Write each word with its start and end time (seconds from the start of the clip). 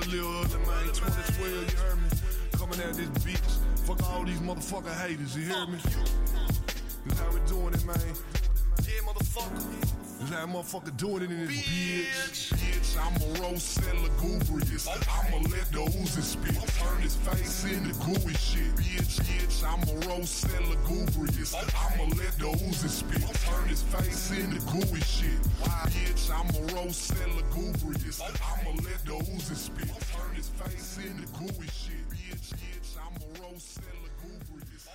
little 0.00 0.40
ugly, 0.40 0.58
man. 0.66 0.86
2012, 0.92 1.70
you 1.70 1.76
heard 1.78 1.96
me? 2.02 2.08
Coming 2.52 2.80
at 2.80 2.94
this 2.94 3.08
bitch. 3.24 3.86
Fuck 3.86 4.02
all 4.10 4.24
these 4.24 4.40
motherfucking 4.40 4.96
haters, 4.96 5.36
you 5.36 5.44
hear 5.44 5.66
me? 5.66 5.78
This 7.06 7.20
how 7.20 7.30
we 7.30 7.40
doing 7.46 7.74
it, 7.74 7.84
man. 7.84 7.96
Yeah, 8.82 9.00
motherfucker. 9.06 10.03
How 10.30 10.46
motherfucker 10.46 10.96
doing 10.96 11.22
it 11.22 11.30
in 11.30 11.46
this 11.46 11.50
bitch. 11.50 12.54
Bitch, 12.54 12.96
I'm 12.96 13.14
a 13.20 13.26
roast 13.42 13.76
and 13.78 14.00
lugubrious. 14.00 14.88
I'ma 14.88 15.36
let 15.50 15.70
the 15.70 15.84
Uzi 15.84 16.22
spit. 16.22 16.54
Turn 16.54 17.02
his 17.02 17.16
face 17.16 17.64
into 17.64 17.92
gooey 18.00 18.32
shit. 18.34 18.74
Bitch, 18.76 19.20
bitch, 19.20 19.62
I'm 19.62 19.82
a 19.84 19.92
roast 20.08 20.44
and 20.44 20.66
lugubrious. 20.68 21.54
I'ma 21.54 22.04
let 22.16 22.38
the 22.38 22.46
Uzi 22.56 22.88
spit. 22.88 23.20
Turn 23.20 23.68
his 23.68 23.82
face 23.82 24.30
into 24.30 24.60
gooey 24.72 25.02
shit. 25.02 25.38
Why, 25.60 25.90
bitch, 25.92 26.30
I'm 26.32 26.48
a 26.56 26.60
roast 26.74 27.10
and 27.10 27.34
lugubrious. 27.34 28.20
I'ma 28.20 28.70
let 28.70 29.04
the 29.04 29.12
Uzi 29.12 29.56
spit. 29.56 29.88
Turn 29.88 30.34
his 30.34 30.48
face 30.48 30.96
into 31.04 31.26
gooey 31.32 31.68
shit. 31.68 32.08
Bitch, 32.08 32.54
bitch, 32.56 32.96
I'm 32.96 33.14
a 33.20 33.26
roast 33.42 33.76
and 33.78 33.98
lugubrious. 34.02 34.88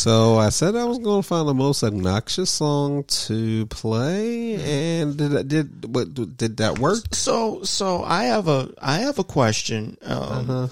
So 0.00 0.38
I 0.38 0.48
said 0.48 0.76
I 0.76 0.84
was 0.84 0.98
going 0.98 1.20
to 1.22 1.28
find 1.28 1.46
the 1.46 1.52
most 1.52 1.82
obnoxious 1.84 2.48
song 2.48 3.04
to 3.04 3.66
play, 3.66 4.54
and 4.54 5.14
did 5.18 5.46
did 5.46 5.94
what 5.94 6.14
did 6.38 6.56
that 6.56 6.78
work? 6.78 7.00
So, 7.12 7.62
so 7.64 8.02
I 8.02 8.24
have 8.24 8.48
a 8.48 8.70
I 8.80 8.96
have 9.00 9.18
a 9.18 9.24
question. 9.24 9.98
Um, 10.02 10.16
Uh-huh. 10.22 10.68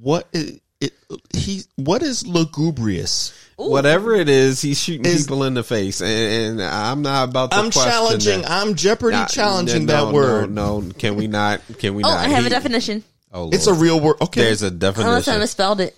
What 0.00 0.26
is 0.32 0.58
it? 0.80 0.92
He 1.34 1.64
what 1.76 2.02
is 2.02 2.26
lugubrious? 2.26 3.34
Whatever 3.56 4.14
it 4.14 4.30
is, 4.30 4.62
he's 4.62 4.80
shooting 4.80 5.04
Is- 5.04 5.24
people 5.26 5.44
in 5.44 5.52
the 5.52 5.62
face, 5.62 6.00
and, 6.00 6.60
and 6.60 6.62
I'm 6.62 7.02
not 7.02 7.28
about 7.28 7.50
to. 7.50 7.58
I'm 7.58 7.70
question 7.70 7.90
challenging. 7.92 8.40
That. 8.42 8.50
I'm 8.50 8.74
Jeopardy 8.74 9.16
Nah, 9.18 9.26
challenging 9.26 9.84
no, 9.84 10.06
that 10.06 10.14
word. 10.14 10.50
No, 10.50 10.80
no, 10.80 10.92
can 10.94 11.14
we 11.14 11.26
not? 11.26 11.60
Can 11.78 11.94
we 11.94 12.02
Oh, 12.04 12.08
not? 12.08 12.24
I 12.24 12.28
have 12.28 12.40
He- 12.40 12.46
a 12.46 12.50
definition. 12.50 13.04
Oh, 13.34 13.50
It's 13.50 13.66
a 13.66 13.74
real 13.74 14.00
word. 14.00 14.16
Okay. 14.20 14.42
There's 14.42 14.62
a 14.62 14.70
definition. 14.70 15.08
Unless 15.08 15.28
I 15.28 15.32
definition. 15.32 15.40
misspelled 15.40 15.80
it. 15.80 15.96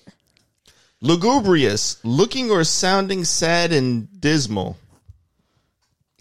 Lugubrious, 1.01 1.99
looking 2.05 2.51
or 2.51 2.65
sounding 2.65 3.25
sad 3.25 3.73
and 3.73 4.09
dismal. 4.21 4.77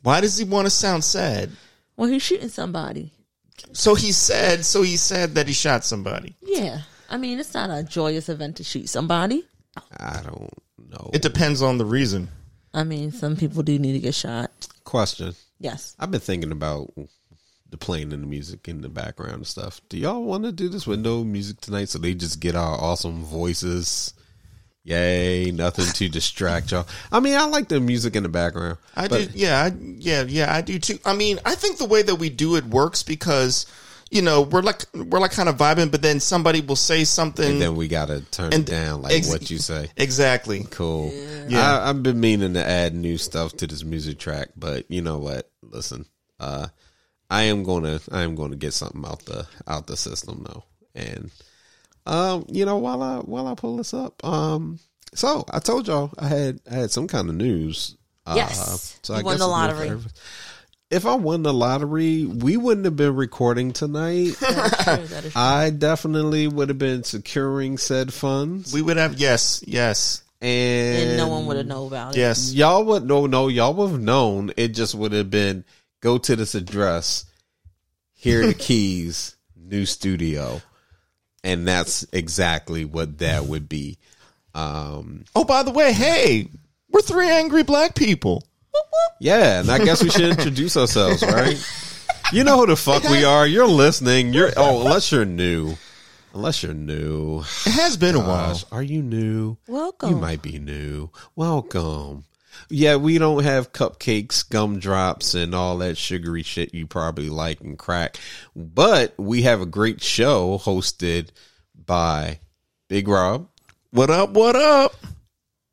Why 0.01 0.21
does 0.21 0.37
he 0.37 0.43
want 0.43 0.65
to 0.65 0.69
sound 0.69 1.03
sad? 1.03 1.49
Well, 1.95 2.09
he's 2.09 2.21
shooting 2.21 2.49
somebody. 2.49 3.11
So 3.71 3.95
he's 3.95 4.17
sad. 4.17 4.65
So 4.65 4.81
he's 4.81 5.01
sad 5.01 5.35
that 5.35 5.47
he 5.47 5.53
shot 5.53 5.85
somebody. 5.85 6.35
Yeah. 6.41 6.81
I 7.09 7.17
mean, 7.17 7.39
it's 7.39 7.53
not 7.53 7.69
a 7.69 7.83
joyous 7.83 8.27
event 8.29 8.57
to 8.57 8.63
shoot 8.63 8.89
somebody. 8.89 9.45
I 9.97 10.21
don't 10.23 10.49
know. 10.89 11.09
It 11.13 11.21
depends 11.21 11.61
on 11.61 11.77
the 11.77 11.85
reason. 11.85 12.29
I 12.73 12.83
mean, 12.83 13.11
some 13.11 13.35
people 13.35 13.63
do 13.63 13.77
need 13.77 13.93
to 13.93 13.99
get 13.99 14.15
shot. 14.15 14.51
Question. 14.83 15.35
Yes. 15.59 15.95
I've 15.99 16.11
been 16.11 16.19
thinking 16.19 16.51
about 16.51 16.91
the 17.69 17.77
playing 17.77 18.13
and 18.13 18.23
the 18.23 18.27
music 18.27 18.67
in 18.67 18.81
the 18.81 18.89
background 18.89 19.33
and 19.33 19.47
stuff. 19.47 19.79
Do 19.89 19.97
y'all 19.97 20.23
want 20.23 20.43
to 20.43 20.51
do 20.51 20.69
this 20.69 20.85
with 20.85 20.99
no 20.99 21.23
music 21.23 21.61
tonight 21.61 21.89
so 21.89 21.99
they 21.99 22.13
just 22.13 22.39
get 22.39 22.55
our 22.55 22.79
awesome 22.79 23.23
voices? 23.23 24.13
Yay, 24.85 25.51
nothing 25.51 25.85
to 25.85 26.09
distract 26.09 26.71
y'all. 26.71 26.85
I 27.11 27.19
mean, 27.21 27.35
I 27.35 27.45
like 27.45 27.69
the 27.69 27.79
music 27.79 28.15
in 28.17 28.23
the 28.23 28.29
background. 28.29 28.77
I 28.95 29.07
do. 29.07 29.27
Yeah. 29.33 29.63
I, 29.63 29.71
yeah. 29.77 30.23
Yeah. 30.23 30.53
I 30.53 30.61
do 30.61 30.77
too. 30.77 30.99
I 31.05 31.13
mean, 31.13 31.39
I 31.45 31.55
think 31.55 31.77
the 31.77 31.85
way 31.85 32.01
that 32.01 32.15
we 32.15 32.29
do 32.29 32.57
it 32.57 32.65
works 32.65 33.01
because, 33.01 33.65
you 34.11 34.21
know, 34.21 34.41
we're 34.41 34.61
like 34.61 34.83
we're 34.93 35.19
like 35.21 35.31
kind 35.31 35.47
of 35.47 35.55
vibing, 35.55 35.89
but 35.89 36.01
then 36.01 36.19
somebody 36.19 36.59
will 36.59 36.75
say 36.75 37.05
something. 37.05 37.49
And 37.49 37.61
then 37.61 37.77
we 37.77 37.87
got 37.87 38.09
to 38.09 38.19
turn 38.31 38.51
And 38.53 38.67
it 38.67 38.71
down 38.71 39.01
like 39.01 39.13
ex- 39.13 39.29
what 39.29 39.49
you 39.49 39.57
say. 39.57 39.89
exactly. 39.95 40.65
Cool. 40.69 41.13
Yeah. 41.47 41.77
I, 41.79 41.89
I've 41.89 42.03
been 42.03 42.19
meaning 42.19 42.53
to 42.55 42.65
add 42.67 42.93
new 42.93 43.17
stuff 43.17 43.53
to 43.57 43.67
this 43.67 43.85
music 43.85 44.19
track, 44.19 44.49
but 44.57 44.89
you 44.91 45.01
know 45.01 45.17
what? 45.17 45.49
Listen, 45.61 46.05
uh, 46.41 46.67
I 47.29 47.43
am 47.43 47.63
gonna 47.63 48.01
I 48.11 48.23
am 48.23 48.35
gonna 48.35 48.57
get 48.57 48.73
something 48.73 49.03
out 49.05 49.23
the 49.25 49.47
out 49.65 49.87
the 49.87 49.95
system 49.95 50.45
though, 50.45 50.65
and 50.93 51.31
um, 52.05 52.45
you 52.49 52.65
know 52.65 52.77
while 52.77 53.01
I 53.01 53.17
while 53.19 53.47
I 53.47 53.55
pull 53.55 53.77
this 53.77 53.93
up, 53.93 54.23
um, 54.25 54.79
so 55.13 55.45
I 55.49 55.59
told 55.59 55.87
y'all 55.87 56.11
I 56.17 56.27
had 56.27 56.59
I 56.69 56.73
had 56.75 56.91
some 56.91 57.07
kind 57.07 57.29
of 57.29 57.35
news. 57.35 57.95
Uh, 58.25 58.33
Yes. 58.37 58.97
so 59.03 59.13
You 59.13 59.19
I 59.19 59.23
won 59.23 59.33
guess 59.33 59.39
the 59.39 59.45
it's 59.45 59.51
lottery. 59.51 59.99
If 60.89 61.05
I 61.07 61.15
won 61.15 61.41
the 61.43 61.53
lottery, 61.53 62.25
we 62.25 62.55
wouldn't 62.55 62.85
have 62.85 62.95
been 62.95 63.15
recording 63.15 63.73
tonight. 63.73 64.35
That 64.39 64.51
is 64.69 64.83
true. 64.85 65.07
That 65.07 65.25
is 65.25 65.33
true. 65.33 65.41
I 65.41 65.69
definitely 65.71 66.47
would 66.47 66.69
have 66.69 66.77
been 66.77 67.03
securing 67.03 67.77
said 67.79 68.13
funds, 68.13 68.71
We 68.73 68.81
would 68.81 68.97
have 68.97 69.15
yes, 69.19 69.63
yes, 69.67 70.21
and, 70.41 71.09
and 71.09 71.17
no 71.17 71.27
one 71.29 71.45
would 71.47 71.57
have 71.57 71.65
known 71.65 71.87
about 71.87 72.15
it. 72.15 72.19
yes. 72.19 72.53
Y'all 72.53 72.83
would 72.85 73.03
no 73.05 73.25
no 73.25 73.47
y'all 73.47 73.73
would 73.73 73.91
have 73.91 73.99
known. 74.01 74.51
It 74.55 74.69
just 74.69 74.93
would 74.95 75.13
have 75.13 75.29
been 75.31 75.65
go 76.01 76.17
to 76.19 76.35
this 76.35 76.53
address, 76.53 77.25
here 78.13 78.43
are 78.43 78.47
the 78.47 78.53
keys, 78.67 79.35
new 79.57 79.85
studio, 79.85 80.61
and 81.43 81.67
that's 81.67 82.05
exactly 82.13 82.85
what 82.85 83.19
that 83.19 83.45
would 83.45 83.67
be. 83.69 83.97
Um, 84.55 85.25
Oh, 85.35 85.43
by 85.43 85.63
the 85.63 85.71
way, 85.71 85.93
hey, 85.93 86.47
we're 86.89 87.01
three 87.01 87.29
angry 87.29 87.63
black 87.63 87.95
people. 87.95 88.43
yeah, 89.19 89.59
and 89.59 89.69
I 89.71 89.79
guess 89.83 90.03
we 90.03 90.09
should 90.09 90.29
introduce 90.29 90.77
ourselves, 90.77 91.21
right? 91.27 91.57
You 92.31 92.43
know 92.43 92.57
who 92.59 92.67
the 92.67 92.75
fuck 92.75 93.03
we 93.03 93.23
are. 93.23 93.45
You're 93.45 93.67
listening. 93.67 94.33
You're 94.33 94.51
oh, 94.57 94.81
unless 94.85 95.11
you're 95.11 95.25
new, 95.25 95.75
unless 96.33 96.63
you're 96.63 96.73
new. 96.73 97.39
It 97.65 97.71
has 97.73 97.97
been 97.97 98.15
a 98.15 98.19
while. 98.19 98.59
Are 98.71 98.81
you 98.81 99.01
new? 99.03 99.57
Welcome. 99.67 100.09
You 100.11 100.15
might 100.17 100.41
be 100.41 100.57
new. 100.57 101.09
Welcome. 101.35 102.23
Yeah, 102.75 102.95
we 102.95 103.19
don't 103.19 103.43
have 103.43 103.71
cupcakes, 103.71 104.49
gumdrops, 104.49 105.35
and 105.35 105.53
all 105.53 105.77
that 105.77 105.95
sugary 105.95 106.41
shit 106.41 106.73
you 106.73 106.87
probably 106.87 107.29
like 107.29 107.61
and 107.61 107.77
crack. 107.77 108.17
But 108.55 109.13
we 109.19 109.43
have 109.43 109.61
a 109.61 109.67
great 109.67 110.01
show 110.01 110.57
hosted 110.57 111.29
by 111.75 112.39
Big 112.87 113.07
Rob, 113.07 113.47
What 113.91 114.09
up? 114.09 114.31
What 114.31 114.55
up? 114.55 114.95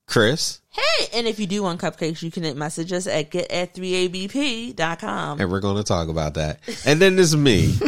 Chris, 0.06 0.60
Hey, 0.68 1.06
and 1.14 1.26
if 1.26 1.40
you 1.40 1.46
do 1.46 1.62
want 1.62 1.80
cupcakes, 1.80 2.22
you 2.22 2.30
can 2.30 2.58
message 2.58 2.92
us 2.92 3.06
at 3.06 3.30
get 3.30 3.50
at 3.50 3.72
3abp.com. 3.74 5.40
and 5.40 5.50
we're 5.50 5.60
going 5.60 5.78
to 5.78 5.82
talk 5.82 6.08
about 6.08 6.34
that. 6.34 6.60
And 6.84 7.00
then 7.00 7.16
there's 7.16 7.34
me, 7.34 7.78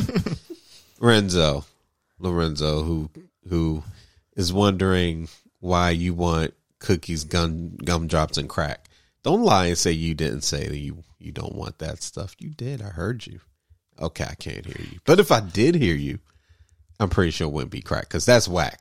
Renzo, 1.01 1.67
Lorenzo, 2.19 2.83
who 2.83 3.11
who 3.47 3.83
is 4.37 4.55
wondering 4.55 5.29
why 5.61 5.91
you 5.91 6.15
want 6.15 6.55
cookies, 6.79 7.25
gum 7.25 7.77
gumdrops, 7.85 8.39
and 8.39 8.49
crack. 8.49 8.89
Don't 9.23 9.43
lie 9.43 9.67
and 9.67 9.79
say 9.79 9.93
you 9.93 10.15
didn't 10.15 10.43
say 10.43 10.67
that 10.67 10.79
you 10.79 11.03
you 11.19 11.33
don't 11.33 11.55
want 11.55 11.79
that 11.79 12.03
stuff. 12.03 12.35
You 12.39 12.51
did. 12.51 12.83
I 12.83 12.89
heard 12.89 13.27
you. 13.27 13.41
Okay, 14.01 14.25
I 14.25 14.35
can't 14.35 14.67
hear 14.67 14.87
you. 14.91 14.99
But 15.05 15.21
if 15.21 15.31
I 15.31 15.41
did 15.41 15.75
hear 15.75 15.95
you, 15.95 16.19
I'm 16.99 17.09
pretty 17.09 17.31
sure 17.31 17.47
it 17.47 17.53
wouldn't 17.53 17.71
be 17.71 17.83
crack 17.83 18.09
because 18.09 18.25
that's 18.27 18.49
whack. 18.49 18.81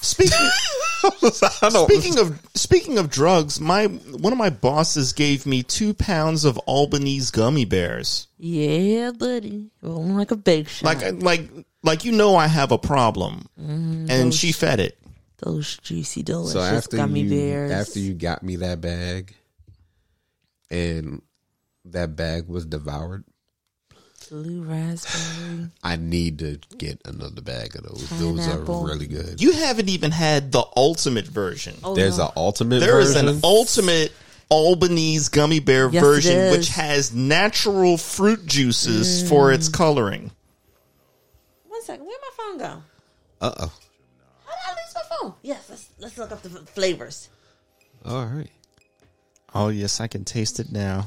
Speaking 0.00 0.32
I 1.04 1.68
don't- 1.70 1.90
speaking 1.90 2.18
of 2.18 2.40
speaking 2.54 2.98
of 2.98 3.10
drugs, 3.10 3.60
my 3.60 3.86
one 3.86 4.32
of 4.32 4.38
my 4.38 4.50
bosses 4.50 5.12
gave 5.12 5.46
me 5.46 5.62
two 5.62 5.94
pounds 5.94 6.44
of 6.44 6.58
Albanese 6.66 7.30
gummy 7.32 7.64
bears. 7.64 8.26
Yeah, 8.38 9.12
buddy. 9.12 9.70
Rolling 9.82 10.16
like 10.16 10.30
a 10.30 10.36
big 10.36 10.68
shot. 10.68 10.84
Like 10.84 11.22
like 11.22 11.50
like 11.82 12.04
you 12.04 12.12
know, 12.12 12.36
I 12.36 12.46
have 12.46 12.72
a 12.72 12.78
problem, 12.78 13.48
mm-hmm. 13.60 14.06
and 14.10 14.34
she 14.34 14.52
fed 14.52 14.80
it. 14.80 14.98
Those 15.38 15.78
juicy, 15.78 16.22
delicious 16.22 16.52
so 16.54 16.60
after 16.60 16.96
gummy 16.96 17.20
you 17.20 17.30
bears. 17.30 17.70
after 17.70 18.00
you 18.00 18.14
got 18.14 18.42
me 18.42 18.56
that 18.56 18.80
bag, 18.80 19.34
and 20.70 21.22
that 21.84 22.16
bag 22.16 22.48
was 22.48 22.66
devoured. 22.66 23.24
Blue 24.30 24.62
raspberry. 24.62 25.68
I 25.82 25.96
need 25.96 26.40
to 26.40 26.58
get 26.76 27.00
another 27.06 27.40
bag 27.40 27.74
of 27.76 27.84
those. 27.84 28.06
Those 28.18 28.46
are 28.46 28.58
really 28.60 29.06
good. 29.06 29.40
You 29.40 29.52
haven't 29.52 29.88
even 29.88 30.10
had 30.10 30.52
the 30.52 30.64
ultimate 30.76 31.26
version. 31.26 31.76
Oh, 31.82 31.94
There's 31.94 32.18
no. 32.18 32.26
an 32.26 32.32
ultimate 32.36 32.80
There 32.80 33.00
is 33.00 33.14
version. 33.14 33.28
an 33.28 33.40
ultimate 33.42 34.12
Albanese 34.50 35.30
gummy 35.30 35.60
bear 35.60 35.88
Yes, 35.90 36.02
version, 36.04 36.50
which 36.50 36.68
has 36.70 37.14
natural 37.14 37.96
fruit 37.96 38.44
juices 38.44 39.26
for 39.28 39.50
its 39.52 39.68
coloring. 39.70 40.30
One 41.68 41.82
second. 41.82 42.04
Where'd 42.04 42.20
my 42.20 42.44
phone 42.44 42.58
go? 42.58 42.82
uh 43.40 43.52
oh. 43.60 43.72
How 44.46 44.52
did 44.52 44.62
I 44.66 44.70
lose 44.72 44.94
my 44.94 45.16
phone? 45.22 45.34
Yes, 45.42 45.66
let's 45.70 45.88
let's 46.00 46.18
look 46.18 46.32
up 46.32 46.42
the 46.42 46.50
flavors. 46.50 47.28
All 48.04 48.26
right. 48.26 48.50
Oh 49.54 49.68
yes, 49.68 50.00
I 50.00 50.06
can 50.06 50.24
taste 50.24 50.60
it 50.60 50.70
now. 50.72 51.06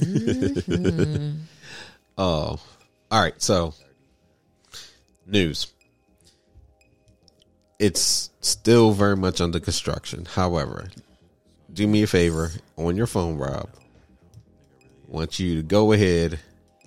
Oh, 2.20 2.58
all 3.12 3.22
right. 3.22 3.40
So, 3.40 3.74
news. 5.24 5.68
It's 7.78 8.30
still 8.40 8.90
very 8.90 9.16
much 9.16 9.40
under 9.40 9.60
construction. 9.60 10.24
However, 10.24 10.88
do 11.72 11.86
me 11.86 12.02
a 12.02 12.08
favor 12.08 12.50
on 12.76 12.96
your 12.96 13.06
phone, 13.06 13.36
Rob. 13.38 13.68
I 14.82 14.86
want 15.06 15.38
you 15.38 15.56
to 15.56 15.62
go 15.62 15.92
ahead, 15.92 16.40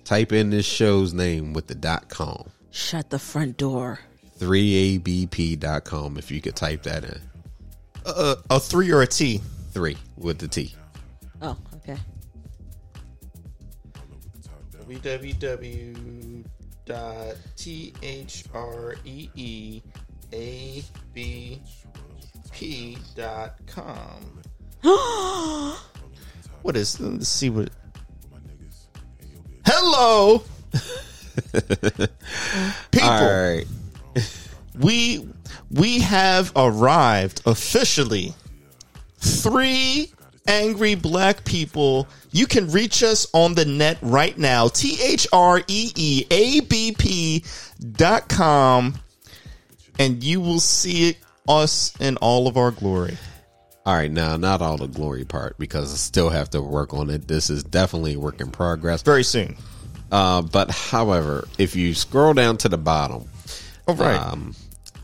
type 0.04 0.32
in 0.32 0.50
this 0.50 0.66
show's 0.66 1.14
name 1.14 1.54
with 1.54 1.66
the 1.66 1.74
dot 1.74 2.10
com. 2.10 2.50
Shut 2.70 3.08
the 3.08 3.18
front 3.18 3.56
door. 3.56 4.00
3abp.com 4.38 6.18
if 6.18 6.30
you 6.30 6.42
could 6.42 6.56
type 6.56 6.82
that 6.82 7.04
in. 7.04 7.20
Uh, 8.04 8.34
a 8.50 8.60
three 8.60 8.90
or 8.90 9.00
a 9.00 9.06
T? 9.06 9.40
Three 9.72 9.96
with 10.16 10.38
the 10.38 10.48
T. 10.48 10.74
Oh, 11.40 11.56
okay. 11.76 11.96
www. 14.86 16.44
dot 16.84 17.36
T 17.56 17.94
H 18.02 18.44
R 18.52 18.96
E 19.04 19.28
E 19.34 19.82
A 20.32 20.84
B 21.14 21.62
P. 22.52 22.98
What 26.62 26.76
is 26.76 27.00
let's 27.00 27.28
see 27.28 27.50
what 27.50 27.70
Hello 29.66 30.44
People 32.90 33.08
All 33.08 33.24
right. 33.24 33.64
we 34.78 35.26
we 35.70 36.00
have 36.00 36.52
arrived 36.54 37.42
officially. 37.46 38.34
Three 39.22 40.12
angry 40.48 40.96
black 40.96 41.44
people. 41.44 42.08
You 42.32 42.46
can 42.46 42.70
reach 42.70 43.04
us 43.04 43.26
on 43.32 43.54
the 43.54 43.64
net 43.64 43.98
right 44.02 44.36
now. 44.36 44.66
T 44.68 44.98
H 45.00 45.28
R 45.32 45.60
E 45.68 45.92
E 45.94 46.26
A 46.30 46.60
B 46.60 46.92
P 46.98 47.44
dot 47.92 48.28
com. 48.28 48.94
And 49.98 50.24
you 50.24 50.40
will 50.40 50.58
see 50.58 51.10
it, 51.10 51.18
us 51.48 51.94
in 52.00 52.16
all 52.16 52.48
of 52.48 52.56
our 52.56 52.72
glory. 52.72 53.16
All 53.86 53.94
right, 53.94 54.10
now 54.10 54.36
not 54.36 54.62
all 54.62 54.76
the 54.76 54.88
glory 54.88 55.24
part 55.24 55.56
because 55.58 55.92
I 55.92 55.96
still 55.96 56.30
have 56.30 56.50
to 56.50 56.62
work 56.62 56.92
on 56.94 57.10
it. 57.10 57.28
This 57.28 57.50
is 57.50 57.62
definitely 57.62 58.14
a 58.14 58.18
work 58.20 58.40
in 58.40 58.50
progress. 58.50 59.02
Very 59.02 59.24
soon. 59.24 59.56
Uh, 60.10 60.42
but 60.42 60.70
however, 60.70 61.46
if 61.58 61.76
you 61.76 61.94
scroll 61.94 62.34
down 62.34 62.56
to 62.58 62.68
the 62.68 62.78
bottom, 62.78 63.28
All 63.86 63.94
right. 63.94 64.20
um, 64.20 64.54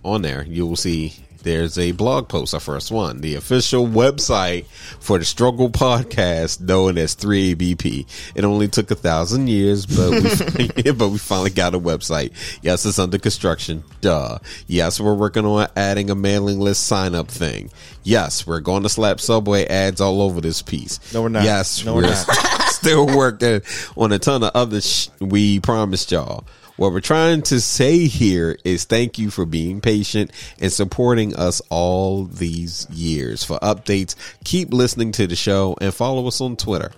on 0.04 0.22
there, 0.22 0.42
you 0.44 0.66
will 0.66 0.76
see 0.76 1.14
there's 1.42 1.78
a 1.78 1.92
blog 1.92 2.28
post, 2.28 2.54
our 2.54 2.60
first 2.60 2.90
one, 2.90 3.20
the 3.20 3.34
official 3.36 3.86
website 3.86 4.66
for 5.00 5.18
the 5.18 5.24
Struggle 5.24 5.70
Podcast, 5.70 6.60
known 6.60 6.98
as 6.98 7.14
3ABP. 7.16 8.32
It 8.34 8.44
only 8.44 8.68
took 8.68 8.90
a 8.90 8.94
thousand 8.94 9.48
years, 9.48 9.86
but 9.86 10.10
we, 10.10 10.92
but 10.92 11.08
we 11.08 11.18
finally 11.18 11.50
got 11.50 11.74
a 11.74 11.78
website. 11.80 12.32
Yes, 12.62 12.84
it's 12.84 12.98
under 12.98 13.18
construction. 13.18 13.84
Duh. 14.00 14.38
Yes, 14.66 15.00
we're 15.00 15.14
working 15.14 15.44
on 15.44 15.68
adding 15.76 16.10
a 16.10 16.14
mailing 16.14 16.58
list 16.60 16.86
sign 16.86 17.14
up 17.14 17.28
thing. 17.28 17.70
Yes, 18.02 18.46
we're 18.46 18.60
going 18.60 18.82
to 18.84 18.88
slap 18.88 19.20
Subway 19.20 19.66
ads 19.66 20.00
all 20.00 20.22
over 20.22 20.40
this 20.40 20.62
piece. 20.62 21.12
No, 21.12 21.22
we're 21.22 21.28
not. 21.28 21.44
Yes, 21.44 21.84
No, 21.84 21.94
we're 21.94 22.02
we're 22.02 22.08
not. 22.10 22.26
still 22.70 23.06
working 23.06 23.60
on 23.96 24.12
a 24.12 24.18
ton 24.18 24.42
of 24.42 24.50
other 24.54 24.80
sh- 24.80 25.08
we 25.20 25.60
promised 25.60 26.10
y'all. 26.12 26.44
What 26.78 26.92
we're 26.92 27.00
trying 27.00 27.42
to 27.42 27.60
say 27.60 28.06
here 28.06 28.56
is 28.64 28.84
thank 28.84 29.18
you 29.18 29.30
for 29.30 29.44
being 29.44 29.80
patient 29.80 30.30
and 30.60 30.72
supporting 30.72 31.34
us 31.34 31.60
all 31.70 32.24
these 32.24 32.86
years. 32.88 33.42
For 33.42 33.58
updates, 33.58 34.14
keep 34.44 34.72
listening 34.72 35.10
to 35.12 35.26
the 35.26 35.34
show 35.34 35.76
and 35.80 35.92
follow 35.92 36.28
us 36.28 36.40
on 36.40 36.56
Twitter. 36.56 36.92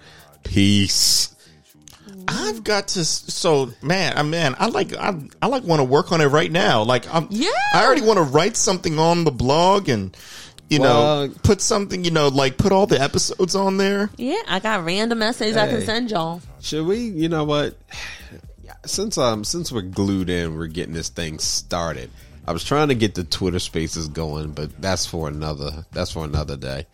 Peace. 0.45 1.35
I've 2.29 2.63
got 2.63 2.89
to. 2.89 3.05
So, 3.07 3.71
man, 3.81 4.19
I 4.19 4.23
man, 4.23 4.55
I 4.59 4.67
like. 4.67 4.95
I, 4.95 5.19
I 5.41 5.47
like 5.47 5.65
want 5.65 5.81
to 5.81 5.85
work 5.85 6.13
on 6.13 6.21
it 6.21 6.27
right 6.27 6.53
now. 6.53 6.83
Like, 6.83 7.13
I'm. 7.13 7.29
Yeah. 7.31 7.49
I 7.75 7.85
already 7.87 8.03
want 8.03 8.19
to 8.19 8.25
write 8.25 8.59
something 8.59 8.99
on 8.99 9.25
the 9.25 9.31
blog 9.31 9.89
and, 9.89 10.15
you 10.69 10.81
Well- 10.81 11.29
know, 11.29 11.35
put 11.43 11.63
something. 11.63 12.05
You 12.05 12.11
know, 12.11 12.29
like 12.29 12.59
put 12.59 12.71
all 12.73 12.87
the 12.87 13.01
episodes 13.01 13.55
on 13.57 13.79
there. 13.79 14.11
Yeah, 14.19 14.43
I 14.47 14.61
got 14.61 14.85
random 14.85 15.23
essays 15.23 15.57
I 15.57 15.69
can 15.69 15.81
send 15.81 16.11
y'all. 16.11 16.43
Should 16.61 16.87
we? 16.87 16.99
You 16.99 17.31
know 17.31 17.45
what? 17.45 17.79
Yeah, 18.83 18.87
Since 18.87 19.19
um 19.19 19.45
since 19.45 19.73
we're 19.73 19.83
glued 19.83 20.31
in, 20.31 20.57
we're 20.57 20.67
getting 20.67 20.95
this 20.95 21.09
thing 21.09 21.39
started. 21.39 22.11
I 22.47 22.53
was 22.53 22.65
trying 22.65 22.89
to 22.89 22.95
get 22.95 23.15
the 23.15 23.25
Twitter 23.25 23.59
Spaces 23.59 24.09
going, 24.09 24.53
but 24.53 24.81
that's 24.81 25.07
for 25.07 25.29
another 25.29 25.85
that's 25.93 26.13
for 26.13 26.25
another 26.25 26.57
day 26.57 26.87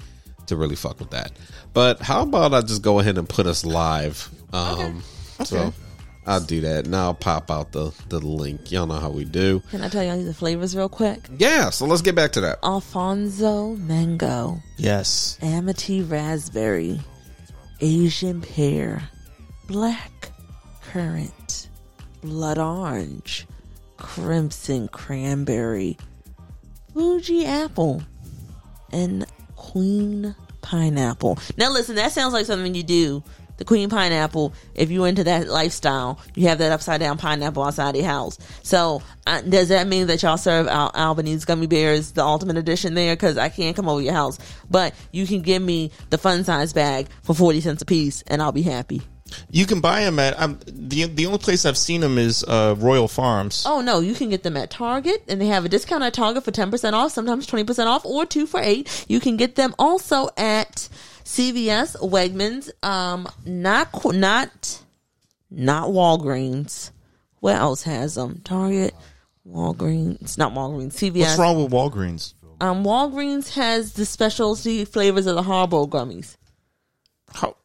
to 0.47 0.57
really 0.57 0.77
fuck 0.77 0.99
with 1.01 1.11
that. 1.11 1.33
But 1.73 2.01
how 2.01 2.23
about 2.23 2.55
I 2.55 2.61
just 2.63 2.83
go 2.83 2.99
ahead 3.01 3.19
and 3.19 3.29
put 3.29 3.47
us 3.47 3.65
live? 3.65 4.29
Um, 4.53 5.03
so 5.45 5.73
I'll 6.27 6.41
do 6.41 6.61
that, 6.63 6.87
and 6.87 6.97
I'll 6.97 7.15
pop 7.15 7.51
out 7.51 7.73
the 7.73 7.93
the 8.09 8.19
link. 8.19 8.71
Y'all 8.73 8.87
know 8.87 8.95
how 8.99 9.11
we 9.11 9.25
do. 9.25 9.61
Can 9.71 9.83
I 9.83 9.89
tell 9.89 10.03
y'all 10.05 10.23
the 10.23 10.35
flavors 10.35 10.77
real 10.77 10.89
quick? 10.89 11.21
Yeah, 11.39 11.71
so 11.71 11.87
let's 11.87 12.03
get 12.03 12.15
back 12.15 12.33
to 12.33 12.41
that. 12.43 12.59
Alphonso 12.65 13.77
mango, 13.77 14.59
Yes. 14.77 15.39
Amity 15.43 16.03
raspberry, 16.03 17.01
Asian 17.81 18.41
pear, 18.41 19.03
black 19.69 20.31
currant, 20.83 21.66
blood 22.27 22.59
orange, 22.59 23.47
crimson 23.97 24.89
cranberry, 24.89 25.97
Fuji 26.93 27.47
apple, 27.47 28.03
and 28.91 29.25
queen 29.55 30.35
pineapple. 30.61 31.39
Now 31.57 31.73
listen, 31.73 31.95
that 31.97 32.11
sounds 32.11 32.33
like 32.33 32.47
something 32.47 32.75
you 32.75 32.83
do. 32.83 33.23
The 33.59 33.65
queen 33.65 33.89
pineapple, 33.89 34.53
if 34.75 34.91
you're 34.91 35.07
into 35.07 35.25
that 35.25 35.49
lifestyle, 35.49 36.21
you 36.35 36.49
have 36.49 36.59
that 36.59 36.73
upside 36.73 37.01
down 37.01 37.17
pineapple 37.17 37.63
outside 37.63 37.97
your 37.97 38.05
house. 38.05 38.39
So, 38.63 39.03
uh, 39.27 39.41
does 39.41 39.69
that 39.69 39.87
mean 39.87 40.09
that 40.09 40.23
y'all 40.23 40.37
serve 40.37 40.67
Al- 40.67 40.91
Albanese 40.95 41.47
gummy 41.47 41.67
bears, 41.67 42.13
the 42.13 42.23
ultimate 42.23 42.59
edition 42.59 42.93
there? 42.95 43.15
Because 43.15 43.39
I 43.39 43.49
can't 43.49 43.75
come 43.75 43.89
over 43.89 44.03
your 44.03 44.13
house, 44.13 44.39
but 44.69 44.95
you 45.11 45.27
can 45.27 45.41
give 45.41 45.63
me 45.63 45.91
the 46.11 46.19
fun 46.19 46.45
size 46.45 46.75
bag 46.75 47.07
for 47.23 47.35
forty 47.35 47.63
cents 47.63 47.81
a 47.81 47.87
piece, 47.87 48.23
and 48.27 48.43
I'll 48.43 48.53
be 48.53 48.63
happy. 48.63 49.01
You 49.51 49.67
can 49.67 49.81
buy 49.81 50.05
them 50.05 50.19
at. 50.19 50.39
Um, 50.41 50.59
the 50.67 51.05
the 51.07 51.27
only 51.27 51.39
place 51.39 51.65
I've 51.65 51.77
seen 51.77 52.01
them 52.01 52.19
is 52.19 52.45
uh, 52.45 52.75
Royal 52.79 53.09
Farms. 53.09 53.65
Oh 53.67 53.81
no, 53.81 54.01
you 54.01 54.15
can 54.15 54.31
get 54.31 54.43
them 54.43 54.57
at 54.57 54.71
Target, 54.71 55.25
and 55.29 55.41
they 55.41 55.47
have 55.49 55.65
a 55.65 55.69
discount 55.69 56.05
at 56.05 56.15
Target 56.15 56.45
for 56.45 56.51
ten 56.51 56.71
percent 56.71 56.95
off, 56.95 57.13
sometimes 57.13 57.47
twenty 57.47 57.65
percent 57.65 57.89
off, 57.89 58.05
or 58.05 58.25
two 58.25 58.47
for 58.47 58.61
eight. 58.61 59.07
You 59.09 59.21
can 59.21 59.37
get 59.37 59.57
them 59.57 59.75
also 59.79 60.29
at 60.37 60.89
CVS, 61.25 61.97
Wegmans, 62.01 62.71
um, 62.85 63.29
not 63.45 63.89
not 64.05 64.83
not 65.51 65.89
Walgreens. 65.89 66.91
Where 67.41 67.57
else 67.57 67.83
has 67.83 68.15
them? 68.15 68.41
Target, 68.45 68.95
Walgreens, 69.47 70.39
not 70.39 70.53
Walgreens, 70.53 70.95
CVS. 70.95 71.21
What's 71.21 71.39
wrong 71.39 71.63
with 71.63 71.73
Walgreens? 71.73 72.35
Um, 72.61 72.85
Walgreens 72.85 73.51
has 73.55 73.93
the 73.93 74.07
specialty 74.07 74.85
flavors 74.85 75.27
of 75.27 75.37
the 75.37 75.43
Haribo 75.43 75.89
gummies. 75.89 76.37
How? 77.35 77.57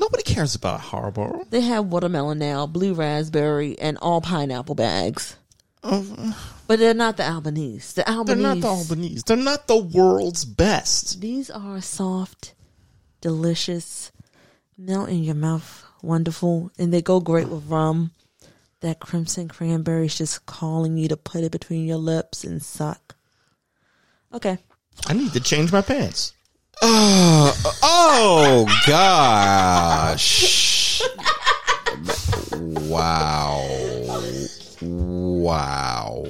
Nobody 0.00 0.22
cares 0.22 0.54
about 0.54 0.80
Haribo. 0.80 1.48
They 1.50 1.60
have 1.60 1.86
watermelon 1.86 2.38
now, 2.38 2.66
blue 2.66 2.94
raspberry, 2.94 3.78
and 3.78 3.98
all 3.98 4.20
pineapple 4.22 4.74
bags. 4.74 5.36
Um, 5.82 6.34
but 6.66 6.78
they're 6.78 6.94
not 6.94 7.16
the 7.16 7.28
Albanese. 7.28 7.94
The 7.94 8.10
Albanese. 8.10 8.42
They're 8.42 8.54
not 8.54 8.60
the 8.60 8.68
Albanese. 8.68 9.22
They're 9.26 9.36
not 9.36 9.66
the 9.66 9.76
world's 9.76 10.44
best. 10.44 11.20
These 11.20 11.50
are 11.50 11.80
soft, 11.80 12.54
delicious, 13.20 14.10
melt 14.76 15.08
in 15.08 15.22
your 15.22 15.34
mouth, 15.34 15.84
wonderful, 16.02 16.70
and 16.78 16.92
they 16.92 17.02
go 17.02 17.20
great 17.20 17.48
with 17.48 17.68
rum. 17.68 18.12
That 18.80 19.00
crimson 19.00 19.48
cranberry 19.48 20.06
is 20.06 20.16
just 20.16 20.46
calling 20.46 20.96
you 20.96 21.08
to 21.08 21.16
put 21.16 21.44
it 21.44 21.52
between 21.52 21.86
your 21.86 21.98
lips 21.98 22.44
and 22.44 22.62
suck. 22.62 23.14
Okay. 24.32 24.58
I 25.06 25.12
need 25.12 25.32
to 25.34 25.40
change 25.40 25.72
my 25.72 25.82
pants. 25.82 26.32
Oh 26.82 27.76
oh 27.82 28.66
gosh! 28.86 30.32
wow! 32.54 33.62
Wow! 34.80 36.24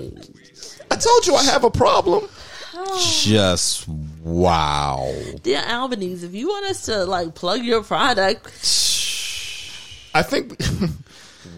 I 0.91 0.97
told 0.97 1.27
you 1.27 1.35
I 1.37 1.45
have 1.45 1.63
a 1.65 1.71
problem. 1.71 2.29
Just 3.21 3.87
wow! 3.89 5.13
Dear 5.43 5.63
Albanese, 5.67 6.27
if 6.27 6.35
you 6.35 6.49
want 6.49 6.67
us 6.67 6.87
to 6.87 7.05
like 7.05 7.35
plug 7.35 7.63
your 7.63 7.85
product, 7.85 8.47
I 10.15 10.23
think 10.23 10.61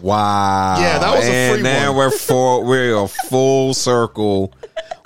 Wow. 0.01 0.75
Yeah, 0.79 0.99
that 0.99 1.15
was 1.15 1.25
a 1.25 1.31
and 1.31 1.53
free 1.55 1.63
now 1.63 1.89
one. 1.89 1.97
we're 1.97 2.11
full 2.11 2.63
we're 2.65 2.95
a 2.95 3.07
full 3.07 3.73
circle 3.73 4.53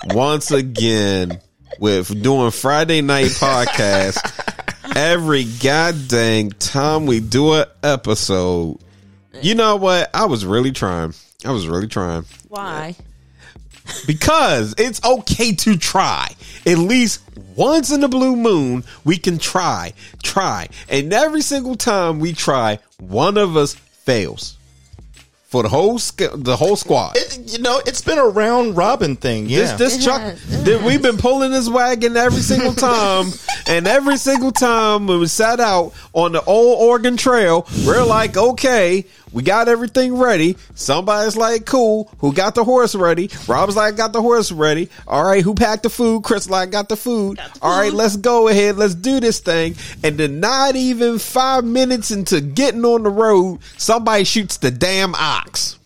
once 0.08 0.50
again 0.50 1.40
with 1.78 2.22
doing 2.22 2.50
Friday 2.50 3.00
night 3.00 3.26
podcast. 3.26 4.16
Every 4.96 5.44
goddamn 5.44 6.52
time 6.52 7.06
we 7.06 7.20
do 7.20 7.54
an 7.54 7.66
episode. 7.82 8.78
You 9.40 9.54
know 9.54 9.76
what? 9.76 10.10
I 10.14 10.26
was 10.26 10.44
really 10.44 10.72
trying. 10.72 11.14
I 11.44 11.52
was 11.52 11.68
really 11.68 11.86
trying. 11.86 12.24
why? 12.48 12.96
Because 14.06 14.74
it's 14.76 15.02
okay 15.02 15.54
to 15.54 15.78
try. 15.78 16.28
At 16.66 16.76
least 16.78 17.22
once 17.56 17.90
in 17.90 18.00
the 18.00 18.08
blue 18.08 18.36
moon, 18.36 18.84
we 19.04 19.16
can 19.16 19.38
try. 19.38 19.94
Try. 20.22 20.68
And 20.88 21.12
every 21.12 21.40
single 21.40 21.74
time 21.74 22.18
we 22.18 22.32
try, 22.34 22.80
one 22.98 23.38
of 23.38 23.56
us 23.56 23.74
fails. 23.74 24.57
For 25.48 25.62
the 25.62 25.70
whole 25.70 25.98
sc- 25.98 26.30
the 26.34 26.56
whole 26.56 26.76
squad. 26.76 27.16
it, 27.16 27.52
you 27.52 27.58
know 27.60 27.80
it's 27.86 28.02
been 28.02 28.18
a 28.18 28.28
round 28.28 28.76
robin 28.76 29.16
thing. 29.16 29.48
Yeah, 29.48 29.60
This 29.60 29.72
this 29.72 29.96
It 29.98 30.04
truck 30.04 30.36
that 30.64 30.82
we've 30.82 31.00
been 31.00 31.16
pulling 31.16 31.52
this 31.52 31.70
wagon 31.70 32.18
every 32.18 32.42
single 32.42 32.74
time, 32.90 33.32
and 33.66 33.86
every 33.86 34.18
single 34.18 34.52
time 34.52 35.06
when 35.06 35.20
we 35.20 35.26
sat 35.26 35.58
out 35.58 35.94
on 36.12 36.32
the 36.32 36.42
old 36.44 36.82
Oregon 36.82 37.16
Trail, 37.16 37.66
we're 37.86 38.04
like, 38.04 38.36
okay, 38.36 39.06
we 39.32 39.42
got 39.42 39.68
everything 39.68 40.16
ready. 40.16 40.56
Somebody's 40.74 41.36
like, 41.36 41.66
cool, 41.66 42.10
who 42.18 42.32
got 42.32 42.54
the 42.54 42.64
horse 42.64 42.94
ready? 42.94 43.30
Rob's 43.46 43.76
like, 43.76 43.96
got 43.96 44.12
the 44.12 44.22
horse 44.22 44.50
ready. 44.50 44.88
All 45.06 45.24
right, 45.24 45.42
who 45.42 45.54
packed 45.54 45.82
the 45.82 45.90
food? 45.90 46.24
Chris 46.24 46.48
like, 46.48 46.70
got 46.70 46.88
the 46.88 46.96
food. 46.96 47.38
All 47.62 47.78
right, 47.78 47.92
let's 47.92 48.16
go 48.16 48.48
ahead, 48.48 48.76
let's 48.76 48.94
do 48.94 49.20
this 49.20 49.40
thing. 49.40 49.74
And 50.02 50.16
then 50.18 50.40
not 50.40 50.76
even 50.76 51.18
five 51.18 51.64
minutes 51.64 52.10
into 52.10 52.40
getting 52.40 52.84
on 52.84 53.02
the 53.02 53.10
road, 53.10 53.60
somebody 53.76 54.24
shoots 54.24 54.56
the 54.58 54.70
damn 54.70 55.14
ox. 55.14 55.78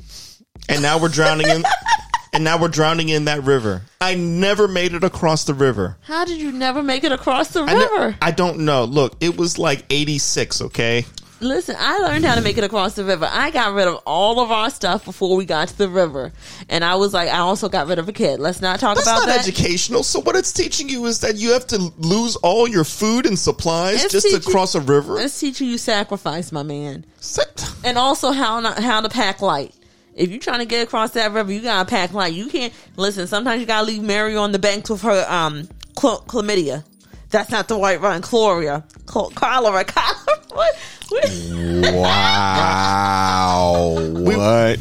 and 0.68 0.82
now 0.82 0.98
we're 0.98 1.08
drowning 1.08 1.48
in, 1.48 1.64
and 2.32 2.44
now 2.44 2.60
we're 2.60 2.68
drowning 2.68 3.08
in 3.08 3.24
that 3.26 3.42
river. 3.42 3.82
I 4.00 4.14
never 4.14 4.68
made 4.68 4.94
it 4.94 5.04
across 5.04 5.44
the 5.44 5.54
river. 5.54 5.96
How 6.02 6.24
did 6.24 6.40
you 6.40 6.52
never 6.52 6.82
make 6.82 7.04
it 7.04 7.12
across 7.12 7.48
the 7.50 7.62
I, 7.62 7.74
ne- 7.74 7.78
river? 7.78 8.16
I 8.22 8.30
don't 8.30 8.60
know. 8.60 8.84
Look, 8.84 9.16
it 9.20 9.36
was 9.36 9.58
like 9.58 9.84
86, 9.90 10.62
okay? 10.62 11.04
Listen, 11.42 11.76
I 11.78 11.98
learned 11.98 12.24
how 12.24 12.36
to 12.36 12.40
make 12.40 12.56
it 12.56 12.64
across 12.64 12.94
the 12.94 13.04
river. 13.04 13.28
I 13.30 13.50
got 13.50 13.74
rid 13.74 13.88
of 13.88 13.96
all 14.06 14.40
of 14.40 14.50
our 14.50 14.70
stuff 14.70 15.04
before 15.04 15.36
we 15.36 15.44
got 15.44 15.68
to 15.68 15.76
the 15.78 15.88
river. 15.88 16.32
And 16.68 16.84
I 16.84 16.94
was 16.94 17.12
like, 17.12 17.28
I 17.28 17.38
also 17.38 17.68
got 17.68 17.88
rid 17.88 17.98
of 17.98 18.08
a 18.08 18.12
kid. 18.12 18.38
Let's 18.40 18.60
not 18.60 18.78
talk 18.80 18.94
That's 18.96 19.06
about 19.08 19.20
not 19.20 19.26
that. 19.26 19.40
educational. 19.40 20.02
So 20.04 20.20
what 20.20 20.36
it's 20.36 20.52
teaching 20.52 20.88
you 20.88 21.04
is 21.06 21.20
that 21.20 21.36
you 21.36 21.52
have 21.52 21.66
to 21.68 21.78
lose 21.98 22.36
all 22.36 22.68
your 22.68 22.84
food 22.84 23.26
and 23.26 23.38
supplies 23.38 24.04
It's 24.04 24.12
just 24.12 24.44
to 24.44 24.50
cross 24.50 24.74
a 24.74 24.80
river. 24.80 25.18
It's 25.18 25.38
teaching 25.38 25.68
you 25.68 25.78
sacrifice, 25.78 26.52
my 26.52 26.62
man. 26.62 27.04
Set- 27.20 27.68
And 27.84 27.98
also 27.98 28.30
how 28.32 28.60
not, 28.60 28.78
how 28.78 29.00
to 29.00 29.08
pack 29.08 29.42
light. 29.42 29.74
If 30.14 30.30
you're 30.30 30.38
trying 30.40 30.58
to 30.60 30.66
get 30.66 30.82
across 30.86 31.12
that 31.12 31.32
river, 31.32 31.50
you 31.52 31.62
gotta 31.62 31.88
pack 31.88 32.12
light. 32.12 32.34
You 32.34 32.46
can't 32.48 32.72
listen. 32.96 33.26
Sometimes 33.26 33.60
you 33.60 33.66
gotta 33.66 33.86
leave 33.86 34.02
Mary 34.02 34.36
on 34.36 34.52
the 34.52 34.58
banks 34.58 34.90
with 34.90 35.02
her 35.02 35.24
um 35.28 35.68
chlamydia. 35.96 36.84
That's 37.32 37.50
not 37.50 37.66
the 37.66 37.78
white 37.78 38.00
run. 38.00 38.22
Chloria, 38.22 38.84
Chl- 39.06 39.34
cholera, 39.34 39.84
cholera. 39.84 40.38
What? 40.50 40.76
what? 41.08 41.94
Wow. 41.94 43.96
what? 44.12 44.78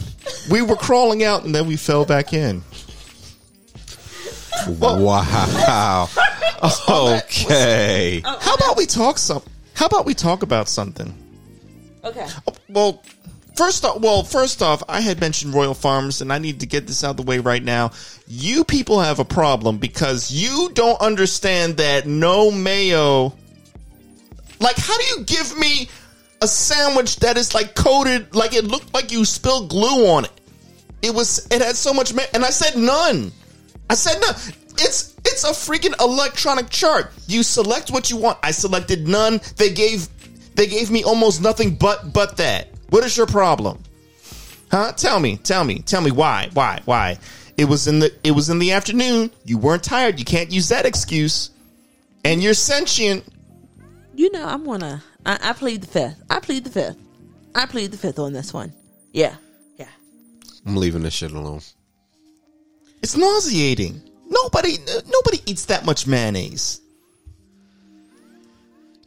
we 0.52 0.62
were 0.62 0.76
crawling 0.76 1.24
out 1.24 1.46
and 1.46 1.56
then 1.56 1.66
we 1.68 1.78
fell 1.78 2.06
back 2.06 2.34
in. 2.34 2.62
Wow. 4.68 6.10
Okay. 6.88 8.22
How 8.24 8.54
about 8.54 8.78
we 8.78 8.86
talk 8.86 9.18
some? 9.18 9.42
How 9.74 9.88
about 9.88 10.06
we 10.06 10.14
talk 10.14 10.44
about 10.44 10.70
something? 10.70 11.12
Okay. 12.04 12.28
Oh, 12.48 12.54
well, 12.70 13.04
first 13.56 13.86
off, 13.86 14.02
well, 14.02 14.24
first 14.24 14.62
off, 14.62 14.84
I 14.88 15.02
had 15.02 15.20
mentioned 15.20 15.54
Royal 15.54 15.74
Farms, 15.74 16.22
and 16.22 16.32
I 16.32 16.38
need 16.38 16.60
to 16.62 16.66
get 16.66 16.88
this 16.88 17.04
out 17.04 17.12
of 17.12 17.18
the 17.18 17.24
way 17.24 17.40
right 17.40 17.64
now. 17.64 17.92
You 18.28 18.64
people 18.64 19.00
have 19.00 19.20
a 19.20 19.26
problem 19.26 19.78
because 19.78 20.32
you 20.32 20.70
don't 20.74 21.00
understand 21.02 21.78
that 21.78 22.08
no 22.08 22.52
mayo. 22.52 23.34
Like, 24.60 24.78
how 24.78 24.98
do 24.98 25.04
you 25.06 25.24
give 25.26 25.58
me 25.58 25.90
a 26.42 26.48
sandwich 26.48 27.18
that 27.18 27.38
is 27.38 27.54
like 27.54 27.76
coated, 27.76 28.36
like 28.36 28.54
it 28.54 28.66
looked 28.66 28.94
like 28.94 29.12
you 29.12 29.26
spilled 29.26 29.70
glue 29.70 30.08
on 30.08 30.26
it? 30.26 30.32
It 31.02 31.14
was, 31.14 31.48
it 31.52 31.62
had 31.62 31.76
so 31.76 31.94
much, 31.94 32.14
ma- 32.14 32.22
and 32.34 32.46
I 32.46 32.52
said 32.52 32.80
none. 32.80 33.32
I 33.90 33.96
said 33.96 34.22
no. 34.22 34.30
It's 34.78 35.16
it's 35.26 35.44
a 35.44 35.50
freaking 35.50 36.00
electronic 36.02 36.70
chart. 36.70 37.12
You 37.28 37.44
select 37.44 37.92
what 37.92 38.10
you 38.10 38.18
want. 38.18 38.40
I 38.42 38.52
selected 38.52 39.08
none. 39.08 39.42
They 39.58 39.72
gave 39.72 40.08
they 40.56 40.66
gave 40.68 40.90
me 40.90 41.04
almost 41.04 41.42
nothing 41.42 41.76
but 41.76 42.14
but 42.14 42.38
that. 42.38 42.70
What 42.92 43.06
is 43.06 43.16
your 43.16 43.26
problem? 43.26 43.82
Huh? 44.70 44.92
Tell 44.92 45.20
me. 45.22 45.38
Tell 45.38 45.64
me. 45.64 45.80
Tell 45.80 46.02
me 46.02 46.12
why? 46.12 46.50
Why? 46.54 46.82
Why? 46.84 47.18
It 47.58 47.66
was 47.66 47.88
in 47.88 48.00
the 48.00 48.14
it 48.24 48.32
was 48.32 48.50
in 48.50 48.60
the 48.60 48.74
afternoon. 48.74 49.32
You 49.46 49.58
weren't 49.58 49.84
tired. 49.84 50.20
You 50.20 50.26
can't 50.26 50.52
use 50.52 50.68
that 50.70 50.86
excuse. 50.86 51.52
And 52.26 52.44
you're 52.44 52.54
sentient. 52.54 53.24
You 54.14 54.30
know, 54.32 54.46
I'm 54.46 54.66
gonna. 54.66 55.02
I, 55.26 55.40
I 55.42 55.54
plead 55.54 55.82
the 55.82 55.88
fifth. 55.88 56.22
I 56.30 56.42
plead 56.42 56.66
the 56.66 56.70
fifth. 56.70 56.98
I 57.56 57.66
plead 57.66 57.92
the 57.92 57.98
fifth 57.98 58.20
on 58.20 58.34
this 58.34 58.54
one. 58.54 58.74
Yeah. 59.14 59.36
Yeah. 59.78 59.88
I'm 60.66 60.76
leaving 60.76 61.02
this 61.02 61.14
shit 61.14 61.32
alone. 61.32 61.62
It's 63.02 63.16
nauseating. 63.16 64.02
Nobody 64.28 64.78
nobody 65.10 65.42
eats 65.46 65.66
that 65.66 65.86
much 65.86 66.08
mayonnaise. 66.08 66.81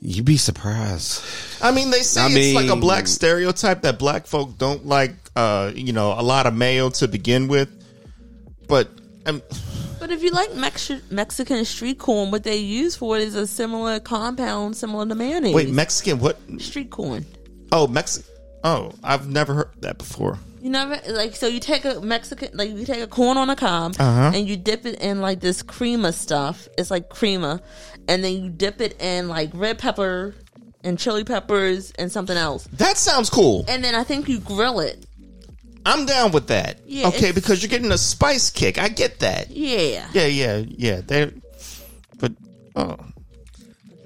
You'd 0.07 0.27
be 0.27 0.37
surprised. 0.37 1.23
I 1.63 1.71
mean, 1.71 1.89
they 1.91 2.01
say 2.01 2.21
I 2.21 2.29
it's 2.29 2.55
like 2.55 2.69
a 2.69 2.77
black 2.79 3.07
stereotype 3.07 3.81
that 3.83 3.99
black 3.99 4.27
folk 4.27 4.59
don't 4.59 4.85
like, 4.85 5.15
uh, 5.35 5.73
you 5.75 5.95
know, 5.95 6.13
a 6.13 6.21
lot 6.21 6.47
of 6.47 6.55
mayo 6.55 6.91
to 6.91 7.09
begin 7.09 7.49
with. 7.49 7.71
But 8.69 8.91
um, 9.25 9.41
But 9.99 10.11
if 10.11 10.23
you 10.23 10.31
like 10.31 10.55
Mex- 10.55 10.91
Mexican 11.11 11.65
street 11.65 11.99
corn, 11.99 12.31
what 12.31 12.45
they 12.45 12.59
use 12.59 12.95
for 12.97 13.17
it 13.17 13.23
is 13.23 13.35
a 13.35 13.47
similar 13.47 13.99
compound, 13.99 14.77
similar 14.77 15.07
to 15.07 15.15
mayonnaise. 15.15 15.55
wait, 15.55 15.71
Mexican? 15.71 16.19
What? 16.19 16.39
street 16.59 16.91
corn. 16.91 17.25
Oh, 17.73 17.87
Mexican. 17.87 18.31
Oh, 18.63 18.93
I've 19.03 19.27
never 19.27 19.55
heard 19.55 19.71
that 19.81 19.97
before. 19.97 20.39
You 20.65 20.71
never 20.71 20.99
like 21.13 21.37
so 21.37 21.47
you 21.47 21.61
take 21.61 21.85
a 21.85 22.01
Mexican 22.01 22.49
like 22.55 22.71
you 22.71 22.87
take 22.87 23.03
a 23.03 23.07
corn 23.07 23.37
on 23.37 23.51
a 23.51 23.55
cob 23.57 23.97
Uh-huh. 23.99 24.31
and 24.35 24.49
you 24.49 24.57
dip 24.57 24.87
it 24.87 24.99
in 25.03 25.21
like 25.21 25.41
this 25.41 25.63
crema 25.63 26.11
stuff. 26.11 26.69
It's 26.79 26.91
like 26.91 27.11
crema, 27.11 27.61
and 28.09 28.25
then 28.25 28.43
you 28.43 28.49
dip 28.49 28.81
it 28.81 28.99
in 28.99 29.29
like 29.29 29.51
red 29.53 29.79
pepper 29.79 30.35
and 30.83 30.99
chili 30.99 31.23
peppers 31.23 31.91
and 31.99 32.11
something 32.11 32.37
else, 32.37 32.67
That 32.73 32.97
sounds 32.97 33.29
cool. 33.29 33.67
and 33.69 33.85
then 33.85 33.95
I 33.95 34.05
think 34.05 34.27
you 34.27 34.41
grill 34.41 34.81
it. 34.81 35.05
I'm 35.85 36.07
down 36.07 36.33
with 36.33 36.47
that. 36.47 36.81
Yeah, 36.87 37.09
okay, 37.09 37.31
because 37.33 37.63
you're 37.63 37.69
getting 37.69 37.93
a 37.93 37.99
spice 37.99 38.49
kick. 38.49 38.79
I 38.79 38.89
get 38.89 39.19
that. 39.21 39.51
Yeah. 39.51 40.09
Yeah, 40.15 40.27
yeah, 40.27 40.65
yeah. 40.67 41.01
They, 41.03 41.31
but 42.19 42.33
oh, 42.75 42.97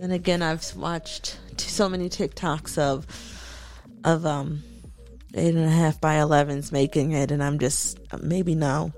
And 0.01 0.13
again, 0.13 0.43
I've 0.43 0.75
watched 0.75 1.39
so 1.57 1.89
many 1.89 2.09
TikToks 2.09 2.79
of 2.79 3.07
of 4.03 4.27
um 4.27 4.65
eight 5.35 5.55
and 5.55 5.65
a 5.65 5.71
half 5.71 6.01
by 6.01 6.17
11s 6.17 6.73
making 6.73 7.13
it, 7.13 7.31
and 7.31 7.43
I'm 7.43 7.59
just 7.59 7.99
maybe 8.23 8.55
no. 8.55 8.93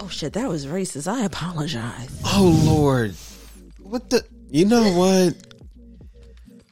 Oh 0.00 0.08
shit, 0.08 0.34
that 0.34 0.48
was 0.48 0.66
racist. 0.66 1.10
I 1.10 1.24
apologize. 1.24 2.20
Oh 2.24 2.60
Lord. 2.64 3.14
What 3.80 4.10
the 4.10 4.24
you 4.50 4.64
know 4.64 4.92
what? 4.92 5.34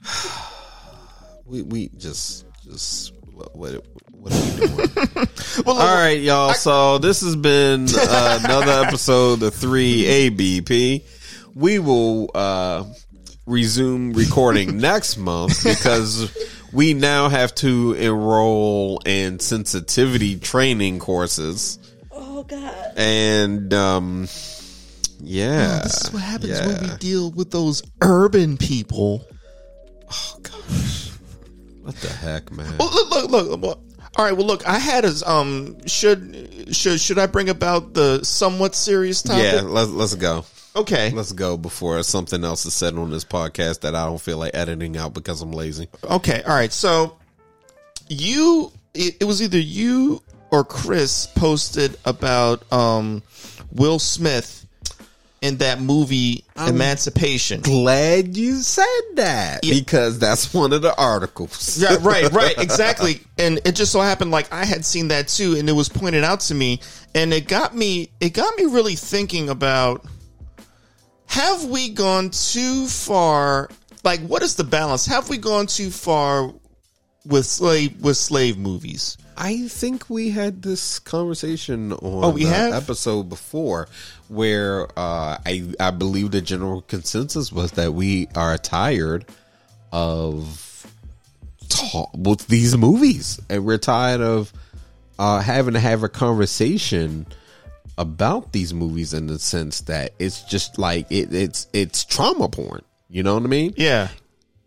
we 1.46 1.62
we 1.62 1.88
just 1.96 2.44
just 2.64 3.12
what 3.32 3.54
what, 3.56 3.85
what 4.11 4.32
are 4.32 4.54
we 4.54 4.66
doing? 4.66 4.88
well, 5.66 5.76
All 5.76 5.94
right, 5.94 6.20
y'all. 6.20 6.54
So 6.54 6.99
this 6.99 7.20
has 7.20 7.37
been 7.37 7.87
uh, 7.94 8.40
another 8.44 8.87
episode 8.87 9.42
of 9.42 9.54
3ABP. 9.54 11.02
We 11.54 11.78
will 11.78 12.30
uh, 12.35 12.85
resume 13.46 14.12
recording 14.12 14.78
next 14.78 15.16
month 15.16 15.64
because 15.64 16.30
we 16.73 16.94
now 16.94 17.28
have 17.28 17.54
to 17.56 17.92
enroll 17.94 19.00
in 19.04 19.38
sensitivity 19.38 20.38
training 20.38 20.99
courses. 20.99 21.78
Oh 22.11 22.42
god. 22.42 22.92
And 22.96 23.73
um 23.75 24.28
yeah. 25.20 25.80
This 25.82 26.04
is 26.04 26.12
what 26.12 26.23
happens 26.23 26.58
yeah. 26.58 26.66
when 26.66 26.82
we 26.82 26.96
deal 26.99 27.30
with 27.30 27.50
those 27.50 27.82
urban 28.00 28.56
people. 28.56 29.25
Oh 30.11 30.37
gosh. 30.42 31.11
What 31.82 31.94
the 31.96 32.08
heck, 32.08 32.50
man? 32.50 32.76
Well, 32.78 32.90
look, 32.90 33.30
look, 33.30 33.30
look. 33.30 33.61
look. 33.61 33.80
All 34.16 34.25
right. 34.25 34.37
Well, 34.37 34.46
look. 34.46 34.66
I 34.66 34.78
had 34.78 35.04
a 35.04 35.12
um. 35.30 35.76
Should 35.87 36.75
should 36.75 37.00
should 37.00 37.18
I 37.18 37.26
bring 37.26 37.49
about 37.49 37.94
the 37.94 38.25
somewhat 38.25 38.75
serious 38.75 39.23
topic? 39.23 39.44
Yeah, 39.44 39.61
let's 39.61 39.90
let's 39.90 40.14
go. 40.14 40.44
Okay. 40.76 41.11
Let's 41.11 41.33
go 41.33 41.56
before 41.56 42.02
something 42.02 42.45
else 42.45 42.66
is 42.66 42.75
said 42.75 42.95
on 42.95 43.11
this 43.11 43.25
podcast 43.25 43.80
that 43.80 43.95
I 43.95 44.04
don't 44.04 44.21
feel 44.21 44.38
like 44.38 44.54
editing 44.54 44.97
out 44.97 45.14
because 45.14 45.40
I'm 45.40 45.52
lazy. 45.52 45.88
Okay. 46.04 46.42
All 46.42 46.54
right. 46.54 46.73
So 46.73 47.16
you, 48.09 48.71
it, 48.95 49.16
it 49.21 49.25
was 49.25 49.42
either 49.42 49.59
you 49.59 50.23
or 50.50 50.64
Chris 50.64 51.26
posted 51.26 51.97
about 52.04 52.71
um 52.73 53.23
Will 53.73 53.99
Smith 53.99 54.66
in 55.42 55.59
that 55.59 55.80
movie 55.80 56.45
Emancipation. 56.56 57.61
Glad 57.61 58.37
you 58.37 58.56
said 58.56 58.85
that 59.14 59.62
because 59.62 60.18
that's 60.18 60.52
one 60.52 60.73
of 60.73 60.83
the 60.83 60.95
articles. 60.97 61.78
Yeah, 61.78 61.99
right, 62.00 62.30
right, 62.33 62.59
exactly. 62.59 63.21
And 63.38 63.61
it 63.64 63.76
just 63.76 63.92
so 63.92 64.00
happened 64.00 64.30
like 64.30 64.52
I 64.52 64.64
had 64.64 64.85
seen 64.85 65.09
that 65.09 65.28
too, 65.28 65.56
and 65.56 65.68
it 65.68 65.73
was 65.73 65.88
pointed 65.88 66.25
out 66.25 66.40
to 66.40 66.54
me, 66.54 66.80
and 67.14 67.33
it 67.33 67.49
got 67.49 67.75
me. 67.75 68.11
It 68.21 68.30
got 68.30 68.56
me 68.56 68.64
really 68.64 68.97
thinking 68.97 69.49
about: 69.49 70.04
Have 71.26 71.64
we 71.64 71.90
gone 71.90 72.30
too 72.30 72.87
far? 72.87 73.68
Like, 74.04 74.21
what 74.21 74.42
is 74.42 74.54
the 74.56 74.64
balance? 74.64 75.06
Have 75.06 75.28
we 75.28 75.38
gone 75.38 75.66
too 75.66 75.90
far 75.90 76.52
with 77.25 77.47
slave 77.47 78.00
with 78.00 78.16
slave 78.16 78.56
movies? 78.56 79.18
I 79.37 79.68
think 79.68 80.09
we 80.09 80.30
had 80.30 80.62
this 80.62 80.99
conversation 80.99 81.92
on 81.92 82.25
Oh, 82.25 82.30
we 82.30 82.45
the 82.45 82.50
have? 82.50 82.73
episode 82.85 83.28
before 83.28 83.88
where 84.28 84.87
uh, 84.99 85.37
I 85.45 85.73
I 85.78 85.90
believe 85.90 86.30
the 86.30 86.40
general 86.40 86.83
consensus 86.83 87.52
was 87.52 87.73
that 87.73 87.92
we 87.92 88.28
are 88.35 88.56
tired 88.56 89.26
of 89.92 90.87
talk 91.68 92.11
with 92.16 92.47
these 92.47 92.76
movies 92.76 93.40
and 93.50 93.64
we're 93.66 93.76
tired 93.78 94.21
of 94.21 94.52
uh, 95.18 95.40
having 95.40 95.75
to 95.75 95.80
have 95.80 96.02
a 96.02 96.09
conversation 96.09 97.26
about 97.98 98.52
these 98.52 98.74
movies 98.74 99.14
in 99.14 99.26
the 99.26 99.38
sense 99.38 99.82
that 99.82 100.12
it's 100.18 100.42
just 100.44 100.78
like 100.78 101.10
it, 101.10 101.32
it's 101.32 101.66
it's 101.72 102.04
trauma 102.04 102.48
porn. 102.48 102.82
You 103.08 103.22
know 103.22 103.34
what 103.34 103.44
I 103.44 103.46
mean? 103.46 103.74
Yeah, 103.76 104.08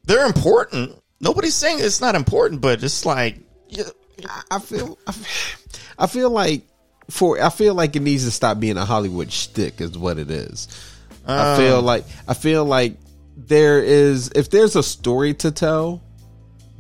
they're 0.06 0.26
important. 0.26 0.96
Nobody's 1.22 1.56
saying 1.56 1.78
it's 1.82 2.02
not 2.02 2.16
important, 2.16 2.62
but 2.62 2.82
it's 2.84 3.06
like, 3.06 3.38
yeah, 3.68 3.84
I- 4.26 4.56
I 4.56 4.60
feel 4.60 4.98
I 5.98 6.08
feel 6.08 6.30
like 6.30 6.64
for 7.10 7.42
I 7.44 7.50
feel 7.50 7.74
like 7.76 7.96
it 7.96 8.02
needs 8.02 8.26
to 8.26 8.32
stop 8.32 8.60
being 8.60 8.78
a 8.78 8.86
Hollywood 8.86 9.32
shtick 9.32 9.82
is 9.82 9.98
what 9.98 10.18
it 10.18 10.32
is. 10.32 10.68
I 11.28 11.52
um. 11.54 11.58
feel 11.58 11.82
like 11.82 12.06
I 12.28 12.34
feel 12.34 12.66
like 12.66 12.98
there 13.38 13.82
is 13.84 14.32
if 14.36 14.50
there's 14.50 14.76
a 14.76 14.84
story 14.84 15.34
to 15.36 15.52
tell 15.52 16.02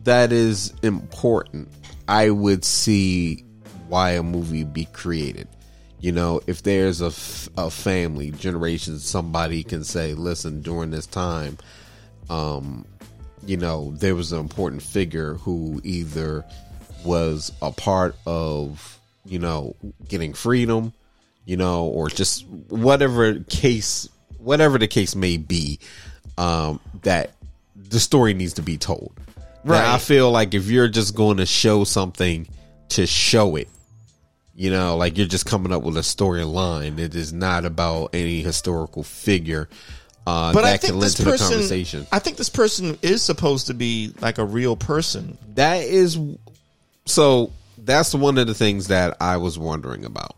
that 0.05 0.31
is 0.31 0.73
important, 0.81 1.67
I 2.07 2.29
would 2.29 2.63
see 2.65 3.43
why 3.89 4.11
a 4.11 4.23
movie 4.23 4.63
be 4.63 4.85
created. 4.85 5.47
You 5.99 6.13
know, 6.13 6.39
if 6.47 6.63
there's 6.63 7.01
a, 7.01 7.07
f- 7.07 7.49
a 7.57 7.69
family, 7.69 8.31
generation, 8.31 8.99
somebody 8.99 9.63
can 9.63 9.83
say, 9.83 10.13
listen, 10.13 10.61
during 10.61 10.91
this 10.91 11.05
time, 11.05 11.57
um, 12.29 12.85
you 13.45 13.57
know, 13.57 13.91
there 13.91 14.15
was 14.15 14.31
an 14.31 14.39
important 14.39 14.81
figure 14.81 15.33
who 15.35 15.81
either 15.83 16.45
was 17.03 17.51
a 17.61 17.71
part 17.71 18.15
of, 18.25 18.99
you 19.25 19.39
know, 19.39 19.75
getting 20.07 20.33
freedom, 20.33 20.93
you 21.45 21.57
know, 21.57 21.85
or 21.85 22.09
just 22.09 22.45
whatever 22.47 23.39
case, 23.39 24.07
whatever 24.37 24.77
the 24.77 24.87
case 24.87 25.15
may 25.15 25.37
be, 25.37 25.79
um, 26.37 26.79
that 27.01 27.31
the 27.75 27.99
story 27.99 28.33
needs 28.33 28.53
to 28.53 28.61
be 28.61 28.77
told. 28.77 29.13
Right. 29.65 29.83
I 29.83 29.97
feel 29.97 30.31
like 30.31 30.53
if 30.53 30.67
you're 30.67 30.87
just 30.87 31.15
going 31.15 31.37
to 31.37 31.45
show 31.45 31.83
something 31.83 32.47
to 32.89 33.05
show 33.05 33.55
it, 33.57 33.67
you 34.59 34.69
know, 34.69 34.97
like 34.97 35.17
you're 35.17 35.25
just 35.25 35.45
coming 35.45 35.71
up 35.71 35.83
with 35.83 35.95
a 35.95 36.01
storyline. 36.01 36.99
It 36.99 37.15
is 37.15 37.31
not 37.31 37.63
about 37.63 38.09
any 38.13 38.41
historical 38.41 39.03
figure 39.03 39.69
uh, 40.27 40.53
but 40.53 40.61
that 40.61 40.73
I 40.73 40.77
think 40.77 40.93
can 40.93 40.99
this 40.99 41.01
lend 41.01 41.15
to 41.17 41.23
the 41.23 41.31
person, 41.31 41.49
conversation. 41.53 42.07
I 42.11 42.19
think 42.19 42.37
this 42.37 42.49
person 42.49 42.97
is 43.01 43.21
supposed 43.23 43.67
to 43.67 43.73
be 43.73 44.13
like 44.21 44.37
a 44.37 44.45
real 44.45 44.75
person. 44.75 45.37
That 45.55 45.83
is 45.83 46.19
so. 47.05 47.51
That's 47.77 48.13
one 48.13 48.37
of 48.37 48.45
the 48.45 48.53
things 48.53 48.89
that 48.89 49.17
I 49.21 49.37
was 49.37 49.57
wondering 49.57 50.05
about. 50.05 50.35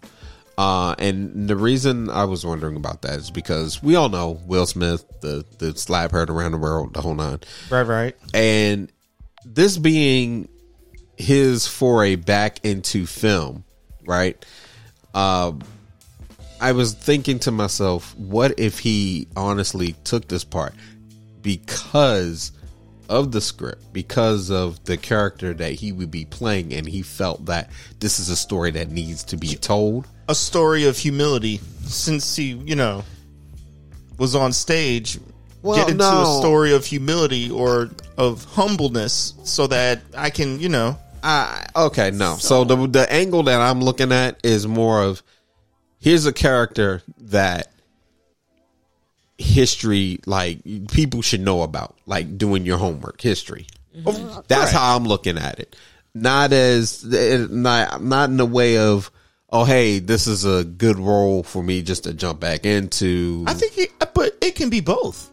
Uh, 0.57 0.93
and 0.99 1.49
the 1.49 1.55
reason 1.55 2.09
I 2.09 2.25
was 2.25 2.45
wondering 2.45 2.77
about 2.77 3.01
that 3.01 3.15
is 3.19 3.31
because 3.31 3.81
we 3.81 3.95
all 3.95 4.09
know 4.09 4.39
Will 4.45 4.65
Smith, 4.65 5.03
the 5.21 5.43
the 5.57 5.75
slap 5.75 6.11
heard 6.11 6.29
around 6.29 6.51
the 6.51 6.57
world, 6.59 6.93
the 6.93 7.01
whole 7.01 7.15
nine, 7.15 7.39
Right, 7.69 7.81
right. 7.81 8.15
and 8.33 8.91
this 9.43 9.77
being 9.77 10.47
his 11.17 11.67
foray 11.67 12.15
back 12.15 12.63
into 12.63 13.05
film, 13.07 13.65
right? 14.05 14.43
Uh, 15.13 15.53
I 16.59 16.73
was 16.73 16.93
thinking 16.93 17.39
to 17.39 17.51
myself, 17.51 18.15
what 18.17 18.59
if 18.59 18.79
he 18.79 19.27
honestly 19.35 19.95
took 20.03 20.27
this 20.27 20.43
part 20.43 20.73
because 21.41 22.51
of 23.09 23.31
the 23.33 23.41
script, 23.41 23.91
because 23.91 24.49
of 24.49 24.81
the 24.85 24.95
character 24.95 25.53
that 25.53 25.73
he 25.73 25.91
would 25.91 26.09
be 26.11 26.23
playing, 26.23 26.73
and 26.73 26.87
he 26.87 27.01
felt 27.01 27.45
that 27.45 27.69
this 27.99 28.19
is 28.19 28.29
a 28.29 28.35
story 28.35 28.71
that 28.71 28.89
needs 28.89 29.23
to 29.25 29.37
be 29.37 29.55
told. 29.55 30.07
A 30.29 30.35
story 30.35 30.85
of 30.85 30.97
humility, 30.97 31.59
since 31.83 32.35
he, 32.37 32.53
you 32.53 32.75
know, 32.75 33.03
was 34.17 34.33
on 34.33 34.53
stage. 34.53 35.19
Well, 35.61 35.75
get 35.75 35.89
into 35.89 36.03
no. 36.03 36.21
a 36.21 36.39
story 36.39 36.73
of 36.73 36.85
humility 36.85 37.51
or 37.51 37.89
of 38.17 38.45
humbleness, 38.45 39.33
so 39.43 39.67
that 39.67 40.01
I 40.15 40.29
can, 40.29 40.59
you 40.59 40.69
know, 40.69 40.97
I 41.23 41.65
okay, 41.75 42.11
no. 42.11 42.35
So, 42.37 42.63
the 42.63 42.87
the 42.87 43.11
angle 43.11 43.43
that 43.43 43.61
I'm 43.61 43.81
looking 43.81 44.11
at 44.11 44.39
is 44.43 44.67
more 44.67 45.03
of 45.03 45.23
here's 45.99 46.25
a 46.25 46.33
character 46.33 47.01
that 47.19 47.71
history 49.37 50.19
like 50.25 50.63
people 50.91 51.21
should 51.21 51.41
know 51.41 51.63
about, 51.63 51.97
like 52.05 52.37
doing 52.37 52.65
your 52.65 52.77
homework, 52.77 53.21
history. 53.21 53.67
Mm-hmm. 53.95 54.41
That's 54.47 54.71
how 54.71 54.95
I'm 54.95 55.05
looking 55.05 55.37
at 55.37 55.59
it. 55.59 55.75
Not 56.13 56.53
as 56.53 57.05
eh, 57.13 57.45
not 57.49 58.03
not 58.03 58.29
in 58.29 58.37
the 58.37 58.45
way 58.45 58.77
of 58.77 59.11
oh 59.49 59.65
hey, 59.65 59.99
this 59.99 60.27
is 60.27 60.45
a 60.45 60.63
good 60.63 60.97
role 60.97 61.43
for 61.43 61.63
me 61.63 61.81
just 61.81 62.03
to 62.03 62.13
jump 62.13 62.39
back 62.39 62.65
into. 62.65 63.43
I 63.47 63.53
think, 63.53 63.77
it, 63.77 63.91
but 64.13 64.37
it 64.41 64.55
can 64.55 64.69
be 64.69 64.81
both. 64.81 65.30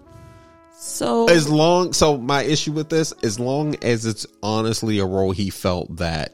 So 0.88 1.28
as 1.28 1.48
long 1.48 1.92
so 1.92 2.16
my 2.16 2.42
issue 2.42 2.72
with 2.72 2.88
this 2.88 3.12
as 3.22 3.38
long 3.38 3.76
as 3.82 4.06
it's 4.06 4.26
honestly 4.42 4.98
a 4.98 5.04
role 5.04 5.32
he 5.32 5.50
felt 5.50 5.96
that 5.96 6.32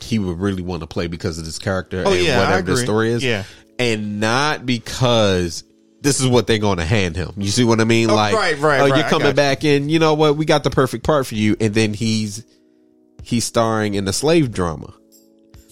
he 0.00 0.18
would 0.18 0.38
really 0.38 0.62
want 0.62 0.80
to 0.80 0.86
play 0.86 1.06
because 1.06 1.38
of 1.38 1.44
this 1.44 1.58
character 1.58 2.02
Oh, 2.06 2.12
and 2.12 2.24
yeah, 2.24 2.38
whatever 2.38 2.70
the 2.72 2.76
story 2.78 3.10
is 3.10 3.22
Yeah. 3.22 3.44
and 3.78 4.20
not 4.20 4.64
because 4.64 5.64
this 6.00 6.18
is 6.20 6.26
what 6.26 6.46
they're 6.46 6.56
going 6.58 6.78
to 6.78 6.84
hand 6.84 7.14
him 7.16 7.32
you 7.36 7.48
see 7.50 7.64
what 7.64 7.78
i 7.80 7.84
mean 7.84 8.08
Oh, 8.10 8.14
like 8.14 8.34
right, 8.34 8.58
right, 8.58 8.80
oh, 8.80 8.88
right, 8.88 8.98
you're 9.00 9.08
coming 9.08 9.24
got 9.24 9.28
you. 9.30 9.34
back 9.34 9.64
in 9.64 9.88
you 9.90 9.98
know 9.98 10.14
what 10.14 10.36
we 10.36 10.46
got 10.46 10.64
the 10.64 10.70
perfect 10.70 11.04
part 11.04 11.26
for 11.26 11.34
you 11.34 11.56
and 11.60 11.74
then 11.74 11.92
he's 11.92 12.42
he's 13.22 13.44
starring 13.44 13.94
in 13.94 14.08
a 14.08 14.12
slave 14.14 14.50
drama 14.50 14.94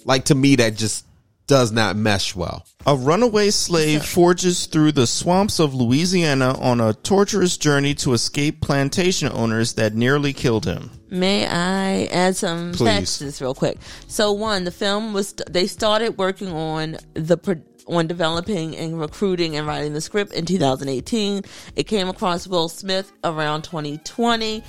like 0.05 0.27
to 0.27 0.35
me 0.35 0.57
that 0.57 0.77
just 0.77 1.07
does 1.48 1.72
not 1.72 1.96
mesh 1.96 2.37
well 2.37 2.64
A 2.87 2.94
runaway 2.94 3.50
slave 3.50 4.04
forges 4.04 4.66
through 4.66 4.92
the 4.92 5.06
swamps 5.06 5.58
of 5.58 5.74
Louisiana 5.74 6.56
on 6.61 6.80
a 6.80 6.94
torturous 6.94 7.56
journey 7.56 7.94
to 7.96 8.12
escape 8.12 8.61
plantation 8.61 9.28
owners 9.32 9.72
that 9.74 9.94
nearly 9.94 10.32
killed 10.32 10.64
him. 10.64 10.90
May 11.11 11.46
I 11.46 12.04
add 12.12 12.37
some 12.37 12.72
Please. 12.72 12.87
facts 12.87 13.18
to 13.18 13.24
this 13.24 13.40
real 13.40 13.54
quick? 13.54 13.78
So, 14.06 14.32
one, 14.32 14.64
the 14.64 14.70
film 14.70 15.12
was 15.12 15.32
they 15.50 15.66
started 15.66 16.18
working 16.18 16.52
on 16.52 16.98
the 17.14 17.37
pro- 17.37 17.62
on 17.88 18.06
developing 18.06 18.76
and 18.76 19.00
recruiting 19.00 19.56
and 19.56 19.66
writing 19.66 19.94
the 19.94 20.00
script 20.00 20.32
in 20.34 20.44
2018. 20.44 21.42
It 21.74 21.84
came 21.84 22.08
across 22.08 22.46
Will 22.46 22.68
Smith 22.68 23.11
around 23.24 23.62
2020, 23.62 24.62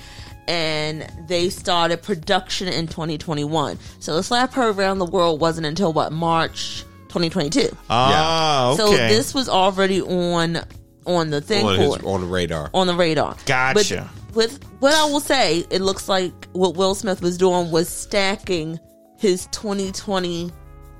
and 0.50 1.06
they 1.28 1.48
started 1.48 2.02
production 2.02 2.66
in 2.66 2.88
2021. 2.88 3.78
So, 4.00 4.16
the 4.16 4.22
slap 4.22 4.52
heard 4.52 4.76
around 4.76 4.98
the 4.98 5.06
world 5.06 5.40
wasn't 5.40 5.66
until 5.66 5.92
what 5.92 6.12
March 6.12 6.82
2022. 7.08 7.74
Ah, 7.88 8.74
So 8.76 8.88
okay. 8.88 9.08
this 9.08 9.32
was 9.32 9.48
already 9.48 10.02
on 10.02 10.58
on 11.06 11.30
the 11.30 11.40
thing 11.40 11.64
on, 11.64 11.78
his, 11.78 11.96
on 12.04 12.20
the 12.20 12.26
radar 12.26 12.68
on 12.74 12.86
the 12.86 12.94
radar. 12.94 13.36
Gotcha. 13.46 14.10
But 14.28 14.36
with 14.36 14.62
what 14.80 14.92
I 14.92 15.04
will 15.04 15.20
say, 15.20 15.64
it 15.70 15.80
looks 15.80 16.08
like 16.08 16.32
what 16.52 16.76
Will 16.76 16.94
Smith 16.94 17.22
was 17.22 17.38
doing 17.38 17.70
was 17.70 17.88
stacking 17.88 18.78
his 19.18 19.46
2020 19.46 20.50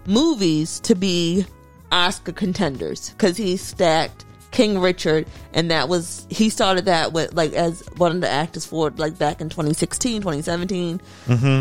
movies 0.06 0.80
to 0.80 0.94
be 0.94 1.44
Oscar 1.92 2.32
contenders 2.32 3.10
because 3.10 3.36
he 3.36 3.56
stacked 3.56 4.24
King 4.50 4.78
Richard, 4.80 5.26
and 5.54 5.70
that 5.70 5.88
was 5.88 6.26
he 6.30 6.50
started 6.50 6.86
that 6.86 7.12
with 7.12 7.34
like 7.34 7.52
as 7.52 7.82
one 7.96 8.12
of 8.12 8.20
the 8.20 8.28
actors 8.28 8.66
for 8.66 8.90
like 8.90 9.18
back 9.18 9.40
in 9.40 9.48
2016, 9.48 10.22
2017. 10.22 11.00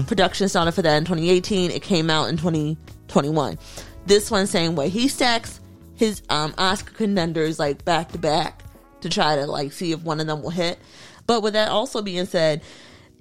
Production 0.06 0.50
started 0.50 0.72
for 0.72 0.82
that 0.82 0.98
in 0.98 1.06
2018. 1.06 1.72
It 1.72 1.82
came 1.82 2.10
out 2.10 2.30
in 2.30 2.38
2021. 2.38 3.58
This 4.06 4.32
one 4.32 4.48
same 4.48 4.76
way. 4.76 4.90
He 4.90 5.08
stacks 5.08 5.60
his 5.96 6.24
um 6.30 6.54
Oscar 6.58 6.94
contenders 6.94 7.60
like 7.60 7.86
back 7.86 8.12
to 8.14 8.18
back 8.18 8.64
to 9.02 9.10
try 9.10 9.36
to 9.36 9.46
like 9.46 9.72
see 9.72 9.92
if 9.92 10.02
one 10.02 10.20
of 10.20 10.28
them 10.28 10.42
will 10.42 10.50
hit. 10.50 10.80
But 11.28 11.44
with 11.44 11.54
that 11.54 11.70
also 11.70 12.02
being 12.02 12.26
said, 12.26 12.64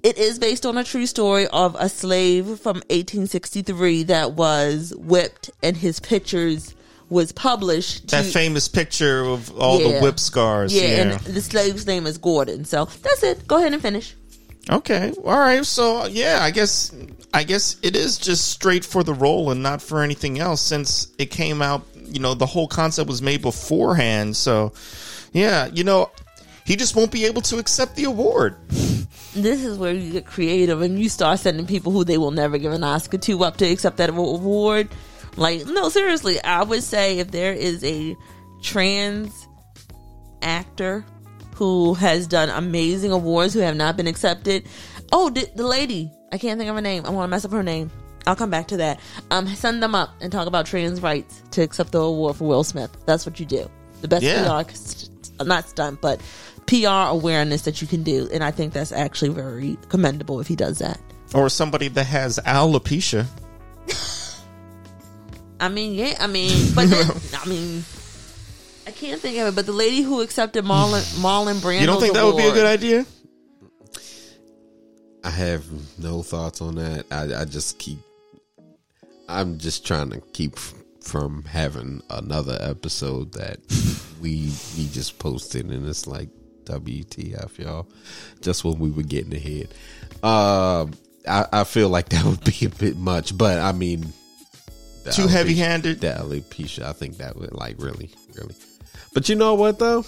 it 0.01 0.17
is 0.17 0.39
based 0.39 0.65
on 0.65 0.77
a 0.77 0.83
true 0.83 1.05
story 1.05 1.45
of 1.47 1.75
a 1.77 1.89
slave 1.89 2.45
from 2.59 2.77
1863 2.89 4.03
that 4.03 4.33
was 4.33 4.93
whipped 4.97 5.51
and 5.61 5.75
his 5.77 5.99
pictures 5.99 6.73
was 7.09 7.31
published. 7.31 8.07
that 8.09 8.25
to- 8.25 8.31
famous 8.31 8.67
picture 8.67 9.23
of 9.23 9.51
all 9.59 9.79
the 9.79 9.99
whip 9.99 10.19
scars. 10.19 10.73
yeah, 10.73 10.81
Yeah. 10.83 10.87
and 11.01 11.19
the 11.21 11.41
slave's 11.41 11.85
name 11.87 12.05
is 12.05 12.17
Gordon. 12.17 12.65
So 12.65 12.85
that's 13.01 13.23
it. 13.23 13.47
Go 13.47 13.57
ahead 13.57 13.73
and 13.73 13.81
finish. 13.81 14.15
Okay. 14.69 15.13
All 15.25 15.39
right. 15.39 15.65
So 15.65 16.05
yeah, 16.05 16.39
I 16.41 16.51
guess 16.51 16.91
I 17.33 17.43
guess 17.43 17.77
it 17.81 17.95
is 17.95 18.17
just 18.17 18.49
straight 18.49 18.85
for 18.85 19.03
the 19.03 19.13
role 19.13 19.49
and 19.51 19.63
not 19.63 19.81
for 19.81 20.01
anything 20.03 20.39
else 20.39 20.61
since 20.61 21.07
it 21.17 21.27
came 21.31 21.61
out, 21.61 21.83
you 22.05 22.19
know, 22.19 22.33
the 22.35 22.45
whole 22.45 22.67
concept 22.67 23.09
was 23.09 23.21
made 23.21 23.41
beforehand. 23.41 24.35
So 24.37 24.73
yeah, 25.33 25.69
you 25.73 25.83
know, 25.83 26.11
he 26.65 26.75
just 26.75 26.95
won't 26.95 27.11
be 27.11 27.25
able 27.25 27.41
to 27.43 27.57
accept 27.57 27.95
the 27.95 28.03
award. 28.03 28.55
This 29.33 29.63
is 29.63 29.77
where 29.77 29.93
you 29.93 30.11
get 30.11 30.25
creative 30.25 30.81
and 30.81 30.99
you 30.99 31.07
start 31.09 31.39
sending 31.39 31.65
people 31.65 31.91
who 31.91 32.03
they 32.03 32.17
will 32.17 32.31
never 32.31 32.57
give 32.57 32.71
an 32.71 32.83
Oscar 32.83 33.17
to 33.19 33.43
up 33.43 33.57
to 33.57 33.65
accept 33.65 33.97
that 33.97 34.09
award. 34.09 34.89
Like, 35.35 35.65
no, 35.65 35.89
seriously, 35.89 36.41
I 36.43 36.63
would 36.63 36.83
say 36.83 37.19
if 37.19 37.31
there 37.31 37.53
is 37.53 37.83
a 37.83 38.15
trans 38.61 39.47
actor 40.41 41.05
who 41.55 41.93
has 41.95 42.27
done 42.27 42.49
amazing 42.49 43.11
awards 43.11 43.53
who 43.53 43.59
have 43.59 43.75
not 43.75 43.97
been 43.97 44.07
accepted. 44.07 44.65
Oh, 45.11 45.29
the, 45.29 45.47
the 45.55 45.65
lady, 45.67 46.11
I 46.31 46.37
can't 46.37 46.57
think 46.57 46.69
of 46.69 46.75
her 46.75 46.81
name. 46.81 47.05
I 47.05 47.09
want 47.09 47.25
to 47.25 47.29
mess 47.29 47.45
up 47.45 47.51
her 47.51 47.63
name. 47.63 47.91
I'll 48.27 48.35
come 48.35 48.49
back 48.49 48.67
to 48.69 48.77
that. 48.77 48.99
Um, 49.31 49.47
send 49.47 49.81
them 49.81 49.95
up 49.95 50.11
and 50.21 50.31
talk 50.31 50.47
about 50.47 50.65
trans 50.65 51.01
rights 51.01 51.41
to 51.51 51.61
accept 51.61 51.91
the 51.91 51.99
award 51.99 52.35
for 52.37 52.47
Will 52.47 52.63
Smith. 52.63 52.95
That's 53.05 53.25
what 53.25 53.39
you 53.39 53.45
do. 53.45 53.69
The 54.01 54.07
best 54.07 54.23
Yeah. 54.23 54.61
PR, 54.63 54.69
st- 54.73 55.45
not 55.45 55.67
stunt, 55.67 55.99
but 56.01 56.21
PR 56.67 57.09
awareness 57.09 57.63
that 57.63 57.81
you 57.81 57.87
can 57.87 58.03
do, 58.03 58.29
and 58.31 58.43
I 58.43 58.51
think 58.51 58.73
that's 58.73 58.91
actually 58.91 59.29
very 59.29 59.77
commendable 59.89 60.39
if 60.39 60.47
he 60.47 60.55
does 60.55 60.77
that. 60.79 60.99
Or 61.33 61.49
somebody 61.49 61.87
that 61.89 62.05
has 62.05 62.39
alopecia. 62.45 63.25
I 65.59 65.69
mean, 65.69 65.93
yeah, 65.93 66.15
I 66.19 66.27
mean, 66.27 66.73
but 66.73 66.89
then, 66.89 67.05
I 67.33 67.47
mean, 67.47 67.83
I 68.87 68.91
can't 68.91 69.19
think 69.21 69.37
of 69.39 69.47
it. 69.47 69.55
But 69.55 69.65
the 69.65 69.71
lady 69.71 70.01
who 70.01 70.21
accepted 70.21 70.63
Marlon 70.63 71.01
Marlon 71.21 71.55
Brando, 71.55 71.81
You 71.81 71.87
don't 71.87 71.99
think 72.01 72.13
that 72.13 72.25
would 72.25 72.37
be 72.37 72.47
a 72.47 72.53
good 72.53 72.65
idea? 72.65 73.05
I 75.23 75.29
have 75.29 75.65
no 75.99 76.23
thoughts 76.23 76.61
on 76.61 76.75
that. 76.75 77.05
I, 77.11 77.41
I 77.41 77.45
just 77.45 77.77
keep. 77.77 77.99
I'm 79.27 79.57
just 79.59 79.85
trying 79.85 80.09
to 80.11 80.21
keep 80.33 80.57
from 81.01 81.43
having 81.43 82.01
another 82.09 82.57
episode 82.61 83.33
that 83.33 83.59
we 84.21 84.51
we 84.77 84.87
just 84.87 85.19
posted, 85.19 85.69
and 85.69 85.87
it's 85.87 86.07
like 86.07 86.29
WTF, 86.63 87.57
y'all. 87.57 87.87
Just 88.41 88.63
when 88.63 88.79
we 88.79 88.91
were 88.91 89.03
getting 89.03 89.33
ahead. 89.35 89.67
Um, 90.23 90.93
I, 91.27 91.45
I 91.51 91.63
feel 91.65 91.89
like 91.89 92.09
that 92.09 92.23
would 92.25 92.43
be 92.43 92.65
a 92.65 92.69
bit 92.69 92.97
much, 92.97 93.37
but 93.37 93.59
I 93.59 93.71
mean, 93.71 94.13
the 95.15 95.21
Too 95.23 95.27
heavy-handed? 95.27 96.01
The 96.01 96.07
alopecia, 96.07 96.83
I 96.83 96.93
think 96.93 97.17
that 97.17 97.35
would 97.35 97.53
like 97.53 97.75
really, 97.79 98.11
really. 98.35 98.55
But 99.13 99.29
you 99.29 99.35
know 99.35 99.53
what 99.55 99.79
though? 99.79 100.05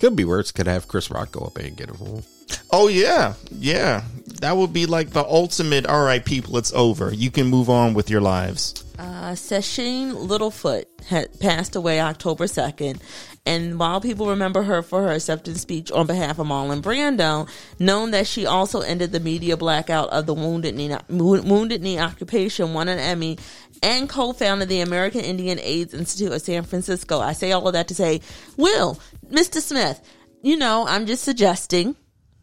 Could 0.00 0.16
be 0.16 0.24
worse. 0.24 0.52
Could 0.52 0.66
have 0.66 0.88
Chris 0.88 1.10
Rock 1.10 1.32
go 1.32 1.40
up 1.40 1.56
and 1.56 1.76
get 1.76 1.90
a 1.90 1.94
for 1.94 2.04
him. 2.04 2.22
Oh 2.70 2.88
yeah, 2.88 3.34
yeah. 3.50 4.02
That 4.40 4.56
would 4.56 4.72
be 4.72 4.86
like 4.86 5.10
the 5.10 5.24
ultimate. 5.24 5.86
All 5.86 6.04
right, 6.04 6.24
people, 6.24 6.58
it's 6.58 6.72
over. 6.72 7.12
You 7.14 7.30
can 7.30 7.46
move 7.46 7.70
on 7.70 7.94
with 7.94 8.10
your 8.10 8.20
lives. 8.20 8.84
Uh, 8.98 9.32
Sacheen 9.32 10.12
Littlefeather 10.28 10.84
had 11.06 11.38
passed 11.40 11.76
away 11.76 12.00
October 12.00 12.44
2nd. 12.44 13.00
And 13.46 13.78
while 13.78 14.00
people 14.00 14.28
remember 14.28 14.62
her 14.62 14.82
for 14.82 15.02
her 15.02 15.12
acceptance 15.12 15.60
speech 15.60 15.92
on 15.92 16.06
behalf 16.06 16.38
of 16.38 16.46
Marlon 16.46 16.80
Brando, 16.80 17.46
known 17.78 18.12
that 18.12 18.26
she 18.26 18.46
also 18.46 18.80
ended 18.80 19.12
the 19.12 19.20
media 19.20 19.56
blackout 19.58 20.08
of 20.10 20.24
the 20.24 20.32
Wounded 20.32 20.74
Knee, 20.74 20.96
Wounded 21.10 21.82
Knee 21.82 21.98
occupation, 21.98 22.72
won 22.72 22.88
an 22.88 22.98
Emmy, 22.98 23.36
and 23.82 24.08
co-founded 24.08 24.70
the 24.70 24.80
American 24.80 25.20
Indian 25.20 25.58
AIDS 25.58 25.92
Institute 25.92 26.32
of 26.32 26.40
San 26.40 26.62
Francisco. 26.62 27.20
I 27.20 27.34
say 27.34 27.52
all 27.52 27.66
of 27.66 27.74
that 27.74 27.88
to 27.88 27.94
say, 27.94 28.22
Will, 28.56 28.98
Mr. 29.30 29.60
Smith, 29.60 30.00
you 30.40 30.56
know, 30.56 30.86
I'm 30.88 31.04
just 31.04 31.22
suggesting 31.22 31.96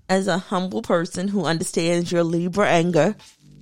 as 0.07 0.27
a 0.27 0.37
humble 0.37 0.83
person 0.83 1.27
who 1.27 1.45
understands 1.45 2.11
your 2.11 2.23
Libra 2.23 2.67
anger, 2.69 3.15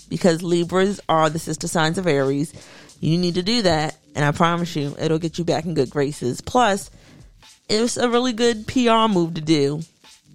because 0.09 0.41
Libras 0.41 0.99
are 1.07 1.29
the 1.29 1.39
sister 1.39 1.69
signs 1.69 1.97
of 1.97 2.07
Aries. 2.07 2.51
You 2.99 3.17
need 3.17 3.35
to 3.35 3.43
do 3.43 3.61
that, 3.61 3.95
and 4.13 4.25
I 4.25 4.31
promise 4.31 4.75
you, 4.75 4.93
it'll 4.99 5.19
get 5.19 5.37
you 5.37 5.45
back 5.45 5.63
in 5.63 5.73
good 5.73 5.89
graces. 5.89 6.41
Plus, 6.41 6.89
it's 7.69 7.97
a 7.97 8.09
really 8.09 8.33
good 8.33 8.67
PR 8.67 9.07
move 9.07 9.35
to 9.35 9.41
do, 9.41 9.81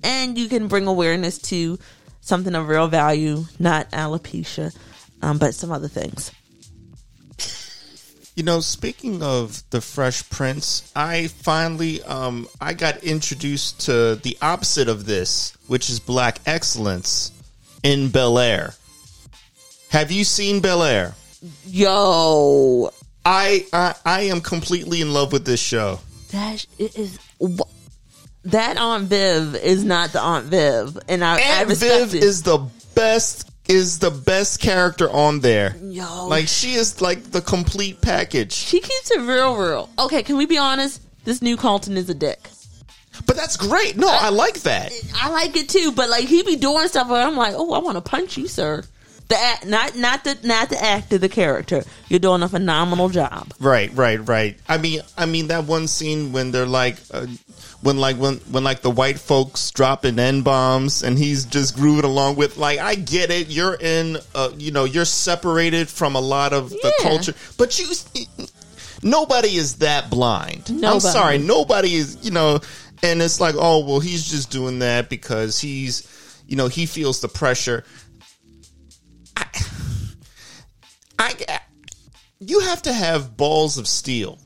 and 0.03 0.39
you 0.39 0.49
can 0.49 0.69
bring 0.69 0.87
awareness 0.87 1.39
to 1.51 1.79
something 2.21 2.55
of 2.55 2.69
real 2.69 2.89
value, 2.89 3.45
not 3.59 3.91
alopecia, 3.91 4.75
um, 5.21 5.39
but 5.39 5.55
some 5.55 5.73
other 5.73 5.89
things. 5.89 6.31
You 8.37 8.43
know, 8.43 8.59
speaking 8.59 9.23
of 9.23 9.63
the 9.71 9.81
Fresh 9.81 10.29
Prince, 10.29 10.91
I 10.97 11.29
finally 11.29 12.03
um 12.03 12.49
I 12.61 12.75
got 12.75 13.05
introduced 13.05 13.83
to 13.83 14.17
the 14.17 14.37
opposite 14.43 14.89
of 14.89 15.07
this, 15.07 15.57
which 15.69 15.89
is 15.89 16.01
black 16.01 16.41
excellence 16.45 17.31
in 17.85 18.09
Bel 18.09 18.39
Air. 18.41 18.75
Have 19.91 20.11
you 20.11 20.25
seen 20.25 20.61
Bel 20.61 20.83
Air? 20.83 21.15
Yo, 21.65 22.91
I, 23.25 23.67
I 23.73 23.95
I 24.05 24.21
am 24.23 24.41
completely 24.41 25.01
in 25.01 25.13
love 25.13 25.31
with 25.33 25.45
this 25.45 25.61
show. 25.61 26.01
That 26.35 26.67
is. 26.79 27.19
That 28.45 28.77
Aunt 28.77 29.05
Viv 29.09 29.55
is 29.57 29.85
not 29.85 30.13
the 30.13 30.21
Aunt 30.21 30.47
Viv, 30.47 30.99
and 31.09 31.25
I, 31.25 31.37
I 31.37 31.41
Aunt 31.41 31.69
respect 31.71 32.11
Viv 32.11 32.15
it. 32.15 32.25
is 32.25 32.43
the 32.43 32.59
best 32.95 33.51
is 33.69 33.99
the 33.99 34.11
best 34.11 34.61
character 34.61 35.11
on 35.11 35.41
there. 35.41 35.75
Yo. 35.83 36.27
Like 36.29 36.49
she 36.49 36.75
is 36.75 37.01
like 37.01 37.23
the 37.31 37.41
complete 37.41 38.01
package. 38.03 38.53
she 38.53 38.81
keeps 38.81 39.11
it 39.11 39.21
real, 39.21 39.57
real. 39.57 39.89
Okay, 39.99 40.23
can 40.23 40.37
we 40.37 40.45
be 40.47 40.59
honest? 40.59 41.01
This 41.25 41.41
new 41.41 41.57
Carlton 41.57 41.97
is 41.97 42.11
a 42.11 42.15
dick. 42.15 42.51
But 43.27 43.37
that's 43.37 43.57
great. 43.57 43.97
No, 43.97 44.09
I 44.11 44.29
like 44.29 44.61
that. 44.63 44.93
I 45.15 45.31
like 45.31 45.57
it 45.57 45.69
too, 45.69 45.93
but 45.93 46.11
like 46.11 46.25
he 46.25 46.43
be 46.43 46.57
doing 46.57 46.87
stuff 46.89 47.09
where 47.09 47.27
I'm 47.27 47.37
like, 47.37 47.55
oh, 47.57 47.73
I 47.73 47.79
want 47.79 47.97
to 47.97 48.03
punch 48.03 48.37
you, 48.37 48.49
sir. 48.49 48.83
The 49.29 49.37
not 49.67 49.97
not 49.97 50.25
the 50.25 50.37
not 50.43 50.69
the 50.69 50.83
actor, 50.83 51.17
the 51.17 51.31
character. 51.31 51.83
You're 52.09 52.21
doing 52.21 52.43
a 52.43 52.49
phenomenal 52.49 53.09
job. 53.09 53.55
Right, 53.59 53.91
right, 53.95 54.19
right. 54.29 54.59
I 54.69 54.77
mean, 54.77 55.01
I 55.17 55.25
mean 55.27 55.49
that 55.49 55.65
one 55.65 55.89
scene 55.89 56.33
when 56.33 56.51
they're 56.51 56.67
like, 56.67 56.97
uh, 57.11 57.27
when 57.81 57.97
like 57.97 58.17
when 58.17 58.35
when 58.51 58.65
like 58.65 58.83
the 58.83 58.91
white 58.91 59.19
folks 59.19 59.71
dropping 59.71 60.19
n 60.19 60.43
bombs 60.43 61.03
and 61.03 61.17
he's 61.19 61.47
just 61.47 61.75
grooving 61.75 62.05
along 62.05 62.37
with. 62.37 62.59
Like, 62.59 62.81
I 62.81 62.97
get 62.97 63.31
it. 63.31 63.49
You're 63.49 63.75
in, 63.81 64.19
uh, 64.35 64.51
you 64.59 64.73
know, 64.73 64.85
you're 64.85 65.07
separated 65.07 65.89
from 65.89 66.17
a 66.17 66.21
lot 66.21 66.53
of 66.53 66.69
the 66.71 66.93
Yeah. 67.01 67.09
culture, 67.09 67.35
but 67.57 67.79
you. 67.79 67.87
Nobody 69.03 69.57
is 69.57 69.77
that 69.77 70.09
blind. 70.11 70.71
I'm 70.83 71.01
sorry, 71.01 71.39
nobody 71.39 71.95
is. 71.95 72.19
You 72.23 72.31
know, 72.31 72.61
and 73.03 73.21
it's 73.21 73.41
like, 73.41 73.55
oh 73.59 73.85
well, 73.87 74.01
he's 74.01 74.29
just 74.29 74.51
doing 74.51 74.79
that 74.81 75.09
because 75.11 75.61
he's, 75.61 76.07
you 76.47 76.57
know, 76.57 76.69
he 76.69 76.87
feels 76.87 77.21
the 77.21 77.29
pressure. 77.29 77.85
I, 81.25 81.35
I 81.49 81.55
uh, 81.55 81.59
you 82.41 82.61
have 82.61 82.83
to 82.83 82.93
have 82.93 83.37
balls 83.37 83.79
of 83.79 83.87
steel 83.87 84.39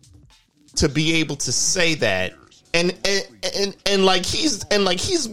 to 0.77 0.89
be 0.89 1.15
able 1.17 1.37
to 1.37 1.53
say 1.53 1.95
that 1.97 2.35
and 2.73 2.97
and 3.05 3.25
and, 3.57 3.77
and 3.87 4.05
like 4.05 4.25
he's 4.25 4.65
and 4.65 4.85
like 4.85 5.01
he's 5.01 5.29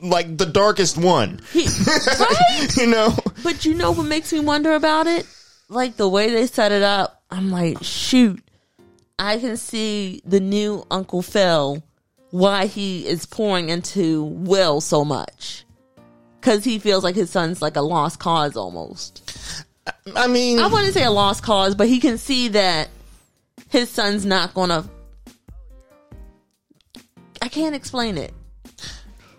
like 0.00 0.36
the 0.36 0.46
darkest 0.46 0.96
one 0.98 1.40
He, 1.52 1.66
right? 2.20 2.76
you 2.76 2.86
know 2.86 3.16
But 3.42 3.64
you 3.64 3.74
know 3.74 3.90
what 3.92 4.04
makes 4.04 4.32
me 4.32 4.40
wonder 4.40 4.74
about 4.74 5.06
it? 5.06 5.26
Like 5.68 5.96
the 5.96 6.08
way 6.08 6.30
they 6.30 6.46
set 6.46 6.72
it 6.72 6.82
up. 6.82 7.22
I'm 7.30 7.50
like, 7.50 7.82
shoot, 7.82 8.40
I 9.18 9.38
can 9.38 9.56
see 9.56 10.22
the 10.24 10.40
new 10.40 10.86
Uncle 10.90 11.22
Phil 11.22 11.82
why 12.30 12.66
he 12.66 13.06
is 13.06 13.26
pouring 13.26 13.68
into 13.68 14.24
Will 14.24 14.80
so 14.80 15.04
much. 15.04 15.64
Cause 16.40 16.64
he 16.64 16.78
feels 16.78 17.02
like 17.02 17.14
his 17.14 17.30
son's 17.30 17.62
like 17.62 17.76
a 17.76 17.80
lost 17.80 18.18
cause 18.18 18.56
almost. 18.56 19.63
I 20.16 20.26
mean 20.26 20.58
I 20.58 20.66
wouldn't 20.66 20.94
say 20.94 21.04
a 21.04 21.10
lost 21.10 21.42
cause, 21.42 21.74
but 21.74 21.88
he 21.88 22.00
can 22.00 22.18
see 22.18 22.48
that 22.48 22.88
his 23.70 23.90
son's 23.90 24.24
not 24.24 24.54
gonna. 24.54 24.88
I 27.42 27.48
can't 27.48 27.74
explain 27.74 28.16
it. 28.18 28.32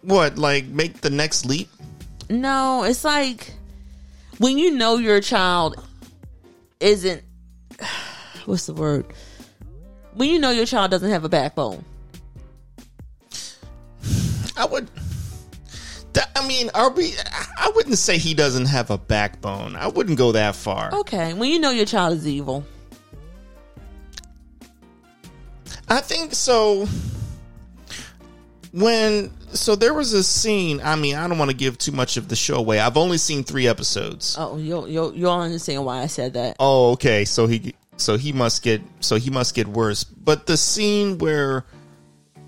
what 0.02 0.38
like 0.38 0.66
make 0.66 1.02
the 1.02 1.10
next 1.10 1.46
leap 1.46 1.70
No, 2.30 2.84
it's 2.84 3.04
like 3.04 3.54
when 4.38 4.58
you 4.58 4.72
know 4.72 4.98
your 4.98 5.22
child 5.22 5.76
isn't. 6.80 7.24
What's 8.46 8.68
the 8.68 8.74
word? 8.74 9.06
When 10.14 10.30
you 10.30 10.40
know 10.40 10.52
your 10.52 10.66
child 10.66 10.92
doesn't 10.92 11.10
have 11.10 11.24
a 11.24 11.30
backbone. 11.30 11.84
i 14.58 14.66
would 14.66 14.90
i 16.36 16.48
mean 16.48 16.70
are 16.74 16.92
we 16.92 17.14
i 17.58 17.72
wouldn't 17.76 17.98
say 17.98 18.18
he 18.18 18.34
doesn't 18.34 18.66
have 18.66 18.90
a 18.90 18.98
backbone 18.98 19.76
i 19.76 19.88
wouldn't 19.88 20.18
go 20.18 20.32
that 20.32 20.56
far 20.56 20.94
Okay, 20.94 21.34
when 21.34 21.50
you 21.50 21.60
know 21.60 21.72
your 21.72 21.86
child 21.86 22.18
is 22.18 22.28
evil. 22.28 22.66
I 25.88 26.02
think 26.02 26.34
so. 26.34 26.88
When 28.72 29.32
so 29.52 29.76
there 29.76 29.94
was 29.94 30.14
a 30.14 30.24
scene. 30.24 30.82
I 30.84 30.96
mean, 30.96 31.16
I 31.16 31.28
don't 31.28 31.38
want 31.38 31.52
to 31.52 31.58
give 31.58 31.78
too 31.78 31.92
much 31.92 32.18
of 32.18 32.28
the 32.28 32.36
show 32.36 32.56
away. 32.56 32.80
I've 32.80 32.98
only 32.98 33.18
seen 33.18 33.44
three 33.44 33.68
episodes. 33.68 34.36
Oh, 34.38 34.58
you'll 34.58 34.88
you'll 34.88 35.14
you'll 35.14 35.32
understand 35.32 35.86
why 35.86 36.02
I 36.02 36.08
said 36.08 36.34
that. 36.34 36.58
Oh, 36.60 36.92
okay. 36.94 37.24
So 37.26 37.48
he 37.48 37.76
so 37.98 38.18
he 38.18 38.34
must 38.34 38.64
get 38.64 38.82
so 39.00 39.16
he 39.16 39.30
must 39.30 39.54
get 39.56 39.68
worse. 39.68 40.04
But 40.04 40.48
the 40.48 40.58
scene 40.58 41.20
where 41.20 41.66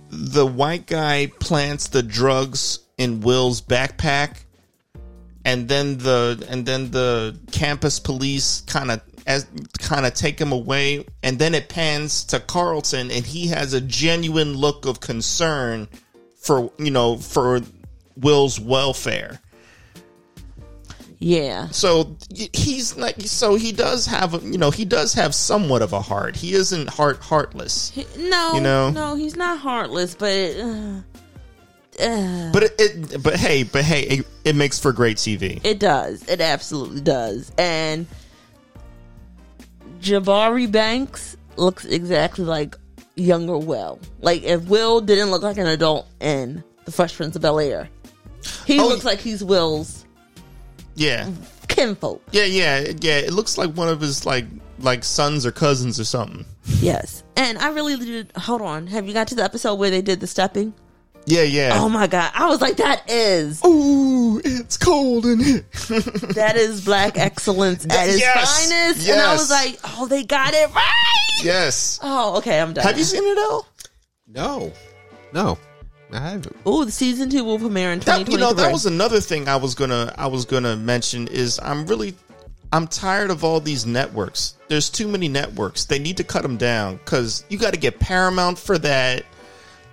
the 0.10 0.46
white 0.46 0.88
guy 0.88 1.28
plants 1.40 1.90
the 1.90 2.04
drugs 2.04 2.80
in 2.98 3.22
Will's 3.22 3.62
backpack 3.62 4.44
and 5.46 5.68
then 5.70 5.98
the 6.00 6.46
and 6.50 6.66
then 6.66 6.92
the 6.92 7.38
campus 7.52 8.00
police 8.00 8.62
kind 8.62 8.92
of 8.92 9.02
as 9.26 9.46
kind 9.80 10.06
of 10.06 10.14
take 10.14 10.40
him 10.40 10.52
away 10.52 11.06
and 11.24 11.38
then 11.38 11.54
it 11.54 11.70
pans 11.70 12.24
to 12.26 12.40
Carlton 12.40 13.12
and 13.12 13.26
he 13.26 13.48
has 13.48 13.74
a 13.74 13.82
genuine 13.82 14.54
look 14.54 14.86
of 14.86 15.00
concern 15.00 15.88
for 16.40 16.72
you 16.80 16.92
know 16.92 17.18
for 17.18 17.62
Will's 18.18 18.60
welfare. 18.60 19.40
Yeah, 21.20 21.70
So 21.70 22.16
he's 22.54 22.96
like, 22.96 23.16
so 23.22 23.56
he 23.56 23.72
does 23.72 24.06
have, 24.06 24.36
a- 24.36 24.48
you 24.48 24.60
know, 24.60 24.70
he 24.70 24.86
does 24.86 25.16
have 25.16 25.34
somewhat 25.34 25.82
of 25.82 25.92
a 25.92 26.00
heart. 26.00 26.36
He 26.36 26.54
isn't 26.54 26.90
heart 26.90 27.18
heartless, 27.24 27.92
no, 28.20 28.54
You 28.54 28.62
know? 28.62 28.92
no, 28.92 29.16
he's 29.16 29.36
not 29.36 29.58
heartless, 29.58 30.14
but 30.14 30.56
uh, 30.60 31.02
but 31.98 32.64
it, 32.64 32.74
it 32.80 33.24
but 33.24 33.36
hey, 33.36 33.64
but 33.64 33.84
hey, 33.84 34.02
it, 34.04 34.28
it 34.46 34.56
makes 34.56 34.80
for 34.80 34.92
great 34.94 35.18
TV. 35.18 35.60
It 35.64 35.80
does. 35.80 36.28
It 36.30 36.40
absolutely 36.42 37.02
does. 37.02 37.52
And 37.58 38.06
Jabari 40.00 40.72
Banks 40.72 41.38
looks 41.56 41.86
exactly 41.86 42.46
like 42.46 42.76
younger 43.16 43.58
Will. 43.58 44.00
Like 44.22 44.44
if 44.44 44.66
Will 44.68 45.02
didn't 45.02 45.32
look 45.32 45.42
like 45.42 45.58
an 45.58 45.68
adult 45.68 46.08
in 46.20 46.64
The 46.86 46.92
Fresh 46.92 47.16
Prince 47.16 47.36
of 47.36 47.42
Bel 47.42 47.60
Air, 47.60 47.90
he 48.66 48.80
Oh, 48.80 48.88
looks 48.88 49.04
like 49.06 49.20
he's 49.20 49.44
Will's 49.44 50.06
Yeah, 50.96 51.30
kinfolk. 51.68 52.22
yeah, 52.32 52.46
yeah, 52.46 52.92
yeah. 53.02 53.18
It 53.18 53.34
looks 53.34 53.58
like 53.58 53.72
one 53.72 53.90
of 53.90 54.02
his 54.02 54.26
like 54.26 54.46
like 54.80 55.04
sons 55.04 55.46
or 55.46 55.52
cousins 55.52 56.00
or 56.00 56.06
something. 56.06 56.46
Yes. 56.80 57.24
And 57.36 57.58
I 57.58 57.70
really 57.70 57.96
did. 57.98 58.32
Hold 58.38 58.62
on. 58.62 58.86
Have 58.88 59.08
you 59.08 59.14
got 59.14 59.28
to 59.30 59.36
the 59.36 59.44
episode 59.44 59.76
where 59.76 59.90
they 59.90 60.02
did 60.04 60.20
the 60.20 60.28
stepping? 60.28 60.74
Yeah, 61.30 61.44
yeah. 61.44 61.72
Oh 61.76 61.90
my 61.90 62.08
God. 62.08 62.32
I 62.34 62.48
was 62.48 62.62
like, 62.62 62.78
that 62.78 63.04
is. 63.10 63.62
Ooh, 63.66 64.42
it's 64.46 64.78
cold 64.78 65.26
in 65.26 65.40
here. 65.40 65.66
That 66.34 66.54
is 66.56 66.86
black 66.86 67.18
excellence 67.18 67.86
at 67.86 68.08
its 68.10 68.20
Yes, 68.20 68.70
finest. 68.70 69.10
And 69.10 69.20
I 69.20 69.34
was 69.34 69.50
like, 69.52 69.78
oh, 69.84 70.08
they 70.08 70.24
got 70.24 70.54
it 70.54 70.74
right. 70.74 71.42
yes. 71.44 72.00
Oh, 72.02 72.38
okay. 72.38 72.60
I'm 72.62 72.74
done. 72.74 72.86
Have 72.86 72.98
you 72.98 73.04
seen 73.04 73.24
it, 73.26 73.38
Al? 73.38 73.68
No, 74.28 74.72
no. 75.34 75.58
I 76.14 76.20
haven't. 76.20 76.56
Oh, 76.66 76.86
the 76.86 76.92
season 76.94 77.30
two 77.30 77.44
will 77.44 77.60
premiere 77.60 77.92
in 77.92 78.00
That, 78.00 78.20
2023. 78.26 78.34
you 78.34 78.40
know, 78.40 78.54
that 78.54 78.72
was 78.72 78.86
another 78.86 79.20
thing 79.20 79.50
I 79.50 79.58
was 79.58 79.76
gonna 79.76 80.14
I 80.18 80.28
was 80.28 80.46
gonna 80.46 80.78
mention 80.78 81.28
is 81.28 81.60
I'm 81.62 81.86
really 81.88 82.16
I'm 82.72 82.88
tired 82.88 83.30
of 83.32 83.44
all 83.44 83.60
these 83.60 83.86
networks. 83.86 84.56
There's 84.70 84.90
too 84.90 85.10
many 85.10 85.28
networks. 85.28 85.84
They 85.84 86.00
need 86.00 86.16
to 86.18 86.24
cut 86.24 86.44
them 86.44 86.56
down 86.56 86.98
because 86.98 87.44
you 87.50 87.58
got 87.58 87.74
to 87.74 87.80
get 87.80 88.00
Paramount 88.00 88.58
for 88.60 88.78
that, 88.78 89.24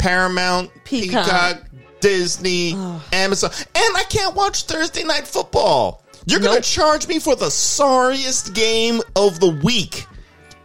Paramount, 0.05 0.71
Peacock. 0.85 1.25
Peacock, 1.25 1.63
Disney, 2.01 2.75
Amazon, 3.13 3.51
and 3.57 3.97
I 3.97 4.05
can't 4.11 4.35
watch 4.35 4.65
Thursday 4.65 5.03
night 5.05 5.27
football. 5.27 6.05
You're 6.27 6.41
gonna 6.41 6.61
charge 6.61 7.09
me 7.09 7.19
for 7.19 7.35
the 7.37 7.51
sorriest 7.51 8.55
game 8.55 9.01
of 9.17 9.41
the 9.41 9.49
week. 9.65 10.07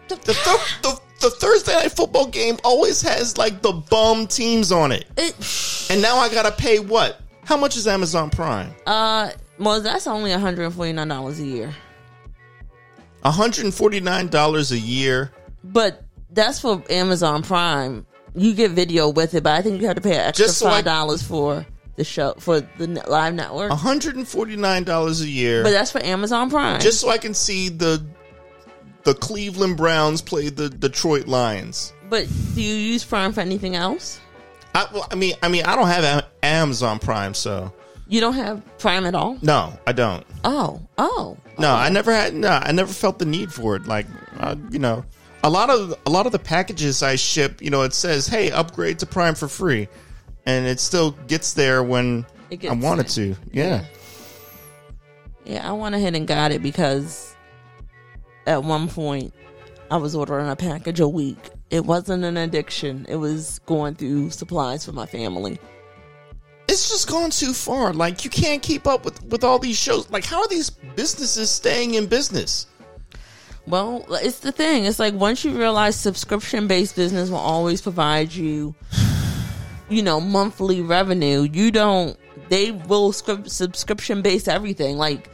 The, 0.09 0.15
th- 0.17 0.35
the 0.81 0.99
the 1.21 1.29
Thursday 1.29 1.73
night 1.73 1.91
football 1.91 2.27
game 2.27 2.57
always 2.63 3.01
has 3.01 3.37
like 3.37 3.61
the 3.61 3.71
bum 3.73 4.27
teams 4.27 4.71
on 4.71 4.91
it. 4.91 5.05
It, 5.17 5.35
And 5.89 6.01
now 6.01 6.17
I 6.17 6.29
gotta 6.29 6.51
pay 6.51 6.79
what? 6.79 7.21
How 7.45 7.57
much 7.57 7.75
is 7.77 7.87
Amazon 7.87 8.29
Prime? 8.29 8.73
uh, 8.85 9.31
well, 9.57 9.81
that's 9.81 10.07
only 10.07 10.31
one 10.31 10.39
hundred 10.39 10.65
and 10.65 10.73
forty 10.73 10.93
nine 10.93 11.07
dollars 11.09 11.39
a 11.39 11.45
year, 11.45 11.73
$149 13.23 14.71
a 14.71 14.77
year. 14.79 15.31
but 15.63 16.03
that's 16.31 16.59
for 16.59 16.83
Amazon 16.89 17.41
Prime. 17.43 18.05
You 18.39 18.53
get 18.53 18.71
video 18.71 19.09
with 19.09 19.33
it, 19.35 19.43
but 19.43 19.53
I 19.53 19.61
think 19.61 19.81
you 19.81 19.87
have 19.87 19.95
to 19.97 20.01
pay 20.01 20.15
an 20.15 20.21
extra 20.21 20.45
Just 20.45 20.57
so 20.59 20.67
I- 20.67 20.71
five 20.77 20.85
dollars 20.85 21.21
for 21.21 21.65
the 21.95 22.03
show 22.03 22.33
for 22.39 22.61
the 22.61 22.87
live 23.07 23.33
network. 23.33 23.71
$149 23.71 25.21
a 25.21 25.27
year. 25.27 25.63
But 25.63 25.71
that's 25.71 25.91
for 25.91 26.03
Amazon 26.03 26.49
Prime. 26.49 26.79
just 26.79 26.99
so 27.01 27.09
I 27.09 27.17
can 27.17 27.33
see 27.33 27.69
the 27.69 28.03
the 29.03 29.13
Cleveland 29.13 29.77
Browns 29.77 30.21
play 30.21 30.49
the 30.49 30.69
Detroit 30.69 31.27
Lions. 31.27 31.93
but 32.09 32.27
do 32.55 32.61
you 32.61 32.75
use 32.75 33.03
Prime 33.03 33.31
for 33.33 33.39
anything 33.41 33.75
else? 33.75 34.19
I, 34.75 34.87
well, 34.93 35.07
I 35.11 35.15
mean, 35.15 35.33
I 35.41 35.47
mean, 35.49 35.65
I 35.65 35.75
don't 35.75 35.87
have 35.87 36.03
Am- 36.03 36.23
Amazon 36.43 36.99
Prime, 36.99 37.33
so 37.33 37.73
You 38.07 38.19
don't 38.21 38.33
have 38.35 38.61
Prime 38.77 39.05
at 39.05 39.15
all? 39.15 39.37
no, 39.41 39.73
I 39.87 39.93
don't. 39.93 40.25
Oh, 40.43 40.79
oh, 40.97 41.37
No, 41.57 41.73
I 41.73 41.89
never 41.89 42.13
had. 42.13 42.33
No, 42.33 42.49
I 42.49 42.71
never 42.71 42.91
felt 42.93 43.19
the 43.19 43.25
need 43.25 43.51
for 43.51 43.75
it. 43.75 43.85
Like, 43.87 44.05
uh, 44.39 44.55
you 44.69 44.79
know, 44.79 45.03
a 45.43 45.49
lot 45.49 45.69
of 45.69 45.95
a 46.05 46.09
lot 46.09 46.25
of 46.25 46.31
the 46.31 46.39
packages 46.39 47.01
I 47.03 47.15
ship, 47.15 47.61
you 47.61 47.69
know, 47.69 47.81
it 47.83 47.93
says, 47.93 48.27
"Hey, 48.27 48.51
upgrade 48.51 48.99
to 48.99 49.05
Prime 49.05 49.35
for 49.35 49.47
free," 49.47 49.87
and 50.45 50.65
it 50.65 50.79
still 50.79 51.11
gets 51.27 51.53
there 51.53 51.83
when 51.83 52.25
It 52.49 52.55
I 52.55 52.55
gets 52.57 52.83
want 52.83 53.01
it 53.01 53.07
to. 53.09 53.35
Yeah. 53.51 53.83
Yeah, 55.45 55.67
I 55.67 55.73
went 55.73 55.95
ahead 55.95 56.15
and 56.15 56.27
got 56.27 56.51
it 56.51 56.61
because 56.61 57.35
at 58.45 58.63
one 58.63 58.87
point 58.87 59.33
I 59.89 59.97
was 59.97 60.15
ordering 60.15 60.49
a 60.49 60.55
package 60.55 60.99
a 60.99 61.07
week. 61.07 61.37
It 61.71 61.85
wasn't 61.85 62.23
an 62.23 62.37
addiction. 62.37 63.05
It 63.09 63.15
was 63.15 63.59
going 63.65 63.95
through 63.95 64.31
supplies 64.31 64.85
for 64.85 64.91
my 64.91 65.05
family. 65.05 65.59
it's 66.67 66.89
just 66.89 67.07
gone 67.09 67.31
too 67.31 67.53
far. 67.53 67.93
Like 67.93 68.23
you 68.23 68.29
can't 68.29 68.61
keep 68.61 68.85
up 68.85 69.03
with 69.05 69.23
with 69.23 69.43
all 69.43 69.57
these 69.57 69.77
shows. 69.77 70.09
Like 70.11 70.25
how 70.25 70.41
are 70.41 70.47
these 70.47 70.69
businesses 70.69 71.49
staying 71.49 71.95
in 71.95 72.05
business? 72.05 72.67
Well, 73.67 74.05
it's 74.09 74.39
the 74.39 74.51
thing. 74.51 74.85
It's 74.85 74.99
like 74.99 75.13
once 75.13 75.45
you 75.45 75.57
realize 75.57 75.95
subscription 75.95 76.67
based 76.67 76.95
business 76.95 77.29
will 77.29 77.37
always 77.37 77.81
provide 77.81 78.33
you, 78.33 78.73
you 79.89 80.01
know, 80.01 80.19
monthly 80.19 80.81
revenue, 80.81 81.41
you 81.41 81.71
don't, 81.71 82.17
they 82.49 82.71
will 82.71 83.11
script 83.11 83.51
subscription 83.51 84.21
base 84.21 84.47
everything. 84.47 84.97
Like, 84.97 85.29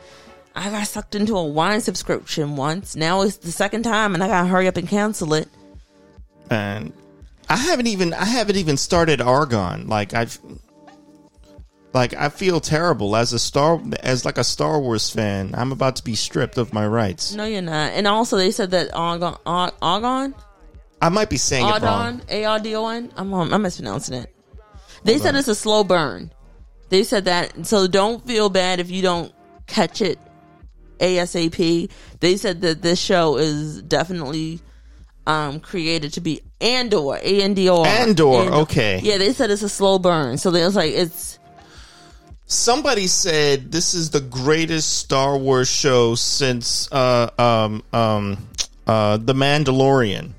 I 0.55 0.69
got 0.69 0.88
sucked 0.88 1.15
into 1.15 1.35
a 1.38 1.43
wine 1.43 1.81
subscription 1.81 2.55
once. 2.55 2.95
Now 2.95 3.21
it's 3.21 3.38
the 3.38 3.51
second 3.51 3.83
time 3.83 4.13
and 4.13 4.23
I 4.23 4.27
gotta 4.27 4.47
hurry 4.47 4.67
up 4.67 4.77
and 4.77 4.88
cancel 4.88 5.33
it. 5.33 5.49
And 6.49 6.93
I 7.49 7.57
haven't 7.57 7.88
even 7.88 8.13
I 8.13 8.25
haven't 8.25 8.55
even 8.55 8.77
started 8.77 9.19
Argon. 9.19 9.88
Like 9.88 10.13
I've 10.13 10.39
like 11.95 12.13
I 12.13 12.27
feel 12.27 12.60
terrible 12.60 13.15
as 13.15 13.31
a 13.31 13.39
star 13.39 13.81
as 14.03 14.25
like 14.25 14.38
a 14.38 14.43
Star 14.43 14.79
Wars 14.79 15.10
fan. 15.10 15.55
I'm 15.55 15.71
about 15.71 15.95
to 15.95 16.03
be 16.03 16.13
stripped 16.13 16.58
of 16.58 16.73
my 16.73 16.86
rights. 16.86 17.34
No, 17.34 17.45
you're 17.45 17.62
not. 17.62 17.93
And 17.93 18.05
also, 18.05 18.36
they 18.36 18.51
said 18.51 18.71
that 18.71 18.93
Argon, 18.93 19.36
Ar- 19.45 19.73
Argon, 19.81 20.36
I 21.01 21.08
might 21.10 21.29
be 21.29 21.38
saying 21.38 21.65
it 21.65 21.81
wrong. 21.81 21.84
Ardon, 21.84 22.21
A 22.29 22.45
R 22.45 22.60
D 22.60 22.75
O 22.75 22.88
N. 22.89 23.12
I'm 23.15 23.34
I'm 23.34 23.62
mispronouncing 23.62 24.15
it. 24.15 24.36
They 25.05 25.17
said 25.17 25.36
it's 25.36 25.47
a 25.47 25.55
slow 25.55 25.84
burn. 25.84 26.31
They 26.89 27.03
said 27.03 27.25
that, 27.25 27.65
so 27.65 27.88
don't 27.88 28.25
feel 28.27 28.49
bad 28.49 28.79
if 28.79 28.91
you 28.91 29.01
don't 29.01 29.34
catch 29.65 30.01
it 30.01 30.19
ASAP. 30.99 31.89
They 32.19 32.38
said 32.38 32.62
that 32.62 32.81
this 32.81 32.99
show 32.99 33.38
is 33.38 33.81
definitely 33.81 34.60
um 35.25 35.62
created 35.62 36.13
to 36.13 36.21
be 36.21 36.41
Andor, 36.60 37.15
A 37.15 37.41
N 37.41 37.53
D 37.53 37.69
O 37.69 37.84
R. 37.84 37.88
Andor, 37.88 38.53
okay. 38.63 38.99
Yeah, 39.01 39.17
they 39.17 39.31
said 39.31 39.49
it's 39.49 39.63
a 39.63 39.69
slow 39.69 39.97
burn. 39.97 40.38
So 40.38 40.51
they 40.51 40.63
was 40.65 40.75
like, 40.75 40.91
it's 40.93 41.39
Somebody 42.47 43.08
said 43.08 43.71
this 43.71 43.93
is 43.93 44.12
the 44.12 44.21
greatest 44.21 44.99
Star 44.99 45.38
Wars 45.38 45.67
show 45.69 46.13
since 46.15 46.91
uh 46.91 47.29
um 47.39 47.84
um 47.91 48.47
uh 48.86 49.17
The 49.17 49.34
Mandalorian. 49.34 50.31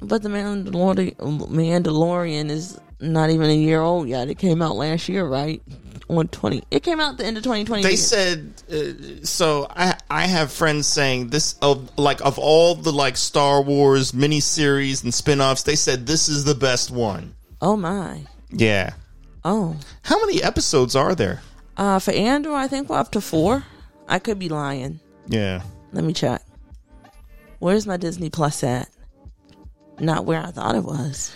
But 0.00 0.22
the 0.22 0.28
Mandalorian, 0.28 1.16
Mandalorian 1.16 2.50
is 2.50 2.78
not 3.00 3.30
even 3.30 3.48
a 3.48 3.54
year 3.54 3.80
old 3.80 4.08
yet. 4.08 4.28
It 4.28 4.36
came 4.38 4.60
out 4.60 4.76
last 4.76 5.08
year, 5.08 5.24
right? 5.24 5.62
On 6.08 6.28
twenty, 6.28 6.62
it 6.70 6.82
came 6.82 7.00
out 7.00 7.12
at 7.12 7.18
the 7.18 7.24
end 7.24 7.38
of 7.38 7.44
twenty 7.44 7.64
twenty. 7.64 7.82
They 7.82 7.96
said 7.96 8.52
uh, 8.70 9.24
so. 9.24 9.66
I 9.70 9.96
I 10.10 10.26
have 10.26 10.52
friends 10.52 10.86
saying 10.86 11.28
this 11.28 11.54
of 11.62 11.96
like 11.96 12.20
of 12.20 12.38
all 12.38 12.74
the 12.74 12.92
like 12.92 13.16
Star 13.16 13.62
Wars 13.62 14.12
miniseries 14.12 15.04
and 15.04 15.14
spin-offs, 15.14 15.62
They 15.62 15.76
said 15.76 16.06
this 16.06 16.28
is 16.28 16.44
the 16.44 16.54
best 16.54 16.90
one. 16.90 17.34
"Oh 17.62 17.76
my, 17.76 18.26
Yeah. 18.50 18.92
Oh." 19.44 19.76
How 20.02 20.18
many 20.20 20.42
episodes 20.42 20.96
are 20.96 21.14
there? 21.14 21.42
Uh, 21.76 21.98
for 21.98 22.12
Andor, 22.12 22.52
I 22.52 22.68
think 22.68 22.88
we're 22.88 22.98
up 22.98 23.12
to 23.12 23.20
four. 23.20 23.64
I 24.08 24.18
could 24.18 24.38
be 24.38 24.48
lying. 24.48 25.00
Yeah. 25.28 25.62
Let 25.92 26.04
me 26.04 26.12
check. 26.12 26.42
Where's 27.58 27.86
my 27.86 27.96
Disney 27.96 28.30
Plus 28.30 28.64
at? 28.64 28.88
Not 30.00 30.24
where 30.24 30.40
I 30.40 30.50
thought 30.50 30.74
it 30.74 30.84
was. 30.84 31.34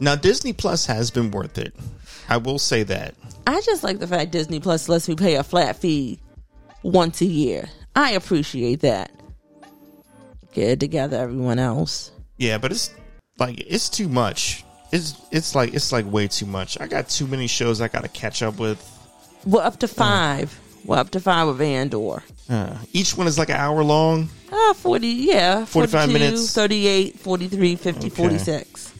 Now 0.00 0.14
Disney 0.14 0.52
Plus 0.52 0.86
has 0.86 1.10
been 1.10 1.30
worth 1.30 1.58
it. 1.58 1.74
I 2.28 2.36
will 2.36 2.58
say 2.58 2.82
that. 2.84 3.14
I 3.46 3.60
just 3.62 3.82
like 3.82 3.98
the 3.98 4.06
fact 4.06 4.30
Disney 4.30 4.60
Plus 4.60 4.88
lets 4.88 5.08
me 5.08 5.16
pay 5.16 5.36
a 5.36 5.42
flat 5.42 5.76
fee 5.76 6.20
once 6.82 7.20
a 7.20 7.26
year. 7.26 7.68
I 7.96 8.12
appreciate 8.12 8.80
that. 8.80 9.10
Get 10.52 10.80
together, 10.80 11.16
everyone 11.16 11.58
else. 11.58 12.12
Yeah, 12.36 12.58
but 12.58 12.70
it's 12.70 12.94
like 13.38 13.60
it's 13.66 13.88
too 13.88 14.08
much. 14.08 14.64
It's 14.90 15.14
it's 15.30 15.54
like 15.54 15.74
it's 15.74 15.92
like 15.92 16.10
way 16.10 16.28
too 16.28 16.46
much. 16.46 16.80
I 16.80 16.86
got 16.86 17.08
too 17.08 17.26
many 17.26 17.46
shows 17.46 17.80
I 17.80 17.88
got 17.88 18.02
to 18.02 18.08
catch 18.08 18.42
up 18.42 18.58
with. 18.58 18.78
We're 19.44 19.62
up 19.62 19.78
to 19.80 19.88
five. 19.88 20.58
We're 20.84 20.96
up 20.96 21.10
to 21.10 21.20
five 21.20 21.48
with 21.48 21.60
Andor. 21.60 22.22
Uh, 22.48 22.76
each 22.92 23.16
one 23.16 23.26
is 23.26 23.38
like 23.38 23.50
an 23.50 23.56
hour 23.56 23.82
long. 23.84 24.30
Ah, 24.50 24.72
40, 24.74 25.06
yeah. 25.06 25.64
45 25.66 26.10
minutes. 26.10 26.54
38, 26.54 27.18
43, 27.18 27.76
50, 27.76 27.98
Okay. 28.06 28.08
46. 28.08 28.94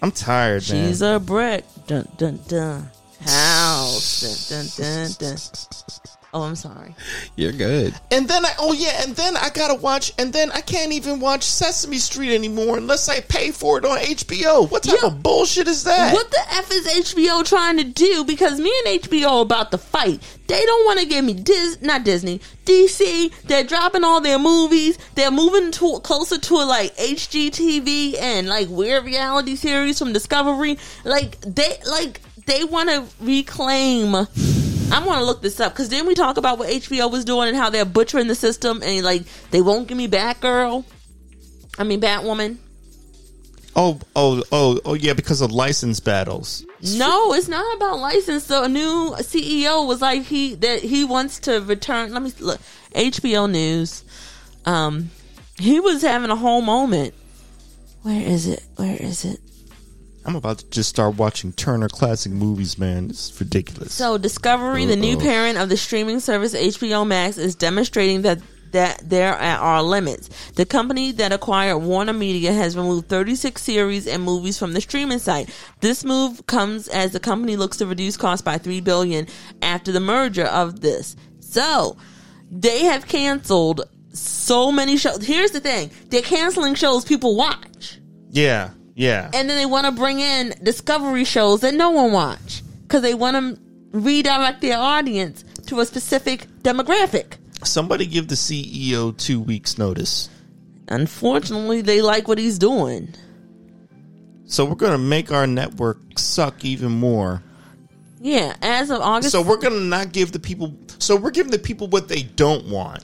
I'm 0.00 0.10
tired, 0.10 0.68
man. 0.70 0.88
She's 0.88 1.02
a 1.02 1.20
brick. 1.20 1.64
Dun, 1.86 2.08
dun, 2.16 2.40
dun. 2.48 2.90
House. 3.20 4.48
Dun, 4.48 4.66
dun, 4.76 5.10
dun, 5.10 5.10
dun. 5.18 5.38
Oh, 6.36 6.42
I'm 6.42 6.56
sorry. 6.56 6.96
You're 7.36 7.52
good. 7.52 7.94
And 8.10 8.26
then 8.26 8.44
I 8.44 8.52
oh 8.58 8.72
yeah, 8.72 9.02
and 9.04 9.14
then 9.14 9.36
I 9.36 9.50
gotta 9.50 9.74
watch, 9.76 10.12
and 10.18 10.32
then 10.32 10.50
I 10.50 10.62
can't 10.62 10.90
even 10.92 11.20
watch 11.20 11.44
Sesame 11.44 11.98
Street 11.98 12.34
anymore 12.34 12.76
unless 12.76 13.08
I 13.08 13.20
pay 13.20 13.52
for 13.52 13.78
it 13.78 13.84
on 13.84 13.98
HBO. 13.98 14.68
What 14.68 14.82
type 14.82 14.98
Yeah. 15.00 15.10
of 15.10 15.22
bullshit 15.22 15.68
is 15.68 15.84
that? 15.84 16.12
What 16.12 16.32
the 16.32 16.40
F 16.50 16.72
is 16.72 16.88
HBO 16.88 17.44
trying 17.44 17.76
to 17.76 17.84
do? 17.84 18.24
Because 18.24 18.58
me 18.58 18.72
and 18.84 19.00
HBO 19.04 19.30
are 19.38 19.42
about 19.42 19.70
to 19.70 19.78
fight. 19.78 20.20
They 20.48 20.60
don't 20.64 20.84
want 20.84 20.98
to 20.98 21.06
give 21.06 21.24
me 21.24 21.34
Dis, 21.34 21.78
not 21.80 22.02
Disney, 22.04 22.40
DC. 22.64 23.30
They're 23.44 23.62
dropping 23.62 24.02
all 24.02 24.20
their 24.20 24.38
movies. 24.40 24.98
They're 25.14 25.30
moving 25.30 25.70
to 25.70 26.00
closer 26.00 26.38
to 26.38 26.54
like 26.56 26.96
HGTV 26.96 28.18
and 28.20 28.48
like 28.48 28.68
weird 28.68 29.04
reality 29.04 29.54
series 29.54 30.00
from 30.00 30.12
Discovery. 30.12 30.78
Like 31.04 31.40
they 31.42 31.78
like 31.88 32.20
they 32.46 32.64
want 32.64 32.90
to 32.90 33.04
reclaim. 33.24 34.26
I'm 34.92 35.04
gonna 35.04 35.24
look 35.24 35.42
this 35.42 35.60
up 35.60 35.72
because 35.72 35.88
then 35.88 36.06
we 36.06 36.14
talk 36.14 36.36
about 36.36 36.58
what 36.58 36.68
HBO 36.68 37.10
was 37.10 37.24
doing 37.24 37.48
and 37.48 37.56
how 37.56 37.70
they're 37.70 37.84
butchering 37.84 38.28
the 38.28 38.34
system 38.34 38.82
and 38.82 39.04
like 39.04 39.22
they 39.50 39.60
won't 39.60 39.88
give 39.88 39.96
me 39.96 40.08
Batgirl. 40.08 40.84
I 41.78 41.84
mean 41.84 42.00
Batwoman. 42.00 42.58
Oh 43.76 43.98
oh 44.14 44.42
oh 44.52 44.78
oh 44.84 44.94
yeah, 44.94 45.14
because 45.14 45.40
of 45.40 45.50
license 45.50 45.98
battles. 45.98 46.64
No, 46.96 47.32
it's 47.34 47.48
not 47.48 47.76
about 47.76 47.98
license. 47.98 48.46
The 48.46 48.68
new 48.68 49.14
CEO 49.18 49.86
was 49.86 50.00
like 50.00 50.22
he 50.22 50.54
that 50.56 50.80
he 50.80 51.04
wants 51.04 51.40
to 51.40 51.60
return. 51.60 52.12
Let 52.12 52.22
me 52.22 52.32
look. 52.38 52.60
HBO 52.94 53.50
News. 53.50 54.04
Um, 54.64 55.10
he 55.58 55.80
was 55.80 56.02
having 56.02 56.30
a 56.30 56.36
whole 56.36 56.60
moment. 56.60 57.14
Where 58.02 58.20
is 58.20 58.46
it? 58.46 58.62
Where 58.76 58.96
is 58.96 59.24
it? 59.24 59.40
I'm 60.26 60.36
about 60.36 60.58
to 60.58 60.70
just 60.70 60.88
start 60.88 61.16
watching 61.16 61.52
Turner 61.52 61.88
Classic 61.88 62.32
Movies, 62.32 62.78
man. 62.78 63.10
It's 63.10 63.38
ridiculous. 63.38 63.92
So 63.92 64.16
Discovery, 64.16 64.86
the 64.86 64.96
new 64.96 65.18
parent 65.18 65.58
of 65.58 65.68
the 65.68 65.76
streaming 65.76 66.20
service 66.20 66.54
HBO 66.54 67.06
Max, 67.06 67.36
is 67.36 67.54
demonstrating 67.54 68.22
that 68.22 68.40
that 68.72 69.08
there 69.08 69.34
are 69.34 69.82
limits. 69.82 70.28
The 70.56 70.66
company 70.66 71.12
that 71.12 71.32
acquired 71.32 71.78
Warner 71.78 72.12
Media 72.12 72.52
has 72.52 72.76
removed 72.76 73.08
36 73.08 73.62
series 73.62 74.08
and 74.08 74.22
movies 74.24 74.58
from 74.58 74.72
the 74.72 74.80
streaming 74.80 75.20
site. 75.20 75.48
This 75.80 76.04
move 76.04 76.44
comes 76.46 76.88
as 76.88 77.12
the 77.12 77.20
company 77.20 77.54
looks 77.54 77.76
to 77.76 77.86
reduce 77.86 78.16
costs 78.16 78.42
by 78.42 78.58
3 78.58 78.80
billion 78.80 79.28
after 79.62 79.92
the 79.92 80.00
merger 80.00 80.46
of 80.46 80.80
this. 80.80 81.14
So, 81.38 81.96
they 82.50 82.86
have 82.86 83.06
canceled 83.06 83.82
so 84.12 84.72
many 84.72 84.96
shows. 84.96 85.24
Here's 85.24 85.52
the 85.52 85.60
thing. 85.60 85.92
They're 86.08 86.22
canceling 86.22 86.74
shows 86.74 87.04
people 87.04 87.36
watch. 87.36 88.00
Yeah, 88.30 88.70
yeah. 88.94 89.30
And 89.34 89.48
then 89.48 89.56
they 89.56 89.66
want 89.66 89.86
to 89.86 89.92
bring 89.92 90.20
in 90.20 90.54
discovery 90.62 91.24
shows 91.24 91.60
that 91.60 91.74
no 91.74 91.90
one 91.90 92.12
watch 92.12 92.62
because 92.82 93.02
they 93.02 93.14
want 93.14 93.36
to 93.36 93.60
redirect 93.92 94.60
their 94.60 94.78
audience 94.78 95.44
to 95.66 95.80
a 95.80 95.86
specific 95.86 96.46
demographic. 96.62 97.36
Somebody 97.64 98.06
give 98.06 98.28
the 98.28 98.34
CEO 98.34 99.16
two 99.16 99.40
weeks 99.40 99.78
notice. 99.78 100.28
Unfortunately, 100.88 101.80
they 101.80 102.02
like 102.02 102.28
what 102.28 102.38
he's 102.38 102.58
doing. 102.58 103.14
So 104.46 104.64
we're 104.64 104.74
gonna 104.74 104.98
make 104.98 105.32
our 105.32 105.46
network 105.46 105.98
suck 106.18 106.64
even 106.64 106.92
more. 106.92 107.42
Yeah, 108.20 108.54
as 108.62 108.90
of 108.90 109.00
August 109.00 109.32
So 109.32 109.42
we're 109.42 109.56
gonna 109.56 109.80
not 109.80 110.12
give 110.12 110.32
the 110.32 110.38
people. 110.38 110.74
So 110.98 111.16
we're 111.16 111.30
giving 111.30 111.50
the 111.50 111.58
people 111.58 111.88
what 111.88 112.08
they 112.08 112.22
don't 112.22 112.68
want. 112.68 113.02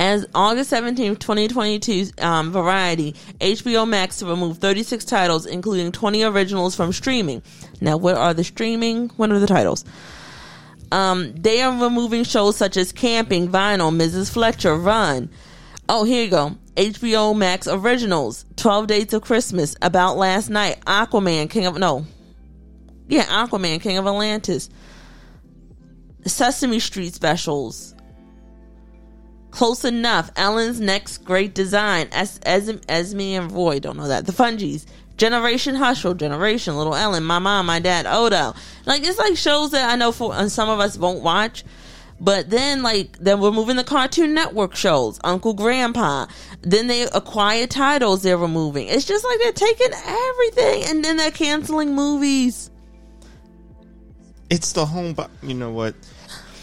As 0.00 0.26
August 0.34 0.72
17th, 0.72 1.18
2022, 1.18 2.12
um, 2.24 2.52
Variety, 2.52 3.14
HBO 3.38 3.86
Max 3.86 4.20
to 4.20 4.26
remove 4.26 4.56
36 4.56 5.04
titles, 5.04 5.44
including 5.44 5.92
20 5.92 6.22
originals 6.24 6.74
from 6.74 6.90
streaming. 6.94 7.42
Now, 7.82 7.98
what 7.98 8.14
are 8.14 8.32
the 8.32 8.42
streaming? 8.42 9.10
What 9.18 9.30
are 9.30 9.38
the 9.38 9.46
titles? 9.46 9.84
Um, 10.90 11.34
they 11.34 11.60
are 11.60 11.84
removing 11.84 12.24
shows 12.24 12.56
such 12.56 12.78
as 12.78 12.92
Camping, 12.92 13.50
Vinyl, 13.50 13.94
Mrs. 13.94 14.32
Fletcher, 14.32 14.74
Run. 14.74 15.28
Oh, 15.86 16.04
here 16.04 16.24
you 16.24 16.30
go. 16.30 16.56
HBO 16.76 17.36
Max 17.36 17.68
Originals, 17.68 18.46
12 18.56 18.86
Dates 18.86 19.12
of 19.12 19.20
Christmas, 19.20 19.76
About 19.82 20.16
Last 20.16 20.48
Night, 20.48 20.82
Aquaman, 20.86 21.50
King 21.50 21.66
of, 21.66 21.76
no. 21.76 22.06
Yeah, 23.06 23.24
Aquaman, 23.24 23.82
King 23.82 23.98
of 23.98 24.06
Atlantis. 24.06 24.70
Sesame 26.24 26.78
Street 26.78 27.12
specials, 27.12 27.94
Close 29.50 29.84
enough. 29.84 30.30
Ellen's 30.36 30.80
next 30.80 31.18
great 31.24 31.54
design. 31.54 32.08
Es- 32.12 32.38
Es- 32.44 32.70
Esme 32.88 33.20
and 33.20 33.52
Roy 33.52 33.80
don't 33.80 33.96
know 33.96 34.08
that. 34.08 34.26
The 34.26 34.32
Fungies. 34.32 34.86
Generation 35.16 35.74
Hustle. 35.74 36.14
Generation 36.14 36.76
Little 36.76 36.94
Ellen. 36.94 37.24
My 37.24 37.38
mom. 37.40 37.66
My 37.66 37.80
dad. 37.80 38.06
Odo. 38.06 38.54
Like 38.86 39.02
it's 39.04 39.18
like 39.18 39.36
shows 39.36 39.72
that 39.72 39.90
I 39.90 39.96
know 39.96 40.12
for 40.12 40.34
and 40.34 40.50
some 40.50 40.68
of 40.68 40.78
us 40.80 40.96
won't 40.96 41.22
watch. 41.22 41.64
But 42.20 42.50
then 42.50 42.82
like 42.82 43.18
then 43.18 43.40
we're 43.40 43.50
moving 43.50 43.76
the 43.76 43.84
Cartoon 43.84 44.34
Network 44.34 44.76
shows. 44.76 45.18
Uncle 45.24 45.54
Grandpa. 45.54 46.26
Then 46.62 46.86
they 46.86 47.02
acquire 47.02 47.66
titles 47.66 48.22
they're 48.22 48.36
removing. 48.36 48.88
It's 48.88 49.04
just 49.06 49.24
like 49.24 49.38
they're 49.42 49.52
taking 49.52 49.92
everything 49.92 50.84
and 50.90 51.04
then 51.04 51.16
they're 51.16 51.30
canceling 51.30 51.94
movies. 51.94 52.70
It's 54.48 54.72
the 54.72 54.84
home. 54.86 55.16
You 55.42 55.54
know 55.54 55.70
what? 55.70 55.94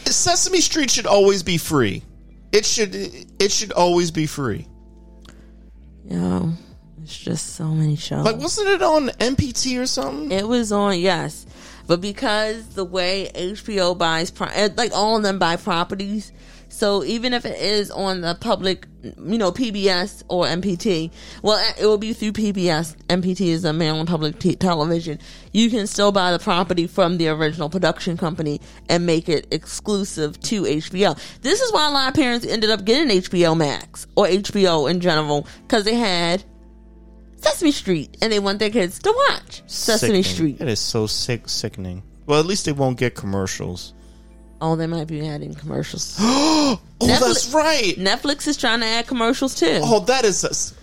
Sesame 0.05 0.61
Street 0.61 0.89
should 0.89 1.05
always 1.05 1.43
be 1.43 1.57
free. 1.57 2.03
It 2.57 2.65
should. 2.65 2.95
It 2.95 3.51
should 3.51 3.71
always 3.71 4.09
be 4.09 4.25
free. 4.25 4.65
Yeah. 6.05 6.49
it's 7.03 7.15
just 7.15 7.53
so 7.53 7.67
many 7.67 7.95
shows. 7.95 8.25
Like, 8.25 8.37
wasn't 8.37 8.69
it 8.69 8.81
on 8.81 9.09
MPT 9.09 9.79
or 9.79 9.85
something? 9.85 10.31
It 10.31 10.47
was 10.47 10.71
on, 10.71 10.99
yes. 10.99 11.45
But 11.85 12.01
because 12.01 12.69
the 12.69 12.83
way 12.83 13.29
HBO 13.35 13.95
buys, 13.95 14.31
pro- 14.31 14.47
eh, 14.47 14.69
like 14.75 14.91
all 14.91 15.17
of 15.17 15.21
them 15.21 15.37
buy 15.37 15.57
properties, 15.57 16.31
so 16.77 17.03
even 17.03 17.33
if 17.33 17.43
it 17.43 17.59
is 17.59 17.89
on 17.89 18.21
the 18.21 18.35
public, 18.35 18.85
you 19.01 19.39
know, 19.39 19.51
PBS 19.51 20.21
or 20.29 20.45
MPT, 20.45 21.11
well, 21.41 21.57
it 21.79 21.83
will 21.83 21.97
be 21.97 22.13
through 22.13 22.33
PBS. 22.33 22.95
MPT 23.07 23.47
is 23.47 23.65
a 23.65 23.73
Maryland 23.73 24.07
Public 24.07 24.37
T- 24.37 24.55
Television. 24.55 25.17
You 25.53 25.71
can 25.71 25.87
still 25.87 26.11
buy 26.11 26.31
the 26.31 26.37
property 26.37 26.85
from 26.85 27.17
the 27.17 27.29
original 27.29 27.67
production 27.67 28.15
company 28.15 28.61
and 28.89 29.07
make 29.07 29.27
it 29.27 29.47
exclusive 29.49 30.39
to 30.41 30.61
HBO. 30.63 31.19
This 31.41 31.61
is 31.61 31.73
why 31.73 31.87
a 31.87 31.91
lot 31.91 32.09
of 32.09 32.13
parents 32.13 32.45
ended 32.45 32.69
up 32.69 32.85
getting 32.85 33.21
HBO 33.23 33.57
Max 33.57 34.05
or 34.15 34.27
HBO 34.27 34.87
in 34.87 34.99
general 34.99 35.47
because 35.63 35.83
they 35.83 35.95
had 35.95 36.43
Sesame 37.37 37.71
Street 37.71 38.17
and 38.21 38.31
they 38.31 38.37
want 38.37 38.59
their 38.59 38.69
kids 38.69 38.99
to 38.99 39.11
watch 39.29 39.63
Sesame 39.65 40.21
Sickening. 40.21 40.57
Street. 40.57 40.61
It 40.61 40.67
is 40.67 40.79
so 40.79 41.07
sick, 41.07 41.49
sickening. 41.49 42.03
Well, 42.27 42.39
at 42.39 42.45
least 42.45 42.65
they 42.65 42.71
won't 42.71 42.99
get 42.99 43.15
commercials. 43.15 43.95
Oh, 44.59 44.75
they 44.75 44.87
might 44.87 45.07
be 45.07 45.27
adding 45.27 45.53
commercials. 45.53 46.17
Oh, 46.99 47.05
Netflix- 47.05 47.19
that's 47.19 47.53
right. 47.53 47.93
Netflix 47.97 48.47
is 48.47 48.57
trying 48.57 48.79
to 48.79 48.85
add 48.87 49.05
commercials 49.05 49.53
too. 49.53 49.79
Oh, 49.83 49.99
that 50.01 50.25
is. 50.25 50.43
A, 50.43 50.49
s- 50.49 50.73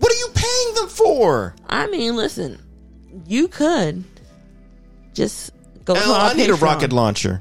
what 0.00 0.10
are 0.12 0.16
you 0.16 0.28
paying 0.34 0.74
them 0.74 0.88
for? 0.88 1.54
I 1.68 1.86
mean, 1.86 2.16
listen, 2.16 2.60
you 3.28 3.46
could 3.46 4.02
just 5.14 5.52
go 5.84 5.94
to 5.94 6.00
I 6.00 6.32
need 6.34 6.50
a 6.50 6.54
Patreon. 6.54 6.60
rocket 6.62 6.92
launcher. 6.92 7.40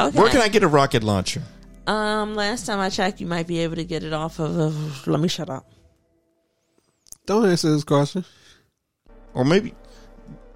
Okay. 0.00 0.18
Where 0.18 0.30
can 0.30 0.40
I 0.40 0.48
get 0.48 0.62
a 0.64 0.68
rocket 0.68 1.04
launcher? 1.04 1.42
Um, 1.86 2.34
last 2.34 2.66
time 2.66 2.80
I 2.80 2.88
checked, 2.88 3.20
you 3.20 3.26
might 3.26 3.46
be 3.46 3.60
able 3.60 3.76
to 3.76 3.84
get 3.84 4.02
it 4.02 4.12
off 4.12 4.40
of. 4.40 4.56
of 4.58 5.06
let 5.06 5.20
me 5.20 5.28
shut 5.28 5.48
up. 5.48 5.70
Don't 7.26 7.48
answer 7.48 7.70
this 7.70 7.84
question. 7.84 8.24
Or 9.34 9.44
maybe 9.44 9.74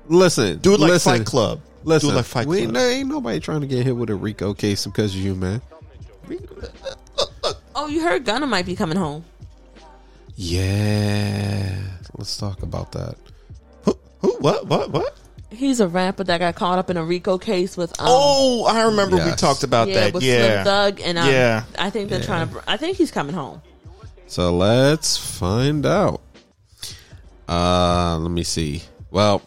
Listen, 0.08 0.58
do 0.58 0.74
it 0.74 0.80
like 0.80 0.90
listen, 0.90 1.18
Fight 1.18 1.26
Club. 1.26 1.60
Listen, 1.86 2.08
do 2.10 2.14
it 2.14 2.16
like 2.18 2.24
Fight 2.26 2.46
we, 2.46 2.62
Club. 2.62 2.74
there 2.74 2.90
ain't 2.90 3.08
nobody 3.08 3.38
trying 3.40 3.60
to 3.60 3.66
get 3.66 3.84
hit 3.86 3.96
with 3.96 4.10
a 4.10 4.14
Rico 4.14 4.52
case 4.54 4.84
because 4.86 5.14
of 5.14 5.20
you, 5.20 5.34
man. 5.34 5.62
Oh, 7.74 7.86
you 7.86 8.02
heard 8.02 8.24
Gunna 8.24 8.46
might 8.46 8.66
be 8.66 8.74
coming 8.74 8.96
home. 8.98 9.24
Yeah, 10.34 11.78
let's 12.18 12.36
talk 12.36 12.62
about 12.62 12.92
that. 12.92 13.14
Who? 13.84 13.98
Who? 14.20 14.36
What? 14.40 14.66
What? 14.66 14.90
What? 14.90 15.18
He's 15.50 15.80
a 15.80 15.86
rapper 15.88 16.24
that 16.24 16.38
got 16.38 16.54
caught 16.56 16.78
up 16.78 16.90
in 16.90 16.96
a 16.96 17.04
RICO 17.04 17.38
case 17.38 17.76
with. 17.76 17.90
Um, 18.00 18.06
Oh, 18.10 18.64
I 18.66 18.82
remember 18.84 19.16
we 19.16 19.22
Yes. 19.22 19.40
talked 19.40 19.62
about 19.62 19.88
yeah, 19.88 19.94
that. 19.94 20.12
with 20.12 20.22
Yeah. 20.22 20.62
Slim 20.62 20.64
Thug, 20.64 21.00
and 21.02 21.18
um, 21.18 21.28
Yeah. 21.30 21.64
I 21.78 21.88
think 21.90 22.10
they're 22.10 22.20
trying 22.22 22.48
to. 22.48 22.62
I 22.66 22.76
think 22.76 22.96
he's 22.98 23.10
coming 23.10 23.34
home. 23.34 23.62
So 24.26 24.54
let's 24.56 25.16
find 25.16 25.86
out. 25.86 26.20
Uh, 27.48 28.18
let 28.18 28.30
me 28.30 28.42
see. 28.42 28.82
Well, 29.10 29.40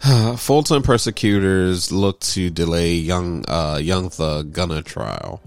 Fulton 0.36 0.82
persecutors 0.82 1.90
look 1.90 2.20
to 2.20 2.50
delay 2.50 2.94
young 2.94 3.44
uh 3.48 3.78
young 3.82 4.10
thug 4.10 4.52
Gunna 4.52 4.82
trial. 4.82 5.40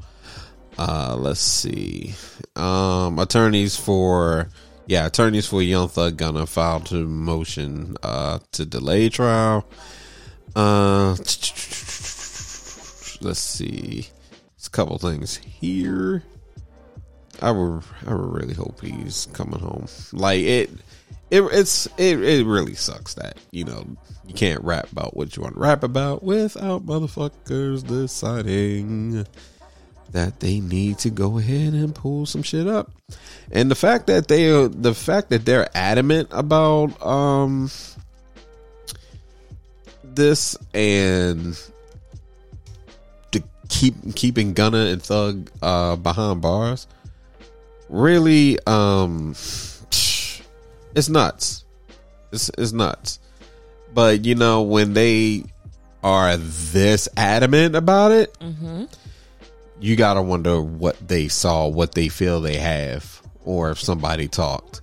Uh, 0.78 1.16
let's 1.18 1.40
see. 1.40 2.16
Um, 2.56 3.20
attorneys 3.20 3.76
for 3.78 4.50
yeah, 4.88 5.06
attorneys 5.06 5.48
for 5.48 5.62
Young 5.62 5.88
Thug 5.88 6.18
Gunna 6.18 6.46
filed 6.46 6.92
a 6.92 6.96
motion 6.96 7.96
uh 8.04 8.40
to 8.54 8.66
delay 8.66 9.10
trial. 9.10 9.66
Uh, 10.56 11.12
let's 13.22 13.40
see. 13.40 14.08
There's 14.58 14.68
a 14.68 14.72
couple 14.72 14.98
things 14.98 15.38
here. 15.38 16.24
I 17.42 17.52
would 17.52 17.84
I 18.06 18.14
would 18.14 18.34
really 18.34 18.54
hope 18.54 18.82
he's 18.82 19.28
coming 19.34 19.60
home. 19.60 19.88
Like 20.12 20.42
it 20.42 20.70
it 21.32 21.42
it's 21.54 21.88
it, 21.98 22.22
it 22.22 22.46
really 22.46 22.76
sucks 22.76 23.16
that, 23.16 23.38
you 23.52 23.64
know, 23.64 23.86
you 24.28 24.34
can't 24.34 24.64
rap 24.64 24.92
about 24.92 25.16
what 25.16 25.36
you 25.36 25.42
want 25.42 25.56
to 25.56 25.62
rap 25.62 25.84
about 25.84 26.22
without 26.22 26.86
motherfuckers 26.86 27.88
deciding 27.88 29.26
that 30.12 30.42
they 30.42 30.60
need 30.60 30.98
to 31.00 31.10
go 31.10 31.40
ahead 31.40 31.74
and 31.74 31.96
pull 31.96 32.26
some 32.26 32.44
shit 32.44 32.68
up. 32.68 32.92
And 33.50 33.72
the 33.72 33.76
fact 33.76 34.08
that 34.08 34.28
they 34.28 34.68
the 34.68 34.94
fact 34.94 35.30
that 35.30 35.46
they're 35.46 35.70
adamant 35.76 36.28
about 36.32 37.02
um 37.02 37.72
this 40.04 40.58
and 40.74 41.58
to 43.32 43.42
keep 43.70 43.96
keeping 44.16 44.54
Gunna 44.54 44.86
and 44.88 45.02
Thug 45.02 45.50
uh 45.62 45.96
behind 45.96 46.42
bars 46.42 46.88
really 47.88 48.60
um 48.68 49.34
it's 50.96 51.10
nuts. 51.10 51.66
It's, 52.32 52.50
it's 52.58 52.72
nuts. 52.72 53.20
But 53.94 54.26
you 54.26 54.36
know 54.36 54.62
when 54.62 54.94
they 54.94 55.44
are 56.04 56.36
this 56.38 57.08
adamant 57.16 57.76
about 57.76 58.12
it 58.12 58.36
you 59.80 59.96
gotta 59.96 60.22
wonder 60.22 60.62
what 60.62 60.96
they 61.08 61.28
saw 61.28 61.68
what 61.68 61.94
they 61.94 62.08
feel 62.08 62.42
they 62.42 62.56
have 62.56 63.22
or 63.44 63.72
if 63.72 63.80
somebody 63.80 64.28
talked. 64.28 64.82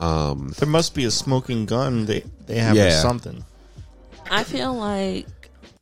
Um 0.00 0.52
There 0.58 0.68
must 0.68 0.94
be 0.94 1.04
a 1.04 1.10
smoking 1.10 1.66
gun. 1.66 2.06
They 2.06 2.24
they 2.46 2.58
have 2.58 2.76
or 2.76 2.90
something. 2.90 3.44
I 4.30 4.44
feel 4.44 4.74
like 4.74 5.26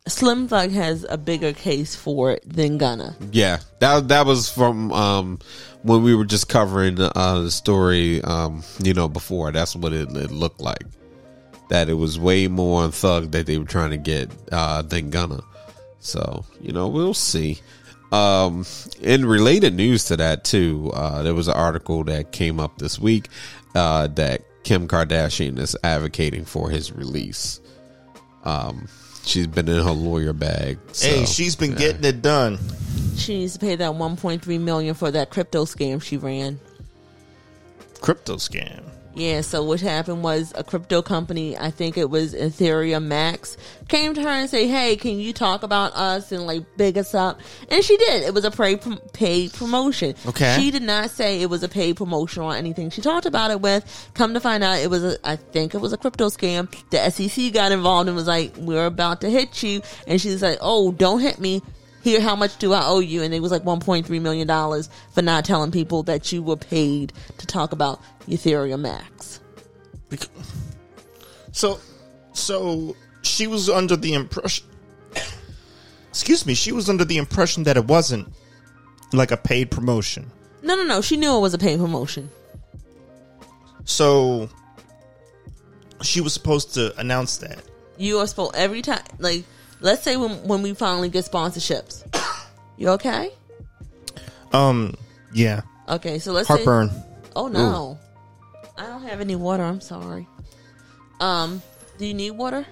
Slim 0.09 0.49
Thug 0.49 0.71
has 0.73 1.07
a 1.09 1.17
bigger 1.17 1.53
case 1.53 1.95
for 1.95 2.33
it 2.33 2.43
than 2.45 2.79
Gunna. 2.79 3.17
Yeah, 3.33 3.61
that 3.79 4.09
that 4.09 4.27
was 4.27 4.51
from 4.51 4.93
um, 4.93 5.39
when 5.83 6.03
we 6.03 6.15
were 6.15 6.25
just 6.25 6.49
covering 6.49 7.01
uh, 7.01 7.41
the 7.41 7.51
story. 7.51 8.23
Um, 8.23 8.63
you 8.83 8.95
know, 8.95 9.09
before 9.09 9.53
that's 9.53 9.75
what 9.77 9.93
it, 9.93 10.11
it 10.17 10.31
looked 10.31 10.61
like. 10.61 10.85
That 11.69 11.89
it 11.89 11.95
was 11.95 12.19
way 12.19 12.49
more 12.49 12.83
on 12.83 12.91
Thug 12.91 13.31
that 13.31 13.47
they 13.47 13.59
were 13.59 13.65
trying 13.65 13.91
to 13.91 13.97
get 13.97 14.31
uh, 14.51 14.83
than 14.83 15.11
Gunna. 15.11 15.41
So 16.01 16.45
you 16.61 16.73
know, 16.73 16.89
we'll 16.89 17.15
see. 17.15 17.61
Um, 18.13 18.67
in 19.01 19.25
related 19.25 19.75
news 19.75 20.07
to 20.07 20.17
that 20.17 20.43
too, 20.43 20.91
uh, 20.95 21.23
there 21.23 21.35
was 21.35 21.47
an 21.47 21.55
article 21.55 22.03
that 22.05 22.33
came 22.33 22.59
up 22.59 22.79
this 22.79 22.99
week 22.99 23.29
uh, 23.75 24.09
that 24.09 24.43
Kim 24.65 24.89
Kardashian 24.89 25.59
is 25.59 25.77
advocating 25.85 26.45
for 26.45 26.71
his 26.71 26.93
release. 26.93 27.61
Um, 28.45 28.89
she's 29.31 29.47
been 29.47 29.69
in 29.69 29.83
her 29.83 29.93
lawyer 29.93 30.33
bag. 30.33 30.79
So, 30.93 31.09
hey, 31.09 31.25
she's 31.25 31.57
been 31.57 31.75
getting 31.75 32.05
it 32.05 32.21
done. 32.21 32.59
She 33.17 33.39
needs 33.39 33.55
to 33.55 33.59
pay 33.59 33.77
that 33.77 33.93
1.3 33.93 34.61
million 34.61 34.95
for 34.95 35.11
that 35.11 35.31
crypto 35.31 35.65
scam 35.65 36.03
she 36.03 36.17
ran. 36.17 36.59
Crypto 38.01 38.37
scam. 38.37 38.83
Yeah, 39.15 39.41
so 39.41 39.65
what 39.65 39.81
happened 39.81 40.23
was 40.23 40.53
a 40.55 40.63
crypto 40.63 41.03
company, 41.03 41.59
I 41.59 41.71
think 41.71 41.99
it 41.99 42.11
was 42.11 42.33
Ethereum 42.33 43.07
Max, 43.07 43.57
came 43.89 44.15
to 44.15 44.23
her 44.23 44.29
and 44.29 44.49
say, 44.49 44.69
"Hey, 44.69 44.95
can 44.97 45.19
you 45.19 45.33
talk 45.33 45.65
about 45.65 45.93
us 45.95 46.31
and 46.31 46.47
like 46.47 46.65
big 46.77 46.97
us 46.97 47.13
up?" 47.15 47.41
And 47.71 47.85
she 47.85 47.97
did. 47.97 48.23
It 48.23 48.33
was 48.33 48.45
a 48.45 48.51
paid 48.53 48.81
paid 49.13 49.53
promotion. 49.53 50.15
Okay. 50.27 50.57
She 50.59 50.71
did 50.71 50.83
not 50.83 51.11
say 51.11 51.43
it 51.43 51.51
was 51.51 51.65
a 51.65 51.69
paid 51.69 51.97
promotion 51.97 52.43
or 52.45 52.55
anything. 52.55 52.91
She 52.91 53.01
talked 53.01 53.27
about 53.27 53.51
it 53.51 53.61
with. 53.61 54.11
Come 54.15 54.35
to 54.35 54.41
find 54.41 54.63
out, 54.63 54.79
it 54.79 54.91
was 54.91 55.03
a. 55.03 55.19
I 55.25 55.37
think 55.37 55.75
it 55.75 55.79
was 55.79 55.93
a 55.93 55.97
crypto 55.97 56.29
scam. 56.29 56.73
The 56.91 57.11
SEC 57.11 57.53
got 57.53 57.73
involved 57.73 58.09
and 58.09 58.17
was 58.17 58.29
like, 58.29 58.55
"We're 58.59 58.87
about 58.87 59.23
to 59.23 59.31
hit 59.31 59.63
you," 59.63 59.83
and 60.07 60.21
she's 60.21 60.41
like, 60.41 60.59
"Oh, 60.61 60.93
don't 60.93 61.21
hit 61.21 61.41
me." 61.41 61.63
Here, 62.03 62.21
how 62.21 62.35
much 62.35 62.57
do 62.59 62.73
I 62.73 62.87
owe 62.87 63.01
you? 63.01 63.23
And 63.23 63.35
it 63.35 63.41
was 63.41 63.53
like 63.53 63.63
1.3 63.63 64.09
million 64.23 64.47
dollars 64.47 64.89
for 65.13 65.23
not 65.23 65.45
telling 65.45 65.71
people 65.71 66.03
that 66.05 66.33
you 66.33 66.43
were 66.43 66.57
paid 66.57 67.13
to 67.39 67.47
talk 67.47 67.73
about 67.73 68.01
Ethereum 68.27 68.81
Max. 68.81 69.41
So, 71.53 71.79
so 72.33 72.97
she 73.23 73.47
was 73.47 73.69
under 73.69 73.97
the 73.97 74.15
impression. 74.15 74.67
Excuse 76.09 76.47
me. 76.47 76.55
She 76.55 76.73
was 76.73 76.89
under 76.89 77.05
the 77.05 77.19
impression 77.19 77.65
that 77.65 77.77
it 77.77 77.87
wasn't 77.87 78.33
like 79.13 79.31
a 79.31 79.37
paid 79.37 79.71
promotion. 79.71 80.31
No, 80.63 80.77
no, 80.77 80.85
no. 80.85 81.01
She 81.01 81.17
knew 81.17 81.37
it 81.37 81.41
was 81.41 81.55
a 81.55 81.59
paid 81.59 81.79
promotion. 81.79 82.31
So 83.85 84.49
she 86.03 86.21
was 86.21 86.33
supposed 86.33 86.75
to 86.75 86.99
announce 86.99 87.39
that. 87.39 87.63
You 87.99 88.19
are 88.19 88.27
supposed 88.27 88.55
every 88.55 88.83
time, 88.83 89.03
like, 89.19 89.45
let's 89.81 90.03
say 90.03 90.17
when 90.17 90.47
when 90.47 90.63
we 90.63 90.75
finally 90.75 91.09
get 91.09 91.25
sponsorships. 91.25 92.05
You 92.77 92.91
okay? 92.91 93.31
Um. 94.53 94.95
Yeah. 95.33 95.63
Okay, 95.89 96.19
so 96.19 96.33
let's 96.33 96.49
Heartburn. 96.49 96.91
say. 96.91 96.97
Oh 97.37 97.49
no, 97.49 97.99
I 98.79 98.87
don't 98.87 99.03
have 99.03 99.21
any 99.21 99.37
water. 99.37 99.63
I'm 99.63 99.81
sorry. 99.81 100.27
Um, 101.21 101.63
do 101.99 102.07
you 102.07 102.15
need 102.15 102.33
water? 102.33 102.67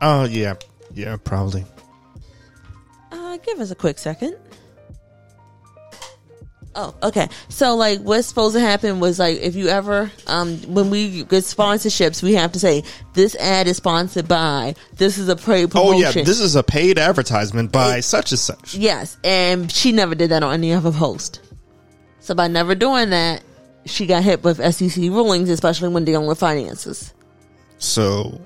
Oh 0.00 0.24
yeah. 0.24 0.54
Yeah. 0.94 1.16
Probably. 1.22 1.64
Uh, 3.12 3.36
give 3.38 3.60
us 3.60 3.70
a 3.70 3.74
quick 3.74 3.98
second. 3.98 4.36
Oh, 6.76 6.94
okay. 7.02 7.28
So, 7.48 7.76
like, 7.76 8.00
what's 8.00 8.26
supposed 8.26 8.54
to 8.56 8.60
happen 8.60 8.98
was 8.98 9.18
like, 9.18 9.38
if 9.38 9.54
you 9.54 9.68
ever, 9.68 10.10
um, 10.26 10.56
when 10.72 10.90
we 10.90 11.22
get 11.24 11.44
sponsorships, 11.44 12.22
we 12.22 12.34
have 12.34 12.52
to 12.52 12.58
say 12.58 12.82
this 13.12 13.36
ad 13.36 13.68
is 13.68 13.76
sponsored 13.76 14.26
by. 14.26 14.74
This 14.96 15.18
is 15.18 15.28
a 15.28 15.36
paid 15.36 15.70
promotion. 15.70 15.94
Oh 15.94 15.98
yeah. 15.98 16.10
This 16.24 16.40
is 16.40 16.56
a 16.56 16.62
paid 16.62 16.98
advertisement 16.98 17.70
by 17.70 18.00
such 18.00 18.32
and 18.32 18.38
such. 18.38 18.74
Yes, 18.74 19.16
and 19.22 19.70
she 19.70 19.92
never 19.92 20.14
did 20.14 20.30
that 20.30 20.42
on 20.42 20.54
any 20.54 20.72
of 20.72 20.82
her 20.82 20.90
posts. 20.90 21.40
So 22.18 22.34
by 22.34 22.48
never 22.48 22.74
doing 22.74 23.10
that, 23.10 23.42
she 23.86 24.06
got 24.06 24.22
hit 24.22 24.42
with 24.42 24.56
SEC 24.74 24.96
rulings, 24.96 25.50
especially 25.50 25.90
when 25.90 26.04
dealing 26.04 26.26
with 26.26 26.38
finances. 26.38 27.12
So 27.78 28.40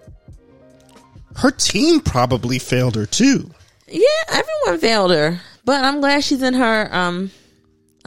her 1.37 1.51
team 1.51 2.01
probably 2.01 2.59
failed 2.59 2.97
her 2.97 3.07
too. 3.07 3.51
Yeah, 3.87 4.03
everyone 4.29 4.81
failed 4.81 5.13
her, 5.13 5.41
but 5.65 5.85
I'm 5.85 6.01
glad 6.01 6.25
she's 6.25 6.43
in 6.43 6.55
her. 6.55 6.95
Um, 6.95 7.31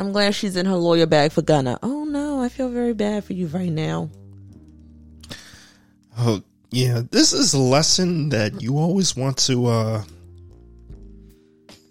I'm 0.02 0.14
glad 0.14 0.34
she's 0.34 0.56
in 0.56 0.66
her 0.66 0.78
lawyer 0.78 1.06
bag 1.06 1.32
for 1.32 1.44
Gunna. 1.44 1.78
Oh 1.84 2.06
no, 2.06 2.42
I 2.42 2.50
feel 2.50 2.70
very 2.70 2.96
bad 2.96 3.24
for 3.24 3.34
you 3.34 3.46
right 3.46 3.72
now. 3.72 4.10
Oh 6.18 6.42
yeah. 6.72 7.04
This 7.12 7.34
is 7.34 7.54
a 7.54 7.60
lesson 7.60 8.30
that 8.30 8.64
you 8.64 8.80
always 8.80 9.16
want 9.16 9.38
to 9.46 9.68
uh 9.68 10.04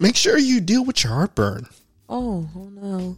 make 0.01 0.17
sure 0.17 0.37
you 0.37 0.59
deal 0.59 0.83
with 0.83 1.05
your 1.05 1.13
heartburn. 1.13 1.67
Oh, 2.09 2.49
oh 2.53 2.69
no. 2.73 3.15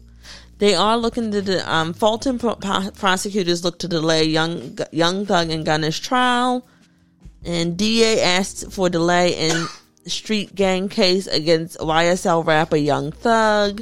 They 0.59 0.75
are 0.75 0.95
looking 0.95 1.31
to 1.31 1.41
the 1.41 1.67
um, 1.73 1.95
Fulton 1.95 2.37
pro- 2.37 2.53
pro- 2.53 2.91
prosecutors 2.91 3.63
look 3.63 3.79
to 3.79 3.87
delay 3.87 4.25
young 4.25 4.77
young 4.91 5.25
Thug 5.25 5.49
and 5.49 5.65
Gunna's 5.65 5.99
trial, 5.99 6.67
and 7.43 7.75
DA 7.75 8.21
asked 8.21 8.71
for 8.71 8.89
delay 8.89 9.49
in 9.49 9.65
street 10.05 10.53
gang 10.53 10.87
case 10.87 11.25
against 11.25 11.79
YSL 11.79 12.45
rapper 12.45 12.77
Young 12.77 13.11
Thug. 13.11 13.81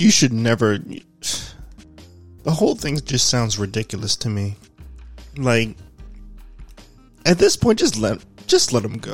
You 0.00 0.10
should 0.10 0.32
never. 0.32 0.78
The 0.78 2.50
whole 2.50 2.74
thing 2.74 2.98
just 3.04 3.28
sounds 3.28 3.58
ridiculous 3.58 4.16
to 4.16 4.30
me. 4.30 4.56
Like, 5.36 5.76
at 7.26 7.36
this 7.36 7.54
point, 7.54 7.80
just 7.80 7.98
let 7.98 8.24
just 8.46 8.72
let 8.72 8.82
him 8.82 8.96
go. 8.96 9.12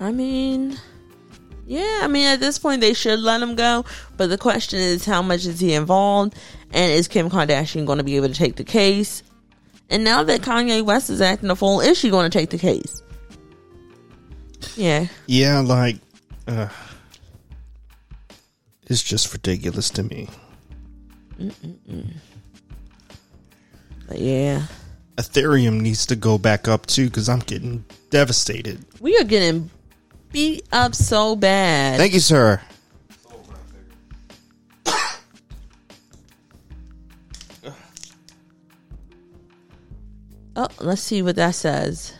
I 0.00 0.12
mean, 0.12 0.78
yeah, 1.66 2.00
I 2.02 2.08
mean 2.08 2.24
at 2.24 2.40
this 2.40 2.58
point 2.58 2.80
they 2.80 2.94
should 2.94 3.20
let 3.20 3.42
him 3.42 3.54
go, 3.54 3.84
but 4.16 4.30
the 4.30 4.38
question 4.38 4.80
is 4.80 5.04
how 5.04 5.20
much 5.20 5.44
is 5.44 5.60
he 5.60 5.74
involved, 5.74 6.34
and 6.72 6.90
is 6.90 7.06
Kim 7.06 7.28
Kardashian 7.28 7.84
going 7.84 7.98
to 7.98 8.04
be 8.04 8.16
able 8.16 8.28
to 8.28 8.34
take 8.34 8.56
the 8.56 8.64
case? 8.64 9.22
And 9.90 10.04
now 10.04 10.22
that 10.22 10.40
Kanye 10.40 10.82
West 10.82 11.10
is 11.10 11.20
acting 11.20 11.50
a 11.50 11.54
fool, 11.54 11.82
is 11.82 11.98
she 11.98 12.08
going 12.08 12.30
to 12.30 12.38
take 12.38 12.48
the 12.48 12.56
case? 12.56 13.02
Yeah. 14.76 15.06
Yeah, 15.26 15.60
like, 15.60 15.96
uh, 16.46 16.68
it's 18.86 19.02
just 19.02 19.32
ridiculous 19.32 19.90
to 19.90 20.02
me. 20.02 20.28
But 24.08 24.18
yeah. 24.18 24.66
Ethereum 25.16 25.80
needs 25.80 26.06
to 26.06 26.16
go 26.16 26.38
back 26.38 26.68
up 26.68 26.86
too 26.86 27.06
because 27.06 27.28
I'm 27.28 27.40
getting 27.40 27.84
devastated. 28.10 28.84
We 29.00 29.16
are 29.18 29.24
getting 29.24 29.70
beat 30.32 30.66
up 30.72 30.94
so 30.94 31.36
bad. 31.36 31.98
Thank 31.98 32.14
you, 32.14 32.20
sir. 32.20 32.60
oh, 40.56 40.68
let's 40.80 41.02
see 41.02 41.22
what 41.22 41.36
that 41.36 41.54
says. 41.54 42.14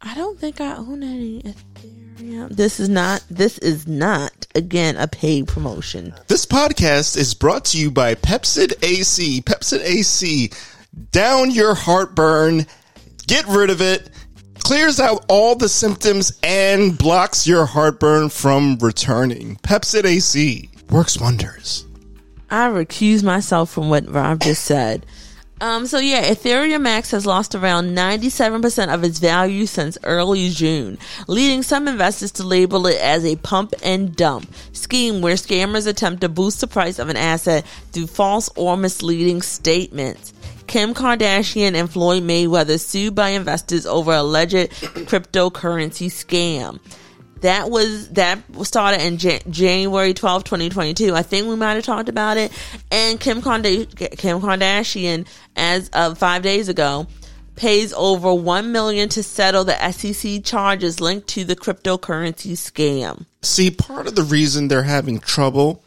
I 0.00 0.14
don't 0.14 0.38
think 0.38 0.60
I 0.60 0.76
own 0.76 1.02
any 1.02 1.42
Ethereum. 1.42 2.50
This 2.50 2.78
is 2.78 2.88
not 2.88 3.24
this 3.28 3.58
is 3.58 3.88
not 3.88 4.46
again 4.54 4.96
a 4.96 5.08
paid 5.08 5.48
promotion. 5.48 6.14
This 6.28 6.46
podcast 6.46 7.16
is 7.16 7.34
brought 7.34 7.64
to 7.66 7.78
you 7.78 7.90
by 7.90 8.14
Pepcid 8.14 8.74
AC. 8.84 9.42
Pepcid 9.42 9.80
AC, 9.82 10.50
down 11.10 11.50
your 11.50 11.74
heartburn, 11.74 12.66
get 13.26 13.44
rid 13.48 13.70
of 13.70 13.80
it, 13.80 14.10
clears 14.60 15.00
out 15.00 15.24
all 15.28 15.56
the 15.56 15.68
symptoms, 15.68 16.38
and 16.44 16.96
blocks 16.96 17.44
your 17.46 17.66
heartburn 17.66 18.28
from 18.28 18.76
returning. 18.78 19.56
Pepcid 19.56 20.04
AC 20.04 20.70
works 20.90 21.18
wonders. 21.18 21.86
I 22.50 22.68
recuse 22.68 23.24
myself 23.24 23.70
from 23.70 23.90
what 23.90 24.08
Rob 24.08 24.40
just 24.40 24.64
said. 24.64 25.04
Um, 25.60 25.86
so 25.86 25.98
yeah, 25.98 26.24
Ethereum 26.24 26.82
Max 26.82 27.10
has 27.10 27.26
lost 27.26 27.54
around 27.54 27.96
97% 27.96 28.94
of 28.94 29.02
its 29.02 29.18
value 29.18 29.66
since 29.66 29.98
early 30.04 30.50
June, 30.50 30.98
leading 31.26 31.62
some 31.62 31.88
investors 31.88 32.30
to 32.32 32.44
label 32.44 32.86
it 32.86 33.00
as 33.00 33.24
a 33.24 33.36
pump 33.36 33.74
and 33.82 34.14
dump 34.14 34.48
scheme 34.72 35.20
where 35.20 35.34
scammers 35.34 35.86
attempt 35.86 36.20
to 36.20 36.28
boost 36.28 36.60
the 36.60 36.66
price 36.66 36.98
of 36.98 37.08
an 37.08 37.16
asset 37.16 37.66
through 37.92 38.06
false 38.06 38.48
or 38.56 38.76
misleading 38.76 39.42
statements. 39.42 40.32
Kim 40.68 40.94
Kardashian 40.94 41.74
and 41.74 41.90
Floyd 41.90 42.22
Mayweather 42.22 42.78
sued 42.78 43.14
by 43.14 43.30
investors 43.30 43.86
over 43.86 44.12
alleged 44.12 44.70
cryptocurrency 45.08 46.06
scam 46.06 46.78
that 47.42 47.70
was 47.70 48.08
that 48.10 48.38
started 48.64 49.00
in 49.04 49.18
Jan- 49.18 49.40
January 49.50 50.14
12, 50.14 50.44
2022. 50.44 51.14
I 51.14 51.22
think 51.22 51.46
we 51.46 51.56
might 51.56 51.74
have 51.74 51.84
talked 51.84 52.08
about 52.08 52.36
it. 52.36 52.52
And 52.90 53.18
Kim, 53.20 53.40
Karda- 53.42 54.16
Kim 54.18 54.40
Kardashian, 54.40 55.26
as 55.56 55.88
of 55.90 56.18
five 56.18 56.42
days 56.42 56.68
ago, 56.68 57.06
pays 57.56 57.92
over 57.94 58.32
one 58.32 58.70
million 58.72 59.08
to 59.10 59.22
settle 59.22 59.64
the 59.64 59.90
SEC 59.92 60.44
charges 60.44 61.00
linked 61.00 61.26
to 61.28 61.44
the 61.44 61.56
cryptocurrency 61.56 62.52
scam. 62.52 63.26
See, 63.42 63.70
part 63.70 64.06
of 64.06 64.14
the 64.14 64.22
reason 64.22 64.68
they're 64.68 64.82
having 64.84 65.18
trouble 65.18 65.82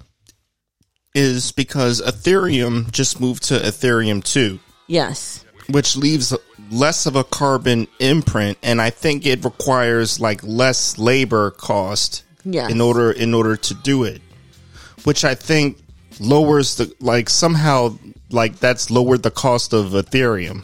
is 1.13 1.51
because 1.51 2.01
Ethereum 2.01 2.91
just 2.91 3.19
moved 3.19 3.43
to 3.43 3.55
Ethereum 3.55 4.23
2, 4.23 4.59
Yes. 4.87 5.43
which 5.69 5.95
leaves 5.97 6.33
less 6.71 7.05
of 7.05 7.15
a 7.15 7.23
carbon 7.23 7.87
imprint 7.99 8.57
and 8.63 8.81
I 8.81 8.89
think 8.89 9.25
it 9.25 9.43
requires 9.43 10.19
like 10.19 10.41
less 10.43 10.97
labor 10.97 11.51
cost 11.51 12.23
in 12.45 12.81
order 12.81 13.11
in 13.11 13.33
order 13.33 13.55
to 13.57 13.73
do 13.73 14.03
it. 14.05 14.21
Which 15.03 15.23
I 15.25 15.35
think 15.35 15.77
lowers 16.19 16.75
the 16.75 16.93
like 16.99 17.29
somehow 17.29 17.97
like 18.29 18.59
that's 18.59 18.89
lowered 18.89 19.23
the 19.23 19.31
cost 19.31 19.73
of 19.73 19.87
Ethereum. 19.91 20.63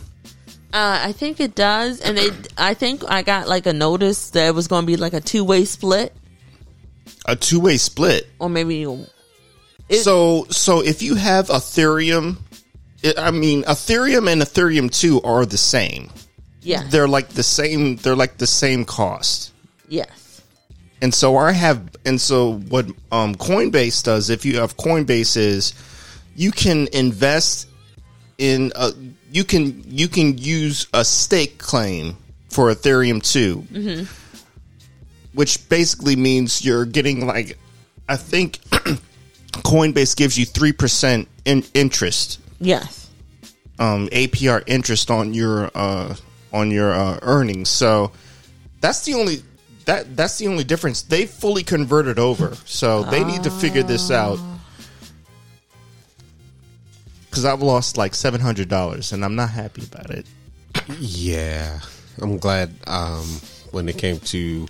Uh, 0.73 0.99
I 1.05 1.11
think 1.13 1.39
it 1.39 1.55
does, 1.55 2.01
and 2.01 2.17
it. 2.19 2.33
I 2.57 2.73
think 2.73 3.01
I 3.09 3.21
got 3.23 3.47
like 3.47 3.65
a 3.65 3.73
notice 3.73 4.29
that 4.31 4.47
it 4.47 4.55
was 4.55 4.67
going 4.67 4.83
to 4.83 4.85
be 4.87 4.97
like 4.97 5.13
a 5.13 5.21
two 5.21 5.43
way 5.43 5.65
split, 5.65 6.13
A 7.25 7.35
two 7.35 7.59
way 7.59 7.77
split. 7.77 8.27
or 8.39 8.49
maybe 8.49 8.83
It- 9.89 10.03
so 10.03 10.45
so 10.49 10.81
if 10.81 11.01
you 11.01 11.15
have 11.15 11.47
Ethereum, 11.47 12.37
I 13.17 13.31
mean 13.31 13.63
Ethereum 13.63 14.31
and 14.31 14.41
Ethereum 14.41 14.91
two 14.91 15.21
are 15.21 15.45
the 15.45 15.57
same. 15.57 16.09
yeah, 16.61 16.83
They're 16.89 17.07
like 17.07 17.29
the 17.29 17.43
same. 17.43 17.95
They're 17.97 18.15
like 18.15 18.37
the 18.37 18.47
same 18.47 18.85
cost. 18.85 19.53
yes, 19.87 20.41
And 21.01 21.13
so 21.13 21.37
I 21.37 21.51
have, 21.51 21.79
and 22.05 22.19
so 22.19 22.53
what 22.69 22.87
um, 23.11 23.35
Coinbase 23.35 24.03
does, 24.03 24.29
if 24.29 24.45
you 24.45 24.59
have 24.59 24.75
Coinbase, 24.77 25.37
is 25.37 25.73
you 26.35 26.51
can 26.51 26.87
invest 26.91 27.67
in, 28.37 28.71
a, 28.75 28.91
you 29.31 29.43
can 29.43 29.83
you 29.87 30.07
can 30.07 30.37
use 30.37 30.87
a 30.93 31.05
stake 31.05 31.57
claim 31.59 32.17
for 32.49 32.71
Ethereum 32.73 33.21
2 33.23 34.07
which 35.33 35.69
basically 35.69 36.15
means 36.15 36.65
you're 36.65 36.85
getting 36.85 37.27
like, 37.27 37.57
I 38.09 38.15
think 38.15 38.57
Coinbase 39.63 40.15
gives 40.15 40.37
you 40.37 40.45
three 40.45 40.71
percent 40.71 41.27
in 41.45 41.63
interest, 41.75 42.39
yes. 42.59 43.09
um, 43.79 44.07
APR 44.09 44.63
interest 44.67 45.11
on 45.11 45.33
your 45.33 45.71
uh, 45.75 46.15
on 46.53 46.71
your 46.71 46.93
uh, 46.93 47.19
earnings. 47.21 47.69
So 47.69 48.11
that's 48.81 49.05
the 49.05 49.13
only 49.13 49.43
that 49.85 50.15
that's 50.15 50.37
the 50.37 50.47
only 50.47 50.63
difference. 50.63 51.01
They 51.03 51.25
fully 51.25 51.63
converted 51.63 52.19
over, 52.19 52.55
so 52.65 53.03
they 53.03 53.23
need 53.23 53.43
to 53.43 53.51
figure 53.51 53.83
this 53.83 54.11
out. 54.11 54.39
Because 57.29 57.45
I've 57.45 57.61
lost 57.61 57.97
like 57.97 58.15
seven 58.15 58.41
hundred 58.41 58.69
dollars, 58.69 59.11
and 59.11 59.23
I'm 59.23 59.35
not 59.35 59.49
happy 59.49 59.83
about 59.83 60.09
it. 60.11 60.25
Yeah, 60.99 61.79
I'm 62.21 62.37
glad 62.37 62.73
um, 62.87 63.25
when 63.71 63.89
it 63.89 63.97
came 63.97 64.19
to 64.19 64.67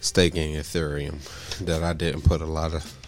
staking 0.00 0.54
Ethereum 0.54 1.18
that 1.64 1.82
I 1.82 1.92
didn't 1.92 2.22
put 2.22 2.40
a 2.40 2.46
lot 2.46 2.74
of 2.74 3.01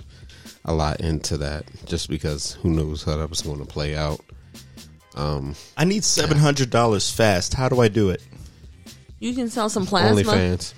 a 0.64 0.72
lot 0.72 1.00
into 1.00 1.36
that, 1.38 1.64
just 1.86 2.08
because 2.08 2.52
who 2.52 2.70
knows 2.70 3.02
how 3.04 3.16
that 3.16 3.28
was 3.30 3.42
going 3.42 3.58
to 3.58 3.66
play 3.66 3.94
out. 3.94 4.20
Um, 5.14 5.54
I 5.76 5.84
need 5.84 6.04
seven 6.04 6.38
hundred 6.38 6.70
dollars 6.70 7.10
fast. 7.10 7.54
How 7.54 7.68
do 7.68 7.80
I 7.80 7.88
do 7.88 8.10
it? 8.10 8.22
You 9.20 9.34
can 9.34 9.48
sell 9.48 9.68
some 9.68 9.86
plasma. 9.86 10.22
OnlyFans. 10.22 10.74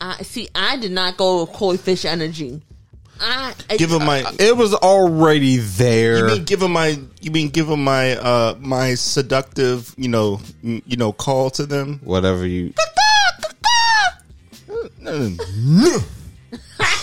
I 0.00 0.22
see. 0.22 0.48
I 0.54 0.76
did 0.78 0.92
not 0.92 1.16
go 1.16 1.42
with 1.42 1.52
Koi 1.52 1.76
Fish 1.76 2.04
Energy. 2.04 2.62
I 3.24 3.54
Give 3.76 3.90
them 3.90 4.04
my. 4.04 4.22
Uh, 4.24 4.32
it 4.40 4.56
was 4.56 4.74
already 4.74 5.58
there. 5.58 6.18
You 6.18 6.34
mean 6.34 6.44
give 6.44 6.58
them 6.60 6.72
my? 6.72 6.98
You 7.20 7.30
mean 7.30 7.50
give 7.50 7.68
them 7.68 7.84
my? 7.84 8.16
Uh, 8.16 8.56
my 8.58 8.94
seductive, 8.94 9.94
you 9.96 10.08
know, 10.08 10.40
m- 10.64 10.82
you 10.86 10.96
know, 10.96 11.12
call 11.12 11.50
to 11.50 11.66
them. 11.66 12.00
Whatever 12.04 12.46
you. 12.46 12.74
Mm, 15.02 15.36
mm. 15.36 16.04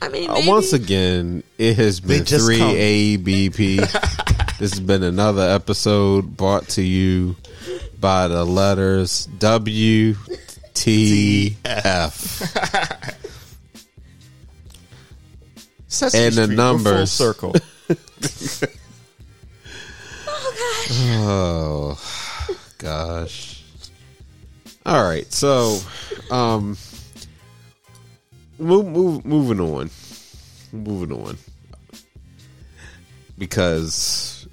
Gosh. 0.00 0.08
I 0.08 0.12
mean, 0.12 0.30
Uh, 0.30 0.34
maybe, 0.34 0.48
once 0.48 0.72
again, 0.72 1.42
it 1.58 1.76
has 1.76 2.00
been 2.00 2.24
three 2.24 2.58
come. 2.58 2.74
ABP. 2.76 3.76
this 4.58 4.70
has 4.72 4.80
been 4.80 5.02
another 5.02 5.42
episode 5.48 6.36
brought 6.36 6.68
to 6.70 6.82
you 6.82 7.36
by 8.00 8.28
the 8.28 8.44
letters 8.44 9.26
W 9.38 10.14
T 10.74 11.56
F. 11.64 12.42
Sesame 15.88 16.26
And 16.26 16.34
the 16.36 16.46
numbers. 16.46 17.16
full 17.16 17.32
circle. 17.34 17.54
Oh 20.90 21.98
gosh. 21.98 22.48
Oh 22.50 22.56
gosh! 22.78 23.62
All 24.86 25.02
right, 25.02 25.30
so 25.32 25.78
um 26.30 26.76
move, 28.58 28.86
move 28.86 29.24
moving 29.24 29.60
on. 29.60 29.90
Moving 30.72 31.12
on. 31.12 31.38
Because 33.36 34.46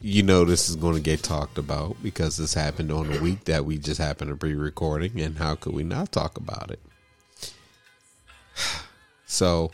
you 0.00 0.22
know 0.22 0.44
this 0.44 0.68
is 0.68 0.76
going 0.76 0.94
to 0.94 1.00
get 1.00 1.22
talked 1.22 1.58
about 1.58 1.96
because 2.02 2.36
this 2.36 2.54
happened 2.54 2.92
on 2.92 3.12
a 3.12 3.20
week 3.20 3.44
that 3.44 3.64
we 3.64 3.78
just 3.78 4.00
happened 4.00 4.30
to 4.30 4.36
be 4.36 4.54
recording 4.54 5.20
and 5.20 5.38
how 5.38 5.54
could 5.54 5.74
we 5.74 5.82
not 5.82 6.12
talk 6.12 6.36
about 6.36 6.70
it? 6.70 6.80
So 9.30 9.72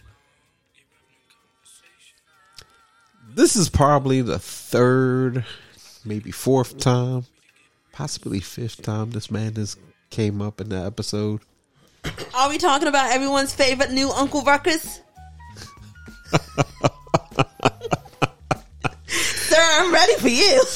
this 3.34 3.54
is 3.54 3.68
probably 3.68 4.20
the 4.20 4.40
third, 4.40 5.44
maybe 6.04 6.32
fourth 6.32 6.78
time, 6.78 7.26
possibly 7.92 8.40
fifth 8.40 8.82
time 8.82 9.12
this 9.12 9.30
man 9.30 9.54
has 9.54 9.76
came 10.10 10.42
up 10.42 10.60
in 10.60 10.70
the 10.70 10.84
episode. 10.84 11.40
Are 12.34 12.48
we 12.48 12.58
talking 12.58 12.88
about 12.88 13.12
everyone's 13.12 13.54
favorite 13.54 13.90
new 13.90 14.10
Uncle 14.10 14.42
Ruckus? 14.42 15.00
Sir, 19.06 19.56
I'm 19.60 19.92
ready 19.92 20.14
for 20.16 20.28
you. 20.28 20.62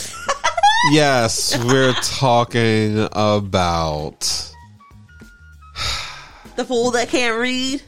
Yes, 0.93 1.59
we're 1.65 1.93
talking 1.95 3.01
about 3.13 4.21
the 6.55 6.65
fool 6.65 6.93
that 6.93 7.09
can't 7.09 7.39
read. 7.39 7.83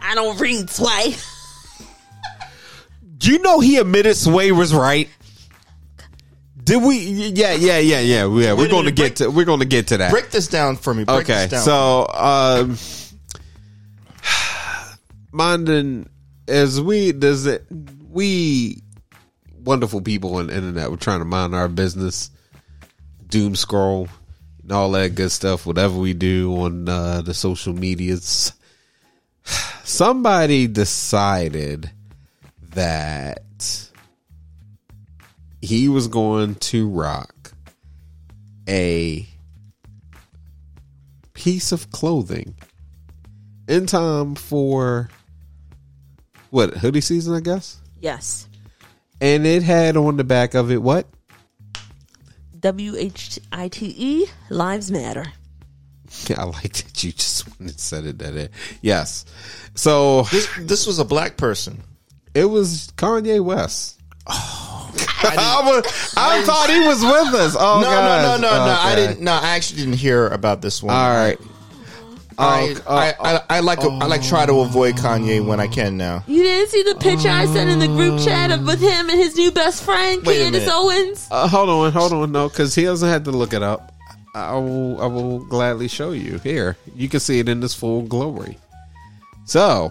I 0.00 0.14
don't 0.14 0.40
read, 0.40 0.70
Sway. 0.70 1.16
Do 3.18 3.32
you 3.32 3.40
know 3.40 3.58
he 3.58 3.78
admitted 3.78 4.16
Sway 4.16 4.52
was 4.52 4.72
right? 4.72 5.08
Did 6.68 6.82
we? 6.82 6.98
Yeah, 6.98 7.54
yeah, 7.54 7.78
yeah, 7.78 8.00
yeah. 8.00 8.00
Yeah, 8.00 8.26
we're 8.26 8.54
Wait 8.54 8.70
going 8.70 8.84
to 8.84 8.90
get 8.90 9.02
break- 9.02 9.14
to 9.16 9.30
we're 9.30 9.46
going 9.46 9.60
to 9.60 9.64
get 9.66 9.86
to 9.88 9.96
that. 9.96 10.10
Break 10.10 10.30
this 10.30 10.48
down 10.48 10.76
for 10.76 10.92
me. 10.92 11.04
Break 11.04 11.30
okay, 11.30 11.48
so 11.48 12.06
um, 12.12 12.76
Mondin, 15.32 16.08
as 16.46 16.78
we 16.78 17.12
does 17.12 17.46
it, 17.46 17.64
we 18.10 18.82
wonderful 19.64 20.02
people 20.02 20.36
on 20.36 20.48
the 20.48 20.56
internet. 20.56 20.90
We're 20.90 20.96
trying 20.96 21.20
to 21.20 21.24
mind 21.24 21.54
our 21.54 21.68
business, 21.68 22.30
doom 23.28 23.56
scroll, 23.56 24.08
and 24.62 24.70
all 24.70 24.90
that 24.90 25.14
good 25.14 25.32
stuff. 25.32 25.64
Whatever 25.64 25.98
we 25.98 26.12
do 26.12 26.54
on 26.54 26.86
uh, 26.86 27.22
the 27.22 27.32
social 27.32 27.72
medias, 27.72 28.52
somebody 29.84 30.66
decided 30.66 31.90
that 32.74 33.87
he 35.60 35.88
was 35.88 36.08
going 36.08 36.54
to 36.56 36.88
rock 36.88 37.52
a 38.68 39.26
piece 41.32 41.72
of 41.72 41.90
clothing 41.90 42.54
in 43.66 43.86
time 43.86 44.34
for 44.34 45.08
what 46.50 46.74
hoodie 46.78 47.00
season, 47.00 47.34
I 47.34 47.40
guess. 47.40 47.80
Yes. 48.00 48.48
And 49.20 49.46
it 49.46 49.62
had 49.62 49.96
on 49.96 50.16
the 50.16 50.24
back 50.24 50.54
of 50.54 50.70
it 50.70 50.82
what? 50.82 51.06
W 52.60 52.96
H 52.96 53.38
I 53.52 53.68
T 53.68 53.94
E, 53.96 54.26
Lives 54.50 54.90
Matter. 54.90 55.26
Yeah, 56.26 56.40
I 56.42 56.44
like 56.44 56.72
that 56.72 57.04
you 57.04 57.12
just 57.12 57.46
went 57.46 57.72
and 57.72 57.80
said 57.80 58.04
it 58.04 58.18
that 58.18 58.34
it. 58.34 58.50
Yes. 58.82 59.24
So 59.74 60.22
this, 60.22 60.48
this 60.60 60.86
was 60.86 60.98
a 60.98 61.04
black 61.04 61.36
person. 61.36 61.82
it 62.34 62.46
was 62.46 62.88
Kanye 62.96 63.44
West. 63.44 64.00
Oh. 64.26 64.57
I, 65.20 65.62
was, 65.64 66.14
I 66.16 66.42
thought 66.44 66.70
he 66.70 66.80
was 66.80 67.02
with 67.02 67.34
us. 67.40 67.56
Oh, 67.58 67.80
No, 67.80 67.86
gosh. 67.86 68.40
no, 68.40 68.48
no, 68.48 68.50
no, 68.58 68.66
no. 68.66 68.76
I 68.80 68.94
didn't. 68.94 69.20
No, 69.20 69.32
I 69.32 69.56
actually 69.56 69.78
didn't 69.80 69.94
hear 69.98 70.28
about 70.28 70.62
this 70.62 70.82
one. 70.82 70.94
All 70.94 71.10
right. 71.10 71.38
I, 72.40 72.76
Oh, 72.86 72.94
I, 72.94 73.14
I, 73.18 73.40
I 73.50 73.60
like 73.60 73.80
I 73.80 74.06
like 74.06 74.22
try 74.22 74.46
to 74.46 74.60
avoid 74.60 74.94
Kanye 74.94 75.44
when 75.44 75.58
I 75.58 75.66
can 75.66 75.96
now. 75.96 76.22
You 76.28 76.44
didn't 76.44 76.68
see 76.70 76.84
the 76.84 76.94
picture 76.94 77.28
I 77.28 77.46
sent 77.46 77.68
in 77.68 77.80
the 77.80 77.88
group 77.88 78.20
chat 78.20 78.52
of 78.52 78.64
with 78.64 78.80
him 78.80 79.10
and 79.10 79.18
his 79.18 79.34
new 79.34 79.50
best 79.50 79.82
friend, 79.82 80.24
Candace. 80.24 80.68
Owens. 80.70 81.26
Uh, 81.32 81.48
hold 81.48 81.68
on, 81.68 81.90
hold 81.90 82.12
on, 82.12 82.30
no, 82.30 82.48
because 82.48 82.76
he 82.76 82.84
doesn't 82.84 83.08
have 83.08 83.24
to 83.24 83.32
look 83.32 83.52
it 83.52 83.62
up. 83.64 83.92
I 84.36 84.52
will, 84.54 85.02
I 85.02 85.06
will 85.06 85.40
gladly 85.46 85.88
show 85.88 86.12
you. 86.12 86.38
Here, 86.38 86.76
you 86.94 87.08
can 87.08 87.18
see 87.18 87.40
it 87.40 87.48
in 87.48 87.58
this 87.58 87.74
full 87.74 88.02
glory. 88.02 88.56
So, 89.46 89.90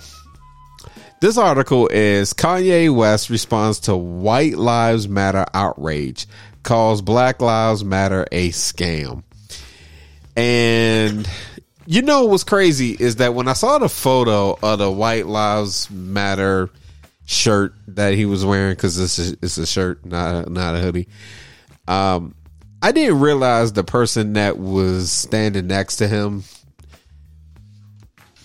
this 1.19 1.37
article 1.37 1.87
is 1.87 2.33
Kanye 2.33 2.93
West 2.93 3.29
responds 3.29 3.79
to 3.81 3.95
White 3.95 4.57
Lives 4.57 5.07
Matter 5.07 5.45
outrage, 5.53 6.27
calls 6.63 7.01
Black 7.01 7.41
Lives 7.41 7.83
Matter 7.83 8.27
a 8.31 8.49
scam. 8.49 9.23
And 10.35 11.27
you 11.85 12.01
know 12.03 12.25
what's 12.25 12.43
crazy 12.43 12.91
is 12.91 13.15
that 13.15 13.33
when 13.33 13.47
I 13.47 13.53
saw 13.53 13.79
the 13.79 13.89
photo 13.89 14.57
of 14.61 14.79
the 14.79 14.91
White 14.91 15.25
Lives 15.25 15.89
Matter 15.89 16.69
shirt 17.25 17.73
that 17.87 18.13
he 18.13 18.25
was 18.25 18.45
wearing, 18.45 18.75
because 18.75 18.99
it's 18.99 19.19
a, 19.19 19.37
it's 19.41 19.57
a 19.57 19.65
shirt, 19.65 20.05
not 20.05 20.47
a, 20.47 20.49
not 20.49 20.75
a 20.75 20.79
hoodie. 20.79 21.07
Um, 21.87 22.35
I 22.81 22.91
didn't 22.91 23.19
realize 23.19 23.73
the 23.73 23.83
person 23.83 24.33
that 24.33 24.57
was 24.59 25.11
standing 25.11 25.67
next 25.67 25.97
to 25.97 26.07
him 26.07 26.43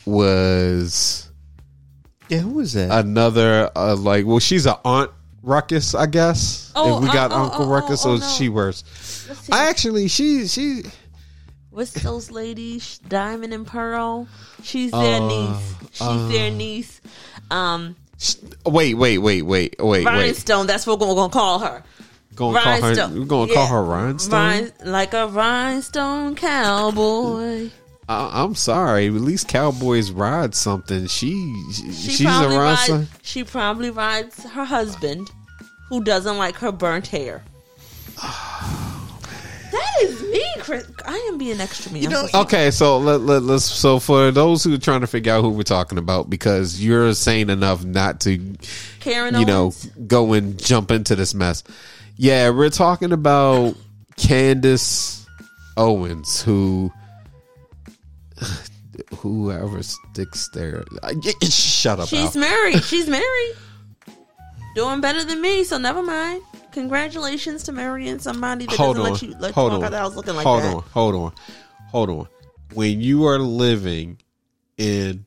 was 0.06 1.30
Yeah, 2.32 2.38
who 2.38 2.54
was 2.54 2.72
that? 2.72 2.90
another 3.04 3.70
uh, 3.76 3.94
like 3.94 4.24
well 4.24 4.38
she's 4.38 4.64
a 4.66 4.78
aunt 4.84 5.10
ruckus 5.42 5.94
i 5.94 6.06
guess 6.06 6.72
Oh, 6.74 6.96
if 6.96 7.02
we 7.02 7.08
uh, 7.10 7.12
got 7.12 7.30
oh, 7.32 7.42
uncle 7.44 7.66
oh, 7.66 7.68
ruckus 7.68 8.06
oh, 8.06 8.16
so 8.16 8.24
oh, 8.24 8.28
she 8.38 8.48
no. 8.48 8.54
worse 8.54 8.84
Let's 9.28 9.50
i 9.52 9.68
actually 9.68 10.08
she 10.08 10.46
she 10.46 10.84
What's 11.72 11.92
those 11.92 12.30
ladies? 12.30 12.98
Diamond 13.08 13.54
and 13.54 13.66
Pearl. 13.66 14.28
She's 14.62 14.90
their 14.90 15.22
Uh, 15.22 15.26
niece. 15.26 15.74
She's 15.92 16.28
their 16.28 16.50
niece. 16.50 17.00
Um, 17.50 17.96
wait 18.66 18.92
wait 18.94 19.18
wait 19.18 19.40
wait 19.42 19.76
wait 19.80 20.04
wait 20.04 20.04
Rhinestone. 20.04 20.66
That's 20.66 20.86
what 20.86 21.00
we're 21.00 21.14
gonna 21.14 21.32
call 21.32 21.60
her. 21.60 21.82
gonna 22.34 22.60
call 22.60 22.80
her 22.82 23.08
we're 23.08 23.24
gonna 23.24 23.54
call 23.54 23.66
her 23.68 23.82
rhinestone 23.82 24.38
Rhine, 24.38 24.72
like 24.84 25.14
a 25.14 25.26
rhinestone 25.28 26.36
cowboy. 26.36 27.70
I, 28.08 28.42
i'm 28.42 28.54
sorry 28.54 29.06
at 29.06 29.12
least 29.12 29.48
cowboys 29.48 30.10
ride 30.10 30.54
something 30.54 31.06
she, 31.06 31.54
she 31.72 31.92
She 31.92 32.10
she's 32.10 32.20
a 32.22 32.24
probably 32.24 32.56
rhinestone 32.56 32.98
rides. 32.98 33.10
She 33.22 33.44
probably 33.44 33.90
rides 33.90 34.42
her 34.44 34.64
husband, 34.64 35.30
who 35.88 36.02
doesn't 36.02 36.38
like 36.38 36.56
her 36.56 36.72
burnt 36.72 37.06
hair. 37.06 37.44
that 39.72 39.90
is 40.02 40.22
me, 40.22 40.44
Chris. 40.58 40.86
I 41.04 41.16
am 41.30 41.38
being 41.38 41.60
extra 41.60 41.92
mean. 41.92 42.02
You 42.02 42.08
know, 42.08 42.26
Okay, 42.34 42.70
so 42.70 42.98
let, 42.98 43.20
let, 43.20 43.42
let's 43.42 43.64
so 43.64 43.98
for 43.98 44.30
those 44.30 44.64
who 44.64 44.74
are 44.74 44.78
trying 44.78 45.02
to 45.02 45.06
figure 45.06 45.32
out 45.32 45.42
who 45.42 45.50
we're 45.50 45.62
talking 45.62 45.98
about, 45.98 46.28
because 46.30 46.82
you're 46.82 47.14
sane 47.14 47.50
enough 47.50 47.84
not 47.84 48.20
to, 48.22 48.38
Karen 49.00 49.38
you 49.38 49.44
know, 49.46 49.64
Owens. 49.64 49.86
go 50.06 50.32
and 50.32 50.58
jump 50.58 50.90
into 50.90 51.14
this 51.14 51.34
mess. 51.34 51.62
Yeah, 52.16 52.50
we're 52.50 52.70
talking 52.70 53.12
about 53.12 53.76
Candace 54.16 55.26
Owens, 55.76 56.42
who 56.42 56.92
whoever 59.16 59.82
sticks 59.82 60.48
there. 60.54 60.84
Shut 61.42 62.00
up. 62.00 62.08
She's 62.08 62.36
Al. 62.36 62.40
married. 62.42 62.82
She's 62.84 63.08
married. 63.08 63.52
Doing 64.74 65.00
better 65.00 65.22
than 65.24 65.40
me, 65.40 65.64
so 65.64 65.78
never 65.78 66.02
mind. 66.02 66.42
Congratulations 66.72 67.62
to 67.64 67.72
marrying 67.72 68.18
somebody 68.18 68.64
that 68.66 68.74
hold 68.76 68.96
doesn't 68.96 69.06
on. 69.06 69.12
let 69.12 69.22
you 69.22 69.34
let 69.38 69.48
you 69.48 69.52
hold 69.54 69.72
walk 69.72 69.78
on. 69.80 69.84
out 69.84 69.90
the 69.90 69.98
house 69.98 70.16
looking 70.16 70.34
like 70.34 70.46
hold 70.46 70.62
that. 70.62 70.70
Hold 70.70 70.84
on. 70.84 70.90
Hold 70.92 71.14
on. 71.14 71.32
Hold 71.90 72.10
on. 72.10 72.28
When 72.74 73.00
you 73.02 73.26
are 73.26 73.38
living 73.38 74.18
in 74.78 75.26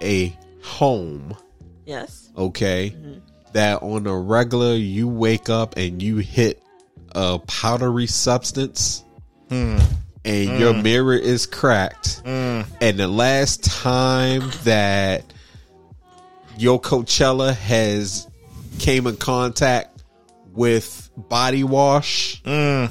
a 0.00 0.36
home 0.62 1.36
Yes. 1.86 2.30
okay 2.36 2.90
Mm-hmm. 2.90 3.18
that 3.54 3.82
on 3.82 4.06
a 4.06 4.16
regular 4.16 4.74
you 4.74 5.08
wake 5.08 5.48
up 5.48 5.76
and 5.76 6.00
you 6.00 6.18
hit 6.18 6.62
a 7.16 7.40
powdery 7.40 8.06
substance 8.06 9.02
Hmm. 9.48 9.78
And 10.28 10.58
your 10.58 10.74
mm. 10.74 10.82
mirror 10.82 11.16
is 11.16 11.46
cracked 11.46 12.22
mm. 12.24 12.64
and 12.80 12.98
the 12.98 13.08
last 13.08 13.64
time 13.64 14.50
that 14.64 15.24
your 16.56 16.80
coachella 16.80 17.54
has 17.54 18.28
came 18.78 19.06
in 19.06 19.16
contact 19.16 20.02
with 20.52 21.10
body 21.16 21.64
wash 21.64 22.42
mm. 22.42 22.90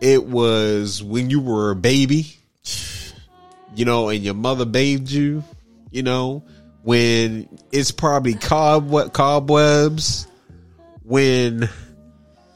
it 0.00 0.24
was 0.24 1.02
when 1.02 1.30
you 1.30 1.40
were 1.40 1.70
a 1.70 1.76
baby 1.76 2.38
you 3.74 3.84
know, 3.84 4.08
and 4.08 4.22
your 4.22 4.34
mother 4.34 4.64
bathed 4.64 5.10
you, 5.10 5.42
you 5.90 6.02
know, 6.02 6.44
when 6.82 7.48
it's 7.72 7.90
probably 7.90 8.34
cobweb 8.34 9.12
cobwebs, 9.12 10.26
when 11.02 11.68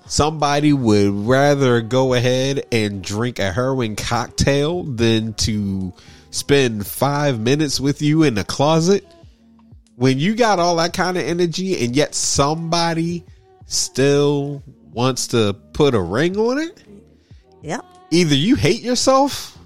somebody 0.09 0.73
would 0.73 1.13
rather 1.27 1.81
go 1.81 2.15
ahead 2.15 2.65
and 2.73 3.03
drink 3.03 3.39
a 3.39 3.53
heroin 3.53 3.95
cocktail 3.97 4.83
than 4.83 5.35
to 5.35 5.93
spend 6.31 6.87
five 6.87 7.39
minutes 7.41 7.79
with 7.79 8.03
you 8.03 8.23
in 8.23 8.35
the 8.35 8.45
closet. 8.45 9.05
When 9.97 10.19
you 10.19 10.35
got 10.35 10.59
all 10.59 10.77
that 10.77 10.93
kind 10.93 11.17
of 11.17 11.25
energy 11.25 11.85
and 11.85 11.95
yet 11.95 12.15
somebody 12.15 13.25
still 13.67 14.63
wants 14.93 15.29
to 15.29 15.55
put 15.73 15.95
a 15.95 16.01
ring 16.01 16.37
on 16.37 16.59
it, 16.59 16.83
Yep. 17.63 17.85
either 18.11 18.35
you 18.35 18.55
hate 18.55 18.83
yourself 18.83 19.59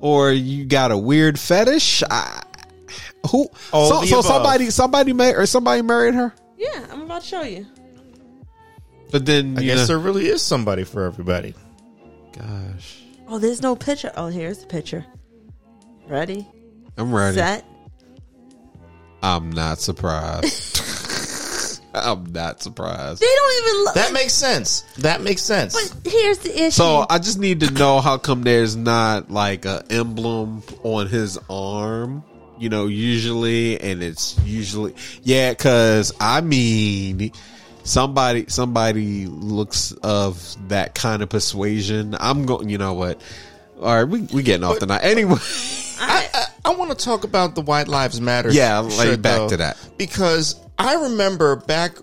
or 0.00 0.30
you 0.32 0.64
got 0.66 0.90
a 0.90 0.98
weird 0.98 1.38
fetish. 1.38 2.02
I, 2.10 2.42
who? 3.30 3.48
All 3.72 3.88
so 3.88 4.04
so 4.06 4.20
somebody 4.20 4.70
somebody 4.70 5.12
married 5.12 5.36
or 5.36 5.46
somebody 5.46 5.80
married 5.82 6.14
her, 6.14 6.34
Yeah, 6.58 6.86
I'm 6.90 7.02
about 7.02 7.22
to 7.22 7.28
show 7.28 7.42
you. 7.42 7.66
But 9.12 9.24
then 9.26 9.56
I 9.58 9.60
you 9.60 9.66
guess 9.68 9.78
know- 9.80 9.86
there 9.86 9.98
really 9.98 10.26
is 10.26 10.42
somebody 10.42 10.84
for 10.84 11.04
everybody. 11.04 11.54
gosh, 12.36 12.98
Oh, 13.28 13.38
there's 13.38 13.62
no 13.62 13.76
picture. 13.76 14.10
Oh, 14.16 14.26
here's 14.26 14.58
the 14.58 14.66
picture. 14.66 15.06
Ready? 16.08 16.46
I'm 16.98 17.14
ready. 17.14 17.36
Set. 17.36 17.64
I'm 19.22 19.50
not 19.50 19.78
surprised. 19.78 20.80
I'm 21.94 22.24
not 22.32 22.62
surprised. 22.62 23.20
They 23.20 23.26
don't 23.26 23.64
even 23.66 23.84
look. 23.84 23.94
That 23.94 24.12
makes 24.12 24.32
sense. 24.32 24.80
That 24.98 25.20
makes 25.22 25.42
sense. 25.42 25.74
but 26.02 26.10
here's 26.10 26.38
the 26.38 26.50
issue. 26.54 26.70
So 26.70 27.06
I 27.08 27.18
just 27.18 27.38
need 27.38 27.60
to 27.60 27.70
know 27.72 28.00
how 28.00 28.18
come 28.18 28.42
there's 28.42 28.76
not 28.76 29.30
like 29.30 29.64
a 29.66 29.84
emblem 29.90 30.62
on 30.82 31.06
his 31.06 31.38
arm, 31.50 32.24
you 32.58 32.68
know, 32.70 32.86
usually, 32.86 33.78
and 33.80 34.02
it's 34.02 34.38
usually 34.44 34.94
yeah, 35.22 35.50
because 35.50 36.12
I 36.18 36.40
mean, 36.40 37.32
somebody 37.84 38.46
somebody 38.48 39.26
looks 39.26 39.92
of 40.02 40.56
that 40.68 40.94
kind 40.94 41.22
of 41.22 41.28
persuasion. 41.28 42.16
I'm 42.18 42.46
going, 42.46 42.68
you 42.68 42.78
know 42.78 42.94
what? 42.94 43.20
All 43.80 43.94
right, 43.96 44.04
we 44.04 44.22
we 44.22 44.42
getting 44.42 44.64
off 44.64 44.78
tonight 44.78 45.00
anyway. 45.02 45.38
I, 46.00 46.28
I, 46.32 46.44
I 46.66 46.74
want 46.74 46.96
to 46.96 47.04
talk 47.04 47.24
about 47.24 47.54
the 47.54 47.62
White 47.62 47.88
Lives 47.88 48.20
Matter. 48.20 48.50
Yeah, 48.50 48.78
let 48.80 49.08
you 49.08 49.16
back 49.16 49.38
though, 49.38 49.48
to 49.50 49.56
that. 49.58 49.76
because 49.98 50.56
I 50.78 50.94
remember 50.94 51.56
back. 51.56 51.96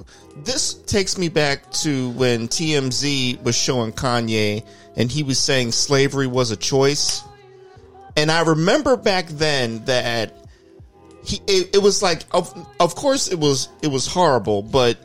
This 0.44 0.74
takes 0.74 1.18
me 1.18 1.28
back 1.28 1.70
to 1.72 2.12
when 2.12 2.48
TMZ 2.48 3.44
was 3.44 3.56
showing 3.58 3.92
Kanye, 3.92 4.66
and 4.96 5.12
he 5.12 5.24
was 5.24 5.38
saying 5.38 5.74
slavery 5.74 6.28
was 6.28 6.52
a 6.52 6.56
choice. 6.56 7.24
And 8.16 8.32
I 8.32 8.42
remember 8.42 8.96
back 8.96 9.28
then 9.28 9.84
that 9.86 10.34
he 11.24 11.42
it, 11.48 11.76
it 11.76 11.82
was 11.82 12.02
like 12.02 12.24
of 12.32 12.54
of 12.80 12.96
course 12.96 13.32
it 13.32 13.40
was 13.40 13.70
it 13.82 13.88
was 13.88 14.08
horrible, 14.08 14.62
but 14.62 14.98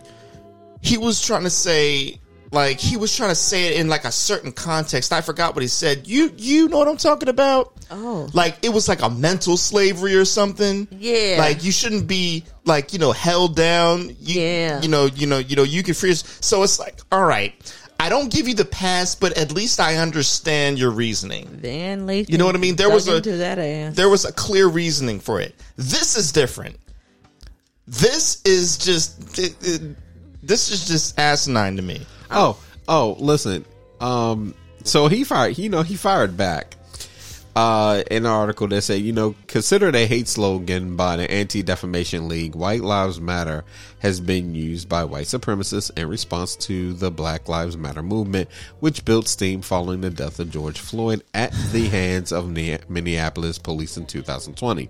he 0.85 0.99
was 0.99 1.25
trying 1.25 1.45
to 1.45 1.51
say 1.51 2.21
like 2.53 2.79
he 2.79 2.97
was 2.97 3.15
trying 3.17 3.31
to 3.31 3.35
say 3.35 3.69
it 3.69 3.81
in 3.81 3.89
like 3.89 4.05
a 4.05 4.13
certain 4.13 4.53
context. 4.53 5.13
I 5.13 5.23
forgot 5.23 5.55
what 5.55 5.63
he 5.63 5.69
said. 5.69 6.07
You 6.07 6.31
you 6.37 6.69
know 6.69 6.79
what 6.79 6.89
I'm 6.89 6.99
talking 6.99 7.29
about? 7.29 7.73
Oh. 7.91 8.29
Like 8.35 8.59
it 8.63 8.69
was 8.69 8.87
like 8.89 9.03
a 9.03 9.09
mental 9.11 9.57
slavery 9.57 10.15
or 10.15 10.25
something. 10.25 10.87
Yeah. 10.93 11.37
Like 11.39 11.65
you 11.65 11.73
shouldn't 11.73 12.07
be 12.07 12.45
like, 12.65 12.93
you 12.93 12.99
know, 12.99 13.13
held 13.13 13.57
down. 13.57 14.11
You, 14.21 14.41
Yeah. 14.41 14.83
You 14.83 14.89
know, 14.89 15.07
you 15.07 15.27
know, 15.27 15.39
you 15.39 15.57
know, 15.57 15.63
you 15.65 15.83
can 15.83 15.95
free 15.95 16.15
So 16.15 16.63
it's 16.63 16.79
like, 16.79 17.01
all 17.11 17.25
right. 17.25 17.55
I 17.99 18.09
don't 18.09 18.31
give 18.31 18.47
you 18.47 18.55
the 18.55 18.65
pass, 18.65 19.15
but 19.15 19.39
at 19.39 19.53
least 19.53 19.81
I 19.81 19.97
understand 19.97 20.79
your 20.79 20.91
reasoning. 20.91 21.47
Van 21.49 22.07
Lathan. 22.07 22.29
You 22.29 22.39
know 22.39 22.45
what 22.45 22.55
I 22.55 22.59
mean? 22.59 22.77
There 22.77 22.91
was 22.91 23.09
a-. 23.09 23.21
There 23.95 24.09
was 24.11 24.25
a 24.27 24.33
clear 24.33 24.67
reasoning 24.69 25.21
for 25.21 25.41
it. 25.41 25.55
This 25.77 26.17
is 26.17 26.31
different. 26.31 26.77
This 27.87 28.43
is 28.45 28.79
just 28.79 29.39
it, 29.39 29.57
it- 29.63 29.97
this 30.47 30.71
is 30.71 30.87
just 30.87 31.19
asinine 31.19 31.77
to 31.77 31.83
me. 31.83 32.07
Oh, 32.31 32.59
oh, 32.89 33.17
listen. 33.19 33.65
Um, 34.01 34.55
so 34.85 35.09
he 35.09 35.25
fired. 35.25 35.59
You 35.59 35.69
know, 35.69 35.83
he 35.83 35.97
fired 35.97 36.37
back. 36.37 36.77
Uh, 37.57 38.03
in 38.11 38.27
an 38.27 38.33
article 38.33 38.67
that 38.67 38.83
said, 38.83 39.01
you 39.01 39.13
know, 39.13 39.33
considered 39.47 39.95
a 39.95 40.07
hate 40.07 40.27
slogan 40.27 40.97
by 40.97 41.17
the 41.17 41.31
Anti 41.31 41.63
Defamation 41.63 42.27
League, 42.27 42.57
White 42.57 42.81
Lives 42.81 43.21
Matter 43.21 43.63
has 44.01 44.21
been 44.21 44.57
used 44.57 44.89
by 44.89 45.05
white 45.05 45.27
supremacists 45.27 45.97
in 45.97 46.09
response 46.09 46.57
to 46.57 46.95
the 46.95 47.13
Black 47.13 47.49
Lives 47.49 47.77
Matter 47.77 48.03
movement, 48.03 48.49
which 48.81 49.05
built 49.05 49.29
steam 49.29 49.63
following 49.63 50.01
the 50.01 50.11
death 50.11 50.41
of 50.41 50.51
George 50.51 50.81
Floyd 50.81 51.23
at 51.33 51.53
the 51.71 51.87
hands 51.89 52.33
of 52.33 52.51
Ne- 52.51 52.81
Minneapolis 52.89 53.59
police 53.59 53.97
in 53.97 54.07
2020. 54.07 54.89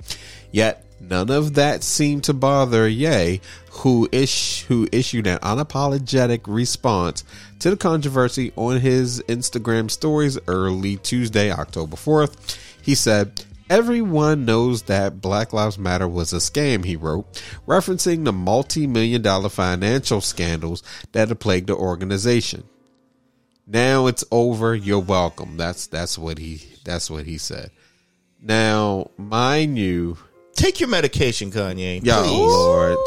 Yet, 0.50 0.86
none 1.08 1.30
of 1.30 1.54
that 1.54 1.82
seemed 1.82 2.24
to 2.24 2.32
bother 2.32 2.88
Ye, 2.88 3.40
who, 3.70 4.08
ish- 4.12 4.62
who 4.68 4.88
issued 4.92 5.26
an 5.26 5.38
unapologetic 5.38 6.42
response 6.46 7.24
to 7.60 7.70
the 7.70 7.76
controversy 7.76 8.52
on 8.56 8.80
his 8.80 9.22
Instagram 9.28 9.90
stories 9.90 10.38
early 10.46 10.96
Tuesday, 10.96 11.50
October 11.50 11.96
4th. 11.96 12.58
He 12.82 12.94
said, 12.94 13.44
Everyone 13.70 14.44
knows 14.44 14.82
that 14.82 15.22
Black 15.22 15.54
Lives 15.54 15.78
Matter 15.78 16.06
was 16.06 16.34
a 16.34 16.36
scam, 16.36 16.84
he 16.84 16.96
wrote, 16.96 17.42
referencing 17.66 18.24
the 18.24 18.32
multi 18.32 18.86
million 18.86 19.22
dollar 19.22 19.48
financial 19.48 20.20
scandals 20.20 20.82
that 21.12 21.28
have 21.28 21.38
plagued 21.38 21.68
the 21.68 21.74
organization. 21.74 22.64
Now 23.66 24.06
it's 24.06 24.24
over, 24.30 24.74
you're 24.74 24.98
welcome. 24.98 25.56
That's 25.56 25.86
that's 25.86 26.18
what 26.18 26.36
he 26.36 26.62
that's 26.84 27.10
what 27.10 27.24
he 27.24 27.38
said. 27.38 27.70
Now, 28.40 29.10
mind 29.16 29.78
you, 29.78 30.18
Take 30.54 30.80
your 30.80 30.88
medication, 30.88 31.50
Kanye. 31.50 32.04
Yo, 32.04 32.22
please. 32.22 32.30
Lord. 32.30 32.98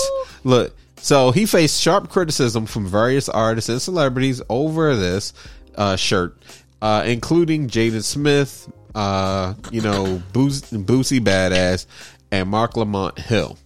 Look, 0.43 0.75
so 0.97 1.31
he 1.31 1.45
faced 1.45 1.81
sharp 1.81 2.09
criticism 2.09 2.65
from 2.65 2.87
various 2.87 3.29
artists 3.29 3.69
and 3.69 3.81
celebrities 3.81 4.41
over 4.49 4.95
this 4.95 5.33
uh, 5.75 5.95
shirt, 5.95 6.37
uh, 6.81 7.03
including 7.05 7.69
Jaden 7.69 8.03
Smith, 8.03 8.71
uh, 8.95 9.53
you 9.71 9.81
know, 9.81 10.21
Boosie, 10.33 10.83
Boosie 10.83 11.19
Badass, 11.19 11.85
and 12.31 12.49
Marc 12.49 12.75
Lamont 12.75 13.17
Hill. 13.17 13.57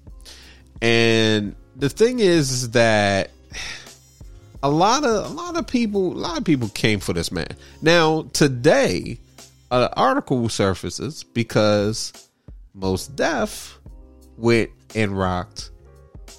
And 0.81 1.55
the 1.75 1.89
thing 1.89 2.19
is, 2.19 2.51
is 2.51 2.71
that 2.71 3.31
a 4.63 4.69
lot 4.69 5.03
of 5.03 5.31
a 5.31 5.33
lot 5.33 5.57
of 5.57 5.67
people, 5.67 6.13
a 6.13 6.19
lot 6.19 6.37
of 6.37 6.43
people 6.43 6.69
came 6.69 6.99
for 6.99 7.13
this 7.13 7.31
man. 7.31 7.47
Now 7.81 8.23
today, 8.33 9.19
an 9.71 9.89
article 9.93 10.47
surfaces 10.49 11.23
because 11.23 12.13
Mos 12.73 13.07
Def 13.07 13.79
went 14.37 14.69
and 14.95 15.17
rocked 15.17 15.71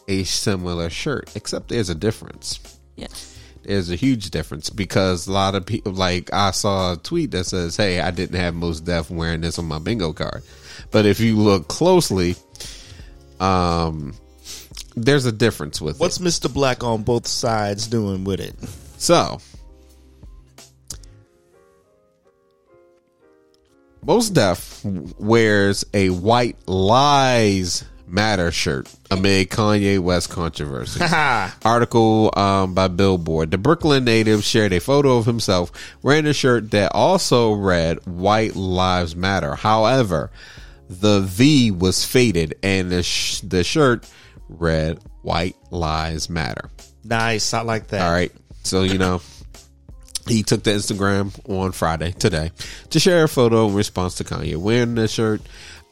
a 0.08 0.24
similar 0.24 0.90
shirt, 0.90 1.30
except 1.36 1.68
there's 1.68 1.90
a 1.90 1.94
difference 1.94 2.58
Yeah. 2.96 3.06
there's 3.62 3.90
a 3.90 3.94
huge 3.96 4.30
difference 4.30 4.68
because 4.70 5.26
a 5.28 5.32
lot 5.32 5.54
of 5.54 5.64
people 5.66 5.92
like 5.92 6.32
I 6.32 6.50
saw 6.50 6.94
a 6.94 6.96
tweet 6.96 7.30
that 7.32 7.44
says, 7.46 7.76
"Hey, 7.76 8.00
I 8.00 8.10
didn't 8.10 8.36
have 8.38 8.54
Mos 8.54 8.80
Def 8.80 9.10
wearing 9.10 9.42
this 9.42 9.58
on 9.58 9.66
my 9.66 9.78
bingo 9.78 10.12
card," 10.12 10.42
but 10.90 11.06
if 11.06 11.20
you 11.20 11.36
look 11.36 11.68
closely, 11.68 12.34
um, 13.40 14.14
there's 14.96 15.26
a 15.26 15.32
difference 15.32 15.80
with 15.80 15.98
What's 16.00 16.18
it. 16.18 16.22
Mr. 16.22 16.52
Black 16.52 16.82
on 16.82 17.02
both 17.02 17.26
sides 17.26 17.86
doing 17.86 18.24
with 18.24 18.40
it? 18.40 18.54
So, 18.98 19.40
Mos 24.04 24.30
Def 24.30 24.84
wears 24.84 25.84
a 25.94 26.10
white 26.10 26.56
lies 26.66 27.84
matter 28.08 28.50
shirt 28.50 28.92
amid 29.10 29.48
Kanye 29.48 29.98
West 30.00 30.28
controversy. 30.28 31.00
Article 31.64 32.30
um, 32.36 32.74
by 32.74 32.88
Billboard. 32.88 33.50
The 33.52 33.58
Brooklyn 33.58 34.04
native 34.04 34.44
shared 34.44 34.72
a 34.72 34.80
photo 34.80 35.16
of 35.18 35.26
himself 35.26 35.70
wearing 36.02 36.26
a 36.26 36.32
shirt 36.32 36.72
that 36.72 36.92
also 36.94 37.52
read 37.52 38.04
"White 38.06 38.56
Lives 38.56 39.14
Matter." 39.14 39.54
However, 39.54 40.30
the 40.88 41.20
V 41.20 41.70
was 41.70 42.04
faded, 42.04 42.54
and 42.62 42.90
the 42.90 43.02
sh- 43.02 43.40
the 43.40 43.62
shirt 43.64 44.08
read 44.48 44.98
"White 45.22 45.56
Lives 45.70 46.28
Matter." 46.28 46.70
Nice. 47.04 47.54
I 47.54 47.62
like 47.62 47.88
that. 47.88 48.02
All 48.02 48.12
right, 48.12 48.32
so 48.64 48.82
you 48.82 48.98
know. 48.98 49.22
He 50.26 50.42
took 50.42 50.62
to 50.64 50.70
Instagram 50.70 51.38
on 51.48 51.72
Friday 51.72 52.12
today 52.12 52.52
to 52.90 53.00
share 53.00 53.24
a 53.24 53.28
photo 53.28 53.68
in 53.68 53.74
response 53.74 54.14
to 54.16 54.24
Kanye 54.24 54.56
wearing 54.56 54.94
the 54.94 55.08
shirt 55.08 55.40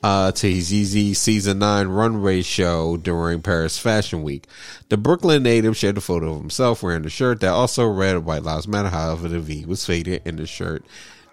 uh, 0.03 0.33
to 0.33 0.51
his 0.51 0.73
Yeezy 0.73 1.15
season 1.15 1.59
nine 1.59 1.89
runway 1.89 2.43
show 2.43 2.97
during 2.97 3.43
Paris 3.43 3.79
Fashion 3.79 4.23
Week. 4.23 4.47
The 4.89 4.97
Brooklyn 4.97 5.43
native 5.43 5.77
shared 5.77 5.99
a 5.99 6.01
photo 6.01 6.33
of 6.33 6.39
himself 6.41 6.83
wearing 6.83 7.03
the 7.03 7.11
shirt 7.11 7.41
that 7.41 7.49
also 7.49 7.87
read 7.87 8.19
"White 8.19 8.43
Lives 8.43 8.69
Matter." 8.69 8.89
However, 8.89 9.29
the 9.29 9.41
V 9.41 9.67
was 9.67 9.85
faded, 9.85 10.23
and 10.25 10.39
the 10.39 10.47
shirt 10.47 10.85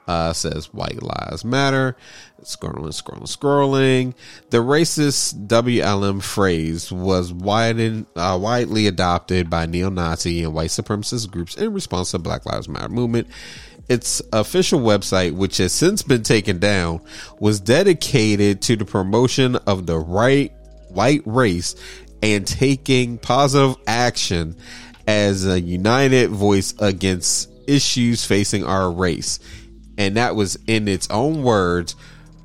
uh, 0.08 0.34
says 0.34 0.74
"White 0.74 1.02
Lives 1.02 1.44
Matter." 1.46 1.96
Scrolling, 2.44 2.94
scrolling, 2.94 3.24
scrolling. 3.24 4.14
The 4.52 4.60
racist 4.60 5.48
WLM 5.48 6.22
phrase 6.22 6.92
was 6.92 7.32
uh, 7.32 8.40
widely 8.40 8.88
adopted 8.88 9.50
by 9.50 9.66
neo-Nazi 9.66 10.44
and 10.44 10.54
white 10.54 10.70
supremacist 10.70 11.30
groups 11.32 11.56
in 11.56 11.74
response 11.74 12.12
to 12.12 12.20
Black 12.20 12.46
Lives 12.46 12.70
Matter 12.70 12.90
movement. 12.90 13.28
Its 13.90 14.22
official 14.34 14.80
website, 14.82 15.32
which 15.34 15.58
has 15.58 15.72
since 15.72 16.04
been 16.04 16.24
taken 16.24 16.60
down, 16.60 17.02
was 17.40 17.60
dedicated 17.60 18.62
to 18.62 18.76
the 18.76 18.86
promotion 18.86 19.56
of 19.56 19.86
the 19.86 19.98
right 19.98 20.54
white 20.90 21.22
race 21.26 21.76
and 22.22 22.46
taking 22.46 23.18
positive 23.18 23.76
action 23.88 24.56
as 25.08 25.46
a 25.46 25.60
united 25.60 26.30
voice 26.30 26.74
against 26.80 27.50
issues 27.68 28.26
facing 28.26 28.64
our 28.66 28.92
race. 28.92 29.40
And 29.98 30.18
that 30.18 30.36
was 30.36 30.58
in 30.68 30.88
its 30.88 31.10
own 31.10 31.44
words 31.44 31.96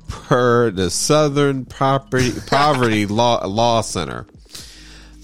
per 0.07 0.71
the 0.71 0.89
Southern 0.89 1.65
Property 1.65 2.31
Poverty 2.47 3.05
Law 3.05 3.45
Law 3.45 3.81
Center. 3.81 4.25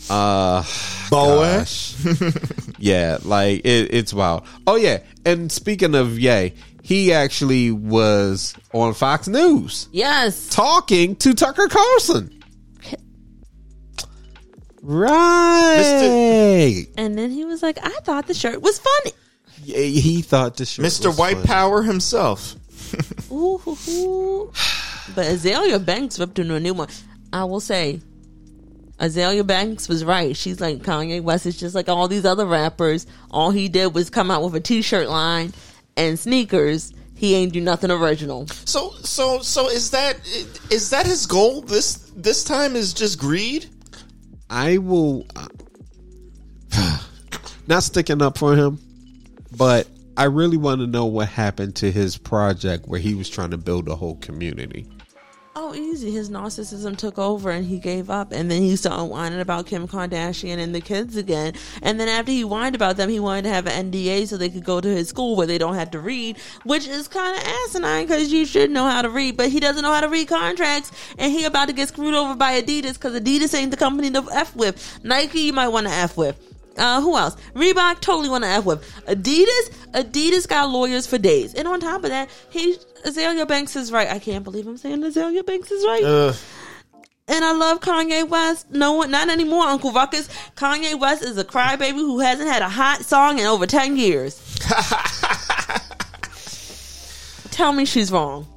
Uh 0.09 0.63
Boy. 1.09 1.59
gosh. 1.59 1.95
yeah, 2.79 3.17
like 3.23 3.61
it, 3.65 3.93
it's 3.93 4.13
wild. 4.13 4.43
Oh 4.67 4.75
yeah, 4.75 4.99
and 5.25 5.51
speaking 5.51 5.95
of 5.95 6.19
yay, 6.19 6.53
he 6.83 7.13
actually 7.13 7.71
was 7.71 8.55
on 8.73 8.93
Fox 8.93 9.27
News 9.27 9.87
Yes. 9.91 10.49
talking 10.49 11.15
to 11.17 11.33
Tucker 11.33 11.67
Carlson. 11.67 12.35
Right. 14.81 16.87
And 16.97 17.17
then 17.17 17.31
he 17.31 17.45
was 17.45 17.61
like, 17.61 17.77
I 17.83 17.89
thought 18.03 18.27
the 18.27 18.33
shirt 18.33 18.61
was 18.61 18.79
funny. 18.79 19.11
Yeah, 19.69 19.79
he 19.79 20.21
thought 20.21 20.57
the 20.57 20.65
shirt 20.65 20.85
Mr. 20.85 21.07
was 21.07 21.17
White 21.17 21.35
funny. 21.35 21.47
Power 21.47 21.81
himself. 21.83 22.55
Ooh, 23.31 23.57
hoo, 23.59 23.75
hoo. 23.75 24.51
But 25.15 25.25
Azealia 25.25 25.83
Banks 25.83 26.17
whipped 26.17 26.39
into 26.39 26.55
a 26.55 26.59
new 26.59 26.73
one. 26.73 26.87
I 27.31 27.43
will 27.43 27.59
say, 27.59 28.01
Azealia 28.99 29.45
Banks 29.45 29.87
was 29.87 30.03
right. 30.03 30.35
She's 30.35 30.59
like 30.59 30.79
Kanye 30.79 31.21
West 31.21 31.45
is 31.45 31.57
just 31.57 31.75
like 31.75 31.87
all 31.87 32.07
these 32.07 32.25
other 32.25 32.45
rappers. 32.45 33.07
All 33.31 33.51
he 33.51 33.69
did 33.69 33.93
was 33.93 34.09
come 34.09 34.29
out 34.31 34.43
with 34.43 34.55
a 34.55 34.59
t-shirt 34.59 35.07
line 35.07 35.53
and 35.95 36.17
sneakers. 36.19 36.93
He 37.15 37.35
ain't 37.35 37.53
do 37.53 37.61
nothing 37.61 37.91
original. 37.91 38.47
So 38.47 38.91
so 39.03 39.39
so 39.39 39.69
is 39.69 39.91
that 39.91 40.17
is 40.71 40.89
that 40.89 41.05
his 41.05 41.25
goal 41.25 41.61
this 41.61 42.11
this 42.15 42.43
time 42.43 42.75
is 42.75 42.93
just 42.93 43.19
greed? 43.19 43.67
I 44.49 44.77
will 44.79 45.27
not 47.67 47.83
sticking 47.83 48.21
up 48.21 48.37
for 48.37 48.55
him, 48.55 48.79
but 49.59 49.87
I 50.15 50.23
really 50.23 50.57
want 50.57 50.79
to 50.79 50.87
know 50.87 51.05
what 51.05 51.27
happened 51.27 51.75
to 51.77 51.91
his 51.91 52.17
project 52.17 52.87
where 52.87 52.99
he 52.99 53.13
was 53.13 53.29
trying 53.29 53.51
to 53.51 53.57
build 53.57 53.89
a 53.89 53.95
whole 53.95 54.15
community. 54.15 54.87
Oh, 55.53 55.75
easy. 55.75 56.11
His 56.11 56.29
narcissism 56.29 56.95
took 56.95 57.19
over 57.19 57.51
and 57.51 57.65
he 57.65 57.79
gave 57.79 58.09
up. 58.09 58.31
And 58.31 58.49
then 58.49 58.61
he 58.61 58.77
started 58.77 59.05
whining 59.05 59.41
about 59.41 59.65
Kim 59.65 59.85
Kardashian 59.85 60.57
and 60.59 60.73
the 60.73 60.79
kids 60.79 61.17
again. 61.17 61.55
And 61.81 61.99
then 61.99 62.07
after 62.07 62.31
he 62.31 62.43
whined 62.43 62.75
about 62.75 62.95
them, 62.95 63.09
he 63.09 63.19
wanted 63.19 63.41
to 63.41 63.49
have 63.49 63.67
an 63.67 63.91
NDA 63.91 64.27
so 64.27 64.37
they 64.37 64.49
could 64.49 64.63
go 64.63 64.79
to 64.79 64.87
his 64.87 65.09
school 65.09 65.35
where 65.35 65.47
they 65.47 65.57
don't 65.57 65.75
have 65.75 65.91
to 65.91 65.99
read, 65.99 66.37
which 66.63 66.87
is 66.87 67.09
kind 67.09 67.35
of 67.35 67.43
asinine 67.65 68.05
because 68.05 68.31
you 68.31 68.45
should 68.45 68.71
know 68.71 68.85
how 68.85 69.01
to 69.01 69.09
read. 69.09 69.35
But 69.35 69.49
he 69.49 69.59
doesn't 69.59 69.83
know 69.83 69.91
how 69.91 70.01
to 70.01 70.09
read 70.09 70.29
contracts 70.29 70.93
and 71.17 71.33
he 71.33 71.43
about 71.43 71.67
to 71.67 71.73
get 71.73 71.89
screwed 71.89 72.13
over 72.13 72.35
by 72.35 72.61
Adidas 72.61 72.93
because 72.93 73.19
Adidas 73.19 73.53
ain't 73.53 73.71
the 73.71 73.77
company 73.77 74.09
to 74.11 74.25
F 74.31 74.55
with. 74.55 74.99
Nike, 75.03 75.41
you 75.41 75.53
might 75.53 75.67
want 75.67 75.87
to 75.87 75.93
F 75.93 76.15
with. 76.15 76.48
Uh, 76.79 77.01
who 77.01 77.17
else? 77.17 77.35
Reebok 77.53 77.99
totally 77.99 78.29
want 78.29 78.43
to 78.45 78.49
F 78.49 78.65
with. 78.65 78.81
Adidas, 79.05 79.69
Adidas 79.91 80.47
got 80.47 80.69
lawyers 80.69 81.05
for 81.05 81.17
days. 81.17 81.53
And 81.53 81.67
on 81.67 81.79
top 81.79 82.03
of 82.03 82.09
that, 82.09 82.29
he 82.49 82.77
Azealia 83.05 83.47
Banks 83.47 83.75
is 83.75 83.91
right. 83.91 84.07
I 84.09 84.19
can't 84.19 84.43
believe 84.43 84.65
I'm 84.67 84.77
saying 84.77 85.01
Azealia 85.01 85.45
Banks 85.45 85.71
is 85.71 85.85
right. 85.85 86.03
Ugh. 86.03 86.35
and 87.27 87.45
I 87.45 87.51
love 87.53 87.79
Kanye 87.81 88.27
West. 88.27 88.71
No 88.71 88.93
one, 88.93 89.11
not 89.11 89.29
anymore, 89.29 89.65
Uncle 89.65 89.91
Ruckus. 89.91 90.27
Kanye 90.55 90.99
West 90.99 91.21
is 91.23 91.37
a 91.37 91.43
crybaby 91.43 91.93
who 91.93 92.19
hasn't 92.19 92.49
had 92.49 92.61
a 92.61 92.69
hot 92.69 93.01
song 93.05 93.39
in 93.39 93.45
over 93.45 93.65
10 93.67 93.97
years. 93.97 94.39
Tell 97.51 97.73
me 97.73 97.85
she's 97.85 98.11
wrong. 98.11 98.47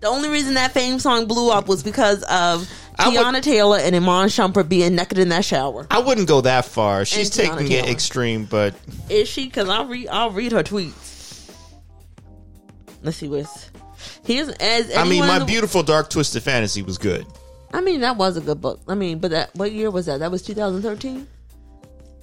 The 0.00 0.08
only 0.08 0.28
reason 0.28 0.54
that 0.54 0.72
fame 0.72 0.98
song 0.98 1.26
blew 1.26 1.50
up 1.50 1.68
was 1.68 1.82
because 1.82 2.22
of 2.24 2.68
I 3.00 3.08
would- 3.08 3.16
Teyana 3.18 3.42
Taylor 3.42 3.78
and 3.78 3.94
Iman 3.96 4.28
Shumpert 4.28 4.68
being 4.68 4.94
naked 4.94 5.18
in 5.18 5.28
that 5.30 5.44
shower. 5.44 5.86
I 5.90 5.98
wouldn't 5.98 6.28
go 6.28 6.40
that 6.42 6.64
far. 6.64 7.04
She's 7.04 7.36
And 7.38 7.48
Teyana 7.48 7.58
taking 7.58 7.72
it 7.72 7.80
Taylor. 7.82 7.90
extreme, 7.92 8.44
but 8.46 8.74
Is 9.08 9.28
she? 9.28 9.44
Because 9.46 9.68
I'll 9.68 9.86
read. 9.86 10.08
I'll 10.08 10.30
read 10.30 10.52
her 10.52 10.62
tweets. 10.62 11.50
Let's 13.02 13.16
see 13.16 13.28
what's. 13.28 13.70
Here's 14.24 14.48
as 14.48 14.94
I 14.96 15.04
mean, 15.04 15.26
my 15.26 15.38
the- 15.38 15.44
beautiful 15.44 15.82
dark 15.82 16.10
twisted 16.10 16.42
fantasy 16.42 16.82
was 16.82 16.98
good. 16.98 17.26
I 17.72 17.80
mean, 17.80 18.00
that 18.00 18.16
was 18.16 18.36
a 18.36 18.40
good 18.40 18.60
book. 18.60 18.80
I 18.88 18.94
mean, 18.94 19.18
but 19.20 19.30
that 19.30 19.54
what 19.54 19.72
year 19.72 19.90
was 19.90 20.06
that? 20.06 20.18
That 20.20 20.30
was 20.30 20.42
2013. 20.42 21.26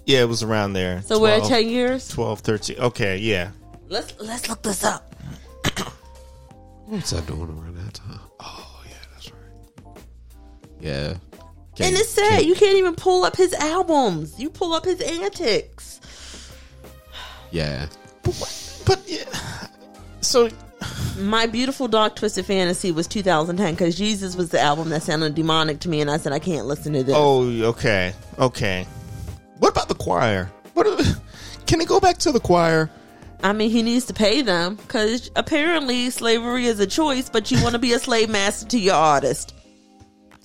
Yeah, 0.06 0.22
it 0.22 0.30
was 0.30 0.44
around 0.44 0.74
there. 0.74 1.02
So 1.06 1.20
we're 1.20 1.32
at 1.32 1.44
10 1.44 1.68
years. 1.70 2.08
12, 2.10 2.40
13. 2.40 2.78
Okay, 2.80 3.18
yeah. 3.18 3.50
Let's 3.90 4.14
let's 4.20 4.48
look 4.50 4.62
this 4.62 4.84
up. 4.84 5.14
What's 6.86 7.12
I 7.14 7.20
doing 7.22 7.42
around 7.42 7.76
that 7.78 7.94
time? 7.94 8.07
Yeah. 10.80 11.16
And 11.80 11.96
it's 11.96 12.10
sad 12.10 12.44
you 12.44 12.56
can't 12.56 12.78
even 12.78 12.96
pull 12.96 13.24
up 13.24 13.36
his 13.36 13.54
albums. 13.54 14.40
You 14.40 14.50
pull 14.50 14.74
up 14.74 14.84
his 14.86 15.00
antics. 15.02 16.00
Yeah. 17.52 17.88
But 18.86 19.04
yeah. 19.06 19.24
So 20.22 20.50
My 21.18 21.48
beautiful 21.48 21.88
dark 21.88 22.16
twisted 22.16 22.46
fantasy 22.46 22.92
was 22.92 23.08
2010 23.08 23.74
because 23.74 23.98
Jesus 23.98 24.36
was 24.36 24.50
the 24.50 24.60
album 24.60 24.90
that 24.90 25.02
sounded 25.04 25.34
demonic 25.36 25.80
to 25.82 25.90
me, 25.90 26.02
and 26.02 26.12
I 26.12 26.18
said 26.18 26.32
I 26.34 26.40
can't 26.40 26.68
listen 26.68 26.94
to 26.94 27.04
this. 27.04 27.16
Oh, 27.18 27.50
okay, 27.70 28.14
okay. 28.38 28.86
What 29.58 29.70
about 29.70 29.88
the 29.88 29.96
choir? 29.96 30.52
What? 30.74 30.86
Are, 30.86 30.98
can 31.66 31.82
it 31.82 31.88
go 31.88 32.00
back 32.00 32.18
to 32.20 32.32
the 32.32 32.40
choir? 32.40 32.90
I 33.44 33.54
mean, 33.54 33.70
he 33.72 33.82
needs 33.82 34.06
to 34.06 34.14
pay 34.14 34.42
them 34.42 34.76
because 34.76 35.32
apparently 35.36 36.10
slavery 36.10 36.66
is 36.66 36.80
a 36.80 36.88
choice, 36.88 37.30
but 37.30 37.52
you 37.52 37.62
want 37.64 37.74
to 37.74 37.80
be 37.80 37.94
a 37.94 38.00
slave 38.00 38.30
master 38.30 38.68
to 38.70 38.80
your 38.80 38.96
artist. 38.96 39.54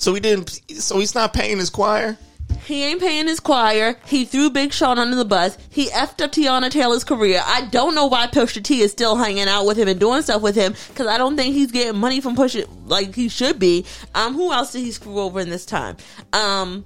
So 0.02 0.12
he 0.14 0.20
didn't. 0.20 0.60
So 0.80 0.98
he's 0.98 1.14
not 1.14 1.32
paying 1.32 1.58
his 1.58 1.70
choir. 1.70 2.18
He 2.64 2.82
ain't 2.82 3.00
paying 3.00 3.28
his 3.28 3.38
choir. 3.38 3.96
He 4.04 4.24
threw 4.24 4.50
Big 4.50 4.72
Sean 4.72 4.98
under 4.98 5.14
the 5.14 5.24
bus. 5.24 5.56
He 5.70 5.86
effed 5.90 6.20
up 6.20 6.32
Teyana 6.32 6.70
Taylor's 6.70 7.04
career. 7.04 7.40
I 7.44 7.66
don't 7.66 7.94
know 7.94 8.06
why 8.06 8.26
Pusha 8.26 8.64
T 8.64 8.80
is 8.80 8.90
still 8.90 9.14
hanging 9.14 9.46
out 9.46 9.64
with 9.64 9.76
him 9.76 9.86
and 9.86 10.00
doing 10.00 10.22
stuff 10.22 10.42
with 10.42 10.56
him 10.56 10.74
because 10.88 11.06
I 11.06 11.18
don't 11.18 11.36
think 11.36 11.54
he's 11.54 11.70
getting 11.70 12.00
money 12.00 12.20
from 12.20 12.34
Pusha 12.34 12.68
like 12.86 13.14
he 13.14 13.28
should 13.28 13.60
be. 13.60 13.86
Um, 14.16 14.34
who 14.34 14.52
else 14.52 14.72
did 14.72 14.80
he 14.80 14.90
screw 14.90 15.20
over 15.20 15.38
in 15.38 15.50
this 15.50 15.64
time? 15.64 15.96
Um, 16.32 16.84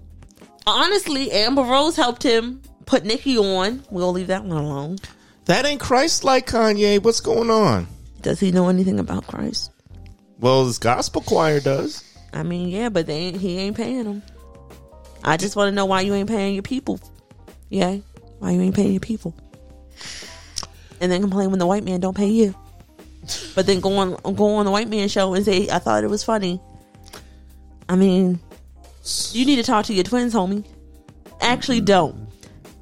honestly, 0.66 1.32
Amber 1.32 1.62
Rose 1.62 1.96
helped 1.96 2.22
him 2.22 2.60
put 2.84 3.06
Nicki 3.06 3.38
on. 3.38 3.82
We'll 3.90 4.12
leave 4.12 4.26
that 4.26 4.44
one 4.44 4.62
alone. 4.62 4.98
That 5.46 5.64
ain't 5.64 5.80
Christ 5.80 6.22
like 6.22 6.46
Kanye. 6.46 7.02
What's 7.02 7.20
going 7.20 7.48
on? 7.48 7.86
Does 8.20 8.40
he 8.40 8.52
know 8.52 8.68
anything 8.68 9.00
about 9.00 9.26
Christ? 9.26 9.70
Well, 10.38 10.66
his 10.66 10.78
gospel 10.78 11.22
choir 11.22 11.60
does. 11.60 12.05
I 12.36 12.42
mean, 12.42 12.68
yeah, 12.68 12.90
but 12.90 13.06
they 13.06 13.14
ain't, 13.14 13.40
he 13.40 13.58
ain't 13.58 13.76
paying 13.76 14.04
them. 14.04 14.22
I 15.24 15.38
just 15.38 15.56
want 15.56 15.68
to 15.68 15.74
know 15.74 15.86
why 15.86 16.02
you 16.02 16.12
ain't 16.12 16.28
paying 16.28 16.52
your 16.52 16.62
people. 16.62 17.00
Yeah, 17.70 17.96
why 18.40 18.50
you 18.50 18.60
ain't 18.60 18.74
paying 18.74 18.92
your 18.92 19.00
people? 19.00 19.34
And 21.00 21.10
then 21.10 21.22
complain 21.22 21.48
when 21.48 21.58
the 21.58 21.66
white 21.66 21.82
man 21.82 22.00
don't 22.00 22.16
pay 22.16 22.28
you. 22.28 22.54
But 23.54 23.66
then 23.66 23.80
go 23.80 23.96
on 23.96 24.34
go 24.34 24.54
on 24.56 24.66
the 24.66 24.70
white 24.70 24.88
man 24.88 25.08
show 25.08 25.32
and 25.32 25.46
say 25.46 25.68
I 25.70 25.78
thought 25.78 26.04
it 26.04 26.10
was 26.10 26.22
funny. 26.22 26.60
I 27.88 27.96
mean, 27.96 28.38
you 29.32 29.46
need 29.46 29.56
to 29.56 29.62
talk 29.62 29.86
to 29.86 29.94
your 29.94 30.04
twins, 30.04 30.34
homie. 30.34 30.66
Actually, 31.40 31.78
mm-hmm. 31.78 31.86
don't. 31.86 32.28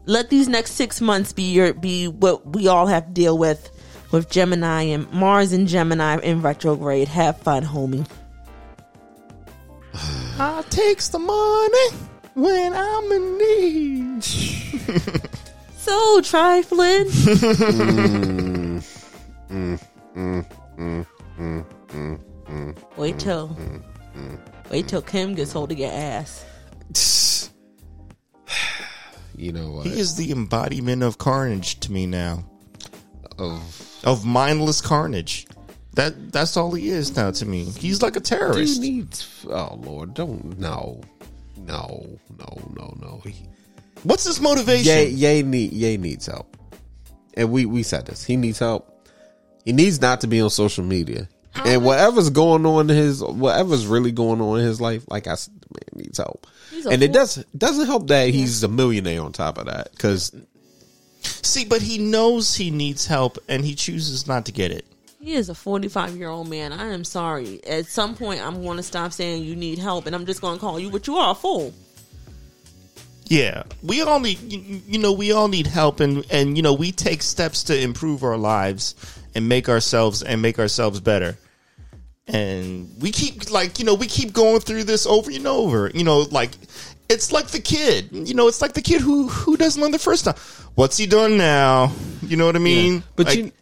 Let 0.07 0.30
these 0.30 0.48
next 0.48 0.72
six 0.72 1.00
months 1.00 1.32
be 1.32 1.44
your 1.44 1.72
be 1.74 2.09
what 2.09 2.44
we 2.57 2.66
all 2.66 2.88
have 2.88 3.07
to 3.07 3.12
deal 3.12 3.38
with 3.38 3.70
with 4.11 4.28
Gemini 4.28 4.82
and 4.82 5.11
Mars 5.12 5.52
and 5.52 5.68
Gemini 5.68 6.18
in 6.18 6.42
retrograde. 6.42 7.07
Have 7.07 7.38
fun, 7.38 7.62
homie. 7.62 8.05
I 9.95 10.64
takes 10.70 11.09
the 11.09 11.18
money 11.18 11.88
when 12.34 12.72
I'm 12.74 13.12
in 13.12 13.38
need. 13.38 14.24
So 15.76 16.20
trifling. 16.22 17.11
Wait 22.97 23.18
till, 23.18 23.57
wait 24.70 24.88
till 24.88 25.03
Kim 25.03 25.34
gets 25.34 25.53
hold 25.53 25.72
of 25.72 25.78
your 25.78 25.92
ass. 25.92 26.45
You 29.36 29.51
know 29.51 29.72
what? 29.72 29.86
He 29.86 29.99
is 29.99 30.14
the 30.14 30.30
embodiment 30.30 31.03
of 31.03 31.18
carnage 31.18 31.80
to 31.80 31.90
me 31.90 32.07
now. 32.07 32.45
Of 33.36 34.01
Of 34.05 34.24
mindless 34.24 34.80
carnage. 34.80 35.49
That 35.95 36.32
that's 36.32 36.57
all 36.57 36.72
he 36.72 36.88
is 36.88 37.14
now 37.16 37.30
to 37.32 37.47
me. 37.47 37.64
He's 37.64 38.03
like 38.03 38.16
a 38.16 38.20
he 38.20 38.24
terrorist. 38.24 38.80
needs. 38.80 39.45
Oh 39.49 39.78
Lord, 39.82 40.14
don't 40.14 40.59
no, 40.59 41.01
no, 41.57 42.18
no, 42.38 42.59
no, 42.76 42.97
no. 43.01 43.20
He, 43.24 43.34
What's 44.03 44.24
his 44.24 44.40
motivation? 44.40 44.92
Ye, 44.92 45.07
Ye 45.09 45.42
need 45.42 45.72
Ye 45.72 45.97
needs 45.97 46.26
help, 46.26 46.57
and 47.34 47.51
we 47.51 47.64
we 47.66 47.82
said 47.82 48.07
this. 48.07 48.24
He 48.24 48.36
needs 48.36 48.59
help. 48.59 48.90
He 49.64 49.72
needs 49.72 50.01
not 50.01 50.20
to 50.22 50.26
be 50.26 50.40
on 50.40 50.51
social 50.51 50.84
media, 50.84 51.28
and 51.64 51.84
whatever's 51.84 52.28
going 52.30 52.66
on 52.66 52.90
in 52.90 52.97
his 52.97 53.22
whatever's 53.22 53.86
really 53.86 54.12
going 54.12 54.40
on 54.40 54.59
in 54.61 54.66
his 54.66 54.80
life, 54.80 55.05
like 55.09 55.26
I 55.26 55.36
said, 55.36 55.55
the 55.61 55.68
man 55.70 56.05
needs 56.05 56.18
help. 56.18 56.47
He's 56.70 56.84
a 56.86 56.90
And 56.90 57.03
it 57.03 57.07
fool. 57.09 57.14
does 57.14 57.45
doesn't 57.57 57.86
help 57.86 58.09
that 58.09 58.28
he's 58.30 58.62
a 58.62 58.68
millionaire 58.68 59.22
on 59.22 59.32
top 59.32 59.59
of 59.59 59.66
that, 59.66 59.92
because 59.92 60.32
See, 61.22 61.64
but 61.64 61.80
he 61.80 61.97
knows 61.99 62.55
he 62.55 62.70
needs 62.70 63.07
help 63.07 63.38
and 63.49 63.64
he 63.64 63.74
chooses 63.74 64.26
not 64.26 64.45
to 64.47 64.53
get 64.53 64.70
it. 64.70 64.84
He 65.25 65.37
is 65.37 65.49
a 65.49 65.55
45 65.55 66.18
year 66.18 66.29
old 66.29 66.51
man. 66.51 66.70
I 66.70 66.93
am 66.93 67.03
sorry. 67.03 67.59
At 67.64 67.87
some 67.87 68.14
point, 68.14 68.45
I'm 68.45 68.62
going 68.62 68.77
to 68.77 68.83
stop 68.83 69.11
saying 69.11 69.43
you 69.43 69.57
need 69.57 69.79
help, 69.79 70.05
and 70.05 70.14
I'm 70.14 70.27
just 70.27 70.43
going 70.43 70.57
to 70.57 70.61
call 70.61 70.79
you 70.79 70.91
what 70.91 71.07
you 71.07 71.16
are 71.16 71.33
a 71.33 71.35
fool. 71.35 71.72
Yeah, 73.25 73.62
we 73.83 74.03
all 74.03 74.20
need 74.20 74.39
you 74.53 74.83
you 74.87 74.99
know 74.99 75.14
we 75.14 75.33
all 75.33 75.49
need 75.49 75.66
help 75.66 76.01
and 76.01 76.27
and 76.31 76.59
you 76.59 76.62
know 76.62 76.75
we 76.75 76.93
take 76.93 77.22
steps 77.22 77.64
to 77.64 77.81
improve 77.81 78.22
our 78.22 78.37
lives 78.37 78.95
and 79.35 79.49
make 79.49 79.70
ourselves 79.70 80.22
and 80.22 80.43
make 80.43 80.59
ourselves 80.59 81.01
better. 81.01 81.39
And 82.27 82.95
we 83.01 83.11
keep 83.11 83.51
like 83.51 83.79
you 83.79 83.87
know 83.87 83.95
we 83.95 84.07
keep 84.07 84.35
going 84.35 84.61
through 84.61 84.85
this 84.85 85.07
over 85.07 85.31
and 85.31 85.47
over. 85.47 85.91
You 85.95 86.05
know 86.05 86.27
like 86.31 86.51
it's 87.09 87.33
like 87.33 87.47
the 87.47 87.61
kid. 87.61 88.11
You 88.12 88.35
know 88.35 88.47
it's 88.47 88.61
like 88.61 88.75
the 88.75 88.83
kid 88.83 89.01
who 89.01 89.29
who 89.29 89.57
doesn't 89.57 89.81
learn 89.81 89.93
the 89.93 89.99
first 89.99 90.27
time. 90.27 90.37
What's 90.75 90.99
he 90.99 91.07
done 91.07 91.39
now? 91.39 91.93
You 92.20 92.37
know 92.37 92.45
what 92.45 92.57
I 92.57 92.59
mean? 92.59 93.03
but 93.16 93.29
like, 93.29 93.39
you 93.39 93.53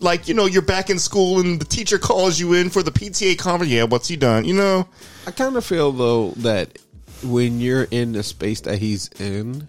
like 0.00 0.28
you 0.28 0.34
know 0.34 0.46
you're 0.46 0.62
back 0.62 0.90
in 0.90 0.98
school 0.98 1.40
and 1.40 1.60
the 1.60 1.64
teacher 1.64 1.98
calls 1.98 2.38
you 2.38 2.54
in 2.54 2.70
for 2.70 2.82
the 2.82 2.90
PTA 2.90 3.38
conference. 3.38 3.72
Yeah, 3.72 3.84
what's 3.84 4.08
he 4.08 4.16
done? 4.16 4.44
You 4.44 4.54
know. 4.54 4.88
I 5.26 5.30
kind 5.30 5.56
of 5.56 5.64
feel 5.64 5.92
though 5.92 6.30
that 6.38 6.78
when 7.22 7.60
you're 7.60 7.86
in 7.90 8.12
the 8.12 8.22
space 8.22 8.60
that 8.62 8.78
he's 8.78 9.08
in, 9.20 9.66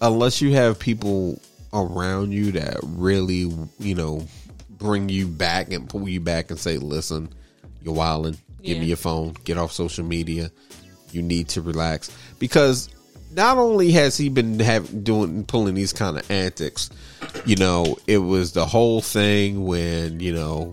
unless 0.00 0.40
you 0.40 0.54
have 0.54 0.78
people 0.78 1.40
around 1.72 2.32
you 2.32 2.52
that 2.52 2.78
really, 2.82 3.50
you 3.78 3.94
know, 3.94 4.26
bring 4.68 5.08
you 5.08 5.26
back 5.26 5.72
and 5.72 5.88
pull 5.88 6.08
you 6.08 6.20
back 6.20 6.50
and 6.50 6.58
say, 6.58 6.78
"Listen, 6.78 7.28
you're 7.82 7.94
wilding. 7.94 8.36
Give 8.62 8.78
me 8.78 8.86
your 8.86 8.96
phone. 8.96 9.34
Get 9.44 9.58
off 9.58 9.72
social 9.72 10.04
media. 10.04 10.50
You 11.10 11.22
need 11.22 11.48
to 11.50 11.62
relax." 11.62 12.10
Because 12.38 12.88
not 13.34 13.58
only 13.58 13.92
has 13.92 14.16
he 14.16 14.28
been 14.28 14.58
have, 14.60 15.04
doing 15.04 15.44
pulling 15.44 15.74
these 15.74 15.92
kind 15.92 16.18
of 16.18 16.30
antics, 16.30 16.90
you 17.44 17.56
know, 17.56 17.96
it 18.06 18.18
was 18.18 18.52
the 18.52 18.66
whole 18.66 19.00
thing 19.00 19.64
when 19.64 20.20
you 20.20 20.32
know 20.32 20.72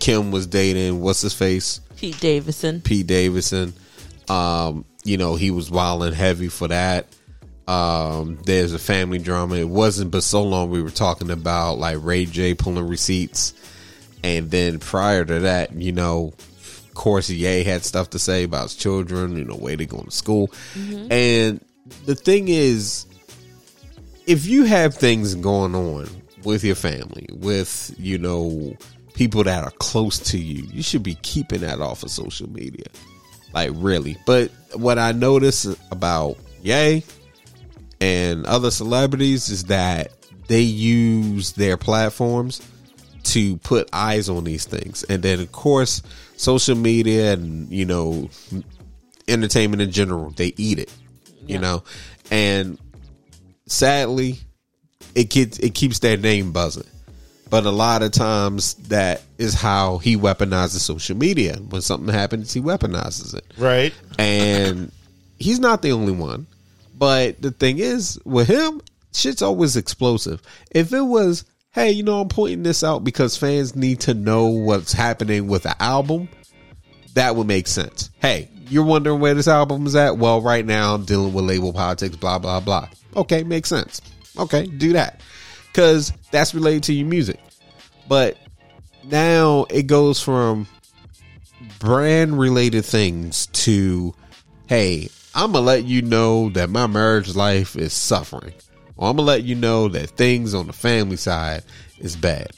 Kim 0.00 0.30
was 0.30 0.46
dating 0.46 1.00
what's 1.00 1.20
his 1.20 1.34
face 1.34 1.80
Pete 2.02 2.18
Davidson. 2.18 2.80
Pete 2.80 3.06
Davidson. 3.06 3.74
Um, 4.28 4.84
you 5.04 5.16
know, 5.16 5.36
he 5.36 5.52
was 5.52 5.70
wild 5.70 6.02
and 6.02 6.12
heavy 6.16 6.48
for 6.48 6.66
that. 6.66 7.06
Um, 7.68 8.40
there's 8.44 8.72
a 8.72 8.78
family 8.80 9.18
drama. 9.18 9.54
It 9.54 9.68
wasn't 9.68 10.10
but 10.10 10.24
so 10.24 10.42
long 10.42 10.70
we 10.70 10.82
were 10.82 10.90
talking 10.90 11.30
about 11.30 11.78
like 11.78 11.98
Ray 12.00 12.26
J 12.26 12.54
pulling 12.54 12.88
receipts. 12.88 13.54
And 14.24 14.50
then 14.50 14.80
prior 14.80 15.24
to 15.24 15.40
that, 15.40 15.74
you 15.74 15.92
know, 15.92 16.32
Ye 17.28 17.62
had 17.62 17.84
stuff 17.84 18.10
to 18.10 18.18
say 18.18 18.42
about 18.42 18.64
his 18.64 18.74
children, 18.74 19.36
you 19.36 19.44
know, 19.44 19.54
where 19.54 19.76
they 19.76 19.86
going 19.86 20.06
to 20.06 20.10
school. 20.10 20.50
And 21.08 21.64
the 22.04 22.16
thing 22.16 22.48
is, 22.48 23.06
if 24.26 24.46
you 24.46 24.64
have 24.64 24.94
things 24.94 25.34
going 25.34 25.74
on 25.74 26.08
with 26.44 26.64
your 26.64 26.74
family, 26.74 27.28
with, 27.32 27.94
you 27.98 28.18
know, 28.18 28.76
people 29.14 29.44
that 29.44 29.64
are 29.64 29.72
close 29.72 30.18
to 30.18 30.38
you, 30.38 30.64
you 30.72 30.82
should 30.82 31.02
be 31.02 31.14
keeping 31.16 31.60
that 31.60 31.80
off 31.80 32.02
of 32.02 32.10
social 32.10 32.48
media. 32.50 32.86
Like, 33.52 33.70
really. 33.74 34.16
But 34.26 34.50
what 34.74 34.98
I 34.98 35.12
notice 35.12 35.64
about 35.90 36.38
Yay 36.62 37.04
and 38.00 38.46
other 38.46 38.70
celebrities 38.70 39.48
is 39.50 39.64
that 39.64 40.12
they 40.48 40.62
use 40.62 41.52
their 41.52 41.76
platforms 41.76 42.60
to 43.24 43.56
put 43.58 43.88
eyes 43.92 44.28
on 44.28 44.44
these 44.44 44.64
things. 44.64 45.04
And 45.04 45.22
then, 45.22 45.40
of 45.40 45.52
course, 45.52 46.02
social 46.36 46.76
media 46.76 47.34
and, 47.34 47.70
you 47.70 47.84
know, 47.84 48.30
entertainment 49.28 49.82
in 49.82 49.92
general, 49.92 50.30
they 50.30 50.52
eat 50.56 50.78
it, 50.78 50.92
you 51.46 51.58
know? 51.58 51.84
And 52.30 52.78
sadly, 53.72 54.38
it 55.14 55.30
gets, 55.30 55.58
it 55.58 55.74
keeps 55.74 55.98
their 56.00 56.16
name 56.16 56.52
buzzing. 56.52 56.86
But 57.50 57.66
a 57.66 57.70
lot 57.70 58.02
of 58.02 58.12
times 58.12 58.74
that 58.88 59.20
is 59.36 59.52
how 59.54 59.98
he 59.98 60.16
weaponizes 60.16 60.78
social 60.80 61.16
media. 61.16 61.56
When 61.56 61.82
something 61.82 62.12
happens, 62.12 62.52
he 62.52 62.60
weaponizes 62.62 63.34
it 63.34 63.44
Right. 63.58 63.92
and 64.18 64.90
he's 65.38 65.58
not 65.60 65.82
the 65.82 65.92
only 65.92 66.12
one. 66.12 66.46
But 66.96 67.42
the 67.42 67.50
thing 67.50 67.78
is, 67.78 68.18
with 68.24 68.48
him, 68.48 68.80
shit's 69.12 69.42
always 69.42 69.76
explosive. 69.76 70.40
If 70.70 70.92
it 70.94 71.02
was, 71.02 71.44
hey, 71.72 71.90
you 71.90 72.04
know, 72.04 72.20
I'm 72.20 72.28
pointing 72.28 72.62
this 72.62 72.82
out 72.84 73.04
because 73.04 73.36
fans 73.36 73.74
need 73.76 74.00
to 74.02 74.14
know 74.14 74.46
what's 74.46 74.92
happening 74.92 75.46
with 75.48 75.64
the 75.64 75.82
album, 75.82 76.28
that 77.14 77.36
would 77.36 77.46
make 77.48 77.66
sense. 77.66 78.08
Hey, 78.20 78.48
you're 78.70 78.84
wondering 78.84 79.20
where 79.20 79.34
this 79.34 79.48
album 79.48 79.86
is 79.86 79.94
at? 79.96 80.16
Well, 80.16 80.40
right 80.40 80.64
now 80.64 80.94
I'm 80.94 81.04
dealing 81.04 81.34
with 81.34 81.44
label 81.44 81.72
politics, 81.74 82.16
blah, 82.16 82.38
blah, 82.38 82.60
blah. 82.60 82.88
Okay, 83.16 83.42
makes 83.44 83.68
sense. 83.68 84.00
Okay, 84.38 84.66
do 84.66 84.92
that. 84.94 85.20
Because 85.68 86.12
that's 86.30 86.54
related 86.54 86.84
to 86.84 86.92
your 86.92 87.06
music. 87.06 87.40
But 88.08 88.36
now 89.04 89.66
it 89.70 89.86
goes 89.86 90.22
from 90.22 90.66
brand 91.78 92.38
related 92.38 92.84
things 92.84 93.46
to 93.48 94.14
hey 94.68 95.08
i'm 95.34 95.52
gonna 95.52 95.64
let 95.64 95.84
you 95.84 96.02
know 96.02 96.48
that 96.50 96.70
my 96.70 96.86
marriage 96.86 97.34
life 97.34 97.76
is 97.76 97.92
suffering 97.92 98.54
or 98.96 99.08
i'm 99.08 99.16
gonna 99.16 99.26
let 99.26 99.42
you 99.42 99.54
know 99.54 99.88
that 99.88 100.10
things 100.10 100.54
on 100.54 100.66
the 100.66 100.72
family 100.72 101.16
side 101.16 101.62
is 101.98 102.16
bad 102.16 102.50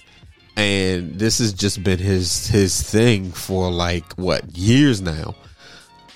and 0.56 1.18
this 1.18 1.38
has 1.38 1.52
just 1.52 1.82
been 1.82 1.98
his 1.98 2.46
his 2.46 2.82
thing 2.82 3.30
for 3.30 3.70
like 3.70 4.12
what 4.14 4.56
years 4.56 5.00
now 5.00 5.34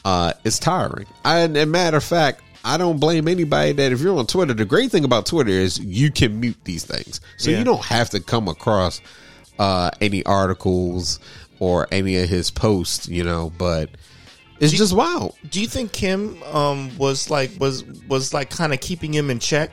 uh 0.04 0.32
it's 0.44 0.58
tiring 0.58 1.06
I, 1.24 1.40
and 1.40 1.56
a 1.56 1.66
matter 1.66 1.96
of 1.96 2.04
fact 2.04 2.42
I 2.68 2.76
don't 2.76 2.98
blame 2.98 3.28
anybody 3.28 3.72
that 3.72 3.92
if 3.92 4.00
you're 4.00 4.18
on 4.18 4.26
Twitter, 4.26 4.52
the 4.54 4.64
great 4.64 4.90
thing 4.90 5.04
about 5.04 5.26
Twitter 5.26 5.50
is 5.50 5.78
you 5.78 6.10
can 6.10 6.38
mute 6.38 6.56
these 6.64 6.84
things. 6.84 7.20
So 7.38 7.50
Yeah. 7.50 7.58
you 7.58 7.64
don't 7.64 7.84
have 7.84 8.10
to 8.10 8.20
come 8.20 8.46
across 8.48 9.00
uh, 9.58 9.90
any 10.00 10.24
articles 10.26 11.18
or 11.60 11.88
any 11.90 12.16
of 12.18 12.28
his 12.28 12.50
posts, 12.50 13.08
you 13.08 13.24
know, 13.24 13.50
but 13.58 13.90
It's 14.60 14.72
just 14.72 14.92
wild. 14.92 15.34
Do 15.50 15.60
you 15.60 15.66
think 15.66 15.92
Kim 15.92 16.42
um, 16.44 16.90
was 16.98 17.30
like 17.30 17.52
was 17.58 17.84
was 18.08 18.34
like 18.34 18.50
kind 18.50 18.72
of 18.74 18.80
keeping 18.80 19.14
him 19.14 19.30
in 19.30 19.38
check 19.38 19.70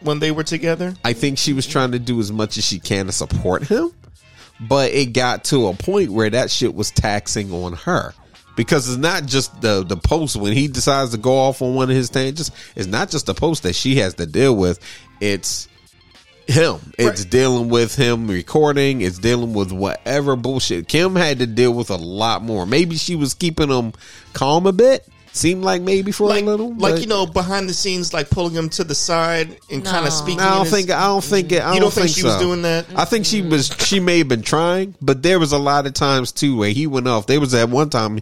when 0.00 0.18
they 0.20 0.30
were 0.30 0.44
together? 0.44 0.94
I 1.04 1.14
think 1.14 1.38
she 1.38 1.52
was 1.52 1.66
trying 1.66 1.92
to 1.92 1.98
do 1.98 2.20
as 2.20 2.30
much 2.30 2.56
as 2.58 2.64
she 2.64 2.78
can 2.78 3.06
to 3.06 3.12
support 3.12 3.64
him, 3.64 3.90
but 4.60 4.92
it 4.92 5.06
got 5.14 5.44
to 5.44 5.68
a 5.68 5.74
point 5.74 6.10
where 6.10 6.30
that 6.30 6.50
shit 6.50 6.74
was 6.74 6.90
taxing 6.90 7.50
on 7.52 7.72
her. 7.72 8.14
Because 8.58 8.88
it's 8.88 8.98
not 8.98 9.24
just 9.24 9.60
the 9.60 9.84
the 9.84 9.96
post 9.96 10.34
when 10.34 10.52
he 10.52 10.66
decides 10.66 11.12
to 11.12 11.16
go 11.16 11.38
off 11.38 11.62
on 11.62 11.76
one 11.76 11.90
of 11.90 11.96
his 11.96 12.10
tangents. 12.10 12.50
It's 12.74 12.88
not 12.88 13.08
just 13.08 13.26
the 13.26 13.34
post 13.34 13.62
that 13.62 13.76
she 13.76 13.98
has 13.98 14.14
to 14.14 14.26
deal 14.26 14.56
with. 14.56 14.80
It's 15.20 15.68
him. 16.48 16.80
It's 16.98 17.24
dealing 17.24 17.68
with 17.68 17.94
him 17.94 18.26
recording. 18.26 19.00
It's 19.00 19.20
dealing 19.20 19.54
with 19.54 19.70
whatever 19.70 20.34
bullshit. 20.34 20.88
Kim 20.88 21.14
had 21.14 21.38
to 21.38 21.46
deal 21.46 21.72
with 21.72 21.90
a 21.90 21.96
lot 21.96 22.42
more. 22.42 22.66
Maybe 22.66 22.96
she 22.96 23.14
was 23.14 23.32
keeping 23.32 23.68
him 23.68 23.92
calm 24.32 24.66
a 24.66 24.72
bit. 24.72 25.06
Seemed 25.38 25.62
like 25.62 25.82
maybe 25.82 26.10
for 26.10 26.28
Like, 26.28 26.42
a 26.42 26.46
little, 26.46 26.70
like 26.74 26.94
but- 26.94 27.00
you 27.00 27.06
know, 27.06 27.24
behind 27.24 27.68
the 27.68 27.72
scenes, 27.74 28.12
like 28.12 28.28
pulling 28.28 28.54
him 28.54 28.68
to 28.70 28.82
the 28.82 28.94
side 28.94 29.56
and 29.70 29.84
kind 29.84 30.04
of 30.06 30.12
speaking. 30.12 30.40
I 30.40 30.50
don't 30.56 30.62
his- 30.64 30.70
think. 30.72 30.90
I 30.90 31.06
don't 31.06 31.22
think. 31.22 31.52
It, 31.52 31.62
I 31.62 31.74
You 31.74 31.80
don't 31.80 31.92
think 31.92 32.06
think 32.06 32.16
she 32.16 32.24
was 32.24 32.36
doing 32.38 32.62
that? 32.62 32.86
I 32.96 33.04
think 33.04 33.24
she 33.24 33.42
was. 33.42 33.68
She 33.78 34.00
may 34.00 34.18
have 34.18 34.28
been 34.28 34.42
trying, 34.42 34.96
but 35.00 35.22
there 35.22 35.38
was 35.38 35.52
a 35.52 35.58
lot 35.58 35.86
of 35.86 35.94
times 35.94 36.32
too 36.32 36.56
where 36.56 36.70
he 36.70 36.86
went 36.88 37.06
off. 37.06 37.26
There 37.26 37.38
was 37.40 37.54
at 37.54 37.68
one 37.68 37.88
time 37.88 38.20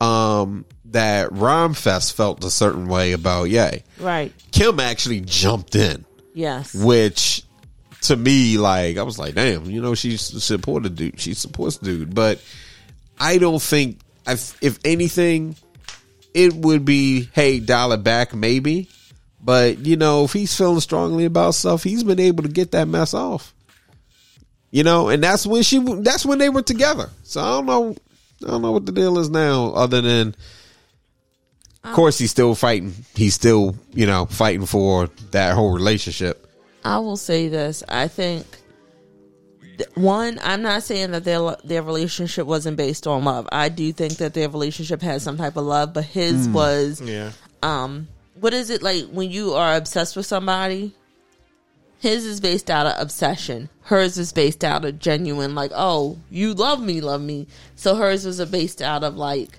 um, 0.00 0.64
that 0.86 1.30
Rhymefest 1.30 2.12
felt 2.14 2.44
a 2.44 2.50
certain 2.50 2.86
way 2.86 3.12
about 3.12 3.44
Ye. 3.50 3.82
Right. 3.98 4.32
Kim 4.52 4.78
actually 4.78 5.20
jumped 5.20 5.74
in, 5.74 6.04
Yes. 6.34 6.74
which 6.74 7.42
to 8.02 8.16
me, 8.16 8.56
like 8.58 8.98
I 8.98 9.02
was 9.02 9.18
like, 9.18 9.34
damn, 9.34 9.64
you 9.70 9.80
know, 9.82 9.94
she's 9.94 10.20
supported 10.20 10.94
dude. 10.96 11.18
She 11.20 11.34
supports 11.34 11.76
dude, 11.78 12.14
but 12.14 12.40
I 13.18 13.38
don't 13.38 13.60
think. 13.62 13.98
If, 14.24 14.56
if 14.62 14.78
anything, 14.84 15.56
it 16.34 16.54
would 16.54 16.84
be 16.84 17.28
hey, 17.32 17.60
dial 17.60 17.92
it 17.92 18.04
back, 18.04 18.34
maybe. 18.34 18.88
But 19.42 19.78
you 19.78 19.96
know, 19.96 20.24
if 20.24 20.32
he's 20.32 20.56
feeling 20.56 20.80
strongly 20.80 21.24
about 21.24 21.54
stuff, 21.54 21.82
he's 21.82 22.04
been 22.04 22.20
able 22.20 22.44
to 22.44 22.48
get 22.48 22.72
that 22.72 22.88
mess 22.88 23.14
off. 23.14 23.54
You 24.70 24.84
know, 24.84 25.08
and 25.08 25.22
that's 25.22 25.46
when 25.46 25.62
she. 25.62 25.78
That's 25.78 26.24
when 26.24 26.38
they 26.38 26.48
were 26.48 26.62
together. 26.62 27.10
So 27.24 27.40
I 27.40 27.50
don't 27.50 27.66
know. 27.66 27.96
I 28.44 28.50
don't 28.50 28.62
know 28.62 28.72
what 28.72 28.86
the 28.86 28.92
deal 28.92 29.18
is 29.18 29.30
now, 29.30 29.66
other 29.72 30.00
than, 30.00 30.34
of 31.84 31.94
course, 31.94 32.18
he's 32.18 32.30
still 32.30 32.54
fighting. 32.54 32.92
He's 33.14 33.34
still, 33.34 33.76
you 33.92 34.06
know, 34.06 34.26
fighting 34.26 34.66
for 34.66 35.08
that 35.30 35.54
whole 35.54 35.72
relationship. 35.72 36.48
I 36.84 36.98
will 36.98 37.16
say 37.16 37.48
this. 37.48 37.84
I 37.88 38.08
think 38.08 38.46
th- 38.50 38.61
one, 39.94 40.38
I'm 40.42 40.62
not 40.62 40.82
saying 40.82 41.12
that 41.12 41.24
their 41.24 41.56
their 41.64 41.82
relationship 41.82 42.46
wasn't 42.46 42.76
based 42.76 43.06
on 43.06 43.24
love. 43.24 43.48
I 43.52 43.68
do 43.68 43.92
think 43.92 44.14
that 44.18 44.34
their 44.34 44.48
relationship 44.48 45.02
had 45.02 45.22
some 45.22 45.36
type 45.36 45.56
of 45.56 45.64
love, 45.64 45.92
but 45.94 46.04
his 46.04 46.48
was 46.48 47.00
Yeah. 47.00 47.32
um 47.62 48.08
what 48.40 48.52
is 48.54 48.70
it 48.70 48.82
like 48.82 49.04
when 49.06 49.30
you 49.30 49.52
are 49.54 49.76
obsessed 49.76 50.16
with 50.16 50.26
somebody? 50.26 50.92
His 52.00 52.24
is 52.26 52.40
based 52.40 52.68
out 52.68 52.86
of 52.86 53.00
obsession. 53.00 53.68
Hers 53.82 54.18
is 54.18 54.32
based 54.32 54.64
out 54.64 54.84
of 54.84 54.98
genuine 54.98 55.54
like, 55.54 55.70
oh, 55.72 56.18
you 56.30 56.52
love 56.52 56.80
me, 56.82 57.00
love 57.00 57.20
me. 57.20 57.46
So 57.76 57.94
hers 57.94 58.24
was 58.26 58.44
based 58.46 58.82
out 58.82 59.04
of 59.04 59.16
like 59.16 59.50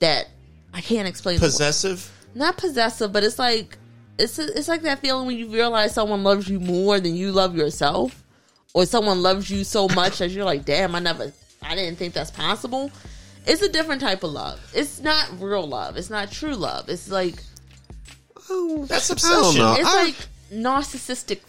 that 0.00 0.28
I 0.72 0.80
can't 0.80 1.06
explain 1.06 1.38
Possessive. 1.38 2.10
not 2.34 2.56
possessive, 2.56 3.12
but 3.12 3.22
it's 3.24 3.38
like 3.38 3.76
it's 4.18 4.38
it's 4.38 4.68
like 4.68 4.82
that 4.82 5.00
feeling 5.00 5.26
when 5.26 5.36
you 5.36 5.48
realize 5.48 5.92
someone 5.92 6.22
loves 6.24 6.48
you 6.48 6.58
more 6.60 6.98
than 6.98 7.14
you 7.14 7.30
love 7.30 7.54
yourself, 7.54 8.24
or 8.74 8.86
someone 8.86 9.22
loves 9.22 9.50
you 9.50 9.64
so 9.64 9.88
much 9.88 10.18
that 10.18 10.30
you're 10.30 10.44
like, 10.44 10.64
damn, 10.64 10.94
I 10.94 10.98
never, 11.00 11.32
I 11.62 11.74
didn't 11.74 11.96
think 11.98 12.14
that's 12.14 12.30
possible. 12.30 12.90
It's 13.46 13.62
a 13.62 13.68
different 13.68 14.00
type 14.00 14.22
of 14.22 14.30
love. 14.32 14.60
It's 14.74 15.00
not 15.00 15.28
real 15.40 15.66
love. 15.66 15.96
It's 15.96 16.10
not 16.10 16.30
true 16.30 16.54
love. 16.54 16.88
It's 16.88 17.10
like 17.10 17.34
oh, 18.50 18.84
That's 18.86 19.10
I 19.10 19.14
obsession. 19.14 19.62
it's 19.78 19.88
I- 19.88 20.04
like 20.04 20.16
narcissistic 20.52 21.40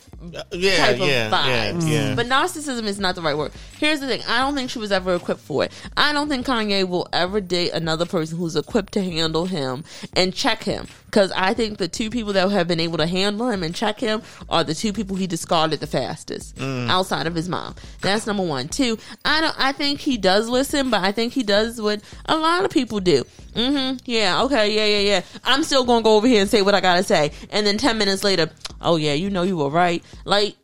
Yeah, 0.51 0.77
type 0.77 0.99
of 1.01 1.07
yeah, 1.07 1.29
vibes. 1.29 1.87
yeah, 1.89 2.09
yeah. 2.09 2.15
But 2.15 2.27
narcissism 2.27 2.83
is 2.85 2.99
not 2.99 3.15
the 3.15 3.21
right 3.21 3.37
word. 3.37 3.51
Here's 3.77 3.99
the 3.99 4.07
thing. 4.07 4.21
I 4.27 4.39
don't 4.39 4.55
think 4.55 4.69
she 4.69 4.79
was 4.79 4.91
ever 4.91 5.15
equipped 5.15 5.41
for 5.41 5.63
it. 5.65 5.71
I 5.97 6.13
don't 6.13 6.29
think 6.29 6.45
Kanye 6.45 6.87
will 6.87 7.07
ever 7.11 7.41
date 7.41 7.71
another 7.73 8.05
person 8.05 8.37
who's 8.37 8.55
equipped 8.55 8.93
to 8.93 9.03
handle 9.03 9.45
him 9.45 9.83
and 10.15 10.33
check 10.33 10.63
him. 10.63 10.87
Because 11.05 11.31
I 11.35 11.53
think 11.53 11.77
the 11.77 11.87
two 11.87 12.09
people 12.09 12.33
that 12.33 12.49
have 12.49 12.67
been 12.67 12.79
able 12.79 12.97
to 12.97 13.05
handle 13.05 13.47
him 13.49 13.61
and 13.61 13.75
check 13.75 13.99
him 13.99 14.23
are 14.49 14.63
the 14.63 14.73
two 14.73 14.93
people 14.93 15.15
he 15.15 15.27
discarded 15.27 15.79
the 15.79 15.85
fastest 15.87 16.55
Mm. 16.55 16.89
outside 16.89 17.27
of 17.27 17.35
his 17.35 17.47
mom. 17.47 17.75
That's 18.01 18.25
number 18.25 18.41
one. 18.43 18.67
Two, 18.67 18.97
I 19.23 19.41
don't. 19.41 19.55
I 19.59 19.73
think 19.73 19.99
he 19.99 20.17
does 20.17 20.49
listen, 20.49 20.89
but 20.89 21.03
I 21.03 21.11
think 21.11 21.33
he 21.33 21.43
does 21.43 21.79
what 21.81 22.01
a 22.25 22.35
lot 22.35 22.65
of 22.65 22.71
people 22.71 22.99
do. 22.99 23.25
Mm-hmm. 23.53 23.97
Yeah. 24.05 24.41
Okay. 24.43 24.73
Yeah. 24.75 24.85
Yeah. 24.85 25.09
Yeah. 25.09 25.21
I'm 25.43 25.63
still 25.63 25.85
gonna 25.85 26.01
go 26.03 26.15
over 26.17 26.25
here 26.27 26.41
and 26.41 26.49
say 26.49 26.63
what 26.63 26.73
I 26.73 26.81
gotta 26.81 27.03
say, 27.03 27.31
and 27.51 27.67
then 27.67 27.77
ten 27.77 27.99
minutes 27.99 28.23
later, 28.23 28.49
oh 28.81 28.95
yeah, 28.95 29.13
you 29.13 29.29
know 29.29 29.43
you 29.43 29.57
were 29.57 29.69
right. 29.69 30.03
Like 30.25 30.55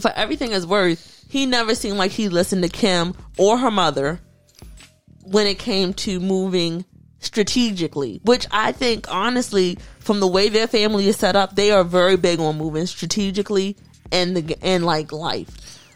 for 0.00 0.10
everything 0.14 0.52
is 0.52 0.66
worth, 0.66 1.24
he 1.28 1.46
never 1.46 1.74
seemed 1.74 1.98
like 1.98 2.10
he 2.10 2.28
listened 2.28 2.62
to 2.62 2.68
Kim 2.68 3.14
or 3.38 3.58
her 3.58 3.70
mother 3.70 4.20
when 5.22 5.46
it 5.46 5.58
came 5.58 5.94
to 5.94 6.20
moving 6.20 6.84
strategically, 7.20 8.20
which 8.24 8.46
I 8.50 8.72
think 8.72 9.06
honestly, 9.12 9.78
from 10.00 10.20
the 10.20 10.26
way 10.26 10.48
their 10.48 10.66
family 10.66 11.08
is 11.08 11.16
set 11.16 11.36
up, 11.36 11.56
they 11.56 11.70
are 11.70 11.82
very 11.84 12.16
big 12.16 12.38
on 12.40 12.58
moving 12.58 12.86
strategically 12.86 13.76
and 14.12 14.36
the 14.36 14.56
and 14.62 14.84
like 14.84 15.12
life. 15.12 15.48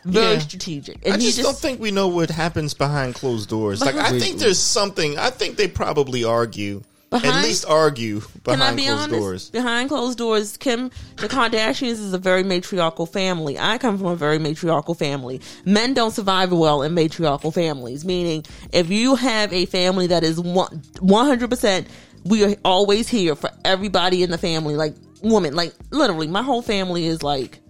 Very 0.05 0.34
Yeah. 0.34 0.39
strategic. 0.39 1.05
And 1.05 1.14
I 1.16 1.18
he 1.18 1.26
just, 1.26 1.43
don't 1.43 1.57
think 1.57 1.80
we 1.80 1.91
know 1.91 2.09
what 2.09 2.30
happens 2.30 2.72
behind 2.72 3.14
closed 3.14 3.49
doors. 3.51 3.80
Like 3.82 3.97
I 3.97 4.18
think 4.18 4.39
there's 4.39 4.59
something. 4.59 5.18
I 5.18 5.28
think 5.30 5.57
they 5.57 5.68
probably 5.68 6.24
argue, 6.24 6.82
at 7.12 7.42
least 7.42 7.64
argue 7.66 8.20
behind 8.44 8.76
be 8.76 8.84
closed 8.84 9.00
honest? 9.02 9.11
doors. 9.20 9.50
Behind 9.50 9.88
closed 9.88 10.18
doors, 10.18 10.56
Kim, 10.59 10.90
the 11.16 11.28
Kardashians 11.28 11.92
is 11.92 12.12
a 12.12 12.18
very 12.18 12.42
matriarchal 12.42 13.06
family. 13.06 13.59
I 13.59 13.78
come 13.78 13.96
from 13.98 14.09
a 14.09 14.16
very 14.16 14.38
matriarchal 14.38 14.94
family. 14.94 15.40
Men 15.64 15.94
don't 15.94 16.11
survive 16.11 16.52
well 16.52 16.82
in 16.82 16.94
matriarchal 16.94 17.50
families, 17.50 18.04
meaning 18.04 18.44
if 18.72 18.90
you 18.90 19.14
have 19.14 19.52
a 19.52 19.64
family 19.66 20.09
that 20.09 20.22
is 20.22 20.38
one- 20.38 20.82
100%, 21.00 21.86
we 22.24 22.44
are 22.44 22.56
always 22.64 23.09
here 23.09 23.34
for 23.34 23.50
everybody 23.64 24.22
in 24.22 24.30
the 24.30 24.38
family, 24.38 24.76
like 24.76 24.94
woman, 25.22 25.54
like 25.54 25.72
literally, 25.90 26.26
my 26.26 26.42
whole 26.42 26.62
family 26.62 27.06
is 27.06 27.22
like, 27.22 27.61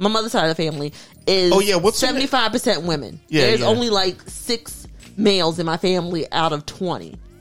my 0.00 0.08
mother's 0.08 0.32
side 0.32 0.48
of 0.48 0.56
the 0.56 0.62
family 0.62 0.92
is 1.26 1.52
Oh, 1.52 1.60
yeah, 1.60 1.76
what's 1.76 2.02
75% 2.02 2.84
women. 2.84 3.20
Yeah, 3.28 3.42
There's 3.42 3.60
yeah. 3.60 3.66
only 3.66 3.90
like 3.90 4.20
six 4.26 4.86
males 5.16 5.58
in 5.58 5.66
my 5.66 5.76
family 5.76 6.30
out 6.32 6.52
of 6.52 6.64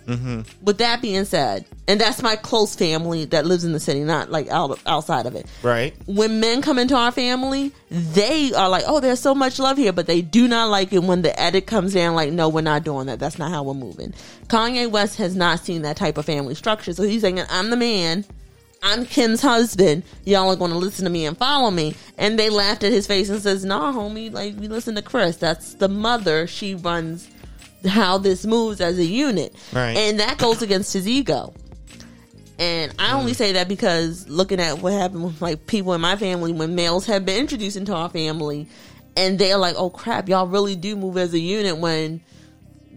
20 0.08 0.44
with 0.62 0.78
that 0.78 1.02
being 1.02 1.26
said, 1.26 1.66
and 1.88 2.00
that's 2.00 2.22
my 2.22 2.36
close 2.36 2.76
family 2.76 3.26
that 3.26 3.46
lives 3.46 3.64
in 3.64 3.74
the 3.74 3.80
city, 3.80 4.04
not 4.04 4.32
like 4.32 4.48
out 4.50 4.80
outside 4.86 5.26
of 5.26 5.36
it. 5.36 5.46
Right. 5.62 5.94
When 6.06 6.40
men 6.40 6.62
come 6.62 6.80
into 6.80 6.96
our 6.96 7.12
family, 7.12 7.72
they 7.90 8.54
are 8.54 8.70
like, 8.70 8.84
"Oh, 8.88 9.00
there's 9.00 9.20
so 9.20 9.36
much 9.36 9.60
love 9.60 9.78
here," 9.78 9.94
but 9.94 10.08
they 10.08 10.22
do 10.22 10.48
not 10.48 10.70
like 10.70 10.94
it 10.94 11.04
when 11.04 11.22
the 11.22 11.38
edit 11.40 11.68
comes 11.68 11.94
down. 11.94 12.16
Like, 12.16 12.32
no, 12.32 12.50
we're 12.50 12.62
not 12.62 12.84
doing 12.84 13.08
that. 13.08 13.20
That's 13.20 13.38
not 13.38 13.52
how 13.52 13.64
we're 13.64 13.74
moving. 13.74 14.14
Kanye 14.48 14.90
West 14.90 15.18
has 15.18 15.36
not 15.36 15.60
seen 15.60 15.82
that 15.84 15.98
type 15.98 16.18
of 16.18 16.26
family 16.26 16.56
structure, 16.56 16.94
so 16.94 17.04
he's 17.04 17.22
saying, 17.22 17.42
"I'm 17.50 17.70
the 17.70 17.78
man." 17.78 18.26
I'm 18.84 19.06
Kim's 19.06 19.42
husband. 19.42 20.04
Y'all 20.24 20.52
are 20.52 20.56
going 20.56 20.70
to 20.70 20.78
listen 20.78 21.06
to 21.06 21.10
me 21.10 21.26
and 21.26 21.36
follow 21.36 21.72
me. 21.72 21.96
And 22.16 22.38
they 22.38 22.52
laughed 22.52 22.84
at 22.84 22.92
his 22.92 23.08
face 23.08 23.28
and 23.28 23.42
says, 23.42 23.66
"Nah, 23.66 23.92
homie. 23.92 24.32
Like 24.32 24.56
we 24.60 24.68
listen 24.68 24.94
to 24.96 25.02
Kris. 25.02 25.38
That's 25.38 25.74
the 25.74 25.90
mother. 25.90 26.46
She 26.46 26.76
runs 26.76 27.28
how 27.86 28.18
this 28.18 28.46
moves 28.46 28.82
as 28.82 28.98
a 28.98 29.06
unit, 29.06 29.54
Right. 29.74 29.96
and 29.98 30.20
that 30.20 30.38
goes 30.38 30.62
against 30.62 30.94
his 30.94 31.08
ego." 31.08 31.54
And 32.60 32.92
I 32.98 33.14
only 33.14 33.34
mm. 33.34 33.36
say 33.36 33.52
that 33.54 33.68
because 33.68 34.28
looking 34.28 34.60
at 34.60 34.82
what 34.82 34.94
happened 34.94 35.24
with 35.26 35.42
like 35.42 35.68
people 35.68 35.94
in 35.94 36.02
my 36.02 36.16
family 36.16 36.52
when 36.52 36.74
males 36.74 37.06
have 37.06 37.26
been 37.26 37.40
introduced 37.40 37.78
into 37.78 37.94
our 37.94 38.10
family, 38.10 38.68
and 39.16 39.38
they're 39.38 39.58
like, 39.58 39.76
"Oh 39.78 39.90
crap, 39.90 40.28
y'all 40.28 40.48
really 40.48 40.76
do 40.76 40.96
move 40.96 41.18
as 41.18 41.34
a 41.34 41.40
unit." 41.40 41.78
When 41.78 42.22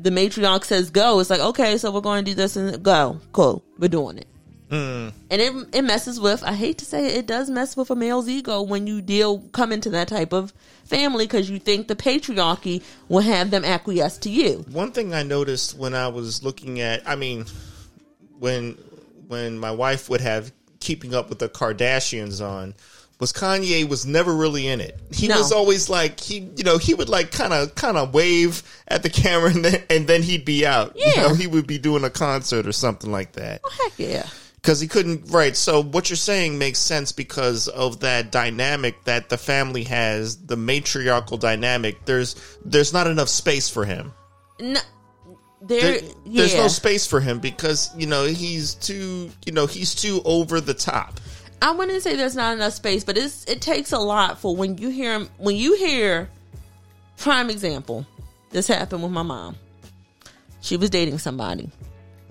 the 0.00 0.10
matriarch 0.10 0.64
says 0.64 0.90
go, 0.90 1.20
it's 1.20 1.28
like, 1.28 1.40
"Okay, 1.40 1.76
so 1.76 1.90
we're 1.90 2.00
going 2.00 2.24
to 2.24 2.30
do 2.30 2.34
this 2.34 2.56
and 2.56 2.82
go, 2.82 3.20
cool, 3.32 3.62
we're 3.78 3.88
doing 3.88 4.18
it." 4.18 4.26
Mm. 4.70 5.12
And 5.30 5.42
it 5.42 5.52
it 5.72 5.82
messes 5.82 6.20
with. 6.20 6.42
I 6.44 6.54
hate 6.54 6.78
to 6.78 6.84
say 6.84 7.06
it, 7.06 7.16
it 7.18 7.26
does 7.26 7.50
mess 7.50 7.76
with 7.76 7.90
a 7.90 7.96
male's 7.96 8.28
ego 8.28 8.62
when 8.62 8.86
you 8.86 9.02
deal 9.02 9.40
come 9.52 9.72
into 9.72 9.90
that 9.90 10.08
type 10.08 10.32
of 10.32 10.54
family 10.90 11.24
because 11.26 11.48
you 11.48 11.58
think 11.58 11.88
the 11.88 11.96
patriarchy 11.96 12.82
will 13.08 13.20
have 13.22 13.50
them 13.50 13.64
acquiesce 13.64 14.18
to 14.18 14.30
you. 14.30 14.64
One 14.70 14.92
thing 14.92 15.14
I 15.14 15.22
noticed 15.22 15.76
when 15.78 15.94
I 15.94 16.08
was 16.08 16.42
looking 16.42 16.80
at, 16.80 17.08
I 17.08 17.16
mean, 17.16 17.46
when 18.38 18.76
when 19.28 19.58
my 19.58 19.70
wife 19.70 20.08
would 20.10 20.20
have 20.20 20.52
Keeping 20.80 21.14
Up 21.14 21.28
with 21.28 21.38
the 21.38 21.48
Kardashians 21.48 22.44
on, 22.44 22.74
was 23.20 23.32
Kanye 23.32 23.86
was 23.88 24.06
never 24.06 24.34
really 24.34 24.66
in 24.66 24.80
it. 24.80 24.98
He 25.12 25.28
No. 25.28 25.36
was 25.38 25.52
always 25.52 25.88
like 25.90 26.18
he, 26.18 26.38
you 26.56 26.64
know, 26.64 26.78
he 26.78 26.94
would 26.94 27.08
like 27.10 27.30
kind 27.30 27.52
of 27.52 27.74
kind 27.74 27.96
of 27.96 28.12
wave 28.14 28.62
at 28.88 29.02
the 29.02 29.10
camera 29.10 29.50
and 29.54 29.64
then 29.64 29.82
and 29.90 30.06
then 30.06 30.22
he'd 30.22 30.44
be 30.44 30.66
out. 30.66 30.96
You 30.96 31.04
Yeah. 31.14 31.22
know, 31.28 31.34
he 31.34 31.46
would 31.46 31.66
be 31.66 31.78
doing 31.78 32.02
a 32.04 32.10
concert 32.10 32.66
or 32.66 32.72
something 32.72 33.12
like 33.12 33.32
that. 33.32 33.60
Oh, 33.64 33.70
Heck 33.84 33.98
yeah. 33.98 34.26
Because 34.60 34.80
he 34.80 34.86
couldn't 34.88 35.30
right 35.30 35.56
so 35.56 35.82
what 35.82 36.10
you're 36.10 36.16
saying 36.16 36.58
makes 36.58 36.78
sense 36.78 37.12
because 37.12 37.68
of 37.68 38.00
that 38.00 38.30
dynamic 38.30 39.02
that 39.04 39.28
the 39.28 39.38
family 39.38 39.84
has 39.84 40.36
the 40.46 40.56
matriarchal 40.56 41.36
dynamic 41.38 42.04
there's 42.04 42.36
there's 42.64 42.92
not 42.92 43.06
enough 43.06 43.28
space 43.28 43.68
for 43.68 43.84
him 43.84 44.12
No, 44.60 44.80
there, 45.62 45.80
There- 46.00 46.10
There's 46.26 46.54
yeah. 46.54 46.60
no 46.62 46.68
space 46.68 47.06
for 47.06 47.20
him 47.20 47.38
because 47.38 47.90
you 47.96 48.06
know 48.06 48.24
he's 48.24 48.74
too 48.74 49.30
you 49.46 49.52
know 49.52 49.66
he's 49.66 49.94
too 49.94 50.20
over 50.24 50.60
the 50.60 50.74
top. 50.74 51.20
I 51.62 51.72
wouldn't 51.72 52.02
say 52.02 52.16
there's 52.16 52.34
not 52.36 52.54
enough 52.54 52.72
space, 52.72 53.04
but 53.04 53.18
it's 53.18 53.44
it 53.44 53.60
takes 53.60 53.92
a 53.92 53.98
lot 53.98 54.38
for 54.40 54.56
when 54.56 54.78
you 54.78 54.88
hear 54.88 55.12
him. 55.12 55.28
When 55.36 55.56
you 55.56 55.76
hear, 55.76 56.30
prime 57.18 57.50
example, 57.50 58.06
this 58.48 58.66
happened 58.66 59.02
with 59.02 59.12
my 59.12 59.22
mom. 59.22 59.56
She 60.62 60.78
was 60.78 60.88
dating 60.88 61.18
somebody. 61.18 61.68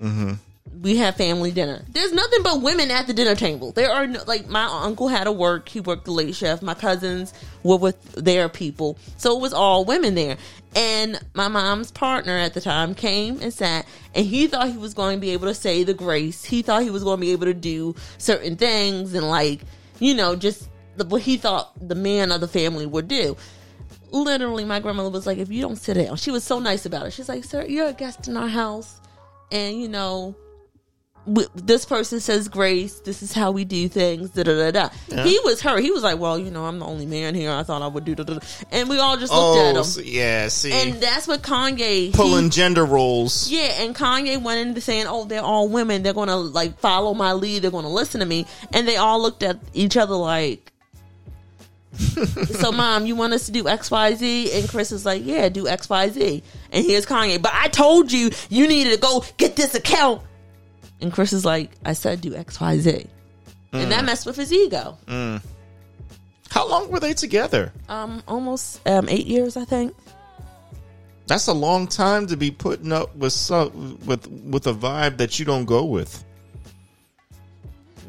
Mm-hmm. 0.02 0.32
We 0.80 0.96
had 0.96 1.16
family 1.16 1.50
dinner. 1.50 1.84
There's 1.90 2.12
nothing 2.12 2.42
but 2.42 2.62
women 2.62 2.90
at 2.90 3.06
the 3.06 3.12
dinner 3.12 3.34
table. 3.34 3.72
There 3.72 3.90
are 3.90 4.06
no, 4.06 4.22
like 4.26 4.48
my 4.48 4.64
uncle 4.64 5.08
had 5.08 5.24
to 5.24 5.32
work. 5.32 5.68
He 5.68 5.80
worked 5.80 6.06
the 6.06 6.12
late 6.12 6.34
shift. 6.34 6.62
My 6.62 6.74
cousins 6.74 7.34
were 7.62 7.76
with 7.76 8.00
their 8.12 8.48
people, 8.48 8.96
so 9.18 9.36
it 9.36 9.42
was 9.42 9.52
all 9.52 9.84
women 9.84 10.14
there. 10.14 10.38
And 10.74 11.20
my 11.34 11.48
mom's 11.48 11.90
partner 11.90 12.38
at 12.38 12.54
the 12.54 12.60
time 12.60 12.94
came 12.94 13.42
and 13.42 13.52
sat, 13.52 13.86
and 14.14 14.24
he 14.24 14.46
thought 14.46 14.70
he 14.70 14.78
was 14.78 14.94
going 14.94 15.16
to 15.16 15.20
be 15.20 15.30
able 15.30 15.48
to 15.48 15.54
say 15.54 15.82
the 15.84 15.92
grace. 15.92 16.44
He 16.44 16.62
thought 16.62 16.82
he 16.82 16.90
was 16.90 17.04
going 17.04 17.18
to 17.18 17.20
be 17.20 17.32
able 17.32 17.46
to 17.46 17.54
do 17.54 17.94
certain 18.18 18.56
things 18.56 19.14
and 19.14 19.28
like 19.28 19.60
you 20.00 20.14
know 20.14 20.34
just 20.34 20.68
the, 20.96 21.04
what 21.04 21.22
he 21.22 21.36
thought 21.36 21.72
the 21.88 21.94
man 21.94 22.32
of 22.32 22.40
the 22.40 22.48
family 22.48 22.86
would 22.86 23.06
do 23.06 23.36
literally 24.10 24.64
my 24.64 24.80
grandmother 24.80 25.10
was 25.10 25.26
like 25.26 25.38
if 25.38 25.50
you 25.50 25.62
don't 25.62 25.76
sit 25.76 25.94
down 25.94 26.16
she 26.16 26.32
was 26.32 26.42
so 26.42 26.58
nice 26.58 26.84
about 26.84 27.06
it 27.06 27.12
she's 27.12 27.28
like 27.28 27.44
sir 27.44 27.64
you're 27.64 27.88
a 27.88 27.92
guest 27.92 28.26
in 28.26 28.36
our 28.36 28.48
house 28.48 29.00
and 29.52 29.80
you 29.80 29.88
know 29.88 30.34
this 31.54 31.84
person 31.84 32.18
says 32.18 32.48
grace 32.48 33.00
this 33.00 33.22
is 33.22 33.32
how 33.32 33.50
we 33.50 33.64
do 33.64 33.88
things 33.88 34.30
da 34.30 34.42
da 34.42 34.70
da 34.70 34.88
da 34.88 35.22
he 35.22 35.38
was 35.44 35.60
her 35.60 35.78
he 35.78 35.90
was 35.90 36.02
like 36.02 36.18
well 36.18 36.38
you 36.38 36.50
know 36.50 36.64
i'm 36.64 36.78
the 36.78 36.84
only 36.86 37.04
man 37.06 37.34
here 37.34 37.50
i 37.52 37.62
thought 37.62 37.82
i 37.82 37.86
would 37.86 38.04
do 38.06 38.14
da 38.14 38.24
da 38.24 38.34
da 38.34 38.40
and 38.72 38.88
we 38.88 38.98
all 38.98 39.16
just 39.18 39.30
looked 39.32 39.58
oh, 39.58 39.68
at 39.68 39.74
Oh 39.76 39.78
him 39.78 39.84
so- 39.84 40.00
yeah, 40.00 40.48
see, 40.48 40.72
and 40.72 40.94
that's 40.94 41.28
what 41.28 41.42
kanye 41.42 42.12
pulling 42.14 42.44
he- 42.44 42.50
gender 42.50 42.84
roles. 42.86 43.50
yeah, 43.50 43.82
and 43.82 43.94
Kanye 43.94 44.42
went 44.42 44.66
into 44.66 44.80
saying, 44.80 45.06
"Oh, 45.08 45.24
they're 45.26 45.42
all 45.42 45.68
women. 45.68 46.02
They're 46.02 46.14
gonna 46.14 46.36
like 46.36 46.78
follow 46.78 47.12
my 47.14 47.32
lead. 47.34 47.62
They're 47.62 47.70
gonna 47.70 47.90
listen 47.90 48.20
to 48.20 48.26
me." 48.26 48.46
And 48.72 48.88
they 48.88 48.96
all 48.96 49.20
looked 49.20 49.42
at 49.42 49.58
each 49.74 49.96
other 49.96 50.14
like, 50.14 50.72
"So, 52.60 52.72
mom, 52.72 53.06
you 53.06 53.14
want 53.16 53.32
us 53.34 53.46
to 53.46 53.52
do 53.52 53.68
X, 53.68 53.90
Y, 53.90 54.14
Z?" 54.14 54.52
And 54.58 54.68
Kris 54.68 54.92
is 54.92 55.04
like, 55.04 55.22
"Yeah, 55.24 55.48
do 55.48 55.68
X, 55.68 55.88
Y, 55.88 56.08
Z." 56.10 56.42
And 56.72 56.84
here's 56.84 57.06
Kanye, 57.06 57.40
"But 57.40 57.52
I 57.54 57.68
told 57.68 58.10
you 58.12 58.30
you 58.48 58.66
needed 58.68 58.94
to 58.94 58.98
go 58.98 59.24
get 59.36 59.56
this 59.56 59.74
account." 59.74 60.22
And 61.00 61.12
Kris 61.12 61.32
is 61.32 61.44
like, 61.44 61.70
"I 61.84 61.92
said 61.94 62.20
do 62.20 62.34
X, 62.34 62.60
Y, 62.60 62.78
Z. 62.78 62.90
Z," 62.90 63.06
and 63.72 63.90
that 63.92 64.04
messed 64.04 64.26
with 64.26 64.36
his 64.36 64.52
ego. 64.52 64.98
How 66.50 66.68
long 66.68 66.90
were 66.90 67.00
they 67.00 67.14
together? 67.14 67.72
Um, 67.88 68.22
almost 68.26 68.86
um 68.86 69.08
eight 69.08 69.26
years, 69.26 69.56
I 69.56 69.64
think. 69.64 69.94
That's 71.26 71.46
a 71.46 71.52
long 71.52 71.86
time 71.86 72.26
to 72.26 72.36
be 72.36 72.50
putting 72.50 72.92
up 72.92 73.14
with 73.14 73.32
some 73.32 73.98
with 74.04 74.26
with 74.28 74.66
a 74.66 74.74
vibe 74.74 75.16
that 75.18 75.38
you 75.38 75.44
don't 75.44 75.64
go 75.64 75.84
with. 75.84 76.24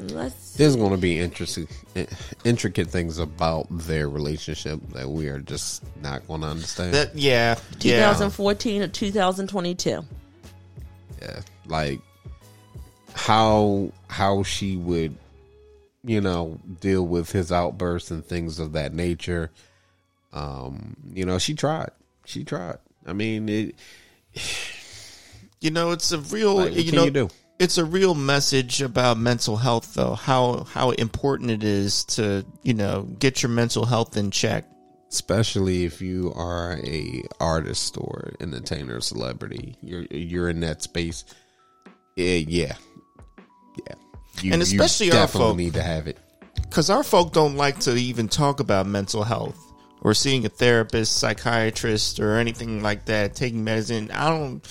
Let's 0.00 0.56
There's 0.56 0.74
going 0.74 0.90
to 0.90 0.96
be 0.96 1.20
interesting, 1.20 1.68
intricate 2.44 2.88
things 2.88 3.18
about 3.18 3.66
their 3.70 4.08
relationship 4.08 4.80
that 4.90 5.08
we 5.08 5.28
are 5.28 5.38
just 5.38 5.84
not 6.02 6.26
going 6.26 6.40
to 6.40 6.48
understand. 6.48 6.94
That 6.94 7.14
yeah, 7.14 7.54
yeah. 7.78 8.08
2014 8.10 8.82
or 8.82 8.88
2022. 8.88 10.04
yeah, 11.20 11.40
like 11.66 12.00
how 13.14 13.92
how 14.08 14.42
she 14.42 14.76
would, 14.76 15.16
you 16.04 16.20
know, 16.20 16.58
deal 16.80 17.06
with 17.06 17.32
his 17.32 17.50
outbursts 17.52 18.10
and 18.10 18.24
things 18.24 18.58
of 18.58 18.72
that 18.72 18.92
nature. 18.94 19.50
Um, 20.32 20.96
you 21.12 21.24
know, 21.26 21.38
she 21.38 21.54
tried. 21.54 21.90
She 22.24 22.44
tried. 22.44 22.78
I 23.06 23.12
mean, 23.12 23.48
it. 23.48 23.74
You 25.60 25.70
know, 25.70 25.92
it's 25.92 26.10
a 26.10 26.18
real 26.18 26.56
Like, 26.56 26.74
you 26.74 26.90
know 26.90 27.04
you 27.04 27.10
do? 27.12 27.28
it's 27.60 27.78
a 27.78 27.84
real 27.84 28.16
message 28.16 28.82
about 28.82 29.16
mental 29.16 29.56
health 29.58 29.94
though. 29.94 30.14
How 30.14 30.64
how 30.64 30.90
important 30.90 31.52
it 31.52 31.62
is 31.62 32.04
to, 32.16 32.44
you 32.64 32.74
know, 32.74 33.02
get 33.20 33.44
your 33.44 33.50
mental 33.50 33.86
health 33.86 34.16
in 34.16 34.32
check. 34.32 34.64
especially 35.12 35.84
if 35.84 36.00
you 36.02 36.32
are 36.34 36.78
a 36.82 37.22
artist 37.38 37.96
or 37.96 38.32
entertainer, 38.40 39.00
celebrity, 39.00 39.76
you're 39.82 40.02
you're 40.10 40.48
in 40.48 40.58
that 40.60 40.82
space. 40.82 41.24
Yeah, 42.16 42.34
yeah. 42.34 42.74
You, 44.40 44.52
And 44.52 44.62
especially 44.62 45.06
you 45.06 45.12
our 45.12 45.26
definitely 45.26 45.48
folk. 45.48 45.56
need 45.58 45.74
to 45.74 45.82
have 45.82 46.06
it. 46.06 46.18
Cuz 46.70 46.88
our 46.90 47.02
folk 47.02 47.32
don't 47.32 47.56
like 47.56 47.78
to 47.80 47.94
even 47.96 48.28
talk 48.28 48.60
about 48.60 48.86
mental 48.86 49.24
health 49.24 49.56
or 50.00 50.14
seeing 50.14 50.44
a 50.46 50.48
therapist, 50.48 51.16
psychiatrist 51.18 52.18
or 52.18 52.36
anything 52.38 52.82
like 52.82 53.04
that, 53.06 53.34
taking 53.34 53.62
medicine. 53.62 54.10
I 54.12 54.28
don't 54.30 54.66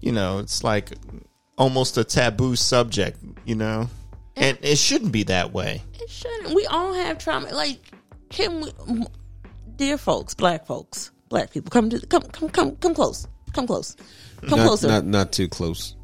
you 0.00 0.12
know, 0.12 0.38
it's 0.38 0.64
like 0.64 0.92
almost 1.56 1.96
a 1.98 2.04
taboo 2.04 2.56
subject, 2.56 3.18
you 3.44 3.54
know? 3.54 3.88
And 4.34 4.58
it 4.62 4.76
shouldn't 4.78 5.12
be 5.12 5.22
that 5.24 5.52
way. 5.52 5.82
It 6.00 6.10
shouldn't. 6.10 6.54
We 6.54 6.66
all 6.66 6.92
have 6.94 7.18
trauma. 7.18 7.50
Like, 7.52 7.78
can 8.30 8.62
we, 8.62 9.04
dear 9.76 9.98
folks, 9.98 10.34
black 10.34 10.66
folks, 10.66 11.12
black 11.28 11.50
people, 11.52 11.70
come 11.70 11.90
to 11.90 12.04
come 12.06 12.22
come 12.22 12.48
come 12.48 12.76
come 12.76 12.94
close, 12.94 13.28
come 13.52 13.66
close, 13.66 13.94
come 14.48 14.58
Not, 14.58 14.66
closer. 14.66 14.88
not 14.88 15.04
not 15.06 15.32
too 15.32 15.48
close. 15.48 15.94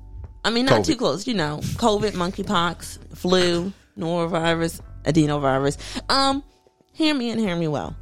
I 0.45 0.51
mean, 0.51 0.67
not 0.67 0.81
COVID. 0.83 0.87
too 0.87 0.97
close. 0.97 1.27
You 1.27 1.35
know, 1.35 1.59
COVID, 1.63 2.13
monkeypox, 2.13 3.17
flu, 3.17 3.73
norovirus, 3.99 4.81
adenovirus. 5.05 5.77
Um, 6.11 6.43
hear 6.93 7.15
me 7.15 7.31
and 7.31 7.41
hear 7.41 7.57
me 7.57 7.69
well. 7.69 7.97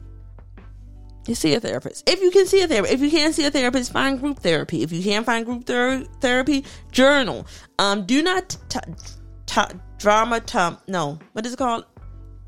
You 1.27 1.35
see 1.35 1.55
a 1.55 1.61
therapist. 1.61 2.09
If 2.09 2.21
you 2.21 2.31
can 2.31 2.47
see 2.47 2.63
a 2.63 2.69
therapist, 2.69 2.95
if 2.95 3.01
you 3.01 3.11
can't 3.11 3.35
see 3.35 3.45
a 3.47 3.51
therapist, 3.51 3.91
find 3.91 4.21
group 4.21 4.39
therapy. 4.39 4.83
If 4.83 4.93
you 4.93 5.03
can't 5.03 5.27
find 5.27 5.45
group 5.45 5.67
ther- 5.67 6.05
therapy, 6.21 6.65
journal. 6.93 7.47
Um, 7.81 8.07
do 8.07 8.23
not 8.23 8.57
t- 8.69 8.79
t- 9.47 9.61
drama 9.99 10.41
dump. 10.41 10.83
No, 10.87 11.19
what 11.33 11.45
is 11.45 11.55
it 11.55 11.57
called? 11.57 11.85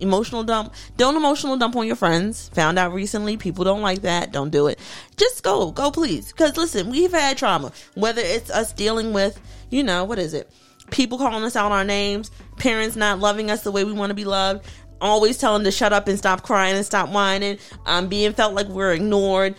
Emotional 0.01 0.45
dump. 0.45 0.73
Don't 0.97 1.17
emotional 1.17 1.57
dump 1.57 1.75
on 1.77 1.87
your 1.87 1.97
friends. 1.97 2.49
Found 2.51 2.79
out 2.79 2.93
recently 2.93 3.37
people 3.37 3.65
don't 3.65 3.83
like 3.83 4.03
that. 4.03 4.33
Don't 4.33 4.51
do 4.51 4.69
it. 4.69 4.79
Just 5.17 5.43
go, 5.43 5.73
go 5.73 5.91
please. 5.91 6.31
Because 6.33 6.57
listen, 6.57 6.91
we've 6.91 7.11
had 7.11 7.37
trauma. 7.37 7.73
Whether 7.95 8.23
it's 8.23 8.51
us 8.51 8.73
dealing 8.73 9.13
with, 9.13 9.41
you 9.71 9.83
know, 9.83 10.05
what 10.05 10.19
is 10.19 10.35
it? 10.35 10.51
People 10.91 11.19
calling 11.19 11.45
us 11.45 11.57
out 11.57 11.73
our 11.73 11.85
names, 11.85 12.31
parents 12.57 12.97
not 12.97 13.19
loving 13.19 13.51
us 13.51 13.63
the 13.63 13.73
way 13.73 13.85
we 13.85 13.93
want 13.93 14.11
to 14.11 14.15
be 14.15 14.25
loved, 14.25 14.67
always 15.01 15.37
telling 15.37 15.65
to 15.65 15.71
shut 15.71 15.93
up 15.93 16.09
and 16.09 16.19
stop 16.19 16.43
crying 16.43 16.77
and 16.77 16.87
stop 16.87 17.11
whining, 17.11 17.59
um, 17.87 18.09
being 18.09 18.33
felt 18.33 18.55
like 18.55 18.69
we're 18.69 18.93
ignored, 18.93 19.57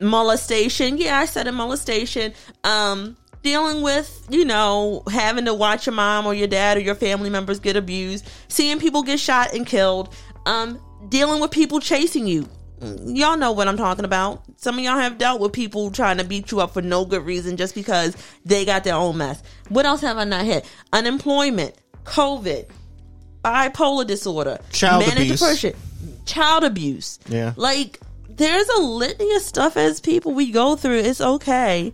molestation. 0.00 0.96
Yeah, 0.98 1.18
I 1.18 1.26
said 1.26 1.46
a 1.46 1.52
molestation. 1.52 2.32
Um, 2.64 3.16
dealing 3.42 3.82
with, 3.82 4.26
you 4.30 4.44
know, 4.44 5.02
having 5.10 5.44
to 5.46 5.54
watch 5.54 5.86
your 5.86 5.94
mom 5.94 6.26
or 6.26 6.34
your 6.34 6.48
dad 6.48 6.76
or 6.76 6.80
your 6.80 6.94
family 6.94 7.30
members 7.30 7.58
get 7.60 7.76
abused, 7.76 8.28
seeing 8.48 8.78
people 8.78 9.02
get 9.02 9.18
shot 9.20 9.54
and 9.54 9.66
killed, 9.66 10.14
um, 10.46 10.80
dealing 11.08 11.40
with 11.40 11.50
people 11.50 11.80
chasing 11.80 12.26
you. 12.26 12.48
Y'all 13.04 13.36
know 13.36 13.52
what 13.52 13.68
I'm 13.68 13.76
talking 13.76 14.06
about. 14.06 14.42
Some 14.56 14.78
of 14.78 14.84
y'all 14.84 14.98
have 14.98 15.18
dealt 15.18 15.40
with 15.40 15.52
people 15.52 15.90
trying 15.90 16.16
to 16.16 16.24
beat 16.24 16.50
you 16.50 16.60
up 16.60 16.72
for 16.72 16.80
no 16.80 17.04
good 17.04 17.24
reason 17.26 17.58
just 17.58 17.74
because 17.74 18.16
they 18.46 18.64
got 18.64 18.84
their 18.84 18.94
own 18.94 19.18
mess. 19.18 19.42
What 19.68 19.84
else 19.84 20.00
have 20.00 20.16
I 20.16 20.24
not 20.24 20.46
hit? 20.46 20.64
Unemployment, 20.92 21.74
COVID, 22.04 22.70
bipolar 23.44 24.06
disorder, 24.06 24.58
Child 24.72 25.00
manic 25.00 25.18
abuse. 25.24 25.40
depression, 25.40 25.74
child 26.24 26.64
abuse. 26.64 27.18
Yeah. 27.28 27.52
Like 27.56 28.00
there's 28.30 28.68
a 28.70 28.80
litany 28.80 29.34
of 29.34 29.42
stuff 29.42 29.76
as 29.76 30.00
people 30.00 30.32
we 30.32 30.50
go 30.50 30.74
through. 30.76 31.00
It's 31.00 31.20
okay. 31.20 31.92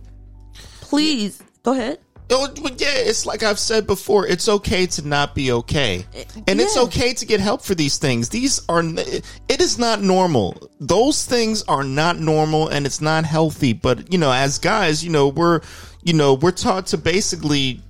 Please 0.89 1.41
go 1.63 1.73
ahead. 1.73 1.99
Oh, 2.29 2.49
yeah, 2.77 2.87
it's 2.91 3.25
like 3.25 3.41
I've 3.41 3.57
said 3.59 3.87
before. 3.87 4.27
It's 4.27 4.49
okay 4.49 4.85
to 4.87 5.07
not 5.07 5.33
be 5.33 5.53
okay, 5.53 6.05
eh, 6.13 6.25
and 6.45 6.59
it's 6.59 6.75
okay 6.77 7.13
to 7.13 7.25
get 7.25 7.39
help 7.39 7.61
for 7.61 7.73
these 7.73 7.97
things. 7.97 8.27
These 8.27 8.61
are 8.67 8.83
it 8.83 9.61
is 9.61 9.79
not 9.79 10.01
normal. 10.01 10.69
Those 10.81 11.23
things 11.25 11.63
are 11.69 11.85
not 11.85 12.19
normal, 12.19 12.67
and 12.67 12.85
it's 12.85 12.99
not 12.99 13.23
healthy. 13.23 13.71
But 13.71 14.11
you 14.11 14.19
know, 14.19 14.29
as 14.31 14.59
guys, 14.59 15.05
you 15.05 15.09
know, 15.09 15.29
we're 15.29 15.61
you 16.03 16.11
know 16.13 16.33
we're 16.33 16.51
taught 16.51 16.87
to 16.87 16.97
basically 16.97 17.81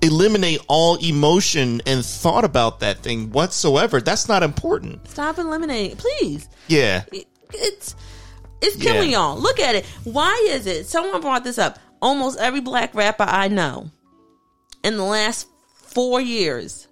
eliminate 0.00 0.60
all 0.68 0.96
emotion 0.96 1.82
and 1.84 2.02
thought 2.04 2.44
about 2.44 2.80
that 2.80 2.98
thing 3.02 3.30
whatsoever. 3.32 4.00
That's 4.00 4.28
not 4.28 4.42
important. 4.42 5.06
Stop 5.08 5.36
eliminating, 5.38 5.96
please. 5.96 6.48
Yeah, 6.68 7.02
It- 7.12 7.26
It's 7.52 7.94
it's 8.62 8.76
killing 8.76 9.10
Yeah. 9.10 9.18
y'all. 9.18 9.38
Look 9.38 9.60
at 9.60 9.74
it. 9.74 9.84
Why 10.04 10.48
is 10.50 10.66
it? 10.66 10.86
Someone 10.86 11.20
brought 11.20 11.44
this 11.44 11.58
up. 11.58 11.78
Almost 12.00 12.38
every 12.38 12.60
black 12.60 12.94
rapper 12.94 13.24
I 13.26 13.48
know 13.48 13.90
in 14.84 14.96
the 14.96 15.04
last 15.04 15.48
four 15.74 16.20
years 16.20 16.88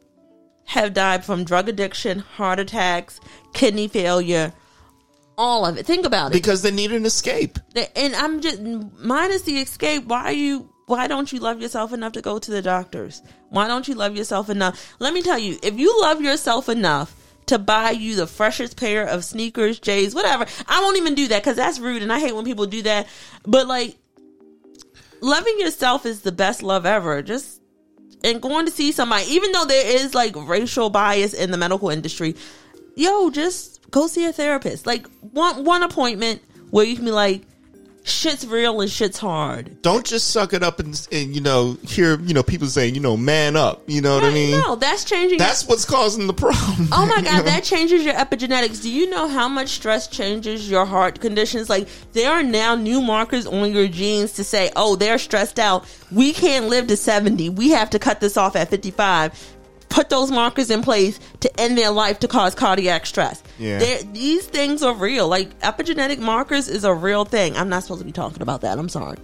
have 0.64 0.94
died 0.94 1.24
from 1.24 1.44
drug 1.44 1.68
addiction, 1.68 2.18
heart 2.18 2.58
attacks, 2.58 3.20
kidney 3.52 3.88
failure, 3.88 4.52
all 5.38 5.64
of 5.66 5.76
it. 5.76 5.86
Think 5.86 6.06
about 6.06 6.32
it. 6.32 6.34
because 6.34 6.62
they 6.62 6.70
need 6.70 6.92
an 6.92 7.04
escape. 7.06 7.58
and 7.94 8.14
I'm 8.14 8.40
just 8.40 8.60
minus 8.60 9.42
the 9.42 9.60
escape. 9.60 10.04
Why 10.06 10.24
are 10.24 10.32
you? 10.32 10.70
Why 10.86 11.08
don't 11.08 11.32
you 11.32 11.40
love 11.40 11.60
yourself 11.60 11.92
enough 11.92 12.12
to 12.12 12.22
go 12.22 12.38
to 12.38 12.50
the 12.50 12.62
doctors? 12.62 13.20
Why 13.48 13.66
don't 13.66 13.88
you 13.88 13.94
love 13.94 14.16
yourself 14.16 14.48
enough? 14.48 14.94
Let 15.00 15.14
me 15.14 15.22
tell 15.22 15.38
you, 15.38 15.58
if 15.62 15.78
you 15.78 16.00
love 16.00 16.20
yourself 16.20 16.68
enough 16.68 17.14
to 17.46 17.58
buy 17.58 17.90
you 17.90 18.14
the 18.14 18.26
freshest 18.26 18.76
pair 18.76 19.04
of 19.04 19.24
sneakers, 19.24 19.80
J's, 19.80 20.14
whatever, 20.14 20.46
I 20.68 20.80
won't 20.82 20.96
even 20.96 21.14
do 21.14 21.28
that 21.28 21.42
because 21.42 21.56
that's 21.56 21.80
rude, 21.80 22.02
and 22.02 22.12
I 22.12 22.20
hate 22.20 22.34
when 22.34 22.44
people 22.44 22.66
do 22.66 22.82
that. 22.82 23.08
But 23.44 23.66
like, 23.66 23.96
loving 25.20 25.58
yourself 25.58 26.06
is 26.06 26.22
the 26.22 26.32
best 26.32 26.62
love 26.62 26.86
ever. 26.86 27.22
Just 27.22 27.60
and 28.24 28.40
going 28.40 28.66
to 28.66 28.72
see 28.72 28.92
somebody, 28.92 29.26
even 29.26 29.52
though 29.52 29.64
there 29.64 29.86
is 29.86 30.14
like 30.14 30.34
racial 30.36 30.90
bias 30.90 31.34
in 31.34 31.50
the 31.50 31.58
medical 31.58 31.90
industry, 31.90 32.34
yo, 32.96 33.30
just 33.30 33.90
go 33.90 34.06
see 34.06 34.24
a 34.24 34.32
therapist. 34.32 34.86
Like 34.86 35.06
one 35.20 35.64
one 35.64 35.82
appointment 35.82 36.42
where 36.70 36.84
you 36.84 36.96
can 36.96 37.04
be 37.04 37.10
like, 37.10 37.42
shit's 38.06 38.46
real 38.46 38.80
and 38.80 38.90
shit's 38.90 39.18
hard. 39.18 39.82
Don't 39.82 40.06
just 40.06 40.30
suck 40.30 40.52
it 40.52 40.62
up 40.62 40.78
and, 40.80 41.06
and 41.12 41.34
you 41.34 41.40
know 41.40 41.76
hear 41.82 42.18
you 42.20 42.32
know 42.32 42.42
people 42.42 42.68
saying 42.68 42.94
you 42.94 43.00
know 43.00 43.16
man 43.16 43.56
up. 43.56 43.82
You 43.86 44.00
know 44.00 44.14
what 44.14 44.24
I 44.24 44.30
mean? 44.30 44.52
no, 44.52 44.76
that's 44.76 45.04
changing. 45.04 45.38
That's 45.38 45.66
what's 45.66 45.84
causing 45.84 46.26
the 46.26 46.32
problem. 46.32 46.88
Oh 46.92 47.04
my 47.06 47.16
You 47.18 47.24
god, 47.24 47.38
know? 47.38 47.42
that 47.50 47.64
changes 47.64 48.04
your 48.04 48.14
epigenetics. 48.14 48.80
Do 48.82 48.90
you 48.90 49.10
know 49.10 49.28
how 49.28 49.48
much 49.48 49.68
stress 49.70 50.06
changes 50.08 50.70
your 50.70 50.86
heart 50.86 51.20
conditions? 51.20 51.68
Like 51.68 51.88
there 52.12 52.30
are 52.32 52.42
now 52.42 52.74
new 52.76 53.00
markers 53.00 53.46
on 53.46 53.72
your 53.72 53.88
genes 53.88 54.32
to 54.32 54.44
say, 54.44 54.70
"Oh, 54.76 54.96
they're 54.96 55.18
stressed 55.18 55.58
out. 55.58 55.84
We 56.12 56.32
can't 56.32 56.66
live 56.68 56.86
to 56.86 56.96
70. 56.96 57.50
We 57.50 57.70
have 57.70 57.90
to 57.90 57.98
cut 57.98 58.20
this 58.20 58.36
off 58.36 58.54
at 58.56 58.70
55." 58.70 59.55
Put 59.88 60.08
those 60.10 60.30
markers 60.30 60.70
in 60.70 60.82
place 60.82 61.18
to 61.40 61.60
end 61.60 61.78
their 61.78 61.90
life 61.90 62.18
to 62.20 62.28
cause 62.28 62.54
cardiac 62.54 63.06
stress. 63.06 63.42
Yeah. 63.58 63.78
They're- 63.78 64.02
these 64.12 64.44
things 64.46 64.82
are 64.82 64.94
real. 64.94 65.26
Like 65.28 65.58
epigenetic 65.60 66.18
markers 66.18 66.68
is 66.68 66.84
a 66.84 66.92
real 66.92 67.24
thing. 67.24 67.56
I'm 67.56 67.68
not 67.68 67.82
supposed 67.82 68.00
to 68.00 68.04
be 68.06 68.12
talking 68.12 68.42
about 68.42 68.60
that. 68.62 68.78
I'm 68.78 68.88
sorry. 68.88 69.16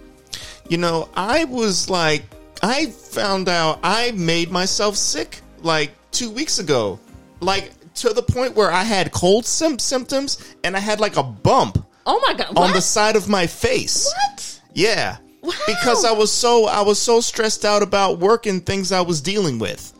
you 0.69 0.77
know, 0.77 1.09
I 1.15 1.43
was 1.45 1.89
like, 1.89 2.23
I 2.63 2.87
found 2.87 3.49
out 3.49 3.79
I 3.83 4.11
made 4.11 4.49
myself 4.49 4.95
sick 4.95 5.41
like 5.61 5.91
two 6.11 6.29
weeks 6.31 6.57
ago, 6.59 6.99
like 7.41 7.71
to 7.95 8.09
the 8.13 8.23
point 8.23 8.55
where 8.55 8.71
I 8.71 8.83
had 8.83 9.11
cold 9.11 9.45
sim- 9.45 9.77
symptoms 9.79 10.37
and 10.63 10.75
I 10.75 10.79
had 10.79 10.99
like 10.99 11.17
a 11.17 11.23
bump 11.23 11.85
Oh 12.05 12.19
my 12.25 12.33
god. 12.33 12.57
on 12.57 12.71
the 12.73 12.81
side 12.81 13.15
of 13.15 13.27
my 13.29 13.45
face. 13.47 14.11
What? 14.31 14.61
Yeah. 14.73 15.17
Wow. 15.41 15.51
Because 15.67 16.05
I 16.05 16.13
was 16.13 16.31
so 16.31 16.65
I 16.67 16.81
was 16.81 16.99
so 16.99 17.19
stressed 17.19 17.65
out 17.65 17.83
about 17.83 18.19
work 18.19 18.45
and 18.45 18.65
things 18.65 18.91
I 18.93 19.01
was 19.01 19.19
dealing 19.21 19.59
with. 19.59 19.91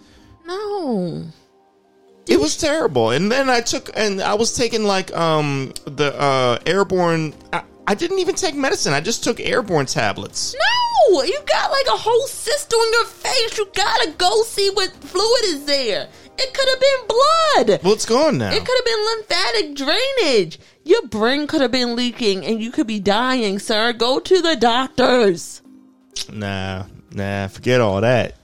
No. 0.54 1.24
It 2.28 2.40
was 2.40 2.56
terrible. 2.58 3.12
And 3.12 3.32
then 3.32 3.50
I 3.50 3.62
took 3.62 3.90
and 3.96 4.22
I 4.22 4.34
was 4.36 4.56
taking 4.56 4.84
like 4.84 5.16
um 5.16 5.74
the 5.86 6.14
uh 6.20 6.60
airborne 6.66 7.34
I, 7.52 7.64
I 7.86 7.96
didn't 7.96 8.20
even 8.20 8.36
take 8.36 8.56
medicine. 8.56 8.94
I 8.94 9.02
just 9.02 9.24
took 9.24 9.40
airborne 9.40 9.86
tablets. 9.88 10.56
No, 10.56 11.24
you 11.24 11.38
got 11.46 11.70
like 11.72 11.88
a 11.88 11.98
whole 11.98 12.28
cyst 12.28 12.74
on 12.74 12.94
your 12.94 13.06
face. 13.06 13.58
You 13.58 13.68
gotta 13.76 14.12
go 14.18 14.44
see 14.44 14.70
what 14.74 14.92
fluid 14.94 15.44
is 15.46 15.66
there. 15.66 16.08
It 16.38 16.54
could 16.54 16.70
have 16.70 16.80
been 16.80 17.08
blood. 17.08 17.84
Well, 17.84 17.94
it's 17.94 18.06
gone 18.06 18.38
now. 18.38 18.52
It 18.52 18.66
could 18.66 18.76
have 18.76 18.86
been 18.86 19.06
lymphatic 19.06 19.76
drainage. 19.76 20.60
Your 20.86 21.06
brain 21.08 21.46
could 21.46 21.62
have 21.62 21.72
been 21.72 21.96
leaking 21.96 22.46
and 22.46 22.62
you 22.62 22.72
could 22.72 22.88
be 22.88 23.00
dying, 23.00 23.60
sir. 23.60 23.94
Go 23.94 24.20
to 24.20 24.42
the 24.42 24.56
doctors. 24.56 25.62
Nah, 26.32 26.86
nah, 27.12 27.48
forget 27.48 27.82
all 27.82 28.02
that. 28.02 28.36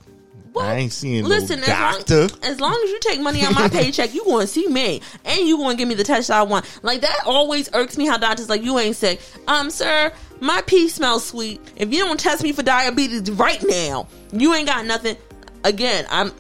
What? 0.60 0.68
I 0.68 0.76
ain't 0.76 0.92
seeing 0.92 1.24
Listen, 1.24 1.62
no 1.62 1.68
as 1.68 1.70
long, 1.70 1.94
doctor. 1.94 2.46
as 2.46 2.60
long 2.60 2.82
as 2.84 2.90
you 2.90 3.00
take 3.00 3.22
money 3.22 3.44
out 3.44 3.56
my 3.56 3.70
paycheck, 3.72 4.14
you 4.14 4.26
going 4.26 4.42
to 4.42 4.48
see 4.48 4.68
me, 4.68 5.02
and 5.24 5.48
you 5.48 5.56
going 5.56 5.78
to 5.78 5.78
give 5.78 5.88
me 5.88 5.96
the 5.96 6.04
test 6.04 6.30
I 6.30 6.44
want. 6.44 6.66
Like 6.84 7.00
that 7.02 7.22
always 7.26 7.70
irks 7.74 7.98
me. 7.98 8.06
How 8.06 8.18
doctors 8.18 8.50
like 8.50 8.62
you 8.62 8.78
ain't 8.78 8.98
sick. 8.98 9.22
Um, 9.48 9.70
sir, 9.70 10.12
my 10.42 10.62
pee 10.64 10.90
smells 10.90 11.26
sweet. 11.26 11.62
If 11.78 11.94
you 11.94 12.04
don't 12.04 12.20
test 12.20 12.44
me 12.44 12.52
for 12.52 12.62
diabetes 12.62 13.32
right 13.32 13.64
now, 13.66 14.08
you 14.34 14.54
ain't 14.54 14.68
got 14.68 14.86
nothing. 14.86 15.16
Again, 15.64 16.06
I'm. 16.10 16.34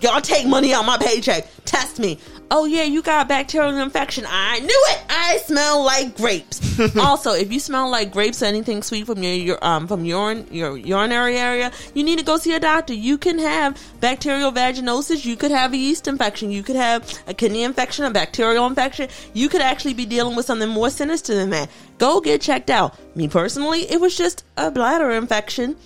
Y'all 0.00 0.20
take 0.20 0.46
money 0.46 0.72
out 0.74 0.84
my 0.84 0.98
paycheck. 0.98 1.48
Test 1.64 1.98
me. 1.98 2.18
Oh 2.50 2.66
yeah, 2.66 2.82
you 2.82 3.02
got 3.02 3.26
a 3.26 3.28
bacterial 3.28 3.76
infection. 3.78 4.24
I 4.28 4.60
knew 4.60 4.84
it. 4.88 5.02
I 5.08 5.38
smell 5.38 5.82
like 5.82 6.16
grapes. 6.16 6.60
also, 6.98 7.32
if 7.32 7.52
you 7.52 7.58
smell 7.58 7.90
like 7.90 8.12
grapes 8.12 8.42
or 8.42 8.46
anything 8.46 8.82
sweet 8.82 9.06
from 9.06 9.22
your, 9.22 9.32
your 9.32 9.64
um 9.64 9.86
from 9.86 10.04
urine 10.04 10.46
your 10.50 10.76
urinary 10.76 11.36
area, 11.36 11.72
you 11.94 12.04
need 12.04 12.18
to 12.18 12.24
go 12.24 12.36
see 12.36 12.52
a 12.52 12.60
doctor. 12.60 12.92
You 12.92 13.16
can 13.18 13.38
have 13.38 13.80
bacterial 14.00 14.52
vaginosis. 14.52 15.24
You 15.24 15.36
could 15.36 15.50
have 15.50 15.72
a 15.72 15.76
yeast 15.76 16.06
infection. 16.06 16.50
You 16.50 16.62
could 16.62 16.76
have 16.76 17.22
a 17.26 17.34
kidney 17.34 17.62
infection, 17.62 18.04
a 18.04 18.10
bacterial 18.10 18.66
infection. 18.66 19.08
You 19.32 19.48
could 19.48 19.62
actually 19.62 19.94
be 19.94 20.06
dealing 20.06 20.36
with 20.36 20.46
something 20.46 20.68
more 20.68 20.90
sinister 20.90 21.34
than 21.34 21.50
that. 21.50 21.70
Go 21.98 22.20
get 22.20 22.40
checked 22.40 22.70
out. 22.70 22.98
Me 23.16 23.26
personally, 23.26 23.90
it 23.90 24.00
was 24.00 24.16
just 24.16 24.44
a 24.56 24.70
bladder 24.70 25.10
infection. 25.12 25.76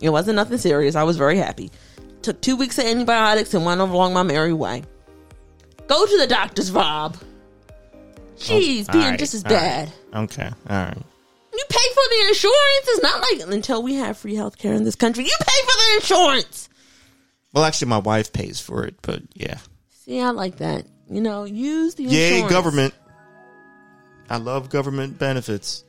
It 0.00 0.10
wasn't 0.10 0.36
nothing 0.36 0.58
serious. 0.58 0.94
I 0.94 1.04
was 1.04 1.16
very 1.16 1.38
happy. 1.38 1.70
Took 2.22 2.40
two 2.40 2.56
weeks 2.56 2.78
of 2.78 2.84
antibiotics 2.84 3.54
and 3.54 3.64
went 3.64 3.80
along 3.80 4.12
my 4.12 4.22
merry 4.22 4.52
way. 4.52 4.82
Go 5.88 6.04
to 6.06 6.18
the 6.18 6.26
doctor's, 6.26 6.70
Rob. 6.72 7.16
Jeez, 8.38 8.86
oh, 8.88 8.92
All 8.92 8.92
being 9.00 9.10
right, 9.10 9.18
just 9.18 9.34
as 9.34 9.44
all 9.44 9.50
right. 9.52 9.58
bad. 9.58 9.92
Okay, 10.14 10.50
all 10.68 10.76
right. 10.76 10.96
You 11.52 11.64
pay 11.70 11.88
for 11.94 12.02
the 12.10 12.28
insurance. 12.28 12.86
It's 12.88 13.02
not 13.02 13.20
like 13.22 13.54
until 13.54 13.82
we 13.82 13.94
have 13.94 14.18
free 14.18 14.34
health 14.34 14.58
care 14.58 14.74
in 14.74 14.84
this 14.84 14.94
country, 14.96 15.24
you 15.24 15.34
pay 15.40 15.60
for 15.64 15.72
the 15.78 15.94
insurance. 15.96 16.68
Well, 17.54 17.64
actually, 17.64 17.88
my 17.88 17.98
wife 17.98 18.32
pays 18.34 18.60
for 18.60 18.84
it, 18.84 18.96
but 19.00 19.22
yeah. 19.32 19.58
See, 20.04 20.20
I 20.20 20.30
like 20.30 20.56
that. 20.58 20.84
You 21.08 21.22
know, 21.22 21.44
use 21.44 21.94
the 21.94 22.02
Yay, 22.04 22.32
insurance. 22.40 22.52
government. 22.52 22.94
I 24.28 24.36
love 24.36 24.68
government 24.68 25.18
benefits. 25.18 25.84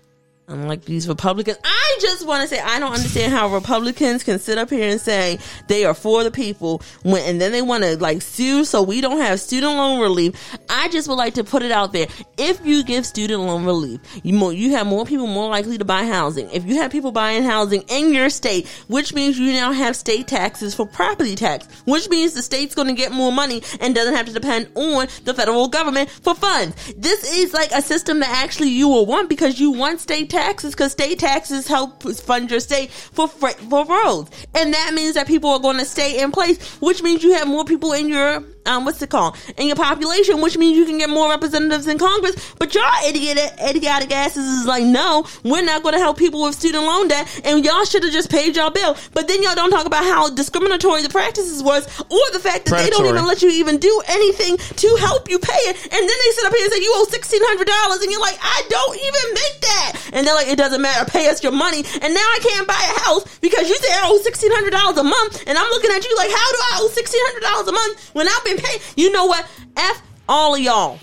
Unlike 0.50 0.86
these 0.86 1.10
Republicans, 1.10 1.58
I 1.62 1.98
just 2.00 2.26
want 2.26 2.42
to 2.42 2.48
say 2.48 2.62
I 2.62 2.80
don't 2.80 2.94
understand 2.94 3.34
how 3.34 3.54
Republicans 3.54 4.24
can 4.24 4.40
sit 4.40 4.58
up 4.58 4.70
here 4.70 4.90
and 4.90 5.02
say 5.02 5.40
they 5.68 5.84
are 5.84 5.94
for 5.94 6.24
the 6.24 6.32
people 6.32 6.82
when, 7.04 7.22
and 7.28 7.42
then 7.42 7.52
they 7.52 7.62
want 7.62 7.84
to 7.84 7.98
like 7.98 8.22
sue 8.22 8.64
so 8.64 8.82
we 8.82 9.02
don't 9.02 9.20
have 9.20 9.42
student 9.42 9.74
loan 9.74 10.00
relief. 10.00 10.58
I 10.70 10.88
just 10.88 11.10
would 11.10 11.16
like 11.16 11.34
to 11.34 11.44
put 11.44 11.64
it 11.64 11.72
out 11.74 11.92
there: 11.92 12.08
if 12.38 12.66
you 12.66 12.86
give 12.86 13.06
student 13.06 13.42
loan 13.42 13.66
relief, 13.66 14.00
you 14.24 14.52
you 14.52 14.72
have 14.72 14.88
more 14.88 15.06
people 15.06 15.28
more 15.28 15.50
likely 15.50 15.78
to 15.80 15.84
buy 15.84 16.06
housing. 16.06 16.50
If 16.52 16.64
you 16.64 16.76
have 16.76 16.94
people 16.94 17.12
buying 17.12 17.44
housing 17.44 17.82
in 17.90 18.14
your 18.14 18.30
state, 18.30 18.70
which 18.88 19.14
means 19.14 19.38
you 19.38 19.52
now 19.52 19.74
have 19.74 19.98
state 19.98 20.30
taxes 20.30 20.74
for 20.74 20.86
property 20.86 21.36
tax, 21.36 21.68
which 21.84 22.08
means 22.08 22.34
the 22.34 22.42
state's 22.42 22.74
going 22.74 22.88
to 22.88 22.94
get 22.94 23.12
more 23.12 23.34
money 23.34 23.64
and 23.82 23.94
doesn't 23.94 24.16
have 24.16 24.28
to 24.28 24.32
depend 24.34 24.70
on 24.76 25.08
the 25.26 25.34
federal 25.34 25.68
government 25.68 26.10
for 26.10 26.34
funds. 26.34 26.94
This 26.94 27.38
is 27.38 27.54
like 27.54 27.72
a 27.74 27.82
system 27.82 28.22
that 28.22 28.30
actually 28.30 28.70
you 28.70 28.88
will 28.88 29.06
want 29.06 29.28
because 29.28 29.60
you 29.60 29.72
want 29.72 30.00
state 30.00 30.30
taxes 30.38 30.74
because 30.76 30.92
state 30.92 31.18
taxes 31.20 31.68
help 31.68 32.04
fund 32.04 32.52
your 32.52 32.60
state 32.60 32.92
for 32.92 33.28
for 33.28 33.86
roads, 33.86 34.30
and 34.54 34.74
that 34.74 34.94
means 34.94 35.16
that 35.16 35.26
people 35.28 35.50
are 35.50 35.60
going 35.60 35.78
to 35.78 35.86
stay 35.86 36.22
in 36.22 36.32
place, 36.32 36.58
which 36.80 37.02
means 37.02 37.24
you 37.24 37.34
have 37.34 37.48
more 37.48 37.66
people 37.66 37.94
in 37.94 38.08
your 38.08 38.42
um 38.68 38.86
what's 38.86 39.02
it 39.02 39.10
called? 39.10 39.36
In 39.58 39.68
your 39.68 39.76
population, 39.76 40.42
which 40.42 40.58
means 40.58 40.78
you 40.78 40.86
can 40.86 40.98
get 40.98 41.10
more 41.10 41.30
representatives 41.30 41.88
in 41.88 41.98
Congress. 41.98 42.54
But 42.60 42.76
y'all 42.76 42.84
idiot 43.08 43.38
idiotic 43.64 44.12
asses 44.12 44.46
is 44.46 44.66
like, 44.66 44.84
no, 44.84 45.26
we're 45.44 45.64
not 45.64 45.84
going 45.84 45.94
to 45.94 46.00
help 46.00 46.18
people 46.18 46.44
with 46.44 46.56
student 46.56 46.84
loan 46.84 47.08
debt, 47.08 47.42
and 47.44 47.64
y'all 47.64 47.86
should 47.86 48.04
have 48.04 48.14
just 48.14 48.30
paid 48.30 48.56
y'all 48.56 48.70
bill. 48.70 48.96
But 49.14 49.28
then 49.28 49.42
y'all 49.42 49.56
don't 49.56 49.72
talk 49.72 49.86
about 49.86 50.04
how 50.04 50.30
discriminatory 50.30 51.02
the 51.02 51.10
practices 51.10 51.64
was, 51.64 51.88
or 52.10 52.26
the 52.34 52.40
fact 52.40 52.66
that 52.66 52.84
they 52.84 52.90
don't 52.90 53.06
even 53.06 53.26
let 53.26 53.42
you 53.42 53.50
even 53.50 53.78
do 53.78 54.02
anything 54.08 54.58
to 54.58 54.96
help 55.00 55.30
you 55.30 55.40
pay 55.40 55.62
it, 55.72 55.76
and 55.84 56.02
then 56.02 56.18
they 56.18 56.32
sit 56.36 56.46
up 56.46 56.54
here 56.54 56.66
and 56.66 56.74
say 56.74 56.80
you 56.82 56.92
owe 56.96 57.06
sixteen 57.10 57.42
hundred 57.44 57.68
dollars, 57.68 58.02
and 58.02 58.12
you're 58.12 58.22
like, 58.22 58.38
I 58.42 58.64
don't 58.70 58.96
even 58.98 59.26
make 59.34 59.58
that, 59.62 59.92
and 60.14 60.28
they're 60.28 60.36
like, 60.36 60.48
it 60.48 60.58
doesn't 60.58 60.82
matter, 60.82 61.10
pay 61.10 61.30
us 61.30 61.44
your 61.44 61.52
money, 61.54 61.86
and 62.02 62.14
now 62.14 62.28
I 62.28 62.40
can't 62.42 62.68
buy 62.68 62.78
a 62.78 63.00
house 63.08 63.24
because 63.40 63.70
you 63.70 63.76
say 63.76 63.92
I 63.94 64.10
owe 64.10 64.20
sixteen 64.20 64.52
hundred 64.52 64.72
dollars 64.72 64.98
a 64.98 65.04
month, 65.04 65.44
and 65.48 65.58
I'm 65.58 65.70
looking 65.70 65.92
at 65.92 66.04
you 66.04 66.16
like, 66.18 66.30
how 66.30 66.50
do 66.52 66.60
I 66.60 66.72
owe 66.82 66.90
sixteen 66.90 67.22
hundred 67.32 67.44
dollars 67.48 67.68
a 67.68 67.74
month 67.74 68.10
when 68.14 68.28
I've 68.28 68.44
been 68.44 68.57
paid? 68.58 68.82
You 68.96 69.12
know 69.12 69.26
what? 69.26 69.48
F 69.76 70.02
all 70.28 70.56
of 70.56 70.62
y'all. 70.62 71.00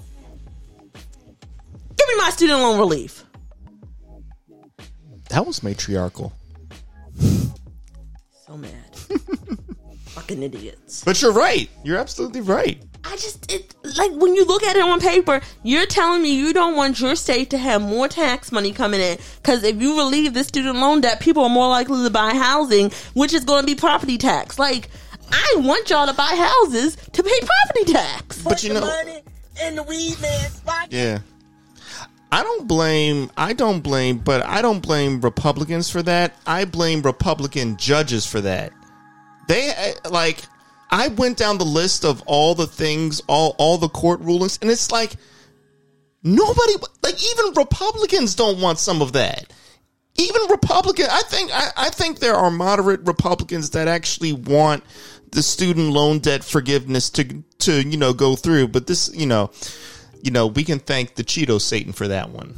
Give 0.92 2.08
me 2.08 2.16
my 2.18 2.30
student 2.30 2.58
loan 2.60 2.78
relief. 2.78 3.24
That 5.30 5.46
was 5.46 5.62
matriarchal. 5.62 6.32
So 8.46 8.56
mad. 8.56 8.96
Fucking 10.06 10.42
idiots. 10.42 11.02
But 11.04 11.20
you're 11.22 11.32
right. 11.32 11.68
You're 11.82 11.98
absolutely 11.98 12.40
right. 12.40 12.82
I 13.04 13.16
just 13.16 13.50
it 13.52 13.74
like 13.96 14.12
when 14.12 14.34
you 14.34 14.44
look 14.44 14.62
at 14.62 14.76
it 14.76 14.82
on 14.82 15.00
paper, 15.00 15.40
you're 15.62 15.86
telling 15.86 16.22
me 16.22 16.34
you 16.34 16.52
don't 16.52 16.74
want 16.74 17.00
your 17.00 17.16
state 17.16 17.50
to 17.50 17.58
have 17.58 17.82
more 17.82 18.08
tax 18.08 18.50
money 18.50 18.72
coming 18.72 19.00
in 19.00 19.18
because 19.36 19.62
if 19.62 19.80
you 19.80 19.98
relieve 19.98 20.34
the 20.34 20.42
student 20.44 20.76
loan 20.76 21.02
debt, 21.02 21.20
people 21.20 21.44
are 21.44 21.50
more 21.50 21.68
likely 21.68 22.02
to 22.02 22.10
buy 22.10 22.30
housing, 22.34 22.90
which 23.12 23.34
is 23.34 23.44
going 23.44 23.62
to 23.62 23.66
be 23.66 23.74
property 23.74 24.16
tax. 24.16 24.58
Like 24.58 24.88
I 25.34 25.56
want 25.56 25.90
y'all 25.90 26.06
to 26.06 26.14
buy 26.14 26.34
houses 26.36 26.96
to 26.96 27.22
pay 27.22 27.38
property 27.40 27.92
tax. 27.92 28.42
But 28.42 28.62
you 28.62 28.72
know, 28.72 28.80
money 28.80 29.22
in 29.66 29.76
the 29.76 29.82
weed 29.82 30.20
man's 30.20 30.60
pocket. 30.60 30.92
yeah. 30.92 31.18
I 32.30 32.42
don't 32.42 32.66
blame. 32.66 33.30
I 33.36 33.52
don't 33.52 33.80
blame, 33.80 34.18
but 34.18 34.44
I 34.44 34.60
don't 34.62 34.80
blame 34.80 35.20
Republicans 35.20 35.88
for 35.88 36.02
that. 36.02 36.36
I 36.46 36.64
blame 36.64 37.02
Republican 37.02 37.76
judges 37.76 38.26
for 38.26 38.40
that. 38.40 38.72
They 39.48 39.70
uh, 39.70 40.10
like. 40.10 40.42
I 40.90 41.08
went 41.08 41.38
down 41.38 41.58
the 41.58 41.64
list 41.64 42.04
of 42.04 42.22
all 42.26 42.54
the 42.54 42.68
things, 42.68 43.20
all 43.26 43.56
all 43.58 43.78
the 43.78 43.88
court 43.88 44.20
rulings, 44.20 44.58
and 44.62 44.70
it's 44.70 44.92
like 44.92 45.16
nobody, 46.22 46.74
like 47.02 47.16
even 47.24 47.54
Republicans 47.54 48.34
don't 48.34 48.60
want 48.60 48.78
some 48.78 49.02
of 49.02 49.12
that. 49.12 49.52
Even 50.16 50.42
Republican, 50.48 51.06
I 51.10 51.22
think, 51.22 51.50
I, 51.52 51.70
I 51.76 51.90
think 51.90 52.20
there 52.20 52.36
are 52.36 52.50
moderate 52.50 53.00
Republicans 53.04 53.70
that 53.70 53.88
actually 53.88 54.32
want 54.32 54.84
the 55.34 55.42
student 55.42 55.90
loan 55.90 56.20
debt 56.20 56.44
forgiveness 56.44 57.10
to 57.10 57.42
to 57.58 57.82
you 57.82 57.96
know 57.96 58.12
go 58.12 58.36
through. 58.36 58.68
But 58.68 58.86
this, 58.86 59.10
you 59.12 59.26
know, 59.26 59.50
you 60.22 60.30
know, 60.30 60.46
we 60.46 60.64
can 60.64 60.78
thank 60.78 61.16
the 61.16 61.24
Cheeto 61.24 61.60
Satan 61.60 61.92
for 61.92 62.08
that 62.08 62.30
one. 62.30 62.56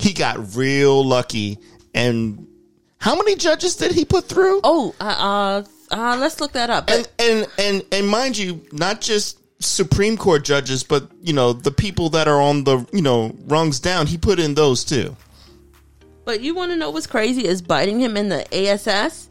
He 0.00 0.12
got 0.12 0.56
real 0.56 1.04
lucky, 1.04 1.58
and 1.94 2.48
How 2.98 3.14
many 3.14 3.36
judges 3.36 3.76
did 3.76 3.92
he 3.92 4.04
put 4.04 4.24
through? 4.24 4.60
Oh, 4.64 4.94
uh, 5.00 5.04
uh, 5.04 5.94
uh 5.94 6.16
let's 6.18 6.40
look 6.40 6.52
that 6.52 6.70
up. 6.70 6.90
and 6.90 7.08
and 7.18 7.46
and 7.58 7.82
and 7.92 8.08
mind 8.08 8.36
you, 8.36 8.66
not 8.72 9.00
just 9.00 9.38
Supreme 9.64 10.16
Court 10.16 10.44
judges, 10.44 10.82
but 10.82 11.10
you 11.22 11.32
know 11.32 11.52
the 11.52 11.70
people 11.70 12.10
that 12.10 12.28
are 12.28 12.40
on 12.40 12.64
the 12.64 12.86
you 12.92 13.02
know 13.02 13.34
rungs 13.46 13.78
down. 13.78 14.06
He 14.06 14.18
put 14.18 14.38
in 14.38 14.54
those 14.54 14.84
too. 14.84 15.16
But 16.24 16.40
you 16.40 16.54
want 16.54 16.72
to 16.72 16.76
know 16.76 16.90
what's 16.90 17.06
crazy 17.06 17.46
is 17.46 17.60
biting 17.60 18.00
him 18.00 18.16
in 18.16 18.30
the 18.30 18.46
ASS 18.54 19.28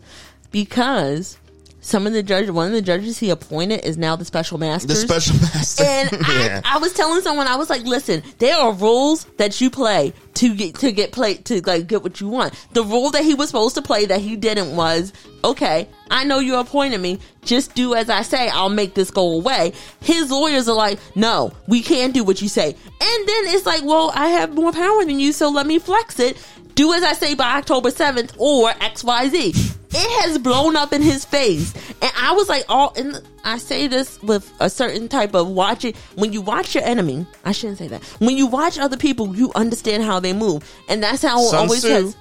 because 0.51 1.37
some 1.83 2.07
of 2.07 2.13
the 2.13 2.23
judges, 2.23 2.49
one 2.49 2.67
of 2.67 2.73
the 2.73 2.81
judges 2.81 3.19
he 3.19 3.29
appointed 3.29 3.85
is 3.85 3.97
now 3.97 4.15
the 4.15 4.23
special 4.23 4.57
master. 4.57 4.87
The 4.87 4.95
special 4.95 5.35
master. 5.41 5.83
And 5.83 6.11
yeah. 6.11 6.61
I, 6.63 6.75
I 6.75 6.77
was 6.79 6.93
telling 6.93 7.21
someone, 7.21 7.47
I 7.47 7.57
was 7.57 7.69
like, 7.69 7.83
"Listen, 7.83 8.23
there 8.39 8.55
are 8.55 8.71
rules 8.71 9.25
that 9.37 9.59
you 9.59 9.69
play 9.69 10.13
to 10.35 10.55
get 10.55 10.75
to 10.75 10.91
get 10.91 11.11
play 11.11 11.35
to 11.35 11.61
like 11.61 11.87
get 11.87 12.01
what 12.01 12.21
you 12.21 12.29
want. 12.29 12.53
The 12.71 12.83
rule 12.83 13.11
that 13.11 13.23
he 13.23 13.33
was 13.33 13.49
supposed 13.49 13.75
to 13.75 13.81
play 13.81 14.05
that 14.05 14.21
he 14.21 14.35
didn't 14.35 14.75
was, 14.75 15.13
okay, 15.43 15.89
I 16.09 16.23
know 16.23 16.39
you 16.39 16.55
appointed 16.55 16.99
me. 17.01 17.19
Just 17.43 17.75
do 17.75 17.93
as 17.93 18.09
I 18.09 18.21
say. 18.21 18.47
I'll 18.49 18.69
make 18.69 18.93
this 18.93 19.11
go 19.11 19.33
away. 19.33 19.73
His 19.99 20.31
lawyers 20.31 20.69
are 20.69 20.75
like, 20.75 20.99
no, 21.15 21.51
we 21.67 21.81
can't 21.81 22.13
do 22.13 22.23
what 22.23 22.41
you 22.41 22.47
say. 22.47 22.67
And 22.67 23.27
then 23.27 23.43
it's 23.47 23.65
like, 23.65 23.83
well, 23.83 24.11
I 24.15 24.27
have 24.27 24.53
more 24.53 24.71
power 24.71 25.03
than 25.05 25.19
you, 25.19 25.33
so 25.33 25.49
let 25.49 25.67
me 25.67 25.79
flex 25.79 26.19
it. 26.19 26.37
Do 26.75 26.93
as 26.93 27.03
I 27.03 27.13
say 27.13 27.35
by 27.35 27.57
October 27.57 27.89
7th 27.89 28.35
or 28.37 28.69
XYZ. 28.71 29.77
It 29.95 30.23
has 30.23 30.39
blown 30.39 30.75
up 30.75 30.91
in 30.91 31.03
his 31.03 31.23
face. 31.23 31.71
And 32.01 32.11
I 32.19 32.31
was 32.33 32.49
like, 32.49 32.65
all, 32.67 32.93
and 32.97 33.21
I 33.43 33.59
say 33.59 33.85
this 33.85 34.19
with 34.23 34.51
a 34.59 34.67
certain 34.67 35.07
type 35.07 35.35
of 35.35 35.49
watching. 35.49 35.93
When 36.15 36.33
you 36.33 36.41
watch 36.41 36.73
your 36.73 36.83
enemy, 36.83 37.27
I 37.45 37.51
shouldn't 37.51 37.77
say 37.77 37.87
that. 37.89 38.03
When 38.19 38.35
you 38.35 38.47
watch 38.47 38.79
other 38.79 38.97
people, 38.97 39.35
you 39.35 39.51
understand 39.53 40.01
how 40.01 40.19
they 40.19 40.33
move. 40.33 40.63
And 40.89 41.03
that's 41.03 41.21
how 41.21 41.39
it 41.41 41.49
Sun 41.49 41.59
always 41.59 41.81
Tzu. 41.81 41.89
has. 41.89 42.17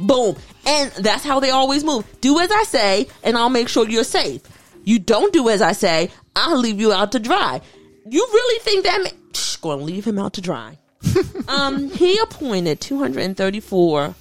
Boom. 0.00 0.36
And 0.66 0.90
that's 0.92 1.22
how 1.22 1.38
they 1.38 1.50
always 1.50 1.84
move. 1.84 2.06
Do 2.22 2.40
as 2.40 2.50
I 2.50 2.62
say, 2.62 3.08
and 3.22 3.36
I'll 3.36 3.50
make 3.50 3.68
sure 3.68 3.86
you're 3.86 4.02
safe. 4.04 4.40
You 4.84 4.98
don't 4.98 5.32
do 5.34 5.50
as 5.50 5.60
I 5.60 5.72
say, 5.72 6.10
I'll 6.34 6.58
leave 6.58 6.80
you 6.80 6.94
out 6.94 7.12
to 7.12 7.18
dry. 7.18 7.60
You 8.08 8.26
really 8.32 8.60
think 8.60 8.84
that 8.84 9.12
Shh, 9.34 9.56
gonna 9.56 9.82
leave 9.82 10.06
him 10.06 10.18
out 10.18 10.32
to 10.34 10.40
dry? 10.40 10.78
um, 11.48 11.90
he 11.90 12.18
appointed 12.18 12.80
234 12.80 14.14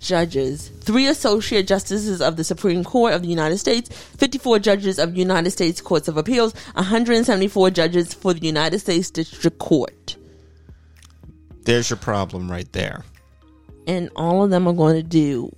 judges, 0.00 0.68
three 0.80 1.06
associate 1.06 1.66
justices 1.66 2.20
of 2.20 2.36
the 2.36 2.44
Supreme 2.44 2.82
Court 2.84 3.14
of 3.14 3.22
the 3.22 3.28
United 3.28 3.58
States, 3.58 3.88
54 4.16 4.58
judges 4.58 4.98
of 4.98 5.16
United 5.16 5.50
States 5.52 5.80
Courts 5.80 6.08
of 6.08 6.16
Appeals, 6.16 6.54
174 6.74 7.70
judges 7.70 8.12
for 8.12 8.34
the 8.34 8.46
United 8.46 8.80
States 8.80 9.10
District 9.10 9.58
Court. 9.58 10.16
There's 11.64 11.90
your 11.90 11.96
problem 11.98 12.50
right 12.50 12.70
there. 12.72 13.04
and 13.86 14.10
all 14.16 14.42
of 14.44 14.50
them 14.50 14.66
are 14.66 14.72
going 14.72 14.96
to 14.96 15.02
do 15.02 15.54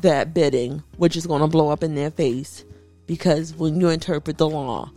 that 0.00 0.34
bidding, 0.34 0.82
which 0.96 1.16
is 1.16 1.26
going 1.26 1.40
to 1.40 1.46
blow 1.46 1.70
up 1.70 1.82
in 1.82 1.94
their 1.94 2.10
face 2.10 2.64
because 3.06 3.54
when 3.54 3.80
you 3.80 3.88
interpret 3.88 4.38
the 4.38 4.48
law, 4.48 4.90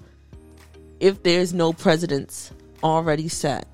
if 0.99 1.23
there's 1.23 1.53
no 1.53 1.73
precedents 1.73 2.51
already 2.83 3.27
set, 3.27 3.67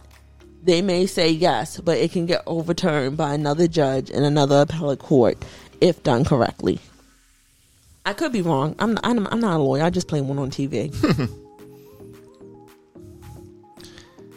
they 0.64 0.82
may 0.82 1.06
say 1.06 1.30
yes, 1.30 1.80
but 1.80 1.98
it 1.98 2.12
can 2.12 2.26
get 2.26 2.44
overturned 2.46 3.18
by 3.18 3.34
another 3.34 3.68
judge 3.68 4.10
in 4.10 4.24
another 4.24 4.62
appellate 4.62 5.00
court 5.00 5.38
if 5.80 6.04
done 6.04 6.24
correctly. 6.24 6.80
I 8.06 8.14
could 8.14 8.32
be 8.32 8.42
wrong. 8.42 8.76
I'm 8.80 8.98
I'm, 9.04 9.28
I'm 9.28 9.40
not 9.40 9.60
a 9.60 9.64
lawyer. 9.64 9.84
I 9.84 9.90
just 9.90 10.08
play 10.08 10.22
one 10.22 10.40
on 10.40 10.50
TV. 10.52 10.92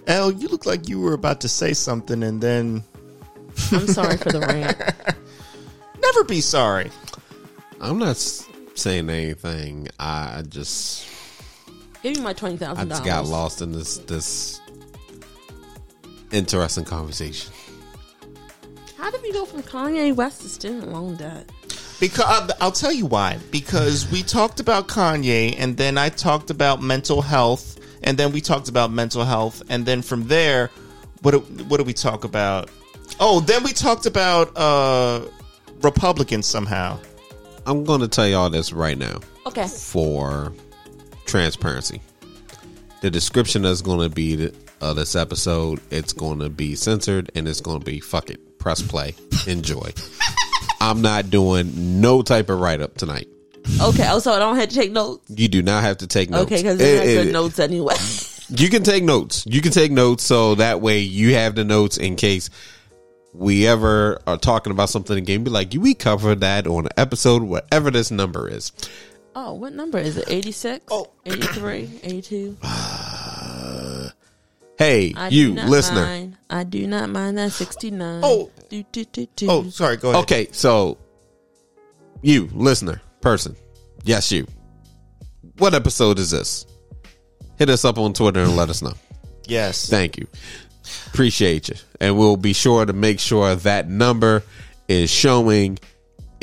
El, 0.06 0.32
you 0.40 0.48
look 0.48 0.66
like 0.66 0.88
you 0.88 1.00
were 1.00 1.14
about 1.14 1.40
to 1.42 1.48
say 1.48 1.72
something 1.72 2.22
and 2.22 2.40
then 2.40 2.82
I'm 3.72 3.86
sorry 3.86 4.16
for 4.16 4.32
the 4.32 4.40
rant. 4.40 4.76
never 6.00 6.24
be 6.24 6.40
sorry. 6.40 6.90
I'm 7.80 7.98
not 7.98 8.10
s- 8.10 8.48
saying 8.74 9.08
anything. 9.10 9.88
I 9.98 10.42
just 10.48 11.06
Give 12.02 12.16
me 12.16 12.22
my 12.22 12.32
twenty 12.34 12.56
I 12.56 12.58
thousand 12.58 12.88
just 12.90 13.04
got 13.04 13.16
dollars. 13.16 13.30
lost 13.30 13.62
in 13.62 13.72
this 13.72 13.96
this 13.98 14.60
interesting 16.34 16.84
conversation. 16.84 17.52
How 18.98 19.10
did 19.10 19.22
we 19.22 19.32
go 19.32 19.44
from 19.44 19.62
Kanye 19.62 20.14
West 20.14 20.42
to 20.42 20.48
student 20.48 20.88
loan 20.92 21.16
debt? 21.16 21.50
Because 22.00 22.50
I'll 22.60 22.72
tell 22.72 22.92
you 22.92 23.06
why. 23.06 23.38
Because 23.50 24.10
we 24.10 24.22
talked 24.22 24.60
about 24.60 24.88
Kanye, 24.88 25.54
and 25.58 25.76
then 25.76 25.96
I 25.96 26.08
talked 26.08 26.50
about 26.50 26.82
mental 26.82 27.22
health, 27.22 27.78
and 28.02 28.18
then 28.18 28.32
we 28.32 28.40
talked 28.40 28.68
about 28.68 28.90
mental 28.90 29.24
health, 29.24 29.62
and 29.68 29.86
then 29.86 30.02
from 30.02 30.26
there, 30.26 30.70
what 31.22 31.30
do, 31.30 31.38
what 31.64 31.78
do 31.78 31.84
we 31.84 31.92
talk 31.92 32.24
about? 32.24 32.68
Oh, 33.20 33.40
then 33.40 33.62
we 33.62 33.72
talked 33.72 34.06
about 34.06 34.50
uh, 34.56 35.22
Republicans 35.82 36.46
somehow. 36.46 36.98
I'm 37.66 37.84
going 37.84 38.00
to 38.00 38.08
tell 38.08 38.26
y'all 38.26 38.50
this 38.50 38.72
right 38.72 38.98
now 38.98 39.20
Okay. 39.46 39.66
for 39.66 40.52
transparency. 41.26 42.00
The 43.00 43.10
description 43.10 43.62
that's 43.62 43.82
going 43.82 44.00
to 44.08 44.14
be 44.14 44.50
uh, 44.84 44.92
this 44.92 45.16
episode, 45.16 45.80
it's 45.90 46.12
going 46.12 46.38
to 46.40 46.50
be 46.50 46.74
censored 46.74 47.30
and 47.34 47.48
it's 47.48 47.60
going 47.60 47.78
to 47.80 47.84
be 47.84 48.00
fuck 48.00 48.28
it, 48.30 48.58
press 48.58 48.82
play, 48.82 49.14
enjoy. 49.46 49.92
I'm 50.80 51.00
not 51.00 51.30
doing 51.30 52.00
no 52.00 52.20
type 52.22 52.50
of 52.50 52.60
write 52.60 52.80
up 52.82 52.94
tonight. 52.96 53.26
Okay. 53.80 54.06
Oh, 54.10 54.18
so 54.18 54.32
I 54.32 54.38
don't 54.38 54.56
have 54.56 54.68
to 54.68 54.74
take 54.74 54.92
notes. 54.92 55.24
You 55.30 55.48
do 55.48 55.62
not 55.62 55.82
have 55.82 55.96
to 55.98 56.06
take 56.06 56.28
notes. 56.28 56.44
Okay, 56.52 56.56
because 56.62 56.80
I 56.82 56.84
have 56.84 57.32
notes 57.32 57.58
anyway. 57.58 57.94
You 58.50 58.68
can 58.68 58.82
take 58.82 59.02
notes. 59.02 59.46
You 59.46 59.62
can 59.62 59.72
take 59.72 59.90
notes 59.90 60.22
so 60.22 60.56
that 60.56 60.82
way 60.82 60.98
you 60.98 61.32
have 61.34 61.54
the 61.54 61.64
notes 61.64 61.96
in 61.96 62.14
case 62.14 62.50
we 63.32 63.66
ever 63.66 64.20
are 64.26 64.36
talking 64.36 64.70
about 64.70 64.90
something 64.90 65.16
again. 65.16 65.44
Be 65.44 65.50
like, 65.50 65.72
we 65.72 65.94
covered 65.94 66.40
that 66.42 66.66
on 66.66 66.84
an 66.84 66.92
episode, 66.98 67.42
whatever 67.42 67.90
this 67.90 68.10
number 68.10 68.46
is. 68.50 68.70
oh, 69.34 69.54
what 69.54 69.72
number 69.72 69.96
is 69.96 70.18
it? 70.18 70.26
86? 70.28 70.84
Oh. 70.90 71.08
83? 71.24 72.00
82? 72.02 72.58
Hey, 74.78 75.14
I 75.16 75.28
you 75.28 75.54
listener. 75.54 76.02
Mind. 76.02 76.36
I 76.50 76.64
do 76.64 76.86
not 76.86 77.10
mind 77.10 77.38
that 77.38 77.52
69. 77.52 78.20
Oh. 78.24 78.50
Do, 78.68 78.82
do, 78.90 79.04
do, 79.04 79.26
do. 79.36 79.46
Oh, 79.48 79.68
sorry. 79.70 79.96
Go 79.96 80.10
ahead. 80.10 80.22
Okay, 80.22 80.48
so 80.50 80.98
you 82.22 82.48
listener, 82.52 83.00
person, 83.20 83.54
yes, 84.02 84.32
you. 84.32 84.46
What 85.58 85.74
episode 85.74 86.18
is 86.18 86.30
this? 86.30 86.66
Hit 87.58 87.70
us 87.70 87.84
up 87.84 87.98
on 87.98 88.12
Twitter 88.14 88.40
and 88.40 88.56
let 88.56 88.68
us 88.70 88.82
know. 88.82 88.94
Yes. 89.46 89.90
Thank 89.90 90.16
you. 90.16 90.26
Appreciate 91.08 91.68
you. 91.68 91.74
And 92.00 92.16
we'll 92.16 92.38
be 92.38 92.54
sure 92.54 92.86
to 92.86 92.94
make 92.94 93.20
sure 93.20 93.54
that 93.54 93.90
number 93.90 94.42
is 94.88 95.10
showing 95.10 95.78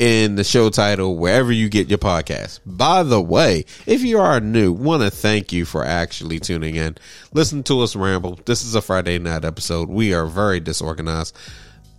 in 0.02 0.34
the 0.34 0.42
show 0.42 0.68
title 0.68 1.16
wherever 1.16 1.52
you 1.52 1.68
get 1.68 1.88
your 1.88 1.98
podcast. 1.98 2.58
By 2.66 3.04
the 3.04 3.20
way, 3.20 3.66
if 3.86 4.02
you 4.02 4.18
are 4.18 4.40
new, 4.40 4.72
want 4.72 5.04
to 5.04 5.12
thank 5.12 5.52
you 5.52 5.64
for 5.64 5.84
actually 5.84 6.40
tuning 6.40 6.74
in. 6.74 6.96
Listen 7.32 7.62
to 7.62 7.82
us 7.82 7.94
ramble. 7.94 8.40
This 8.44 8.64
is 8.64 8.74
a 8.74 8.82
Friday 8.82 9.20
night 9.20 9.44
episode. 9.44 9.88
We 9.88 10.12
are 10.12 10.26
very 10.26 10.58
disorganized. 10.58 11.36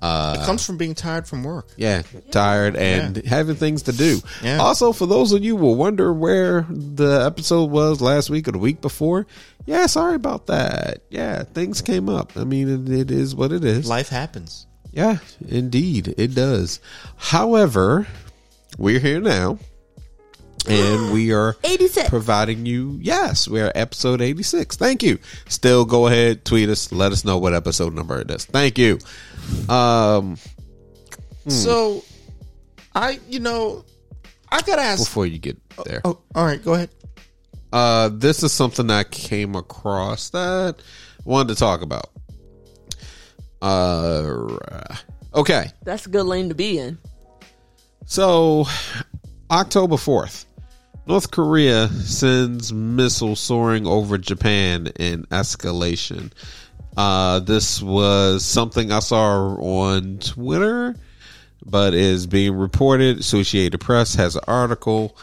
Uh, 0.02 0.36
it 0.38 0.46
comes 0.46 0.66
from 0.66 0.76
being 0.76 0.94
tired 0.94 1.30
from 1.30 1.46
work. 1.46 1.70
Yeah, 1.78 2.02
tired 2.30 2.76
and 2.76 3.26
having 3.26 3.56
things 3.56 3.84
to 3.84 3.94
do. 3.94 4.20
Yeah. 4.44 4.58
Also, 4.58 4.92
for 4.92 5.06
those 5.06 5.32
of 5.32 5.42
you 5.42 5.56
who 5.56 5.64
will 5.64 5.76
wonder 5.76 6.12
where 6.12 6.66
the 6.70 7.26
episode 7.26 7.72
was 7.72 8.02
last 8.02 8.30
week 8.30 8.50
or 8.50 8.52
the 8.52 8.58
week 8.58 8.82
before, 8.82 9.28
yeah, 9.66 9.86
sorry 9.86 10.16
about 10.16 10.48
that. 10.48 11.04
Yeah, 11.10 11.44
things 11.44 11.82
came 11.82 12.10
up. 12.10 12.36
I 12.36 12.44
mean, 12.44 12.86
it, 12.86 12.92
it 12.92 13.12
is 13.12 13.34
what 13.34 13.54
it 13.54 13.64
is. 13.64 13.88
Life 13.88 14.10
happens. 14.10 14.68
Yeah, 14.94 15.18
indeed, 15.50 16.14
it 16.18 16.36
does. 16.36 16.80
However, 17.18 18.06
we're 18.78 19.00
here 19.00 19.20
now, 19.20 19.58
and 20.68 21.12
we 21.12 21.34
are 21.34 21.56
86. 21.64 22.10
providing 22.10 22.66
you. 22.68 23.00
Yes, 23.02 23.48
we 23.48 23.60
are 23.60 23.72
episode 23.74 24.22
eighty 24.22 24.44
six. 24.44 24.76
Thank 24.78 25.02
you. 25.02 25.18
Still, 25.50 25.84
go 25.86 26.06
ahead, 26.08 26.46
tweet 26.46 26.70
us, 26.70 26.92
let 26.92 27.12
us 27.12 27.26
know 27.26 27.40
what 27.40 27.54
episode 27.56 27.94
number 27.96 28.20
it 28.22 28.30
is. 28.30 28.46
Thank 28.46 28.78
you. 28.78 29.00
Um, 29.68 30.38
So, 31.48 32.04
I, 32.96 33.20
you 33.28 33.40
know, 33.40 33.84
I 34.52 34.62
gotta 34.62 34.84
ask. 34.84 35.04
before 35.06 35.26
you 35.26 35.40
get 35.40 35.58
there, 35.86 36.02
Oh, 36.06 36.20
all 36.36 36.46
right. 36.46 36.64
Go 36.64 36.76
ahead. 36.76 36.90
uh, 37.74 38.10
this 38.14 38.44
is 38.44 38.52
something 38.52 38.90
I 38.92 39.04
came 39.04 39.56
across 39.56 40.30
that 40.30 40.76
I 40.78 41.22
wanted 41.26 41.50
to 41.54 41.56
talk 41.60 41.82
about. 41.82 42.12
Uh, 43.64 44.58
okay. 45.34 45.72
That's 45.84 46.06
a 46.06 46.10
good 46.10 46.26
lane 46.26 46.50
to 46.50 46.56
be 46.56 46.78
in. 46.78 46.98
So, 48.06 48.66
October 49.50 49.96
4th, 49.96 50.46
North 51.08 51.32
Korea 51.32 51.88
sends 51.88 52.74
missiles 52.74 53.40
soaring 53.40 53.88
over 53.88 54.18
Japan 54.18 54.88
in 55.00 55.24
escalation. 55.28 56.32
Uh, 56.98 57.40
this 57.40 57.82
was 57.82 58.44
something 58.44 58.92
I 58.92 59.00
saw 59.00 59.56
on 59.56 60.20
Twitter, 60.20 60.96
but 61.66 61.94
is 61.94 62.28
being 62.28 62.56
reported. 62.56 63.20
Associated 63.20 63.80
Press 63.80 64.16
has 64.16 64.36
an 64.36 64.44
article, 64.48 65.16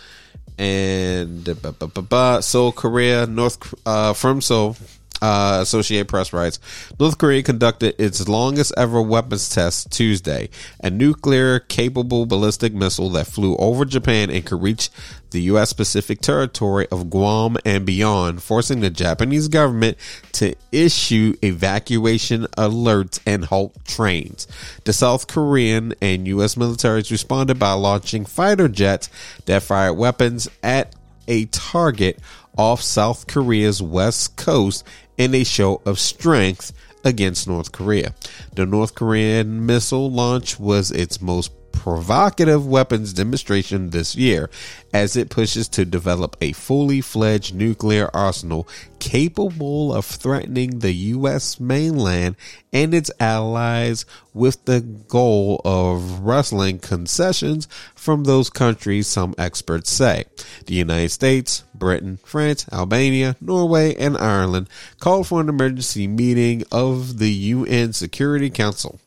and 0.58 1.44
ba- 1.44 1.72
ba- 1.72 1.86
ba- 1.86 2.02
ba- 2.02 2.42
Seoul, 2.42 2.72
Korea, 2.72 3.26
North 3.26 3.74
uh, 3.84 4.14
from 4.14 4.40
Seoul, 4.40 4.76
Uh, 5.20 5.64
Press 6.06 6.32
writes 6.32 6.58
North 6.98 7.18
Korea 7.18 7.42
conducted 7.42 7.94
its 7.98 8.28
longest 8.28 8.72
ever 8.76 9.02
weapons 9.02 9.48
test 9.48 9.90
Tuesday. 9.92 10.48
A 10.82 10.90
nuclear 10.90 11.60
capable 11.60 12.26
ballistic 12.26 12.72
missile 12.72 13.10
that 13.10 13.26
flew 13.26 13.56
over 13.56 13.84
Japan 13.84 14.30
and 14.30 14.44
could 14.44 14.62
reach 14.62 14.90
the 15.30 15.42
U.S. 15.42 15.72
Pacific 15.72 16.20
territory 16.20 16.86
of 16.90 17.10
Guam 17.10 17.56
and 17.64 17.86
beyond, 17.86 18.42
forcing 18.42 18.80
the 18.80 18.90
Japanese 18.90 19.48
government 19.48 19.96
to 20.32 20.54
issue 20.72 21.34
evacuation 21.42 22.46
alerts 22.58 23.20
and 23.26 23.44
halt 23.44 23.76
trains. 23.84 24.46
The 24.84 24.92
South 24.92 25.26
Korean 25.26 25.94
and 26.00 26.26
U.S. 26.28 26.56
militaries 26.56 27.10
responded 27.10 27.58
by 27.58 27.72
launching 27.72 28.24
fighter 28.24 28.68
jets 28.68 29.08
that 29.46 29.62
fired 29.62 29.94
weapons 29.94 30.48
at 30.62 30.94
a 31.28 31.46
target 31.46 32.18
off 32.58 32.82
South 32.82 33.26
Korea's 33.26 33.80
west 33.80 34.36
coast 34.36 34.84
in 35.20 35.34
a 35.34 35.44
show 35.44 35.82
of 35.84 35.98
strength 35.98 36.72
against 37.04 37.46
North 37.46 37.72
Korea. 37.72 38.14
The 38.54 38.64
North 38.64 38.94
Korean 38.94 39.66
missile 39.66 40.10
launch 40.10 40.58
was 40.58 40.90
its 40.90 41.20
most 41.20 41.52
provocative 41.80 42.66
weapons 42.66 43.14
demonstration 43.14 43.88
this 43.88 44.14
year 44.14 44.50
as 44.92 45.16
it 45.16 45.30
pushes 45.30 45.66
to 45.66 45.82
develop 45.82 46.36
a 46.42 46.52
fully 46.52 47.00
fledged 47.00 47.54
nuclear 47.54 48.10
arsenal 48.12 48.68
capable 48.98 49.90
of 49.90 50.04
threatening 50.04 50.80
the 50.80 50.92
U.S. 50.92 51.58
mainland 51.58 52.36
and 52.70 52.92
its 52.92 53.10
allies 53.18 54.04
with 54.34 54.62
the 54.66 54.82
goal 54.82 55.62
of 55.64 56.20
wresting 56.20 56.80
concessions 56.80 57.66
from 57.94 58.24
those 58.24 58.50
countries, 58.50 59.06
some 59.06 59.34
experts 59.38 59.90
say. 59.90 60.26
The 60.66 60.74
United 60.74 61.08
States, 61.08 61.64
Britain, 61.74 62.18
France, 62.26 62.66
Albania, 62.70 63.36
Norway, 63.40 63.94
and 63.94 64.18
Ireland 64.18 64.68
called 64.98 65.28
for 65.28 65.40
an 65.40 65.48
emergency 65.48 66.06
meeting 66.06 66.62
of 66.70 67.18
the 67.18 67.30
UN 67.30 67.94
Security 67.94 68.50
Council. 68.50 69.00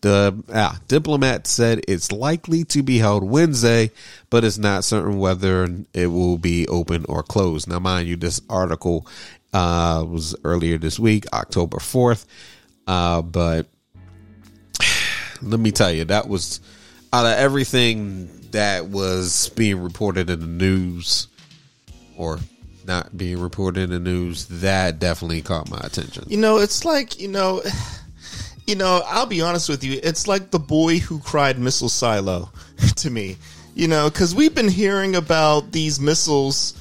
The 0.00 0.42
ah, 0.52 0.78
diplomat 0.88 1.46
said 1.46 1.82
it's 1.88 2.12
likely 2.12 2.64
to 2.64 2.82
be 2.82 2.98
held 2.98 3.24
Wednesday, 3.24 3.90
but 4.30 4.44
it's 4.44 4.58
not 4.58 4.84
certain 4.84 5.18
whether 5.18 5.68
it 5.92 6.06
will 6.06 6.38
be 6.38 6.66
open 6.68 7.04
or 7.08 7.22
closed. 7.22 7.68
Now, 7.68 7.78
mind 7.78 8.08
you, 8.08 8.16
this 8.16 8.40
article 8.48 9.06
uh, 9.52 10.04
was 10.06 10.36
earlier 10.44 10.78
this 10.78 10.98
week, 10.98 11.24
October 11.32 11.78
4th. 11.78 12.26
Uh, 12.86 13.22
but 13.22 13.66
let 15.42 15.60
me 15.60 15.72
tell 15.72 15.90
you, 15.90 16.04
that 16.04 16.28
was 16.28 16.60
out 17.12 17.26
of 17.26 17.32
everything 17.32 18.28
that 18.50 18.86
was 18.86 19.48
being 19.50 19.80
reported 19.80 20.30
in 20.30 20.40
the 20.40 20.46
news 20.46 21.28
or 22.16 22.38
not 22.86 23.16
being 23.16 23.40
reported 23.40 23.80
in 23.80 23.90
the 23.90 23.98
news, 23.98 24.46
that 24.46 24.98
definitely 24.98 25.42
caught 25.42 25.68
my 25.70 25.80
attention. 25.82 26.24
You 26.28 26.36
know, 26.36 26.58
it's 26.58 26.84
like, 26.84 27.20
you 27.20 27.28
know, 27.28 27.62
you 28.66 28.74
know, 28.74 29.02
I'll 29.06 29.26
be 29.26 29.40
honest 29.40 29.68
with 29.68 29.84
you. 29.84 30.00
It's 30.02 30.26
like 30.26 30.50
the 30.50 30.58
boy 30.58 30.98
who 30.98 31.18
cried 31.20 31.58
missile 31.58 31.88
silo 31.88 32.50
to 32.96 33.10
me. 33.10 33.36
You 33.74 33.88
know, 33.88 34.08
because 34.08 34.34
we've 34.34 34.54
been 34.54 34.70
hearing 34.70 35.16
about 35.16 35.72
these 35.72 36.00
missiles 36.00 36.74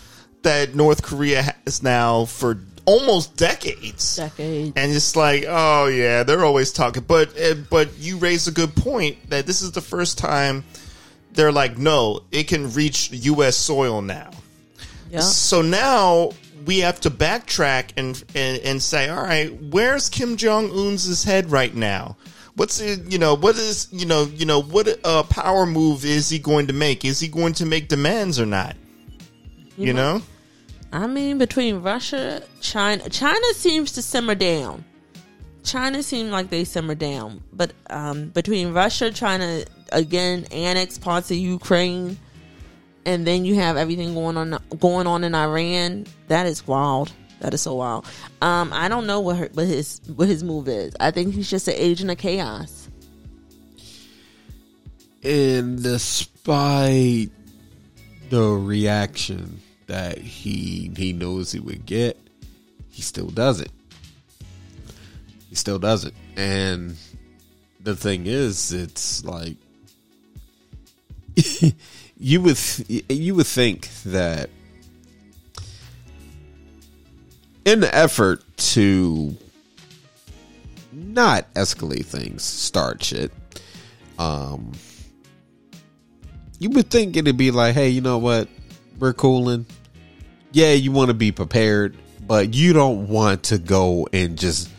that 0.43 0.75
North 0.75 1.03
Korea 1.03 1.55
has 1.65 1.83
now 1.83 2.25
for 2.25 2.57
almost 2.85 3.35
decades. 3.35 4.15
Decades. 4.15 4.73
And 4.75 4.91
it's 4.91 5.15
like, 5.15 5.43
oh 5.47 5.87
yeah, 5.87 6.23
they're 6.23 6.45
always 6.45 6.71
talking. 6.71 7.03
But 7.05 7.39
uh, 7.39 7.55
but 7.69 7.97
you 7.97 8.17
raise 8.17 8.47
a 8.47 8.51
good 8.51 8.75
point 8.75 9.29
that 9.29 9.45
this 9.45 9.61
is 9.61 9.73
the 9.73 9.81
first 9.81 10.17
time 10.17 10.63
they're 11.33 11.51
like, 11.51 11.77
no, 11.77 12.21
it 12.31 12.47
can 12.47 12.71
reach 12.71 13.11
U.S. 13.11 13.57
soil 13.57 14.01
now. 14.01 14.31
Yeah. 15.11 15.19
So 15.19 15.61
now 15.61 16.31
we 16.65 16.79
have 16.79 16.99
to 17.01 17.11
backtrack 17.11 17.91
and, 17.97 18.23
and 18.33 18.59
and 18.61 18.81
say, 18.81 19.09
all 19.09 19.23
right, 19.23 19.51
where's 19.71 20.09
Kim 20.09 20.37
Jong 20.37 20.69
Un's 20.71 21.23
head 21.23 21.51
right 21.51 21.73
now? 21.73 22.17
What's 22.55 22.79
it, 22.79 23.11
you 23.11 23.17
know 23.17 23.35
what 23.35 23.55
is 23.57 23.87
you 23.91 24.05
know 24.05 24.23
you 24.23 24.45
know 24.45 24.61
what 24.61 24.87
uh, 25.03 25.23
power 25.23 25.65
move 25.65 26.05
is 26.05 26.29
he 26.29 26.39
going 26.39 26.67
to 26.67 26.73
make? 26.73 27.03
Is 27.03 27.19
he 27.19 27.27
going 27.27 27.53
to 27.53 27.65
make 27.65 27.89
demands 27.89 28.39
or 28.39 28.45
not? 28.45 28.75
You 29.77 29.93
know, 29.93 30.21
I 30.93 31.07
mean, 31.07 31.37
between 31.37 31.81
Russia, 31.81 32.41
China, 32.61 33.09
China 33.09 33.45
seems 33.53 33.91
to 33.93 34.01
simmer 34.01 34.35
down. 34.35 34.85
China 35.63 36.01
seems 36.01 36.31
like 36.31 36.49
they 36.49 36.63
simmer 36.63 36.95
down, 36.95 37.43
but 37.51 37.73
um, 37.89 38.29
between 38.29 38.71
Russia, 38.71 39.11
China 39.11 39.63
again 39.91 40.45
annex 40.51 40.97
parts 40.97 41.31
of 41.31 41.37
Ukraine, 41.37 42.17
and 43.05 43.25
then 43.25 43.45
you 43.45 43.55
have 43.55 43.77
everything 43.77 44.13
going 44.13 44.37
on 44.37 44.57
going 44.79 45.07
on 45.07 45.23
in 45.23 45.35
Iran. 45.35 46.05
That 46.27 46.45
is 46.47 46.65
wild. 46.67 47.11
That 47.41 47.53
is 47.53 47.61
so 47.61 47.75
wild. 47.75 48.05
Um, 48.41 48.71
I 48.73 48.87
don't 48.87 49.05
know 49.07 49.19
what 49.19 49.37
her, 49.37 49.49
what 49.53 49.67
his 49.67 50.01
what 50.15 50.27
his 50.27 50.43
move 50.43 50.67
is. 50.67 50.95
I 50.99 51.11
think 51.11 51.33
he's 51.33 51.49
just 51.49 51.67
an 51.67 51.75
agent 51.77 52.11
of 52.11 52.17
chaos. 52.17 52.89
And 55.23 55.81
despite 55.81 57.29
the 58.29 58.43
reaction 58.43 59.61
that 59.87 60.17
he 60.17 60.91
he 60.97 61.13
knows 61.13 61.51
he 61.51 61.59
would 61.59 61.85
get, 61.85 62.17
he 62.89 63.01
still 63.01 63.29
does 63.29 63.59
it. 63.59 63.71
He 65.49 65.55
still 65.55 65.79
does 65.79 66.05
it. 66.05 66.13
And 66.35 66.95
the 67.79 67.95
thing 67.95 68.25
is, 68.25 68.73
it's 68.73 69.23
like 69.23 69.57
you 72.17 72.41
would 72.41 72.57
you 72.87 73.35
would 73.35 73.47
think 73.47 73.89
that 74.05 74.49
in 77.65 77.79
the 77.79 77.93
effort 77.93 78.43
to 78.57 79.35
not 80.91 81.51
escalate 81.55 82.05
things, 82.05 82.43
start 82.43 83.03
shit, 83.03 83.31
um, 84.17 84.71
you 86.59 86.69
would 86.69 86.89
think 86.89 87.17
it'd 87.17 87.37
be 87.37 87.51
like, 87.51 87.73
hey, 87.73 87.89
you 87.89 88.01
know 88.01 88.17
what? 88.17 88.47
We're 88.99 89.13
cooling. 89.13 89.65
Yeah, 90.51 90.71
you 90.71 90.91
want 90.91 91.09
to 91.09 91.13
be 91.13 91.31
prepared, 91.31 91.97
but 92.25 92.53
you 92.53 92.71
don't 92.71 93.09
want 93.09 93.43
to 93.43 93.57
go 93.57 94.07
and 94.13 94.37
just 94.37 94.69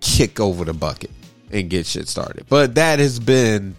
kick 0.00 0.40
over 0.40 0.64
the 0.64 0.74
bucket 0.74 1.10
and 1.52 1.70
get 1.70 1.86
shit 1.86 2.08
started. 2.08 2.46
But 2.48 2.74
that 2.74 2.98
has 2.98 3.20
been 3.20 3.76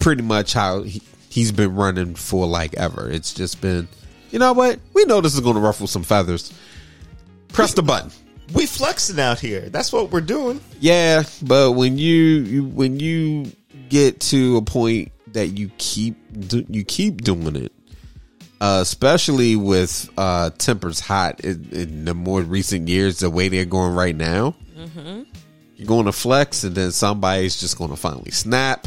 pretty 0.00 0.22
much 0.22 0.52
how 0.52 0.82
he, 0.82 1.02
he's 1.30 1.52
been 1.52 1.74
running 1.74 2.14
for 2.14 2.46
like 2.46 2.74
ever. 2.74 3.08
It's 3.10 3.32
just 3.32 3.60
been, 3.62 3.88
you 4.30 4.38
know 4.38 4.52
what? 4.52 4.78
We 4.92 5.04
know 5.06 5.22
this 5.22 5.32
is 5.34 5.40
going 5.40 5.54
to 5.54 5.60
ruffle 5.60 5.86
some 5.86 6.02
feathers. 6.02 6.52
Press 7.48 7.72
the 7.72 7.82
button. 7.82 8.10
we 8.52 8.66
flexing 8.66 9.18
out 9.18 9.38
here. 9.40 9.68
That's 9.70 9.92
what 9.92 10.10
we're 10.10 10.20
doing. 10.20 10.60
Yeah, 10.80 11.22
but 11.42 11.72
when 11.72 11.96
you, 11.98 12.14
you 12.16 12.64
when 12.64 13.00
you 13.00 13.50
get 13.88 14.20
to 14.20 14.56
a 14.58 14.62
point 14.62 15.12
that 15.28 15.48
you 15.58 15.70
keep 15.78 16.16
do, 16.48 16.64
you 16.68 16.84
keep 16.84 17.22
doing 17.22 17.56
it, 17.56 17.72
uh, 18.60 18.80
especially 18.82 19.56
with 19.56 20.08
uh, 20.16 20.50
tempers 20.58 21.00
hot 21.00 21.40
in, 21.40 21.68
in 21.72 22.04
the 22.04 22.14
more 22.14 22.42
recent 22.42 22.88
years, 22.88 23.18
the 23.20 23.30
way 23.30 23.48
they're 23.48 23.64
going 23.64 23.94
right 23.94 24.14
now, 24.16 24.54
you're 25.76 25.86
going 25.86 26.06
to 26.06 26.12
flex, 26.12 26.62
and 26.64 26.74
then 26.74 26.92
somebody's 26.92 27.58
just 27.60 27.78
going 27.78 27.90
to 27.90 27.96
finally 27.96 28.30
snap. 28.30 28.86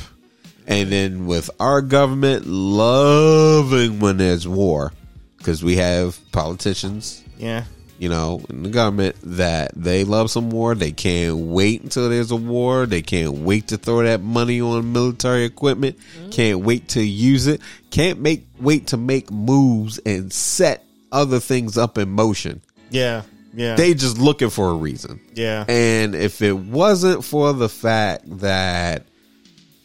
And 0.68 0.90
then 0.92 1.26
with 1.26 1.50
our 1.60 1.82
government 1.82 2.46
loving 2.48 4.00
when 4.00 4.18
there's 4.18 4.48
war, 4.48 4.94
because 5.38 5.64
we 5.64 5.76
have 5.78 6.18
politicians 6.32 7.22
Yeah. 7.38 7.66
you 8.00 8.10
know, 8.10 8.42
in 8.50 8.64
the 8.64 8.70
government 8.70 9.16
that 9.24 9.72
they 9.76 10.04
love 10.04 10.30
some 10.32 10.50
war. 10.50 10.74
They 10.76 10.92
can't 10.92 11.38
wait 11.38 11.84
until 11.84 12.10
there's 12.10 12.32
a 12.32 12.36
war. 12.36 12.86
They 12.86 13.02
can't 13.02 13.40
wait 13.40 13.68
to 13.70 13.78
throw 13.78 14.04
that 14.04 14.22
money 14.22 14.60
on 14.62 14.92
military 14.94 15.44
equipment. 15.46 15.98
Mm-hmm. 16.20 16.30
Can't 16.32 16.60
wait 16.62 16.90
to 16.90 17.02
use 17.02 17.48
it. 17.48 17.62
Can't 17.92 18.20
make 18.20 18.46
wait 18.60 18.88
to 18.88 18.98
make 18.98 19.32
moves 19.32 20.00
and 20.06 20.32
set 20.34 20.84
other 21.12 21.40
things 21.40 21.78
up 21.78 21.98
in 21.98 22.10
motion. 22.10 22.62
Yeah. 22.90 23.22
Yeah. 23.54 23.76
They 23.76 23.94
just 23.94 24.18
looking 24.18 24.50
for 24.50 24.70
a 24.72 24.74
reason. 24.76 25.20
yeah. 25.36 25.64
And 25.68 26.16
if 26.16 26.42
it 26.42 26.54
wasn't 26.58 27.24
for 27.24 27.54
the 27.54 27.70
fact 27.70 28.24
that 28.40 29.06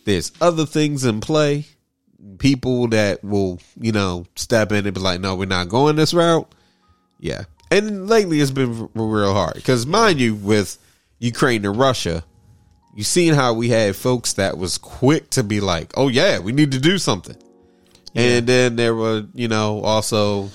there's 0.08 0.32
other 0.40 0.66
things 0.66 1.04
in 1.04 1.20
play, 1.20 1.66
people 2.38 2.88
that 2.88 3.22
will, 3.22 3.60
you 3.78 3.92
know, 3.92 4.26
step 4.36 4.72
in 4.72 4.86
and 4.86 4.94
be 4.94 5.00
like, 5.00 5.20
no, 5.20 5.36
we're 5.36 5.46
not 5.46 5.68
going 5.68 5.96
this 5.96 6.14
route. 6.14 6.50
Yeah. 7.20 7.44
And 7.70 8.08
lately 8.08 8.40
it's 8.40 8.50
been 8.50 8.88
real 8.94 9.34
hard. 9.34 9.54
Because, 9.54 9.86
mind 9.86 10.20
you, 10.20 10.34
with 10.34 10.78
Ukraine 11.18 11.64
and 11.64 11.76
Russia, 11.76 12.24
you 12.96 13.04
seen 13.04 13.34
how 13.34 13.52
we 13.52 13.68
had 13.68 13.94
folks 13.94 14.34
that 14.34 14.56
was 14.56 14.78
quick 14.78 15.30
to 15.30 15.42
be 15.42 15.60
like, 15.60 15.92
oh, 15.96 16.08
yeah, 16.08 16.38
we 16.38 16.52
need 16.52 16.72
to 16.72 16.80
do 16.80 16.98
something. 16.98 17.36
And 18.14 18.46
then 18.46 18.76
there 18.76 18.94
were, 18.94 19.26
you 19.34 19.46
know, 19.46 19.82
also 19.82 20.48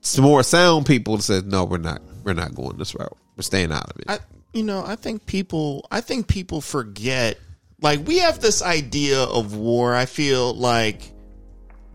some 0.00 0.24
more 0.24 0.42
sound 0.42 0.86
people 0.86 1.16
that 1.16 1.22
said, 1.24 1.46
no, 1.46 1.64
we're 1.64 1.78
not, 1.78 2.00
we're 2.24 2.32
not 2.32 2.54
going 2.54 2.78
this 2.78 2.94
route. 2.94 3.16
We're 3.36 3.42
staying 3.42 3.72
out 3.72 3.90
of 3.90 3.98
it. 3.98 4.04
I 4.08 4.18
you 4.52 4.62
know, 4.62 4.84
I 4.84 4.96
think 4.96 5.26
people 5.26 5.86
I 5.90 6.00
think 6.00 6.26
people 6.26 6.60
forget 6.60 7.38
like 7.82 8.06
we 8.06 8.18
have 8.18 8.40
this 8.40 8.62
idea 8.62 9.20
of 9.22 9.54
war. 9.56 9.94
I 9.94 10.06
feel 10.06 10.54
like 10.54 11.12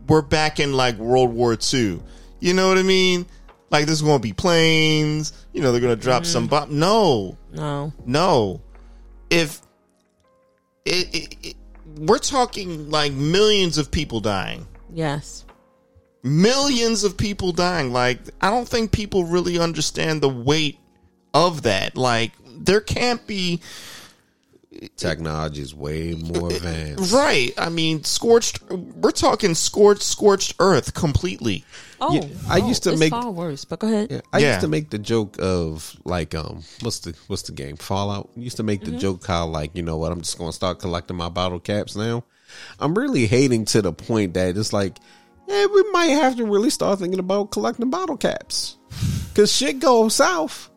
we're 0.07 0.21
back 0.21 0.59
in 0.59 0.73
like 0.73 0.97
World 0.97 1.31
War 1.33 1.53
II. 1.73 2.01
You 2.39 2.53
know 2.53 2.67
what 2.67 2.77
I 2.77 2.83
mean? 2.83 3.25
Like 3.71 3.85
there's 3.85 4.01
going 4.01 4.19
to 4.19 4.23
be 4.23 4.33
planes. 4.33 5.33
You 5.53 5.61
know, 5.61 5.71
they're 5.71 5.81
going 5.81 5.95
to 5.95 6.01
drop 6.01 6.23
Mm-hmm. 6.23 6.31
some 6.31 6.47
bomb. 6.47 6.77
No, 6.79 7.37
No. 7.51 7.91
no. 8.05 8.61
If 9.29 9.61
it, 10.85 11.13
it, 11.15 11.35
it, 11.47 11.55
we're 11.97 12.19
talking 12.19 12.89
like 12.91 13.11
millions 13.13 13.77
of 13.77 13.89
people 13.91 14.19
dying, 14.19 14.67
Yes. 14.93 15.45
millions 16.23 17.03
of 17.03 17.17
people 17.17 17.51
dying. 17.51 17.91
Like 17.91 18.19
I 18.41 18.49
don't 18.49 18.67
think 18.67 18.91
people 18.91 19.23
really 19.25 19.57
understand 19.59 20.21
the 20.21 20.29
weight 20.29 20.77
of 21.33 21.63
that. 21.63 21.97
Like 21.97 22.31
there 22.57 22.81
can't 22.81 23.25
be 23.25 23.61
Technology 24.97 25.61
is 25.61 25.73
way 25.75 26.13
more 26.13 26.49
advanced. 26.51 27.13
right. 27.13 27.51
I 27.57 27.69
mean, 27.69 28.03
scorched. 28.03 28.61
We're 28.71 29.11
talking 29.11 29.55
scorched, 29.55 30.01
scorched 30.03 30.55
earth 30.59 30.93
completely. 30.93 31.63
Oh, 32.01 32.13
Yeah, 32.13 32.27
I 32.49 32.59
oh, 32.59 32.67
used 32.67 32.83
to 32.83 32.91
it's 32.91 32.99
make- 32.99 33.11
far 33.11 33.29
worse. 33.31 33.65
But 33.65 33.79
go 33.79 33.87
ahead. 33.87 34.11
Yeah, 34.11 34.21
I 34.33 34.39
Yeah. 34.39 34.49
used 34.49 34.61
to 34.61 34.67
make 34.67 34.89
the 34.89 34.99
joke 34.99 35.37
of 35.39 35.95
like 36.03 36.35
um 36.35 36.63
what's 36.81 36.99
the 36.99 37.15
what's 37.27 37.43
the 37.43 37.51
game 37.53 37.77
Fallout. 37.77 38.29
I 38.35 38.39
used 38.39 38.57
to 38.57 38.63
make 38.63 38.81
the 38.81 38.91
Mm-hmm. 38.91 38.99
joke 38.99 39.25
how 39.25 39.45
like 39.47 39.71
you 39.75 39.81
know 39.83 39.97
what 39.97 40.11
I'm 40.11 40.21
just 40.21 40.37
going 40.37 40.49
to 40.51 40.55
start 40.55 40.79
collecting 40.79 41.15
my 41.17 41.29
bottle 41.29 41.59
caps 41.59 41.95
now. 41.95 42.23
I'm 42.79 42.93
really 42.95 43.25
hating 43.27 43.65
to 43.65 43.81
the 43.81 43.93
point 43.93 44.33
that 44.35 44.57
it's 44.57 44.73
like 44.73 44.97
yeah 45.47 45.65
we 45.67 45.83
might 45.91 46.07
have 46.07 46.35
to 46.37 46.45
really 46.45 46.69
start 46.69 46.99
thinking 46.99 47.19
about 47.19 47.51
collecting 47.51 47.89
bottle 47.89 48.17
caps 48.17 48.77
because 49.29 49.51
shit 49.51 49.79
goes 49.79 50.15
south. 50.15 50.69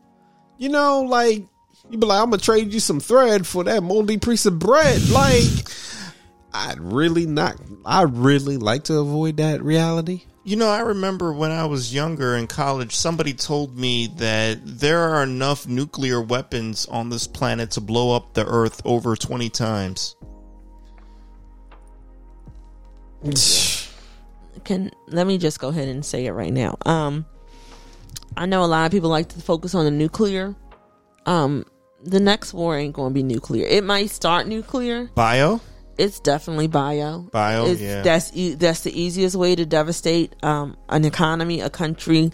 You 0.58 0.68
know, 0.70 1.02
like 1.02 1.44
you 1.90 1.98
be 1.98 2.06
like 2.06 2.20
I'm 2.20 2.30
gonna 2.30 2.42
trade 2.42 2.72
you 2.72 2.80
some 2.80 3.00
thread 3.00 3.46
for 3.46 3.64
that 3.64 3.82
moldy 3.82 4.18
piece 4.18 4.46
of 4.46 4.58
bread. 4.58 5.08
Like 5.08 5.44
I'd 6.52 6.80
really 6.80 7.26
not. 7.26 7.56
I'd 7.84 8.14
really 8.14 8.56
like 8.56 8.84
to 8.84 8.98
avoid 8.98 9.36
that 9.38 9.62
reality. 9.62 10.22
You 10.44 10.56
know, 10.56 10.68
I 10.70 10.80
remember 10.80 11.32
when 11.32 11.50
I 11.50 11.66
was 11.66 11.92
younger 11.92 12.34
in 12.36 12.46
college, 12.46 12.96
somebody 12.96 13.34
told 13.34 13.76
me 13.76 14.06
that 14.16 14.60
there 14.64 15.00
are 15.00 15.22
enough 15.22 15.68
nuclear 15.68 16.22
weapons 16.22 16.86
on 16.86 17.10
this 17.10 17.26
planet 17.26 17.72
to 17.72 17.82
blow 17.82 18.16
up 18.16 18.32
the 18.32 18.46
Earth 18.46 18.80
over 18.86 19.14
20 19.14 19.50
times. 19.50 20.16
can 24.64 24.90
let 25.08 25.26
me 25.26 25.38
just 25.38 25.60
go 25.60 25.68
ahead 25.68 25.88
and 25.88 26.04
say 26.04 26.26
it 26.26 26.32
right 26.32 26.52
now. 26.52 26.76
Um, 26.86 27.26
I 28.36 28.46
know 28.46 28.64
a 28.64 28.66
lot 28.66 28.86
of 28.86 28.92
people 28.92 29.10
like 29.10 29.28
to 29.30 29.40
focus 29.40 29.74
on 29.74 29.84
the 29.84 29.90
nuclear. 29.90 30.54
Um, 31.26 31.64
the 32.10 32.20
next 32.20 32.52
war 32.54 32.76
ain't 32.76 32.94
going 32.94 33.10
to 33.10 33.14
be 33.14 33.22
nuclear. 33.22 33.66
It 33.66 33.84
might 33.84 34.10
start 34.10 34.46
nuclear. 34.46 35.10
Bio? 35.14 35.60
It's 35.96 36.20
definitely 36.20 36.68
bio. 36.68 37.20
Bio, 37.32 37.66
It's, 37.66 37.80
yeah. 37.80 38.02
That's 38.02 38.30
e- 38.34 38.54
that's 38.54 38.82
the 38.82 38.98
easiest 39.00 39.34
way 39.34 39.56
to 39.56 39.66
devastate 39.66 40.34
um, 40.44 40.76
an 40.88 41.04
economy, 41.04 41.60
a 41.60 41.70
country. 41.70 42.30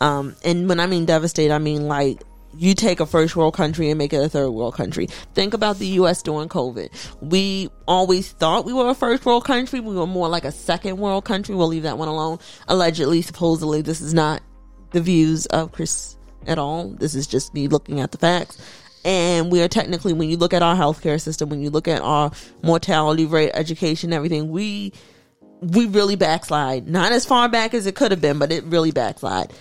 Um, 0.00 0.36
and 0.44 0.68
when 0.68 0.78
I 0.78 0.86
mean 0.86 1.04
devastate, 1.04 1.50
I 1.50 1.58
mean 1.58 1.88
like 1.88 2.22
you 2.56 2.74
take 2.74 3.00
a 3.00 3.06
first 3.06 3.34
world 3.36 3.54
country 3.54 3.90
and 3.90 3.98
make 3.98 4.12
it 4.12 4.18
a 4.24 4.28
third 4.28 4.50
world 4.50 4.74
country. 4.74 5.06
Think 5.34 5.52
about 5.52 5.78
the 5.78 5.86
U.S. 5.98 6.22
during 6.22 6.48
COVID. 6.48 6.90
We 7.20 7.68
always 7.86 8.30
thought 8.32 8.64
we 8.64 8.72
were 8.72 8.88
a 8.88 8.94
first 8.94 9.26
world 9.26 9.44
country. 9.44 9.80
We 9.80 9.94
were 9.94 10.06
more 10.06 10.28
like 10.28 10.44
a 10.44 10.52
second 10.52 10.98
world 10.98 11.24
country. 11.24 11.54
We'll 11.54 11.68
leave 11.68 11.82
that 11.82 11.98
one 11.98 12.08
alone. 12.08 12.38
Allegedly, 12.68 13.22
supposedly, 13.22 13.82
this 13.82 14.00
is 14.00 14.14
not 14.14 14.42
the 14.92 15.00
views 15.00 15.46
of 15.46 15.72
Chris 15.72 16.16
at 16.46 16.58
all. 16.58 16.90
This 16.90 17.14
is 17.14 17.26
just 17.26 17.52
me 17.52 17.68
looking 17.68 18.00
at 18.00 18.12
the 18.12 18.18
facts. 18.18 18.58
And 19.04 19.50
we 19.50 19.62
are 19.62 19.68
technically, 19.68 20.12
when 20.12 20.28
you 20.28 20.36
look 20.36 20.52
at 20.52 20.62
our 20.62 20.74
healthcare 20.74 21.20
system, 21.20 21.48
when 21.48 21.60
you 21.60 21.70
look 21.70 21.88
at 21.88 22.02
our 22.02 22.30
mortality 22.62 23.26
rate, 23.26 23.52
education, 23.54 24.12
everything, 24.12 24.50
we 24.50 24.92
we 25.60 25.86
really 25.86 26.16
backslide. 26.16 26.88
Not 26.88 27.12
as 27.12 27.24
far 27.24 27.48
back 27.48 27.74
as 27.74 27.86
it 27.86 27.94
could 27.94 28.10
have 28.10 28.20
been, 28.20 28.38
but 28.38 28.52
it 28.52 28.64
really 28.64 28.92
backslide. 28.92 29.52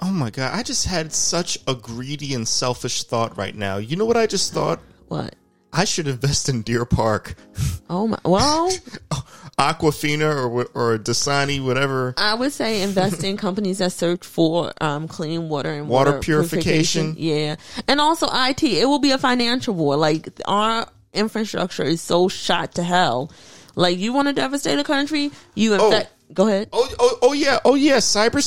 Oh 0.00 0.10
my 0.10 0.30
God. 0.30 0.52
I 0.52 0.62
just 0.62 0.86
had 0.86 1.12
such 1.12 1.58
a 1.66 1.74
greedy 1.74 2.34
and 2.34 2.46
selfish 2.46 3.04
thought 3.04 3.36
right 3.36 3.54
now. 3.54 3.76
You 3.76 3.96
know 3.96 4.04
what 4.04 4.16
I 4.16 4.26
just 4.26 4.52
thought? 4.52 4.80
What? 5.08 5.34
I 5.74 5.84
should 5.84 6.06
invest 6.06 6.48
in 6.48 6.62
Deer 6.62 6.84
Park. 6.84 7.34
Oh 7.90 8.06
my! 8.06 8.18
Well, 8.24 8.70
Aquafina 9.58 10.34
or 10.34 10.64
or 10.74 10.98
Dasani, 10.98 11.62
whatever. 11.64 12.14
I 12.16 12.34
would 12.34 12.52
say 12.52 12.82
invest 12.82 13.24
in 13.24 13.36
companies 13.36 13.78
that 13.78 13.92
search 13.92 14.24
for 14.24 14.72
um, 14.80 15.08
clean 15.08 15.48
water 15.48 15.70
and 15.70 15.88
Water 15.88 16.12
water, 16.12 16.20
purification. 16.20 17.16
Yeah, 17.18 17.56
and 17.88 18.00
also 18.00 18.28
IT. 18.30 18.62
It 18.62 18.86
will 18.86 19.00
be 19.00 19.10
a 19.10 19.18
financial 19.18 19.74
war. 19.74 19.96
Like 19.96 20.28
our 20.46 20.86
infrastructure 21.12 21.84
is 21.84 22.00
so 22.00 22.28
shot 22.28 22.76
to 22.76 22.82
hell. 22.82 23.32
Like 23.74 23.98
you 23.98 24.12
want 24.12 24.28
to 24.28 24.34
devastate 24.34 24.78
a 24.78 24.84
country, 24.84 25.30
you 25.54 25.74
infect. 25.74 26.10
Go 26.32 26.48
ahead. 26.48 26.68
Oh, 26.72 26.88
oh, 26.98 27.18
oh 27.22 27.32
yeah, 27.32 27.58
oh 27.64 27.74
yeah, 27.74 27.98
cyber 27.98 28.42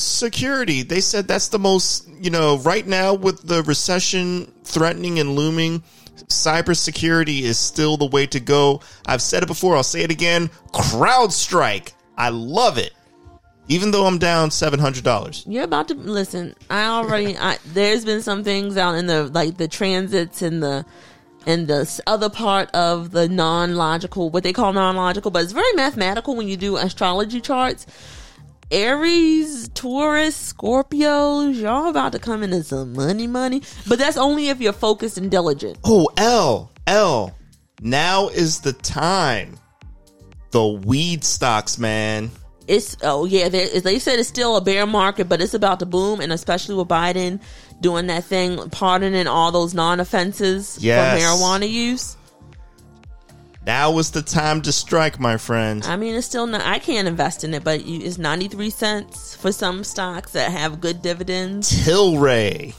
security. 0.00 0.82
They 0.82 1.00
said 1.00 1.26
that's 1.26 1.48
the 1.48 1.58
most, 1.58 2.08
you 2.20 2.30
know, 2.30 2.58
right 2.58 2.86
now 2.86 3.14
with 3.14 3.42
the 3.46 3.62
recession 3.62 4.52
threatening 4.64 5.18
and 5.18 5.34
looming, 5.34 5.82
cybersecurity 6.28 7.42
is 7.42 7.58
still 7.58 7.96
the 7.96 8.06
way 8.06 8.26
to 8.26 8.40
go. 8.40 8.80
I've 9.06 9.22
said 9.22 9.42
it 9.42 9.46
before, 9.46 9.76
I'll 9.76 9.82
say 9.82 10.02
it 10.02 10.10
again. 10.10 10.50
CrowdStrike. 10.72 11.92
I 12.16 12.28
love 12.28 12.78
it. 12.78 12.92
Even 13.68 13.90
though 13.90 14.06
I'm 14.06 14.18
down 14.18 14.50
$700. 14.50 15.44
You're 15.46 15.64
about 15.64 15.88
to 15.88 15.94
listen. 15.94 16.54
I 16.68 16.86
already. 16.86 17.38
I, 17.38 17.58
there's 17.66 18.04
been 18.04 18.20
some 18.20 18.44
things 18.44 18.76
out 18.76 18.96
in 18.96 19.06
the 19.06 19.24
like 19.28 19.56
the 19.56 19.68
transits 19.68 20.42
and 20.42 20.62
the 20.62 20.84
and 21.46 21.66
the 21.68 22.02
other 22.06 22.28
part 22.28 22.70
of 22.72 23.10
the 23.10 23.28
non-logical, 23.28 24.30
what 24.30 24.42
they 24.42 24.52
call 24.52 24.72
non-logical, 24.72 25.30
but 25.30 25.42
it's 25.42 25.52
very 25.52 25.72
mathematical 25.74 26.36
when 26.36 26.48
you 26.48 26.56
do 26.56 26.76
astrology 26.76 27.40
charts. 27.40 27.86
Aries, 28.72 29.68
Taurus, 29.74 30.52
Scorpios, 30.54 31.60
y'all 31.60 31.88
about 31.88 32.12
to 32.12 32.18
come 32.18 32.42
into 32.42 32.62
some 32.64 32.94
money, 32.94 33.26
money. 33.26 33.60
But 33.86 33.98
that's 33.98 34.16
only 34.16 34.48
if 34.48 34.60
you're 34.60 34.72
focused 34.72 35.18
and 35.18 35.30
diligent. 35.30 35.78
Oh, 35.84 36.08
L, 36.16 36.72
L. 36.86 37.36
Now 37.82 38.28
is 38.28 38.60
the 38.60 38.72
time. 38.72 39.58
The 40.52 40.66
weed 40.66 41.22
stocks, 41.22 41.78
man. 41.78 42.30
It's 42.68 42.96
oh 43.02 43.24
yeah, 43.24 43.48
they, 43.48 43.80
they 43.80 43.98
said 43.98 44.18
it's 44.18 44.28
still 44.28 44.56
a 44.56 44.60
bear 44.60 44.86
market, 44.86 45.28
but 45.28 45.42
it's 45.42 45.52
about 45.54 45.80
to 45.80 45.86
boom, 45.86 46.20
and 46.20 46.32
especially 46.32 46.76
with 46.76 46.88
Biden 46.88 47.40
doing 47.80 48.06
that 48.06 48.24
thing, 48.24 48.70
pardoning 48.70 49.26
all 49.26 49.50
those 49.52 49.74
non-offenses 49.74 50.78
Yes. 50.80 51.20
for 51.20 51.26
marijuana 51.44 51.68
use. 51.68 52.16
Now 53.64 53.96
is 53.98 54.10
the 54.10 54.22
time 54.22 54.60
to 54.62 54.72
strike, 54.72 55.20
my 55.20 55.36
friend. 55.36 55.84
I 55.84 55.96
mean, 55.96 56.14
it's 56.16 56.26
still 56.26 56.46
not. 56.46 56.62
I 56.62 56.78
can't 56.80 57.06
invest 57.06 57.44
in 57.44 57.54
it, 57.54 57.62
but 57.62 57.80
it's 57.84 58.18
ninety 58.18 58.48
three 58.48 58.70
cents 58.70 59.36
for 59.36 59.52
some 59.52 59.84
stocks 59.84 60.32
that 60.32 60.50
have 60.50 60.80
good 60.80 61.00
dividends. 61.00 61.70
Tilray. 61.86 62.74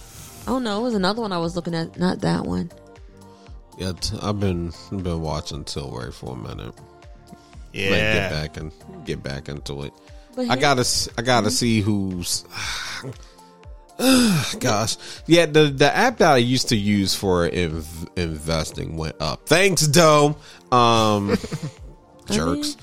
Oh 0.46 0.60
no, 0.60 0.80
it 0.80 0.84
was 0.84 0.94
another 0.94 1.22
one 1.22 1.32
I 1.32 1.38
was 1.38 1.56
looking 1.56 1.74
at. 1.74 1.98
Not 1.98 2.20
that 2.22 2.44
one. 2.46 2.70
Yeah, 3.78 3.94
t- 3.94 4.18
I've 4.22 4.40
been 4.42 4.74
been 4.92 5.22
watching 5.22 5.64
Tilray 5.64 6.14
for 6.14 6.34
a 6.34 6.38
minute. 6.38 6.74
Yeah. 7.72 7.90
Like, 7.90 8.00
get 8.00 8.30
back 8.32 8.58
and 8.58 9.06
get 9.06 9.24
back 9.24 9.50
into 9.50 9.84
it. 9.84 9.94
I 10.38 10.56
gotta, 10.58 10.82
s- 10.82 11.10
I 11.18 11.22
gotta 11.22 11.50
see 11.52 11.80
who's. 11.82 12.44
Gosh, 14.60 14.98
yeah. 15.28 15.46
The 15.46 15.66
the 15.66 15.96
app 15.96 16.18
that 16.18 16.32
I 16.32 16.38
used 16.38 16.70
to 16.70 16.76
use 16.76 17.14
for 17.14 17.48
inv- 17.48 18.18
investing 18.18 18.98
went 18.98 19.22
up. 19.22 19.48
Thanks, 19.48 19.86
Dome. 19.88 20.36
Um, 20.72 21.38
jerks. 22.32 22.76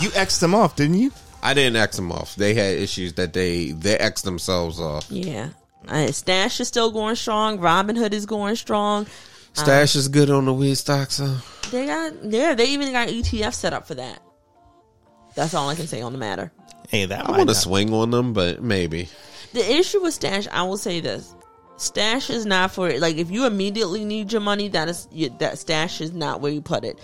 You 0.00 0.10
X'd 0.14 0.40
them 0.40 0.54
off, 0.54 0.76
didn't 0.76 0.98
you? 0.98 1.12
I 1.42 1.54
didn't 1.54 1.76
X 1.76 1.96
them 1.96 2.10
off. 2.10 2.34
They 2.34 2.54
had 2.54 2.78
issues 2.78 3.14
that 3.14 3.32
they 3.32 3.70
they 3.72 3.96
X 3.96 4.22
themselves 4.22 4.80
off. 4.80 5.10
Yeah, 5.10 5.50
uh, 5.86 6.10
Stash 6.10 6.60
is 6.60 6.68
still 6.68 6.90
going 6.90 7.16
strong. 7.16 7.58
Robinhood 7.58 8.12
is 8.12 8.26
going 8.26 8.56
strong. 8.56 9.06
Stash 9.52 9.96
is 9.96 10.08
good 10.08 10.30
on 10.30 10.44
the 10.44 10.52
weed 10.52 10.76
stocks. 10.76 11.18
Huh? 11.18 11.36
They 11.70 11.86
got 11.86 12.24
yeah, 12.24 12.54
they 12.54 12.66
even 12.70 12.92
got 12.92 13.08
ETF 13.08 13.54
set 13.54 13.72
up 13.72 13.86
for 13.86 13.94
that. 13.94 14.20
That's 15.34 15.54
all 15.54 15.68
I 15.68 15.74
can 15.74 15.86
say 15.86 16.00
on 16.00 16.12
the 16.12 16.18
matter. 16.18 16.52
Hey, 16.88 17.04
that 17.04 17.28
I 17.28 17.30
want 17.30 17.48
to 17.48 17.54
swing 17.54 17.92
on 17.92 18.10
them, 18.10 18.32
but 18.32 18.62
maybe. 18.62 19.08
The 19.52 19.72
issue 19.76 20.02
with 20.02 20.14
Stash, 20.14 20.46
I 20.52 20.62
will 20.62 20.76
say 20.76 21.00
this: 21.00 21.34
Stash 21.76 22.30
is 22.30 22.44
not 22.46 22.70
for 22.72 22.98
like 22.98 23.16
if 23.16 23.30
you 23.30 23.46
immediately 23.46 24.04
need 24.04 24.32
your 24.32 24.40
money, 24.40 24.68
that 24.68 24.88
is 24.88 25.08
that 25.38 25.58
Stash 25.58 26.00
is 26.00 26.12
not 26.12 26.40
where 26.40 26.52
you 26.52 26.60
put 26.60 26.84
it. 26.84 26.98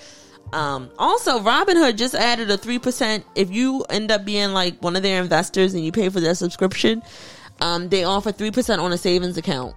Um, 0.53 0.91
also, 0.99 1.41
Robinhood 1.41 1.97
just 1.97 2.15
added 2.15 2.51
a 2.51 2.59
three 2.59 2.79
percent. 2.79 3.25
If 3.35 3.51
you 3.51 3.85
end 3.89 4.11
up 4.11 4.25
being 4.25 4.53
like 4.53 4.83
one 4.83 4.95
of 4.95 5.03
their 5.03 5.23
investors 5.23 5.75
and 5.75 5.85
you 5.85 5.91
pay 5.91 6.11
for 6.11 6.21
their 6.21 6.35
subscription, 6.35 7.03
um, 7.61 7.89
they 7.89 8.05
offer 8.05 8.31
three 8.31 8.51
percent 8.51 8.81
on 8.81 8.93
a 8.93 8.99
savings 8.99 9.37
account. 9.39 9.75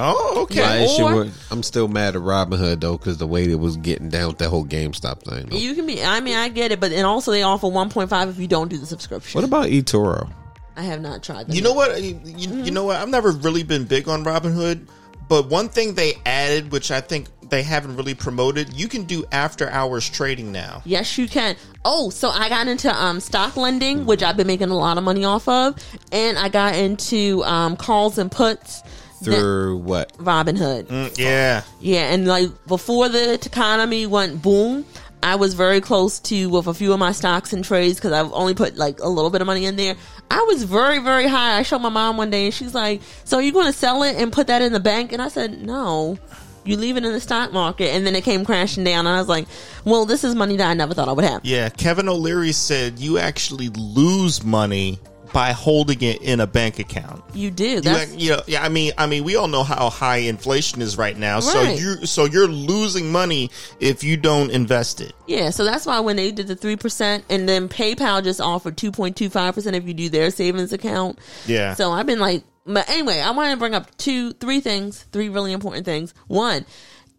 Oh, 0.00 0.42
okay. 0.44 0.60
My 0.60 0.76
issue 0.78 1.02
or- 1.02 1.14
with, 1.16 1.46
I'm 1.50 1.62
still 1.62 1.88
mad 1.88 2.14
at 2.14 2.22
Robinhood 2.22 2.80
though 2.80 2.96
because 2.96 3.18
the 3.18 3.26
way 3.26 3.50
it 3.50 3.58
was 3.58 3.76
getting 3.76 4.08
down 4.08 4.28
with 4.28 4.38
that 4.38 4.48
whole 4.48 4.64
GameStop 4.64 5.22
thing. 5.24 5.46
though. 5.48 5.56
You 5.56 5.74
can 5.74 5.86
be. 5.86 6.02
I 6.02 6.20
mean, 6.20 6.36
I 6.36 6.48
get 6.48 6.70
it, 6.72 6.80
but 6.80 6.92
and 6.92 7.04
also 7.06 7.30
they 7.32 7.42
offer 7.42 7.68
one 7.68 7.90
point 7.90 8.08
five 8.08 8.28
if 8.28 8.38
you 8.38 8.46
don't 8.46 8.68
do 8.68 8.78
the 8.78 8.86
subscription. 8.86 9.36
What 9.38 9.44
about 9.44 9.66
eToro? 9.66 10.32
I 10.78 10.82
have 10.82 11.00
not 11.00 11.24
tried. 11.24 11.48
Them 11.48 11.56
You 11.56 11.62
know 11.62 11.72
what? 11.72 12.00
You, 12.00 12.20
you, 12.24 12.62
you 12.62 12.70
know 12.70 12.84
what? 12.84 12.96
I've 12.96 13.08
never 13.08 13.32
really 13.32 13.64
been 13.64 13.84
big 13.84 14.08
on 14.08 14.24
Robinhood, 14.24 14.86
but 15.28 15.48
one 15.48 15.68
thing 15.68 15.94
they 15.94 16.14
added, 16.24 16.70
which 16.70 16.92
I 16.92 17.00
think 17.00 17.26
they 17.50 17.64
haven't 17.64 17.96
really 17.96 18.14
promoted, 18.14 18.72
you 18.72 18.86
can 18.86 19.02
do 19.02 19.24
after 19.32 19.68
hours 19.68 20.08
trading 20.08 20.52
now. 20.52 20.82
Yes, 20.84 21.18
you 21.18 21.26
can. 21.28 21.56
Oh, 21.84 22.10
so 22.10 22.28
I 22.28 22.48
got 22.48 22.68
into 22.68 22.94
um, 22.94 23.18
stock 23.18 23.56
lending, 23.56 24.06
which 24.06 24.22
I've 24.22 24.36
been 24.36 24.46
making 24.46 24.70
a 24.70 24.76
lot 24.76 24.98
of 24.98 25.04
money 25.04 25.24
off 25.24 25.48
of, 25.48 25.76
and 26.12 26.38
I 26.38 26.48
got 26.48 26.76
into 26.76 27.42
um, 27.44 27.76
calls 27.76 28.16
and 28.18 28.30
puts. 28.30 28.82
Through 29.24 29.78
what? 29.78 30.16
Robinhood. 30.18 30.84
Mm, 30.84 31.18
yeah. 31.18 31.64
Yeah, 31.80 32.12
and 32.12 32.28
like 32.28 32.50
before 32.68 33.08
the 33.08 33.34
economy 33.34 34.06
went 34.06 34.40
boom, 34.42 34.86
I 35.22 35.36
was 35.36 35.54
very 35.54 35.80
close 35.80 36.20
to 36.20 36.48
with 36.48 36.66
a 36.66 36.74
few 36.74 36.92
of 36.92 36.98
my 36.98 37.12
stocks 37.12 37.52
and 37.52 37.64
trades 37.64 37.96
because 37.96 38.12
I've 38.12 38.32
only 38.32 38.54
put 38.54 38.76
like 38.76 39.00
a 39.00 39.08
little 39.08 39.30
bit 39.30 39.40
of 39.40 39.46
money 39.46 39.64
in 39.64 39.76
there. 39.76 39.96
I 40.30 40.42
was 40.42 40.62
very, 40.62 41.00
very 41.00 41.26
high. 41.26 41.58
I 41.58 41.62
showed 41.62 41.80
my 41.80 41.88
mom 41.88 42.16
one 42.16 42.30
day 42.30 42.46
and 42.46 42.54
she's 42.54 42.74
like, 42.74 43.00
So 43.24 43.38
you're 43.38 43.46
you 43.46 43.52
going 43.52 43.66
to 43.66 43.72
sell 43.72 44.02
it 44.02 44.16
and 44.16 44.32
put 44.32 44.46
that 44.46 44.62
in 44.62 44.72
the 44.72 44.80
bank? 44.80 45.12
And 45.12 45.20
I 45.20 45.28
said, 45.28 45.60
No. 45.62 46.18
You 46.64 46.76
leave 46.76 46.96
it 46.98 47.04
in 47.04 47.12
the 47.12 47.20
stock 47.20 47.52
market. 47.52 47.94
And 47.94 48.06
then 48.06 48.14
it 48.14 48.24
came 48.24 48.44
crashing 48.44 48.84
down. 48.84 49.06
And 49.06 49.16
I 49.16 49.18
was 49.18 49.28
like, 49.28 49.48
Well, 49.84 50.04
this 50.04 50.22
is 50.22 50.34
money 50.34 50.56
that 50.56 50.70
I 50.70 50.74
never 50.74 50.94
thought 50.94 51.08
I 51.08 51.12
would 51.12 51.24
have. 51.24 51.44
Yeah. 51.44 51.68
Kevin 51.70 52.08
O'Leary 52.08 52.52
said 52.52 52.98
you 52.98 53.18
actually 53.18 53.70
lose 53.70 54.44
money 54.44 54.98
by 55.32 55.52
holding 55.52 56.02
it 56.02 56.22
in 56.22 56.40
a 56.40 56.46
bank 56.46 56.78
account. 56.78 57.22
You 57.34 57.50
do. 57.50 57.64
You, 57.68 57.80
That's, 57.80 58.10
like- 58.10 58.20
you 58.20 58.30
know, 58.30 58.42
yeah, 58.46 58.62
I 58.62 58.68
mean, 58.68 58.92
I 58.98 59.06
mean, 59.06 59.24
we 59.24 59.36
all 59.36 59.48
know 59.48 59.62
how 59.62 59.90
high 59.90 60.18
inflation 60.18 60.82
is 60.82 60.96
right 60.96 61.16
now. 61.16 61.40
So 61.40 61.62
you, 61.62 62.06
so 62.06 62.24
you're 62.24 62.48
losing 62.48 63.12
money 63.12 63.50
if 63.80 64.02
you 64.04 64.16
don't 64.16 64.50
invest 64.50 65.00
it. 65.00 65.12
Yeah, 65.26 65.50
so 65.50 65.64
that's 65.64 65.86
why 65.86 66.00
when 66.00 66.16
they 66.16 66.30
did 66.32 66.48
the 66.48 66.56
3% 66.56 67.22
and 67.28 67.48
then 67.48 67.68
PayPal 67.68 68.22
just 68.22 68.40
offered 68.40 68.76
2.25% 68.76 69.74
if 69.74 69.86
you 69.86 69.94
do 69.94 70.08
their 70.08 70.30
savings 70.30 70.72
account. 70.72 71.18
Yeah. 71.46 71.74
So 71.74 71.92
I've 71.92 72.06
been 72.06 72.20
like, 72.20 72.42
but 72.64 72.88
anyway, 72.90 73.20
I 73.20 73.30
want 73.30 73.50
to 73.50 73.56
bring 73.56 73.74
up 73.74 73.96
two, 73.96 74.32
three 74.34 74.60
things, 74.60 75.02
three 75.12 75.28
really 75.30 75.52
important 75.52 75.84
things. 75.86 76.12
One, 76.26 76.66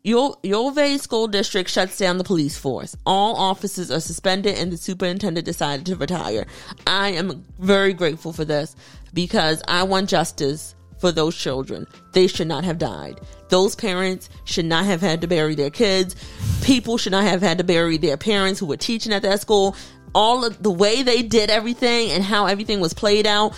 Yo- 0.04 0.36
Uvalde 0.44 1.00
School 1.02 1.28
District 1.28 1.70
shuts 1.70 1.98
down 1.98 2.18
the 2.18 2.24
police 2.24 2.58
force. 2.58 2.96
All 3.06 3.36
officers 3.36 3.92
are 3.92 4.00
suspended 4.00 4.58
and 4.58 4.72
the 4.72 4.78
superintendent 4.78 5.46
decided 5.46 5.86
to 5.88 5.96
retire. 5.96 6.46
I 6.88 7.10
am 7.10 7.46
very 7.60 7.94
grateful 7.94 8.32
for 8.32 8.46
this 8.46 8.76
because 9.14 9.62
I 9.68 9.84
want 9.84 10.10
justice 10.10 10.76
for 11.00 11.12
those 11.12 11.36
children. 11.36 11.86
They 12.14 12.28
should 12.28 12.48
not 12.48 12.64
have 12.64 12.78
died. 12.78 13.20
Those 13.50 13.76
parents 13.76 14.30
should 14.46 14.66
not 14.66 14.86
have 14.86 15.02
had 15.02 15.22
to 15.22 15.28
bury 15.28 15.56
their 15.56 15.70
kids. 15.70 16.16
People 16.62 16.98
should 16.98 17.12
not 17.12 17.24
have 17.24 17.42
had 17.42 17.58
to 17.58 17.64
bury 17.64 17.98
their 17.98 18.18
parents 18.18 18.60
who 18.60 18.66
were 18.66 18.78
teaching 18.78 19.12
at 19.14 19.22
that 19.24 19.42
school. 19.42 19.76
All 20.16 20.46
of 20.46 20.62
the 20.64 20.72
way 20.72 21.04
they 21.04 21.22
did 21.22 21.50
everything 21.50 22.12
and 22.12 22.24
how 22.24 22.46
everything 22.48 22.80
was 22.80 22.94
played 22.94 23.28
out. 23.28 23.54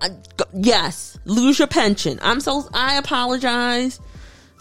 uh, 0.00 0.08
yes, 0.52 1.18
lose 1.24 1.58
your 1.58 1.68
pension. 1.68 2.18
I'm 2.22 2.40
so, 2.40 2.68
I 2.74 2.96
apologize 2.96 4.00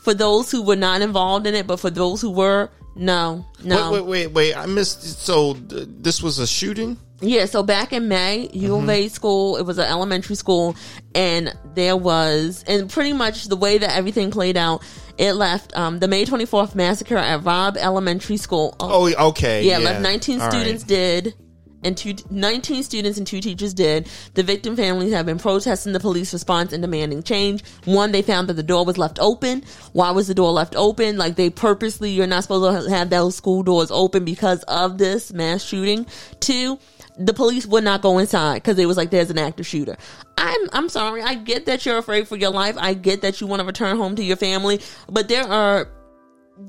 for 0.01 0.13
those 0.13 0.51
who 0.51 0.63
were 0.63 0.75
not 0.75 1.01
involved 1.01 1.47
in 1.47 1.55
it, 1.55 1.67
but 1.67 1.79
for 1.79 1.89
those 1.89 2.21
who 2.21 2.31
were, 2.31 2.69
no, 2.95 3.45
no. 3.63 3.91
Wait, 3.91 4.01
wait, 4.01 4.07
wait, 4.07 4.27
wait. 4.27 4.57
I 4.57 4.65
missed. 4.65 5.23
So 5.23 5.53
th- 5.53 5.87
this 5.89 6.21
was 6.21 6.39
a 6.39 6.47
shooting. 6.47 6.97
Yeah, 7.21 7.45
so 7.45 7.61
back 7.61 7.93
in 7.93 8.07
May, 8.07 8.49
U 8.51 8.75
of 8.77 8.89
A 8.89 9.07
school, 9.07 9.57
it 9.57 9.61
was 9.63 9.77
an 9.77 9.85
elementary 9.85 10.35
school, 10.35 10.75
and 11.13 11.55
there 11.75 11.95
was, 11.95 12.65
and 12.67 12.89
pretty 12.89 13.13
much 13.13 13.45
the 13.45 13.55
way 13.55 13.77
that 13.77 13.95
everything 13.95 14.31
played 14.31 14.57
out, 14.57 14.81
it 15.19 15.33
left 15.33 15.77
um, 15.77 15.99
the 15.99 16.07
May 16.07 16.25
24th 16.25 16.73
massacre 16.73 17.17
at 17.17 17.43
Robb 17.43 17.77
Elementary 17.77 18.37
School. 18.37 18.75
Oh, 18.79 19.13
okay. 19.29 19.63
yeah, 19.63 19.77
left 19.77 20.01
19 20.01 20.41
All 20.41 20.47
right. 20.47 20.53
students 20.53 20.83
dead. 20.83 21.35
And 21.83 21.97
two, 21.97 22.15
19 22.29 22.83
students 22.83 23.17
and 23.17 23.25
two 23.25 23.41
teachers 23.41 23.73
did. 23.73 24.07
The 24.33 24.43
victim 24.43 24.75
families 24.75 25.13
have 25.13 25.25
been 25.25 25.39
protesting 25.39 25.93
the 25.93 25.99
police 25.99 26.33
response 26.33 26.73
and 26.73 26.81
demanding 26.81 27.23
change. 27.23 27.63
One, 27.85 28.11
they 28.11 28.21
found 28.21 28.49
that 28.49 28.53
the 28.53 28.63
door 28.63 28.85
was 28.85 28.97
left 28.97 29.19
open. 29.19 29.63
Why 29.93 30.11
was 30.11 30.27
the 30.27 30.35
door 30.35 30.51
left 30.51 30.75
open? 30.75 31.17
Like 31.17 31.35
they 31.35 31.49
purposely, 31.49 32.11
you're 32.11 32.27
not 32.27 32.43
supposed 32.43 32.87
to 32.87 32.93
have 32.93 33.09
those 33.09 33.35
school 33.35 33.63
doors 33.63 33.91
open 33.91 34.25
because 34.25 34.63
of 34.63 34.97
this 34.97 35.33
mass 35.33 35.63
shooting. 35.63 36.05
Two, 36.39 36.77
the 37.17 37.33
police 37.33 37.65
would 37.65 37.83
not 37.83 38.01
go 38.01 38.17
inside 38.17 38.55
because 38.55 38.77
it 38.79 38.85
was 38.85 38.97
like 38.97 39.11
there's 39.11 39.29
an 39.29 39.37
active 39.37 39.67
shooter. 39.67 39.97
I'm 40.37 40.69
I'm 40.73 40.89
sorry. 40.89 41.21
I 41.21 41.35
get 41.35 41.65
that 41.67 41.85
you're 41.85 41.97
afraid 41.97 42.27
for 42.27 42.35
your 42.35 42.51
life. 42.51 42.75
I 42.77 42.93
get 42.93 43.21
that 43.21 43.41
you 43.41 43.47
want 43.47 43.59
to 43.59 43.65
return 43.65 43.97
home 43.97 44.15
to 44.15 44.23
your 44.23 44.37
family, 44.37 44.81
but 45.09 45.27
there 45.27 45.43
are 45.47 45.87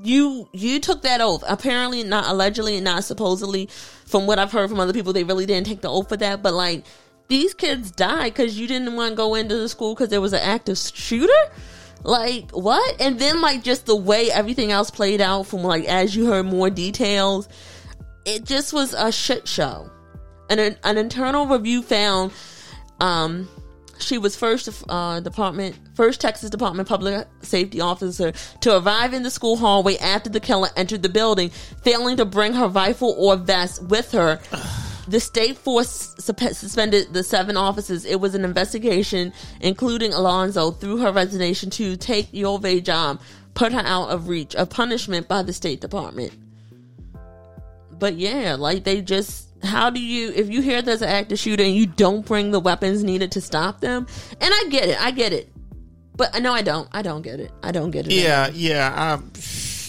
you 0.01 0.49
you 0.53 0.79
took 0.79 1.01
that 1.03 1.21
oath. 1.21 1.43
Apparently, 1.47 2.03
not 2.03 2.27
allegedly, 2.27 2.75
and 2.75 2.85
not 2.85 3.03
supposedly. 3.03 3.69
From 4.05 4.27
what 4.27 4.37
I've 4.39 4.51
heard 4.51 4.69
from 4.69 4.79
other 4.79 4.93
people, 4.93 5.13
they 5.13 5.23
really 5.23 5.45
didn't 5.45 5.67
take 5.67 5.81
the 5.81 5.89
oath 5.89 6.09
for 6.09 6.17
that. 6.17 6.43
But 6.43 6.53
like, 6.53 6.85
these 7.27 7.53
kids 7.53 7.91
died 7.91 8.33
because 8.33 8.59
you 8.59 8.67
didn't 8.67 8.95
want 8.95 9.11
to 9.11 9.15
go 9.15 9.35
into 9.35 9.55
the 9.55 9.69
school 9.69 9.95
because 9.95 10.09
there 10.09 10.21
was 10.21 10.33
an 10.33 10.41
active 10.41 10.77
shooter. 10.77 11.31
Like 12.03 12.51
what? 12.51 13.01
And 13.01 13.17
then 13.17 13.41
like 13.41 13.63
just 13.63 13.85
the 13.85 13.95
way 13.95 14.29
everything 14.29 14.71
else 14.71 14.91
played 14.91 15.21
out 15.21 15.47
from 15.47 15.63
like 15.63 15.85
as 15.85 16.15
you 16.15 16.25
heard 16.27 16.45
more 16.45 16.69
details, 16.69 17.47
it 18.25 18.45
just 18.45 18.73
was 18.73 18.93
a 18.93 19.11
shit 19.11 19.47
show. 19.47 19.89
And 20.49 20.59
an, 20.59 20.77
an 20.83 20.97
internal 20.97 21.47
review 21.47 21.81
found 21.81 22.33
um 22.99 23.47
she 23.99 24.17
was 24.17 24.35
first 24.35 24.69
uh, 24.89 25.19
department 25.19 25.75
first 25.93 26.19
Texas 26.21 26.49
Department 26.49 26.87
public 26.87 27.27
safety 27.41 27.81
officer 27.81 28.31
to 28.61 28.77
arrive 28.77 29.13
in 29.13 29.23
the 29.23 29.31
school 29.31 29.57
hallway 29.57 29.97
after 29.97 30.29
the 30.29 30.39
killer 30.39 30.69
entered 30.75 31.03
the 31.03 31.09
building, 31.09 31.49
failing 31.83 32.17
to 32.17 32.25
bring 32.25 32.53
her 32.53 32.67
rifle 32.67 33.15
or 33.17 33.35
vest 33.35 33.83
with 33.83 34.11
her. 34.11 34.39
The 35.07 35.19
state 35.19 35.57
force 35.57 36.15
suspended 36.17 37.13
the 37.13 37.23
seven 37.23 37.57
officers. 37.57 38.05
It 38.05 38.21
was 38.21 38.35
an 38.35 38.45
investigation, 38.45 39.33
including 39.59 40.11
Elizondo, 40.11 40.79
through 40.79 40.97
her 40.97 41.11
resignation 41.11 41.69
to 41.71 41.97
take 41.97 42.33
Uvalde 42.33 42.85
job, 42.85 43.19
put 43.53 43.73
her 43.73 43.83
out 43.83 44.09
of 44.09 44.29
reach 44.29 44.55
of 44.55 44.69
punishment 44.69 45.27
by 45.27 45.43
the 45.43 45.51
State 45.51 45.81
Department. 45.81 46.31
But 47.91 48.15
yeah, 48.15 48.55
like 48.57 48.85
they 48.85 49.01
just 49.01 49.49
how 49.63 49.89
do 49.89 49.99
you 49.99 50.31
if 50.35 50.49
you 50.49 50.61
hear 50.61 50.81
there's 50.81 51.01
an 51.01 51.09
active 51.09 51.39
shooter 51.39 51.63
and 51.63 51.73
you 51.73 51.85
don't 51.85 52.25
bring 52.25 52.51
the 52.51 52.59
weapons 52.59 53.03
needed 53.03 53.31
to 53.33 53.41
stop 53.41 53.79
them? 53.79 54.07
And 54.41 54.53
I 54.53 54.67
get 54.69 54.89
it, 54.89 55.01
I 55.01 55.11
get 55.11 55.33
it. 55.33 55.49
But 56.15 56.35
I 56.35 56.39
no, 56.39 56.53
I 56.53 56.61
don't. 56.61 56.87
I 56.91 57.01
don't 57.01 57.21
get 57.21 57.39
it. 57.39 57.51
I 57.63 57.71
don't 57.71 57.91
get 57.91 58.07
it. 58.07 58.13
Yeah, 58.13 58.49
yeah. 58.53 59.19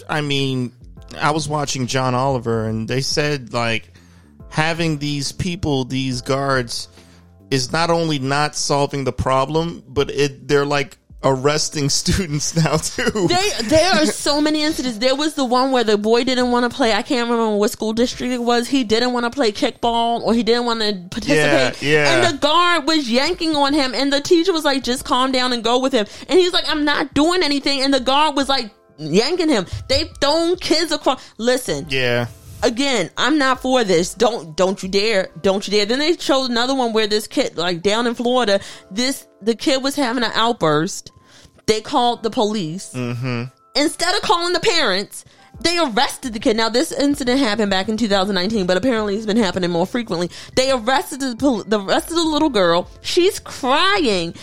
I, 0.09 0.19
I 0.19 0.21
mean, 0.21 0.73
I 1.19 1.33
was 1.33 1.49
watching 1.49 1.87
John 1.87 2.15
Oliver, 2.15 2.67
and 2.67 2.89
they 2.89 3.03
said 3.03 3.53
like 3.53 3.93
having 4.49 4.99
these 4.99 5.33
people, 5.33 5.85
these 5.85 6.23
guards, 6.23 6.89
is 7.51 7.73
not 7.73 7.91
only 7.91 8.19
not 8.19 8.55
solving 8.55 9.05
the 9.05 9.13
problem, 9.13 9.85
but 9.87 10.11
it 10.11 10.49
they're 10.49 10.65
like 10.65 10.99
arresting 11.25 11.89
students 11.89 12.55
now 12.65 12.77
too. 12.77 13.29
They, 13.29 13.51
there 13.65 13.93
are 13.95 14.07
so 14.07 14.41
many 14.41 14.63
incidents. 14.63 14.99
There 14.99 15.17
was 15.17 15.35
the 15.35 15.45
one 15.45 15.73
where 15.73 15.85
the 15.85 15.99
boy 15.99 16.25
didn't 16.25 16.51
want 16.51 16.71
to 16.71 16.75
play. 16.75 16.93
I 16.93 17.03
can't 17.03 17.29
remember 17.29 17.57
what 17.57 17.71
school 17.71 17.93
district 17.93 18.33
it 18.33 18.43
was. 18.43 18.69
He 18.69 18.85
didn't 18.85 19.13
want 19.13 19.25
to 19.25 19.31
play 19.31 19.51
kickball 19.53 20.21
or 20.23 20.35
he 20.35 20.43
didn't 20.43 20.67
want 20.67 20.81
to 20.81 20.93
participate. 21.11 21.83
Yeah, 21.83 21.89
yeah. 21.89 22.15
And 22.27 22.35
the 22.35 22.39
guard 22.39 22.87
was 22.87 23.11
yanking 23.11 23.57
on 23.57 23.73
him, 23.73 23.95
and 23.95 24.13
the 24.13 24.21
teacher 24.21 24.53
was 24.53 24.65
like, 24.65 24.85
"Just 24.85 25.05
calm 25.05 25.33
down 25.33 25.53
and 25.53 25.65
go 25.65 25.79
with 25.81 25.93
him." 25.93 26.07
And 26.29 26.39
he's 26.39 26.53
like, 26.53 26.65
"I'm 26.69 26.85
not 26.85 27.15
doing 27.15 27.43
anything." 27.43 27.81
And 27.81 27.93
the 27.93 28.01
guard 28.01 28.37
was 28.37 28.49
like 28.49 28.71
yanking 28.99 29.49
him. 29.49 29.67
They've 29.89 30.11
thrown 30.21 30.57
kids 30.57 30.93
across. 30.93 31.23
Listen, 31.39 31.87
yeah. 31.89 32.27
Again, 32.65 33.11
I'm 33.17 33.39
not 33.39 33.61
for 33.61 33.85
this. 33.85 34.15
Don't 34.15 34.57
don't 34.57 34.83
you 34.83 34.89
dare. 34.89 35.29
Don't 35.43 35.67
you 35.67 35.71
dare. 35.71 35.87
Then 35.87 35.99
they 35.99 36.17
showed 36.17 36.51
another 36.51 36.75
one 36.75 36.93
where 36.93 37.07
this 37.07 37.27
kid, 37.27 37.57
like 37.57 37.83
down 37.83 38.07
in 38.07 38.15
Florida, 38.15 38.61
this 38.91 39.27
the 39.41 39.55
kid 39.55 39.83
was 39.83 39.95
having 39.95 40.25
an 40.25 40.33
outburst. 40.35 41.13
They 41.67 41.81
called 41.81 42.23
the 42.23 42.31
police. 42.31 42.93
Mm-hmm. 42.93 43.45
Instead 43.77 44.15
of 44.15 44.23
calling 44.23 44.53
the 44.53 44.61
parents, 44.61 45.25
they 45.61 45.79
arrested 45.79 46.33
the 46.33 46.41
kid. 46.41 46.57
Now 46.57 46.69
this 46.69 46.93
incident 46.93 47.39
happened 47.41 47.71
back 47.71 47.89
in 47.89 47.97
2019, 47.97 48.67
but 48.67 48.77
apparently 48.77 49.17
it's 49.17 49.27
been 49.27 49.37
happening 49.37 49.71
more 49.71 49.87
frequently. 49.87 50.31
They 50.57 50.71
arrested 50.71 51.21
the 51.21 51.37
pol- 51.37 51.65
the 51.65 51.81
arrested 51.81 52.17
the 52.17 52.23
little 52.23 52.51
girl. 52.51 52.91
She's 53.03 53.39
crying. 53.39 54.35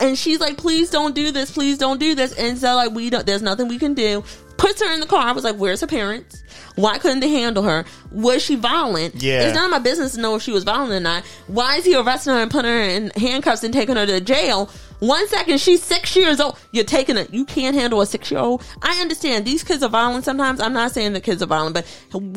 And 0.00 0.16
she's 0.16 0.40
like, 0.40 0.56
please 0.56 0.90
don't 0.90 1.14
do 1.14 1.30
this. 1.30 1.50
Please 1.50 1.76
don't 1.76 2.00
do 2.00 2.14
this. 2.14 2.32
And 2.38 2.56
so 2.56 2.74
like, 2.74 2.92
we 2.92 3.10
don't, 3.10 3.26
there's 3.26 3.42
nothing 3.42 3.68
we 3.68 3.78
can 3.78 3.92
do. 3.92 4.24
Puts 4.56 4.82
her 4.82 4.92
in 4.92 5.00
the 5.00 5.06
car. 5.06 5.22
I 5.22 5.32
was 5.32 5.44
like, 5.44 5.56
where's 5.56 5.82
her 5.82 5.86
parents? 5.86 6.42
Why 6.78 6.98
couldn't 6.98 7.20
they 7.20 7.28
handle 7.28 7.64
her? 7.64 7.84
Was 8.12 8.42
she 8.42 8.54
violent? 8.54 9.16
Yeah. 9.16 9.42
It's 9.42 9.54
none 9.54 9.64
of 9.64 9.70
my 9.70 9.80
business 9.80 10.14
to 10.14 10.20
know 10.20 10.36
if 10.36 10.42
she 10.42 10.52
was 10.52 10.62
violent 10.62 10.92
or 10.92 11.00
not. 11.00 11.24
Why 11.48 11.76
is 11.76 11.84
he 11.84 11.96
arresting 11.96 12.34
her 12.34 12.40
and 12.40 12.50
putting 12.50 12.70
her 12.70 12.80
in 12.80 13.10
handcuffs 13.16 13.64
and 13.64 13.74
taking 13.74 13.96
her 13.96 14.06
to 14.06 14.20
jail? 14.20 14.70
One 15.00 15.28
second, 15.28 15.60
she's 15.60 15.82
six 15.82 16.16
years 16.16 16.40
old. 16.40 16.58
You're 16.72 16.84
taking 16.84 17.16
it. 17.16 17.32
You 17.32 17.44
can't 17.44 17.74
handle 17.76 18.00
a 18.00 18.06
six 18.06 18.30
year 18.30 18.40
old. 18.40 18.64
I 18.82 19.00
understand 19.00 19.44
these 19.44 19.62
kids 19.62 19.82
are 19.82 19.88
violent 19.88 20.24
sometimes. 20.24 20.60
I'm 20.60 20.72
not 20.72 20.90
saying 20.92 21.12
the 21.12 21.20
kids 21.20 21.42
are 21.42 21.46
violent, 21.46 21.74
but 21.74 21.86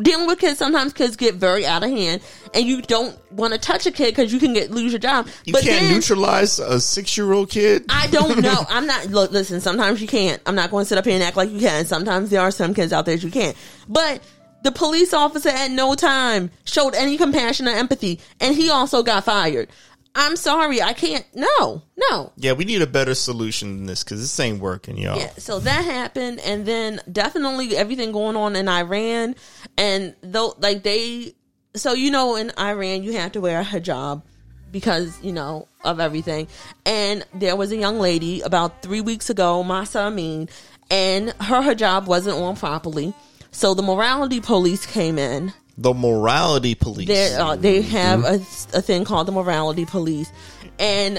dealing 0.03 0.27
with 0.27 0.39
kids, 0.39 0.59
sometimes 0.59 0.93
kids 0.93 1.15
get 1.15 1.35
very 1.35 1.65
out 1.65 1.83
of 1.83 1.89
hand 1.89 2.21
and 2.53 2.65
you 2.65 2.81
don't 2.81 3.17
want 3.31 3.53
to 3.53 3.59
touch 3.59 3.85
a 3.85 3.91
kid 3.91 4.11
because 4.11 4.31
you 4.31 4.39
can 4.39 4.53
get, 4.53 4.71
lose 4.71 4.91
your 4.91 4.99
job. 4.99 5.27
You 5.45 5.53
but 5.53 5.63
can't 5.63 5.81
then, 5.81 5.93
neutralize 5.93 6.59
a 6.59 6.79
six-year-old 6.79 7.49
kid. 7.49 7.85
I 7.89 8.07
don't 8.07 8.41
know. 8.41 8.65
I'm 8.69 8.85
not. 8.85 9.07
Look, 9.07 9.31
listen. 9.31 9.59
Sometimes 9.61 10.01
you 10.01 10.07
can't. 10.07 10.41
I'm 10.45 10.55
not 10.55 10.69
going 10.69 10.83
to 10.83 10.87
sit 10.87 10.97
up 10.97 11.05
here 11.05 11.15
and 11.15 11.23
act 11.23 11.37
like 11.37 11.49
you 11.49 11.59
can. 11.59 11.85
Sometimes 11.85 12.29
there 12.29 12.41
are 12.41 12.51
some 12.51 12.73
kids 12.73 12.93
out 12.93 13.05
there 13.05 13.15
that 13.15 13.23
you 13.23 13.31
can't. 13.31 13.57
But 13.87 14.21
the 14.63 14.71
police 14.71 15.13
officer 15.13 15.49
at 15.49 15.71
no 15.71 15.95
time 15.95 16.51
showed 16.65 16.93
any 16.93 17.17
compassion 17.17 17.67
or 17.67 17.71
empathy, 17.71 18.19
and 18.39 18.55
he 18.55 18.69
also 18.69 19.01
got 19.01 19.23
fired. 19.23 19.69
I'm 20.13 20.35
sorry, 20.35 20.81
I 20.81 20.93
can't. 20.93 21.25
No, 21.33 21.83
no. 21.97 22.33
Yeah, 22.35 22.51
we 22.53 22.65
need 22.65 22.81
a 22.81 22.87
better 22.87 23.15
solution 23.15 23.77
than 23.77 23.85
this 23.85 24.03
because 24.03 24.19
this 24.19 24.39
ain't 24.39 24.59
working, 24.59 24.97
y'all. 24.97 25.17
Yeah, 25.17 25.31
so 25.37 25.59
that 25.59 25.85
happened, 25.85 26.41
and 26.41 26.65
then 26.65 26.99
definitely 27.09 27.77
everything 27.77 28.11
going 28.11 28.35
on 28.35 28.55
in 28.55 28.67
Iran, 28.67 29.35
and 29.77 30.15
though 30.21 30.53
like 30.59 30.83
they, 30.83 31.33
so 31.75 31.93
you 31.93 32.11
know, 32.11 32.35
in 32.35 32.51
Iran 32.59 33.03
you 33.03 33.13
have 33.13 33.31
to 33.33 33.41
wear 33.41 33.61
a 33.61 33.63
hijab 33.63 34.23
because 34.71 35.17
you 35.23 35.31
know 35.31 35.67
of 35.83 36.01
everything, 36.01 36.47
and 36.85 37.25
there 37.33 37.55
was 37.55 37.71
a 37.71 37.77
young 37.77 37.97
lady 37.97 38.41
about 38.41 38.81
three 38.81 39.01
weeks 39.01 39.29
ago, 39.29 39.63
Mahsa 39.63 39.99
Amin, 39.99 40.49
and 40.89 41.29
her 41.39 41.61
hijab 41.61 42.05
wasn't 42.05 42.35
on 42.35 42.57
properly, 42.57 43.13
so 43.51 43.73
the 43.73 43.83
morality 43.83 44.41
police 44.41 44.85
came 44.85 45.17
in 45.17 45.53
The 45.77 45.93
morality 45.93 46.75
police. 46.75 47.07
they 47.07 47.33
uh, 47.33 47.55
they 47.55 47.81
have 47.81 48.23
a, 48.23 48.35
a 48.73 48.81
thing 48.81 49.03
called 49.05 49.27
the 49.27 49.31
morality 49.31 49.85
police, 49.85 50.31
and 50.79 51.17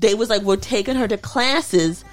they 0.00 0.14
was 0.14 0.28
like 0.30 0.42
we're 0.42 0.56
taking 0.56 0.96
her 0.96 1.06
to 1.06 1.16
classes 1.18 2.04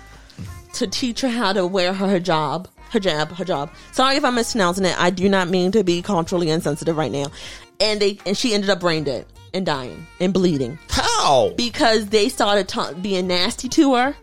to 0.73 0.87
teach 0.87 1.21
her 1.21 1.29
how 1.29 1.53
to 1.53 1.65
wear 1.65 1.93
her 1.93 2.19
hijab, 2.19 2.67
hijab, 2.91 3.29
hijab. 3.29 3.69
Sorry 3.91 4.17
if 4.17 4.23
I'm 4.23 4.35
mispronouncing 4.35 4.85
it. 4.85 4.99
I 5.01 5.09
do 5.09 5.27
not 5.29 5.49
mean 5.49 5.71
to 5.71 5.83
be 5.83 6.01
culturally 6.01 6.49
insensitive 6.49 6.95
right 6.97 7.11
now. 7.11 7.25
And 7.79 7.99
they 7.99 8.19
and 8.25 8.37
she 8.37 8.53
ended 8.53 8.69
up 8.69 8.81
brain 8.81 9.03
dead 9.05 9.25
and 9.53 9.65
dying 9.65 10.05
and 10.19 10.33
bleeding 10.33 10.77
How? 10.89 11.53
because 11.57 12.07
they 12.07 12.29
started 12.29 12.67
ta- 12.67 12.93
being 12.93 13.27
nasty 13.27 13.67
to 13.69 13.95
her 13.95 14.15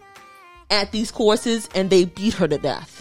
at 0.70 0.92
these 0.92 1.10
courses 1.10 1.68
and 1.74 1.90
they 1.90 2.04
beat 2.04 2.34
her 2.34 2.46
to 2.46 2.58
death. 2.58 2.95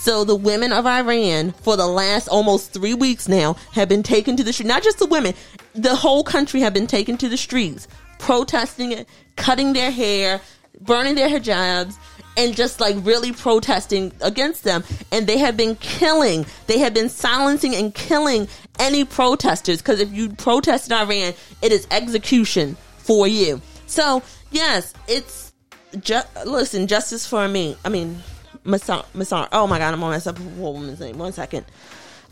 So 0.00 0.24
the 0.24 0.34
women 0.34 0.72
of 0.72 0.86
Iran 0.86 1.52
for 1.52 1.76
the 1.76 1.86
last 1.86 2.26
almost 2.26 2.72
three 2.72 2.94
weeks 2.94 3.28
now 3.28 3.56
have 3.72 3.86
been 3.90 4.02
taken 4.02 4.34
to 4.38 4.42
the 4.42 4.50
street. 4.50 4.66
Not 4.66 4.82
just 4.82 4.98
the 4.98 5.04
women, 5.04 5.34
the 5.74 5.94
whole 5.94 6.24
country 6.24 6.60
have 6.60 6.72
been 6.72 6.86
taken 6.86 7.18
to 7.18 7.28
the 7.28 7.36
streets, 7.36 7.86
protesting 8.18 8.92
it, 8.92 9.06
cutting 9.36 9.74
their 9.74 9.90
hair, 9.90 10.40
burning 10.80 11.16
their 11.16 11.28
hijabs, 11.28 11.96
and 12.38 12.56
just 12.56 12.80
like 12.80 12.96
really 13.00 13.32
protesting 13.32 14.10
against 14.22 14.64
them. 14.64 14.84
And 15.12 15.26
they 15.26 15.36
have 15.36 15.58
been 15.58 15.76
killing, 15.76 16.46
they 16.66 16.78
have 16.78 16.94
been 16.94 17.10
silencing 17.10 17.74
and 17.74 17.94
killing 17.94 18.48
any 18.78 19.04
protesters. 19.04 19.82
Because 19.82 20.00
if 20.00 20.10
you 20.14 20.30
protest 20.30 20.90
in 20.90 20.96
Iran, 20.96 21.34
it 21.60 21.72
is 21.72 21.86
execution 21.90 22.78
for 22.96 23.28
you. 23.28 23.60
So 23.86 24.22
yes, 24.50 24.94
it's 25.06 25.52
ju- 26.00 26.22
listen, 26.46 26.86
justice 26.86 27.26
for 27.26 27.46
me. 27.46 27.76
I 27.84 27.90
mean, 27.90 28.22
Masar. 28.64 29.48
Oh 29.52 29.66
my 29.66 29.78
God, 29.78 29.94
I'm 29.94 30.00
gonna 30.00 30.12
mess 30.12 30.26
up 30.26 30.38
a 30.38 30.42
woman's 30.42 31.00
name. 31.00 31.18
One 31.18 31.32
second. 31.32 31.66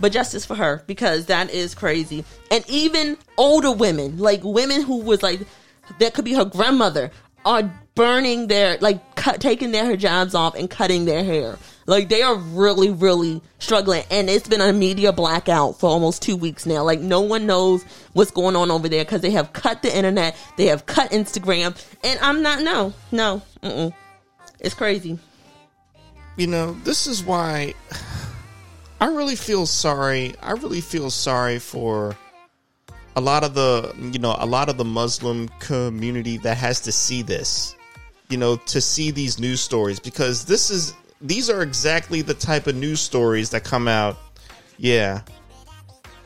But 0.01 0.13
justice 0.13 0.47
for 0.47 0.55
her 0.55 0.85
because 0.87 1.27
that 1.27 1.51
is 1.51 1.75
crazy. 1.75 2.25
And 2.51 2.65
even 2.69 3.17
older 3.37 3.73
women, 3.73 4.19
like 4.19 4.45
women 4.45 4.83
who 4.83 4.99
was 4.99 5.23
like, 5.23 5.41
that 5.99 6.15
could 6.15 6.25
be 6.25 6.35
her 6.35 6.45
grandmother, 6.45 7.11
are 7.45 7.71
burning 7.95 8.47
their, 8.47 8.79
like, 8.79 9.17
cut, 9.17 9.41
taking 9.41 9.71
their 9.71 9.85
hijabs 9.85 10.35
off 10.35 10.55
and 10.55 10.69
cutting 10.69 11.05
their 11.05 11.25
hair. 11.25 11.59
Like, 11.87 12.09
they 12.09 12.23
are 12.23 12.37
really, 12.37 12.91
really 12.91 13.41
struggling. 13.59 14.05
And 14.11 14.29
it's 14.29 14.47
been 14.47 14.61
a 14.61 14.73
media 14.73 15.13
blackout 15.13 15.81
for 15.81 15.89
almost 15.89 16.23
two 16.23 16.37
weeks 16.37 16.67
now. 16.67 16.85
Like, 16.85 17.01
no 17.01 17.23
one 17.23 17.47
knows 17.47 17.83
what's 18.13 18.31
going 18.31 18.55
on 18.55 18.71
over 18.71 18.89
there 18.89 19.05
because 19.05 19.23
they 19.23 19.31
have 19.31 19.53
cut 19.53 19.83
the 19.83 19.97
internet, 19.97 20.37
they 20.57 20.67
have 20.67 20.87
cut 20.87 21.11
Instagram. 21.11 21.75
And 22.05 22.21
I'm 22.21 22.43
not, 22.43 22.63
no, 22.63 22.93
no, 23.11 23.43
mm-mm. 23.63 23.95
It's 24.61 24.75
crazy. 24.75 25.19
You 26.39 26.47
know, 26.47 26.73
this 26.85 27.07
is 27.07 27.23
why 27.23 27.75
I 29.01 29.07
really 29.07 29.37
feel 29.37 29.67
sorry. 29.67 30.35
I 30.41 30.53
really 30.53 30.81
feel 30.81 31.11
sorry 31.11 31.59
for 31.59 32.17
a 33.17 33.21
lot 33.21 33.43
of 33.43 33.55
the, 33.55 33.93
you 33.99 34.21
know, 34.21 34.37
a 34.39 34.47
lot 34.47 34.69
of 34.69 34.77
the 34.77 34.85
Muslim 34.85 35.49
community 35.59 36.39
that 36.39 36.57
has 36.57 36.81
to 36.83 36.93
see 36.93 37.23
this, 37.23 37.75
you 38.31 38.39
know, 38.39 38.55
to 38.57 38.81
see 38.81 39.11
these 39.11 39.41
news 39.41 39.61
stories 39.61 39.99
because 39.99 40.45
this 40.45 40.71
is, 40.71 40.95
these 41.21 41.51
are 41.51 41.63
exactly 41.63 42.23
the 42.23 42.35
type 42.35 42.69
of 42.69 42.77
news 42.77 43.01
stories 43.01 43.51
that 43.51 43.65
come 43.65 43.89
out. 43.89 44.17
Yeah. 44.79 45.23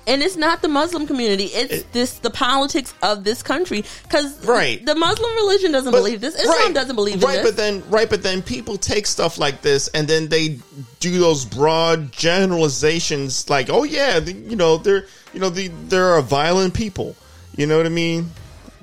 And 0.07 0.23
it's 0.23 0.37
not 0.37 0.63
the 0.63 0.69
Muslim 0.69 1.07
community. 1.07 1.45
It's 1.45 1.73
It- 1.73 1.93
this 1.93 2.13
the 2.15 2.31
politics 2.31 2.93
of 3.03 3.25
this 3.25 3.43
country 3.43 3.85
because 4.05 4.45
Right. 4.45 4.85
the 4.85 4.95
Muslim 4.95 5.35
religion 5.37 5.73
doesn't 5.73 5.93
But- 5.93 5.99
believe 5.99 6.21
this. 6.21 6.35
Islam 6.35 6.49
right, 6.59 6.75
doesn't 6.75 6.97
believe 6.97 7.23
right, 7.23 7.39
in 7.39 7.45
but 7.45 7.57
then 7.57 7.83
right, 7.91 8.09
but 8.11 8.23
then 8.23 8.43
people 8.43 8.77
take 8.79 9.07
stuff 9.07 9.39
like 9.39 9.63
this 9.63 9.89
and 9.89 10.09
then 10.09 10.29
they 10.29 10.59
do 11.01 11.19
those 11.19 11.45
broad 11.45 12.13
generalizations, 12.13 13.49
like, 13.49 13.69
oh 13.71 13.85
yeah, 13.85 14.21
the, 14.21 14.33
you 14.33 14.57
know, 14.57 14.77
they're 14.79 15.07
you 15.35 15.41
know, 15.41 15.51
the 15.51 15.69
there 15.89 16.11
are 16.13 16.21
violent 16.23 16.75
people. 16.75 17.17
You 17.57 17.67
know 17.67 17.77
what 17.77 17.87
I 17.87 17.91
mean? 17.91 18.31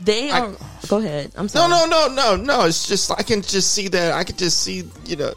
they 0.02 0.32
I- 0.32 0.40
are. 0.40 0.52
go 0.88 0.98
ahead. 0.98 1.32
I'm 1.36 1.50
sorry. 1.50 1.70
No, 1.70 1.86
no, 1.86 2.08
no, 2.08 2.14
no, 2.14 2.36
no. 2.38 2.62
It's 2.66 2.88
just 2.88 3.12
I 3.12 3.22
can 3.24 3.42
just 3.42 3.72
see 3.74 3.88
that. 3.90 4.14
I 4.14 4.24
can 4.24 4.38
just 4.38 4.62
see, 4.62 4.84
you 5.06 5.16
know, 5.18 5.34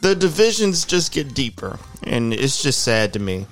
the 0.00 0.14
divisions 0.14 0.84
just 0.84 1.12
get 1.12 1.34
deeper, 1.34 1.78
and 2.02 2.34
it's 2.34 2.62
just 2.62 2.82
sad 2.82 3.12
to 3.12 3.18
me. 3.20 3.46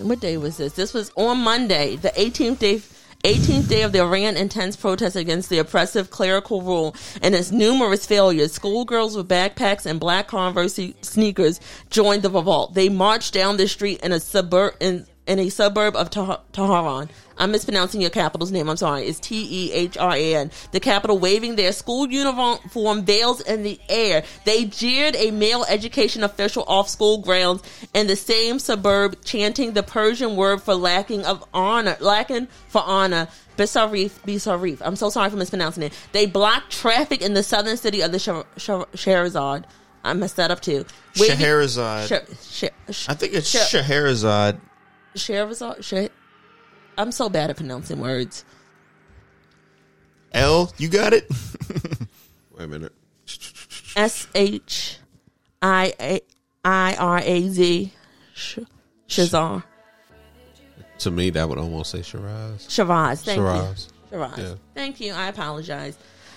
What 0.00 0.20
day 0.20 0.36
was 0.36 0.58
this? 0.58 0.74
This 0.74 0.92
was 0.92 1.10
on 1.16 1.38
Monday, 1.38 1.96
the 1.96 2.10
18th 2.10 2.58
day. 2.58 2.82
18th 3.24 3.68
day 3.68 3.82
of 3.82 3.92
the 3.92 4.00
Iran 4.00 4.36
intense 4.36 4.76
protest 4.76 5.16
against 5.16 5.48
the 5.48 5.58
oppressive 5.58 6.10
clerical 6.10 6.60
rule 6.62 6.94
and 7.22 7.34
its 7.34 7.50
numerous 7.50 8.06
failures. 8.06 8.52
Schoolgirls 8.52 9.16
with 9.16 9.26
backpacks 9.26 9.86
and 9.86 9.98
black 9.98 10.28
Converse 10.28 10.78
sneakers 11.00 11.58
joined 11.90 12.22
the 12.22 12.30
revolt. 12.30 12.74
They 12.74 12.88
marched 12.88 13.32
down 13.32 13.56
the 13.56 13.66
street 13.66 14.00
in 14.02 14.12
a 14.12 14.20
suburb 14.20 14.74
in, 14.80 15.06
in 15.26 15.38
a 15.38 15.48
suburb 15.48 15.96
of 15.96 16.10
Teh- 16.10 16.38
Tehran. 16.52 17.08
I'm 17.38 17.50
mispronouncing 17.50 18.00
your 18.00 18.10
capital's 18.10 18.50
name. 18.50 18.68
I'm 18.70 18.76
sorry. 18.78 19.02
It's 19.06 19.20
T 19.20 19.46
E 19.68 19.72
H 19.72 19.98
R 19.98 20.14
A 20.16 20.34
N. 20.36 20.50
The 20.72 20.80
capital 20.80 21.18
waving 21.18 21.56
their 21.56 21.72
school 21.72 22.08
uniform 22.08 23.04
veils 23.04 23.40
in 23.42 23.62
the 23.62 23.78
air. 23.90 24.24
They 24.44 24.64
jeered 24.64 25.14
a 25.16 25.30
male 25.32 25.64
education 25.68 26.22
official 26.24 26.64
off 26.66 26.88
school 26.88 27.18
grounds 27.18 27.62
in 27.92 28.06
the 28.06 28.16
same 28.16 28.58
suburb, 28.58 29.22
chanting 29.24 29.72
the 29.74 29.82
Persian 29.82 30.36
word 30.36 30.62
for 30.62 30.74
lacking 30.74 31.24
of 31.26 31.44
honor, 31.52 31.96
lacking 32.00 32.48
for 32.68 32.82
honor. 32.84 33.28
Bisarif, 33.58 34.10
Bisarif. 34.26 34.78
I'm 34.82 34.96
so 34.96 35.08
sorry 35.10 35.30
for 35.30 35.36
mispronouncing 35.36 35.82
it. 35.82 35.92
They 36.12 36.26
blocked 36.26 36.70
traffic 36.72 37.22
in 37.22 37.32
the 37.34 37.42
southern 37.42 37.76
city 37.78 38.02
of 38.02 38.12
the 38.12 38.18
Shah- 38.18 38.44
Shah- 38.58 38.84
Shahrazad. 38.94 39.64
I 40.04 40.12
messed 40.12 40.36
that 40.36 40.50
up 40.50 40.60
too. 40.60 40.84
Waving- 41.18 41.36
Scheherazade. 41.38 42.08
I 43.08 43.14
think 43.14 43.32
it's 43.34 43.48
Scheherazade. 43.48 44.58
Shahrazad. 45.16 45.82
Shah- 45.82 46.08
I'm 46.98 47.12
so 47.12 47.28
bad 47.28 47.50
at 47.50 47.56
pronouncing 47.56 48.00
words. 48.00 48.44
L, 50.32 50.72
you 50.78 50.88
got 50.88 51.12
it. 51.12 51.28
Wait 52.56 52.64
a 52.64 52.66
minute. 52.66 52.92
S 53.96 54.28
H 54.34 54.98
I 55.62 55.94
A 56.00 56.20
I 56.64 56.94
R 56.98 57.18
A 57.18 57.48
Z. 57.48 57.92
Sh- 58.34 58.58
Shazar. 59.08 59.62
To 60.98 61.10
me, 61.10 61.30
that 61.30 61.48
would 61.48 61.58
almost 61.58 61.90
say 61.90 62.02
Shiraz. 62.02 62.66
Shiraz. 62.70 63.22
Thank 63.22 63.38
Shiraz. 63.38 63.88
you. 64.10 64.16
Shiraz. 64.18 64.38
Yeah. 64.38 64.54
Thank 64.74 65.00
you. 65.00 65.12
I 65.12 65.28
apologize. 65.28 65.96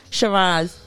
Shiraz. 0.09 0.77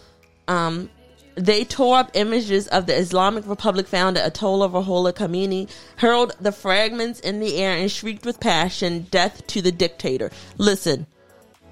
Um, 0.48 0.90
they 1.34 1.64
tore 1.64 1.98
up 1.98 2.10
images 2.14 2.68
of 2.68 2.86
the 2.86 2.96
Islamic 2.96 3.46
Republic 3.46 3.86
founder 3.86 4.20
Ayatollah 4.20 4.70
Ruhollah 4.70 5.12
Khomeini, 5.12 5.68
hurled 5.96 6.34
the 6.40 6.52
fragments 6.52 7.20
in 7.20 7.40
the 7.40 7.56
air, 7.56 7.76
and 7.76 7.90
shrieked 7.90 8.26
with 8.26 8.40
passion, 8.40 9.06
"Death 9.10 9.46
to 9.48 9.62
the 9.62 9.72
dictator!" 9.72 10.30
Listen, 10.58 11.06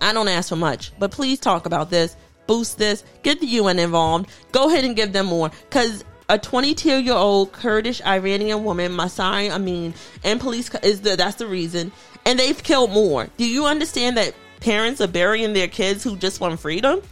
I 0.00 0.12
don't 0.12 0.28
ask 0.28 0.48
for 0.48 0.56
much, 0.56 0.92
but 0.98 1.10
please 1.10 1.38
talk 1.38 1.66
about 1.66 1.90
this, 1.90 2.16
boost 2.46 2.78
this, 2.78 3.04
get 3.22 3.40
the 3.40 3.46
UN 3.46 3.78
involved, 3.78 4.28
go 4.52 4.68
ahead 4.68 4.84
and 4.84 4.96
give 4.96 5.12
them 5.12 5.26
more, 5.26 5.50
because 5.68 6.04
a 6.28 6.38
22 6.38 7.02
year 7.02 7.14
old 7.14 7.52
Kurdish 7.52 8.00
Iranian 8.02 8.64
woman, 8.64 8.92
Mahsa 8.92 9.22
Amini, 9.22 9.92
and 10.24 10.40
police 10.40 10.70
is 10.82 11.00
the 11.02 11.16
that's 11.16 11.36
the 11.36 11.46
reason, 11.46 11.92
and 12.24 12.38
they've 12.38 12.62
killed 12.62 12.92
more. 12.92 13.28
Do 13.36 13.44
you 13.44 13.66
understand 13.66 14.16
that 14.16 14.34
parents 14.60 15.00
are 15.00 15.06
burying 15.06 15.52
their 15.52 15.68
kids 15.68 16.04
who 16.04 16.16
just 16.16 16.40
want 16.40 16.58
freedom? 16.60 17.02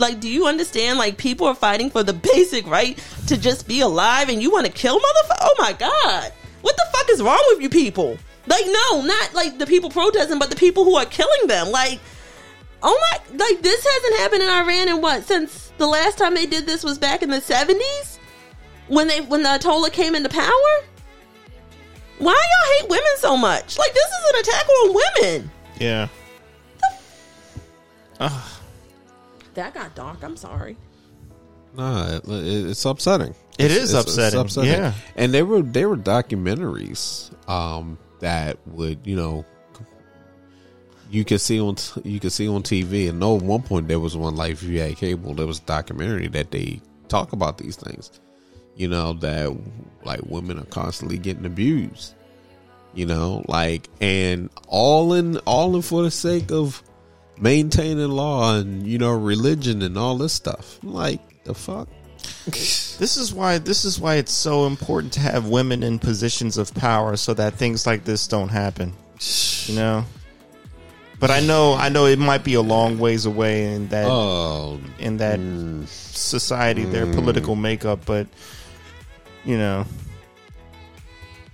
Like, 0.00 0.20
do 0.20 0.28
you 0.28 0.46
understand? 0.46 0.98
Like, 0.98 1.16
people 1.16 1.46
are 1.46 1.54
fighting 1.54 1.90
for 1.90 2.02
the 2.02 2.12
basic 2.34 2.66
right 2.66 2.98
to 3.26 3.36
just 3.36 3.68
be 3.68 3.80
alive, 3.80 4.28
and 4.28 4.42
you 4.42 4.50
want 4.50 4.66
to 4.66 4.72
kill 4.72 4.98
motherfucker? 4.98 5.38
Oh 5.40 5.54
my 5.58 5.72
god, 5.72 6.32
what 6.62 6.76
the 6.76 6.86
fuck 6.92 7.10
is 7.10 7.22
wrong 7.22 7.42
with 7.48 7.62
you 7.62 7.68
people? 7.68 8.18
Like, 8.46 8.64
no, 8.66 9.02
not 9.02 9.34
like 9.34 9.58
the 9.58 9.66
people 9.66 9.90
protesting, 9.90 10.38
but 10.38 10.50
the 10.50 10.56
people 10.56 10.84
who 10.84 10.96
are 10.96 11.04
killing 11.04 11.46
them. 11.46 11.70
Like, 11.70 12.00
oh 12.82 12.98
my, 13.10 13.36
like 13.36 13.62
this 13.62 13.86
hasn't 13.86 14.20
happened 14.20 14.42
in 14.42 14.48
Iran 14.48 14.88
in 14.88 15.00
what 15.02 15.24
since 15.24 15.72
the 15.78 15.86
last 15.86 16.18
time 16.18 16.34
they 16.34 16.46
did 16.46 16.66
this 16.66 16.82
was 16.82 16.98
back 16.98 17.22
in 17.22 17.30
the 17.30 17.40
seventies 17.40 18.18
when 18.88 19.06
they 19.08 19.20
when 19.20 19.42
the 19.42 19.48
Ayatollah 19.50 19.92
came 19.92 20.14
into 20.14 20.28
power. 20.28 20.84
Why 22.18 22.32
y'all 22.32 22.80
hate 22.80 22.90
women 22.90 23.16
so 23.16 23.36
much? 23.36 23.78
Like, 23.78 23.94
this 23.94 24.04
is 24.04 24.30
an 24.30 24.40
attack 24.40 24.68
on 24.68 24.94
women. 24.94 25.50
Yeah. 25.78 26.08
That 29.60 29.74
got 29.74 29.94
dark. 29.94 30.22
I'm 30.22 30.36
sorry. 30.38 30.76
Nah, 31.76 32.16
it, 32.16 32.24
it- 32.28 32.70
it's 32.70 32.84
upsetting. 32.84 33.34
It 33.58 33.66
It's- 33.70 33.78
is 33.90 33.94
it's- 33.94 34.32
upsetting, 34.34 34.70
yeah. 34.70 34.92
and 35.16 35.34
they 35.34 35.42
were 35.42 35.60
they 35.62 35.84
were 35.84 35.96
documentaries 35.98 37.30
um, 37.48 37.98
that 38.20 38.58
would 38.66 39.06
you 39.06 39.16
know 39.16 39.44
you 41.10 41.24
could 41.24 41.40
see 41.40 41.60
on 41.60 41.74
t- 41.74 42.00
you 42.04 42.20
could 42.20 42.32
see 42.32 42.48
on 42.48 42.62
TV. 42.62 43.08
And 43.08 43.20
no, 43.20 43.36
at 43.36 43.42
one 43.42 43.62
point 43.62 43.88
there 43.88 44.00
was 44.00 44.16
one 44.16 44.34
like 44.36 44.52
if 44.52 44.62
you 44.62 44.80
had 44.80 44.96
cable, 44.96 45.34
there 45.34 45.46
was 45.46 45.58
a 45.58 45.62
documentary 45.64 46.28
that 46.28 46.50
they 46.50 46.80
talk 47.08 47.32
about 47.32 47.58
these 47.58 47.76
things. 47.76 48.10
You 48.76 48.88
know 48.88 49.12
that 49.14 49.54
like 50.04 50.20
women 50.24 50.58
are 50.58 50.64
constantly 50.66 51.18
getting 51.18 51.44
abused. 51.44 52.14
You 52.94 53.06
know, 53.06 53.44
like 53.46 53.88
and 54.00 54.48
all 54.68 55.12
in 55.12 55.36
all 55.38 55.76
in 55.76 55.82
for 55.82 56.02
the 56.02 56.10
sake 56.10 56.50
of 56.50 56.82
maintaining 57.40 58.10
law 58.10 58.56
and 58.56 58.86
you 58.86 58.98
know 58.98 59.12
religion 59.12 59.82
and 59.82 59.98
all 59.98 60.16
this 60.16 60.32
stuff. 60.32 60.78
Like 60.82 61.20
the 61.44 61.54
fuck. 61.54 61.88
This 62.46 63.16
is 63.16 63.32
why 63.32 63.58
this 63.58 63.84
is 63.84 63.98
why 63.98 64.16
it's 64.16 64.32
so 64.32 64.66
important 64.66 65.12
to 65.14 65.20
have 65.20 65.48
women 65.48 65.82
in 65.82 65.98
positions 65.98 66.58
of 66.58 66.72
power 66.74 67.16
so 67.16 67.34
that 67.34 67.54
things 67.54 67.86
like 67.86 68.04
this 68.04 68.26
don't 68.26 68.50
happen. 68.50 68.92
You 69.66 69.76
know? 69.76 70.04
But 71.18 71.30
I 71.30 71.40
know 71.40 71.74
I 71.74 71.90
know 71.90 72.06
it 72.06 72.18
might 72.18 72.44
be 72.44 72.54
a 72.54 72.62
long 72.62 72.98
ways 72.98 73.26
away 73.26 73.74
in 73.74 73.88
that 73.88 74.06
Oh, 74.06 74.80
in 74.98 75.18
that 75.18 75.38
mm. 75.38 75.86
society, 75.86 76.84
their 76.84 77.06
mm. 77.06 77.14
political 77.14 77.56
makeup, 77.56 78.00
but 78.06 78.26
you 79.44 79.58
know, 79.58 79.86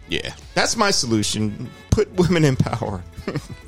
yeah. 0.09 0.35
that's 0.55 0.77
my 0.77 0.91
solution. 0.91 1.69
Put 1.91 2.13
women 2.15 2.45
in 2.45 2.57
power. 2.57 3.03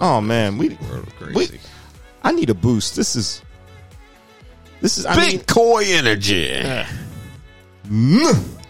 oh 0.00 0.20
man, 0.20 0.58
we 0.58 0.76
crazy. 1.18 1.34
we 1.34 1.60
I 2.22 2.32
need 2.32 2.50
a 2.50 2.54
boost. 2.54 2.96
This 2.96 3.16
is 3.16 3.42
this 4.80 4.98
is 4.98 5.06
I 5.06 5.16
mean 5.16 5.40
Bitcoin 5.40 5.86
energy. 5.92 6.52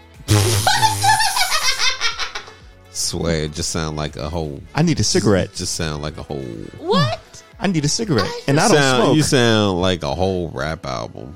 Swear, 2.91 3.45
it 3.45 3.53
just 3.53 3.71
sound 3.71 3.97
like 3.97 4.15
a 4.15 4.29
whole. 4.29 4.61
I 4.75 4.83
need 4.83 4.99
a 4.99 5.03
cigarette. 5.03 5.53
Just 5.53 5.75
sound 5.75 6.03
like 6.03 6.17
a 6.17 6.23
whole. 6.23 6.43
What? 6.79 7.43
I 7.59 7.67
need 7.67 7.85
a 7.85 7.89
cigarette, 7.89 8.29
and 8.47 8.59
I 8.59 8.67
don't 8.67 8.77
sound, 8.77 9.03
smoke. 9.03 9.15
You 9.15 9.23
sound 9.23 9.81
like 9.81 10.03
a 10.03 10.13
whole 10.13 10.49
rap 10.49 10.85
album. 10.85 11.35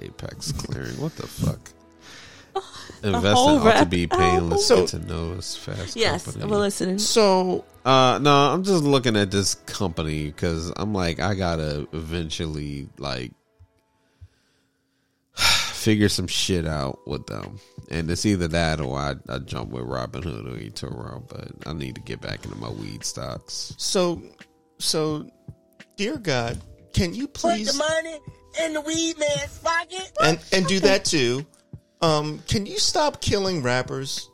Apex 0.00 0.52
clearing. 0.52 1.00
What 1.00 1.14
the 1.16 1.26
fuck? 1.26 1.60
Investing 3.04 3.32
whole 3.32 3.58
ought 3.58 3.62
to 3.62 3.68
rap 3.68 3.90
be 3.90 4.06
painless. 4.06 4.70
album? 4.70 4.86
So, 4.86 4.98
to 4.98 5.06
know 5.06 5.34
it's 5.34 5.56
fast. 5.56 5.96
Yes, 5.96 6.24
company. 6.24 6.46
we're 6.46 6.58
listening. 6.58 6.98
so 6.98 7.64
Uh, 7.84 8.18
no, 8.22 8.32
I'm 8.52 8.62
just 8.62 8.84
looking 8.84 9.16
at 9.16 9.30
this 9.30 9.54
company 9.54 10.26
because 10.26 10.72
I'm 10.76 10.94
like, 10.94 11.18
I 11.18 11.34
gotta 11.34 11.88
eventually 11.92 12.88
like 12.98 13.32
figure 15.34 16.08
some 16.08 16.28
shit 16.28 16.66
out 16.66 17.00
with 17.06 17.26
them, 17.26 17.58
and 17.90 18.10
it's 18.10 18.24
either 18.24 18.48
that 18.48 18.80
or 18.80 18.96
I, 18.98 19.14
I 19.28 19.38
jump 19.38 19.70
with 19.70 19.84
Robinhood 19.84 20.46
or 20.46 20.58
eToro. 20.58 21.26
But 21.28 21.68
I 21.68 21.72
need 21.72 21.96
to 21.96 22.00
get 22.00 22.20
back 22.20 22.44
into 22.44 22.56
my 22.56 22.70
weed 22.70 23.04
stocks. 23.04 23.74
so 23.78 24.22
so, 24.78 25.28
dear 25.96 26.18
God, 26.18 26.60
can 26.92 27.14
you 27.14 27.26
please 27.28 27.68
Put 27.72 27.78
the 27.78 27.82
please 27.84 28.04
money 28.04 28.20
in 28.64 28.72
the 28.74 28.80
weed 28.80 29.18
man's 29.18 29.58
pocket. 29.58 30.12
and 30.22 30.38
and 30.52 30.66
do 30.66 30.80
that 30.80 31.04
too? 31.04 31.44
Um, 32.00 32.40
can 32.48 32.66
you 32.66 32.78
stop 32.78 33.20
killing 33.20 33.62
rappers? 33.62 34.28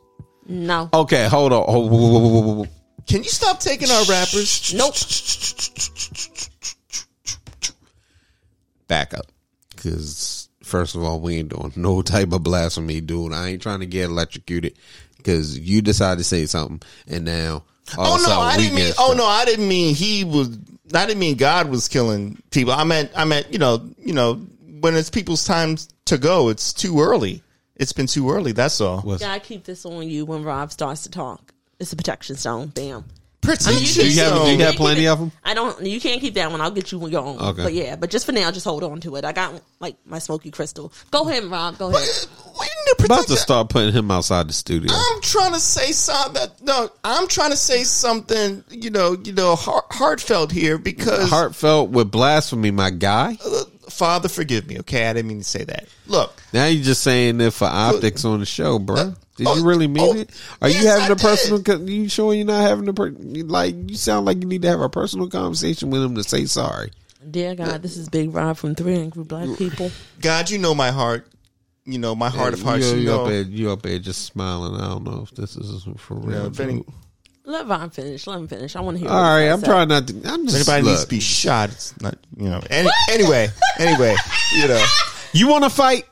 No. 0.47 0.89
Okay, 0.91 1.27
hold 1.27 1.53
on. 1.53 1.63
Hold, 1.65 2.67
Can 3.09 3.23
you 3.23 3.29
stop 3.29 3.59
taking 3.59 3.89
our 3.89 4.05
rappers? 4.05 4.73
Nope. 4.73 4.93
Back 8.87 9.13
up, 9.13 9.25
because 9.75 10.49
first 10.63 10.95
of 10.95 11.03
all, 11.03 11.19
we 11.19 11.37
ain't 11.37 11.49
doing 11.49 11.73
no 11.75 12.01
type 12.01 12.31
of 12.31 12.41
blasphemy, 12.43 13.01
dude. 13.01 13.33
I 13.33 13.49
ain't 13.49 13.61
trying 13.61 13.81
to 13.81 13.85
get 13.85 14.05
electrocuted 14.05 14.77
because 15.17 15.59
you 15.59 15.81
decided 15.81 16.19
to 16.19 16.23
say 16.23 16.45
something, 16.47 16.81
and 17.07 17.25
now. 17.25 17.65
Oh 17.97 18.23
no, 18.27 18.39
I 18.39 18.57
didn't 18.57 18.75
mean. 18.75 18.93
Oh 18.97 19.13
no, 19.17 19.25
I 19.25 19.45
didn't 19.45 19.67
mean 19.67 19.93
he 19.95 20.23
was. 20.23 20.57
I 20.93 21.05
didn't 21.05 21.19
mean 21.19 21.35
God 21.37 21.69
was 21.69 21.87
killing 21.87 22.41
people. 22.51 22.73
I 22.73 22.83
meant. 22.83 23.11
I 23.15 23.25
meant. 23.25 23.51
You 23.51 23.59
know. 23.59 23.87
You 23.97 24.13
know. 24.13 24.35
When 24.81 24.95
it's 24.95 25.09
people's 25.09 25.43
time 25.43 25.75
to 26.05 26.17
go, 26.17 26.49
it's 26.49 26.71
too 26.73 27.01
early. 27.01 27.43
It's 27.75 27.91
been 27.91 28.07
too 28.07 28.31
early. 28.31 28.53
That's 28.53 28.79
all. 28.79 29.01
What's- 29.01 29.21
Gotta 29.21 29.39
keep 29.41 29.65
this 29.65 29.85
on 29.85 30.07
you 30.09 30.25
when 30.25 30.43
Rob 30.43 30.71
starts 30.71 31.03
to 31.03 31.09
talk. 31.09 31.53
It's 31.79 31.93
a 31.93 31.95
protection 31.95 32.35
stone. 32.35 32.67
Bam. 32.67 33.05
Protection. 33.41 33.73
Do 34.03 34.09
you 34.11 34.19
have- 34.21 34.45
do 34.45 34.51
you 34.51 34.57
have 34.65 34.75
plenty 34.75 35.07
of 35.07 35.17
them? 35.17 35.31
I 35.45 35.53
don't. 35.53 35.81
You 35.85 36.01
can't 36.01 36.19
keep 36.19 36.33
that 36.33 36.51
one. 36.51 36.59
I'll 36.59 36.71
get 36.71 36.91
you 36.91 37.07
your 37.07 37.21
own. 37.23 37.37
Okay. 37.39 37.63
But 37.63 37.73
yeah, 37.73 37.95
but 37.95 38.09
just 38.09 38.25
for 38.25 38.33
now, 38.33 38.51
just 38.51 38.65
hold 38.65 38.83
on 38.83 38.99
to 39.01 39.15
it. 39.15 39.23
I 39.23 39.31
got 39.31 39.53
like 39.79 39.95
my 40.05 40.19
smoky 40.19 40.51
crystal. 40.51 40.91
Go 41.09 41.27
ahead, 41.29 41.45
Rob. 41.45 41.77
Go 41.77 41.87
ahead. 41.89 42.01
We 42.59 42.65
need 42.65 42.97
to 42.99 43.05
about 43.05 43.27
to 43.27 43.37
start 43.37 43.69
putting 43.69 43.93
him 43.93 44.11
outside 44.11 44.49
the 44.49 44.53
studio. 44.53 44.91
I'm 44.93 45.21
trying 45.21 45.53
to 45.53 45.59
say 45.61 45.93
something. 45.93 46.33
That, 46.33 46.61
no, 46.61 46.89
I'm 47.05 47.29
trying 47.29 47.51
to 47.51 47.57
say 47.57 47.85
something. 47.85 48.61
You 48.71 48.89
know, 48.89 49.15
you 49.23 49.31
know, 49.31 49.55
heart, 49.55 49.85
heartfelt 49.89 50.51
here 50.51 50.77
because 50.77 51.29
Heartfelt 51.29 51.91
with 51.91 52.11
blasphemy, 52.11 52.71
my 52.71 52.89
guy. 52.89 53.37
uh, 53.43 53.63
Father, 53.89 54.27
forgive 54.27 54.67
me. 54.67 54.79
Okay, 54.79 55.07
I 55.07 55.13
didn't 55.13 55.29
mean 55.29 55.39
to 55.39 55.43
say 55.45 55.63
that. 55.63 55.87
Look, 56.07 56.33
Now 56.51 56.65
you're 56.65 56.83
just 56.83 57.01
saying 57.03 57.39
it 57.39 57.53
for 57.53 57.65
optics 57.65 58.25
on 58.25 58.41
the 58.41 58.45
show, 58.45 58.79
bro. 58.79 59.15
Did 59.39 59.47
you 59.55 59.61
oh, 59.61 59.65
really 59.65 59.87
mean 59.87 60.17
oh, 60.17 60.19
it? 60.19 60.29
Are 60.61 60.67
yes, 60.69 60.81
you 60.83 60.87
having 60.89 61.09
I 61.09 61.13
a 61.13 61.15
personal? 61.15 61.59
did. 61.59 61.65
co- 61.79 61.85
You 61.85 62.09
sure 62.09 62.33
you're 62.33 62.45
not 62.45 62.61
having 62.61 62.87
a 62.89 62.93
per, 62.93 63.09
like? 63.09 63.73
You 63.89 63.95
sound 63.95 64.25
like 64.25 64.41
you 64.41 64.47
need 64.47 64.61
to 64.63 64.67
have 64.67 64.81
a 64.81 64.89
personal 64.89 65.29
conversation 65.29 65.89
with 65.89 66.03
him 66.03 66.15
to 66.15 66.23
say 66.23 66.43
sorry. 66.43 66.91
Dear 67.31 67.55
God, 67.55 67.81
this 67.81 67.95
is 67.95 68.09
Big 68.09 68.33
Rob 68.33 68.57
from 68.57 68.75
Three 68.75 68.95
Angry 68.95 69.23
Black 69.23 69.57
People. 69.57 69.91
God, 70.19 70.49
you 70.49 70.57
know 70.57 70.75
my 70.75 70.91
heart. 70.91 71.25
You 71.85 71.99
know 71.99 72.15
my 72.15 72.29
heart 72.29 72.53
of 72.53 72.61
hearts. 72.61 72.85
You, 72.85 72.95
You 72.95 72.99
you 72.99 73.05
know, 73.07 73.21
up 73.23 73.29
there, 73.29 73.41
you 73.41 73.71
up 73.71 73.81
there 73.81 73.97
just 73.99 74.25
smiling. 74.25 74.75
I 74.79 74.89
don't 74.89 75.03
know 75.05 75.21
if 75.23 75.31
this 75.31 75.55
is 75.55 75.87
for 75.97 76.15
real. 76.15 76.39
know, 76.39 76.45
if 76.47 76.59
any- 76.59 76.73
dude. 76.73 76.85
Let 77.45 77.65
Rob 77.67 77.91
finish. 77.93 78.27
Let 78.27 78.37
him 78.37 78.47
finish. 78.47 78.75
I 78.75 78.81
want 78.81 78.97
to 78.97 79.01
hear. 79.01 79.09
All 79.09 79.15
what 79.15 79.29
right, 79.29 79.45
I'm 79.47 79.59
gotta 79.61 79.65
trying 79.65 79.87
not 79.87 80.07
to. 80.07 80.21
I'm 80.25 80.45
just. 80.45 80.69
anybody 80.69 80.87
needs 80.87 81.03
to 81.03 81.09
be 81.09 81.19
shot. 81.19 81.69
It's 81.71 81.99
not. 81.99 82.15
You 82.37 82.49
know. 82.49 82.61
Any, 82.69 82.89
anyway, 83.09 83.47
anyway, 83.79 84.15
you 84.55 84.67
know. 84.67 84.85
you 85.33 85.47
want 85.47 85.63
to 85.63 85.71
fight? 85.71 86.05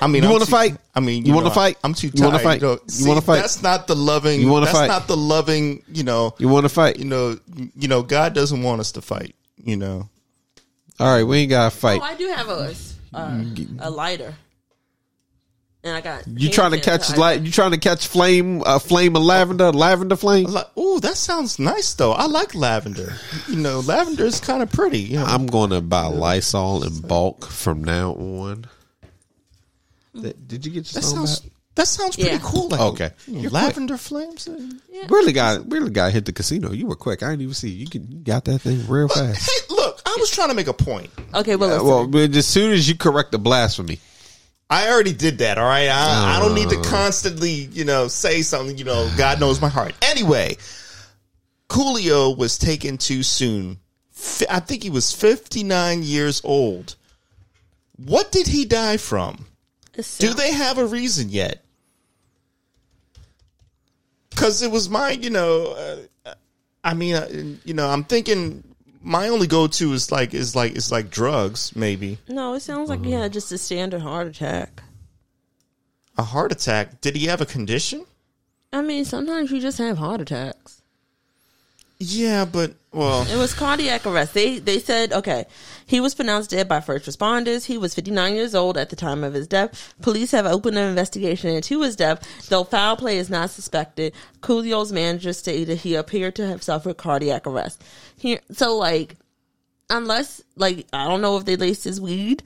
I 0.00 0.06
mean, 0.06 0.22
You 0.22 0.30
wanna 0.30 0.46
fight? 0.46 0.76
I 0.94 1.00
mean, 1.00 1.24
You 1.24 1.34
wanna 1.34 1.50
fight? 1.50 1.78
I'm 1.82 1.94
too 1.94 2.08
tired. 2.10 2.18
You 2.18 2.24
wanna 2.24 2.38
fight? 2.40 2.62
know, 2.62 2.78
You 2.98 3.08
wanna 3.08 3.20
fight? 3.20 3.40
That's 3.40 3.62
not 3.62 3.86
the 3.86 3.96
loving. 3.96 4.40
You 4.40 4.48
wanna 4.48 4.66
that's 4.66 4.78
fight? 4.78 4.88
not 4.88 5.06
the 5.06 5.16
loving. 5.16 5.82
You 5.92 6.04
know. 6.04 6.34
You 6.38 6.48
want 6.48 6.64
to 6.64 6.68
fight? 6.68 6.98
You 6.98 7.06
know. 7.06 7.38
You 7.76 7.88
know. 7.88 8.02
God 8.02 8.34
doesn't 8.34 8.62
want 8.62 8.80
us 8.80 8.92
to 8.92 9.02
fight. 9.02 9.34
You 9.62 9.76
know. 9.76 10.08
All 11.00 11.12
right, 11.12 11.24
we 11.24 11.38
ain't 11.38 11.50
got 11.50 11.72
to 11.72 11.76
fight. 11.76 12.00
Oh, 12.00 12.04
I 12.04 12.14
do 12.14 12.28
have 12.28 12.48
a 12.48 12.74
uh, 13.14 13.44
a 13.80 13.90
lighter, 13.90 14.34
and 15.82 15.96
I 15.96 16.00
got. 16.00 16.26
You 16.28 16.50
trying 16.50 16.70
to 16.72 16.80
catch 16.80 17.02
sanitizer. 17.02 17.16
light? 17.16 17.40
You 17.42 17.50
trying 17.50 17.72
to 17.72 17.78
catch 17.78 18.06
flame? 18.06 18.62
A 18.64 18.78
flame 18.78 19.16
of 19.16 19.22
lavender? 19.22 19.72
Lavender 19.72 20.16
flame? 20.16 20.44
Like, 20.44 20.66
oh, 20.76 21.00
that 21.00 21.16
sounds 21.16 21.58
nice 21.58 21.94
though. 21.94 22.12
I 22.12 22.26
like 22.26 22.54
lavender. 22.54 23.14
You 23.48 23.56
know, 23.56 23.80
lavender 23.80 24.24
is 24.24 24.40
kind 24.40 24.62
of 24.62 24.70
pretty. 24.70 25.00
You 25.00 25.18
know. 25.18 25.24
I'm 25.24 25.46
going 25.46 25.70
to 25.70 25.80
buy 25.80 26.06
Lysol 26.06 26.84
in 26.84 27.00
bulk 27.00 27.46
from 27.46 27.82
now 27.82 28.12
on. 28.12 28.66
That- 30.14 30.46
Did 30.48 30.64
you 30.66 30.72
get 30.72 30.92
your 30.92 31.00
that 31.00 31.06
stone 31.06 31.26
sounds. 31.26 31.40
back? 31.40 31.50
That 31.76 31.88
sounds 31.88 32.14
pretty 32.14 32.30
Yeah. 32.30 32.38
cool. 32.40 32.68
Like, 32.68 32.80
Okay. 32.80 33.10
you 33.26 33.32
know, 33.34 33.40
You're 33.40 33.50
lavender 33.50 33.96
flames. 33.96 34.46
uh, 34.46 34.56
Really 35.08 35.32
got 35.32 35.68
really 35.72 35.90
got 35.90 36.12
hit 36.12 36.24
the 36.24 36.32
casino. 36.32 36.70
You 36.70 36.86
were 36.86 36.94
quick. 36.94 37.22
I 37.24 37.30
didn't 37.30 37.42
even 37.42 37.54
see 37.54 37.68
you. 37.70 37.78
You, 37.78 37.86
can, 37.90 38.06
you 38.12 38.18
got 38.20 38.44
that 38.44 38.60
thing 38.60 38.86
real 38.88 39.08
fast. 39.08 39.50
Hey, 39.50 39.74
look, 39.74 40.00
I 40.06 40.16
was 40.20 40.30
trying 40.30 40.50
to 40.50 40.54
make 40.54 40.68
a 40.68 40.72
point. 40.72 41.10
Okay, 41.34 41.56
well, 41.56 41.70
Uh, 41.70 41.72
listen. 41.74 41.88
well, 41.88 42.06
but 42.06 42.36
as 42.36 42.46
soon 42.46 42.72
as 42.72 42.88
you 42.88 42.94
correct 42.96 43.32
the 43.32 43.38
blasphemy, 43.40 43.98
I 44.70 44.88
already 44.88 45.12
did 45.12 45.38
that. 45.38 45.58
All 45.58 45.64
right, 45.66 45.88
I, 45.88 46.36
I 46.36 46.40
don't 46.40 46.54
need 46.54 46.68
to 46.70 46.80
constantly, 46.82 47.50
you 47.72 47.84
know, 47.84 48.06
say 48.06 48.42
something. 48.42 48.78
You 48.78 48.84
know, 48.84 49.10
God 49.16 49.40
knows 49.40 49.60
my 49.60 49.68
heart. 49.68 49.94
Anyway, 50.02 50.56
Coolio 51.68 52.36
was 52.36 52.56
taken 52.58 52.98
too 52.98 53.22
soon. 53.24 53.78
Fi- 54.12 54.46
I 54.48 54.60
think 54.60 54.82
he 54.84 54.90
was 54.90 55.12
fifty 55.12 55.64
nine 55.64 56.02
years 56.04 56.40
old. 56.44 56.94
What 57.96 58.30
did 58.32 58.46
he 58.46 58.64
die 58.64 58.96
from? 58.96 59.46
It's 59.96 60.18
Do 60.18 60.34
they 60.34 60.52
have 60.52 60.78
a 60.78 60.86
reason 60.86 61.28
yet? 61.28 61.62
Because 64.30 64.62
it 64.62 64.70
was 64.70 64.88
my, 64.88 65.10
you 65.10 65.30
know, 65.30 66.06
uh, 66.26 66.34
I 66.82 66.94
mean, 66.94 67.14
uh, 67.14 67.28
you 67.64 67.72
know, 67.74 67.88
I'm 67.88 68.04
thinking 68.04 68.64
my 69.00 69.28
only 69.28 69.46
go 69.46 69.66
to 69.66 69.92
is 69.92 70.10
like 70.10 70.34
is 70.34 70.56
like 70.56 70.72
is 70.72 70.90
like 70.90 71.10
drugs, 71.10 71.74
maybe 71.76 72.18
No, 72.28 72.54
it 72.54 72.60
sounds 72.60 72.88
like 72.88 73.04
he 73.04 73.12
had 73.12 73.32
just 73.32 73.52
a 73.52 73.58
standard 73.58 74.02
heart 74.02 74.26
attack. 74.26 74.82
a 76.18 76.22
heart 76.22 76.52
attack. 76.52 77.00
Did 77.00 77.16
he 77.16 77.26
have 77.26 77.40
a 77.40 77.46
condition? 77.46 78.06
I 78.72 78.82
mean, 78.82 79.04
sometimes 79.04 79.50
you 79.52 79.60
just 79.60 79.78
have 79.78 79.98
heart 79.98 80.20
attacks. 80.20 80.82
Yeah, 81.98 82.44
but 82.44 82.74
well, 82.92 83.26
It 83.28 83.36
was 83.36 83.54
cardiac 83.54 84.06
arrest. 84.06 84.34
They 84.34 84.58
they 84.58 84.78
said 84.78 85.12
okay, 85.12 85.46
he 85.86 86.00
was 86.00 86.14
pronounced 86.14 86.50
dead 86.50 86.68
by 86.68 86.80
first 86.80 87.06
responders. 87.06 87.66
He 87.66 87.78
was 87.78 87.94
59 87.94 88.34
years 88.34 88.54
old 88.54 88.76
at 88.76 88.90
the 88.90 88.96
time 88.96 89.22
of 89.24 89.34
his 89.34 89.46
death. 89.46 89.94
Police 90.02 90.32
have 90.32 90.46
opened 90.46 90.76
an 90.76 90.88
investigation 90.88 91.50
into 91.50 91.82
his 91.82 91.96
death, 91.96 92.48
though 92.48 92.64
foul 92.64 92.96
play 92.96 93.18
is 93.18 93.30
not 93.30 93.50
suspected. 93.50 94.12
Coolio's 94.40 94.92
manager 94.92 95.32
stated 95.32 95.78
he 95.78 95.94
appeared 95.94 96.36
to 96.36 96.46
have 96.46 96.62
suffered 96.62 96.96
cardiac 96.96 97.46
arrest. 97.46 97.82
Here, 98.16 98.40
so 98.50 98.76
like, 98.76 99.16
unless 99.88 100.42
like 100.56 100.86
I 100.92 101.06
don't 101.06 101.20
know 101.20 101.36
if 101.36 101.44
they 101.44 101.56
laced 101.56 101.84
his 101.84 102.00
weed. 102.00 102.42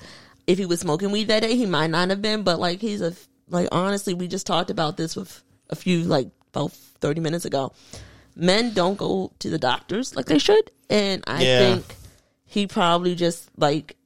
If 0.46 0.56
he 0.56 0.64
was 0.64 0.80
smoking 0.80 1.10
weed 1.10 1.28
that 1.28 1.40
day, 1.40 1.56
he 1.56 1.66
might 1.66 1.90
not 1.90 2.08
have 2.08 2.22
been. 2.22 2.42
But 2.42 2.58
like, 2.58 2.80
he's 2.80 3.02
a 3.02 3.14
like 3.48 3.68
honestly, 3.72 4.14
we 4.14 4.28
just 4.28 4.46
talked 4.46 4.70
about 4.70 4.96
this 4.96 5.16
with 5.16 5.42
a 5.70 5.76
few 5.76 6.04
like 6.04 6.28
about 6.54 6.72
30 6.72 7.20
minutes 7.20 7.44
ago. 7.44 7.72
Men 8.38 8.72
don't 8.72 8.96
go 8.96 9.32
to 9.40 9.50
the 9.50 9.58
doctors 9.58 10.14
like 10.16 10.26
they 10.26 10.38
should. 10.38 10.70
And 10.88 11.24
I 11.26 11.42
Yeah. 11.42 11.58
think 11.58 11.96
he 12.46 12.66
probably 12.66 13.14
just 13.14 13.50
like 13.56 13.96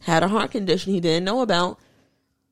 had 0.00 0.22
a 0.22 0.28
heart 0.28 0.50
condition 0.50 0.92
he 0.92 1.00
didn't 1.00 1.24
know 1.24 1.40
about. 1.40 1.78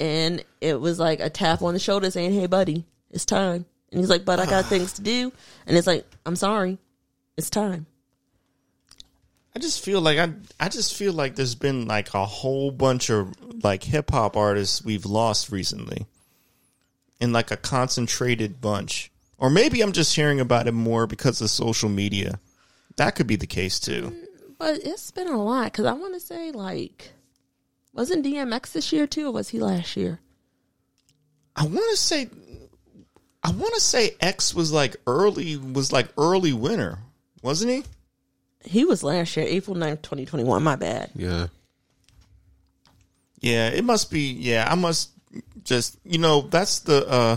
And 0.01 0.43
it 0.61 0.81
was 0.81 0.99
like 0.99 1.21
a 1.21 1.29
tap 1.29 1.61
on 1.61 1.75
the 1.75 1.81
shoulder 1.81 2.11
saying, 2.11 2.33
Hey, 2.33 2.47
buddy, 2.47 2.87
it's 3.11 3.27
time. 3.27 3.67
And 3.91 4.01
he's 4.01 4.09
like, 4.09 4.25
But 4.25 4.39
I 4.41 4.47
got 4.47 4.65
things 4.71 4.93
to 4.95 5.03
do. 5.03 5.33
And 5.67 5.77
it's 5.77 5.87
like, 5.87 6.07
I'm 6.25 6.37
sorry, 6.37 6.79
it's 7.37 7.51
time. 7.51 7.87
I 9.55 9.59
just 9.59 9.85
feel 9.85 10.01
like 10.01 10.19
I 10.19 10.33
I 10.59 10.69
just 10.71 10.95
feel 10.97 11.13
like 11.13 11.35
there's 11.35 11.55
been 11.55 11.87
like 11.87 12.15
a 12.15 12.25
whole 12.25 12.71
bunch 12.71 13.11
of 13.11 13.35
like 13.63 13.83
hip 13.85 14.11
hop 14.11 14.35
artists 14.37 14.83
we've 14.83 15.05
lost 15.05 15.51
recently. 15.53 16.07
In 17.21 17.33
like 17.33 17.51
a 17.51 17.57
concentrated 17.57 18.61
bunch. 18.61 19.12
Or 19.43 19.51
maybe 19.51 19.81
I'm 19.81 19.91
just 19.91 20.15
hearing 20.15 20.39
about 20.39 20.69
it 20.69 20.73
more 20.73 21.09
because 21.09 21.41
of 21.41 21.51
social 21.51 21.89
media. 21.89 22.39
That 22.95 23.17
could 23.17 23.27
be 23.27 23.35
the 23.35 23.49
case 23.49 23.81
too. 23.81 24.15
But 24.57 24.79
it's 24.85 25.11
been 25.11 25.27
a 25.27 25.43
lot 25.43 25.65
because 25.65 25.85
I 25.85 25.95
want 25.95 26.15
to 26.15 26.21
say, 26.21 26.53
like, 26.53 27.11
wasn't 27.93 28.25
DMX 28.25 28.71
this 28.71 28.93
year 28.93 29.09
too, 29.09 29.27
or 29.27 29.33
was 29.33 29.49
he 29.49 29.59
last 29.59 29.97
year? 29.97 30.21
I 31.57 31.65
want 31.65 31.91
to 31.91 31.97
say 31.97 32.29
I 33.43 33.51
want 33.51 33.75
to 33.75 33.81
say 33.81 34.13
X 34.21 34.55
was 34.55 34.71
like 34.71 34.95
early 35.09 35.57
was 35.57 35.91
like 35.91 36.07
early 36.17 36.53
winter, 36.53 37.01
wasn't 37.43 37.73
he? 37.73 37.85
He 38.65 38.85
was 38.85 39.03
last 39.03 39.37
year, 39.37 39.45
April 39.49 39.75
9th, 39.75 40.03
2021. 40.03 40.63
My 40.63 40.77
bad. 40.77 41.11
Yeah. 41.17 41.49
Yeah, 43.41 43.71
it 43.71 43.83
must 43.83 44.09
be. 44.09 44.31
Yeah, 44.35 44.69
I 44.71 44.77
must 44.77 45.11
just 45.65 45.99
you 46.05 46.19
know 46.19 46.43
that's 46.43 46.79
the 46.79 47.09
uh 47.09 47.37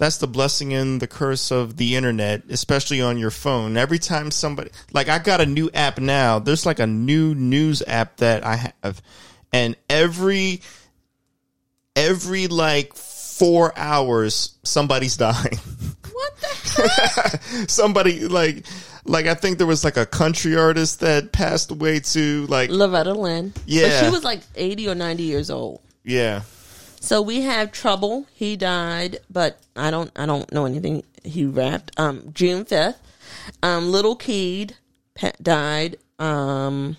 that's 0.00 0.16
the 0.16 0.26
blessing 0.26 0.72
and 0.72 0.98
the 0.98 1.06
curse 1.06 1.52
of 1.52 1.76
the 1.76 1.94
internet, 1.94 2.42
especially 2.48 3.02
on 3.02 3.18
your 3.18 3.30
phone. 3.30 3.76
Every 3.76 3.98
time 3.98 4.30
somebody 4.30 4.70
like 4.94 5.10
I 5.10 5.18
got 5.18 5.40
a 5.42 5.46
new 5.46 5.68
app 5.74 5.98
now, 5.98 6.38
there's 6.38 6.64
like 6.64 6.78
a 6.80 6.86
new 6.86 7.34
news 7.34 7.82
app 7.86 8.16
that 8.16 8.42
I 8.44 8.56
have, 8.82 9.02
and 9.52 9.76
every 9.90 10.62
every 11.96 12.46
like 12.48 12.94
four 12.94 13.76
hours 13.78 14.54
somebody's 14.62 15.16
dying. 15.18 15.58
What 16.12 16.36
the? 16.40 16.88
Hell? 17.50 17.66
Somebody 17.68 18.26
like 18.28 18.64
like 19.04 19.26
I 19.26 19.34
think 19.34 19.58
there 19.58 19.66
was 19.66 19.84
like 19.84 19.96
a 19.96 20.06
country 20.06 20.56
artist 20.56 21.00
that 21.00 21.32
passed 21.32 21.70
away 21.70 22.00
too. 22.00 22.46
Like 22.48 22.70
Loretta 22.70 23.12
Lynn. 23.12 23.50
But 23.50 23.62
Yeah. 23.66 24.02
she 24.04 24.10
was 24.10 24.24
like 24.24 24.40
80 24.54 24.88
or 24.88 24.94
90 24.94 25.22
years 25.24 25.50
old. 25.50 25.80
yeah. 26.04 26.42
So 27.00 27.22
we 27.22 27.40
have 27.40 27.72
Trouble. 27.72 28.26
He 28.32 28.56
died, 28.56 29.18
but 29.30 29.58
I 29.74 29.90
don't 29.90 30.12
I 30.14 30.26
don't 30.26 30.52
know 30.52 30.66
anything 30.66 31.02
he 31.24 31.46
rapped. 31.46 31.98
Um 31.98 32.30
June 32.34 32.64
5th. 32.64 32.96
Um 33.62 33.90
Little 33.90 34.14
Keed 34.14 34.76
died 35.42 35.96
um 36.18 36.98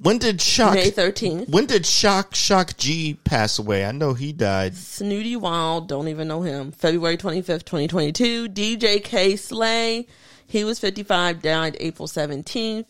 When 0.00 0.16
did 0.16 0.40
Shock 0.40 0.74
May 0.74 0.90
13th. 0.90 1.50
When 1.50 1.66
did 1.66 1.84
Shock 1.84 2.34
Shock 2.34 2.78
G 2.78 3.18
pass 3.22 3.58
away? 3.58 3.84
I 3.84 3.92
know 3.92 4.14
he 4.14 4.32
died. 4.32 4.72
Snootie 4.72 5.36
Wild, 5.36 5.86
don't 5.86 6.08
even 6.08 6.26
know 6.26 6.40
him. 6.40 6.72
February 6.72 7.18
25th, 7.18 7.64
2022. 7.66 8.48
DJ 8.48 9.04
Kay 9.04 9.36
Slay, 9.36 10.06
he 10.46 10.64
was 10.64 10.78
55, 10.78 11.42
died 11.42 11.76
April 11.80 12.08
17th. 12.08 12.86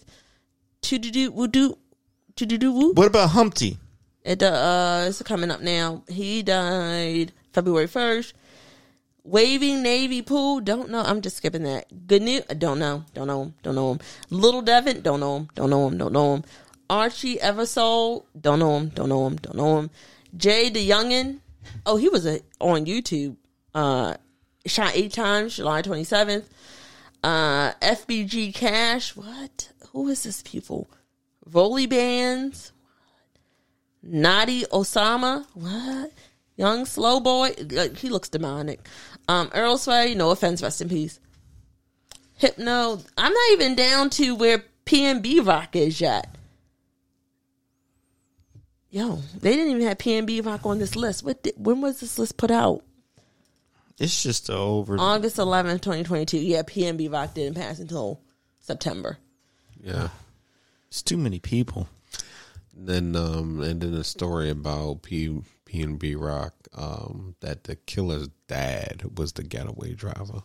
To 0.83 0.99
do 0.99 1.11
do 1.11 1.33
woo 1.33 1.49
do 1.49 1.77
do 2.37 2.47
do. 2.47 2.93
What 2.93 3.09
about 3.09 3.31
Humpty? 3.31 3.77
It 4.25 4.43
uh 4.43 5.05
it's 5.09 5.23
coming 5.23 5.51
up 5.51 5.61
now. 5.61 6.03
He 6.09 6.43
died 6.43 7.33
February 7.53 7.87
1st. 7.87 8.33
Waving 9.23 9.83
Navy 9.83 10.23
Pool, 10.23 10.61
don't 10.61 10.91
know. 10.91 11.03
I'm 11.03 11.21
just 11.21 11.37
skipping 11.37 11.63
that. 11.65 12.07
Good 12.07 12.23
news, 12.23 12.43
don't 12.59 12.79
know. 12.79 13.05
Don't 13.13 13.27
know 13.27 13.43
him. 13.43 13.55
Don't 13.63 13.75
know 13.75 13.93
him. 13.93 14.01
Little 14.31 14.63
Devin, 14.63 15.03
don't 15.03 15.21
know 15.21 15.37
him. 15.37 15.49
Don't 15.55 15.71
know 15.71 15.89
him. 15.89 15.99
Don't 15.99 16.13
know 16.13 16.35
him. 16.37 16.45
Archie 16.89 17.37
Eversole, 17.37 18.25
don't 18.39 18.59
know 18.59 18.77
him. 18.77 18.89
Don't 18.89 19.09
know 19.09 19.27
him. 19.27 19.37
Don't 19.37 19.57
know 19.57 19.79
him. 19.79 19.91
Jaydayoungan, 20.37 21.41
oh 21.87 21.97
he 21.97 22.09
was 22.09 22.27
a, 22.27 22.41
on 22.61 22.87
YouTube. 22.87 23.37
Uh, 23.75 24.15
shot 24.67 24.93
eight 24.95 25.13
times, 25.13 25.57
July 25.57 25.83
27th. 25.83 26.45
Uh, 27.23 27.73
FBG 27.75 28.55
Cash, 28.55 29.15
what? 29.15 29.71
Who 29.93 30.09
is 30.09 30.23
this 30.23 30.43
people? 30.43 30.89
Volley 31.47 31.87
bands. 31.87 32.73
Nadi 34.07 34.67
Osama, 34.69 35.47
what? 35.55 36.13
Young 36.57 36.85
slow 36.85 37.21
boy, 37.21 37.55
he 37.97 38.09
looks 38.09 38.29
demonic. 38.29 38.87
Um, 39.29 39.51
Earl 39.55 39.79
Sway, 39.79 40.15
no 40.15 40.31
offense, 40.31 40.63
rest 40.63 40.81
in 40.81 40.89
peace. 40.89 41.21
Hypno, 42.37 43.01
I'm 43.17 43.33
not 43.33 43.53
even 43.53 43.75
down 43.75 44.11
to 44.11 44.35
where 44.35 44.65
PNB 44.87 45.47
Rock 45.47 45.77
is 45.77 46.01
yet. 46.01 46.35
Yo, 48.91 49.21
they 49.41 49.55
didn't 49.55 49.77
even 49.77 49.87
have 49.87 49.99
PNB 49.99 50.45
Rock 50.45 50.67
on 50.67 50.79
this 50.79 50.97
list. 50.97 51.23
What? 51.23 51.43
Did, 51.43 51.55
when 51.57 51.81
was 51.81 52.01
this 52.01 52.19
list 52.19 52.37
put 52.37 52.51
out? 52.51 52.83
It's 53.99 54.23
just 54.23 54.51
over. 54.51 54.99
August 54.99 55.37
11th, 55.37 55.83
2022. 55.83 56.39
Yeah, 56.39 56.63
PNB 56.63 57.13
Rock 57.13 57.35
didn't 57.35 57.57
pass 57.57 57.79
until 57.79 58.21
September. 58.61 59.19
Yeah. 59.83 60.09
It's 60.89 61.03
too 61.03 61.19
many 61.19 61.39
people. 61.39 61.89
Then 62.83 63.15
um 63.15 63.61
and 63.61 63.83
then 63.83 63.93
a 63.93 64.03
story 64.03 64.49
about 64.49 65.03
P 65.03 65.43
P 65.67 65.83
and 65.83 65.99
B 65.99 66.15
Rock, 66.15 66.55
um, 66.75 67.37
that 67.41 67.65
the 67.65 67.77
killer's 67.77 68.29
dad 68.49 69.19
was 69.19 69.33
the 69.33 69.43
getaway 69.43 69.93
driver. 69.93 70.43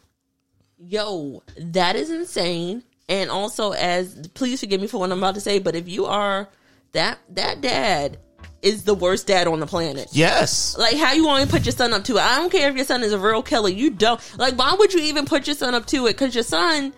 Yo, 0.78 1.42
that 1.58 1.96
is 1.96 2.10
insane. 2.10 2.84
And 3.08 3.30
also, 3.30 3.72
as 3.72 4.28
please 4.34 4.60
forgive 4.60 4.82
me 4.82 4.88
for 4.88 5.00
what 5.00 5.12
I'm 5.12 5.20
about 5.20 5.36
to 5.36 5.42
say, 5.42 5.60
but 5.60 5.76
if 5.76 5.88
you 5.88 6.08
are 6.08 6.50
that 6.92 7.20
that 7.30 7.62
dad 7.62 8.18
is 8.62 8.84
the 8.84 8.96
worst 8.96 9.28
dad 9.28 9.48
on 9.48 9.62
the 9.62 9.68
planet. 9.68 10.10
Yes. 10.12 10.78
Like 10.78 10.98
how 10.98 11.14
you 11.14 11.26
want 11.26 11.46
to 11.46 11.50
put 11.50 11.66
your 11.66 11.72
son 11.72 11.94
up 11.94 12.04
to 12.04 12.18
it? 12.18 12.22
I 12.22 12.36
don't 12.36 12.52
care 12.52 12.70
if 12.70 12.76
your 12.76 12.84
son 12.84 13.02
is 13.02 13.14
a 13.14 13.20
real 13.20 13.44
killer. 13.44 13.70
You 13.70 13.92
don't 13.92 14.20
like. 14.38 14.56
Why 14.56 14.76
would 14.78 14.94
you 14.94 15.02
even 15.04 15.26
put 15.26 15.48
your 15.48 15.56
son 15.56 15.74
up 15.74 15.86
to 15.88 16.08
it? 16.08 16.14
Because 16.14 16.36
your 16.36 16.44
son 16.44 16.94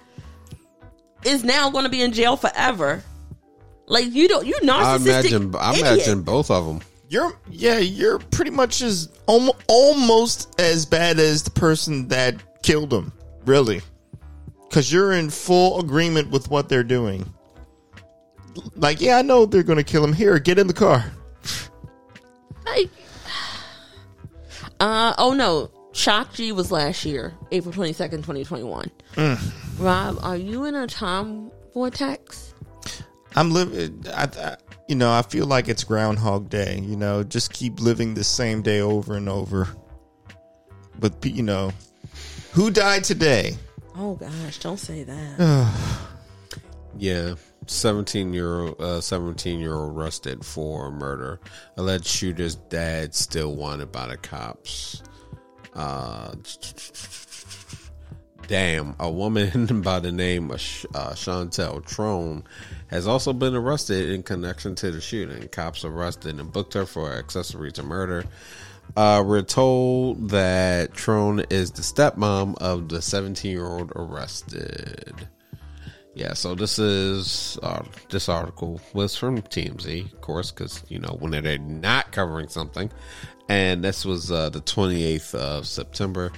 is 1.26 1.44
now 1.44 1.70
going 1.70 1.84
to 1.84 1.92
be 1.92 2.02
in 2.02 2.12
jail 2.12 2.38
forever. 2.38 3.04
Like 3.88 4.14
you 4.14 4.28
don't. 4.28 4.46
You 4.46 4.56
narcissistic. 4.64 4.76
I 4.82 4.96
imagine 4.96 5.56
I 5.56 5.72
idiot. 5.72 5.88
imagine 5.88 6.22
both 6.22 6.52
of 6.52 6.66
them. 6.66 6.82
You're 7.10 7.34
yeah, 7.50 7.78
you're 7.78 8.20
pretty 8.20 8.52
much 8.52 8.82
as 8.82 9.10
almost, 9.28 9.64
almost 9.68 10.60
as 10.60 10.86
bad 10.86 11.20
as 11.20 11.44
the 11.44 11.52
person 11.52 12.10
that 12.10 12.36
killed 12.64 12.92
him, 12.94 13.14
really. 13.46 13.82
Cuz 14.72 14.92
you're 14.92 15.14
in 15.14 15.30
full 15.30 15.80
agreement 15.80 16.30
with 16.32 16.50
what 16.50 16.68
they're 16.68 16.84
doing. 16.84 17.26
Like, 18.76 19.00
yeah, 19.00 19.18
I 19.18 19.22
know 19.22 19.46
they're 19.46 19.64
going 19.64 19.78
to 19.78 19.84
kill 19.84 20.04
him. 20.04 20.12
Here, 20.14 20.40
get 20.40 20.58
in 20.60 20.68
the 20.68 20.74
car. 20.74 21.06
Like, 22.66 22.90
uh 24.82 25.14
oh 25.18 25.32
no, 25.34 25.72
Shock 25.94 26.34
G 26.34 26.52
was 26.52 26.72
last 26.72 27.06
year, 27.06 27.34
April 27.52 27.72
twenty 27.72 27.94
second, 27.94 28.26
twenty 28.26 28.44
twenty 28.44 28.66
one. 28.66 28.92
Rob, 29.80 30.20
are 30.22 30.36
you 30.36 30.66
in 30.66 30.76
a 30.76 30.88
time 30.88 31.52
vortex? 31.74 32.47
I'm 33.38 33.52
living 33.52 34.04
I, 34.12 34.24
I 34.24 34.58
you 34.88 34.96
know, 34.96 35.12
I 35.12 35.22
feel 35.22 35.46
like 35.46 35.70
it's 35.70 35.84
groundhog 35.84 36.50
day, 36.50 36.80
you 36.82 36.96
know, 36.96 37.24
just 37.24 37.54
keep 37.54 37.80
living 37.80 38.16
the 38.16 38.24
same 38.24 38.64
day 38.64 38.82
over 38.82 39.16
and 39.16 39.30
over. 39.30 39.68
But 40.98 41.24
you 41.24 41.44
know, 41.44 41.72
who 42.54 42.72
died 42.72 43.04
today? 43.04 43.56
Oh 43.96 44.16
gosh, 44.16 44.58
don't 44.60 44.80
say 44.80 45.04
that. 45.04 45.74
Yeah. 47.00 47.36
Seventeen 47.68 48.34
year 48.34 48.62
old 48.62 48.82
uh 48.82 49.02
seventeen 49.02 49.60
year 49.60 49.76
old 49.76 49.96
arrested 49.96 50.44
for 50.44 50.90
murder. 50.90 51.40
Alleged 51.76 52.08
shooter's 52.08 52.56
dad 52.56 53.14
still 53.14 53.56
wanted 53.56 53.92
by 53.92 54.08
the 54.08 54.18
cops. 54.18 55.04
Uh 55.76 56.34
Damn, 58.48 58.96
a 59.00 59.12
woman 59.12 59.82
by 59.84 60.00
the 60.00 60.12
name 60.12 60.50
of 60.50 60.60
Sh- 60.60 60.88
uh, 60.96 61.12
Shauntel 61.12 61.86
Trone 61.86 62.44
has 62.88 63.08
also 63.08 63.34
been 63.34 63.56
arrested 63.56 64.10
in 64.10 64.24
connection 64.24 64.76
to 64.76 64.92
the 64.92 65.02
shooting. 65.02 65.48
Cops 65.50 65.84
arrested 65.84 66.40
and 66.40 66.52
booked 66.52 66.74
her 66.74 66.86
for 66.86 67.14
accessory 67.14 67.72
to 67.74 67.84
murder. 67.84 68.26
Uh, 68.96 69.24
we're 69.26 69.42
told 69.42 70.30
that 70.30 70.94
Trone 70.94 71.42
is 71.50 71.72
the 71.72 71.82
stepmom 71.82 72.58
of 72.60 72.90
the 72.90 73.02
17 73.02 73.52
year 73.52 73.66
old 73.66 73.92
arrested. 73.96 75.28
Yeah, 76.16 76.34
so 76.34 76.56
this 76.56 76.80
is 76.80 77.60
uh, 77.62 77.84
this 78.10 78.28
article 78.28 78.82
was 78.94 79.16
from 79.16 79.40
TMZ, 79.40 80.14
of 80.14 80.22
course, 80.22 80.52
because 80.52 80.84
you 80.90 80.98
know 80.98 81.16
when 81.20 81.32
they're 81.32 81.60
not 81.60 82.12
covering 82.12 82.48
something, 82.48 82.90
and 83.50 83.84
this 83.84 84.04
was 84.04 84.32
uh, 84.32 84.50
the 84.50 84.62
28th 84.62 85.36
of 85.36 85.68
September. 85.68 86.32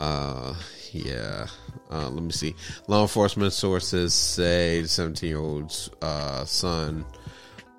Uh, 0.00 0.54
yeah. 0.92 1.48
Uh, 1.94 2.08
let 2.10 2.24
me 2.24 2.32
see. 2.32 2.56
Law 2.88 3.02
enforcement 3.02 3.52
sources 3.52 4.12
say 4.12 4.82
the 4.82 4.88
17 4.88 5.28
year 5.28 5.38
old's 5.38 5.90
uh, 6.02 6.44
son, 6.44 7.04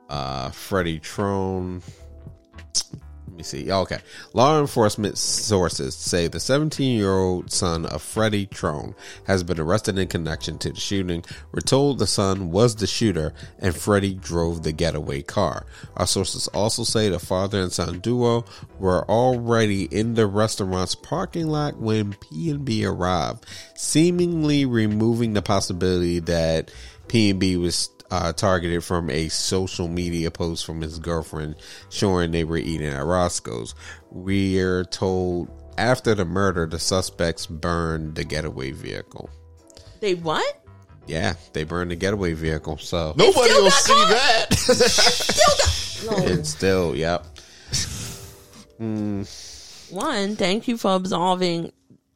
uh, 0.10 0.50
Freddie 0.52 1.00
Trone. 1.00 1.82
Me 3.36 3.44
see. 3.44 3.70
Okay. 3.70 4.00
Law 4.34 4.62
enforcement 4.62 5.18
sources 5.18 5.94
say 5.94 6.28
the 6.28 6.40
17 6.40 6.98
year 6.98 7.12
old 7.12 7.52
son 7.52 7.86
of 7.86 8.02
Freddie 8.02 8.46
Trone 8.46 8.96
has 9.28 9.44
been 9.44 9.60
arrested 9.60 9.98
in 9.98 10.08
connection 10.08 10.58
to 10.60 10.70
the 10.70 10.80
shooting. 10.80 11.24
We're 11.52 11.60
told 11.60 12.00
the 12.00 12.08
son 12.08 12.52
was 12.52 12.76
the 12.76 12.88
shooter 12.88 13.34
and 13.60 13.76
Freddie 13.76 14.14
drove 14.14 14.64
the 14.64 14.72
getaway 14.72 15.22
car. 15.22 15.66
Our 15.98 16.08
sources 16.08 16.48
also 16.50 16.84
say 16.84 17.10
the 17.10 17.20
father 17.20 17.60
and 17.60 17.74
son 17.74 18.00
duo 18.00 18.46
were 18.80 19.04
already 19.10 19.84
in 19.84 20.14
the 20.14 20.28
restaurant's 20.28 20.96
parking 20.96 21.48
lot 21.48 21.78
when 21.78 22.14
P&B 22.14 22.86
arrived, 22.86 23.46
seemingly 23.76 24.66
removing 24.66 25.34
the 25.34 25.42
possibility 25.42 26.20
that 26.20 26.72
P&B 27.10 27.58
was 27.58 27.90
uh, 28.12 28.32
targeted 28.34 28.84
from 28.84 29.10
a 29.10 29.28
social 29.30 29.88
media 29.88 30.30
post 30.32 30.66
from 30.66 30.82
his 30.82 31.00
girlfriend 31.00 31.56
showing 31.90 32.32
they 32.32 32.44
were 32.44 32.58
eating 32.58 32.88
at 32.88 33.04
Roscoe's. 33.04 33.74
We're 34.12 34.84
told 34.86 35.50
after 35.78 36.16
the 36.16 36.26
murder, 36.26 36.66
the 36.66 36.80
suspects 36.80 37.46
burned 37.48 38.16
the 38.16 38.24
getaway 38.24 38.72
vehicle. 38.72 39.30
They 40.00 40.16
what? 40.16 40.62
Yeah, 41.08 41.36
they 41.54 41.64
burned 41.64 41.92
the 41.92 41.96
getaway 41.96 42.34
vehicle. 42.34 42.78
So 42.78 43.14
Nobody 43.18 43.54
will 43.54 43.72
see 43.72 43.94
caught? 43.94 44.10
that. 44.10 45.62
No. 46.06 46.12
it's 46.18 46.50
still, 46.56 46.96
yep. 46.96 47.26
One, 48.78 50.36
thank 50.36 50.68
you 50.68 50.78
for 50.78 50.94
absolving 50.96 51.72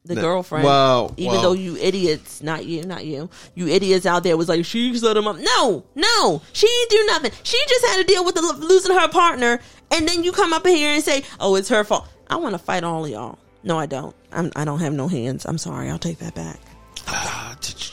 the 0.09 0.21
girlfriend. 0.21 0.65
well, 0.65 1.13
even 1.17 1.33
well- 1.33 1.41
though 1.41 1.53
you 1.53 1.77
idiots, 1.77 2.41
not 2.43 2.65
you, 2.65 2.83
not 2.83 3.05
you, 3.05 3.29
you 3.55 3.67
idiots 3.67 4.05
out 4.05 4.23
there 4.23 4.35
was 4.37 4.49
like 4.49 4.65
she 4.65 4.95
set 4.97 5.15
him 5.15 5.27
up. 5.27 5.37
No, 5.37 5.83
no, 5.95 6.41
she 6.53 6.67
didn't 6.67 6.89
do 6.91 7.05
nothing. 7.07 7.31
She 7.43 7.57
just 7.67 7.85
had 7.85 7.97
to 7.97 8.03
deal 8.03 8.25
with 8.25 8.35
the, 8.35 8.41
losing 8.41 8.95
her 8.95 9.07
partner, 9.07 9.59
and 9.91 10.07
then 10.07 10.23
you 10.23 10.31
come 10.31 10.53
up 10.53 10.65
here 10.65 10.93
and 10.93 11.03
say, 11.03 11.23
"Oh, 11.39 11.55
it's 11.55 11.69
her 11.69 11.83
fault." 11.83 12.07
I 12.29 12.35
want 12.35 12.53
to 12.53 12.59
fight 12.59 12.83
all 12.83 13.05
of 13.05 13.11
y'all. 13.11 13.39
No, 13.63 13.77
I 13.79 13.85
don't. 13.85 14.15
I'm, 14.31 14.51
I 14.55 14.65
don't 14.65 14.79
have 14.79 14.93
no 14.93 15.07
hands. 15.07 15.45
I'm 15.45 15.57
sorry. 15.57 15.89
I'll 15.89 15.97
take 15.99 16.19
that 16.19 16.35
back. 16.35 16.59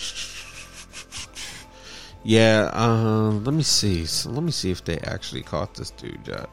Yeah, 2.26 2.72
uh, 2.74 3.30
let 3.44 3.54
me 3.54 3.62
see. 3.62 4.04
So 4.04 4.30
let 4.30 4.42
me 4.42 4.50
see 4.50 4.72
if 4.72 4.84
they 4.84 4.98
actually 4.98 5.42
caught 5.42 5.74
this 5.74 5.92
dude 5.92 6.18
yet. 6.26 6.50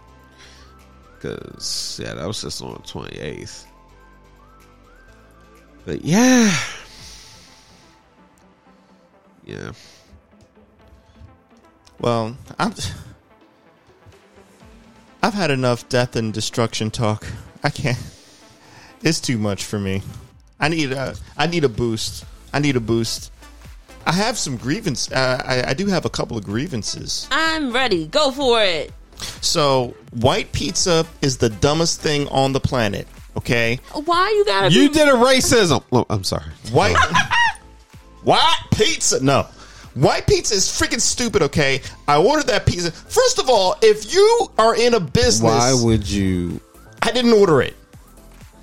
Because, 1.15 1.99
yeah, 1.99 2.13
that 2.13 2.27
was 2.27 2.43
just 2.43 2.61
on 2.61 2.73
the 2.73 2.79
28th. 2.81 3.65
But, 5.85 6.03
yeah. 6.03 6.55
Yeah. 9.45 9.73
Well, 11.99 12.35
I'm. 12.59 12.73
I've 15.21 15.33
had 15.33 15.51
enough 15.51 15.87
death 15.89 16.15
and 16.15 16.33
destruction 16.33 16.91
talk. 16.91 17.25
I 17.63 17.69
can't. 17.69 17.97
It's 19.01 19.19
too 19.19 19.37
much 19.37 19.63
for 19.65 19.79
me. 19.79 20.01
I 20.59 20.69
need 20.69 20.91
a. 20.91 21.15
I 21.37 21.47
need 21.47 21.63
a 21.63 21.69
boost. 21.69 22.25
I 22.53 22.59
need 22.59 22.75
a 22.75 22.81
boost. 22.81 23.31
I 24.05 24.11
have 24.11 24.37
some 24.37 24.57
grievance. 24.57 25.11
Uh, 25.11 25.41
I, 25.45 25.71
I 25.71 25.73
do 25.73 25.87
have 25.87 26.05
a 26.05 26.09
couple 26.09 26.37
of 26.37 26.43
grievances. 26.43 27.27
I'm 27.31 27.71
ready. 27.71 28.07
Go 28.07 28.31
for 28.31 28.61
it. 28.61 28.91
So, 29.41 29.95
white 30.11 30.51
pizza 30.51 31.05
is 31.21 31.37
the 31.37 31.49
dumbest 31.49 32.01
thing 32.01 32.27
on 32.27 32.51
the 32.51 32.59
planet. 32.59 33.07
Okay, 33.35 33.79
Why 34.05 34.29
you 34.29 34.45
gotta? 34.45 34.71
You 34.71 34.89
be, 34.89 34.93
did 34.93 35.07
a 35.07 35.13
racism. 35.13 35.83
I'm 36.09 36.23
sorry. 36.23 36.45
white 36.71 36.95
white 38.23 38.59
pizza. 38.71 39.23
No, 39.23 39.47
white 39.95 40.27
pizza 40.27 40.53
is 40.55 40.65
freaking 40.65 41.01
stupid. 41.01 41.41
Okay, 41.43 41.81
I 42.07 42.17
ordered 42.17 42.47
that 42.47 42.65
pizza. 42.65 42.91
First 42.91 43.39
of 43.39 43.49
all, 43.49 43.75
if 43.81 44.13
you 44.13 44.51
are 44.59 44.75
in 44.75 44.93
a 44.93 44.99
business, 44.99 45.51
Why 45.51 45.73
would 45.73 46.07
you? 46.09 46.61
I 47.01 47.11
didn't 47.11 47.33
order 47.33 47.61
it. 47.61 47.75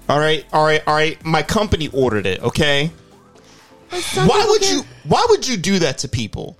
All 0.09 0.19
right, 0.19 0.45
all 0.53 0.65
right, 0.65 0.83
all 0.87 0.95
right. 0.95 1.23
My 1.25 1.43
company 1.43 1.89
ordered 1.93 2.27
it. 2.27 2.41
Okay. 2.43 2.91
Why 4.15 4.47
would 4.49 4.69
you? 4.69 4.83
Why 5.05 5.27
would 5.31 5.47
you 5.49 5.57
do 5.57 5.81
that 5.81 5.99
to 5.99 6.09
people? 6.09 6.57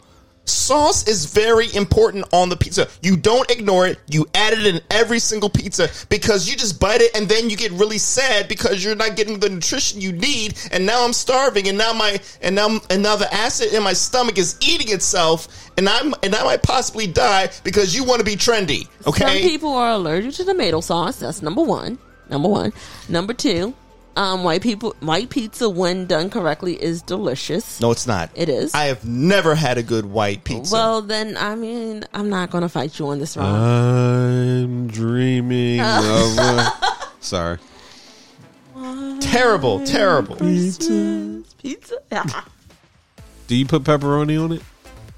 Sauce 0.51 1.07
is 1.07 1.27
very 1.27 1.73
important 1.75 2.27
on 2.33 2.49
the 2.49 2.57
pizza. 2.57 2.89
You 3.03 3.17
don't 3.17 3.51
ignore 3.51 3.87
it. 3.87 3.99
You 4.09 4.27
add 4.35 4.53
it 4.53 4.67
in 4.67 4.81
every 4.91 5.19
single 5.19 5.49
pizza 5.49 5.89
because 6.09 6.49
you 6.51 6.57
just 6.57 6.81
bite 6.81 7.01
it 7.01 7.17
and 7.17 7.29
then 7.29 7.49
you 7.49 7.57
get 7.57 7.73
really 7.73 7.99
sad 7.99 8.49
because 8.49 8.85
you're 8.85 8.97
not 8.97 9.17
getting 9.17 9.39
the 9.39 9.49
nutrition 9.49 10.01
you 10.01 10.13
need. 10.13 10.59
And 10.73 10.85
now 10.87 11.05
I'm 11.05 11.13
starving, 11.13 11.69
and 11.69 11.79
now 11.79 11.93
my 11.93 12.21
and 12.43 12.55
now 12.55 12.81
and 12.91 13.03
now 13.03 13.17
the 13.17 13.33
acid 13.33 13.73
in 13.73 13.83
my 13.83 13.93
stomach 13.93 14.39
is 14.39 14.57
eating 14.61 14.93
itself, 14.93 15.71
and 15.77 15.89
I'm 15.89 16.15
and 16.23 16.35
I 16.35 16.45
might 16.45 16.63
possibly 16.63 17.07
die 17.07 17.51
because 17.65 17.95
you 17.95 18.05
want 18.05 18.21
to 18.21 18.25
be 18.25 18.37
trendy. 18.37 18.89
Okay. 19.07 19.25
Some 19.25 19.49
people 19.49 19.75
are 19.75 19.93
allergic 19.93 20.35
to 20.35 20.45
tomato 20.45 20.81
sauce. 20.81 21.21
That's 21.21 21.43
number 21.43 21.63
one. 21.63 21.99
Number 22.29 22.49
one. 22.49 22.73
Number 23.09 23.35
two, 23.35 23.75
um, 24.17 24.45
white 24.45 24.63
people 24.63 24.95
white 25.01 25.31
pizza 25.31 25.69
when 25.71 26.07
done 26.07 26.31
correctly 26.31 26.81
is 26.83 27.03
delicious. 27.03 27.81
no, 27.81 27.91
it's 27.91 28.07
not. 28.07 28.31
It 28.35 28.49
is. 28.49 28.75
I 28.75 28.85
have 28.85 29.05
never 29.05 29.55
had 29.55 29.79
a 29.79 29.83
good 29.83 30.07
white 30.07 30.45
pizza. 30.45 30.73
Well, 30.75 31.03
then 31.03 31.37
I 31.37 31.55
mean 31.55 32.05
I'm 32.13 32.29
not 32.29 32.51
going 32.51 32.63
to 32.63 32.69
fight 32.69 32.99
you 32.99 33.09
on 33.09 33.19
this 33.19 33.37
round. 33.37 33.57
I'm 33.57 34.87
dreaming 34.89 35.81
of. 35.81 36.39
A, 36.39 36.73
sorry. 37.21 37.59
terrible, 39.21 39.85
terrible. 39.87 40.37
Pizza. 40.37 41.43
Pizza. 41.59 41.97
Do 43.47 43.57
you 43.57 43.67
put 43.67 43.83
pepperoni 43.85 44.43
on 44.43 44.53
it? 44.53 44.63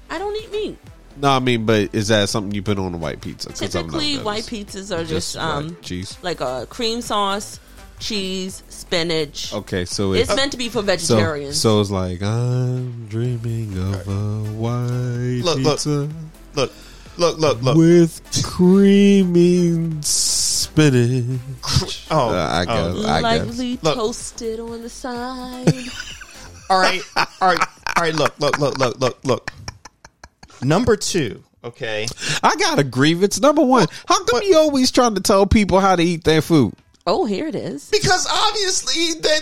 I 0.09 0.17
don't 0.17 0.35
eat 0.35 0.51
meat. 0.51 0.77
No, 1.17 1.29
I 1.29 1.39
mean, 1.39 1.65
but 1.65 1.93
is 1.93 2.07
that 2.07 2.27
something 2.29 2.53
you 2.53 2.63
put 2.63 2.79
on 2.79 2.93
a 2.93 2.97
white 2.97 3.21
pizza? 3.21 3.53
Typically, 3.53 4.17
white 4.17 4.43
pizzas 4.43 4.95
are 4.95 5.03
just, 5.03 5.35
what, 5.35 5.43
um 5.43 5.77
cheese. 5.81 6.17
like 6.23 6.41
a 6.41 6.65
cream 6.69 7.01
sauce, 7.01 7.59
cheese, 8.03 8.63
spinach. 8.69 9.53
Okay, 9.53 9.85
so 9.85 10.13
It's 10.13 10.29
it's 10.29 10.35
meant 10.35 10.51
to 10.51 10.57
be 10.57 10.69
for 10.69 10.81
vegetarians. 10.81 11.59
so 11.59 11.79
it's 11.81 11.89
like 11.91 12.21
I'm 12.21 13.07
dreaming 13.07 13.77
of 13.77 14.07
a 14.07 14.51
white 14.53 15.41
Look, 15.43 15.57
look. 15.59 15.77
pizza 15.77 16.09
Look, 16.55 16.71
look, 17.17 17.37
look, 17.39 17.61
look. 17.61 17.77
with 17.77 18.21
creamy 18.43 19.89
spinach. 20.01 21.39
Oh, 22.11 22.29
Uh, 22.29 22.33
I 22.33 22.61
oh. 22.61 22.65
guess. 22.65 23.05
I 23.05 23.21
guess. 23.21 23.23
lightly 23.47 23.79
Look. 23.81 23.95
toasted 23.95 24.59
on 24.59 24.81
the 24.81 24.89
side. 24.89 25.73
All 26.69 26.79
right, 26.79 27.01
all 27.15 27.25
right, 27.41 27.59
all 27.97 28.03
right. 28.03 28.15
Look, 28.15 28.39
look, 28.39 28.57
look, 28.57 28.77
look, 28.79 28.99
look, 28.99 29.19
look. 29.25 29.51
Number 30.61 30.95
two. 30.95 31.43
Okay. 31.63 32.07
I 32.41 32.55
got 32.55 32.79
a 32.79 32.83
grievance. 32.83 33.39
Number 33.39 33.61
one, 33.63 33.87
how 34.07 34.23
come 34.23 34.41
you 34.43 34.57
always 34.57 34.89
trying 34.89 35.13
to 35.15 35.21
tell 35.21 35.45
people 35.45 35.79
how 35.81 35.95
to 35.95 36.01
eat 36.01 36.23
their 36.23 36.41
food? 36.41 36.73
Oh, 37.07 37.25
here 37.25 37.47
it 37.47 37.55
is. 37.55 37.89
Because 37.89 38.27
obviously 38.31 39.19
they 39.21 39.39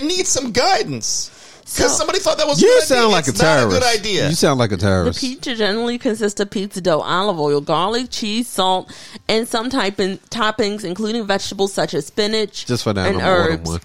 they 0.00 0.06
need 0.06 0.26
some 0.26 0.52
guidance. 0.52 1.30
So- 1.66 1.82
Because 1.84 1.96
somebody 1.96 2.18
thought 2.18 2.36
that 2.38 2.46
was 2.46 2.62
a 2.62 2.66
You 2.66 2.72
good 2.74 2.82
sound 2.84 2.98
idea. 3.06 3.12
like 3.12 3.26
a 3.26 3.30
It's 3.30 3.38
not 3.38 3.44
terrorist. 3.56 3.80
good 3.80 3.98
idea. 3.98 4.28
You 4.28 4.34
sound 4.34 4.58
like 4.58 4.72
a 4.72 4.76
terrorist. 4.76 5.20
The 5.20 5.28
pizza 5.34 5.54
generally 5.54 5.96
consists 5.98 6.38
of 6.38 6.50
pizza 6.50 6.80
dough, 6.82 7.00
olive 7.00 7.40
oil, 7.40 7.60
garlic, 7.62 8.08
cheese, 8.10 8.48
salt, 8.48 8.92
and 9.28 9.48
some 9.48 9.70
type 9.70 9.98
in, 9.98 10.18
toppings, 10.30 10.84
including 10.84 11.26
vegetables 11.26 11.72
such 11.72 11.94
as 11.94 12.06
spinach 12.06 12.66
Just 12.66 12.84
for 12.84 12.92
that, 12.92 13.08
and 13.08 13.16
I'm 13.16 13.24
herbs. 13.26 13.70
one. 13.70 13.80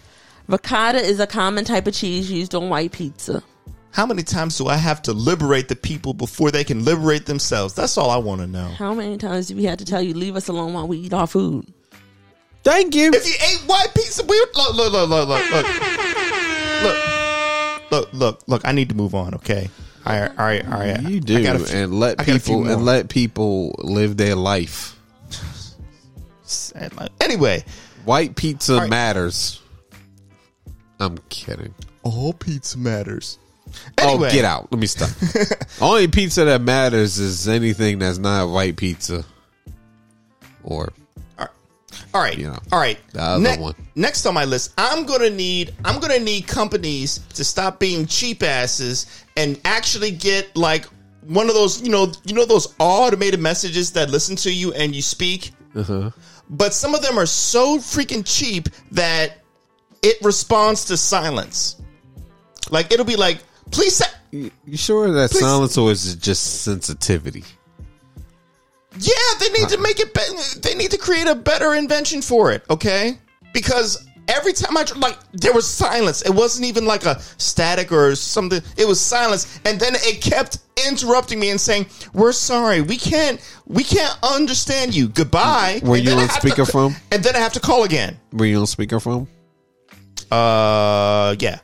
Ricotta 0.49 0.97
is 0.99 1.19
a 1.21 1.27
common 1.27 1.63
type 1.63 1.87
of 1.87 1.93
cheese 1.93 2.29
used 2.29 2.53
on 2.53 2.69
white 2.69 2.91
pizza. 2.91 3.43
How 3.91 4.05
many 4.05 4.23
times 4.23 4.57
do 4.57 4.67
I 4.67 4.75
have 4.75 5.01
to 5.03 5.13
liberate 5.13 5.67
the 5.69 5.75
people 5.75 6.13
before 6.13 6.51
they 6.51 6.63
can 6.65 6.83
liberate 6.83 7.27
themselves? 7.27 7.73
That's 7.75 7.97
all 7.97 8.09
I 8.09 8.17
want 8.17 8.41
to 8.41 8.47
know. 8.47 8.67
How 8.77 8.93
many 8.93 9.17
times 9.17 9.47
do 9.47 9.55
we 9.55 9.63
have 9.65 9.77
to 9.77 9.85
tell 9.85 10.01
you 10.01 10.13
leave 10.13 10.35
us 10.35 10.47
alone 10.49 10.73
while 10.73 10.87
we 10.87 10.97
eat 10.97 11.13
our 11.13 11.27
food? 11.27 11.65
Thank 12.63 12.95
you. 12.95 13.11
If 13.13 13.25
you 13.25 13.33
ate 13.33 13.67
white 13.67 13.87
pizza, 13.95 14.23
we 14.25 14.39
would 14.39 14.49
look, 14.55 14.75
look, 14.75 14.91
look, 14.91 15.09
look, 15.09 15.29
look, 15.29 15.49
look, 15.49 15.65
look, 16.83 17.91
look, 17.91 18.13
look, 18.13 18.41
look. 18.47 18.61
I 18.67 18.71
need 18.73 18.89
to 18.89 18.95
move 18.95 19.15
on. 19.15 19.33
Okay. 19.35 19.69
All 20.05 20.19
right, 20.19 20.29
all 20.37 20.45
right, 20.45 20.65
all 20.65 20.79
right. 20.79 21.01
You 21.01 21.17
I 21.17 21.19
do, 21.19 21.43
got 21.43 21.55
a 21.55 21.59
few- 21.59 21.77
and 21.77 21.99
let 21.99 22.19
I 22.19 22.23
got 22.25 22.35
a 22.37 22.39
people 22.39 22.67
and 22.67 22.85
let 22.85 23.09
people 23.09 23.75
live 23.79 24.17
their 24.17 24.35
life. 24.35 24.95
Anyway, 27.21 27.63
White 28.05 28.35
pizza 28.35 28.73
All 28.75 28.79
right. 28.81 28.89
matters. 28.89 29.61
I'm 30.99 31.17
kidding. 31.29 31.73
all 32.03 32.33
pizza 32.33 32.77
matters. 32.77 33.37
Oh, 33.99 34.13
anyway, 34.13 34.29
Oh, 34.29 34.31
get 34.31 34.45
out! 34.45 34.67
Let 34.71 34.79
me 34.81 34.87
stop. 34.87 35.09
Only 35.81 36.07
pizza 36.07 36.43
that 36.45 36.61
matters 36.61 37.19
is 37.19 37.47
anything 37.47 37.99
that's 37.99 38.17
not 38.17 38.49
white 38.49 38.77
pizza, 38.77 39.23
or 40.63 40.91
All 42.13 42.21
right, 42.21 42.37
You 42.37 42.47
know, 42.47 42.57
all 42.71 42.79
right. 42.79 42.99
one. 43.59 43.75
Next 43.95 44.25
on 44.25 44.33
my 44.33 44.45
list, 44.45 44.73
I'm 44.77 45.05
gonna 45.05 45.29
need 45.29 45.75
I'm 45.85 45.99
gonna 45.99 46.19
need 46.19 46.47
companies 46.47 47.19
to 47.35 47.43
stop 47.43 47.79
being 47.79 48.07
cheap 48.07 48.41
asses 48.41 49.25
and 49.37 49.59
actually 49.63 50.11
get 50.11 50.55
like 50.57 50.85
one 51.27 51.47
of 51.49 51.53
those 51.53 51.81
you 51.83 51.89
know 51.89 52.11
you 52.25 52.33
know 52.33 52.45
those 52.45 52.73
automated 52.79 53.39
messages 53.39 53.91
that 53.91 54.09
listen 54.09 54.35
to 54.37 54.51
you 54.51 54.73
and 54.73 54.95
you 54.95 55.01
speak. 55.03 55.51
Uh-huh. 55.75 56.09
But 56.49 56.73
some 56.73 56.95
of 56.95 57.03
them 57.03 57.19
are 57.19 57.27
so 57.27 57.77
freaking 57.77 58.23
cheap 58.25 58.69
that 58.91 59.43
it 60.01 60.17
responds 60.23 60.85
to 60.85 60.97
silence. 60.97 61.79
Like 62.71 62.91
it'll 62.91 63.05
be 63.05 63.17
like, 63.17 63.43
please 63.69 63.97
say. 63.97 64.05
you, 64.31 64.49
you 64.65 64.77
sure 64.77 65.11
that 65.11 65.29
Please- 65.29 65.41
silence 65.41 65.77
or 65.77 65.91
is 65.91 66.11
it 66.13 66.19
just 66.19 66.63
sensitivity? 66.63 67.43
Yeah, 68.97 69.13
they 69.39 69.49
need 69.49 69.69
to 69.69 69.77
make 69.77 69.99
it. 69.99 70.13
Be- 70.13 70.59
they 70.61 70.75
need 70.75 70.91
to 70.91 70.97
create 70.97 71.27
a 71.27 71.35
better 71.35 71.75
invention 71.75 72.21
for 72.21 72.51
it. 72.51 72.63
Okay, 72.69 73.17
because 73.53 74.07
every 74.27 74.53
time 74.53 74.75
I 74.77 74.85
like, 74.97 75.17
there 75.33 75.53
was 75.53 75.67
silence. 75.67 76.21
It 76.23 76.31
wasn't 76.31 76.65
even 76.65 76.85
like 76.85 77.05
a 77.05 77.19
static 77.37 77.91
or 77.91 78.15
something. 78.15 78.61
It 78.77 78.87
was 78.87 78.99
silence, 78.99 79.59
and 79.65 79.79
then 79.79 79.93
it 79.95 80.21
kept 80.21 80.59
interrupting 80.87 81.39
me 81.39 81.51
and 81.51 81.61
saying, 81.61 81.85
"We're 82.13 82.31
sorry, 82.31 82.81
we 82.81 82.97
can't, 82.97 83.39
we 83.67 83.83
can't 83.83 84.17
understand 84.23 84.95
you. 84.95 85.07
Goodbye." 85.07 85.81
Were 85.83 85.97
And 85.97 86.05
you 86.05 86.13
on 86.13 86.27
speakerphone? 86.29 86.95
And 87.11 87.23
then 87.23 87.35
I 87.35 87.39
have 87.39 87.53
to 87.53 87.59
call 87.59 87.83
again. 87.83 88.19
Were 88.33 88.45
you 88.45 88.59
on 88.59 88.65
speakerphone? 88.65 89.27
Uh, 90.31 91.35
yeah. 91.39 91.59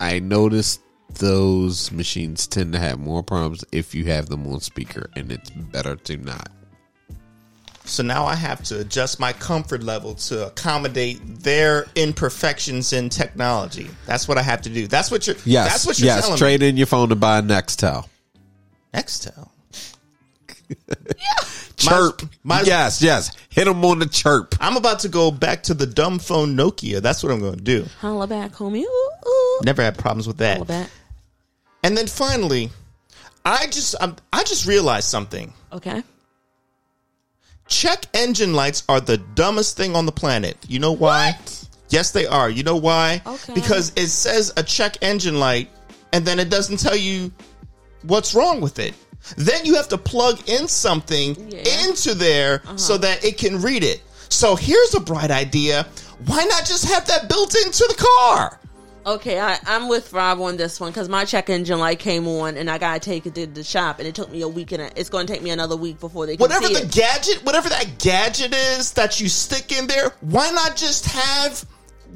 I 0.00 0.18
noticed 0.18 0.80
those 1.14 1.90
machines 1.92 2.46
tend 2.46 2.72
to 2.72 2.78
have 2.78 2.98
more 2.98 3.22
problems 3.22 3.64
if 3.72 3.94
you 3.94 4.04
have 4.06 4.28
them 4.28 4.46
on 4.46 4.60
speaker, 4.60 5.10
and 5.16 5.30
it's 5.32 5.50
better 5.50 5.96
to 5.96 6.16
not. 6.16 6.48
So 7.84 8.02
now 8.02 8.24
I 8.26 8.34
have 8.36 8.62
to 8.64 8.80
adjust 8.80 9.18
my 9.18 9.32
comfort 9.32 9.82
level 9.82 10.14
to 10.14 10.46
accommodate 10.46 11.20
their 11.40 11.86
imperfections 11.96 12.92
in 12.92 13.08
technology. 13.08 13.88
That's 14.06 14.28
what 14.28 14.38
I 14.38 14.42
have 14.42 14.62
to 14.62 14.70
do. 14.70 14.86
That's 14.86 15.10
what 15.10 15.26
you're. 15.26 15.36
Yes, 15.44 15.70
that's 15.70 15.86
what 15.86 15.98
you're 15.98 16.06
yes. 16.06 16.22
telling 16.22 16.38
Trade 16.38 16.62
in 16.62 16.76
your 16.76 16.86
phone 16.86 17.08
to 17.08 17.16
buy 17.16 17.38
a 17.38 17.42
Nextel. 17.42 18.04
me. 18.04 19.00
Nextel. 19.00 19.48
Chirp. 21.76 22.22
my- 22.44 22.62
yes, 22.62 23.02
yes. 23.02 23.36
Hit 23.48 23.64
them 23.64 23.84
on 23.84 23.98
the 23.98 24.06
chirp. 24.06 24.54
I'm 24.60 24.76
about 24.76 25.00
to 25.00 25.08
go 25.08 25.30
back 25.30 25.64
to 25.64 25.74
the 25.74 25.86
dumb 25.86 26.18
phone 26.18 26.56
Nokia. 26.56 27.02
That's 27.02 27.22
what 27.22 27.32
I'm 27.32 27.40
going 27.40 27.56
to 27.56 27.60
do. 27.60 27.86
Holla 28.00 28.26
back, 28.26 28.52
homie. 28.52 28.84
Ooh, 28.84 29.10
ooh. 29.28 29.60
Never 29.64 29.82
had 29.82 29.98
problems 29.98 30.26
with 30.26 30.38
that. 30.38 30.88
And 31.82 31.96
then 31.96 32.06
finally, 32.06 32.70
I 33.44 33.66
just 33.66 33.94
I'm, 34.00 34.16
I 34.32 34.44
just 34.44 34.66
realized 34.66 35.08
something. 35.08 35.52
Okay. 35.72 36.02
Check 37.68 38.06
engine 38.14 38.54
lights 38.54 38.84
are 38.88 39.00
the 39.00 39.16
dumbest 39.16 39.76
thing 39.76 39.96
on 39.96 40.06
the 40.06 40.12
planet. 40.12 40.56
You 40.68 40.78
know 40.78 40.92
why? 40.92 41.38
Yes, 41.88 42.10
they 42.10 42.26
are. 42.26 42.50
You 42.50 42.62
know 42.62 42.76
why? 42.76 43.22
Okay. 43.26 43.54
Because 43.54 43.92
it 43.96 44.08
says 44.08 44.52
a 44.56 44.62
check 44.62 44.96
engine 45.02 45.38
light, 45.38 45.68
and 46.12 46.24
then 46.24 46.38
it 46.38 46.50
doesn't 46.50 46.78
tell 46.78 46.96
you 46.96 47.32
what's 48.02 48.34
wrong 48.34 48.60
with 48.60 48.78
it. 48.78 48.94
Then 49.36 49.64
you 49.64 49.74
have 49.76 49.88
to 49.88 49.98
plug 49.98 50.48
in 50.48 50.68
something 50.68 51.36
Yeah. 51.50 51.86
into 51.86 52.14
there 52.14 52.62
uh-huh. 52.64 52.76
so 52.76 52.98
that 52.98 53.24
it 53.24 53.38
can 53.38 53.60
read 53.62 53.84
it. 53.84 54.02
So 54.28 54.56
here's 54.56 54.94
a 54.94 55.00
bright 55.00 55.30
idea. 55.30 55.86
Why 56.26 56.44
not 56.44 56.64
just 56.64 56.86
have 56.86 57.06
that 57.06 57.28
built 57.28 57.54
into 57.54 57.84
the 57.88 57.94
car? 57.94 58.58
Okay, 59.04 59.40
I, 59.40 59.58
I'm 59.66 59.88
with 59.88 60.12
Rob 60.12 60.40
on 60.40 60.56
this 60.56 60.78
one 60.78 60.90
because 60.90 61.08
my 61.08 61.24
check 61.24 61.50
engine 61.50 61.78
light 61.80 61.98
came 61.98 62.28
on 62.28 62.56
and 62.56 62.70
I 62.70 62.78
gotta 62.78 63.00
take 63.00 63.26
it 63.26 63.34
to 63.34 63.46
the 63.46 63.64
shop 63.64 63.98
and 63.98 64.06
it 64.06 64.14
took 64.14 64.30
me 64.30 64.42
a 64.42 64.48
week 64.48 64.70
and 64.70 64.80
a, 64.82 64.90
it's 64.98 65.10
going 65.10 65.26
to 65.26 65.32
take 65.32 65.42
me 65.42 65.50
another 65.50 65.76
week 65.76 65.98
before 65.98 66.24
they 66.26 66.36
can 66.36 66.42
Whatever 66.44 66.66
see 66.68 66.74
the 66.74 66.82
it. 66.82 66.92
gadget, 66.92 67.44
whatever 67.44 67.68
that 67.68 67.98
gadget 67.98 68.54
is 68.54 68.92
that 68.92 69.20
you 69.20 69.28
stick 69.28 69.72
in 69.76 69.88
there, 69.88 70.10
why 70.20 70.50
not 70.52 70.76
just 70.76 71.06
have 71.06 71.64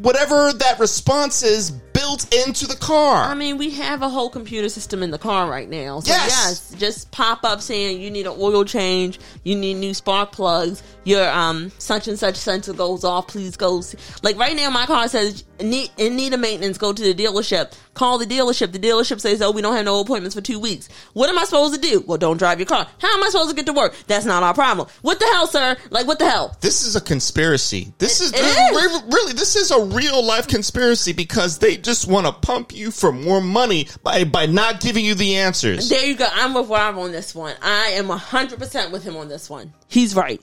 whatever 0.01 0.52
that 0.52 0.78
response 0.78 1.43
is 1.43 1.70
built 1.70 2.32
into 2.47 2.66
the 2.66 2.77
car? 2.77 3.24
I 3.24 3.35
mean, 3.35 3.56
we 3.56 3.70
have 3.70 4.02
a 4.02 4.09
whole 4.09 4.28
computer 4.28 4.68
system 4.68 5.02
in 5.02 5.10
the 5.10 5.18
car 5.18 5.48
right 5.51 5.68
now. 5.68 6.01
So 6.01 6.09
Yes. 6.12 6.28
yes, 6.70 6.74
just 6.81 7.10
pop 7.10 7.43
up 7.44 7.60
saying 7.62 8.01
you 8.01 8.10
need 8.10 8.27
an 8.27 8.35
oil 8.39 8.64
change, 8.64 9.18
you 9.44 9.55
need 9.56 9.74
new 9.74 9.94
spark 9.94 10.32
plugs, 10.32 10.82
your 11.05 11.28
um 11.31 11.73
such 11.78 12.09
and 12.09 12.18
such 12.18 12.36
sensor 12.36 12.73
goes 12.74 13.05
off. 13.05 13.28
Please 13.28 13.56
go. 13.56 13.81
See. 13.81 13.97
Like 14.23 14.36
right 14.39 14.55
now, 14.55 14.68
my 14.70 14.86
car 14.86 15.09
says 15.09 15.44
need 15.60 15.90
in 15.97 16.16
need 16.16 16.35
of 16.35 16.40
maintenance. 16.40 16.77
Go 16.78 16.93
to 16.93 17.02
the 17.02 17.14
dealership. 17.14 17.73
Call 17.94 18.18
the 18.18 18.27
dealership. 18.27 18.73
The 18.73 18.78
dealership 18.78 19.20
says, 19.20 19.40
"Oh, 19.40 19.51
we 19.52 19.62
don't 19.62 19.74
have 19.74 19.86
no 19.86 20.01
appointments 20.01 20.35
for 20.35 20.43
two 20.43 20.59
weeks." 20.59 20.89
What 21.14 21.31
am 21.31 21.39
I 21.39 21.44
supposed 21.44 21.74
to 21.74 21.81
do? 21.81 22.05
Well, 22.06 22.18
don't 22.18 22.36
drive 22.36 22.59
your 22.59 22.66
car. 22.66 22.86
How 22.98 23.16
am 23.16 23.24
I 23.24 23.28
supposed 23.31 23.51
to 23.51 23.56
get 23.56 23.64
to 23.66 23.73
work? 23.73 23.94
That's 24.06 24.27
not 24.27 24.43
our 24.43 24.52
problem. 24.52 24.86
What 25.01 25.18
the 25.18 25.24
hell, 25.27 25.47
sir? 25.47 25.77
Like 25.89 26.06
what 26.06 26.18
the 26.18 26.28
hell? 26.28 26.55
this 26.60 26.85
is 26.86 26.94
a 26.94 27.01
conspiracy. 27.01 27.94
This 27.98 28.20
is, 28.20 28.32
It 28.35 28.40
is. 28.40 29.02
really 29.14 29.32
this 29.32 29.56
is 29.56 29.70
a 29.70 29.78
real 29.95 30.25
life 30.25 30.49
conspiracy 30.49 31.13
because 31.13 31.59
they 31.59 31.77
just 31.77 32.09
want 32.09 32.27
to 32.27 32.33
pump 32.33 32.75
you 32.75 32.91
for 32.91 33.13
more 33.13 33.41
money 33.41 33.89
by 34.03 34.25
by 34.25 34.47
not 34.47 34.81
giving 34.81 35.05
you 35.05 35.15
the 35.15 35.37
answers. 35.37 35.89
There 35.89 36.05
you 36.05 36.17
go. 36.17 36.29
I'm 36.33 36.55
with 36.55 36.69
Rob 36.69 36.97
on 36.99 37.13
this 37.13 37.35
one. 37.35 37.55
I 37.63 37.89
am 37.95 38.09
hundred 38.09 38.59
percent 38.59 38.93
with 38.93 39.03
him 39.03 39.17
on 39.17 39.29
this 39.29 39.49
one. 39.51 39.73
He's 39.89 40.15
right. 40.15 40.41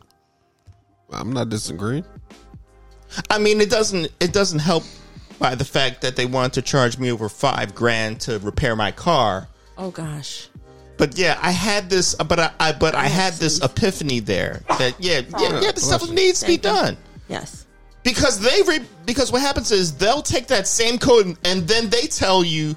I'm 1.11 1.31
not 1.31 1.49
disagreeing. 1.49 2.05
I 3.29 3.37
mean, 3.37 3.61
it 3.61 3.69
doesn't 3.69 4.11
it 4.19 4.33
doesn't 4.33 4.59
help 4.59 4.83
by 5.39 5.55
the 5.55 5.65
fact 5.65 6.01
that 6.01 6.15
they 6.15 6.25
want 6.25 6.53
to 6.53 6.61
charge 6.61 6.97
me 6.97 7.11
over 7.11 7.29
five 7.29 7.75
grand 7.75 8.21
to 8.21 8.39
repair 8.39 8.75
my 8.75 8.91
car. 8.91 9.47
Oh 9.77 9.91
gosh. 9.91 10.49
But 10.97 11.17
yeah, 11.17 11.39
I 11.41 11.51
had 11.51 11.89
this, 11.89 12.13
but 12.15 12.39
I, 12.39 12.51
I 12.59 12.71
but 12.71 12.95
I 12.95 13.07
had 13.07 13.33
this 13.33 13.63
epiphany 13.63 14.19
there 14.19 14.61
that 14.77 14.95
yeah, 14.99 15.19
yeah, 15.19 15.25
oh, 15.33 15.61
yeah, 15.61 15.71
this 15.71 15.85
stuff 15.85 16.09
needs 16.09 16.41
to 16.41 16.47
be 16.47 16.57
done 16.57 16.97
Yes. 17.27 17.62
Because 18.03 18.39
they 18.39 18.61
re, 18.67 18.79
because 19.05 19.31
what 19.31 19.41
happens 19.41 19.71
is 19.71 19.95
they'll 19.97 20.21
take 20.21 20.47
that 20.47 20.67
same 20.67 20.97
code 20.97 21.25
and, 21.25 21.37
and 21.45 21.67
then 21.67 21.89
they 21.89 22.03
tell 22.03 22.43
you 22.43 22.75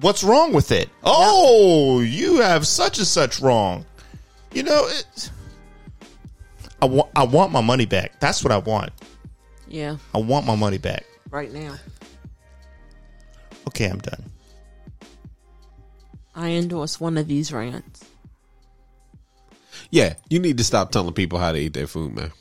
what's 0.00 0.24
wrong 0.24 0.52
with 0.52 0.72
it. 0.72 0.88
Oh, 1.02 2.00
you 2.00 2.40
have 2.40 2.66
such 2.66 2.98
and 2.98 3.06
such 3.06 3.40
wrong. 3.40 3.84
You 4.52 4.64
know, 4.64 4.86
it, 4.88 5.30
I 6.82 6.86
want 6.86 7.10
I 7.16 7.24
want 7.24 7.52
my 7.52 7.60
money 7.60 7.86
back. 7.86 8.20
That's 8.20 8.42
what 8.42 8.52
I 8.52 8.58
want. 8.58 8.90
Yeah. 9.68 9.96
I 10.14 10.18
want 10.18 10.46
my 10.46 10.56
money 10.56 10.78
back. 10.78 11.04
Right 11.30 11.52
now. 11.52 11.76
Okay, 13.68 13.86
I'm 13.86 13.98
done. 13.98 14.30
I 16.34 16.50
endorse 16.50 17.00
one 17.00 17.16
of 17.16 17.28
these 17.28 17.52
rants. 17.52 18.04
Yeah, 19.90 20.14
you 20.28 20.38
need 20.38 20.58
to 20.58 20.64
stop 20.64 20.90
telling 20.90 21.14
people 21.14 21.38
how 21.38 21.52
to 21.52 21.58
eat 21.58 21.72
their 21.72 21.86
food, 21.86 22.14
man. 22.14 22.32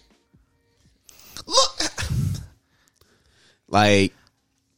Like, 3.73 4.13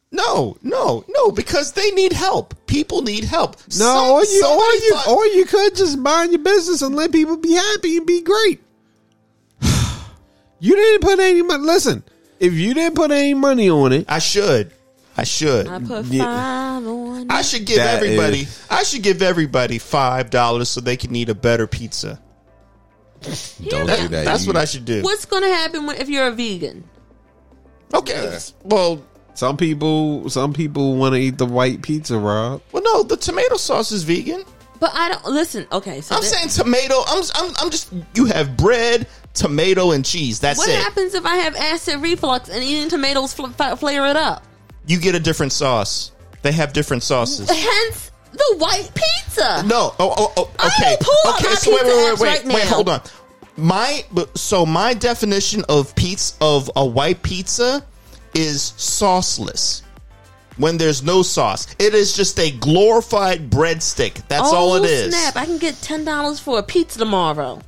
no, 0.09 0.55
no, 0.63 1.03
no, 1.09 1.29
because 1.31 1.73
they 1.73 1.91
need 1.91 2.13
help. 2.13 2.55
People 2.65 3.01
need 3.01 3.25
help. 3.25 3.57
no, 3.57 3.69
Some- 3.69 4.07
or 4.07 4.23
you, 4.23 4.45
or 4.45 4.71
you, 4.73 4.93
thought- 4.95 5.07
or 5.09 5.25
you 5.27 5.45
could 5.45 5.75
just 5.75 5.97
mind 5.97 6.31
your 6.31 6.41
business 6.41 6.81
and 6.81 6.95
let 6.95 7.11
people 7.11 7.35
be 7.35 7.51
happy 7.51 7.97
and 7.97 8.07
be 8.07 8.21
great. 8.21 8.61
you 10.59 10.75
didn't 10.75 11.01
put 11.01 11.19
any 11.19 11.41
money. 11.41 11.63
Listen, 11.63 12.03
if 12.39 12.53
you 12.53 12.73
didn't 12.73 12.95
put 12.95 13.11
any 13.11 13.33
money 13.33 13.69
on 13.69 13.91
it, 13.91 14.05
I 14.07 14.19
should. 14.19 14.71
I 15.17 15.25
should. 15.25 15.67
I 15.67 15.79
put 15.79 16.05
five 16.05 16.85
on. 16.87 17.29
I 17.29 17.41
should 17.41 17.65
give 17.65 17.77
That 17.77 17.97
everybody. 18.01 18.41
is- 18.43 18.59
I 18.69 18.83
should 18.83 19.01
give 19.03 19.21
everybody 19.21 19.77
five 19.77 20.29
dollars 20.29 20.69
so 20.69 20.79
they 20.81 20.95
can 20.97 21.13
eat 21.15 21.27
a 21.29 21.35
better 21.35 21.67
pizza. 21.67 22.21
don't 23.67 23.87
That- 23.87 23.99
do 23.99 24.07
that. 24.09 24.23
That's 24.25 24.43
You- 24.45 24.47
what 24.53 24.55
I 24.57 24.65
should 24.65 24.85
do. 24.85 25.01
What's 25.01 25.25
going 25.25 25.43
to 25.43 25.49
happen 25.49 25.89
if 25.89 26.07
you're 26.09 26.27
a 26.27 26.31
vegan? 26.31 26.85
Okay. 27.93 28.37
Well, 28.63 29.03
Some 29.35 29.57
people, 29.57 30.29
some 30.29 30.53
people 30.53 30.95
want 30.95 31.13
to 31.15 31.19
eat 31.19 31.37
the 31.37 31.45
white 31.45 31.81
pizza, 31.81 32.17
Rob. 32.17 32.61
well, 32.71 32.83
no. 32.83 33.03
The 33.03 33.17
tomato 33.17 33.57
sauce 33.57 33.91
is 33.91 34.03
vegan. 34.03 34.43
But 34.79 34.91
I 34.93 35.09
don't 35.09 35.25
listen. 35.25 35.65
Okay, 35.71 36.01
so 36.01 36.15
I'm 36.15 36.21
thi- 36.21 36.27
saying 36.27 36.49
tomato. 36.49 37.01
I'm, 37.07 37.23
I'm. 37.35 37.51
I'm 37.61 37.69
just. 37.69 37.93
You 38.13 38.25
have 38.25 38.57
bread, 38.57 39.07
tomato, 39.33 39.91
and 39.91 40.03
cheese. 40.03 40.39
That's 40.39 40.57
what 40.59 40.69
it. 40.69 40.75
happens 40.75 41.13
if 41.13 41.25
I 41.25 41.35
have 41.37 41.55
acid 41.55 42.01
reflux 42.01 42.49
and 42.49 42.63
eating 42.63 42.89
tomatoes 42.89 43.33
fl- 43.33 43.47
f- 43.57 43.79
flare 43.79 44.05
it 44.07 44.17
up? 44.17 44.43
You 44.85 44.99
get 44.99 45.15
a 45.15 45.19
different 45.19 45.53
sauce. 45.53 46.11
They 46.41 46.51
have 46.51 46.73
different 46.73 47.03
sauces. 47.03 47.49
Hence 47.49 48.11
the 48.33 48.55
white 48.57 48.89
pizza. 48.93 49.63
No. 49.65 49.95
Oh, 49.97 50.13
oh, 50.17 50.33
oh 50.37 50.41
okay. 50.65 50.91
will 50.91 50.97
pull 50.97 51.31
up 51.31 51.39
okay. 51.39 51.49
my 51.49 51.55
So 51.55 51.71
wait, 51.71 51.83
wait, 51.83 51.95
wait, 51.95 52.19
wait, 52.19 52.45
right 52.45 52.45
wait. 52.53 52.63
Hold 52.65 52.89
on. 52.89 53.01
My 53.57 54.03
so 54.35 54.65
my 54.65 54.93
definition 54.93 55.63
of 55.69 55.95
pizza 55.95 56.35
of 56.41 56.69
a 56.75 56.85
white 56.85 57.23
pizza 57.23 57.85
is 58.33 58.73
sauceless. 58.77 59.81
When 60.57 60.77
there's 60.77 61.03
no 61.03 61.21
sauce, 61.21 61.67
it 61.79 61.93
is 61.93 62.15
just 62.15 62.39
a 62.39 62.51
glorified 62.51 63.49
breadstick. 63.49 64.25
That's 64.27 64.51
oh, 64.51 64.55
all 64.55 64.75
it 64.75 64.81
oh, 64.81 64.85
is. 64.85 65.13
snap! 65.13 65.35
I 65.35 65.45
can 65.45 65.57
get 65.57 65.75
ten 65.81 66.05
dollars 66.05 66.39
for 66.39 66.59
a 66.59 66.63
pizza 66.63 66.99
tomorrow. 66.99 67.61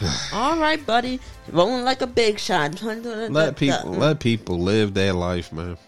All 0.32 0.58
right, 0.58 0.84
buddy, 0.84 1.20
rolling 1.50 1.84
like 1.84 2.02
a 2.02 2.06
big 2.06 2.38
shot. 2.38 2.82
Let 2.82 3.56
people, 3.56 3.90
let 3.92 4.20
people 4.20 4.58
live 4.58 4.92
their 4.92 5.14
life, 5.14 5.52
man. 5.52 5.78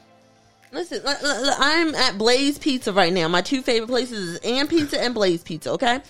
Listen, 0.73 1.01
l- 1.05 1.17
l- 1.23 1.45
l- 1.45 1.57
I'm 1.59 1.95
at 1.95 2.19
Blaze 2.19 2.59
Pizza 2.59 2.93
right 2.93 3.13
now. 3.13 3.29
My 3.29 3.41
two 3.43 3.63
favorite 3.63 3.89
places 3.89 4.41
is 4.43 4.69
&pizza 4.69 5.01
and 5.01 5.15
Blaze 5.15 5.43
Pizza. 5.43 5.73
Okay, 5.73 6.01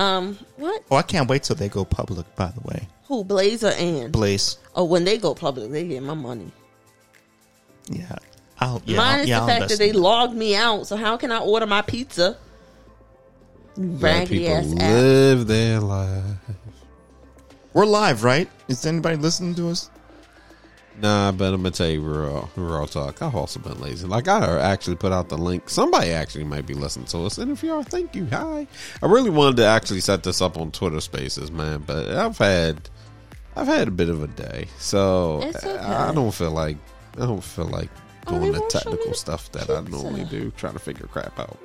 um, 0.00 0.38
what? 0.56 0.82
Oh, 0.90 0.96
I 0.96 1.02
can't 1.02 1.28
wait 1.28 1.42
till 1.42 1.56
they 1.56 1.68
go 1.68 1.84
public. 1.84 2.34
By 2.34 2.46
the 2.46 2.60
way, 2.62 2.88
Who 3.08 3.22
Blaze 3.22 3.62
or 3.62 3.68
Ann? 3.72 4.10
Blaze. 4.10 4.58
Oh, 4.74 4.84
when 4.84 5.04
they 5.04 5.18
go 5.18 5.34
public, 5.34 5.70
they 5.70 5.86
get 5.86 6.02
my 6.02 6.14
money. 6.14 6.50
Yeah, 7.88 8.16
I'll. 8.58 8.80
Yeah, 8.86 8.96
Mine 8.96 9.14
I'll, 9.14 9.20
is 9.20 9.28
yeah, 9.28 9.36
the 9.36 9.42
I'll 9.42 9.48
fact 9.58 9.68
that 9.68 9.78
they 9.78 9.92
logged 9.92 10.34
me 10.34 10.56
out. 10.56 10.86
So 10.86 10.96
how 10.96 11.16
can 11.18 11.30
I 11.30 11.38
order 11.40 11.66
my 11.66 11.82
pizza? 11.82 12.38
Let 13.76 14.02
Raggedy 14.02 14.38
people 14.40 14.54
ass 14.54 14.72
app. 14.72 14.78
live 14.90 15.46
their 15.46 15.80
life. 15.80 16.24
We're 17.72 17.86
live, 17.86 18.24
right? 18.24 18.48
Is 18.68 18.84
anybody 18.86 19.16
listening 19.16 19.54
to 19.56 19.68
us? 19.70 19.90
Nah, 21.00 21.32
but 21.32 21.54
I'm 21.54 21.62
gonna 21.62 21.70
tell 21.70 21.88
you 21.88 22.00
real, 22.00 22.50
real 22.56 22.86
talk. 22.86 23.22
I've 23.22 23.34
also 23.34 23.60
been 23.60 23.80
lazy. 23.80 24.06
Like 24.06 24.28
I 24.28 24.60
actually 24.60 24.96
put 24.96 25.12
out 25.12 25.28
the 25.28 25.38
link. 25.38 25.70
Somebody 25.70 26.10
actually 26.10 26.44
might 26.44 26.66
be 26.66 26.74
listening 26.74 27.06
to 27.06 27.24
us, 27.24 27.38
and 27.38 27.50
if 27.50 27.62
you 27.62 27.74
are, 27.74 27.82
thank 27.82 28.14
you. 28.14 28.26
Hi. 28.26 28.66
I 29.02 29.06
really 29.06 29.30
wanted 29.30 29.56
to 29.58 29.66
actually 29.66 30.00
set 30.00 30.22
this 30.22 30.40
up 30.40 30.58
on 30.58 30.70
Twitter 30.70 31.00
Spaces, 31.00 31.50
man, 31.50 31.84
but 31.86 32.08
I've 32.08 32.38
had, 32.38 32.88
I've 33.56 33.66
had 33.66 33.88
a 33.88 33.92
bit 33.92 34.08
of 34.08 34.22
a 34.22 34.28
day, 34.28 34.66
so 34.78 35.42
okay. 35.42 35.76
I 35.78 36.12
don't 36.12 36.34
feel 36.34 36.50
like, 36.50 36.76
I 37.16 37.26
don't 37.26 37.42
feel 37.42 37.66
like 37.66 37.90
Oh, 38.26 38.38
doing 38.38 38.52
the 38.52 38.60
won't 38.60 38.72
show 38.72 38.78
me 38.78 38.84
technical 38.84 39.14
stuff 39.14 39.52
that 39.52 39.70
I 39.70 39.80
normally 39.88 40.24
do, 40.24 40.50
trying 40.56 40.74
to 40.74 40.78
figure 40.78 41.06
crap 41.06 41.38
out. 41.38 41.58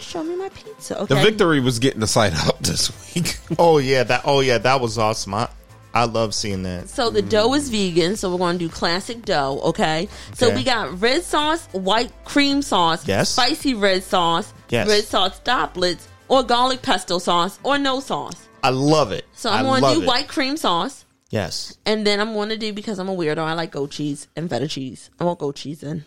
Show 0.00 0.22
me 0.24 0.36
my 0.36 0.48
pizza. 0.50 1.06
The 1.08 1.14
victory 1.16 1.60
was 1.60 1.78
getting 1.78 2.00
the 2.00 2.06
site 2.06 2.34
up 2.48 2.58
this 2.58 3.14
week. 3.14 3.38
Oh 3.58 3.78
yeah, 3.78 4.02
that. 4.04 4.22
Oh 4.24 4.40
yeah, 4.40 4.58
that 4.58 4.80
was 4.80 4.98
awesome. 4.98 5.34
I, 5.34 5.48
I 5.94 6.04
love 6.04 6.34
seeing 6.34 6.62
that. 6.62 6.88
So 6.88 7.10
the 7.10 7.20
dough 7.22 7.52
is 7.54 7.68
vegan, 7.68 8.16
so 8.16 8.30
we're 8.30 8.38
going 8.38 8.58
to 8.58 8.64
do 8.66 8.70
classic 8.70 9.24
dough, 9.24 9.60
okay? 9.64 10.08
So 10.34 10.46
Okay. 10.46 10.56
we 10.56 10.64
got 10.64 11.00
red 11.02 11.22
sauce, 11.22 11.66
white 11.72 12.10
cream 12.24 12.62
sauce, 12.62 13.06
Yes. 13.06 13.28
spicy 13.30 13.74
red 13.74 14.02
sauce, 14.02 14.52
Yes. 14.70 14.88
red 14.88 15.04
sauce 15.04 15.40
doplets, 15.44 16.06
or 16.28 16.42
garlic 16.42 16.80
pesto 16.82 17.18
sauce, 17.18 17.58
or 17.62 17.76
no 17.76 18.00
sauce. 18.00 18.48
I 18.62 18.70
love 18.70 19.12
it. 19.12 19.26
So 19.34 19.50
I'm 19.50 19.66
I 19.66 19.68
going 19.68 19.80
to 19.82 19.86
love 19.88 19.96
do 19.96 20.02
it. 20.02 20.06
white 20.06 20.28
cream 20.28 20.56
sauce, 20.56 21.04
Yes. 21.30 21.76
and 21.84 22.06
then 22.06 22.20
I'm 22.20 22.32
going 22.32 22.48
to 22.48 22.56
do 22.56 22.72
because 22.72 22.98
I'm 22.98 23.08
a 23.10 23.14
weirdo. 23.14 23.38
I 23.38 23.52
like 23.52 23.72
goat 23.72 23.90
cheese 23.90 24.28
and 24.34 24.48
feta 24.48 24.68
cheese. 24.68 25.10
I 25.20 25.24
want 25.24 25.40
goat 25.40 25.56
cheese 25.56 25.82
in, 25.82 26.04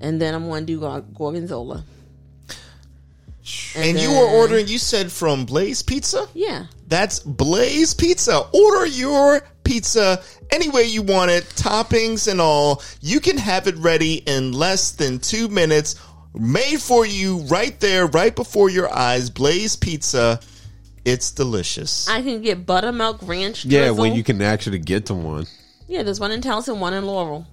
and 0.00 0.20
then 0.22 0.34
I'm 0.34 0.48
going 0.48 0.64
to 0.64 0.72
do 0.72 0.80
gor- 0.80 1.00
gorgonzola. 1.14 1.84
And 3.76 3.98
you 3.98 4.08
then- 4.08 4.16
were 4.18 4.26
ordering. 4.26 4.68
You 4.68 4.78
said 4.78 5.10
from 5.12 5.44
Blaze 5.44 5.82
Pizza. 5.82 6.28
Yeah, 6.34 6.66
That's 6.86 7.20
Blaze 7.20 7.94
Pizza. 7.94 8.38
Order 8.52 8.86
your 8.86 9.42
pizza 9.64 10.22
any 10.50 10.68
way 10.68 10.84
you 10.84 11.02
want 11.02 11.30
it, 11.30 11.44
toppings 11.56 12.26
and 12.30 12.40
all. 12.40 12.82
You 13.00 13.20
can 13.20 13.36
have 13.36 13.66
it 13.66 13.76
ready 13.76 14.14
in 14.26 14.52
less 14.52 14.92
than 14.92 15.18
two 15.18 15.48
minutes. 15.48 15.96
Made 16.34 16.80
for 16.80 17.04
you 17.06 17.38
right 17.48 17.78
there, 17.80 18.06
right 18.06 18.34
before 18.34 18.70
your 18.70 18.92
eyes. 18.94 19.30
Blaze 19.30 19.76
Pizza. 19.76 20.40
It's 21.04 21.30
delicious. 21.30 22.08
I 22.08 22.22
can 22.22 22.42
get 22.42 22.66
buttermilk 22.66 23.20
ranch. 23.22 23.64
yeah, 23.64 23.86
drizzle. 23.86 23.96
when 23.96 24.14
you 24.14 24.22
can 24.22 24.42
actually 24.42 24.78
get 24.78 25.06
to 25.06 25.14
one. 25.14 25.46
Yeah, 25.86 26.02
there's 26.02 26.20
one 26.20 26.32
in 26.32 26.42
Towson, 26.42 26.78
one 26.78 26.92
in 26.92 27.06
Laurel. 27.06 27.46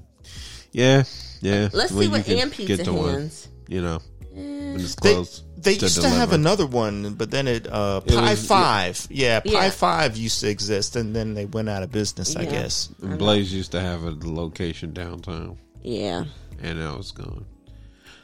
Yeah, 0.74 1.04
yeah. 1.42 1.70
Let's 1.72 1.94
when 1.94 2.04
see 2.04 2.10
what 2.10 2.26
can 2.26 2.38
Am 2.38 2.50
get 2.50 2.58
Pizza 2.58 2.84
to 2.84 2.94
one, 2.94 3.10
hands. 3.14 3.48
You 3.70 3.82
know, 3.82 4.00
when 4.34 4.76
it's 4.76 4.96
They, 4.96 5.24
close. 5.66 5.80
they 5.80 5.86
used 5.86 6.02
to 6.02 6.10
have 6.10 6.32
another 6.34 6.66
one, 6.66 7.14
but 7.16 7.32
then 7.32 7.48
it 7.48 7.68
uh 7.72 8.02
It 8.06 8.14
Pie 8.14 8.32
was- 8.32 8.46
Five. 8.48 9.08
Yeah, 9.10 9.40
Pie 9.40 9.52
Yeah. 9.52 9.70
Five 9.72 10.16
used 10.18 10.40
to 10.42 10.50
exist 10.50 10.96
and 10.96 11.16
then 11.16 11.34
they 11.34 11.46
went 11.46 11.68
out 11.70 11.82
of 11.84 11.92
business, 11.92 12.36
I 12.36 12.46
guess. 12.46 12.90
And 13.02 13.18
Blaze 13.18 13.52
used 13.54 13.72
to 13.72 13.82
have 13.82 14.04
a 14.04 14.12
location 14.24 14.94
downtown, 14.94 15.58
Yeah. 15.84 16.26
and 16.62 16.80
now 16.80 16.98
it's 17.00 17.12
gone. 17.12 17.46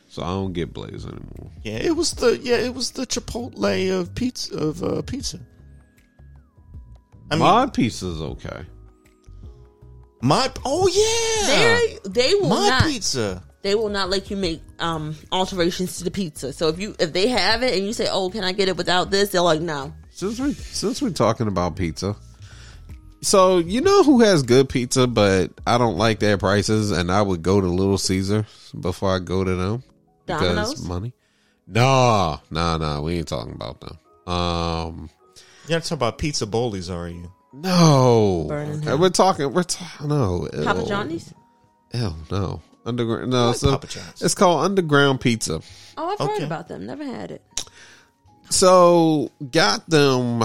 So 0.10 0.24
I 0.24 0.28
don't 0.28 0.52
get 0.54 0.74
Blaze 0.74 1.06
anymore. 1.06 1.52
Yeah, 1.64 1.78
it 1.78 1.96
was 1.96 2.12
the 2.14 2.38
yeah, 2.38 2.58
it 2.58 2.74
was 2.76 2.92
the 2.92 3.06
Chipotle 3.08 4.00
of 4.00 4.14
pizza 4.14 4.56
of 4.58 4.84
uh, 4.84 5.02
pizza. 5.04 5.40
I 7.32 7.36
mean, 7.36 7.44
My 7.46 7.66
pizza's 7.68 8.22
okay. 8.22 8.66
my 10.22 10.52
oh 10.66 10.88
yeah, 10.88 11.48
They 12.04 12.10
they 12.10 12.34
will 12.36 12.50
my 12.50 12.68
not 12.70 12.84
pizza. 12.84 13.42
They 13.62 13.76
will 13.76 13.90
not 13.90 14.10
let 14.10 14.32
you 14.32 14.38
make 14.38 14.62
um 14.80 15.16
alterations 15.32 15.98
to 15.98 16.04
the 16.04 16.12
pizza. 16.12 16.54
So 16.54 16.68
if 16.70 16.80
you 16.80 16.96
if 17.00 17.14
they 17.14 17.28
have 17.28 17.64
it 17.64 17.76
and 17.78 17.86
you 17.86 17.94
say, 17.94 18.08
"Oh, 18.10 18.30
can 18.30 18.44
I 18.44 18.52
get 18.52 18.68
it 18.70 18.78
without 18.78 19.12
this?" 19.12 19.30
They're 19.30 19.42
like, 19.42 19.62
"No." 19.62 19.94
Since 20.12 20.40
we 20.40 20.54
since 20.54 21.02
we're 21.02 21.12
talking 21.12 21.48
about 21.48 21.76
pizza, 21.76 22.16
so 23.22 23.60
you 23.60 23.82
know 23.82 24.04
who 24.04 24.22
has 24.22 24.44
good 24.44 24.68
pizza, 24.68 25.08
but 25.08 25.52
I 25.66 25.78
don't 25.78 25.98
like 25.98 26.20
their 26.20 26.38
prices, 26.38 26.92
and 26.92 27.12
I 27.12 27.22
would 27.22 27.42
go 27.44 27.62
to 27.62 27.68
Little 27.68 27.98
Caesar 27.98 28.46
before 28.80 29.16
I 29.16 29.20
go 29.20 29.44
to 29.44 29.56
them 29.56 29.84
because 30.26 30.42
Domino's? 30.42 30.88
money. 30.88 31.14
Nah, 31.68 32.40
nah, 32.50 32.78
nah. 32.78 33.02
We 33.02 33.16
ain't 33.18 33.28
talking 33.28 33.54
about 33.54 33.80
them. 33.82 33.98
Um, 34.34 35.10
You're 35.68 35.78
not 35.78 35.84
talking 35.84 35.98
about 35.98 36.18
Pizza 36.18 36.46
Boli's, 36.46 36.90
are 36.90 37.08
you? 37.08 37.32
no, 37.54 38.46
Birmingham. 38.48 39.00
we're 39.00 39.10
talking. 39.10 39.54
We're 39.54 39.64
talking. 39.64 40.08
No, 40.08 40.48
ew. 40.54 40.64
Papa 40.64 40.86
Johnny's? 40.86 41.34
Ew, 41.94 42.14
no. 42.32 42.62
Underground. 42.86 43.32
No, 43.32 43.48
like 43.50 43.56
so 43.58 43.72
Papa 43.72 43.88
John's. 43.88 44.22
it's 44.22 44.34
called 44.34 44.66
Underground 44.66 45.22
Pizza. 45.22 45.62
Oh, 45.98 46.10
I've 46.10 46.20
Okay. 46.22 46.34
heard 46.34 46.44
about 46.44 46.68
them. 46.68 46.86
Never 46.86 47.06
had 47.06 47.32
it. 47.32 47.42
So 48.50 49.32
got 49.52 49.90
them 49.90 50.44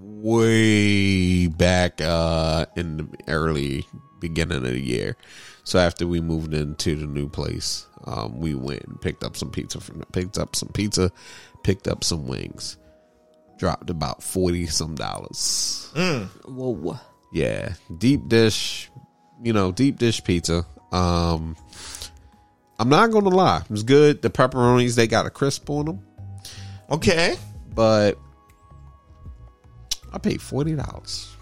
way 0.00 1.46
back 1.46 2.00
uh 2.00 2.66
in 2.76 2.96
the 2.96 3.08
early 3.28 3.86
beginning 4.20 4.58
of 4.58 4.62
the 4.64 4.78
year. 4.80 5.16
So 5.64 5.78
after 5.78 6.06
we 6.06 6.20
moved 6.20 6.54
into 6.54 6.96
the 6.96 7.06
new 7.06 7.28
place, 7.28 7.86
um, 8.04 8.40
we 8.40 8.54
went 8.54 8.84
and 8.84 9.00
picked 9.00 9.22
up 9.22 9.36
some 9.36 9.50
pizza 9.50 9.80
from 9.80 10.00
picked 10.12 10.38
up 10.38 10.56
some 10.56 10.70
pizza, 10.70 11.12
picked 11.62 11.86
up 11.88 12.04
some 12.04 12.26
wings. 12.26 12.76
Dropped 13.58 13.90
about 13.90 14.22
forty 14.22 14.66
some 14.66 14.94
dollars. 14.94 15.90
Whoa. 16.46 16.98
Yeah, 17.32 17.74
deep 17.98 18.28
dish, 18.28 18.90
you 19.42 19.52
know, 19.52 19.72
deep 19.72 19.98
dish 19.98 20.22
pizza. 20.24 20.64
Um, 20.92 21.56
I'm 22.78 22.88
not 22.88 23.10
gonna 23.10 23.28
lie, 23.30 23.58
it 23.64 23.70
was 23.70 23.82
good. 23.82 24.22
The 24.22 24.30
pepperonis 24.30 24.94
they 24.94 25.06
got 25.06 25.26
a 25.26 25.30
crisp 25.30 25.68
on 25.70 25.86
them, 25.86 26.00
Okay, 26.90 27.36
but 27.74 28.18
I 30.12 30.18
paid 30.18 30.40
forty 30.40 30.74
dollars. 30.74 31.34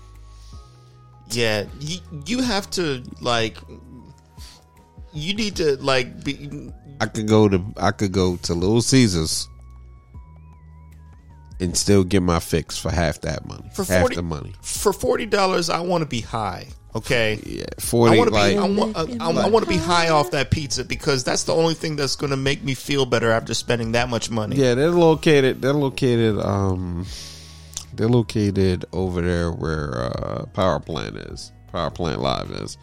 yeah, 1.30 1.64
you 1.80 1.98
you 2.26 2.40
have 2.42 2.68
to 2.70 3.02
like, 3.20 3.56
you 5.12 5.34
need 5.34 5.56
to 5.56 5.76
like 5.76 6.24
be. 6.24 6.70
I 7.00 7.06
could 7.06 7.28
go 7.28 7.48
to 7.48 7.62
I 7.76 7.90
could 7.92 8.12
go 8.12 8.36
to 8.36 8.54
Little 8.54 8.80
Caesars 8.80 9.48
and 11.60 11.76
still 11.76 12.04
get 12.04 12.22
my 12.22 12.38
fix 12.38 12.78
for 12.78 12.90
half 12.90 13.20
that 13.20 13.46
money, 13.46 13.68
For 13.74 13.84
half 13.84 14.00
40 14.02 14.16
the 14.16 14.22
money. 14.22 14.54
For 14.62 14.92
forty 14.92 15.26
dollars, 15.26 15.70
I 15.70 15.80
want 15.80 16.02
to 16.02 16.06
be 16.08 16.20
high. 16.22 16.66
Okay, 16.94 17.38
Yeah, 17.44 17.64
I 17.76 17.80
forty. 17.80 18.16
want 18.16 18.28
to 18.28 18.34
like 18.34 18.52
be. 18.54 18.58
I 18.58 18.68
want. 18.68 18.96
I, 18.96 19.02
I 19.44 19.48
want 19.50 19.64
to 19.64 19.68
be 19.70 19.76
high 19.76 20.08
off 20.08 20.30
that 20.30 20.50
pizza 20.50 20.82
because 20.82 21.24
that's 21.24 21.42
the 21.44 21.54
only 21.54 21.74
thing 21.74 21.96
that's 21.96 22.16
going 22.16 22.30
to 22.30 22.38
make 22.38 22.62
me 22.64 22.72
feel 22.74 23.04
better 23.04 23.30
after 23.30 23.52
spending 23.52 23.92
that 23.92 24.08
much 24.08 24.30
money. 24.30 24.56
Yeah, 24.56 24.74
they're 24.74 24.88
located. 24.90 25.60
They're 25.60 25.74
located. 25.74 26.38
Um, 26.38 27.04
they're 27.92 28.08
located 28.08 28.86
over 28.94 29.20
there 29.20 29.50
where 29.52 29.94
uh, 30.06 30.46
Power 30.54 30.80
Plant 30.80 31.16
is. 31.16 31.52
Power 31.70 31.90
Plant 31.90 32.20
Live 32.22 32.50
is. 32.50 32.78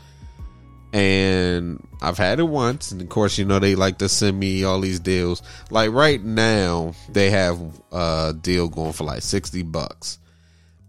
And 0.91 1.83
I've 2.03 2.19
had 2.19 2.39
it 2.39 2.43
once, 2.43 2.91
and 2.91 3.01
of 3.01 3.09
course, 3.09 3.39
you 3.39 3.45
know 3.45 3.57
they 3.57 3.73
like 3.73 3.97
to 3.97 4.07
send 4.09 4.39
me 4.39 4.63
all 4.63 4.79
these 4.79 4.99
deals. 4.99 5.41
Like 5.71 5.89
right 5.91 6.23
now, 6.23 6.93
they 7.09 7.31
have 7.31 7.59
a 7.91 8.35
deal 8.39 8.67
going 8.69 8.93
for 8.93 9.03
like 9.05 9.23
sixty 9.23 9.63
bucks. 9.63 10.19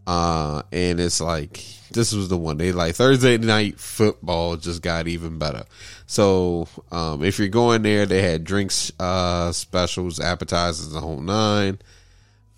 Uh, 0.07 0.61
and 0.73 1.01
it's 1.01 1.23
like 1.23 1.65
this 1.95 2.13
was 2.13 2.29
the 2.29 2.37
one 2.37 2.59
they 2.59 2.73
like 2.73 2.95
Thursday 2.97 3.39
night 3.39 3.81
football 3.81 4.57
just 4.57 4.83
got 4.83 5.09
even 5.09 5.39
better. 5.39 5.65
So, 6.07 6.69
um, 6.93 7.25
if 7.25 7.39
you're 7.39 7.49
going 7.49 7.83
there, 7.83 8.05
they 8.05 8.21
had 8.21 8.45
drinks, 8.45 8.93
uh, 9.01 9.53
specials, 9.53 10.21
appetizers, 10.21 10.91
the 10.91 11.01
whole 11.01 11.21
nine. 11.21 11.79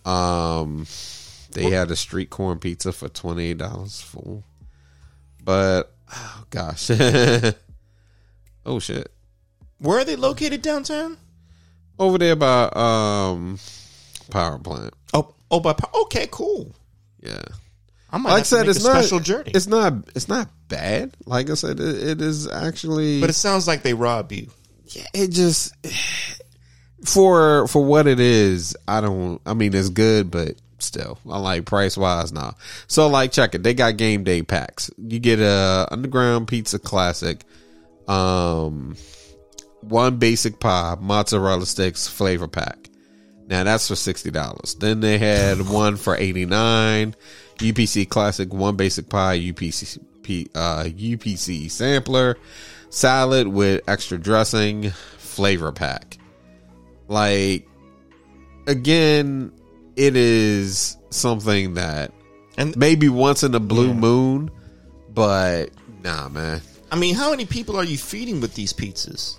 Um, 0.05 0.87
they 1.53 1.71
had 1.71 1.91
a 1.91 1.97
street 1.97 2.31
corn 2.31 2.59
pizza 2.59 2.93
for 2.93 3.09
twenty 3.09 3.51
eight 3.51 3.59
dollars 3.59 4.01
full. 4.01 4.43
But 5.45 5.93
oh 6.13 6.45
gosh, 6.51 6.91
oh 8.67 8.79
shit, 8.81 9.13
Where 9.79 9.99
are 10.01 10.05
they 10.05 10.17
located 10.17 10.63
downtown? 10.63 11.19
over 11.99 12.19
there 12.19 12.37
by 12.37 12.65
um 12.75 13.59
power 14.31 14.59
plant. 14.59 14.93
Oh, 15.15 15.35
oh, 15.51 15.61
by 15.61 15.75
okay, 16.03 16.27
cool. 16.31 16.75
Yeah. 17.21 17.43
I 18.17 18.19
might 18.19 18.31
like 18.31 18.41
I 18.41 18.45
said, 18.45 18.67
it's 18.67 18.83
a 18.83 18.89
not 18.89 18.93
special 19.03 19.21
journey. 19.21 19.51
It's 19.55 19.67
not. 19.67 19.93
It's 20.15 20.27
not 20.27 20.49
bad. 20.69 21.15
Like 21.27 21.51
I 21.51 21.55
said, 21.55 21.79
it, 21.81 22.03
it 22.03 22.23
is 22.23 22.49
actually. 22.49 23.21
but 23.21 23.29
it 23.29 23.35
sounds 23.35 23.69
like 23.69 23.83
they 23.83 23.93
rob 23.93 24.33
you. 24.33 24.49
Yeah, 24.87 25.05
it 25.13 25.29
just 25.29 25.75
for 27.05 27.69
for 27.69 27.85
what 27.85 28.07
it 28.07 28.19
is. 28.19 28.75
I 28.89 29.03
don't. 29.03 29.39
I 29.45 29.53
mean, 29.53 29.75
it's 29.75 29.91
good, 29.91 30.31
but 30.31 30.55
still, 30.79 31.19
I 31.31 31.39
like 31.39 31.67
price 31.67 31.99
wise 31.99 32.33
now. 32.33 32.55
So 32.87 33.07
like, 33.09 33.33
check 33.33 33.55
it. 33.55 33.63
They 33.63 33.75
got 33.75 33.99
game 33.99 34.25
day 34.25 34.41
packs. 34.41 34.91
You 34.97 35.19
get 35.19 35.39
a 35.39 35.87
underground 35.91 36.49
pizza 36.49 36.79
classic, 36.79 37.45
um, 38.09 38.97
one 39.83 40.17
basic 40.17 40.59
pie, 40.59 40.97
mozzarella 40.99 41.67
sticks 41.67 42.09
flavor 42.09 42.49
pack. 42.49 42.89
Now 43.47 43.63
that's 43.65 43.89
for 43.89 43.95
sixty 43.95 44.31
dollars. 44.31 44.75
Then 44.75 45.01
they 45.01 45.19
had 45.19 45.61
one 45.69 45.97
for 45.97 46.17
eighty 46.17 46.47
nine. 46.47 47.15
UPC 47.59 48.09
classic, 48.09 48.53
one 48.53 48.77
basic 48.77 49.09
pie, 49.09 49.39
UPC 49.39 49.99
P- 50.23 50.49
uh, 50.55 50.85
UPC 50.85 51.71
sampler, 51.71 52.37
salad 52.91 53.49
with 53.49 53.83
extra 53.89 54.19
dressing, 54.19 54.91
flavor 55.19 55.73
pack. 55.73 56.19
Like 57.09 57.69
again, 58.67 59.53
it 59.95 60.17
is 60.17 60.97
something 61.11 61.75
that 61.75 62.13
And 62.59 62.77
maybe 62.77 63.09
once 63.09 63.43
in 63.43 63.55
a 63.55 63.61
blue 63.61 63.95
moon, 63.95 64.51
but 65.13 65.71
Nah, 66.07 66.29
man. 66.29 66.61
I 66.93 66.97
mean, 66.97 67.17
how 67.17 67.31
many 67.31 67.47
people 67.47 67.77
are 67.77 67.85
you 67.85 67.99
feeding 67.99 68.41
with 68.41 68.55
these 68.55 68.73
pizzas? 68.73 69.39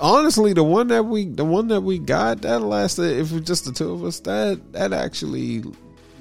Honestly, 0.00 0.54
the 0.54 0.64
one 0.64 0.88
that 0.88 1.04
we 1.04 1.26
the 1.26 1.44
one 1.44 1.68
that 1.68 1.82
we 1.82 1.98
got 1.98 2.40
that 2.42 2.60
lasted. 2.60 3.18
If 3.18 3.30
it 3.30 3.34
was 3.34 3.44
just 3.44 3.66
the 3.66 3.72
two 3.72 3.92
of 3.92 4.02
us, 4.04 4.20
that 4.20 4.72
that 4.72 4.94
actually 4.94 5.64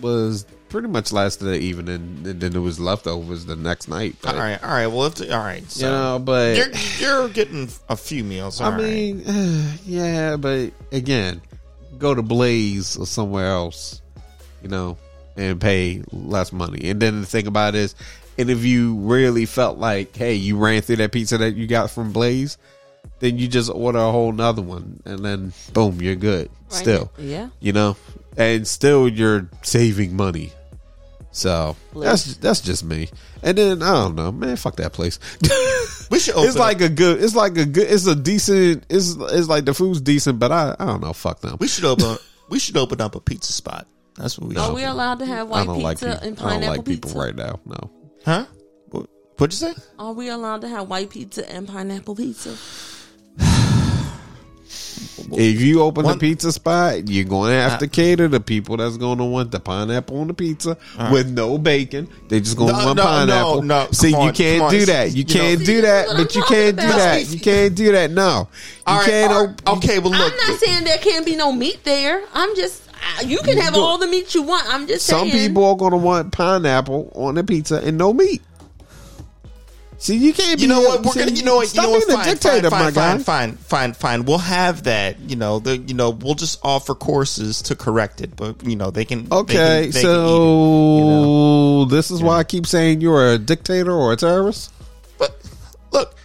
was 0.02 0.45
pretty 0.72 0.88
much 0.88 1.11
lasted 1.11 1.48
an 1.48 1.61
evening, 1.61 2.23
and 2.26 2.39
then 2.41 2.56
it 2.56 2.60
was 2.60 2.80
leftovers 2.80 3.45
the 3.45 3.56
next 3.56 3.88
night. 3.88 4.15
But, 4.22 4.35
All 4.35 4.41
right, 4.41 4.64
all 4.64 4.69
right. 4.69 4.88
Well, 4.88 5.06
if 5.06 5.15
the, 5.15 5.31
all 5.35 5.43
right, 5.43 5.69
so 5.69 5.85
you 5.85 5.91
know, 5.91 6.19
but 6.19 6.56
you're 6.57 6.72
you're 6.98 7.30
getting 7.30 7.69
a 7.89 7.95
few 7.98 8.23
meals. 8.23 8.60
I 8.61 8.65
all 8.65 8.72
right. 8.72 8.81
mean, 8.81 9.23
yeah, 9.85 10.38
but 10.38 10.72
again, 10.91 11.41
go 11.98 12.15
to 12.15 12.22
Blaze 12.22 12.98
or 12.98 13.06
somewhere 13.06 13.48
else, 13.48 14.02
you 14.64 14.69
know, 14.69 14.98
and 15.38 15.60
pay 15.61 16.02
less 16.11 16.52
money. 16.52 16.89
And 16.89 16.99
then 17.02 17.22
the 17.22 17.27
thing 17.27 17.48
about 17.48 17.76
it 17.76 17.80
is, 17.80 17.95
and 18.38 18.49
if 18.49 18.64
you 18.64 18.95
really 18.95 19.45
felt 19.45 19.77
like, 19.77 20.15
hey, 20.15 20.34
you 20.35 20.57
ran 20.57 20.81
through 20.81 20.95
that 20.98 21.11
pizza 21.11 21.38
that 21.38 21.56
you 21.56 21.68
got 21.68 21.91
from 21.91 22.11
Blaze, 22.14 22.57
then 23.19 23.38
you 23.38 23.48
just 23.48 23.69
order 23.69 23.99
a 23.99 24.11
whole 24.11 24.31
nother 24.31 24.61
one, 24.61 25.02
and 25.06 25.19
then 25.23 25.53
boom, 25.73 26.02
you're 26.02 26.15
good. 26.15 26.49
Right. 26.72 26.73
Still, 26.73 27.11
Yeah. 27.18 27.49
you 27.60 27.73
know, 27.73 27.98
and 28.38 28.65
still 28.65 29.07
you're 29.10 29.49
saving 29.64 30.15
money. 30.15 30.53
So 31.32 31.76
that's 31.95 32.36
that's 32.38 32.62
just 32.62 32.84
me. 32.84 33.10
And 33.41 33.58
then 33.58 33.82
I 33.82 33.91
don't 33.94 34.16
know, 34.16 34.32
man. 34.32 34.56
Fuck 34.58 34.76
that 34.78 34.94
place. 34.94 35.18
we 36.12 36.20
should. 36.20 36.36
Open 36.36 36.49
it's 36.49 36.58
like 36.58 36.82
a 36.82 36.90
good. 36.90 37.24
It's 37.24 37.36
like 37.36 37.58
a 37.58 37.66
good. 37.66 37.90
It's 37.90 38.06
a 38.06 38.16
decent. 38.16 38.86
It's 38.90 39.16
it's 39.16 39.48
like 39.48 39.66
the 39.66 39.74
food's 39.74 40.02
decent, 40.02 40.40
but 40.40 40.52
I 40.52 40.76
I 40.78 40.86
don't 40.86 41.02
know. 41.02 41.14
Fuck 41.14 41.40
them. 41.40 41.58
we 41.60 41.68
should 41.68 41.86
open. 41.86 42.18
we 42.49 42.60
should 42.60 42.78
open 42.78 42.99
up 42.99 43.16
a 43.16 43.22
pizza 43.22 43.53
spot. 43.53 43.88
That's 44.18 44.38
what 44.38 44.49
we. 44.49 44.58
Are 44.58 44.68
should. 44.68 44.76
we 44.76 44.84
allowed 44.84 45.20
to 45.20 45.26
have 45.26 45.48
I 45.48 45.49
white 45.49 45.66
don't 45.68 45.76
pizza 45.76 45.84
like 45.86 45.99
people. 45.99 46.12
and 46.12 46.22
I 46.22 46.28
don't 46.28 46.36
pineapple 46.38 46.76
like 46.76 46.86
pizza? 46.86 47.08
people 47.08 47.22
right 47.22 47.36
now. 47.36 47.60
No. 47.66 47.91
Huh? 48.26 48.45
What, 48.90 49.10
what'd 49.38 49.60
you 49.60 49.74
say? 49.74 49.82
Are 49.98 50.12
we 50.12 50.28
allowed 50.30 50.62
to 50.62 50.68
have 50.68 50.90
white 50.90 51.10
pizza 51.10 51.49
and 51.49 51.66
pineapple 51.68 52.16
pizza? 52.16 52.58
If 55.34 55.61
you 55.61 55.81
open 55.81 56.06
One- 56.06 56.15
a 56.15 56.19
pizza 56.19 56.52
spot, 56.52 57.07
you're 57.07 57.26
going 57.26 57.52
to 57.52 57.57
have 57.57 57.80
to 57.80 57.88
cater 57.88 58.27
to 58.30 58.39
people 58.39 58.77
that's 58.77 58.98
going 58.98 59.18
to 59.19 59.23
want 59.23 59.52
the 59.52 59.60
pineapple 59.60 60.19
on 60.19 60.27
the 60.27 60.34
pizza 60.34 60.77
with 61.11 61.30
no 61.30 61.57
bacon. 61.57 62.07
They 62.27 62.39
just 62.39 62.57
going 62.57 62.73
to 62.73 62.80
No, 62.80 62.85
want 62.88 62.98
no, 62.98 63.03
pineapple. 63.03 63.61
no, 63.64 63.85
no, 63.85 63.91
See, 63.91 64.11
come 64.11 64.27
you 64.27 64.34
can't 64.34 64.69
do 64.72 64.85
that. 64.88 65.11
You 65.11 65.18
You 65.19 65.26
can't 65.26 65.60
know- 65.60 65.65
do 65.65 65.76
See, 65.76 65.81
that. 65.81 66.07
But 66.15 66.35
you 66.35 66.43
can't 66.43 66.76
do 66.77 66.88
that. 66.88 67.27
You 67.30 67.39
can't 67.39 67.76
do 67.76 67.91
that. 67.93 68.11
No, 68.11 68.48
you 68.52 68.81
All 68.88 68.98
right, 68.98 69.06
can't. 69.10 69.31
all 69.34 69.56
op- 69.68 69.77
okay, 69.77 69.99
well 69.99 70.11
look. 70.11 70.34
I'm 70.34 70.49
not 70.52 70.60
saying 70.60 70.84
there 70.84 70.98
can't 70.98 71.26
be 71.26 71.35
no 71.35 71.52
meat 71.52 71.84
there. 71.84 72.23
I'm 72.34 72.56
just 72.56 72.84
uh, 73.19 73.23
you 73.26 73.39
can 73.39 73.57
have 73.57 73.76
all 73.76 73.98
the 73.98 74.07
meat 74.07 74.35
you 74.35 74.43
want. 74.43 74.65
I'm 74.72 74.85
just 74.88 75.06
Some 75.06 75.30
saying. 75.30 75.48
people 75.49 75.65
are 75.65 75.76
going 75.76 75.91
to 75.91 75.98
want 75.98 76.31
pineapple 76.31 77.11
on 77.15 77.35
the 77.35 77.43
pizza 77.43 77.77
and 77.84 77.98
no 77.98 78.14
meat. 78.14 78.41
See, 80.02 80.18
you 80.18 80.34
can't. 80.34 80.60
You 80.60 80.68
know 80.68 80.82
what? 80.82 81.06
We're 81.06 81.14
gonna. 81.14 81.30
You 81.30 81.44
know 81.44 81.57
what? 81.57 81.76
You 81.76 81.80
know 81.84 81.91
what? 81.91 82.07
being 82.07 82.18
Fine, 82.18 82.28
a 82.28 82.32
dictator, 82.32 82.69
fine, 82.72 82.80
my 82.86 82.91
fine, 82.91 82.94
guy. 82.94 83.23
fine, 83.23 83.52
fine, 83.52 83.57
fine, 83.57 83.94
fine. 83.94 84.26
We'll 84.26 84.40
have 84.40 84.86
that. 84.86 85.19
You 85.19 85.36
know 85.36 85.60
the. 85.60 85.78
You 85.78 85.94
know 85.94 86.10
we'll 86.10 86.34
just 86.34 86.60
offer 86.64 86.95
courses 86.95 87.61
to 87.64 87.76
correct 87.76 88.19
it, 88.19 88.36
but 88.36 88.65
you 88.65 88.76
know 88.76 88.90
they 88.90 89.06
can. 89.06 89.28
Okay, 89.32 89.53
can- 89.53 89.91
they 89.91 89.91
can 89.91 90.02
so 90.02 90.10
eat 90.10 90.98
you 90.98 91.06
know? 91.06 91.86
this 91.86 92.10
is 92.10 92.23
why 92.23 92.40
I 92.40 92.44
keep 92.44 92.65
saying 92.65 93.02
you're 93.02 93.34
a 93.34 93.38
dictator 93.38 93.91
or 93.91 94.11
a 94.11 94.15
terrorist. 94.15 94.73
But 95.19 95.40
look, 95.91 96.15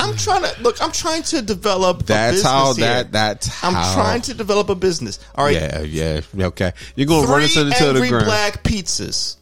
I'm 0.00 0.14
mm. 0.14 0.24
trying 0.24 0.42
to 0.42 0.62
look. 0.62 0.82
I'm 0.82 0.90
trying 0.90 1.22
to 1.22 1.40
develop. 1.40 2.00
a 2.00 2.04
That's 2.06 2.32
business 2.38 2.50
how 2.50 2.74
here. 2.74 2.84
that 2.84 3.12
that's 3.12 3.62
I'm 3.64 3.74
how, 3.74 3.94
trying 3.94 4.22
to 4.22 4.34
develop 4.34 4.70
a 4.70 4.74
business. 4.74 5.20
All 5.36 5.44
right. 5.44 5.54
Yeah, 5.54 5.82
yeah, 5.82 6.20
okay. 6.46 6.72
You're 6.96 7.06
gonna 7.06 7.28
run 7.28 7.42
us 7.42 7.52
Three 7.52 7.62
into 7.62 7.92
the 7.92 8.08
ground. 8.08 8.24
black 8.24 8.64
pizzas. 8.64 9.36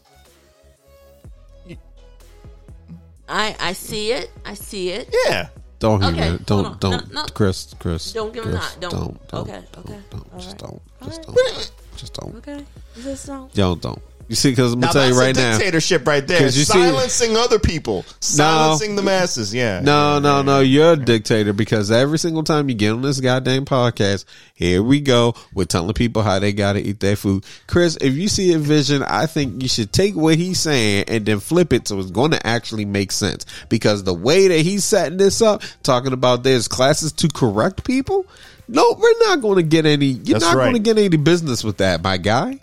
I 3.33 3.55
I 3.59 3.73
see 3.73 4.11
it. 4.11 4.29
I 4.45 4.53
see 4.53 4.89
it. 4.89 5.09
Yeah. 5.27 5.49
Don't 5.79 6.03
Okay, 6.03 6.27
even 6.27 6.43
don't 6.45 6.79
don't 6.79 7.11
No, 7.11 7.21
no. 7.23 7.27
Chris 7.33 7.73
Chris. 7.79 8.13
Don't 8.13 8.31
give 8.33 8.45
him 8.45 8.51
that. 8.51 8.77
Don't. 8.79 8.91
don't 8.91 9.27
don't 9.27 9.41
Okay, 9.49 9.61
don't, 9.73 9.85
okay. 9.85 9.99
don't, 10.11 10.33
All 10.33 10.39
just 10.39 10.49
right. 10.49 10.59
don't 10.59 10.81
All 11.01 11.07
just 11.09 11.27
right. 11.27 11.35
don't 11.35 11.97
just 11.97 12.13
don't 12.13 12.35
Okay. 12.37 12.65
Is 12.95 13.03
this 13.03 13.21
so? 13.21 13.49
don't 13.53 13.81
don't. 13.81 14.01
You 14.29 14.35
see, 14.35 14.51
because 14.51 14.73
I'm 14.73 14.79
Now 14.79 14.93
gonna 14.93 15.05
tell 15.07 15.13
you 15.13 15.19
right 15.19 15.37
a 15.37 15.39
now. 15.39 15.57
dictatorship 15.57 16.07
right 16.07 16.25
there. 16.25 16.43
you 16.43 16.49
see- 16.49 16.63
silencing 16.63 17.35
other 17.37 17.59
people, 17.59 18.05
silencing 18.19 18.95
the 18.95 19.01
masses. 19.01 19.53
Yeah. 19.53 19.81
No, 19.81 20.19
no, 20.19 20.41
no. 20.41 20.61
You're 20.61 20.93
a 20.93 20.95
dictator 20.97 21.51
because 21.53 21.91
every 21.91 22.17
single 22.17 22.43
time 22.43 22.69
you 22.69 22.75
get 22.75 22.91
on 22.93 23.01
this 23.01 23.19
goddamn 23.19 23.65
podcast, 23.65 24.25
here 24.53 24.81
we 24.81 25.01
go. 25.01 25.35
We're 25.53 25.65
telling 25.65 25.93
people 25.93 26.23
how 26.23 26.39
they 26.39 26.53
got 26.53 26.73
to 26.73 26.81
eat 26.81 26.99
their 26.99 27.15
food. 27.15 27.43
Chris, 27.67 27.97
if 28.01 28.13
you 28.13 28.27
see 28.29 28.53
a 28.53 28.57
vision, 28.59 29.03
I 29.03 29.25
think 29.25 29.61
you 29.61 29.67
should 29.67 29.91
take 29.91 30.15
what 30.15 30.35
he's 30.35 30.59
saying 30.59 31.05
and 31.09 31.25
then 31.25 31.39
flip 31.39 31.73
it 31.73 31.87
so 31.87 31.99
it's 31.99 32.11
going 32.11 32.31
to 32.31 32.47
actually 32.47 32.85
make 32.85 33.11
sense. 33.11 33.45
Because 33.69 34.03
the 34.03 34.13
way 34.13 34.47
that 34.47 34.59
he's 34.61 34.85
setting 34.85 35.17
this 35.17 35.41
up, 35.41 35.63
talking 35.83 36.13
about 36.13 36.43
there's 36.43 36.67
classes 36.67 37.11
to 37.13 37.27
correct 37.27 37.83
people, 37.83 38.25
no, 38.69 38.95
we're 38.97 39.19
not 39.27 39.41
going 39.41 39.57
to 39.57 39.63
get 39.63 39.85
any. 39.85 40.05
You're 40.07 40.39
That's 40.39 40.45
not 40.45 40.55
right. 40.55 40.63
going 40.71 40.75
to 40.75 40.79
get 40.79 40.97
any 40.97 41.17
business 41.17 41.63
with 41.63 41.77
that, 41.77 42.01
my 42.01 42.15
guy. 42.17 42.59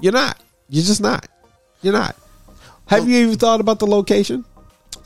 You're 0.00 0.12
not. 0.14 0.38
You're 0.68 0.84
just 0.84 1.00
not. 1.00 1.26
You're 1.82 1.92
not. 1.92 2.16
Have 2.86 3.08
you 3.08 3.18
even 3.26 3.38
thought 3.38 3.60
about 3.60 3.78
the 3.78 3.86
location? 3.86 4.44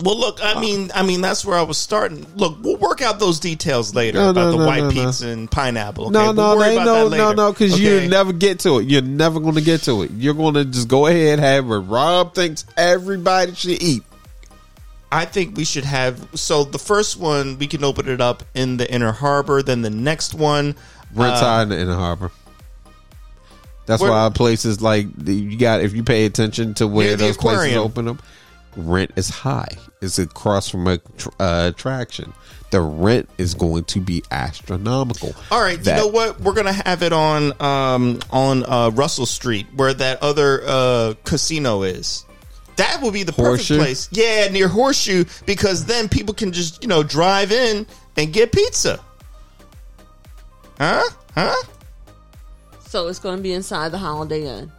Well, 0.03 0.19
look, 0.19 0.39
I 0.43 0.59
mean, 0.61 0.91
I 0.95 1.03
mean, 1.03 1.20
that's 1.20 1.45
where 1.45 1.59
I 1.59 1.62
was 1.62 1.77
starting. 1.77 2.27
Look, 2.35 2.57
we'll 2.62 2.77
work 2.77 3.03
out 3.03 3.19
those 3.19 3.39
details 3.39 3.95
later 3.95 4.19
No, 4.19 4.31
about 4.31 4.41
no, 4.47 4.53
the 4.53 4.59
no, 4.59 4.66
white 4.66 4.93
pizza 4.93 5.28
and 5.28 5.51
pineapple. 5.51 6.05
Okay? 6.07 6.12
No, 6.12 6.24
We'll 6.24 6.32
no, 6.35 6.53
about 6.53 6.85
no, 6.85 7.09
no, 7.09 7.32
no, 7.32 7.53
because 7.53 7.74
Okay? 7.74 8.05
you 8.05 8.09
never 8.09 8.32
get 8.32 8.61
to 8.61 8.78
it. 8.78 8.89
You're 8.89 9.03
never 9.03 9.41
going 9.41 9.57
to 9.57 9.61
get 9.61 9.82
to 9.82 10.03
it. 10.03 10.11
You're 10.12 10.35
going 10.35 10.55
to 10.55 10.65
just 10.65 10.89
go 10.89 11.07
ahead 11.07 11.35
and 11.35 11.41
have 11.43 11.66
what 11.66 11.87
Rob 11.89 12.35
thinks 12.35 12.65
everybody 12.78 13.55
should 13.55 13.82
eat. 13.82 14.03
I 15.12 15.24
think 15.27 15.57
we 15.57 15.65
should 15.65 15.85
have. 15.85 16.28
So 16.35 16.65
the 16.65 16.78
first 16.78 17.19
one, 17.19 17.59
we 17.59 17.66
can 17.66 17.85
open 17.85 18.09
it 18.09 18.20
up 18.20 18.43
in 18.55 18.78
the 18.78 18.91
inner 18.91 19.12
harbor. 19.12 19.62
Then 19.62 19.82
the 19.82 19.91
next 19.91 20.32
one, 20.35 20.77
Rent 21.15 21.35
uh, 21.35 21.41
high 21.41 21.62
in 21.65 21.69
the 21.70 21.78
inner 21.78 21.97
harbor. 21.97 22.31
That's 23.91 24.01
Where- 24.03 24.12
why 24.12 24.31
places 24.33 24.81
like 24.81 25.09
the, 25.17 25.35
you 25.35 25.59
got 25.59 25.81
if 25.81 25.95
you 25.95 26.05
pay 26.05 26.25
attention 26.27 26.75
to 26.75 26.87
where 26.87 27.17
those 27.17 27.37
places 27.37 27.62
aquarium. 27.65 27.79
open 27.83 28.07
up, 28.09 28.23
rent 28.77 29.11
is 29.17 29.29
high. 29.29 29.77
It's 30.01 30.17
across 30.21 30.69
from 30.69 30.87
a 30.87 31.01
uh, 31.41 31.71
attraction. 31.75 32.33
The 32.71 32.81
rent 32.81 33.29
is 33.37 33.55
going 33.55 33.83
to 33.87 34.01
be 34.01 34.23
astronomical. 34.31 35.35
All 35.51 35.61
right, 35.61 35.83
That- 35.83 35.97
you 35.97 36.03
know 36.05 36.07
what? 36.07 36.41
We're 36.41 36.53
gonna 36.55 36.73
have 36.73 37.03
it 37.03 37.12
on 37.12 37.53
um, 37.61 38.21
on 38.31 38.65
uh, 38.65 38.91
Russell 38.95 39.27
Street, 39.27 39.67
where 39.75 39.93
that 39.93 40.23
other 40.23 40.62
uh, 40.65 41.15
casino 41.25 41.83
is. 41.83 42.25
That 42.77 43.03
will 43.03 43.11
be 43.11 43.25
the 43.25 43.33
perfect 43.33 43.49
Horseshoe? 43.69 43.77
place. 43.79 44.09
Yeah, 44.12 44.47
near 44.53 44.69
Horseshoe, 44.69 45.25
because 45.47 45.87
then 45.87 46.09
people 46.09 46.33
can 46.33 46.53
just 46.53 46.81
you 46.81 46.89
know 46.89 47.03
drive 47.03 47.51
in 47.51 47.89
and 48.17 48.33
get 48.33 48.53
pizza. 48.53 49.01
Huh? 50.79 51.03
Huh? 51.35 51.57
So 52.91 53.07
it's 53.07 53.21
going 53.21 53.37
to 53.37 53.43
be 53.43 53.53
inside 53.53 53.93
the 53.93 53.99
Holiday 53.99 54.47
Inn. 54.47 54.71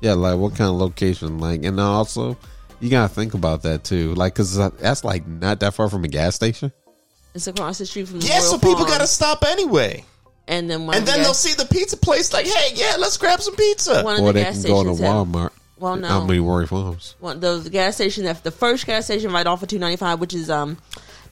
Yeah, 0.00 0.12
like 0.14 0.38
what 0.38 0.50
kind 0.54 0.70
of 0.70 0.76
location? 0.76 1.38
Like, 1.40 1.64
and 1.64 1.78
also 1.80 2.36
you 2.80 2.90
gotta 2.90 3.12
think 3.12 3.34
about 3.34 3.62
that 3.62 3.82
too. 3.84 4.14
Like, 4.14 4.34
cause 4.34 4.56
that's 4.56 5.04
like 5.04 5.26
not 5.26 5.60
that 5.60 5.74
far 5.74 5.88
from 5.88 6.04
a 6.04 6.08
gas 6.08 6.34
station. 6.36 6.72
It's 7.34 7.46
across 7.48 7.78
the 7.78 7.86
street 7.86 8.06
from 8.08 8.20
the 8.20 8.26
Yeah, 8.26 8.38
Royal 8.38 8.50
so 8.50 8.58
people 8.58 8.76
Farm. 8.76 8.88
got 8.88 9.00
to 9.00 9.06
stop 9.06 9.42
anyway, 9.44 10.04
And 10.46 10.68
then 10.70 10.86
one 10.86 10.94
and 10.96 11.02
of 11.02 11.06
the 11.06 11.12
then 11.12 11.22
they'll 11.22 11.34
see 11.34 11.54
the 11.54 11.64
pizza 11.64 11.96
place. 11.96 12.32
Like, 12.32 12.46
hey, 12.46 12.72
yeah, 12.74 12.96
let's 12.98 13.16
grab 13.16 13.40
some 13.40 13.56
pizza. 13.56 14.02
one 14.04 14.16
of 14.18 14.22
or 14.22 14.26
the 14.28 14.32
they 14.34 14.42
gas 14.44 14.62
can 14.62 14.70
go 14.70 14.84
to 14.84 14.94
stations. 14.94 15.00
have- 15.00 15.26
Walmart. 15.28 15.50
Well, 15.78 15.96
no. 15.96 16.06
How 16.08 16.24
many 16.24 16.38
Royal 16.38 16.66
Farms? 16.68 17.16
one 17.18 17.40
the 17.40 17.68
gas 17.70 17.96
station 17.96 18.24
that 18.24 18.44
the 18.44 18.50
first 18.52 18.86
gas 18.86 19.06
station 19.06 19.32
right 19.32 19.46
off 19.46 19.62
of 19.64 19.68
295 19.68 20.20
which 20.20 20.32
is 20.34 20.48
um 20.50 20.78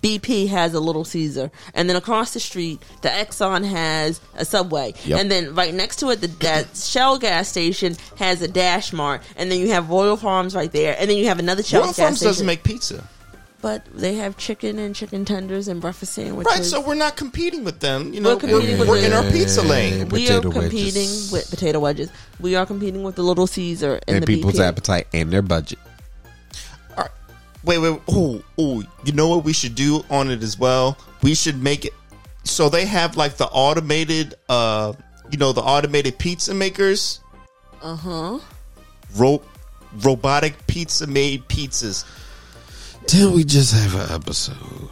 BP 0.03 0.49
has 0.49 0.73
a 0.75 0.81
Little 0.81 1.05
Caesar, 1.05 1.51
and 1.75 1.89
then 1.89 1.97
across 1.97 2.33
the 2.33 2.41
street, 2.41 2.81
the 3.03 3.09
Exxon 3.11 3.65
has 3.65 4.21
a 4.35 4.45
Subway, 4.45 4.95
Yep. 5.05 5.21
and 5.21 5.31
then 5.31 5.55
right 5.55 5.75
next 5.75 5.97
to 5.97 6.09
it, 6.11 6.21
the 6.23 6.29
that 6.41 6.75
Shell 6.77 7.19
gas 7.19 7.49
station 7.49 7.97
has 8.17 8.41
a 8.41 8.49
Dash 8.49 8.93
Mart, 8.93 9.23
and 9.37 9.51
then 9.53 9.59
you 9.61 9.69
have 9.73 9.91
Royal 9.91 10.17
Farms 10.17 10.55
right 10.55 10.73
there, 10.73 10.97
and 10.99 11.11
then 11.11 11.19
you 11.19 11.27
have 11.29 11.39
another 11.39 11.63
Shell 11.63 11.81
Royal 11.83 11.91
gas 11.91 11.97
Farms 11.99 12.17
station. 12.19 12.29
doesn't 12.31 12.47
make 12.47 12.65
pizza, 12.65 13.05
but 13.61 13.85
they 13.95 14.15
have 14.15 14.39
chicken 14.39 14.79
and 14.79 14.95
chicken 14.97 15.27
tenders 15.27 15.69
and 15.69 15.83
breakfast 15.83 16.15
sandwiches. 16.15 16.51
right? 16.51 16.65
So 16.65 16.81
we're 16.81 16.95
not 16.95 17.17
competing 17.19 17.63
with 17.63 17.81
them. 17.81 18.15
You 18.15 18.23
know, 18.23 18.31
We're 18.31 18.41
competing 18.41 18.79
with 18.79 18.89
we're 18.89 19.05
in 19.05 19.13
our 19.13 19.23
pizza 19.31 19.61
lane. 19.61 20.09
we 20.09 20.31
are 20.31 20.41
competing 20.41 20.95
wedges. 20.95 21.31
with 21.31 21.51
potato 21.51 21.79
wedges. 21.79 22.09
We 22.41 22.57
are 22.57 22.65
competing 22.65 23.03
with 23.03 23.17
the 23.17 23.23
Little 23.23 23.47
Caesar 23.47 24.01
and, 24.09 24.17
and 24.17 24.23
the 24.23 24.27
people's 24.27 24.55
BP. 24.55 24.61
appetite 24.67 25.09
and 25.13 25.31
their 25.31 25.43
budget. 25.43 25.79
All 27.66 27.73
right. 27.73 27.81
Wait, 27.81 27.91
wait. 27.93 28.01
Oh, 28.09 28.43
oh. 28.59 28.82
You 29.05 29.12
know 29.12 29.28
what 29.28 29.45
we 29.45 29.53
should 29.53 29.74
do 29.74 30.05
on 30.11 30.31
it 30.31 30.43
as 30.43 30.59
well? 30.59 30.97
We 31.23 31.35
should 31.35 31.62
make 31.62 31.85
it 31.85 31.93
so 32.45 32.69
they 32.70 32.87
have 32.87 33.16
like 33.19 33.37
the 33.37 33.47
automated, 33.47 34.35
uh, 34.49 34.95
you 35.31 35.37
know, 35.39 35.53
the 35.53 35.61
automated 35.61 36.19
pizza 36.19 36.55
makers, 36.55 37.20
Uh 37.82 37.97
huh. 37.97 38.39
ro- 39.16 39.43
robotic 40.03 40.66
pizza 40.66 41.07
made 41.07 41.47
pizzas. 41.49 42.05
Didn't 43.07 43.32
we 43.32 43.45
just 43.45 43.74
have 43.74 43.95
an 43.95 44.15
episode? 44.15 44.89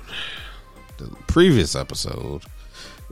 The 0.98 1.08
previous 1.26 1.74
episode 1.74 2.42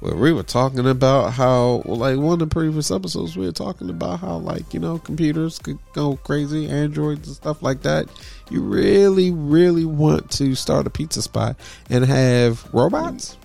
where 0.00 0.14
we 0.14 0.32
were 0.32 0.42
talking 0.42 0.86
about 0.86 1.32
how, 1.32 1.82
like 1.86 2.18
one 2.18 2.34
of 2.34 2.38
the 2.40 2.46
previous 2.46 2.90
episodes, 2.90 3.36
we 3.36 3.46
were 3.46 3.52
talking 3.52 3.88
about 3.88 4.20
how, 4.20 4.36
like, 4.36 4.74
you 4.74 4.80
know, 4.80 4.98
computers 4.98 5.58
could 5.58 5.78
go 5.94 6.16
crazy, 6.16 6.68
androids 6.68 7.26
and 7.28 7.36
stuff 7.36 7.62
like 7.62 7.82
that. 7.82 8.08
You 8.50 8.62
really, 8.62 9.30
really 9.30 9.84
want 9.84 10.30
to 10.32 10.54
start 10.54 10.86
a 10.86 10.90
pizza 10.90 11.22
spot 11.22 11.56
and 11.88 12.04
have 12.04 12.68
robots? 12.74 13.38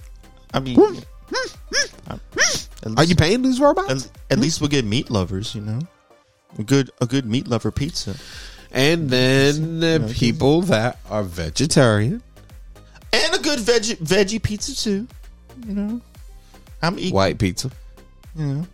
I 0.53 0.60
mean, 0.60 0.78
at 2.84 2.98
Are 2.98 3.03
you 3.03 3.15
paying 3.15 3.41
these 3.41 3.60
robots? 3.60 4.06
At, 4.06 4.11
at 4.32 4.40
least 4.40 4.60
we'll 4.60 4.69
get 4.69 4.86
meat 4.86 5.10
lovers, 5.10 5.56
you 5.56 5.61
know. 5.61 5.80
A 6.60 6.64
good 6.64 6.91
a 6.99 7.06
good 7.06 7.26
meat 7.26 7.48
lover 7.48 7.72
pizza. 7.72 8.15
And 8.72 9.10
then 9.10 9.80
the 9.80 10.14
people 10.14 10.61
that 10.64 10.99
are 11.10 11.23
vegetarian, 11.23 12.22
And 13.14 13.36
a 13.36 13.40
good 13.40 13.60
veggie 13.60 13.98
veggie 13.98 14.41
pizza 14.41 14.76
too. 14.76 15.07
You 15.65 15.73
know. 15.73 16.02
I'm 16.81 16.97
equal. 16.99 17.17
white 17.17 17.37
pizza. 17.39 17.71
You 18.35 18.45
know. 18.45 18.67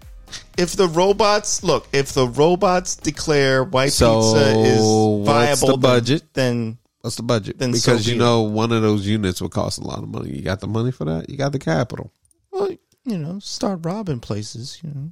If 0.58 0.76
the 0.76 0.88
robots 0.88 1.64
look, 1.64 1.88
if 1.94 2.12
the 2.14 2.28
robots 2.28 2.96
declare 2.96 3.64
white 3.64 3.94
So, 3.94 4.22
pizza 4.22 4.60
is 4.60 4.80
what's 4.82 5.26
viable, 5.30 5.68
the 5.68 5.74
then- 5.74 5.80
budget? 5.82 6.24
then 6.34 6.78
What's 7.02 7.16
the 7.16 7.24
budget? 7.24 7.58
Then 7.58 7.72
because 7.72 8.06
be 8.06 8.12
you 8.14 8.18
know 8.18 8.42
one 8.42 8.72
of 8.74 8.82
those 8.82 9.08
units 9.08 9.42
would 9.42 9.52
cost 9.52 9.80
a 9.80 9.84
lot 9.84 10.00
of 10.00 10.10
money. 10.10 10.32
You 10.36 10.42
got 10.42 10.60
the 10.60 10.68
money 10.68 10.92
for 10.92 11.06
that? 11.06 11.30
You 11.30 11.38
got 11.38 11.54
the 11.54 11.60
capital. 11.60 12.12
well, 12.52 12.70
you 13.06 13.18
know, 13.18 13.40
start 13.40 13.80
robbing 13.86 14.20
places. 14.20 14.82
You 14.84 15.12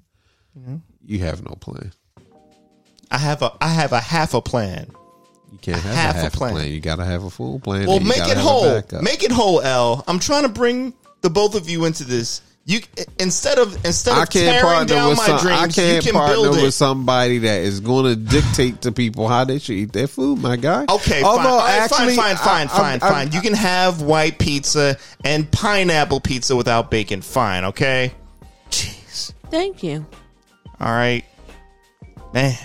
know, 0.57 0.81
You 1.05 1.19
have 1.19 1.41
no 1.43 1.55
plan. 1.55 1.93
I 3.11 3.17
have 3.17 3.41
a 3.41 3.53
I 3.61 3.69
have 3.69 3.93
a 3.93 4.01
half 4.01 4.33
a 4.33 4.41
plan. 4.41 4.91
You 5.51 5.57
can't 5.59 5.77
have 5.81 5.95
Half 5.95 6.15
a 6.15 6.19
half 6.19 6.33
a 6.33 6.37
plan. 6.37 6.53
plan. 6.53 6.71
You 6.71 6.81
got 6.81 6.97
to 6.97 7.05
have 7.05 7.23
a 7.23 7.29
full 7.29 7.59
plan. 7.61 7.87
Well, 7.87 8.01
make 8.01 8.17
it 8.27 8.35
whole. 8.37 8.81
Make 9.01 9.23
it 9.23 9.31
whole, 9.31 9.61
L. 9.61 10.03
I'm 10.07 10.19
trying 10.19 10.43
to 10.43 10.49
bring 10.49 10.93
the 11.21 11.29
both 11.29 11.55
of 11.55 11.69
you 11.69 11.85
into 11.85 12.03
this. 12.03 12.41
You 12.67 12.79
instead 13.19 13.59
of 13.59 13.85
instead 13.85 14.15
I 14.17 14.23
of 14.23 14.29
can't 14.31 14.59
tearing 14.59 14.87
down 14.87 15.09
with 15.09 15.17
my 15.19 15.25
some, 15.27 15.39
dreams, 15.39 15.77
you 15.77 15.83
can't 15.83 16.03
can 16.03 16.13
partner 16.13 16.35
build 16.35 16.55
with 16.55 16.63
it. 16.65 16.71
somebody 16.71 17.37
that 17.37 17.61
is 17.61 17.79
going 17.79 18.05
to 18.05 18.15
dictate 18.15 18.81
to 18.81 18.91
people 18.91 19.27
how 19.27 19.43
they 19.45 19.59
should 19.59 19.75
eat 19.75 19.93
their 19.93 20.07
food. 20.07 20.39
My 20.39 20.55
guy. 20.55 20.85
Okay, 20.89 21.21
fine. 21.21 21.23
Although 21.25 21.49
All 21.49 21.57
right, 21.59 21.81
actually, 21.81 22.15
fine, 22.15 22.35
fine, 22.37 22.65
I- 22.67 22.69
fine, 22.71 22.87
I'm- 22.93 22.99
fine, 23.01 23.13
I'm- 23.27 23.29
You 23.33 23.41
can 23.41 23.53
have 23.53 24.01
white 24.01 24.39
pizza 24.39 24.97
and 25.23 25.49
pineapple 25.51 26.21
pizza 26.21 26.55
without 26.55 26.89
bacon. 26.89 27.21
Fine, 27.21 27.65
okay. 27.65 28.11
Jeez. 28.71 29.33
Thank 29.51 29.83
you. 29.83 30.03
All 30.79 30.91
right, 30.91 31.23
man. 32.33 32.57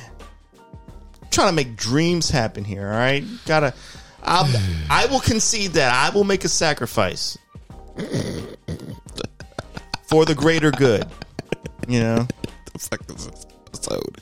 I'm 1.23 1.29
trying 1.31 1.49
to 1.49 1.53
make 1.53 1.77
dreams 1.77 2.31
happen 2.31 2.65
here. 2.65 2.87
All 2.91 2.97
right, 2.99 3.23
gotta. 3.45 3.75
I'll, 4.23 4.49
I 4.89 5.07
will 5.07 5.21
concede 5.21 5.73
that 5.73 5.93
I 5.93 6.15
will 6.15 6.25
make 6.25 6.45
a 6.45 6.49
sacrifice 6.49 7.37
for 10.11 10.24
the 10.24 10.35
greater 10.35 10.70
good. 10.73 11.07
You 11.89 12.01
know. 12.01 12.27
the 12.73 12.78
fuck 12.78 13.01
is 13.11 13.27
this 13.27 13.47
episode? 13.66 14.20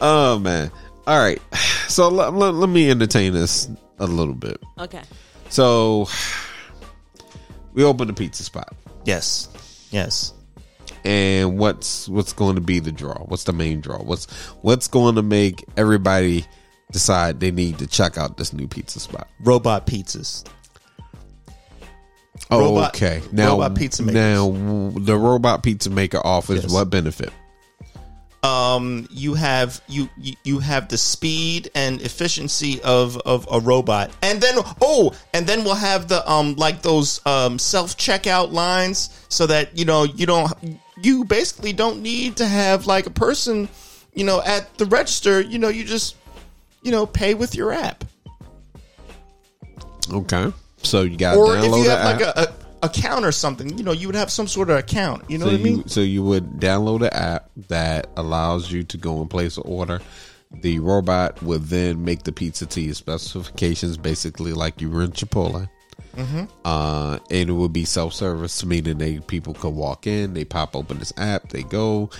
Oh 0.00 0.38
man! 0.38 0.70
All 1.06 1.18
right, 1.18 1.40
so 1.88 2.08
let, 2.08 2.32
let, 2.34 2.54
let 2.54 2.68
me 2.68 2.90
entertain 2.90 3.32
this 3.32 3.68
a 3.98 4.06
little 4.06 4.34
bit. 4.34 4.58
Okay. 4.78 5.02
So 5.48 6.08
we 7.72 7.84
opened 7.84 8.10
a 8.10 8.12
pizza 8.14 8.42
spot, 8.44 8.74
Yes. 9.04 9.48
Yes. 9.90 10.32
and 11.04 11.58
what's 11.58 12.08
what's 12.08 12.32
going 12.32 12.54
to 12.54 12.60
be 12.60 12.78
the 12.78 12.92
draw? 12.92 13.18
What's 13.24 13.44
the 13.44 13.52
main 13.52 13.80
draw? 13.80 13.98
What's 13.98 14.26
what's 14.62 14.86
going 14.88 15.16
to 15.16 15.22
make 15.22 15.64
everybody 15.76 16.44
decide 16.92 17.40
they 17.40 17.50
need 17.50 17.78
to 17.78 17.86
check 17.86 18.16
out 18.18 18.36
this 18.36 18.52
new 18.52 18.68
pizza 18.68 19.00
spot? 19.00 19.28
Robot 19.40 19.86
pizzas. 19.86 20.46
Oh, 22.50 22.60
Robot- 22.60 22.94
okay. 22.96 23.22
Now, 23.32 23.50
robot 23.52 23.74
pizza 23.76 24.02
makers. 24.02 24.14
now 24.14 24.92
the 24.98 25.16
robot 25.16 25.62
pizza 25.62 25.90
maker 25.90 26.20
offers 26.24 26.62
Yes. 26.64 26.72
what 26.72 26.90
benefit? 26.90 27.30
um 28.42 29.06
you 29.10 29.34
have 29.34 29.82
you 29.86 30.08
you, 30.44 30.60
have 30.60 30.88
the 30.88 30.96
speed 30.96 31.70
and 31.74 32.00
efficiency 32.00 32.80
of 32.80 33.18
of 33.26 33.46
a 33.52 33.60
robot 33.60 34.10
and 34.22 34.40
then 34.40 34.54
oh 34.80 35.12
and 35.34 35.46
then 35.46 35.62
we'll 35.62 35.74
have 35.74 36.08
the 36.08 36.26
um 36.30 36.54
like 36.56 36.80
those 36.80 37.20
um 37.26 37.58
self 37.58 37.98
checkout 37.98 38.50
lines 38.50 39.10
so 39.28 39.46
that 39.46 39.76
you 39.76 39.84
know 39.84 40.04
you 40.04 40.24
don't 40.24 40.50
you 41.02 41.22
basically 41.26 41.74
don't 41.74 42.00
need 42.00 42.34
to 42.36 42.46
have 42.46 42.86
like 42.86 43.04
a 43.04 43.10
person 43.10 43.68
you 44.14 44.24
know 44.24 44.40
at 44.46 44.72
the 44.78 44.86
register 44.86 45.42
you 45.42 45.58
know 45.58 45.68
you 45.68 45.84
just 45.84 46.16
you 46.82 46.90
know 46.90 47.04
pay 47.04 47.34
with 47.34 47.54
your 47.54 47.72
app 47.72 48.04
Okay, 50.10 50.50
so 50.82 51.02
you 51.02 51.16
got 51.16 51.34
to 51.34 51.38
or 51.38 51.56
if 51.56 51.64
download 51.64 51.84
the 51.84 51.90
have 51.90 52.18
like 52.18 52.20
a, 52.20 52.40
a 52.40 52.86
account 52.86 53.26
or 53.26 53.32
something 53.32 53.76
you 53.76 53.84
know 53.84 53.92
you 53.92 54.08
would 54.08 54.14
have 54.14 54.30
some 54.30 54.48
sort 54.48 54.70
of 54.70 54.78
account 54.78 55.22
you 55.28 55.36
know 55.36 55.44
so 55.44 55.52
what 55.52 55.60
i 55.60 55.62
mean 55.62 55.76
you 55.78 55.84
so 55.86 56.00
you 56.00 56.22
would 56.22 56.44
download 56.52 57.02
an 57.02 57.12
app 57.12 57.50
that 57.68 58.08
allows 58.16 58.70
you 58.70 58.82
to 58.84 58.96
go 58.96 59.20
and 59.20 59.30
place 59.30 59.56
an 59.56 59.64
order. 59.66 60.00
The 60.52 60.78
robot 60.80 61.42
would 61.42 61.64
then 61.64 62.04
make 62.04 62.24
the 62.24 62.32
pizza 62.32 62.66
to 62.66 62.80
your 62.80 62.94
specifications, 62.94 63.96
basically 63.96 64.52
like 64.52 64.80
you 64.80 64.90
were 64.90 65.02
in 65.02 65.12
Chipotle. 65.12 65.68
Mm-hmm. 66.16 66.44
Uh, 66.64 67.18
and 67.30 67.50
it 67.50 67.52
would 67.52 67.72
be 67.72 67.84
self 67.84 68.12
service, 68.14 68.64
meaning 68.64 68.98
they 68.98 69.20
people 69.20 69.54
could 69.54 69.74
walk 69.74 70.06
in, 70.06 70.34
they 70.34 70.44
pop 70.44 70.74
open 70.74 70.98
this 70.98 71.12
app, 71.16 71.50
they 71.50 71.62
go, 71.62 72.10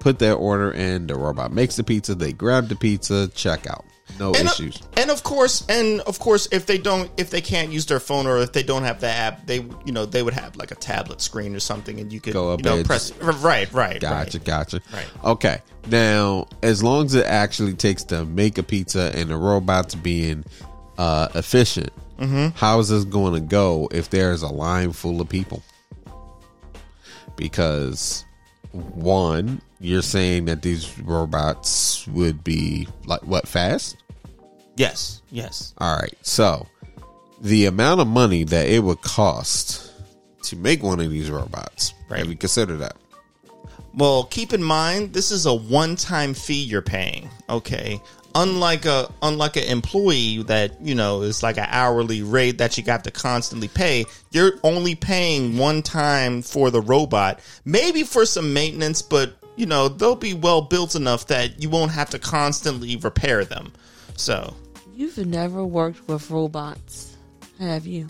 put 0.00 0.18
their 0.18 0.34
order 0.34 0.72
in, 0.72 1.06
the 1.06 1.14
robot 1.14 1.52
makes 1.52 1.76
the 1.76 1.84
pizza, 1.84 2.14
they 2.14 2.32
grab 2.32 2.68
the 2.68 2.74
pizza, 2.74 3.28
check 3.28 3.68
out, 3.68 3.84
no 4.18 4.32
and, 4.34 4.48
uh, 4.48 4.50
issues. 4.50 4.80
and 4.96 5.10
of 5.10 5.22
course, 5.22 5.64
and 5.68 6.00
of 6.02 6.18
course, 6.18 6.48
if 6.52 6.66
they 6.66 6.78
don't, 6.78 7.10
if 7.16 7.30
they 7.30 7.40
can't 7.40 7.70
use 7.72 7.86
their 7.86 8.00
phone 8.00 8.26
or 8.26 8.38
if 8.38 8.52
they 8.52 8.62
don't 8.62 8.82
have 8.84 9.00
the 9.00 9.08
app, 9.08 9.46
they, 9.46 9.56
you 9.84 9.92
know, 9.92 10.06
they 10.06 10.22
would 10.22 10.34
have 10.34 10.56
like 10.56 10.70
a 10.70 10.74
tablet 10.74 11.20
screen 11.20 11.54
or 11.54 11.60
something, 11.60 12.00
and 12.00 12.12
you 12.12 12.20
could, 12.20 12.32
Go 12.32 12.52
up 12.52 12.60
you 12.60 12.64
know, 12.64 12.76
there, 12.76 12.84
press. 12.84 13.12
Right, 13.20 13.72
right, 13.72 14.00
Gotcha, 14.00 14.38
right. 14.38 14.44
gotcha. 14.44 14.80
Right. 14.92 15.06
Okay. 15.24 15.62
Now, 15.86 16.46
as 16.62 16.82
long 16.82 17.06
as 17.06 17.14
it 17.14 17.26
actually 17.26 17.74
takes 17.74 18.04
to 18.04 18.24
make 18.24 18.58
a 18.58 18.62
pizza 18.62 19.12
and 19.14 19.30
the 19.30 19.36
robot's 19.36 19.94
being 19.94 20.44
uh, 20.98 21.28
efficient, 21.34 21.90
Mm-hmm. 22.18 22.54
how 22.54 22.78
is 22.80 22.90
this 22.90 23.04
going 23.04 23.32
to 23.32 23.40
go 23.40 23.88
if 23.92 24.10
there's 24.10 24.42
a 24.42 24.48
line 24.48 24.92
full 24.92 25.22
of 25.22 25.28
people? 25.30 25.62
Because 27.36 28.24
one, 28.72 29.60
you're 29.80 30.02
saying 30.02 30.44
that 30.46 30.62
these 30.62 30.98
robots 30.98 32.06
would 32.08 32.44
be 32.44 32.88
like 33.06 33.22
what 33.22 33.48
fast? 33.48 33.96
Yes, 34.80 35.20
yes. 35.30 35.74
All 35.76 35.94
right. 35.94 36.16
So, 36.22 36.66
the 37.42 37.66
amount 37.66 38.00
of 38.00 38.06
money 38.06 38.44
that 38.44 38.66
it 38.66 38.82
would 38.82 39.02
cost 39.02 39.92
to 40.44 40.56
make 40.56 40.82
one 40.82 41.00
of 41.00 41.10
these 41.10 41.30
robots, 41.30 41.92
Right. 42.08 42.20
have 42.20 42.30
you 42.30 42.36
considered 42.36 42.78
that? 42.78 42.96
Well, 43.94 44.24
keep 44.24 44.54
in 44.54 44.62
mind 44.62 45.12
this 45.12 45.30
is 45.30 45.44
a 45.44 45.52
one-time 45.52 46.32
fee 46.32 46.62
you're 46.62 46.80
paying. 46.80 47.28
Okay, 47.50 48.00
unlike 48.34 48.86
a 48.86 49.12
unlike 49.20 49.56
an 49.56 49.64
employee 49.64 50.44
that 50.44 50.80
you 50.80 50.94
know 50.94 51.20
is 51.20 51.42
like 51.42 51.58
an 51.58 51.66
hourly 51.68 52.22
rate 52.22 52.56
that 52.56 52.78
you 52.78 52.82
got 52.82 53.04
to 53.04 53.10
constantly 53.10 53.68
pay. 53.68 54.06
You're 54.30 54.54
only 54.64 54.94
paying 54.94 55.58
one 55.58 55.82
time 55.82 56.40
for 56.40 56.70
the 56.70 56.80
robot, 56.80 57.40
maybe 57.66 58.02
for 58.02 58.24
some 58.24 58.54
maintenance, 58.54 59.02
but 59.02 59.34
you 59.56 59.66
know 59.66 59.88
they'll 59.88 60.16
be 60.16 60.32
well 60.32 60.62
built 60.62 60.94
enough 60.94 61.26
that 61.26 61.62
you 61.62 61.68
won't 61.68 61.90
have 61.90 62.08
to 62.10 62.18
constantly 62.18 62.96
repair 62.96 63.44
them. 63.44 63.72
So 64.16 64.54
You've 65.00 65.16
never 65.16 65.64
worked 65.64 66.06
with 66.08 66.30
robots, 66.30 67.16
have 67.58 67.86
you? 67.86 68.06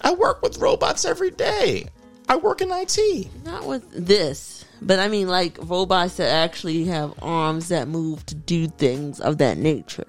I 0.00 0.14
work 0.14 0.42
with 0.42 0.58
robots 0.58 1.04
every 1.04 1.30
day. 1.30 1.86
I 2.28 2.34
work 2.34 2.60
in 2.60 2.72
IT. 2.72 3.28
Not 3.44 3.66
with 3.66 3.88
this, 3.92 4.64
but 4.82 4.98
I 4.98 5.06
mean 5.06 5.28
like 5.28 5.56
robots 5.60 6.16
that 6.16 6.28
actually 6.28 6.86
have 6.86 7.14
arms 7.22 7.68
that 7.68 7.86
move 7.86 8.26
to 8.26 8.34
do 8.34 8.66
things 8.66 9.20
of 9.20 9.38
that 9.38 9.58
nature. 9.58 10.08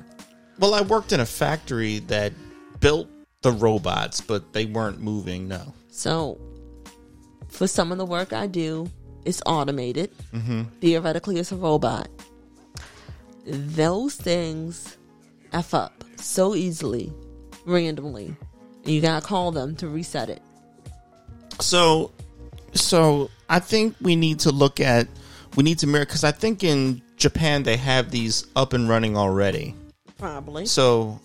Well, 0.57 0.73
I 0.73 0.81
worked 0.81 1.11
in 1.11 1.19
a 1.19 1.27
factory 1.27 1.99
that 2.07 2.33
built 2.79 3.07
the 3.43 3.51
robots, 3.51 4.19
but 4.19 4.53
they 4.53 4.65
weren't 4.65 4.99
moving. 4.99 5.47
No. 5.47 5.75
So, 5.91 6.41
for 7.49 7.67
some 7.67 7.91
of 7.91 7.99
the 7.99 8.05
work 8.05 8.33
I 8.33 8.47
do, 8.47 8.89
it's 9.25 9.43
automated. 9.45 10.09
Mm-hmm. 10.33 10.63
Theoretically, 10.81 11.37
it's 11.37 11.51
a 11.51 11.55
robot. 11.55 12.09
Those 13.45 14.15
things 14.15 14.96
f 15.57 15.73
up 15.73 16.03
so 16.17 16.55
easily, 16.55 17.11
randomly. 17.65 18.35
And 18.83 18.93
you 18.93 19.01
gotta 19.01 19.25
call 19.25 19.51
them 19.51 19.75
to 19.77 19.87
reset 19.87 20.29
it. 20.29 20.41
So, 21.59 22.11
so 22.73 23.29
I 23.49 23.59
think 23.59 23.95
we 24.01 24.15
need 24.15 24.39
to 24.41 24.51
look 24.51 24.79
at 24.79 25.07
we 25.55 25.63
need 25.63 25.79
to 25.79 25.87
mirror 25.87 26.05
because 26.05 26.23
I 26.23 26.31
think 26.31 26.63
in 26.63 27.01
Japan 27.17 27.63
they 27.63 27.77
have 27.77 28.11
these 28.11 28.45
up 28.55 28.73
and 28.73 28.87
running 28.87 29.17
already. 29.17 29.75
Probably. 30.17 30.65
So 30.65 31.19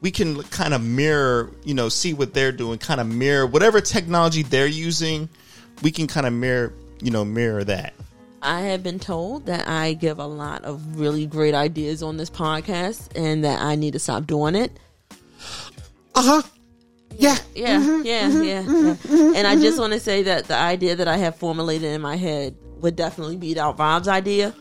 we 0.00 0.10
can 0.10 0.42
kind 0.44 0.74
of 0.74 0.82
mirror, 0.82 1.50
you 1.64 1.74
know, 1.74 1.88
see 1.88 2.14
what 2.14 2.32
they're 2.32 2.52
doing, 2.52 2.78
kind 2.78 3.00
of 3.00 3.06
mirror 3.06 3.46
whatever 3.46 3.80
technology 3.80 4.42
they're 4.42 4.66
using. 4.66 5.28
We 5.82 5.90
can 5.90 6.06
kind 6.06 6.26
of 6.26 6.32
mirror, 6.32 6.72
you 7.00 7.10
know, 7.10 7.24
mirror 7.24 7.64
that. 7.64 7.94
I 8.42 8.62
have 8.62 8.82
been 8.82 8.98
told 8.98 9.46
that 9.46 9.68
I 9.68 9.94
give 9.94 10.18
a 10.18 10.26
lot 10.26 10.64
of 10.64 10.98
really 10.98 11.26
great 11.26 11.54
ideas 11.54 12.02
on 12.02 12.16
this 12.16 12.30
podcast 12.30 13.08
and 13.16 13.44
that 13.44 13.60
I 13.60 13.76
need 13.76 13.92
to 13.92 13.98
stop 13.98 14.26
doing 14.26 14.54
it. 14.54 14.72
Uh 16.14 16.22
huh. 16.22 16.42
Yeah. 17.16 17.36
Yeah, 17.54 17.78
yeah, 17.78 17.78
mm-hmm. 17.78 18.06
yeah, 18.06 18.28
yeah. 18.28 18.62
Mm-hmm. 18.62 18.86
And 18.86 19.34
mm-hmm. 19.34 19.46
I 19.46 19.56
just 19.56 19.78
want 19.78 19.92
to 19.92 20.00
say 20.00 20.24
that 20.24 20.46
the 20.46 20.56
idea 20.56 20.96
that 20.96 21.08
I 21.08 21.18
have 21.18 21.36
formulated 21.36 21.90
in 21.90 22.00
my 22.00 22.16
head 22.16 22.56
would 22.80 22.96
definitely 22.96 23.36
beat 23.36 23.58
out 23.58 23.76
Bob's 23.76 24.08
idea. 24.08 24.54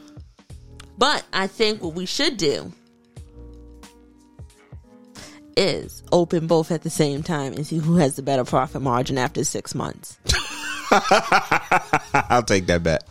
But 0.97 1.25
I 1.33 1.47
think 1.47 1.81
what 1.81 1.95
we 1.95 2.05
should 2.05 2.37
do 2.37 2.71
is 5.57 6.03
open 6.11 6.47
both 6.47 6.71
at 6.71 6.83
the 6.83 6.89
same 6.89 7.23
time 7.23 7.53
and 7.53 7.65
see 7.65 7.77
who 7.77 7.95
has 7.95 8.15
the 8.15 8.21
better 8.21 8.43
profit 8.43 8.81
margin 8.81 9.17
after 9.17 9.43
six 9.43 9.73
months. 9.73 10.17
I'll 10.91 12.43
take 12.43 12.67
that 12.67 12.83
bet. 12.83 13.03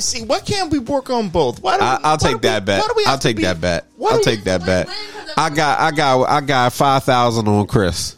See, 0.00 0.22
why 0.24 0.38
can't 0.40 0.70
we 0.70 0.78
work 0.78 1.10
on 1.10 1.28
both? 1.28 1.60
Why 1.60 1.76
do 1.76 1.80
we, 1.82 1.86
I, 1.86 1.94
I'll 1.96 2.00
why 2.12 2.16
take 2.16 2.30
do 2.30 2.36
we- 2.36 2.40
that 2.42 2.64
bet. 2.64 2.80
why 2.80 2.86
do 2.86 2.94
we 2.96 3.04
I'll 3.06 3.18
take 3.18 3.36
be- 3.36 3.42
that 3.42 3.60
bet. 3.60 3.86
I'll 4.00 4.20
take 4.20 4.44
that 4.44 4.64
bet. 4.64 4.88
I 5.36 5.50
got, 5.50 5.80
I 5.80 5.90
got, 5.90 6.28
I 6.28 6.40
got 6.40 6.72
five 6.72 7.02
thousand 7.04 7.48
on 7.48 7.66
Chris. 7.66 8.14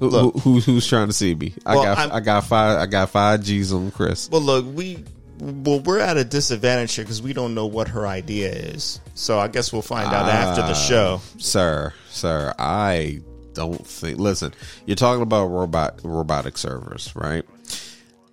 Who, 0.00 0.08
Look. 0.10 0.38
who, 0.40 0.60
who's 0.60 0.86
trying 0.86 1.06
to 1.06 1.12
see 1.12 1.34
me? 1.34 1.54
I 1.64 1.74
Well, 1.76 1.84
got, 1.84 1.98
I'm- 1.98 2.10
I 2.12 2.20
got 2.20 2.44
five, 2.44 2.78
I 2.78 2.86
got 2.86 3.10
five 3.10 3.42
G's 3.42 3.72
on 3.72 3.90
Chris. 3.92 4.28
Well, 4.30 4.40
look, 4.42 4.66
we 4.74 5.02
well 5.40 5.80
we're 5.80 6.00
at 6.00 6.16
a 6.16 6.24
disadvantage 6.24 6.94
here 6.94 7.04
because 7.04 7.22
we 7.22 7.32
don't 7.32 7.54
know 7.54 7.66
what 7.66 7.88
her 7.88 8.06
idea 8.06 8.50
is. 8.50 9.00
So 9.14 9.38
I 9.38 9.48
guess 9.48 9.72
we'll 9.72 9.82
find 9.82 10.06
out 10.12 10.28
after 10.28 10.62
the 10.62 10.70
Ah. 10.70 10.74
show. 10.74 11.20
sir, 11.38 11.92
sir, 12.10 12.52
I 12.58 13.20
don't 13.54 13.86
think. 13.86 14.18
Listen, 14.18 14.52
you're 14.84 14.96
talking 14.96 15.22
about 15.22 15.46
robot 15.46 16.00
robotic 16.02 16.58
servers, 16.58 17.12
right? 17.14 17.44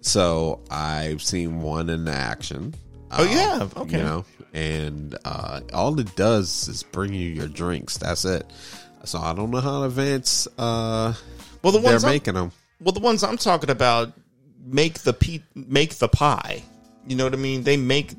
So 0.01 0.61
I've 0.69 1.21
seen 1.21 1.61
one 1.61 1.89
in 1.89 2.07
action. 2.07 2.73
Oh, 3.11 3.23
yeah, 3.23 3.67
okay. 3.81 3.97
You 3.97 4.03
know, 4.03 4.25
and 4.53 5.17
uh, 5.25 5.61
all 5.73 5.99
it 5.99 6.15
does 6.15 6.67
is 6.67 6.83
bring 6.83 7.13
you 7.13 7.29
your 7.29 7.47
drinks. 7.47 7.97
That's 7.97 8.25
it. 8.25 8.45
So 9.03 9.19
I 9.19 9.33
don't 9.33 9.51
know 9.51 9.59
how 9.61 9.83
advanced 9.83 10.47
uh, 10.57 11.13
Well, 11.61 11.71
the 11.73 11.79
ones 11.79 12.01
they're 12.01 12.09
I'm, 12.09 12.15
making 12.15 12.33
them. 12.35 12.51
well 12.79 12.91
the 12.91 12.99
ones 12.99 13.23
I'm 13.23 13.37
talking 13.37 13.69
about 13.69 14.13
make 14.65 14.99
the 14.99 15.13
pe- 15.13 15.41
make 15.55 15.95
the 15.95 16.07
pie. 16.07 16.63
You 17.07 17.15
know 17.15 17.23
what 17.23 17.33
I 17.33 17.37
mean? 17.37 17.63
They 17.63 17.77
make 17.77 18.13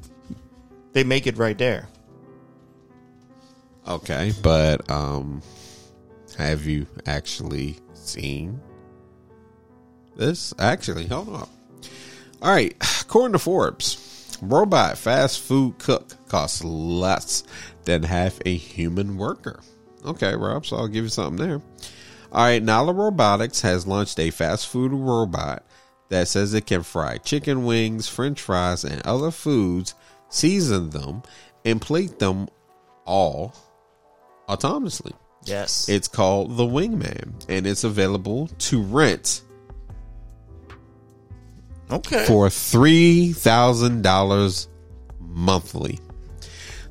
they 0.92 1.04
make 1.04 1.26
it 1.26 1.38
right 1.38 1.56
there. 1.56 1.88
Okay, 3.88 4.32
but 4.42 4.88
um, 4.90 5.42
have 6.38 6.66
you 6.66 6.86
actually 7.06 7.76
seen 7.94 8.60
this? 10.16 10.52
Actually, 10.58 11.06
hold 11.06 11.28
on. 11.30 11.48
All 12.42 12.50
right, 12.50 12.74
according 13.00 13.32
to 13.32 13.38
Forbes, 13.38 14.36
robot 14.42 14.98
fast 14.98 15.40
food 15.40 15.78
cook 15.78 16.16
costs 16.28 16.64
less 16.64 17.44
than 17.84 18.02
half 18.02 18.38
a 18.44 18.54
human 18.54 19.16
worker. 19.16 19.60
Okay, 20.04 20.34
Rob, 20.34 20.66
so 20.66 20.76
I'll 20.76 20.88
give 20.88 21.04
you 21.04 21.10
something 21.10 21.46
there. 21.46 21.62
All 22.32 22.44
right, 22.44 22.62
Nala 22.62 22.92
Robotics 22.92 23.60
has 23.60 23.86
launched 23.86 24.18
a 24.18 24.30
fast 24.30 24.66
food 24.66 24.92
robot 24.92 25.64
that 26.08 26.26
says 26.26 26.52
it 26.52 26.66
can 26.66 26.82
fry 26.82 27.18
chicken 27.18 27.64
wings, 27.64 28.08
french 28.08 28.40
fries, 28.40 28.84
and 28.84 29.00
other 29.02 29.30
foods, 29.30 29.94
season 30.28 30.90
them, 30.90 31.22
and 31.64 31.80
plate 31.80 32.18
them 32.18 32.48
all 33.04 33.54
autonomously. 34.48 35.12
Yes. 35.44 35.88
It's 35.88 36.08
called 36.08 36.56
the 36.56 36.64
Wingman, 36.64 37.44
and 37.48 37.66
it's 37.66 37.84
available 37.84 38.48
to 38.48 38.82
rent 38.82 39.42
okay. 41.92 42.24
for 42.26 42.50
three 42.50 43.32
thousand 43.32 44.02
dollars 44.02 44.68
monthly. 45.20 45.98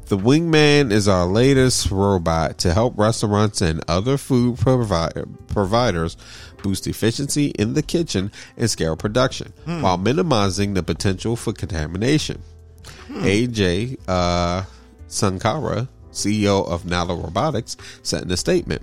The 0.07 0.17
Wingman 0.17 0.91
is 0.91 1.07
our 1.07 1.25
latest 1.25 1.89
robot 1.89 2.57
to 2.59 2.73
help 2.73 2.97
restaurants 2.97 3.61
and 3.61 3.81
other 3.87 4.17
food 4.17 4.57
provi- 4.57 5.21
providers 5.47 6.17
boost 6.61 6.85
efficiency 6.85 7.47
in 7.51 7.75
the 7.75 7.81
kitchen 7.81 8.29
and 8.57 8.69
scale 8.69 8.97
production 8.97 9.53
while 9.65 9.97
minimizing 9.97 10.73
the 10.73 10.83
potential 10.83 11.37
for 11.37 11.53
contamination. 11.53 12.41
Ajay 13.09 13.97
uh, 14.07 14.63
Sunkara, 15.07 15.87
CEO 16.11 16.67
of 16.67 16.85
Nala 16.85 17.15
Robotics, 17.15 17.77
said 18.03 18.23
in 18.23 18.31
a 18.31 18.37
statement 18.37 18.81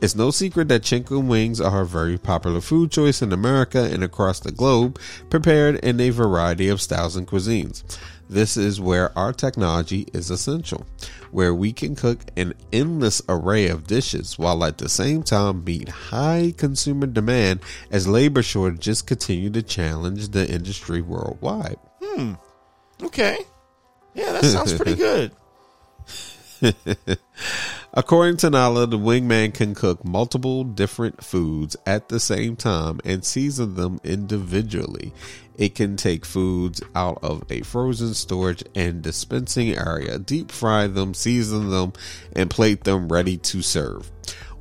It's 0.00 0.14
no 0.14 0.30
secret 0.30 0.68
that 0.68 0.82
chicken 0.82 1.28
wings 1.28 1.60
are 1.60 1.82
a 1.82 1.86
very 1.86 2.18
popular 2.18 2.60
food 2.60 2.90
choice 2.90 3.22
in 3.22 3.32
America 3.32 3.88
and 3.90 4.04
across 4.04 4.40
the 4.40 4.52
globe, 4.52 4.98
prepared 5.30 5.76
in 5.76 6.00
a 6.00 6.10
variety 6.10 6.68
of 6.68 6.80
styles 6.80 7.16
and 7.16 7.26
cuisines. 7.26 7.84
This 8.28 8.56
is 8.56 8.80
where 8.80 9.16
our 9.18 9.32
technology 9.32 10.06
is 10.12 10.30
essential, 10.30 10.86
where 11.30 11.54
we 11.54 11.72
can 11.72 11.94
cook 11.94 12.20
an 12.36 12.54
endless 12.72 13.20
array 13.28 13.68
of 13.68 13.86
dishes 13.86 14.38
while 14.38 14.64
at 14.64 14.78
the 14.78 14.88
same 14.88 15.22
time 15.22 15.62
meet 15.62 15.88
high 15.88 16.54
consumer 16.56 17.06
demand 17.06 17.60
as 17.90 18.08
labor 18.08 18.42
shortages 18.42 19.02
continue 19.02 19.50
to 19.50 19.62
challenge 19.62 20.28
the 20.28 20.48
industry 20.50 21.02
worldwide. 21.02 21.76
Hmm. 22.02 22.34
Okay. 23.02 23.38
Yeah, 24.14 24.32
that 24.32 24.44
sounds 24.44 24.72
pretty 24.72 24.94
good. 24.96 25.32
According 27.94 28.38
to 28.38 28.50
Nala, 28.50 28.86
the 28.86 28.98
wingman 28.98 29.54
can 29.54 29.74
cook 29.74 30.04
multiple 30.04 30.64
different 30.64 31.22
foods 31.22 31.76
at 31.86 32.08
the 32.08 32.18
same 32.18 32.56
time 32.56 33.00
and 33.04 33.24
season 33.24 33.74
them 33.74 34.00
individually. 34.04 35.12
It 35.56 35.74
can 35.74 35.96
take 35.96 36.24
foods 36.24 36.82
out 36.94 37.18
of 37.22 37.44
a 37.50 37.62
frozen 37.62 38.14
storage 38.14 38.64
and 38.74 39.02
dispensing 39.02 39.76
area, 39.76 40.18
deep 40.18 40.50
fry 40.50 40.88
them, 40.88 41.14
season 41.14 41.70
them, 41.70 41.92
and 42.34 42.50
plate 42.50 42.84
them 42.84 43.08
ready 43.08 43.36
to 43.38 43.62
serve. 43.62 44.10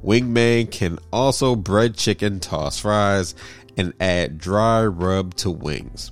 Wingman 0.04 0.70
can 0.70 1.00
also 1.12 1.56
bread 1.56 1.96
chicken, 1.96 2.40
toss 2.40 2.80
fries, 2.80 3.34
and 3.78 3.94
add 4.00 4.38
dry 4.38 4.86
rub 4.86 5.34
to 5.36 5.50
wings. 5.50 6.12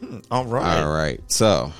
Hmm, 0.00 0.18
all 0.30 0.44
right. 0.44 0.82
All 0.82 0.92
right, 0.92 1.20
so 1.30 1.72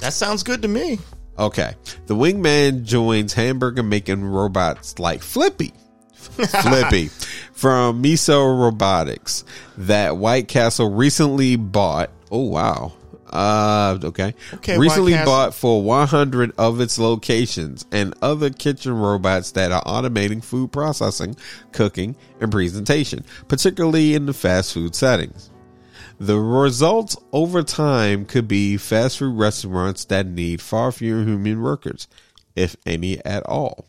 That 0.00 0.12
sounds 0.12 0.42
good 0.42 0.60
to 0.62 0.68
me. 0.68 0.98
Okay. 1.38 1.74
The 2.06 2.14
wingman 2.16 2.84
joins 2.84 3.32
hamburger 3.32 3.82
making 3.82 4.24
robots 4.24 4.98
like 4.98 5.22
Flippy. 5.22 5.72
Flippy 6.12 7.06
from 7.52 8.02
Miso 8.02 8.60
Robotics 8.60 9.44
that 9.76 10.16
White 10.16 10.48
Castle 10.48 10.90
recently 10.90 11.56
bought. 11.56 12.10
Oh 12.30 12.48
wow. 12.48 12.92
Uh 13.30 13.98
okay. 14.02 14.34
Okay, 14.54 14.78
Recently 14.78 15.12
bought 15.12 15.54
for 15.54 15.82
100 15.82 16.52
of 16.56 16.80
its 16.80 16.98
locations 16.98 17.84
and 17.92 18.14
other 18.22 18.50
kitchen 18.50 18.94
robots 18.94 19.52
that 19.52 19.70
are 19.70 19.82
automating 19.84 20.42
food 20.42 20.72
processing, 20.72 21.36
cooking, 21.72 22.16
and 22.40 22.50
presentation, 22.50 23.24
particularly 23.46 24.14
in 24.14 24.26
the 24.26 24.32
fast 24.32 24.72
food 24.72 24.94
settings. 24.94 25.50
The 26.20 26.38
results 26.38 27.16
over 27.32 27.62
time 27.62 28.24
could 28.24 28.48
be 28.48 28.76
fast 28.76 29.18
food 29.18 29.38
restaurants 29.38 30.04
that 30.06 30.26
need 30.26 30.60
far 30.60 30.90
fewer 30.90 31.22
human 31.22 31.62
workers, 31.62 32.08
if 32.56 32.76
any 32.84 33.24
at 33.24 33.46
all. 33.46 33.86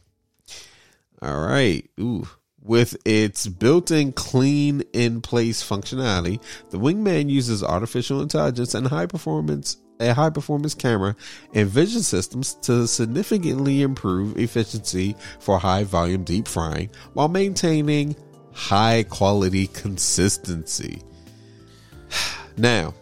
All 1.22 1.42
right. 1.42 1.90
Ooh. 2.00 2.28
With 2.62 2.98
its 3.06 3.48
built-in 3.48 4.12
clean 4.12 4.84
in 4.94 5.22
place 5.22 5.68
functionality, 5.68 6.42
the 6.70 6.78
Wingman 6.78 7.30
uses 7.30 7.64
artificial 7.64 8.22
intelligence 8.22 8.76
and 8.76 8.88
high 8.88 9.08
performance 9.08 9.78
a 10.02 10.14
high 10.14 10.30
performance 10.30 10.74
camera 10.74 11.14
and 11.54 11.68
vision 11.68 12.02
systems 12.02 12.54
to 12.56 12.88
significantly 12.88 13.82
improve 13.82 14.38
efficiency 14.38 15.14
for 15.40 15.60
high 15.60 15.84
volume 15.84 16.24
deep 16.24 16.48
frying 16.48 16.90
while 17.14 17.28
maintaining 17.28 18.16
high 18.54 19.04
quality 19.10 19.68
consistency. 19.68 21.02
Now, 22.58 22.94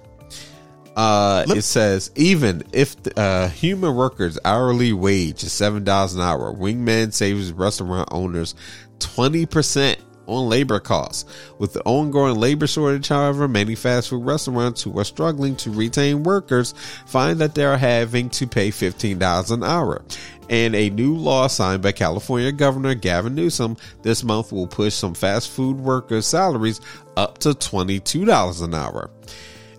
uh, 0.95 1.45
it 1.49 1.61
says 1.61 2.11
even 2.15 2.63
if 2.73 2.95
uh, 3.17 3.49
human 3.49 3.95
workers' 3.95 4.39
hourly 4.43 4.93
wage 4.93 5.43
is 5.43 5.53
seven 5.53 5.83
dollars 5.83 6.15
an 6.15 6.21
hour, 6.21 6.51
Wingman 6.51 7.13
saves 7.13 7.51
restaurant 7.51 8.09
owners 8.11 8.55
twenty 8.99 9.45
percent 9.45 9.99
on 10.27 10.49
labor 10.49 10.79
costs. 10.79 11.25
With 11.57 11.73
the 11.73 11.83
ongoing 11.83 12.35
labor 12.35 12.67
shortage, 12.67 13.07
however, 13.07 13.47
many 13.47 13.75
fast 13.75 14.09
food 14.09 14.25
restaurants 14.25 14.81
who 14.81 14.97
are 14.99 15.05
struggling 15.05 15.55
to 15.57 15.71
retain 15.71 16.23
workers 16.23 16.73
find 17.05 17.39
that 17.39 17.55
they 17.55 17.63
are 17.63 17.77
having 17.77 18.29
to 18.31 18.47
pay 18.47 18.71
fifteen 18.71 19.19
dollars 19.19 19.51
an 19.51 19.63
hour. 19.63 20.03
And 20.49 20.75
a 20.75 20.89
new 20.89 21.15
law 21.15 21.47
signed 21.47 21.81
by 21.81 21.91
California 21.91 22.51
Governor 22.51 22.95
Gavin 22.95 23.35
Newsom 23.35 23.77
this 24.01 24.23
month 24.23 24.51
will 24.51 24.67
push 24.67 24.93
some 24.93 25.13
fast 25.13 25.49
food 25.51 25.77
workers' 25.77 26.27
salaries 26.27 26.79
up 27.17 27.37
to 27.39 27.49
$22 27.49 28.63
an 28.63 28.73
hour. 28.73 29.09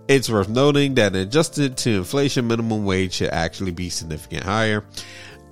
It's 0.09 0.31
worth 0.31 0.49
noting 0.49 0.95
that 0.95 1.15
adjusted 1.15 1.77
to 1.79 1.91
inflation, 1.91 2.49
minimum 2.49 2.85
wage 2.85 3.15
should 3.15 3.31
actually 3.31 3.73
be 3.73 3.91
significant 3.91 4.43
higher. 4.43 4.85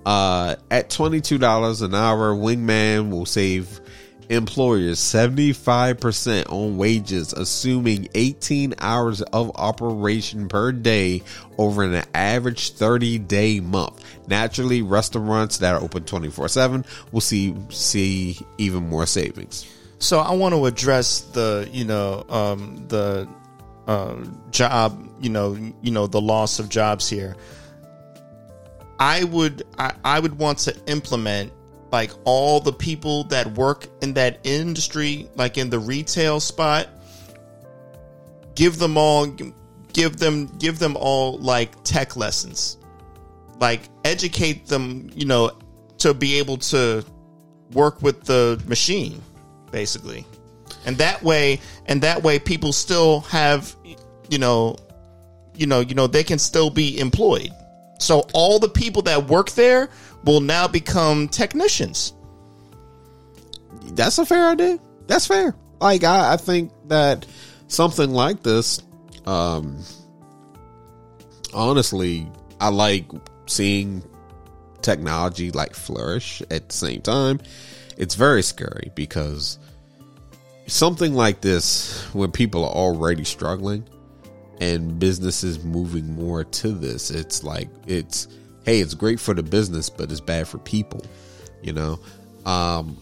Uh, 0.07 0.57
at 0.70 0.89
$22 0.89 1.83
an 1.83 1.95
hour, 1.95 2.35
Wingman 2.35 3.11
will 3.11 3.27
save 3.27 3.81
employers 4.29 4.99
75% 4.99 6.51
on 6.53 6.77
wages, 6.77 7.33
assuming 7.33 8.09
18 8.15 8.75
hours 8.79 9.23
of 9.23 9.51
operation 9.57 10.49
per 10.49 10.73
day 10.73 11.23
over 11.59 11.83
an 11.83 12.05
average 12.15 12.73
30 12.73 13.19
day 13.19 13.61
month. 13.61 14.03
Naturally, 14.29 14.83
restaurants 14.83 15.59
that 15.59 15.75
are 15.75 15.81
open 15.81 16.05
24 16.05 16.49
7 16.49 16.85
will 17.13 17.21
see, 17.21 17.55
see 17.71 18.39
even 18.59 18.89
more 18.89 19.07
savings. 19.07 19.67
So 19.99 20.19
I 20.21 20.33
want 20.33 20.55
to 20.55 20.67
address 20.67 21.21
the 21.21 21.69
you 21.73 21.85
know 21.85 22.25
um, 22.29 22.85
the 22.89 23.29
uh, 23.87 24.17
job 24.51 25.09
you 25.21 25.31
know 25.31 25.57
you 25.83 25.91
know 25.91 26.07
the 26.07 26.21
loss 26.21 26.59
of 26.59 26.69
jobs 26.69 27.09
here. 27.09 27.37
I 28.99 29.25
would 29.25 29.63
I, 29.79 29.95
I 30.05 30.21
would 30.21 30.39
want 30.39 30.59
to 30.61 30.77
implement 30.87 31.53
like 31.92 32.10
all 32.24 32.60
the 32.60 32.73
people 32.73 33.24
that 33.24 33.47
work 33.52 33.86
in 34.02 34.15
that 34.15 34.40
industry, 34.44 35.28
like 35.36 35.58
in 35.58 35.70
the 35.70 35.78
retail 35.78 36.40
spot, 36.40 36.89
give 38.55 38.78
them 38.78 38.97
all 38.97 39.26
give 39.92 40.16
them 40.18 40.47
give 40.58 40.78
them 40.78 40.97
all 40.97 41.39
like 41.39 41.82
tech 41.84 42.16
lessons. 42.16 42.78
Like 43.58 43.89
educate 44.05 44.66
them, 44.66 45.10
you 45.15 45.24
know, 45.24 45.52
to 45.98 46.12
be 46.12 46.39
able 46.39 46.58
to 46.58 47.05
work 47.73 48.02
with 48.02 48.24
the 48.24 48.62
machine, 48.66 49.23
basically. 49.70 50.26
And 50.84 50.98
that 50.98 51.23
way 51.23 51.60
and 51.86 52.02
that 52.02 52.23
way 52.23 52.39
people 52.39 52.73
still 52.73 53.20
have 53.23 53.74
you 54.28 54.39
know 54.39 54.76
you 55.56 55.66
know, 55.66 55.81
you 55.81 55.94
know, 55.94 56.06
they 56.06 56.24
can 56.24 56.39
still 56.39 56.70
be 56.70 56.98
employed. 56.98 57.50
So 57.98 58.26
all 58.34 58.58
the 58.58 58.68
people 58.68 59.02
that 59.02 59.26
work 59.26 59.50
there 59.52 59.89
will 60.25 60.41
now 60.41 60.67
become 60.67 61.28
technicians. 61.28 62.15
That's 63.93 64.19
a 64.19 64.27
fair 64.27 64.49
idea. 64.49 64.78
That's 65.07 65.27
fair. 65.27 65.55
Like 65.81 66.05
I, 66.05 66.35
I 66.35 66.36
think 66.36 66.73
that 66.86 67.27
something 67.69 68.11
like 68.11 68.43
this, 68.43 68.83
um, 69.27 69.83
honestly, 71.55 72.27
I 72.61 72.69
like 72.69 73.07
seeing 73.47 74.03
technology 74.83 75.51
like 75.51 75.75
flourish 75.75 76.43
at 76.51 76.69
the 76.69 76.75
same 76.75 77.03
time. 77.03 77.41
It's 77.97 78.15
very 78.15 78.43
scary 78.43 78.93
because 78.95 79.59
something 80.67 81.15
like 81.15 81.41
this, 81.41 82.05
when 82.12 82.31
people 82.31 82.65
are 82.65 82.75
already 82.75 83.25
struggling 83.25 83.89
and 84.61 84.99
businesses 84.99 85.62
moving 85.65 86.15
more 86.15 86.45
to 86.45 86.73
this, 86.73 87.11
it's 87.11 87.43
like 87.43 87.69
it's 87.86 88.28
hey, 88.67 88.81
it's 88.81 88.95
great 88.95 89.19
for 89.20 89.33
the 89.33 89.43
business, 89.43 89.89
but 89.89 90.11
it's 90.11 90.20
bad 90.20 90.47
for 90.47 90.59
people. 90.59 91.01
You 91.62 91.73
know, 91.73 91.99
um, 92.45 92.99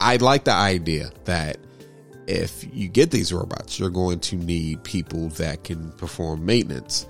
I 0.00 0.16
like 0.16 0.44
the 0.44 0.52
idea 0.52 1.12
that 1.26 1.58
if 2.26 2.66
you 2.74 2.88
get 2.88 3.10
these 3.10 3.32
robots, 3.32 3.78
you're 3.78 3.90
going 3.90 4.20
to 4.20 4.36
need 4.36 4.82
people 4.84 5.28
that 5.30 5.64
can 5.64 5.92
perform 5.92 6.44
maintenance. 6.44 7.06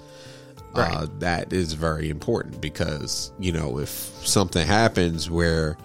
Uh, 0.74 1.06
that 1.18 1.52
is 1.52 1.72
very 1.72 2.08
important 2.08 2.60
because 2.60 3.32
you 3.40 3.50
know 3.50 3.78
if 3.80 3.88
something 3.90 4.64
happens 4.64 5.28
where 5.28 5.76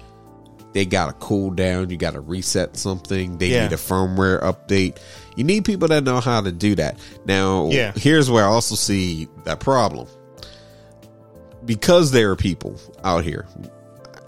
they 0.74 0.86
got 0.86 1.08
to 1.08 1.14
cool 1.14 1.50
down, 1.50 1.90
you 1.90 1.98
got 1.98 2.14
to 2.14 2.20
reset 2.20 2.76
something, 2.78 3.38
they 3.40 3.48
Yeah. 3.48 3.64
need 3.64 3.74
a 3.74 3.78
firmware 3.78 4.42
update. 4.44 4.98
You 5.36 5.44
need 5.46 5.66
people 5.66 5.88
that 5.88 6.04
know 6.04 6.20
how 6.20 6.42
to 6.42 6.52
do 6.52 6.76
that. 6.76 7.00
Now, 7.26 7.70
Yeah. 7.72 7.92
here's 7.96 8.30
where 8.30 8.44
I 8.44 8.48
also 8.48 8.76
see 8.76 9.28
that 9.46 9.60
problem 9.60 10.08
because 11.66 12.12
there 12.12 12.32
are 12.32 12.36
people 12.36 12.80
out 13.04 13.24
here. 13.24 13.48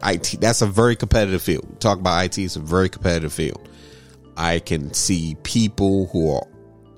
IT 0.04 0.38
that's 0.40 0.62
a 0.62 0.68
very 0.68 0.96
competitive 0.96 1.42
field. 1.42 1.80
Talk 1.80 2.00
about 2.00 2.26
IT, 2.26 2.38
it's 2.38 2.56
a 2.56 2.60
very 2.60 2.90
competitive 2.90 3.34
field. 3.34 3.68
I 4.38 4.60
can 4.60 4.94
see 4.94 5.36
people 5.44 6.08
who 6.08 6.36
are 6.36 6.48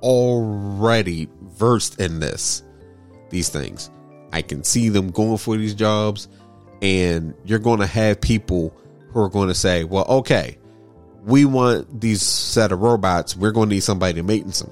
already 0.01 1.29
versed 1.41 1.99
in 1.99 2.19
this, 2.19 2.63
these 3.29 3.49
things. 3.49 3.89
I 4.31 4.41
can 4.41 4.63
see 4.63 4.89
them 4.89 5.11
going 5.11 5.37
for 5.37 5.55
these 5.55 5.75
jobs, 5.75 6.27
and 6.81 7.33
you're 7.45 7.59
going 7.59 7.79
to 7.79 7.87
have 7.87 8.19
people 8.19 8.75
who 9.11 9.21
are 9.21 9.29
going 9.29 9.47
to 9.47 9.55
say, 9.55 9.83
"Well, 9.83 10.05
okay, 10.05 10.57
we 11.23 11.45
want 11.45 12.01
these 12.01 12.21
set 12.21 12.71
of 12.71 12.81
robots. 12.81 13.35
We're 13.35 13.51
going 13.51 13.69
to 13.69 13.75
need 13.75 13.81
somebody 13.81 14.15
to 14.15 14.23
maintenance 14.23 14.59
them, 14.59 14.71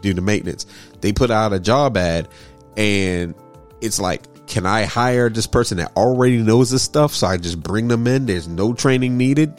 do 0.00 0.14
the 0.14 0.20
maintenance." 0.20 0.66
They 1.00 1.12
put 1.12 1.30
out 1.30 1.52
a 1.52 1.58
job 1.58 1.96
ad, 1.96 2.28
and 2.76 3.34
it's 3.80 3.98
like, 3.98 4.22
can 4.46 4.66
I 4.66 4.84
hire 4.84 5.28
this 5.28 5.46
person 5.46 5.78
that 5.78 5.96
already 5.96 6.38
knows 6.38 6.70
this 6.70 6.82
stuff? 6.82 7.14
So 7.14 7.26
I 7.26 7.36
just 7.36 7.62
bring 7.62 7.88
them 7.88 8.06
in. 8.06 8.26
There's 8.26 8.48
no 8.48 8.72
training 8.72 9.16
needed. 9.16 9.52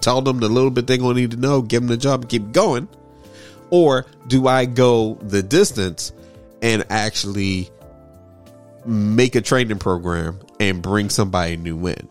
Tell 0.00 0.22
them 0.22 0.40
the 0.40 0.48
little 0.48 0.70
bit 0.70 0.86
they're 0.86 0.96
going 0.96 1.16
to 1.16 1.20
need 1.20 1.30
to 1.32 1.36
know, 1.36 1.62
give 1.62 1.82
them 1.82 1.88
the 1.88 1.96
job, 1.96 2.22
and 2.22 2.30
keep 2.30 2.52
going. 2.52 2.88
Or 3.70 4.06
do 4.26 4.46
I 4.48 4.66
go 4.66 5.14
the 5.14 5.42
distance 5.42 6.12
and 6.60 6.84
actually 6.90 7.70
make 8.84 9.34
a 9.34 9.40
training 9.40 9.78
program 9.78 10.40
and 10.60 10.82
bring 10.82 11.08
somebody 11.08 11.56
new 11.56 11.86
in? 11.86 12.08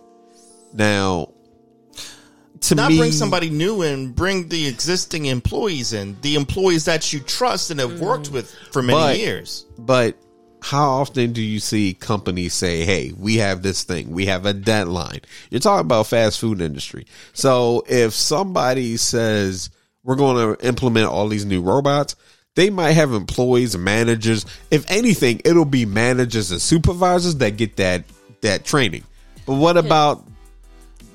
Now, 0.73 1.33
to 2.61 2.75
Not 2.75 2.91
me, 2.91 2.97
bring 2.97 3.11
somebody 3.11 3.49
new 3.49 3.81
in, 3.81 4.11
bring 4.11 4.47
the 4.47 4.67
existing 4.67 5.25
employees 5.25 5.93
in, 5.93 6.17
the 6.21 6.35
employees 6.35 6.85
that 6.85 7.11
you 7.11 7.19
trust 7.19 7.71
and 7.71 7.79
have 7.79 7.99
worked 7.99 8.29
mm. 8.29 8.33
with 8.33 8.51
for 8.71 8.81
many 8.81 8.99
But- 8.99 9.17
years. 9.19 9.65
But 9.77 10.17
how 10.61 10.89
often 10.89 11.33
do 11.33 11.41
you 11.41 11.59
see 11.59 11.93
companies 11.93 12.53
say, 12.53 12.85
"Hey, 12.85 13.11
we 13.17 13.37
have 13.37 13.61
this 13.61 13.83
thing. 13.83 14.11
We 14.11 14.27
have 14.27 14.45
a 14.45 14.53
deadline." 14.53 15.21
You're 15.49 15.59
talking 15.59 15.85
about 15.85 16.07
fast 16.07 16.39
food 16.39 16.61
industry. 16.61 17.05
So 17.33 17.83
if 17.87 18.13
somebody 18.13 18.97
says 18.97 19.69
we're 20.03 20.15
going 20.15 20.55
to 20.55 20.65
implement 20.65 21.07
all 21.07 21.27
these 21.27 21.45
new 21.45 21.61
robots, 21.61 22.15
they 22.55 22.69
might 22.69 22.93
have 22.93 23.13
employees 23.13 23.75
and 23.75 23.83
managers. 23.83 24.45
If 24.69 24.89
anything, 24.89 25.41
it'll 25.45 25.65
be 25.65 25.85
managers 25.85 26.51
and 26.51 26.61
supervisors 26.61 27.35
that 27.37 27.57
get 27.57 27.77
that 27.77 28.03
that 28.41 28.65
training. 28.65 29.03
But 29.45 29.55
what 29.55 29.77
about 29.77 30.25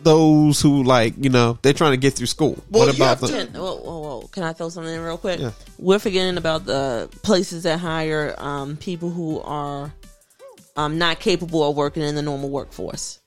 those 0.06 0.60
who 0.60 0.84
like, 0.84 1.14
you 1.18 1.30
know, 1.30 1.58
they're 1.62 1.72
trying 1.72 1.90
to 1.90 1.96
get 1.96 2.14
through 2.14 2.28
school? 2.28 2.62
Well, 2.70 2.86
what 2.86 2.96
about 2.96 3.08
have 3.08 3.20
the, 3.20 3.28
Can, 3.28 3.60
whoa, 3.60 3.76
whoa, 3.76 3.98
whoa. 3.98 4.28
Can 4.28 4.44
I 4.44 4.52
throw 4.52 4.68
something 4.68 4.94
in 4.94 5.00
real 5.02 5.18
quick? 5.18 5.40
Yeah. 5.40 5.50
We're 5.78 5.98
forgetting 5.98 6.38
about 6.38 6.64
the 6.64 7.10
places 7.22 7.64
that 7.64 7.80
hire 7.80 8.34
um, 8.38 8.76
people 8.76 9.10
who 9.10 9.40
are 9.40 9.92
um, 10.76 10.98
not 10.98 11.18
capable 11.18 11.68
of 11.68 11.76
working 11.76 12.04
in 12.04 12.14
the 12.14 12.22
normal 12.22 12.50
workforce. 12.50 13.20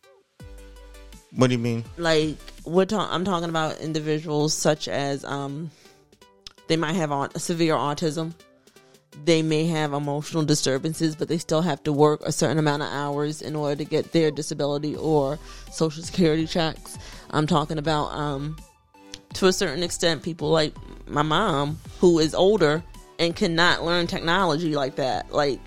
What 1.36 1.48
do 1.48 1.54
you 1.54 1.60
mean? 1.60 1.84
Like 1.98 2.38
we're 2.64 2.86
talking, 2.86 3.14
I'm 3.14 3.26
talking 3.26 3.50
about 3.50 3.80
individuals 3.82 4.54
such 4.54 4.88
as 4.88 5.26
um, 5.26 5.70
they 6.68 6.78
might 6.78 6.94
have 6.94 7.12
au- 7.12 7.28
severe 7.36 7.76
autism. 7.76 8.34
They 9.26 9.42
may 9.42 9.66
have 9.66 9.94
emotional 9.94 10.44
disturbances, 10.44 11.16
but 11.16 11.28
they 11.28 11.38
still 11.38 11.62
have 11.62 11.84
to 11.84 11.94
work 11.94 12.22
a 12.26 12.32
certain 12.32 12.58
amount 12.58 12.84
of 12.84 12.90
hours 12.90 13.42
in 13.42 13.56
order 13.56 13.76
to 13.76 13.84
get 13.84 14.12
their 14.12 14.32
disability 14.32 14.96
or 14.96 15.38
social 15.72 16.04
security 16.04 16.48
checks. 16.48 16.98
I'm 17.32 17.46
talking 17.46 17.78
about 17.78 18.08
um, 18.14 18.58
to 19.34 19.48
a 19.48 19.54
certain 19.54 19.84
extent 19.84 20.24
people 20.24 20.50
like 20.50 20.74
my 21.08 21.22
mom 21.22 21.80
who 22.00 22.20
is 22.20 22.34
older 22.34 22.84
and 23.20 23.36
cannot 23.36 23.84
learn 23.84 24.08
technology 24.08 24.76
like 24.76 24.96
that. 24.96 25.32
Like 25.32 25.60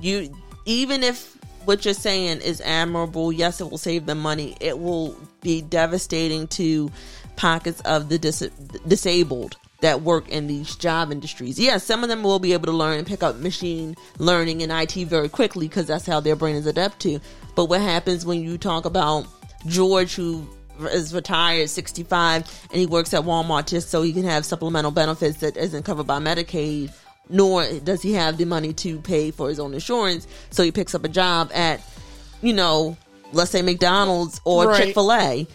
you 0.00 0.34
even 0.66 1.02
if 1.02 1.36
what 1.64 1.84
you're 1.84 1.94
saying 1.94 2.40
is 2.40 2.60
admirable 2.62 3.32
yes 3.32 3.60
it 3.60 3.70
will 3.70 3.78
save 3.78 4.06
them 4.06 4.18
money. 4.18 4.56
It 4.60 4.78
will 4.78 5.16
be 5.40 5.62
devastating 5.62 6.48
to 6.48 6.90
pockets 7.36 7.80
of 7.82 8.08
the 8.08 8.18
dis- 8.18 8.50
disabled 8.86 9.56
that 9.80 10.02
work 10.02 10.28
in 10.28 10.46
these 10.46 10.74
job 10.76 11.12
industries. 11.12 11.58
Yes 11.58 11.84
some 11.84 12.02
of 12.02 12.08
them 12.08 12.22
will 12.22 12.38
be 12.38 12.52
able 12.52 12.66
to 12.66 12.72
learn 12.72 12.98
and 12.98 13.06
pick 13.06 13.22
up 13.22 13.36
machine 13.36 13.96
learning 14.18 14.62
and 14.62 14.72
it 14.72 15.08
very 15.08 15.28
quickly 15.28 15.68
because 15.68 15.86
that's 15.86 16.06
how 16.06 16.20
their 16.20 16.36
brain 16.36 16.56
is 16.56 16.66
adept 16.66 17.00
to. 17.00 17.20
But 17.54 17.66
what 17.66 17.80
happens 17.80 18.26
when 18.26 18.42
you 18.42 18.58
talk 18.58 18.84
about 18.84 19.26
george 19.66 20.14
who 20.14 20.46
is 20.92 21.12
retired 21.12 21.68
65 21.68 22.68
and 22.70 22.78
he 22.80 22.86
works 22.86 23.12
at 23.12 23.24
Walmart 23.24 23.66
just 23.66 23.90
so 23.90 24.02
he 24.02 24.12
can 24.12 24.22
have 24.24 24.46
supplemental 24.46 24.92
benefits 24.92 25.38
that 25.38 25.56
isn't 25.56 25.84
covered 25.84 26.06
by 26.06 26.18
Medicaid 26.20 26.92
nor 27.28 27.66
does 27.80 28.00
he 28.02 28.12
have 28.12 28.36
the 28.38 28.44
money 28.44 28.72
to 28.72 29.00
pay 29.00 29.30
for 29.30 29.48
his 29.48 29.58
own 29.58 29.74
insurance 29.74 30.26
so 30.50 30.62
he 30.62 30.70
picks 30.70 30.94
up 30.94 31.04
a 31.04 31.08
job 31.08 31.50
at 31.52 31.80
you 32.42 32.52
know 32.52 32.96
let's 33.32 33.50
say 33.50 33.62
McDonald's 33.62 34.40
or 34.44 34.66
Right. 34.68 34.84
Chick-fil-A 34.84 35.46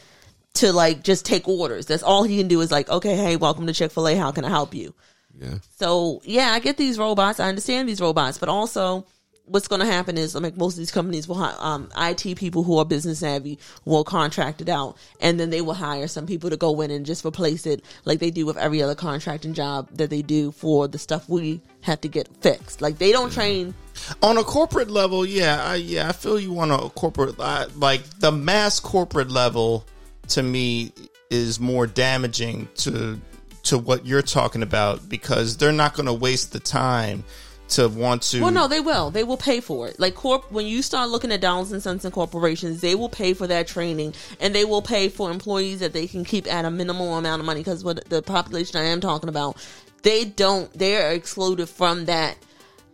to 0.56 0.72
like 0.72 1.04
just 1.04 1.26
take 1.26 1.48
orders 1.48 1.86
that's 1.86 2.04
all 2.04 2.24
he 2.24 2.38
can 2.38 2.48
do 2.48 2.62
is 2.62 2.72
like 2.72 2.90
okay 2.90 3.16
hey 3.16 3.36
welcome 3.36 3.66
to 3.68 3.74
Chick-fil-A 3.74 4.16
how 4.16 4.32
can 4.32 4.46
I 4.46 4.50
help 4.50 4.74
you 4.74 4.94
yeah. 5.40 5.56
so 5.78 6.22
yeah, 6.24 6.52
I 6.52 6.60
get 6.60 6.78
these 6.78 6.98
robots. 6.98 7.40
I 7.40 7.50
understand 7.50 7.90
these 7.90 8.02
robots, 8.02 8.38
but 8.38 8.50
also 8.50 9.06
what's 9.46 9.68
going 9.68 9.82
to 9.82 9.86
happen 9.86 10.18
is 10.18 10.36
like 10.36 10.56
most 10.56 10.76
of 10.76 10.78
these 10.78 10.92
companies 10.92 11.28
will 11.28 11.36
hire 11.36 11.56
um, 11.60 11.90
IT 11.98 12.38
people 12.38 12.64
who 12.64 12.78
are 12.78 12.86
business 12.86 13.20
savvy 13.20 13.60
will 13.84 14.04
contract 14.04 14.62
it 14.62 14.70
out, 14.70 14.98
and 15.20 15.40
then 15.40 15.50
they 15.50 15.62
will 15.62 15.74
hire 15.74 16.08
some 16.08 16.26
people 16.26 16.50
to 16.50 16.58
go 16.58 16.80
in 16.82 16.92
and 16.92 17.06
just 17.06 17.26
replace 17.26 17.66
it, 17.66 17.84
like 18.06 18.20
they 18.20 18.32
do 18.32 18.46
with 18.46 18.58
every 18.58 18.82
other 18.82 18.96
contracting 18.96 19.54
job 19.54 19.90
that 19.94 20.10
they 20.10 20.22
do 20.22 20.52
for 20.52 20.88
the 20.88 20.98
stuff 20.98 21.28
we 21.28 21.60
have 21.82 22.00
to 22.02 22.08
get 22.08 22.28
fixed. 22.42 22.82
Like 22.82 22.98
they 23.00 23.12
don't 23.12 23.32
train. 23.32 23.74
On 24.22 24.38
a 24.38 24.44
corporate 24.44 24.90
level, 24.90 25.26
yeah, 25.26 25.64
I, 25.64 25.76
yeah, 25.76 26.10
I 26.10 26.12
feel 26.12 26.40
you 26.40 26.58
on 26.60 26.72
a 26.72 26.90
corporate 26.90 27.40
I- 27.40 27.66
like 27.76 28.04
the 28.20 28.32
mass 28.32 28.80
corporate 28.80 29.32
level. 29.32 29.86
To 30.30 30.44
me, 30.44 30.94
is 31.34 31.60
more 31.60 31.88
damaging 31.88 32.70
to 32.76 33.20
to 33.64 33.78
what 33.78 34.06
you're 34.06 34.22
talking 34.22 34.62
about 34.62 35.08
because 35.10 35.58
they're 35.58 35.72
not 35.72 35.96
going 35.96 36.06
to 36.06 36.14
waste 36.14 36.52
the 36.52 36.60
time 36.60 37.24
to 37.70 37.88
want 37.88 38.22
to. 38.22 38.42
Well, 38.42 38.52
no, 38.52 38.68
they 38.68 38.82
will. 38.82 39.10
They 39.10 39.24
will 39.24 39.38
pay 39.38 39.62
for 39.62 39.88
it. 39.88 40.00
Like 40.00 40.16
corp, 40.16 40.52
when 40.52 40.68
you 40.68 40.82
start 40.82 41.10
looking 41.10 41.32
at 41.32 41.42
dollars 41.42 41.72
and 41.72 41.82
cents 41.82 42.06
and 42.06 42.14
corporations, 42.14 42.82
they 42.82 42.94
will 42.94 43.10
pay 43.10 43.34
for 43.34 43.48
that 43.48 43.68
training, 43.68 44.14
and 44.40 44.54
they 44.54 44.66
will 44.66 44.82
pay 44.82 45.10
for 45.10 45.32
employees 45.32 45.80
that 45.80 45.94
they 45.94 46.08
can 46.08 46.24
keep 46.24 46.46
at 46.52 46.66
a 46.66 46.72
minimal 46.72 47.18
amount 47.18 47.40
of 47.40 47.46
money. 47.46 47.62
Because 47.62 47.84
what 47.84 48.08
the 48.10 48.22
population 48.22 48.80
I 48.80 48.84
am 48.84 49.02
talking 49.02 49.30
about, 49.30 49.58
they 50.04 50.26
don't. 50.26 50.72
They 50.78 51.02
are 51.02 51.12
excluded 51.12 51.68
from 51.68 52.06
that 52.06 52.38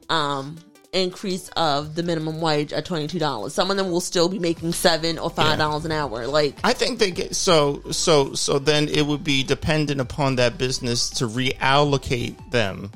um, 0.09 0.58
increase 0.92 1.50
of 1.50 1.95
the 1.95 2.03
minimum 2.03 2.42
wage 2.42 2.74
at 2.74 2.85
twenty 2.85 3.08
two 3.08 3.19
dollars. 3.19 3.53
Some 3.53 3.72
of 3.72 3.77
them 3.77 3.92
will 3.92 4.01
still 4.01 4.30
be 4.30 4.40
making 4.40 4.74
seven 4.74 5.18
or 5.19 5.30
five 5.30 5.58
dollars 5.58 5.85
an 5.85 5.92
hour. 5.92 6.27
Like 6.27 6.58
I 6.64 6.74
think 6.74 7.00
they 7.00 7.11
get 7.11 7.35
so 7.35 7.82
so 7.92 8.34
so. 8.34 8.59
Then 8.59 8.88
it 8.88 9.06
would 9.06 9.24
be 9.24 9.43
dependent 9.43 10.01
upon 10.01 10.35
that 10.38 10.58
business 10.58 11.09
to 11.11 11.27
reallocate 11.27 12.51
them 12.51 12.92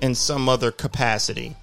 in 0.00 0.14
some 0.14 0.48
other 0.48 0.70
capacity. 0.70 1.56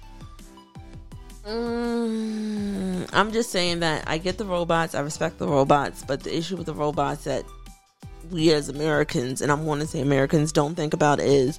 Mm, 1.46 3.08
I'm 3.12 3.32
just 3.32 3.50
saying 3.50 3.80
that 3.80 4.04
I 4.06 4.18
get 4.18 4.38
the 4.38 4.44
robots, 4.44 4.94
I 4.94 5.00
respect 5.00 5.38
the 5.38 5.48
robots, 5.48 6.04
but 6.06 6.22
the 6.22 6.36
issue 6.36 6.56
with 6.56 6.66
the 6.66 6.74
robots 6.74 7.24
that 7.24 7.44
we 8.30 8.52
as 8.52 8.68
Americans, 8.68 9.40
and 9.40 9.50
I'm 9.50 9.64
going 9.64 9.80
to 9.80 9.86
say 9.86 10.00
Americans, 10.00 10.52
don't 10.52 10.74
think 10.74 10.94
about 10.94 11.18
is 11.18 11.58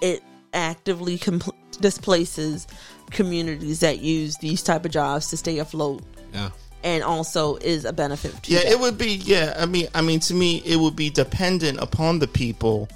it 0.00 0.22
actively 0.54 1.18
compl- 1.18 1.52
displaces 1.80 2.66
communities 3.10 3.80
that 3.80 4.00
use 4.00 4.36
these 4.38 4.62
type 4.62 4.84
of 4.84 4.90
jobs 4.90 5.28
to 5.30 5.36
stay 5.36 5.58
afloat, 5.58 6.02
Yeah. 6.32 6.50
and 6.84 7.02
also 7.02 7.56
is 7.56 7.84
a 7.84 7.92
benefit 7.92 8.42
to 8.44 8.52
Yeah, 8.52 8.60
them. 8.60 8.72
it 8.72 8.80
would 8.80 8.98
be. 8.98 9.16
Yeah, 9.16 9.54
I 9.58 9.66
mean, 9.66 9.88
I 9.94 10.00
mean, 10.02 10.20
to 10.20 10.34
me, 10.34 10.62
it 10.64 10.76
would 10.76 10.96
be 10.96 11.10
dependent 11.10 11.78
upon 11.80 12.18
the 12.18 12.28
people 12.28 12.88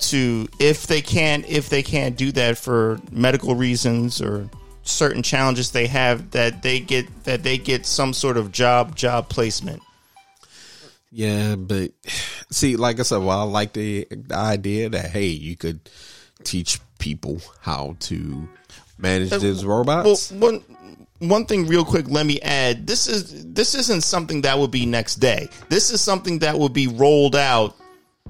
to 0.00 0.48
if 0.58 0.86
they 0.88 1.00
can't 1.00 1.44
if 1.48 1.68
they 1.68 1.82
can't 1.82 2.16
do 2.16 2.32
that 2.32 2.58
for 2.58 2.98
medical 3.12 3.54
reasons 3.54 4.20
or 4.20 4.50
certain 4.82 5.22
challenges 5.22 5.70
they 5.70 5.86
have 5.86 6.32
that 6.32 6.60
they 6.64 6.80
get 6.80 7.06
that 7.22 7.44
they 7.44 7.56
get 7.56 7.86
some 7.86 8.12
sort 8.12 8.36
of 8.36 8.50
job 8.50 8.96
job 8.96 9.28
placement. 9.28 9.80
Yeah, 11.12 11.56
but 11.56 11.92
see, 12.50 12.76
like 12.76 12.98
I 12.98 13.02
said, 13.02 13.18
well, 13.18 13.38
I 13.40 13.42
like 13.42 13.74
the, 13.74 14.06
the 14.10 14.34
idea 14.34 14.88
that 14.88 15.10
hey, 15.10 15.26
you 15.26 15.56
could 15.56 15.80
teach 16.42 16.80
people 16.98 17.40
how 17.60 17.96
to 18.00 18.48
manage 19.02 19.32
uh, 19.32 19.38
these 19.38 19.64
robots. 19.64 20.30
Well, 20.32 20.40
one 20.40 20.64
one 21.18 21.46
thing 21.46 21.66
real 21.66 21.84
quick, 21.84 22.08
let 22.08 22.26
me 22.26 22.40
add. 22.40 22.86
This 22.86 23.06
is 23.06 23.44
this 23.52 23.74
isn't 23.74 24.02
something 24.02 24.42
that 24.42 24.58
would 24.58 24.70
be 24.70 24.86
next 24.86 25.16
day. 25.16 25.48
This 25.68 25.90
is 25.90 26.00
something 26.00 26.38
that 26.40 26.58
would 26.58 26.72
be 26.72 26.86
rolled 26.86 27.36
out, 27.36 27.76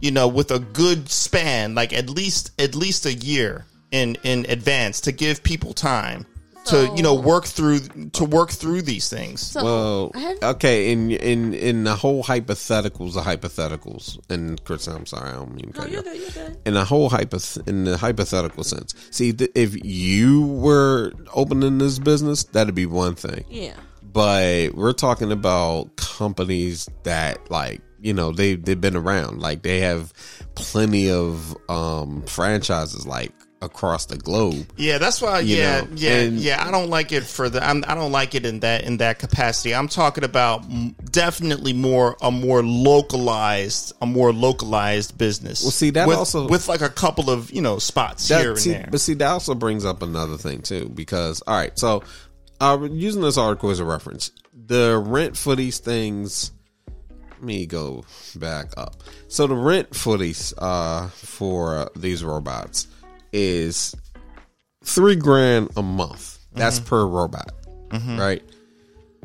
you 0.01 0.11
know, 0.11 0.29
with 0.29 0.51
a 0.51 0.59
good 0.59 1.09
span, 1.09 1.75
like 1.75 1.93
at 1.93 2.11
least 2.11 2.61
at 2.61 2.75
least 2.75 3.07
a 3.07 3.13
year 3.13 3.67
in 3.93 4.17
in 4.25 4.47
advance 4.49 5.01
to 5.03 5.13
give 5.13 5.43
people 5.43 5.73
time 5.73 6.27
to 6.67 6.93
you 6.97 7.03
know 7.03 7.15
work 7.15 7.45
through 7.45 7.81
to 8.13 8.25
work 8.25 8.51
through 8.51 8.83
these 8.83 9.09
things. 9.09 9.41
So, 9.41 9.65
well, 9.65 10.11
have- 10.15 10.43
okay, 10.57 10.93
in 10.93 11.11
in 11.11 11.55
in 11.55 11.85
the 11.85 11.95
whole 11.95 12.23
hypotheticals, 12.23 13.15
the 13.15 13.21
hypotheticals, 13.23 14.19
and 14.31 14.63
Chris, 14.65 14.87
I'm 14.87 15.07
sorry, 15.07 15.31
I 15.31 15.35
don't 15.35 15.55
mean 15.55 15.73
to 15.73 15.79
no, 15.79 15.81
cut 15.83 15.89
you 15.89 15.95
you're 15.95 16.03
good, 16.03 16.17
you're 16.21 16.31
good. 16.49 16.59
in 16.65 16.75
the 16.75 16.85
whole 16.85 17.11
hypoth- 17.11 17.67
in 17.69 17.85
the 17.85 17.97
hypothetical 17.97 18.65
sense. 18.65 18.95
See, 19.11 19.33
th- 19.33 19.51
if 19.55 19.85
you 19.85 20.47
were 20.47 21.13
opening 21.35 21.79
this 21.79 21.99
business, 21.99 22.45
that'd 22.45 22.75
be 22.75 22.87
one 22.87 23.15
thing. 23.15 23.45
Yeah. 23.49 23.75
But 24.03 24.75
we're 24.75 24.93
talking 24.93 25.33
about 25.33 25.97
companies 25.97 26.89
that 27.05 27.51
like 27.51 27.81
you 28.01 28.13
know 28.13 28.31
they 28.33 28.57
they've 28.57 28.81
been 28.81 28.97
around. 28.97 29.41
Like 29.41 29.63
they 29.63 29.81
have 29.81 30.13
plenty 30.55 31.11
of 31.11 31.57
um 31.71 32.23
franchises 32.27 33.07
like 33.07 33.33
across 33.63 34.07
the 34.07 34.17
globe. 34.19 34.67
Yeah, 34.77 34.99
that's 34.99 35.23
why. 35.23 35.41
Yeah, 35.41 35.83
know, 35.83 35.89
yeah, 35.95 36.21
and- 36.21 36.37
yeah. 36.39 36.67
I 36.67 36.71
don't 36.71 36.91
like 36.91 37.13
it 37.13 37.23
for 37.23 37.49
the. 37.49 37.65
I'm, 37.67 37.85
I 37.87 37.95
don't 37.95 38.13
like 38.13 38.35
it 38.35 38.45
in 38.45 38.61
that 38.61 38.85
in 38.85 38.99
that 38.99 39.19
capacity. 39.19 39.75
I'm 39.75 39.89
talking 39.89 40.25
about 40.25 40.65
definitely 41.11 41.73
more 41.73 42.17
a 42.21 42.31
more 42.31 42.63
localized 42.63 43.93
a 44.03 44.07
more 44.07 44.33
localized 44.33 45.17
business. 45.17 45.63
Well, 45.63 45.71
see, 45.71 45.91
that 45.91 46.09
with, 46.09 46.17
also- 46.19 46.49
with 46.49 46.69
like 46.69 46.83
a 46.83 46.89
couple 46.91 47.31
of 47.31 47.51
you 47.53 47.63
know 47.63 47.79
spots 47.79 48.29
That- 48.29 48.41
here 48.41 48.51
and 48.51 48.59
see, 48.61 48.71
there. 48.73 48.89
But 48.91 49.01
see, 49.01 49.15
that 49.15 49.29
also 49.29 49.55
brings 49.55 49.85
up 49.85 50.03
another 50.03 50.37
thing 50.37 50.63
too, 50.63 50.89
because 50.89 51.43
all 51.47 51.57
right, 51.57 51.77
so 51.79 52.03
uh, 52.61 52.79
using 52.91 53.23
this 53.23 53.39
article 53.39 53.71
as 53.71 53.79
a 53.81 53.85
reference, 53.85 54.31
the 54.67 54.99
rent 54.99 55.37
for 55.37 55.57
these 55.57 55.79
things. 55.79 56.53
Let 57.31 57.47
me 57.49 57.67
go 57.67 58.05
back 58.37 58.67
up. 58.77 59.03
So 59.27 59.49
the 59.49 59.57
rent 59.57 59.97
for 59.97 60.17
these 60.17 60.55
uh, 60.59 61.09
for 61.09 61.77
uh, 61.77 61.89
these 61.97 62.23
robots 62.23 62.87
is 63.33 63.95
three 64.85 65.17
grand 65.17 65.71
a 65.77 65.83
month. 65.83 66.39
That's 66.53 66.79
mm-hmm. 66.79 66.89
per 66.89 67.07
robot, 67.07 67.53
mm-hmm. 67.89 68.19
right? 68.19 68.43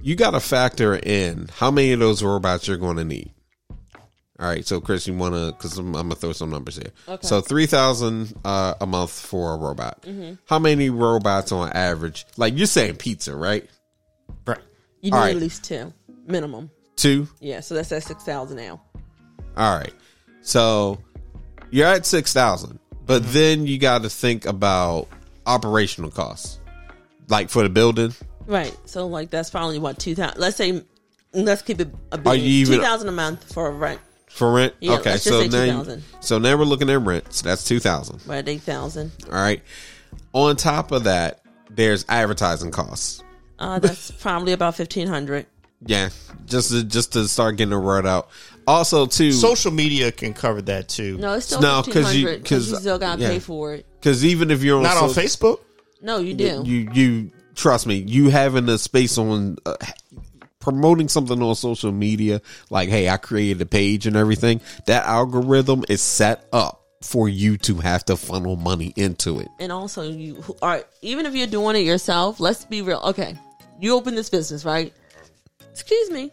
You 0.01 0.15
got 0.15 0.31
to 0.31 0.39
factor 0.39 0.95
in 0.95 1.49
how 1.53 1.71
many 1.71 1.91
of 1.91 1.99
those 1.99 2.23
robots 2.23 2.67
you're 2.67 2.77
going 2.77 2.97
to 2.97 3.03
need. 3.03 3.31
All 4.39 4.47
right, 4.47 4.63
so 4.65 4.79
Chris, 4.79 5.07
you 5.07 5.15
want 5.15 5.33
to? 5.33 5.47
Because 5.47 5.79
I'm, 5.79 5.95
I'm 5.95 6.09
gonna 6.09 6.15
throw 6.15 6.31
some 6.31 6.51
numbers 6.51 6.75
here. 6.75 6.91
Okay. 7.07 7.25
So 7.25 7.41
three 7.41 7.65
thousand 7.65 8.35
uh, 8.45 8.75
a 8.79 8.85
month 8.85 9.09
for 9.09 9.55
a 9.55 9.57
robot. 9.57 10.03
Mm-hmm. 10.03 10.35
How 10.45 10.59
many 10.59 10.91
robots 10.91 11.51
on 11.51 11.71
average? 11.71 12.23
Like 12.37 12.55
you're 12.55 12.67
saying 12.67 12.97
pizza, 12.97 13.35
right? 13.35 13.67
right. 14.45 14.59
You 15.01 15.09
need 15.09 15.17
right. 15.17 15.35
at 15.35 15.41
least 15.41 15.63
two 15.63 15.91
minimum. 16.27 16.69
Two. 16.95 17.27
Yeah, 17.39 17.61
so 17.61 17.73
that's 17.73 17.91
at 17.91 18.03
six 18.03 18.23
thousand 18.23 18.57
now. 18.57 18.79
All 19.55 19.75
right. 19.75 19.93
So 20.41 20.99
you're 21.71 21.87
at 21.87 22.05
six 22.05 22.31
thousand, 22.31 22.77
but 23.07 23.23
then 23.31 23.65
you 23.65 23.77
got 23.79 24.03
to 24.03 24.09
think 24.09 24.45
about 24.45 25.07
operational 25.45 26.11
costs, 26.11 26.59
like 27.29 27.49
for 27.49 27.63
the 27.63 27.69
building. 27.69 28.13
Right. 28.45 28.75
So 28.85 29.07
like 29.07 29.29
that's 29.29 29.49
probably 29.49 29.79
what 29.79 29.97
two 29.99 30.13
thousand. 30.15 30.39
Let's 30.39 30.57
say 30.57 30.83
let's 31.33 31.61
keep 31.61 31.79
it 31.81 31.89
a 32.11 32.15
Are 32.15 32.19
bit. 32.19 32.39
you 32.39 32.61
even- 32.61 32.75
two 32.75 32.81
thousand 32.81 33.09
a 33.09 33.13
month 33.13 33.53
for 33.53 33.67
a 33.67 33.71
rent. 33.71 33.99
For 34.29 34.51
rent, 34.53 34.73
Yeah, 34.81 34.97
okay. 34.99 35.17
So 35.17 35.31
now, 35.47 35.63
you- 35.63 35.71
2,000. 35.71 36.03
so 36.19 36.37
now 36.37 36.55
we're 36.57 36.65
looking 36.65 36.89
at 36.89 37.01
rent. 37.01 37.33
So 37.33 37.47
that's 37.47 37.63
two 37.63 37.79
thousand. 37.79 38.21
We're 38.27 38.35
at 38.35 38.47
eight 38.49 38.61
thousand. 38.61 39.11
All 39.27 39.33
right. 39.33 39.61
On 40.33 40.55
top 40.55 40.91
of 40.91 41.05
that, 41.05 41.41
there's 41.71 42.05
advertising 42.07 42.71
costs. 42.71 43.23
Uh, 43.57 43.79
that's 43.79 44.11
probably 44.11 44.53
about 44.53 44.75
fifteen 44.75 45.07
hundred. 45.07 45.45
Yeah, 45.85 46.09
just 46.47 46.71
to, 46.71 46.83
just 46.83 47.13
to 47.13 47.27
start 47.27 47.55
getting 47.57 47.69
the 47.69 47.79
word 47.79 48.07
out. 48.07 48.29
Also, 48.67 49.05
too, 49.05 49.31
Social 49.31 49.71
media 49.71 50.11
can 50.11 50.33
cover 50.33 50.61
that 50.63 50.89
too. 50.89 51.17
No, 51.17 51.33
it's 51.35 51.45
still 51.47 51.61
No, 51.61 51.81
because 51.85 52.13
you- 52.15 52.27
hundred 52.27 52.51
you 52.51 52.59
still 52.59 52.99
got 52.99 53.15
to 53.15 53.21
yeah. 53.21 53.29
pay 53.29 53.39
for 53.39 53.73
it. 53.73 53.85
because 53.99 54.25
even 54.25 54.51
if 54.51 54.61
you're 54.61 54.77
on 54.77 54.83
Not 54.83 54.97
on 54.97 55.09
Facebook. 55.09 55.59
No, 56.01 56.17
you 56.19 56.33
do. 56.33 56.61
you 56.65 56.89
you 56.93 57.31
trust 57.55 57.87
me, 57.87 57.95
you 57.95 58.29
having 58.29 58.67
a 58.69 58.77
space 58.77 59.17
on 59.17 59.57
uh, 59.65 59.75
promoting 60.59 61.07
something 61.07 61.41
on 61.41 61.55
social 61.55 61.91
media, 61.91 62.41
like 62.69 62.89
hey, 62.89 63.07
I 63.09 63.17
created 63.17 63.61
a 63.61 63.65
page 63.65 64.05
and 64.05 64.15
everything. 64.17 64.61
That 64.85 65.05
algorithm 65.05 65.85
is 65.89 66.01
set 66.01 66.45
up 66.51 66.83
for 67.01 67.29
you 67.29 67.57
to 67.59 67.75
have 67.75 68.03
to 68.05 68.17
funnel 68.17 68.55
money 68.57 68.91
into 68.95 69.39
it. 69.39 69.47
and 69.59 69.71
also 69.71 70.01
you 70.03 70.43
are 70.61 70.83
even 71.01 71.25
if 71.25 71.33
you're 71.35 71.47
doing 71.47 71.75
it 71.77 71.85
yourself. 71.85 72.39
Let's 72.39 72.65
be 72.65 72.81
real. 72.81 72.99
Okay, 73.05 73.35
you 73.79 73.93
open 73.95 74.13
this 74.13 74.29
business, 74.29 74.65
right? 74.65 74.93
Excuse 75.71 76.11
me, 76.11 76.31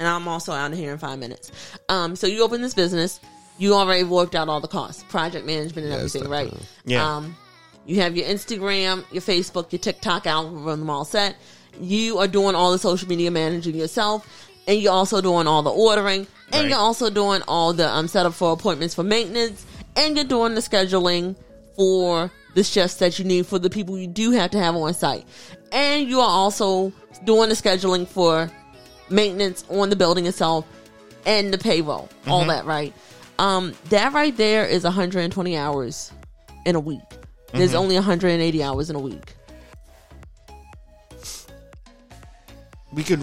and 0.00 0.08
I'm 0.08 0.26
also 0.26 0.52
out 0.52 0.72
of 0.72 0.78
here 0.78 0.90
in 0.92 0.98
five 0.98 1.18
minutes. 1.18 1.52
Um, 1.88 2.16
so 2.16 2.26
you 2.26 2.42
open 2.42 2.62
this 2.62 2.74
business. 2.74 3.20
You 3.58 3.74
already 3.74 4.02
worked 4.02 4.34
out 4.34 4.48
all 4.48 4.60
the 4.60 4.66
costs, 4.68 5.04
project 5.04 5.44
management, 5.46 5.86
and 5.86 5.94
Yes, 5.94 6.16
everything, 6.16 6.28
right? 6.30 6.52
Yeah. 6.86 7.06
Um, 7.16 7.36
you 7.84 8.00
have 8.00 8.16
your 8.16 8.26
Instagram, 8.26 9.04
your 9.12 9.20
Facebook, 9.22 9.70
your 9.72 9.78
TikTok 9.78 10.26
algorithm 10.26 10.88
all 10.88 11.04
set. 11.04 11.36
You 11.78 12.18
are 12.18 12.26
doing 12.26 12.54
all 12.54 12.72
the 12.72 12.78
social 12.78 13.08
media 13.08 13.30
managing 13.30 13.74
yourself, 13.74 14.26
and 14.66 14.80
you're 14.80 14.92
also 14.92 15.20
doing 15.20 15.46
all 15.46 15.62
the 15.62 15.70
ordering, 15.70 16.26
and 16.52 16.54
Right. 16.62 16.68
you're 16.70 16.78
also 16.78 17.10
doing 17.10 17.42
all 17.46 17.74
the 17.74 17.86
um, 17.88 18.08
setup 18.08 18.32
for 18.34 18.52
appointments 18.52 18.94
for 18.94 19.02
maintenance, 19.02 19.66
and 19.96 20.16
you're 20.16 20.24
doing 20.24 20.54
the 20.54 20.60
scheduling 20.62 21.36
for 21.76 22.30
the 22.54 22.64
chefs 22.64 22.94
that 22.96 23.18
you 23.18 23.24
need 23.26 23.46
for 23.46 23.58
the 23.58 23.70
people 23.70 23.98
you 23.98 24.06
do 24.06 24.30
have 24.32 24.50
to 24.52 24.58
have 24.58 24.74
on 24.74 24.94
site, 24.94 25.26
and 25.72 26.08
you 26.08 26.20
are 26.20 26.28
also 26.28 26.92
doing 27.24 27.50
the 27.50 27.54
scheduling 27.54 28.08
for 28.08 28.50
maintenance 29.10 29.64
on 29.68 29.90
the 29.90 29.96
building 29.96 30.26
itself 30.26 30.66
and 31.26 31.52
the 31.52 31.58
payroll, 31.58 32.08
all 32.26 32.44
that, 32.46 32.64
right? 32.64 32.94
Um, 33.38 33.74
that 33.88 34.12
right 34.12 34.36
there 34.36 34.64
is 34.66 34.84
120 34.84 35.56
hours 35.56 36.12
in 36.66 36.76
a 36.76 36.80
week. 36.80 37.00
There's 37.52 37.74
only 37.74 37.94
180 37.96 38.62
hours 38.62 38.90
in 38.90 38.96
a 38.96 39.00
week. 39.00 39.34
We 42.92 43.04
could. 43.04 43.22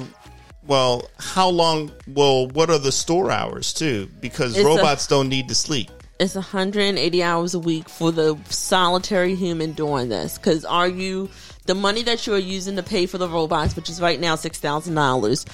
Well, 0.65 1.09
how 1.17 1.49
long? 1.49 1.91
Well, 2.07 2.47
what 2.49 2.69
are 2.69 2.79
the 2.79 2.91
store 2.91 3.31
hours 3.31 3.73
too? 3.73 4.09
Because 4.19 4.55
It's 4.57 4.65
a- 4.65 4.67
robots 4.67 5.07
don't 5.07 5.29
need 5.29 5.47
to 5.49 5.55
sleep. 5.55 5.89
It's 6.19 6.35
180 6.35 7.21
hours 7.23 7.53
a 7.53 7.59
week 7.59 7.87
for 7.87 8.11
the 8.11 8.37
solitary 8.49 9.35
human 9.35 9.73
doing 9.73 10.09
this. 10.09 10.37
Because 10.37 10.65
are 10.65 10.87
you 10.87 11.29
the 11.67 11.75
money 11.75 12.01
that 12.03 12.25
you 12.25 12.33
are 12.33 12.39
using 12.39 12.75
to 12.77 12.83
pay 12.83 13.05
for 13.05 13.17
the 13.19 13.29
robots, 13.29 13.75
which 13.75 13.89
is 13.89 14.01
right 14.01 14.19
now 14.19 14.35
six 14.35 14.57
thousand 14.59 14.95
dollars? 14.95 15.45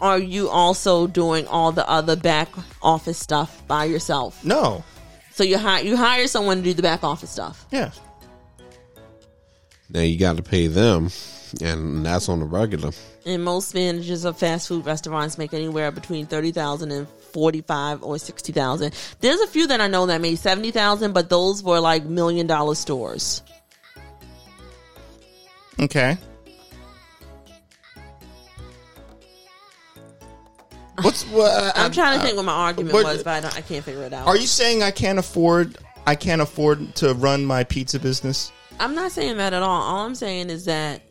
Are 0.00 0.18
you 0.18 0.48
also 0.48 1.06
doing 1.06 1.46
all 1.46 1.72
the 1.72 1.88
other 1.88 2.16
back 2.16 2.48
office 2.82 3.18
stuff 3.18 3.66
by 3.66 3.84
yourself? 3.84 4.44
No. 4.44 4.84
So 5.32 5.44
you 5.44 5.58
hire 5.58 5.84
you 5.84 5.96
hire 5.96 6.26
someone 6.26 6.58
to 6.58 6.62
do 6.62 6.74
the 6.74 6.82
back 6.82 7.04
office 7.04 7.30
stuff. 7.30 7.66
Yeah. 7.70 7.90
Now 9.90 10.00
you 10.00 10.18
got 10.18 10.36
to 10.36 10.42
pay 10.42 10.66
them, 10.66 11.10
and 11.62 12.04
that's 12.04 12.28
on 12.28 12.40
the 12.40 12.44
regular. 12.44 12.90
And 13.24 13.44
most 13.44 13.74
managers 13.74 14.24
of 14.24 14.38
fast 14.38 14.68
food 14.68 14.84
restaurants 14.84 15.38
make 15.38 15.54
anywhere 15.54 15.90
between 15.90 16.26
thirty 16.26 16.52
thousand 16.52 16.92
and 16.92 17.08
forty 17.32 17.62
five 17.62 18.02
or 18.02 18.18
sixty 18.18 18.52
thousand. 18.52 18.94
There's 19.20 19.40
a 19.40 19.46
few 19.46 19.66
that 19.68 19.80
I 19.80 19.86
know 19.86 20.06
that 20.06 20.20
made 20.20 20.36
seventy 20.36 20.70
thousand, 20.70 21.12
but 21.12 21.30
those 21.30 21.62
were 21.62 21.80
like 21.80 22.04
million 22.04 22.46
dollar 22.46 22.74
stores. 22.74 23.42
Okay. 25.80 26.18
What's 31.02 31.24
what? 31.26 31.72
I'm 31.76 31.92
trying 31.92 32.18
to 32.18 32.24
think 32.24 32.36
what 32.36 32.44
my 32.44 32.52
argument 32.52 32.92
but- 32.92 33.04
was, 33.04 33.22
but 33.22 33.30
I, 33.34 33.40
don't, 33.40 33.56
I 33.56 33.60
can't 33.60 33.84
figure 33.84 34.02
it 34.04 34.12
out. 34.12 34.26
Are 34.26 34.36
you 34.36 34.46
saying 34.46 34.82
I 34.82 34.90
can't 34.90 35.18
afford? 35.18 35.76
I 36.06 36.14
can't 36.14 36.40
afford 36.40 36.94
to 36.96 37.14
run 37.14 37.44
my 37.44 37.64
pizza 37.64 37.98
business. 38.00 38.50
I'm 38.80 38.94
not 38.94 39.12
saying 39.12 39.36
that 39.38 39.52
at 39.52 39.62
all. 39.62 39.82
All 39.82 40.06
I'm 40.06 40.14
saying 40.14 40.50
is 40.50 40.64
that 40.66 41.02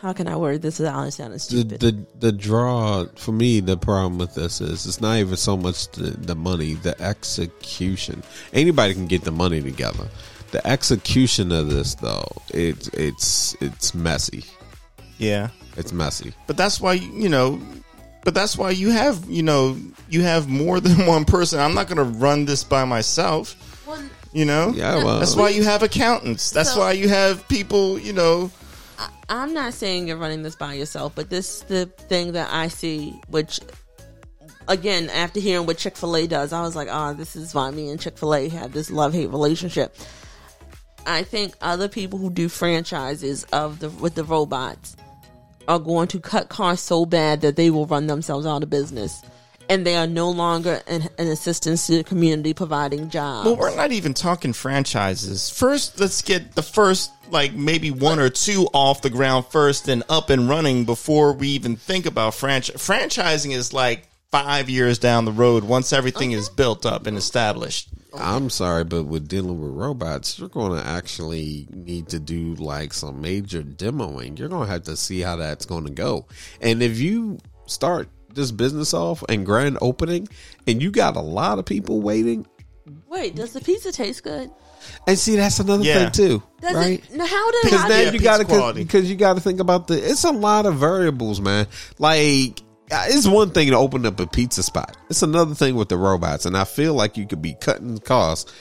how 0.00 0.12
can 0.14 0.28
I 0.28 0.36
word 0.36 0.62
this 0.62 0.78
without 0.78 1.12
sounding 1.12 1.34
The, 1.34 1.38
stupid? 1.40 1.80
the 1.80 2.06
the 2.18 2.32
draw 2.32 3.04
for 3.16 3.32
me, 3.32 3.60
the 3.60 3.76
problem 3.76 4.18
with 4.18 4.34
this 4.34 4.60
is 4.60 4.86
it's 4.86 5.00
not 5.00 5.16
even 5.18 5.36
so 5.36 5.56
much 5.56 5.90
the, 5.92 6.10
the 6.12 6.34
money, 6.34 6.74
the 6.74 6.98
execution. 7.02 8.22
Anybody 8.52 8.94
can 8.94 9.06
get 9.06 9.24
the 9.24 9.32
money 9.32 9.60
together. 9.60 10.08
The 10.52 10.66
execution 10.66 11.52
of 11.52 11.68
this, 11.70 11.94
though, 11.96 12.26
it's 12.48 12.88
it's 12.88 13.54
it's 13.60 13.94
messy. 13.94 14.44
Yeah, 15.18 15.48
It's 15.76 15.92
messy. 15.92 16.32
but 16.46 16.56
that's 16.56 16.80
why 16.80 16.94
you 16.94 17.28
know. 17.28 17.60
But 18.22 18.34
that's 18.34 18.56
why 18.56 18.70
you 18.70 18.90
have 18.90 19.24
you 19.28 19.42
know 19.42 19.76
you 20.08 20.22
have 20.22 20.48
more 20.48 20.80
than 20.86 21.06
one 21.06 21.24
person. 21.24 21.58
I'm 21.60 21.74
not 21.74 21.86
going 21.88 21.98
to 21.98 22.18
run 22.18 22.44
this 22.44 22.64
by 22.64 22.84
myself. 22.84 23.56
Well, 23.86 24.02
You 24.32 24.44
know. 24.44 24.72
Yeah, 24.74 25.02
well, 25.02 25.18
That's 25.18 25.34
why 25.36 25.48
you 25.48 25.64
have 25.64 25.82
accountants. 25.82 26.50
That's 26.50 26.72
So- 26.74 26.80
why 26.80 26.92
you 26.92 27.08
have 27.08 27.46
people. 27.48 27.98
You 27.98 28.12
know. 28.12 28.50
I'm 29.30 29.54
not 29.54 29.72
saying 29.72 30.08
you're 30.08 30.18
running 30.18 30.42
this 30.42 30.56
by 30.56 30.74
yourself, 30.74 31.14
but 31.14 31.30
this 31.30 31.60
the 31.62 31.86
thing 31.86 32.32
that 32.32 32.48
I 32.52 32.68
see, 32.68 33.18
which 33.28 33.60
again, 34.68 35.08
after 35.10 35.40
hearing 35.40 35.66
what 35.66 35.78
Chick 35.78 35.96
Fil 35.96 36.16
A 36.16 36.26
does, 36.26 36.52
I 36.52 36.60
was 36.62 36.76
like, 36.76 36.88
oh, 36.90 37.14
this 37.14 37.34
is 37.36 37.54
why 37.54 37.70
me 37.70 37.88
and 37.90 37.98
Chick 38.00 38.18
Fil 38.18 38.34
A 38.34 38.48
have 38.50 38.72
this 38.72 38.90
love 38.90 39.14
hate 39.14 39.30
relationship. 39.30 39.96
I 41.06 41.22
think 41.22 41.54
other 41.62 41.88
people 41.88 42.18
who 42.18 42.28
do 42.30 42.48
franchises 42.48 43.44
of 43.52 43.78
the 43.78 43.88
with 43.88 44.14
the 44.14 44.24
robots 44.24 44.96
are 45.68 45.78
going 45.78 46.08
to 46.08 46.20
cut 46.20 46.48
costs 46.48 46.86
so 46.86 47.06
bad 47.06 47.40
that 47.42 47.56
they 47.56 47.70
will 47.70 47.86
run 47.86 48.06
themselves 48.06 48.46
out 48.46 48.62
of 48.62 48.70
business, 48.70 49.22
and 49.68 49.86
they 49.86 49.96
are 49.96 50.06
no 50.06 50.30
longer 50.30 50.82
an, 50.86 51.08
an 51.18 51.28
assistance 51.28 51.86
to 51.86 51.98
the 51.98 52.04
community 52.04 52.54
providing 52.54 53.08
jobs. 53.08 53.46
Well, 53.46 53.56
we're 53.56 53.76
not 53.76 53.92
even 53.92 54.14
talking 54.14 54.52
franchises. 54.52 55.50
First, 55.50 56.00
let's 56.00 56.22
get 56.22 56.54
the 56.54 56.62
first, 56.62 57.12
like 57.30 57.52
maybe 57.52 57.90
one 57.90 58.18
or 58.18 58.30
two 58.30 58.68
off 58.72 59.02
the 59.02 59.10
ground 59.10 59.46
first 59.46 59.88
and 59.88 60.02
up 60.08 60.30
and 60.30 60.48
running 60.48 60.84
before 60.84 61.32
we 61.32 61.48
even 61.48 61.76
think 61.76 62.06
about 62.06 62.34
franchise. 62.34 62.76
Franchising 62.76 63.52
is 63.52 63.72
like 63.72 64.08
five 64.30 64.68
years 64.70 64.98
down 64.98 65.24
the 65.24 65.32
road 65.32 65.64
once 65.64 65.92
everything 65.92 66.32
is 66.32 66.48
uh-huh. 66.48 66.56
built 66.56 66.86
up 66.86 67.06
and 67.06 67.16
established. 67.16 67.88
I'm 68.14 68.50
sorry, 68.50 68.84
but 68.84 69.04
with 69.04 69.28
dealing 69.28 69.60
with 69.60 69.70
robots, 69.72 70.38
you're 70.38 70.48
going 70.48 70.80
to 70.80 70.86
actually 70.86 71.66
need 71.70 72.08
to 72.08 72.18
do 72.18 72.54
like 72.56 72.92
some 72.92 73.20
major 73.20 73.62
demoing. 73.62 74.38
You're 74.38 74.48
going 74.48 74.66
to 74.66 74.72
have 74.72 74.84
to 74.84 74.96
see 74.96 75.20
how 75.20 75.36
that's 75.36 75.64
going 75.66 75.84
to 75.84 75.92
go. 75.92 76.26
And 76.60 76.82
if 76.82 76.98
you 76.98 77.38
start 77.66 78.08
this 78.34 78.50
business 78.52 78.94
off 78.94 79.22
and 79.28 79.44
grand 79.46 79.78
opening, 79.80 80.28
and 80.66 80.82
you 80.82 80.90
got 80.90 81.16
a 81.16 81.20
lot 81.20 81.58
of 81.58 81.64
people 81.66 82.00
waiting, 82.00 82.46
Wait, 83.08 83.34
does 83.36 83.52
the 83.52 83.60
pizza 83.60 83.92
taste 83.92 84.22
good? 84.24 84.50
and 85.06 85.18
see 85.18 85.36
that's 85.36 85.60
another 85.60 85.84
Yeah. 85.84 86.10
thing 86.10 86.12
too, 86.12 86.42
Does 86.60 86.74
right? 86.74 87.04
it? 87.12 87.20
How 87.20 87.50
does 87.50 87.64
Because 87.64 87.80
how 87.82 87.88
then 87.88 88.06
Yeah, 88.06 88.12
you 88.12 88.18
got 88.20 88.46
to 88.48 88.72
because 88.74 89.08
you 89.10 89.16
got 89.16 89.34
to 89.34 89.40
think 89.40 89.60
about 89.60 89.86
the. 89.88 89.94
It's 90.10 90.24
a 90.24 90.30
lot 90.32 90.64
of 90.66 90.76
variables, 90.76 91.40
man. 91.40 91.66
Like 91.98 92.62
it's 92.90 93.26
one 93.26 93.50
thing 93.50 93.68
to 93.70 93.76
open 93.76 94.06
up 94.06 94.20
a 94.20 94.26
pizza 94.26 94.62
spot. 94.62 94.96
It's 95.08 95.22
another 95.22 95.54
thing 95.54 95.74
with 95.76 95.88
the 95.88 95.96
robots, 95.96 96.46
and 96.46 96.56
I 96.56 96.64
feel 96.64 96.94
like 96.94 97.16
you 97.16 97.26
could 97.26 97.42
be 97.42 97.54
cutting 97.54 97.98
costs 97.98 98.52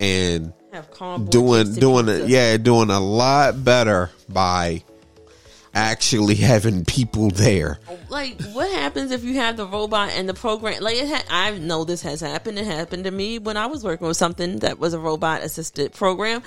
and 0.00 0.52
have 0.72 0.90
doing 1.30 1.72
doing 1.74 2.08
it. 2.08 2.28
Yeah, 2.28 2.56
doing 2.56 2.90
a 2.90 3.00
lot 3.00 3.64
better 3.64 4.10
by 4.28 4.82
actually 5.76 6.34
having 6.36 6.84
people 6.84 7.30
there. 7.30 7.78
Like, 8.08 8.40
what 8.52 8.70
happens 8.72 9.10
if 9.10 9.22
you 9.22 9.34
have 9.34 9.56
the 9.56 9.66
robot 9.66 10.10
and 10.10 10.28
the 10.28 10.34
program? 10.34 10.82
Like, 10.82 10.96
it 10.96 11.08
ha- 11.08 11.24
I 11.30 11.58
know 11.58 11.84
this 11.84 12.02
has 12.02 12.20
happened. 12.20 12.58
It 12.58 12.66
happened 12.66 13.04
to 13.04 13.10
me 13.10 13.38
when 13.38 13.56
I 13.56 13.66
was 13.66 13.84
working 13.84 14.06
with 14.06 14.16
something 14.16 14.60
that 14.60 14.78
was 14.78 14.94
a 14.94 14.98
robot 14.98 15.42
assisted 15.42 15.92
program. 15.92 16.42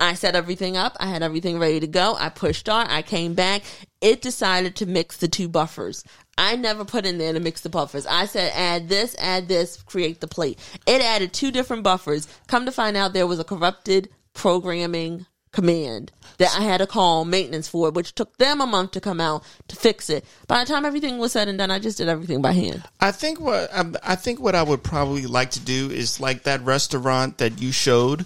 I 0.00 0.14
set 0.14 0.34
everything 0.34 0.76
up. 0.76 0.96
I 0.98 1.06
had 1.06 1.22
everything 1.22 1.58
ready 1.58 1.80
to 1.80 1.86
go. 1.86 2.16
I 2.18 2.28
pushed 2.28 2.60
start. 2.60 2.88
I 2.90 3.02
came 3.02 3.34
back. 3.34 3.62
It 4.00 4.20
decided 4.20 4.76
to 4.76 4.86
mix 4.86 5.18
the 5.18 5.28
two 5.28 5.48
buffers. 5.48 6.04
I 6.38 6.56
never 6.56 6.84
put 6.84 7.06
in 7.06 7.18
there 7.18 7.32
to 7.32 7.40
mix 7.40 7.60
the 7.60 7.68
buffers. 7.68 8.06
I 8.06 8.26
said, 8.26 8.52
add 8.54 8.88
this, 8.88 9.14
add 9.18 9.48
this, 9.48 9.82
create 9.82 10.20
the 10.20 10.28
plate. 10.28 10.58
It 10.86 11.02
added 11.02 11.32
two 11.32 11.50
different 11.50 11.82
buffers. 11.82 12.26
Come 12.46 12.64
to 12.64 12.72
find 12.72 12.96
out, 12.96 13.12
there 13.12 13.26
was 13.26 13.38
a 13.38 13.44
corrupted 13.44 14.08
programming 14.32 15.26
command 15.52 16.10
that 16.38 16.54
I 16.58 16.62
had 16.62 16.78
to 16.78 16.86
call 16.86 17.24
maintenance 17.24 17.68
for, 17.68 17.90
which 17.90 18.14
took 18.14 18.36
them 18.38 18.60
a 18.60 18.66
month 18.66 18.92
to 18.92 19.00
come 19.00 19.20
out 19.20 19.44
to 19.68 19.76
fix 19.76 20.08
it. 20.08 20.24
By 20.48 20.64
the 20.64 20.72
time 20.72 20.84
everything 20.84 21.18
was 21.18 21.32
said 21.32 21.48
and 21.48 21.58
done, 21.58 21.70
I 21.70 21.78
just 21.78 21.98
did 21.98 22.08
everything 22.08 22.40
by 22.40 22.52
hand. 22.52 22.82
I 23.00 23.12
think 23.12 23.38
what 23.38 23.68
um, 23.72 23.96
I 24.02 24.16
think 24.16 24.40
what 24.40 24.54
I 24.54 24.62
would 24.62 24.82
probably 24.82 25.26
like 25.26 25.50
to 25.52 25.60
do 25.60 25.90
is 25.90 26.18
like 26.18 26.44
that 26.44 26.62
restaurant 26.62 27.38
that 27.38 27.60
you 27.60 27.70
showed. 27.70 28.24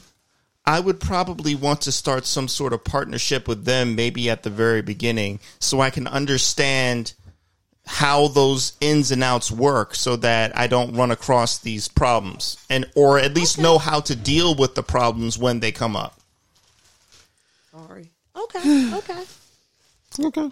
I 0.65 0.81
would 0.81 0.99
probably 0.99 1.55
want 1.55 1.83
to 1.83 1.93
start 1.93 2.27
some 2.27 2.49
sort 2.49 2.73
of 2.73 2.83
partnership 2.83 3.47
with 3.47 3.65
them, 3.65 3.95
maybe 3.95 4.29
at 4.29 4.43
the 4.43 4.51
very 4.51 4.83
beginning, 4.83 5.39
so 5.61 5.81
I 5.81 5.91
can 5.91 6.09
understand 6.09 7.15
how 7.87 8.29
those 8.29 8.73
ins 8.81 9.11
and 9.13 9.23
outs 9.23 9.51
work, 9.51 9.95
so 9.95 10.17
that 10.17 10.57
I 10.59 10.67
don't 10.67 10.95
run 10.97 11.11
across 11.11 11.59
these 11.59 11.87
problems, 11.89 12.57
and 12.69 12.85
or 12.95 13.19
at 13.19 13.35
least 13.35 13.59
know 13.59 13.79
how 13.79 14.01
to 14.01 14.17
deal 14.17 14.55
with 14.57 14.75
the 14.75 14.83
problems 14.83 15.39
when 15.39 15.61
they 15.61 15.71
come 15.73 15.95
up. 15.97 16.19
Sorry. 17.73 18.11
Okay. 18.37 18.91
Okay. 18.97 19.23
Okay, 20.19 20.49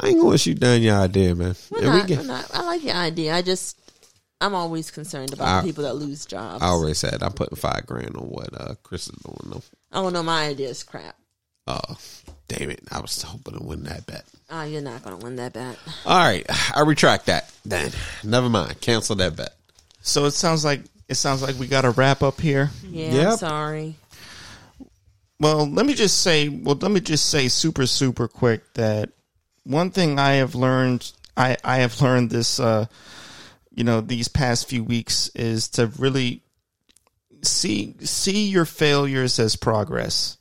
I 0.00 0.08
ain't 0.08 0.20
gonna 0.20 0.36
shoot 0.36 0.58
down 0.58 0.82
your 0.82 0.96
idea, 0.96 1.36
man. 1.36 1.54
We're 1.70 1.82
And 1.84 1.92
we 1.92 1.98
not, 1.98 2.06
get- 2.08 2.18
we're 2.18 2.24
not. 2.26 2.50
I 2.52 2.62
like 2.64 2.82
your 2.82 2.96
idea. 2.96 3.32
I 3.32 3.42
just, 3.42 3.78
I'm 4.40 4.56
always 4.56 4.90
concerned 4.90 5.32
about 5.32 5.46
I- 5.46 5.60
the 5.60 5.68
people 5.68 5.84
that 5.84 5.94
lose 5.94 6.26
jobs. 6.26 6.64
I 6.64 6.68
already 6.68 6.94
said 6.94 7.22
I'm 7.22 7.30
putting 7.32 7.54
five 7.54 7.86
grand 7.86 8.16
on 8.16 8.24
what 8.24 8.48
uh, 8.60 8.74
Kris 8.82 9.06
is 9.06 9.14
doing 9.24 9.38
though. 9.52 9.62
oh 9.92 10.08
no, 10.08 10.24
my 10.24 10.46
idea 10.48 10.68
is 10.68 10.82
crap. 10.82 11.14
Oh, 11.68 11.78
damn 12.54 12.70
it! 12.70 12.80
I 12.90 13.00
was 13.00 13.22
hoping 13.22 13.58
to 13.58 13.64
win 13.64 13.84
that 13.84 14.06
bet. 14.06 14.24
Ah, 14.50 14.64
you're 14.64 14.82
not 14.82 15.02
gonna 15.02 15.16
win 15.16 15.36
that 15.36 15.52
bet. 15.52 15.78
All 16.04 16.18
right, 16.18 16.44
I 16.76 16.80
retract 16.82 17.26
that. 17.26 17.50
Then, 17.64 17.90
never 18.24 18.48
mind. 18.48 18.80
Cancel 18.80 19.16
that 19.16 19.36
bet. 19.36 19.54
So 20.02 20.24
it 20.26 20.32
sounds 20.32 20.64
like 20.64 20.82
it 21.08 21.14
sounds 21.16 21.42
like 21.42 21.58
we 21.58 21.66
got 21.66 21.82
to 21.82 21.90
wrap 21.90 22.22
up 22.22 22.40
here. 22.40 22.70
Yeah, 22.88 23.06
I'm 23.06 23.12
Yep. 23.14 23.38
sorry. 23.38 23.94
Well, 25.40 25.68
let 25.68 25.86
me 25.86 25.94
just 25.94 26.20
say, 26.22 26.48
well, 26.48 26.76
let 26.80 26.90
me 26.90 27.00
just 27.00 27.28
say 27.28 27.48
super, 27.48 27.86
super 27.86 28.28
quick 28.28 28.62
that 28.74 29.10
one 29.64 29.90
thing 29.90 30.18
I 30.18 30.34
have 30.34 30.54
learned, 30.54 31.10
I, 31.36 31.56
I 31.64 31.78
have 31.78 32.00
learned 32.00 32.30
this, 32.30 32.60
uh, 32.60 32.86
you 33.74 33.82
know, 33.82 34.00
these 34.00 34.28
past 34.28 34.68
few 34.68 34.84
weeks 34.84 35.28
is 35.34 35.68
to 35.70 35.88
really 35.98 36.42
see, 37.42 37.96
see 38.00 38.46
your 38.46 38.64
failures 38.64 39.40
as 39.40 39.56
progress, 39.56 40.36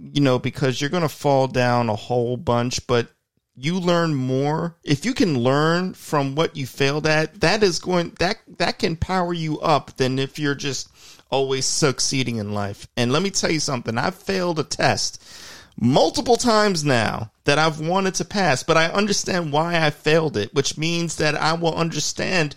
you 0.00 0.20
know, 0.20 0.38
because 0.38 0.80
you're 0.80 0.90
going 0.90 1.02
to 1.02 1.08
fall 1.08 1.46
down 1.46 1.88
a 1.88 1.96
whole 1.96 2.36
bunch, 2.36 2.86
but 2.86 3.08
you 3.54 3.78
learn 3.78 4.14
more. 4.14 4.76
If 4.82 5.04
you 5.04 5.12
can 5.12 5.38
learn 5.38 5.94
from 5.94 6.34
what 6.34 6.56
you 6.56 6.66
failed 6.66 7.06
at, 7.06 7.40
that 7.40 7.62
is 7.62 7.78
going, 7.78 8.16
that, 8.18 8.38
that 8.58 8.78
can 8.78 8.96
power 8.96 9.34
you 9.34 9.60
up 9.60 9.96
than 9.96 10.18
if 10.18 10.38
you're 10.38 10.54
just, 10.54 10.88
always 11.30 11.66
succeeding 11.66 12.36
in 12.36 12.52
life. 12.52 12.86
And 12.96 13.12
let 13.12 13.22
me 13.22 13.30
tell 13.30 13.50
you 13.50 13.60
something, 13.60 13.96
I've 13.96 14.16
failed 14.16 14.58
a 14.58 14.64
test 14.64 15.22
multiple 15.80 16.36
times 16.36 16.84
now 16.84 17.30
that 17.44 17.58
I've 17.58 17.80
wanted 17.80 18.14
to 18.16 18.24
pass, 18.24 18.62
but 18.62 18.76
I 18.76 18.86
understand 18.86 19.52
why 19.52 19.84
I 19.84 19.90
failed 19.90 20.36
it, 20.36 20.52
which 20.52 20.76
means 20.76 21.16
that 21.16 21.34
I 21.34 21.54
will 21.54 21.74
understand 21.74 22.54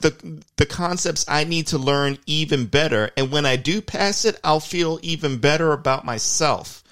the 0.00 0.42
the 0.56 0.66
concepts 0.66 1.24
I 1.28 1.44
need 1.44 1.68
to 1.68 1.78
learn 1.78 2.18
even 2.26 2.66
better. 2.66 3.10
And 3.16 3.30
when 3.30 3.46
I 3.46 3.56
do 3.56 3.80
pass 3.80 4.24
it, 4.24 4.38
I'll 4.42 4.60
feel 4.60 4.98
even 5.02 5.38
better 5.38 5.72
about 5.72 6.04
myself. 6.04 6.82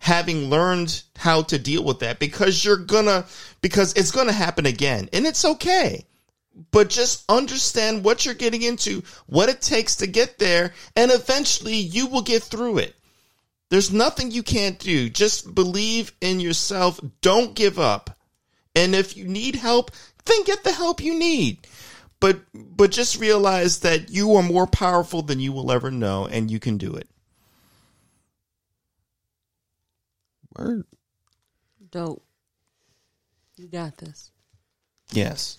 Having 0.00 0.48
learned 0.48 1.02
how 1.16 1.42
to 1.42 1.58
deal 1.58 1.82
with 1.82 2.00
that 2.00 2.18
because 2.18 2.64
you're 2.64 2.76
gonna 2.76 3.26
because 3.60 3.92
it's 3.94 4.12
gonna 4.12 4.32
happen 4.32 4.66
again. 4.66 5.08
And 5.12 5.26
it's 5.26 5.44
okay 5.44 6.04
but 6.70 6.88
just 6.88 7.24
understand 7.30 8.04
what 8.04 8.24
you're 8.24 8.34
getting 8.34 8.62
into, 8.62 9.02
what 9.26 9.48
it 9.48 9.60
takes 9.60 9.96
to 9.96 10.06
get 10.06 10.38
there, 10.38 10.72
and 10.96 11.10
eventually 11.10 11.76
you 11.76 12.06
will 12.06 12.22
get 12.22 12.42
through 12.42 12.78
it. 12.78 12.96
There's 13.70 13.92
nothing 13.92 14.30
you 14.30 14.42
can't 14.42 14.78
do. 14.78 15.08
Just 15.10 15.54
believe 15.54 16.12
in 16.20 16.40
yourself. 16.40 16.98
Don't 17.20 17.54
give 17.54 17.78
up. 17.78 18.18
And 18.74 18.94
if 18.94 19.16
you 19.16 19.24
need 19.24 19.56
help, 19.56 19.90
then 20.24 20.44
get 20.44 20.64
the 20.64 20.72
help 20.72 21.02
you 21.02 21.18
need. 21.18 21.66
But 22.20 22.40
but 22.54 22.90
just 22.90 23.20
realize 23.20 23.80
that 23.80 24.10
you 24.10 24.34
are 24.34 24.42
more 24.42 24.66
powerful 24.66 25.22
than 25.22 25.40
you 25.40 25.52
will 25.52 25.70
ever 25.70 25.90
know 25.90 26.26
and 26.26 26.50
you 26.50 26.58
can 26.58 26.76
do 26.76 26.94
it. 26.94 27.08
Word. 30.56 30.84
Dope. 31.90 32.22
You 33.56 33.68
got 33.68 33.96
this. 33.98 34.30
Yes. 35.12 35.58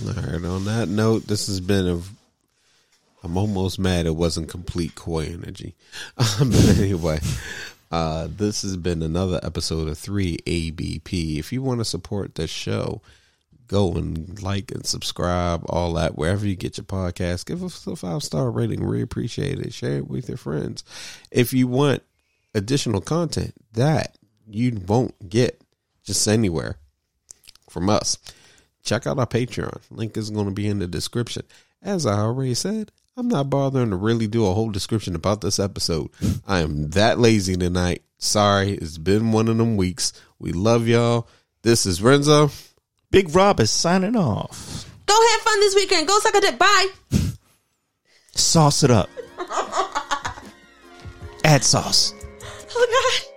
All 0.00 0.12
right. 0.12 0.44
On 0.44 0.64
that 0.64 0.88
note, 0.88 1.26
this 1.26 1.46
has 1.46 1.60
been 1.60 1.86
a. 1.86 2.00
I'm 3.22 3.38
almost 3.38 3.78
mad 3.78 4.04
it 4.04 4.16
wasn't 4.16 4.50
complete 4.50 4.94
koi 4.94 5.26
energy. 5.26 5.74
Um, 6.18 6.50
but 6.50 6.78
anyway, 6.78 7.20
uh, 7.90 8.28
this 8.30 8.62
has 8.62 8.76
been 8.76 9.02
another 9.02 9.40
episode 9.42 9.88
of 9.88 9.96
3ABP. 9.96 11.38
If 11.38 11.52
you 11.52 11.62
want 11.62 11.80
to 11.80 11.84
support 11.84 12.34
the 12.34 12.46
show, 12.46 13.00
go 13.66 13.92
and 13.92 14.42
like 14.42 14.70
and 14.70 14.84
subscribe, 14.86 15.64
all 15.68 15.94
that, 15.94 16.16
wherever 16.16 16.46
you 16.46 16.56
get 16.56 16.76
your 16.76 16.84
podcast. 16.84 17.46
Give 17.46 17.62
us 17.62 17.86
a 17.86 17.96
five 17.96 18.22
star 18.22 18.50
rating. 18.50 18.86
We 18.86 19.02
appreciate 19.02 19.58
it. 19.58 19.72
Share 19.72 19.98
it 19.98 20.08
with 20.08 20.28
your 20.28 20.38
friends. 20.38 20.84
If 21.30 21.52
you 21.52 21.66
want 21.66 22.02
additional 22.54 23.00
content 23.00 23.54
that 23.72 24.16
you 24.46 24.80
won't 24.86 25.28
get 25.28 25.60
just 26.04 26.26
anywhere 26.28 26.76
from 27.70 27.88
us, 27.90 28.18
check 28.82 29.06
out 29.06 29.18
our 29.18 29.26
Patreon. 29.26 29.80
Link 29.90 30.16
is 30.16 30.30
going 30.30 30.46
to 30.46 30.52
be 30.52 30.68
in 30.68 30.78
the 30.78 30.86
description. 30.86 31.42
As 31.82 32.06
I 32.06 32.18
already 32.18 32.54
said, 32.54 32.92
I'm 33.16 33.28
not 33.28 33.50
bothering 33.50 33.90
to 33.90 33.96
really 33.96 34.26
do 34.26 34.46
a 34.46 34.54
whole 34.54 34.70
description 34.70 35.14
about 35.14 35.40
this 35.40 35.58
episode. 35.58 36.10
I 36.46 36.60
am 36.60 36.90
that 36.90 37.18
lazy 37.18 37.56
tonight. 37.56 38.02
Sorry, 38.18 38.72
it's 38.72 38.98
been 38.98 39.32
one 39.32 39.48
of 39.48 39.56
them 39.56 39.76
weeks. 39.76 40.12
We 40.38 40.52
love 40.52 40.88
y'all. 40.88 41.28
This 41.62 41.86
is 41.86 42.02
Renzo. 42.02 42.50
Big 43.14 43.32
Rob 43.32 43.60
is 43.60 43.70
signing 43.70 44.16
off. 44.16 44.90
Go 45.06 45.14
have 45.14 45.40
fun 45.42 45.60
this 45.60 45.76
weekend. 45.76 46.08
Go 46.08 46.18
suck 46.18 46.34
a 46.34 46.40
dick. 46.40 46.58
Bye. 46.58 46.88
Sauce 48.32 48.82
it 48.82 48.90
up. 48.90 49.08
Add 51.44 51.62
sauce. 51.62 52.12
Oh 52.74 53.20
God. 53.22 53.33